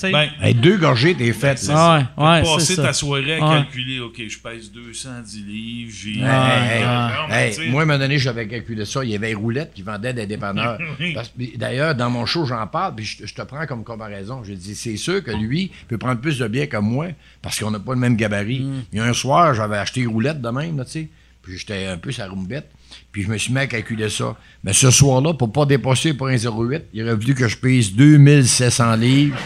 Ben, 0.00 0.28
Hey, 0.40 0.54
deux 0.54 0.76
gorgées, 0.78 1.16
t'es 1.16 1.32
fait. 1.32 1.58
c'est 1.58 1.72
Ah 1.74 2.08
ouais, 2.16 2.42
Passer 2.42 2.66
c'est 2.66 2.74
ça. 2.76 2.84
ta 2.84 2.92
soirée 2.92 3.34
à 3.34 3.40
Ouais. 3.44 3.56
calculer, 3.64 3.98
OK, 3.98 4.22
je 4.28 4.38
pèse 4.38 4.70
210 4.70 5.42
livres, 5.44 5.92
j'ai... 5.92 6.10
Hey, 6.10 6.22
Ouais, 6.22 6.28
hey, 6.28 6.82
ouais. 6.82 6.86
Non, 6.86 7.28
mais 7.28 7.48
hey, 7.48 7.50
tu 7.56 7.62
sais- 7.64 7.68
moi, 7.68 7.80
à 7.80 7.82
un 7.82 7.86
moment 7.86 7.98
donné, 7.98 8.16
j'avais 8.16 8.46
calculé 8.46 8.84
ça. 8.84 9.02
Il 9.04 9.10
y 9.10 9.16
avait 9.16 9.34
roulettes 9.34 9.72
qui 9.74 9.82
vendaient 9.82 10.12
des 10.14 10.26
dépanneurs. 10.26 10.78
Oui. 11.00 11.14
Parce- 11.14 11.30
puis 11.30 11.52
D'ailleurs, 11.56 11.96
dans 11.96 12.10
mon 12.10 12.26
show, 12.26 12.46
j'en 12.46 12.64
parle, 12.68 12.94
puis 12.94 13.04
je, 13.04 13.26
je 13.26 13.34
te 13.34 13.42
prends 13.42 13.66
comme 13.66 13.82
comparaison. 13.82 14.44
Je 14.44 14.52
dis, 14.52 14.76
c'est 14.76 14.96
sûr 14.96 15.20
que 15.24 15.32
lui 15.32 15.72
peut 15.88 15.98
prendre 15.98 16.20
plus 16.20 16.38
de 16.38 16.46
bière 16.46 16.68
que 16.68 16.76
moi, 16.76 17.08
parce 17.42 17.58
qu'on 17.58 17.72
n'a 17.72 17.80
pas 17.80 17.94
le 17.94 18.00
même 18.00 18.14
gabarit. 18.14 18.60
Mm. 18.60 18.84
Il 18.92 18.98
y 18.98 19.00
a 19.00 19.04
un 19.04 19.12
soir, 19.12 19.52
j'avais 19.52 19.78
acheté 19.78 20.02
une 20.02 20.08
roulette 20.10 20.40
de 20.40 20.48
même, 20.50 20.76
là, 20.78 20.84
tu 20.84 20.92
sais. 20.92 21.08
Puis 21.42 21.58
j'étais 21.58 21.86
un 21.86 21.98
peu 21.98 22.12
sa 22.12 22.28
roumbette. 22.28 22.70
Puis 23.12 23.22
je 23.22 23.28
me 23.28 23.38
suis 23.38 23.52
mis 23.52 23.60
à 23.60 23.66
calculer 23.66 24.10
ça. 24.10 24.36
Mais 24.62 24.72
ce 24.72 24.90
soir-là, 24.90 25.34
pour 25.34 25.50
pas 25.52 25.64
dépasser 25.64 26.14
pour 26.14 26.28
un 26.28 26.34
0,8, 26.36 26.82
il 26.92 27.02
aurait 27.04 27.14
voulu 27.14 27.34
que 27.34 27.48
je 27.48 27.56
pèse 27.56 27.92
2700 27.94 28.94
livres. 28.96 29.36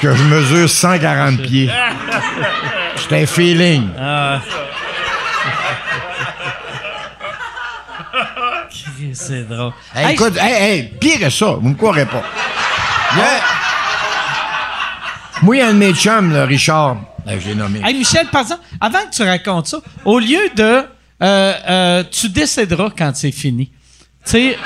que 0.00 0.14
je 0.14 0.22
mesure 0.24 0.68
140 0.70 1.42
pieds. 1.42 1.70
C'était 2.96 3.22
un 3.22 3.26
feeling. 3.26 3.88
C'est 9.14 9.48
drôle. 9.48 9.72
Hey, 9.94 10.06
Hey, 10.06 10.12
écoute, 10.14 10.36
hey, 10.38 10.54
hey, 10.78 10.82
pire 11.00 11.30
ça, 11.32 11.52
vous 11.60 11.68
me 11.68 11.74
croirez 11.74 12.06
pas. 12.06 12.22
Il 13.12 13.18
y 13.18 13.22
a- 13.22 13.40
Moi, 15.42 15.56
il 15.56 15.58
y 15.58 15.62
a 15.62 15.68
un 15.68 15.72
de 15.72 15.78
mes 15.78 15.94
chums, 15.94 16.32
là, 16.32 16.44
Richard. 16.44 16.96
Ben, 17.28 17.38
je 17.40 17.48
l'ai 17.48 17.54
nommé. 17.54 17.80
Hey 17.84 17.94
Michel, 17.94 18.26
par 18.28 18.42
exemple, 18.42 18.62
avant 18.80 19.00
que 19.04 19.14
tu 19.14 19.22
racontes 19.22 19.66
ça, 19.66 19.78
au 20.04 20.18
lieu 20.18 20.48
de 20.56 20.62
euh, 20.62 20.84
euh, 21.68 22.04
tu 22.10 22.28
décéderas 22.28 22.90
quand 22.96 23.12
c'est 23.14 23.32
fini. 23.32 23.66
Tu 24.24 24.30
sais. 24.30 24.58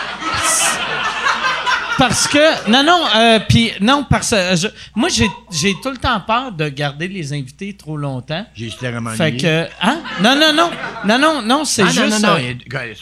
Parce 1.99 2.27
que. 2.29 2.69
Non, 2.71 2.83
non, 2.83 3.01
euh, 3.17 3.39
puis 3.49 3.73
non, 3.81 4.05
parce 4.09 4.31
que. 4.31 4.57
je- 4.57 4.69
moi, 4.95 5.09
j'ai 5.09 5.29
j'ai 5.51 5.75
tout 5.83 5.91
le 5.91 5.97
temps 5.99 6.21
peur 6.21 6.53
de 6.53 6.69
garder 6.69 7.09
les 7.09 7.33
invités 7.33 7.75
trop 7.77 7.97
longtemps. 7.97 8.47
J'ai 8.55 8.67
littéralement 8.67 9.11
Fait 9.11 9.33
nié. 9.33 9.41
que. 9.41 9.67
Hein? 9.81 10.01
Non, 10.21 10.35
non, 10.37 10.53
non. 10.53 10.71
Non, 11.05 11.19
non, 11.19 11.43
non, 11.43 11.65
c'est 11.65 11.83
Ah, 11.83 11.87
juste. 11.87 11.99
non, 12.01 12.09
non, 12.21 12.29
non. 12.29 12.35
euh, 12.35 12.41
il 12.41 12.47
y 12.47 12.77
a- 12.77 12.87
guys, 12.87 13.01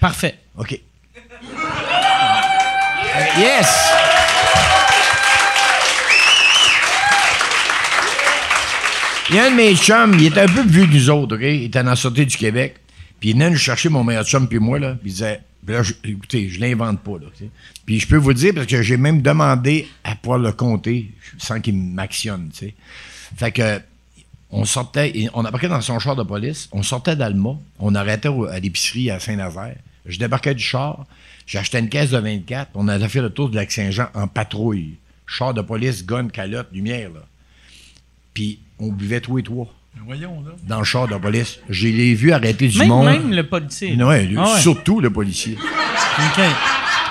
Parfait. 0.00 0.38
OK. 0.56 0.80
Yes! 3.38 3.68
Il 9.30 9.36
y 9.36 9.38
a 9.38 9.46
un 9.46 9.50
de 9.52 9.56
mes 9.56 9.76
chums, 9.76 10.14
il 10.18 10.26
était 10.26 10.40
un 10.40 10.46
peu 10.46 10.62
plus 10.62 10.70
vieux 10.70 10.86
que 10.86 10.92
nous 10.92 11.10
autres? 11.10 11.40
Il 11.40 11.64
était 11.64 11.82
dans 11.82 11.90
la 11.90 11.96
Sûreté 11.96 12.26
du 12.26 12.36
Québec. 12.36 12.76
Puis 13.20 13.30
il 13.30 13.32
venait 13.34 13.50
nous 13.50 13.56
chercher 13.56 13.88
mon 13.88 14.02
meilleur 14.02 14.24
chum 14.24 14.48
puis 14.48 14.58
moi, 14.58 14.78
là. 14.78 14.94
Puis 15.00 15.10
il 15.10 15.12
disait... 15.12 15.40
Puis 15.64 15.74
là, 15.74 15.82
je- 15.82 15.92
écoutez, 16.04 16.48
je 16.48 16.58
l'invente 16.58 17.00
pas, 17.00 17.12
là. 17.12 17.26
Puis 17.86 18.00
je 18.00 18.08
peux 18.08 18.16
vous 18.16 18.32
dire, 18.32 18.52
parce 18.54 18.66
que 18.66 18.82
j'ai 18.82 18.96
même 18.96 19.22
demandé 19.22 19.86
à 20.04 20.16
pouvoir 20.16 20.38
le 20.38 20.50
compter 20.52 21.10
sans 21.38 21.60
qu'il 21.60 21.76
m'actionne, 21.76 22.50
tu. 22.56 22.72
Fait 23.36 23.52
que... 23.52 23.80
On 24.52 24.64
sortait, 24.64 25.28
on 25.32 25.44
embarquait 25.44 25.68
dans 25.68 25.80
son 25.80 26.00
char 26.00 26.16
de 26.16 26.24
police, 26.24 26.68
on 26.72 26.82
sortait 26.82 27.14
d'Alma, 27.14 27.50
on 27.78 27.94
arrêtait 27.94 28.30
à 28.50 28.58
l'épicerie 28.58 29.08
à 29.08 29.20
Saint-Nazaire. 29.20 29.76
Je 30.06 30.18
débarquais 30.18 30.56
du 30.56 30.64
char, 30.64 31.06
j'achetais 31.46 31.78
une 31.78 31.88
caisse 31.88 32.10
de 32.10 32.18
24, 32.18 32.70
on 32.74 32.88
allait 32.88 33.08
faire 33.08 33.22
le 33.22 33.30
tour 33.30 33.48
du 33.48 33.54
lac 33.54 33.70
Saint-Jean 33.70 34.08
en 34.12 34.26
patrouille. 34.26 34.96
Char 35.24 35.54
de 35.54 35.62
police, 35.62 36.04
gun, 36.04 36.26
calotte, 36.26 36.66
lumière, 36.72 37.10
là. 37.10 37.20
Puis 38.34 38.58
on 38.80 38.88
buvait 38.92 39.20
tous 39.20 39.38
et 39.38 39.42
trois 39.42 39.66
Voyons, 40.06 40.42
là. 40.46 40.52
dans 40.66 40.78
le 40.78 40.84
char 40.84 41.06
de 41.08 41.16
police. 41.16 41.58
Je 41.68 41.86
l'ai 41.88 42.14
vu 42.14 42.32
arrêter 42.32 42.68
du 42.68 42.78
Même, 42.78 42.88
monde. 42.88 43.06
même 43.06 43.32
le 43.32 43.46
policier. 43.46 43.94
Ouais, 44.02 44.22
lui, 44.22 44.36
Ah 44.38 44.54
ouais. 44.54 44.60
surtout 44.60 45.00
le 45.00 45.10
policier. 45.10 45.56
OK. 45.60 46.44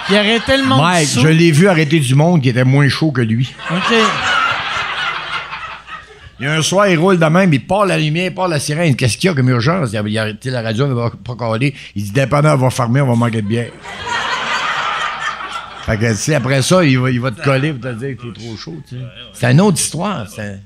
Il 0.09 0.15
arrêtait 0.17 0.57
le 0.57 0.63
monde 0.65 0.81
Mike, 0.81 1.07
sous. 1.07 1.19
je 1.21 1.27
l'ai 1.27 1.51
vu 1.51 1.67
arrêter 1.67 1.99
du 1.99 2.15
monde 2.15 2.41
qui 2.41 2.49
était 2.49 2.63
moins 2.63 2.89
chaud 2.89 3.11
que 3.11 3.21
lui. 3.21 3.53
OK. 3.69 3.95
Il 6.39 6.45
y 6.45 6.47
a 6.47 6.53
un 6.53 6.61
soir, 6.61 6.87
il 6.87 6.97
roule 6.97 7.19
de 7.19 7.25
même, 7.25 7.53
il 7.53 7.65
part 7.65 7.85
la 7.85 7.97
lumière, 7.97 8.27
il 8.27 8.33
part 8.33 8.47
la 8.47 8.59
sirène. 8.59 8.95
Qu'est-ce 8.95 9.17
qu'il 9.17 9.27
y 9.29 9.31
a 9.31 9.35
comme 9.35 9.49
urgence? 9.49 9.89
Il 9.91 9.97
a, 9.97 10.03
il 10.07 10.17
arrêté 10.17 10.49
la 10.49 10.61
radio, 10.61 10.85
elle 10.85 10.93
va 10.93 11.11
pas 11.11 11.35
caler. 11.35 11.75
Il 11.95 12.03
dit, 12.05 12.11
dépendant, 12.11 12.53
elle 12.53 12.59
va 12.59 12.69
fermer, 12.69 13.01
on 13.01 13.07
va 13.07 13.15
manquer 13.15 13.41
de 13.41 13.47
bière. 13.47 13.71
fait 15.85 15.97
que, 15.97 16.09
tu 16.11 16.15
sais, 16.15 16.35
après 16.35 16.61
ça, 16.61 16.83
il 16.83 16.97
va, 16.97 17.11
il 17.11 17.19
va 17.19 17.31
te 17.31 17.41
coller 17.43 17.73
pour 17.73 17.81
te 17.81 17.93
dire 17.95 18.15
que 18.15 18.23
t'es 18.27 18.39
trop 18.39 18.55
chaud, 18.55 18.77
tu 18.87 18.95
sais. 18.95 19.01
C'est 19.33 19.51
une 19.51 19.59
autre 19.61 19.79
histoire. 19.79 20.27
c'est- 20.29 20.61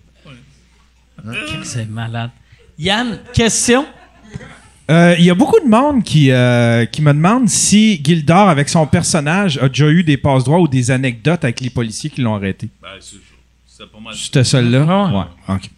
C'est 1.63 1.89
malade? 1.89 2.31
Yann, 2.77 3.19
question? 3.33 3.85
Euh, 4.91 5.15
Il 5.17 5.23
y 5.25 5.29
a 5.29 5.35
beaucoup 5.35 5.59
de 5.59 5.69
monde 5.69 6.03
qui, 6.03 6.31
euh, 6.31 6.85
qui 6.85 7.01
me 7.01 7.13
demande 7.13 7.47
si 7.47 8.01
Gildor, 8.03 8.49
avec 8.49 8.67
son 8.67 8.85
personnage, 8.85 9.57
a 9.59 9.69
déjà 9.69 9.87
eu 9.89 10.03
des 10.03 10.17
passe-droits 10.17 10.59
ou 10.59 10.67
des 10.67 10.91
anecdotes 10.91 11.43
avec 11.43 11.61
les 11.61 11.69
policiers 11.69 12.09
qui 12.09 12.21
l'ont 12.21 12.35
arrêté. 12.35 12.67
Ben, 12.81 12.89
c'est 12.99 13.17
c'est 13.65 13.91
pas 13.91 13.99
mal. 13.99 14.13
C'était 14.13 14.43
celle-là? 14.43 14.83
Ouais. 14.85 15.19
Ouais. 15.49 15.55
OK. 15.55 15.69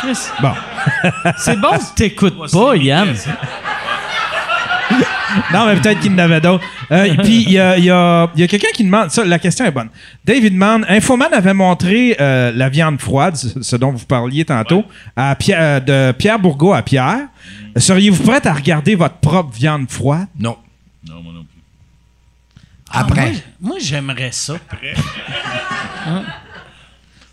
Chris, 0.00 0.18
Bon. 0.40 0.52
C'est 1.38 1.56
bon 1.60 1.70
que 1.78 1.94
t'écoutes 1.94 2.50
pas, 2.52 2.72
c'est 2.72 2.78
Yann. 2.80 3.14
Non, 5.52 5.66
mais 5.66 5.76
peut-être 5.76 6.00
qu'il 6.00 6.12
en 6.14 6.18
avait 6.18 6.40
d'autres. 6.40 6.64
Euh, 6.92 7.14
Puis, 7.22 7.42
il 7.42 7.50
y 7.52 7.58
a, 7.58 7.76
il 7.78 7.84
y 7.84 7.90
a- 7.90 8.30
il 8.34 8.40
y 8.40 8.44
a 8.44 8.46
quelqu'un 8.48 8.68
qui 8.74 8.84
demande... 8.84 9.10
Ça, 9.10 9.24
la 9.24 9.38
question 9.38 9.64
est 9.64 9.70
bonne. 9.70 9.88
David 10.24 10.52
demande... 10.54 10.84
Infoman 10.88 11.32
avait 11.32 11.54
montré 11.54 12.16
euh, 12.20 12.52
la 12.54 12.68
viande 12.68 13.00
froide, 13.00 13.36
ce 13.36 13.76
dont 13.76 13.92
vous 13.92 14.04
parliez 14.06 14.44
tantôt, 14.44 14.84
à 15.16 15.34
Pierre, 15.36 15.58
euh, 15.60 15.80
de 15.80 16.12
Pierre 16.12 16.38
Bourgault 16.38 16.72
à 16.74 16.82
Pierre. 16.82 17.20
Seriez-vous 17.76 18.22
prête 18.22 18.46
à 18.46 18.52
regarder 18.54 18.94
votre 18.94 19.16
propre 19.16 19.52
viande 19.54 19.90
froide? 19.90 20.26
Non. 20.38 20.56
Non, 21.08 21.22
moi 21.22 21.32
non 21.34 21.44
plus. 21.44 21.60
Après. 22.90 23.32
Ah, 23.34 23.40
moi, 23.60 23.70
moi, 23.72 23.76
j'aimerais 23.80 24.30
ça. 24.32 24.54
Hein? 26.08 26.22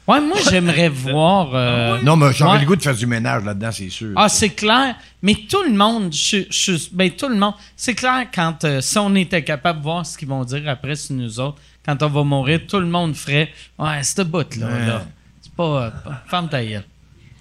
Ouais, 0.08 0.20
moi, 0.20 0.38
j'aimerais 0.50 0.90
voir. 0.90 1.52
euh, 1.54 2.02
Non, 2.02 2.16
mais 2.18 2.34
j'aurais 2.34 2.54
Ouais. 2.56 2.60
le 2.60 2.66
goût 2.66 2.76
de 2.76 2.82
faire 2.82 2.96
du 2.96 3.06
ménage 3.08 3.44
là-dedans, 3.44 3.72
c'est 3.72 3.90
sûr. 3.90 4.12
Ah, 4.18 4.28
c'est 4.28 4.50
clair. 4.50 4.96
Mais 5.22 5.34
tout 5.50 5.64
le 5.64 5.72
monde, 5.74 6.14
je, 6.14 6.40
je- 6.50 6.90
ben, 6.92 7.10
tout 7.12 7.30
le 7.30 7.36
monde, 7.36 7.54
c'est 7.78 7.96
clair 7.96 8.28
quand 8.34 8.64
euh, 8.66 8.82
si 8.82 8.98
on 8.98 9.16
était 9.16 9.44
capable 9.44 9.80
de 9.80 9.84
voir 9.84 10.06
ce 10.06 10.18
qu'ils 10.18 10.28
vont 10.28 10.44
dire 10.44 10.68
après 10.68 10.96
sur 10.98 11.16
nous 11.16 11.40
autres, 11.40 11.58
quand 11.86 12.02
on 12.04 12.10
va 12.10 12.24
mourir, 12.24 12.62
tout 12.68 12.80
le 12.80 12.86
monde 12.86 13.16
ferait 13.16 13.52
Ouais, 13.80 14.04
cette 14.04 14.28
bout-là, 14.30 14.66
Ouais. 14.68 14.86
là. 14.88 15.06
C'est 15.42 15.54
pas. 15.54 15.64
euh, 15.86 15.90
pas- 15.92 16.24
ferme 16.28 16.50
ta 16.50 16.64
gueule. 16.66 16.84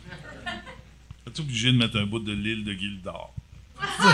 Es-tu 1.27 1.41
obligé 1.41 1.73
de 1.73 1.77
mettre 1.79 1.99
un 1.99 2.07
bout 2.07 2.21
de 2.21 2.33
l'île 2.33 2.65
de 2.65 2.73
Gildor? 2.75 3.33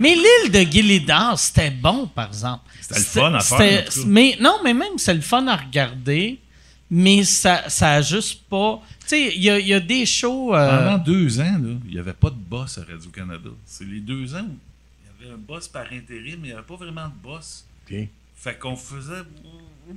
Mais 0.00 0.14
l'île 0.14 0.50
de 0.52 0.60
Gilidar, 0.70 1.38
c'était 1.38 1.70
bon, 1.70 2.06
par 2.06 2.28
exemple. 2.28 2.62
C'était 2.80 3.00
le 3.00 3.04
fun 3.04 3.34
à 3.34 3.40
faire. 3.40 3.84
Mais 4.06 4.36
non, 4.40 4.56
mais 4.64 4.72
même 4.72 4.96
c'est 4.96 5.12
le 5.14 5.20
fun 5.20 5.46
à 5.48 5.56
regarder, 5.56 6.38
mais 6.90 7.24
ça, 7.24 7.68
ça 7.68 7.92
a 7.92 8.02
juste 8.02 8.42
pas. 8.48 8.80
Tu 9.02 9.08
sais, 9.08 9.32
il 9.36 9.42
y 9.42 9.50
a, 9.50 9.58
il 9.58 9.66
y 9.66 9.74
a 9.74 9.80
des 9.80 10.04
shows. 10.06 10.54
euh, 10.54 10.84
Pendant 10.84 10.98
deux 11.04 11.40
ans, 11.40 11.58
là, 11.62 11.74
il 11.86 11.92
n'y 11.94 11.98
avait 11.98 12.12
pas 12.12 12.30
de 12.30 12.36
boss 12.36 12.78
à 12.78 12.82
Radio-Canada. 12.90 13.50
C'est 13.66 13.84
les 13.86 14.00
deux 14.00 14.34
ans 14.34 14.44
où 14.48 14.56
il 15.20 15.24
y 15.24 15.26
avait 15.26 15.34
un 15.34 15.38
boss 15.38 15.68
par 15.68 15.84
intérim, 15.84 16.38
mais 16.40 16.48
il 16.48 16.50
n'y 16.50 16.52
avait 16.52 16.62
pas 16.62 16.76
vraiment 16.76 17.06
de 17.06 17.22
boss. 17.28 17.64
OK. 17.90 17.96
Fait 18.36 18.58
qu'on 18.58 18.76
faisait 18.76 19.22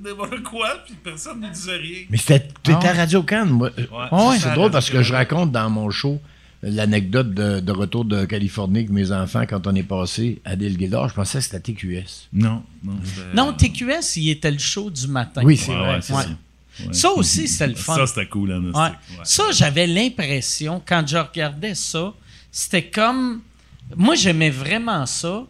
n'importe 0.02 0.42
quoi, 0.42 0.82
puis 0.84 0.94
personne 1.02 1.40
ne 1.40 1.48
disait 1.50 1.76
rien. 1.76 1.98
Mais 2.10 2.16
c'était 2.16 2.48
Ah. 2.68 2.78
à 2.88 2.92
Radio 2.94 3.22
Cannes, 3.22 3.50
moi. 3.50 3.70
Ouais, 3.76 3.86
Ouais, 4.10 4.38
C'est 4.38 4.54
drôle 4.54 4.70
parce 4.70 4.90
que 4.90 5.02
je 5.02 5.12
raconte 5.12 5.52
dans 5.52 5.68
mon 5.70 5.90
show 5.90 6.20
l'anecdote 6.62 7.34
de, 7.34 7.60
de 7.60 7.72
retour 7.72 8.04
de 8.04 8.24
Californie 8.24 8.78
avec 8.78 8.90
mes 8.90 9.10
enfants 9.12 9.44
quand 9.48 9.66
on 9.66 9.74
est 9.74 9.82
passé 9.82 10.40
à 10.44 10.56
Delguedor. 10.56 11.08
Je 11.08 11.14
pensais 11.14 11.38
que 11.38 11.44
c'était 11.44 11.60
TQS. 11.60 12.28
Non, 12.32 12.62
non. 12.84 12.94
Non, 13.34 13.52
TQS, 13.52 14.16
il 14.16 14.30
était 14.30 14.50
le 14.50 14.58
show 14.58 14.88
du 14.90 15.06
matin. 15.08 15.42
Oui, 15.44 15.56
c'est 15.56 15.72
Ouais, 15.72 15.98
vrai. 15.98 16.26
Ouais, 16.80 16.86
Ouais. 16.86 16.92
ça. 16.92 17.12
Ouais. 17.12 17.18
Aussi, 17.18 17.48
c'était 17.48 17.66
le 17.68 17.74
fun. 17.74 17.94
Ça, 17.96 18.06
c'était 18.06 18.26
cool, 18.26 18.50
Ouais. 18.50 18.72
Ouais. 18.80 18.90
Ça, 19.24 19.44
j'avais 19.52 19.86
l'impression, 19.86 20.82
quand 20.86 21.04
je 21.06 21.16
regardais 21.16 21.74
ça, 21.74 22.12
c'était 22.50 22.84
comme. 22.88 23.42
Moi, 23.96 24.14
j'aimais 24.14 24.50
vraiment 24.50 25.04
ça. 25.06 25.44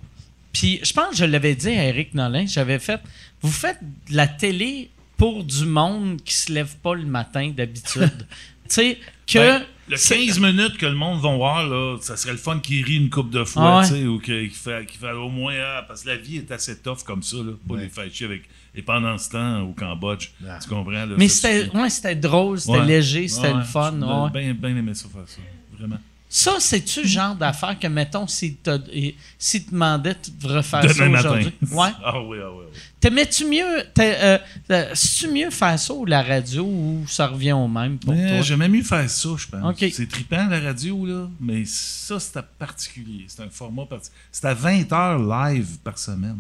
Puis, 0.53 0.81
je 0.83 0.93
pense 0.93 1.11
que 1.11 1.17
je 1.17 1.25
l'avais 1.25 1.55
dit 1.55 1.69
à 1.69 1.85
Eric 1.85 2.15
Nolin. 2.15 2.47
J'avais 2.47 2.79
fait. 2.79 3.01
Vous 3.41 3.51
faites 3.51 3.79
de 4.11 4.17
la 4.17 4.27
télé 4.27 4.91
pour 5.17 5.45
du 5.45 5.65
monde 5.65 6.21
qui 6.25 6.35
se 6.35 6.53
lève 6.53 6.77
pas 6.83 6.95
le 6.95 7.05
matin 7.05 7.53
d'habitude. 7.57 8.27
sais, 8.69 8.99
que. 9.27 9.39
Ben, 9.39 9.63
le 9.89 9.97
c'est- 9.97 10.17
15 10.27 10.39
minutes 10.41 10.79
que 10.79 10.87
le 10.87 10.95
monde 10.95 11.21
va 11.21 11.35
voir, 11.35 11.67
là, 11.67 11.99
ça 12.01 12.17
serait 12.17 12.33
le 12.33 12.39
fun 12.39 12.59
qu'il 12.61 12.85
rit 12.85 12.97
une 12.97 13.11
coupe 13.11 13.31
de 13.31 13.41
Ah 13.41 13.45
fois, 13.45 13.79
ouais. 13.81 13.89
tu 13.89 13.95
sais, 13.95 14.07
ou 14.07 14.19
qu'il 14.21 14.51
fait, 14.51 14.87
qu'il 14.87 14.99
fait 15.01 15.11
au 15.13 15.29
moins, 15.29 15.55
ah, 15.61 15.85
parce 15.87 16.03
que 16.03 16.09
la 16.09 16.17
vie 16.17 16.37
est 16.39 16.51
assez 16.53 16.79
tough 16.79 17.03
comme 17.05 17.23
ça, 17.23 17.37
là, 17.39 17.53
pas 17.69 17.77
les 17.77 17.89
faire 17.89 18.05
chier 18.13 18.27
avec. 18.27 18.43
Et 18.75 18.83
pendant 18.83 19.19
ce 19.19 19.29
temps, 19.31 19.61
au 19.61 19.73
Cambodge, 19.73 20.29
tu 20.63 20.69
comprends? 20.69 20.91
Là, 20.93 21.07
mais 21.19 21.29
ça, 21.29 21.49
c'était 21.51 21.77
ouais, 21.77 21.91
c'était 21.91 22.15
drôle, 22.17 22.59
c'était 22.59 22.79
Ouais. 22.79 22.87
léger, 22.87 23.29
c'était 23.29 23.49
Ouais, 23.49 23.59
le 23.59 23.65
fun. 23.65 23.93
J'ai 23.99 24.07
ouais. 24.07 24.31
bien, 24.53 24.55
bien 24.55 24.77
aimé 24.77 24.95
ça 24.95 25.07
faire 25.13 25.29
ça, 25.29 25.41
vraiment. 25.79 25.99
Ça, 26.35 26.53
c'est-tu 26.59 27.03
le 27.03 27.07
genre 27.07 27.35
d'affaire 27.35 27.79
que, 27.79 27.87
mettons, 27.89 28.27
si 28.27 28.55
t'as- 28.55 28.79
et- 28.91 29.15
si 29.39 29.67
te 29.67 29.71
demandais 29.73 30.17
de 30.41 30.49
refaire 30.49 30.81
ça 30.91 30.95
Demain 30.95 31.09
matin. 31.11 31.29
aujourd'hui? 31.29 31.53
Ouais. 31.71 31.89
Ah 32.03 32.23
oui, 32.23 32.39
ah 32.43 32.51
oui, 32.51 32.65
ah 32.65 32.69
oui. 32.73 32.79
T'aimais-tu 32.99 33.45
mieux. 33.45 33.81
euh, 33.99 34.39
euh, 34.71 34.91
C'est-tu 34.95 35.31
mieux 35.31 35.51
faire 35.51 35.79
ça 35.79 35.93
ou 35.93 36.07
la 36.07 36.23
radio 36.23 36.65
ou 36.65 37.05
ça 37.07 37.27
revient 37.27 37.53
au 37.53 37.69
même 37.69 37.99
pour 37.99 38.15
Mais 38.15 38.31
toi? 38.31 38.41
J'aimais 38.41 38.71
mieux 38.71 38.83
faire 38.83 39.11
ça, 39.11 39.29
je 39.37 39.47
pense. 39.47 39.63
Ok. 39.83 39.91
C'est 39.93 40.09
trippant, 40.09 40.47
la 40.49 40.61
radio, 40.61 41.05
là, 41.05 41.29
mais 41.39 41.65
ça, 41.67 42.19
c'était 42.19 42.41
particulier. 42.59 43.27
C'est 43.29 43.43
un 43.43 43.51
format 43.51 43.85
particulier. 43.85 44.17
C'était 44.33 44.55
20 44.55 44.91
heures 44.95 45.19
live 45.51 45.77
par 45.85 45.99
semaine. 45.99 46.39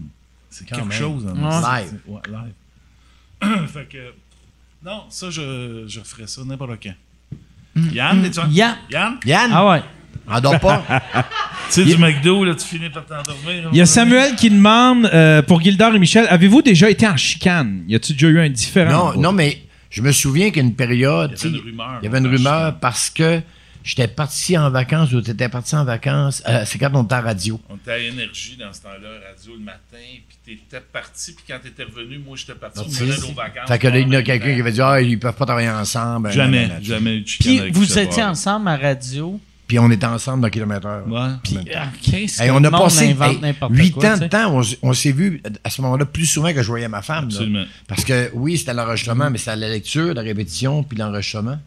C'est 0.52 0.68
Quand 0.68 0.76
quelque 0.76 0.88
même. 0.90 0.98
chose. 0.98 1.26
hein. 1.26 1.34
Ouais. 1.34 1.82
Live. 1.82 1.94
Ouais, 2.06 2.20
live. 2.28 3.66
fait 3.72 3.88
que... 3.88 4.12
Non, 4.84 5.04
ça, 5.10 5.30
je, 5.30 5.84
je 5.88 6.00
ferais 6.00 6.26
ça 6.26 6.42
n'importe 6.44 6.72
quand. 6.82 6.94
Yann, 7.92 8.24
es-tu 8.24 8.38
en- 8.40 8.48
Yann. 8.50 8.76
Yann? 8.90 9.18
Yann, 9.24 9.50
Ah 9.52 9.66
ouais. 9.70 9.82
endors 10.28 10.60
pas. 10.60 10.84
Tu 11.70 11.84
sais, 11.84 11.84
du 11.86 11.96
McDo, 11.96 12.44
là, 12.44 12.54
tu 12.54 12.66
finis 12.66 12.90
par 12.90 13.06
t'endormir. 13.06 13.70
Il 13.72 13.78
y 13.78 13.80
a 13.80 13.86
Samuel 13.86 14.34
qui 14.36 14.50
demande 14.50 15.06
euh, 15.06 15.40
pour 15.40 15.62
Gildor 15.62 15.94
et 15.94 15.98
Michel, 15.98 16.26
avez-vous 16.28 16.60
déjà 16.60 16.90
été 16.90 17.08
en 17.08 17.16
chicane? 17.16 17.84
Y 17.88 17.94
a-tu 17.94 18.12
déjà 18.12 18.28
eu 18.28 18.40
un 18.40 18.50
différent? 18.50 19.14
non, 19.14 19.20
non, 19.22 19.32
mais 19.32 19.62
je 19.88 20.02
me 20.02 20.12
souviens 20.12 20.50
qu'une 20.50 20.74
période, 20.74 21.34
Il 21.42 21.46
y 21.46 21.48
avait 21.48 21.56
une 21.58 21.64
rumeur, 21.64 21.98
il 22.02 22.04
y 22.04 22.08
avait 22.08 22.18
une 22.18 22.26
rumeur 22.26 22.74
parce 22.78 23.08
que 23.08 23.40
j'étais 23.84 24.08
parti 24.08 24.56
en 24.56 24.70
vacances 24.70 25.12
ou 25.12 25.20
tu 25.20 25.30
étais 25.30 25.48
parti 25.48 25.74
en 25.74 25.84
vacances. 25.84 26.42
euh, 26.48 26.64
c'est 26.66 26.78
quand 26.78 26.90
on 26.94 27.04
était 27.04 27.14
à 27.14 27.20
radio? 27.20 27.60
On 27.68 27.76
était 27.76 27.92
à 27.92 27.98
Énergie 27.98 28.56
dans 28.56 28.72
ce 28.72 28.82
temps-là, 28.82 29.08
radio 29.28 29.52
le 29.54 29.64
matin, 29.64 29.80
puis 30.28 30.56
t'étais 30.56 30.82
parti, 30.92 31.32
puis 31.32 31.44
quand 31.48 31.58
t'étais 31.62 31.84
revenu, 31.84 32.18
moi, 32.18 32.36
j'étais 32.36 32.54
parti, 32.54 32.80
on 32.80 33.04
menait 33.04 33.16
nos 33.16 33.32
vacances. 33.32 33.68
Fait 33.68 33.78
que 33.78 33.88
là, 33.88 33.98
il 33.98 34.08
y 34.08 34.16
en 34.16 34.18
a 34.18 34.22
quelqu'un 34.22 34.54
qui 34.54 34.60
avait 34.60 34.72
dit 34.72 34.80
Ah, 34.80 35.00
ils 35.00 35.18
peuvent 35.18 35.34
pas 35.34 35.46
travailler 35.46 35.70
ensemble. 35.70 36.30
Jamais, 36.32 36.70
jamais 36.82 37.16
eu 37.16 37.22
Puis 37.24 37.70
vous 37.70 37.98
étiez 37.98 38.22
ensemble 38.22 38.68
à 38.68 38.76
radio? 38.76 39.40
Puis 39.72 39.78
on 39.78 39.90
était 39.90 40.04
ensemble 40.04 40.42
dans 40.42 40.50
Kilomètre 40.50 40.86
Heure. 40.86 41.08
Ouais. 41.08 41.30
Puis, 41.42 41.56
ah, 41.74 41.86
Chris, 42.02 42.30
Hey, 42.38 42.50
on 42.50 42.62
a 42.62 42.70
passé 42.70 43.06
hey, 43.06 43.54
huit 43.70 43.92
quoi, 43.92 44.12
ans 44.12 44.18
de 44.18 44.26
temps. 44.26 44.60
On, 44.82 44.92
s'est 44.92 45.12
vu 45.12 45.42
à 45.64 45.70
ce 45.70 45.80
moment-là 45.80 46.04
plus 46.04 46.26
souvent 46.26 46.52
que 46.52 46.60
je 46.62 46.66
voyais 46.66 46.88
ma 46.88 47.00
femme. 47.00 47.30
là. 47.30 47.36
Absolument. 47.36 47.64
Parce 47.88 48.04
que 48.04 48.30
oui, 48.34 48.58
c'était 48.58 48.74
l'enregistrement, 48.74 49.30
mais 49.30 49.38
c'était 49.38 49.56
la 49.56 49.70
lecture, 49.70 50.12
la 50.12 50.20
répétition, 50.20 50.82
puis 50.82 50.98
l'enregistrement. 50.98 51.58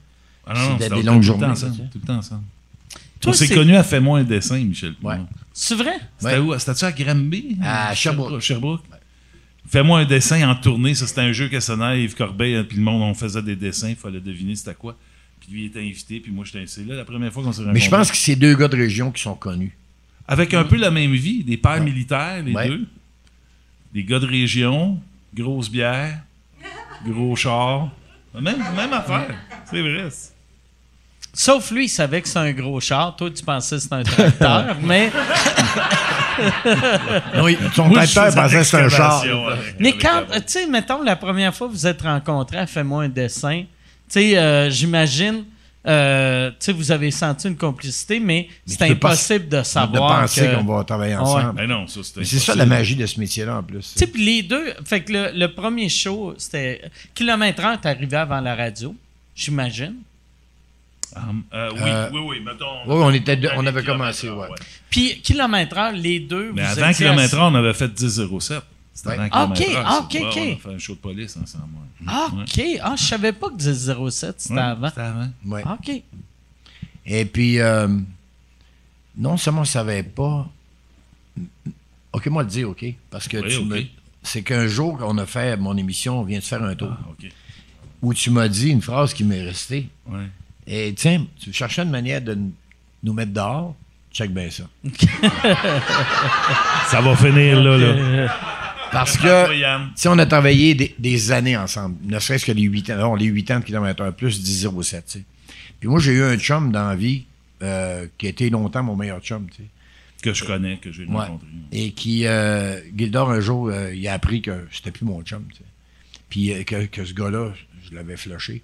Ah 0.47 0.53
non, 0.53 0.75
des 0.77 0.89
longues 0.89 0.95
tout 0.95 0.97
le 0.97 1.03
temps 1.03 1.21
journées, 1.21 1.55
ça. 1.55 1.67
Tout 1.67 1.99
le 2.01 2.07
temps 2.07 2.17
ensemble. 2.17 2.43
Toi, 3.19 3.31
on 3.31 3.33
s'est 3.33 3.47
c'est- 3.47 3.55
connus 3.55 3.75
à 3.75 3.83
Fais-moi 3.83 4.19
un 4.19 4.23
dessin, 4.23 4.57
Michel. 4.63 4.93
Ouais. 5.01 5.17
C'est 5.53 5.75
vrai? 5.75 5.93
C'était 6.17 6.33
Ouais. 6.37 6.55
où? 6.55 6.59
C'était-tu 6.59 6.85
à 6.85 6.91
Granby? 6.91 7.57
À 7.63 7.95
Sherbrooke. 7.95 8.39
Sherbrooke. 8.41 8.83
Fais-moi 9.67 9.99
un 10.01 10.05
dessin 10.05 10.47
en 10.47 10.55
tournée. 10.55 10.93
Ça, 10.93 11.07
c'était 11.07 11.21
un 11.21 11.31
jeu 11.31 11.49
que 11.49 11.59
sonnait 11.59 12.03
Yves 12.03 12.15
Corbeil, 12.15 12.55
hein, 12.55 12.65
puis 12.67 12.77
le 12.77 12.83
monde, 12.83 13.01
on 13.01 13.13
faisait 13.15 13.41
des 13.41 13.55
dessins. 13.55 13.89
Il 13.89 13.95
fallait 13.95 14.19
deviner 14.19 14.55
c'était 14.55 14.75
quoi. 14.75 14.95
Puis 15.39 15.51
lui, 15.51 15.61
il 15.63 15.65
était 15.67 15.79
invité, 15.79 16.19
puis 16.19 16.31
moi, 16.31 16.45
j'étais 16.45 16.59
invité. 16.59 16.83
là 16.83 16.95
la 16.95 17.05
première 17.05 17.31
fois 17.33 17.41
qu'on 17.43 17.51
s'est 17.51 17.59
rencontrés. 17.61 17.79
Mais 17.79 17.85
je 17.85 17.89
pense 17.89 18.11
que 18.11 18.17
c'est 18.17 18.35
deux 18.35 18.55
gars 18.55 18.67
de 18.67 18.75
région 18.77 19.11
qui 19.11 19.21
sont 19.23 19.33
connus. 19.35 19.75
Avec 20.27 20.53
un 20.53 20.63
peu 20.63 20.75
la 20.75 20.91
même 20.91 21.13
vie, 21.13 21.43
des 21.43 21.57
pères 21.57 21.81
militaires, 21.83 22.43
les 22.43 22.53
Ouais. 22.53 22.67
deux. 22.67 22.85
Des 23.93 24.03
gars 24.03 24.19
de 24.19 24.25
région, 24.27 24.99
grosse 25.33 25.69
bière, 25.71 26.19
gros 27.07 27.35
char. 27.35 27.89
Même, 28.33 28.57
même 28.75 28.93
affaire. 28.93 29.33
C'est 29.69 29.81
vrai. 29.81 30.09
Sauf 31.37 31.71
lui, 31.71 31.85
il 31.85 31.89
savait 31.89 32.21
que 32.21 32.29
c'est 32.29 32.39
un 32.39 32.53
gros 32.53 32.79
char. 32.79 33.13
Toi, 33.17 33.29
tu 33.29 33.43
pensais 33.43 33.75
que 33.75 33.81
c'était 33.81 33.95
un 33.95 34.03
tracteur, 34.03 34.77
mais, 34.81 35.11
Non, 37.35 37.47
il- 37.47 37.57
son 37.73 37.89
tracteur 37.89 38.33
pensait 38.33 38.57
que 38.57 38.63
c'était 38.63 38.83
un 38.83 38.89
char. 38.89 39.21
avec- 39.21 39.75
mais 39.79 39.93
quand, 39.97 40.23
tu 40.31 40.41
sais, 40.47 40.67
mettons, 40.67 41.01
la 41.03 41.15
première 41.15 41.53
fois 41.53 41.67
que 41.67 41.73
vous 41.73 41.87
êtes 41.87 42.01
rencontrés, 42.01 42.65
fais-moi 42.67 43.03
un 43.03 43.09
dessin. 43.09 43.63
Tu 43.63 43.67
sais, 44.09 44.37
euh, 44.37 44.69
j'imagine, 44.69 45.45
euh, 45.87 46.49
tu 46.51 46.55
sais, 46.59 46.71
vous 46.71 46.91
avez 46.91 47.11
senti 47.11 47.47
une 47.47 47.57
complicité, 47.57 48.19
mais 48.19 48.47
c'est 48.65 48.87
peux 48.87 48.95
pas- 48.95 49.09
impossible 49.09 49.49
de 49.49 49.57
De 49.57 49.63
savoir. 49.63 50.21
penser 50.21 50.41
que- 50.47 50.55
qu'on 50.55 50.63
va 50.63 50.83
travailler 50.83 51.15
ouais. 51.15 51.19
ensemble. 51.21 51.53
Ben 51.55 51.67
non, 51.67 51.87
ça, 51.87 52.01
c'était. 52.03 52.19
Mais 52.21 52.25
c'est 52.25 52.39
ça 52.39 52.55
la 52.55 52.65
magie 52.65 52.95
de 52.95 53.05
ce 53.05 53.19
métier-là 53.19 53.57
en 53.57 53.63
plus. 53.63 53.93
Tu 53.93 53.99
sais, 53.99 54.07
puis 54.07 54.23
les 54.23 54.43
deux, 54.43 54.73
fait 54.85 55.01
que 55.01 55.13
le, 55.13 55.31
le 55.33 55.53
premier 55.53 55.89
show, 55.89 56.33
c'était. 56.37 56.81
Kilomètre 57.13 57.63
heure, 57.63 57.79
t'es 57.79 57.89
arrivé 57.89 58.17
avant 58.17 58.41
la 58.41 58.55
radio, 58.55 58.95
j'imagine. 59.35 59.95
Um, 61.15 61.43
euh, 61.53 61.69
oui, 61.73 61.79
Euh, 61.85 62.09
oui, 62.11 62.19
oui, 62.27 62.39
mettons. 62.41 62.65
oui, 62.87 62.93
on 63.03 63.11
était 63.11 63.39
on 63.55 63.65
avait 63.65 63.83
commencé, 63.83 64.27
heure, 64.27 64.37
ouais. 64.37 64.47
Puis 64.89 65.21
kilomètre 65.21 65.77
heure, 65.77 65.93
les 65.93 66.19
deux. 66.19 66.51
Mais 66.53 66.63
vous 66.63 66.79
avant 66.83 67.19
heure, 67.37 67.51
on 67.51 67.55
avait 67.55 67.73
fait 67.73 67.87
10-07. 67.87 68.61
C'était 68.93 69.09
Ouais. 69.09 69.29
avant 69.31 69.53
Ok, 69.53 69.61
heure, 69.61 70.01
ok, 70.03 70.11
ça. 70.13 70.19
Ouais, 70.19 70.25
ok. 70.25 70.37
On 70.37 70.53
a 70.53 70.55
fait 70.69 70.75
un 70.75 70.77
show 70.77 70.93
de 70.93 70.99
police 70.99 71.37
ensemble. 71.41 71.63
ouais. 71.73 72.05
Ah, 72.07 72.27
Ouais. 72.33 72.43
OK. 72.43 72.79
Ah, 72.83 72.95
je 72.97 73.03
savais 73.03 73.31
pas 73.33 73.49
que 73.49 73.55
1007, 73.63 74.35
c'était 74.41 74.53
Ouais, 74.55 74.59
avant. 74.61 74.89
C'était 74.89 75.01
avant. 75.01 75.29
Ouais. 75.45 75.63
OK. 75.65 76.01
Et 77.05 77.25
puis, 77.25 77.59
euh, 77.59 77.87
non 79.17 79.37
seulement 79.37 79.59
on 79.59 79.63
ne 79.63 79.67
savait 79.67 80.03
pas. 80.03 80.49
Ok, 82.13 82.27
moi 82.27 82.43
le 82.43 82.49
dire, 82.49 82.69
ok. 82.69 82.85
Parce 83.09 83.27
que 83.27 83.37
Oui, 83.37 83.49
tu 83.49 83.57
ok. 83.57 83.65
me. 83.67 83.81
C'est 84.23 84.41
qu'un 84.41 84.67
jour 84.67 84.97
qu'on 84.97 85.17
a 85.17 85.25
fait 85.25 85.55
mon 85.57 85.77
émission, 85.77 86.19
on 86.19 86.23
vient 86.23 86.39
de 86.39 86.43
faire 86.43 86.63
un 86.63 86.73
tour, 86.75 86.91
Ah, 86.91 87.09
OK. 87.11 87.29
où 88.01 88.13
tu 88.13 88.31
m'as 88.31 88.47
dit 88.47 88.69
une 88.69 88.81
phrase 88.81 89.13
qui 89.13 89.23
m'est 89.23 89.43
restée. 89.43 89.87
Ouais. 90.07 90.25
Et 90.67 90.93
tiens, 90.95 91.25
tu 91.39 91.53
cherchais 91.53 91.83
une 91.83 91.89
manière 91.91 92.21
de 92.21 92.37
nous 93.03 93.13
mettre 93.13 93.31
dehors? 93.33 93.75
Check 94.11 94.31
bien 94.31 94.49
ça. 94.49 94.63
Ça 96.87 97.01
va 97.01 97.15
finir 97.15 97.61
là, 97.61 97.77
là. 97.77 98.33
Parce 98.91 99.17
que, 99.17 99.45
si 99.95 100.07
on 100.07 100.17
a 100.17 100.25
travaillé 100.25 100.73
des, 100.73 100.95
des 100.97 101.31
années 101.31 101.57
ensemble, 101.57 101.95
ne 102.03 102.17
serait-ce 102.19 102.45
que 102.45 102.51
les 102.51 102.61
8 102.63 102.91
ans, 102.91 102.97
non, 102.97 103.15
les 103.15 103.25
8 103.25 103.51
ans 103.51 103.59
de 103.59 103.65
kilomètre 103.65 104.01
heure 104.01 104.13
plus 104.15 104.39
10,07, 104.41 104.81
tu 105.05 105.19
sais. 105.19 105.23
Puis 105.79 105.89
moi, 105.89 105.99
j'ai 105.99 106.13
eu 106.13 106.23
un 106.23 106.37
chum 106.37 106.71
dans 106.71 106.87
la 106.87 106.95
vie 106.95 107.25
euh, 107.61 108.07
qui 108.17 108.27
a 108.27 108.29
été 108.29 108.49
longtemps 108.49 108.83
mon 108.83 108.95
meilleur 108.95 109.19
chum, 109.21 109.47
tu 109.49 109.57
sais. 109.63 109.69
Que 110.21 110.33
je 110.33 110.45
connais, 110.45 110.77
que 110.77 110.91
j'ai 110.91 111.05
Ouais. 111.05 111.13
rencontré. 111.13 111.47
Et 111.73 111.91
qui, 111.91 112.25
euh, 112.25 112.79
Gildor, 112.95 113.29
un 113.31 113.41
jour, 113.41 113.67
euh, 113.67 113.93
il 113.93 114.07
a 114.07 114.13
appris 114.13 114.41
que 114.41 114.65
c'était 114.71 114.91
plus 114.91 115.05
mon 115.05 115.21
chum. 115.23 115.43
tu 115.51 115.57
sais. 115.57 115.63
Puis 116.29 116.53
euh, 116.53 116.63
que, 116.63 116.85
que 116.85 117.03
ce 117.05 117.13
gars-là, 117.13 117.51
je 117.89 117.95
l'avais 117.95 118.15
flushé. 118.17 118.63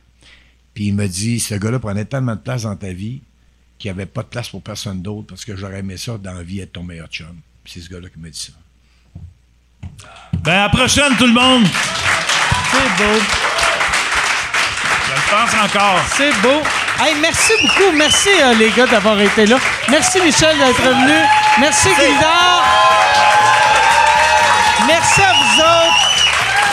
Puis 0.74 0.86
il 0.88 0.96
m'a 0.96 1.08
dit 1.08 1.40
ce 1.40 1.56
gars-là 1.56 1.80
prenait 1.80 2.06
tellement 2.06 2.36
de 2.36 2.42
place 2.42 2.64
dans 2.64 2.76
ta 2.76 2.92
vie 2.94 3.22
qu'il 3.78 3.92
n'y 3.92 4.00
avait 4.00 4.06
pas 4.06 4.22
de 4.24 4.28
place 4.28 4.50
pour 4.50 4.62
personne 4.62 5.02
d'autre 5.02 5.28
parce 5.28 5.44
que 5.44 5.56
j'aurais 5.56 5.80
aimé 5.80 5.98
ça 5.98 6.18
dans 6.18 6.34
la 6.34 6.44
vie 6.44 6.60
être 6.60 6.74
ton 6.74 6.84
meilleur 6.84 7.08
chum. 7.08 7.36
Puis 7.64 7.74
c'est 7.74 7.82
ce 7.82 7.90
gars-là 7.90 8.10
qui 8.10 8.20
m'a 8.20 8.30
dit 8.30 8.40
ça. 8.40 8.54
Ben, 10.44 10.52
à 10.52 10.62
la 10.64 10.70
prochaine, 10.70 11.16
tout 11.18 11.26
le 11.28 11.34
monde. 11.34 11.66
C'est 12.72 13.04
beau. 13.04 13.20
Je 15.08 15.14
le 15.14 15.22
pense 15.30 15.54
encore. 15.54 16.00
C'est 16.16 16.34
beau. 16.42 16.62
Hey, 17.00 17.16
merci 17.20 17.54
beaucoup. 17.62 17.92
Merci, 17.96 18.30
euh, 18.42 18.54
les 18.54 18.70
gars, 18.70 18.86
d'avoir 18.86 19.20
été 19.20 19.46
là. 19.46 19.58
Merci, 19.90 20.22
Michel, 20.22 20.58
d'être 20.58 20.82
venu. 20.82 21.18
Merci, 21.60 21.90
Guildard. 22.00 22.64
Merci 24.88 25.22
à 25.22 25.34
vous 25.34 25.60
autres. 25.62 26.21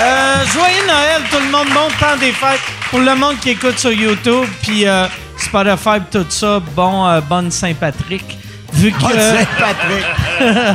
Euh, 0.00 0.44
joyeux 0.52 0.86
Noël, 0.86 1.22
tout 1.30 1.38
le 1.38 1.50
monde. 1.50 1.68
Bon 1.74 1.88
temps 1.98 2.16
des 2.18 2.32
fêtes. 2.32 2.60
Pour 2.90 3.00
le 3.00 3.14
monde 3.14 3.38
qui 3.40 3.50
écoute 3.50 3.78
sur 3.78 3.92
YouTube, 3.92 4.46
puis 4.62 4.86
euh, 4.86 5.06
Spotify, 5.36 6.00
tout 6.10 6.26
ça, 6.28 6.60
bon, 6.74 7.06
euh, 7.06 7.20
bonne 7.20 7.50
Saint-Patrick. 7.50 8.38
Vu 8.74 8.92
que 8.92 9.00
Patrick! 9.58 10.04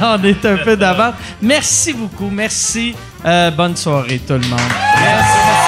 on 0.01 0.23
est 0.23 0.45
un 0.45 0.57
peu 0.57 0.75
d'avance. 0.75 1.15
Merci 1.41 1.93
beaucoup. 1.93 2.29
Merci. 2.29 2.95
Euh, 3.25 3.51
bonne 3.51 3.77
soirée, 3.77 4.19
tout 4.19 4.33
le 4.33 4.47
monde. 4.47 4.59
Merci. 4.99 5.62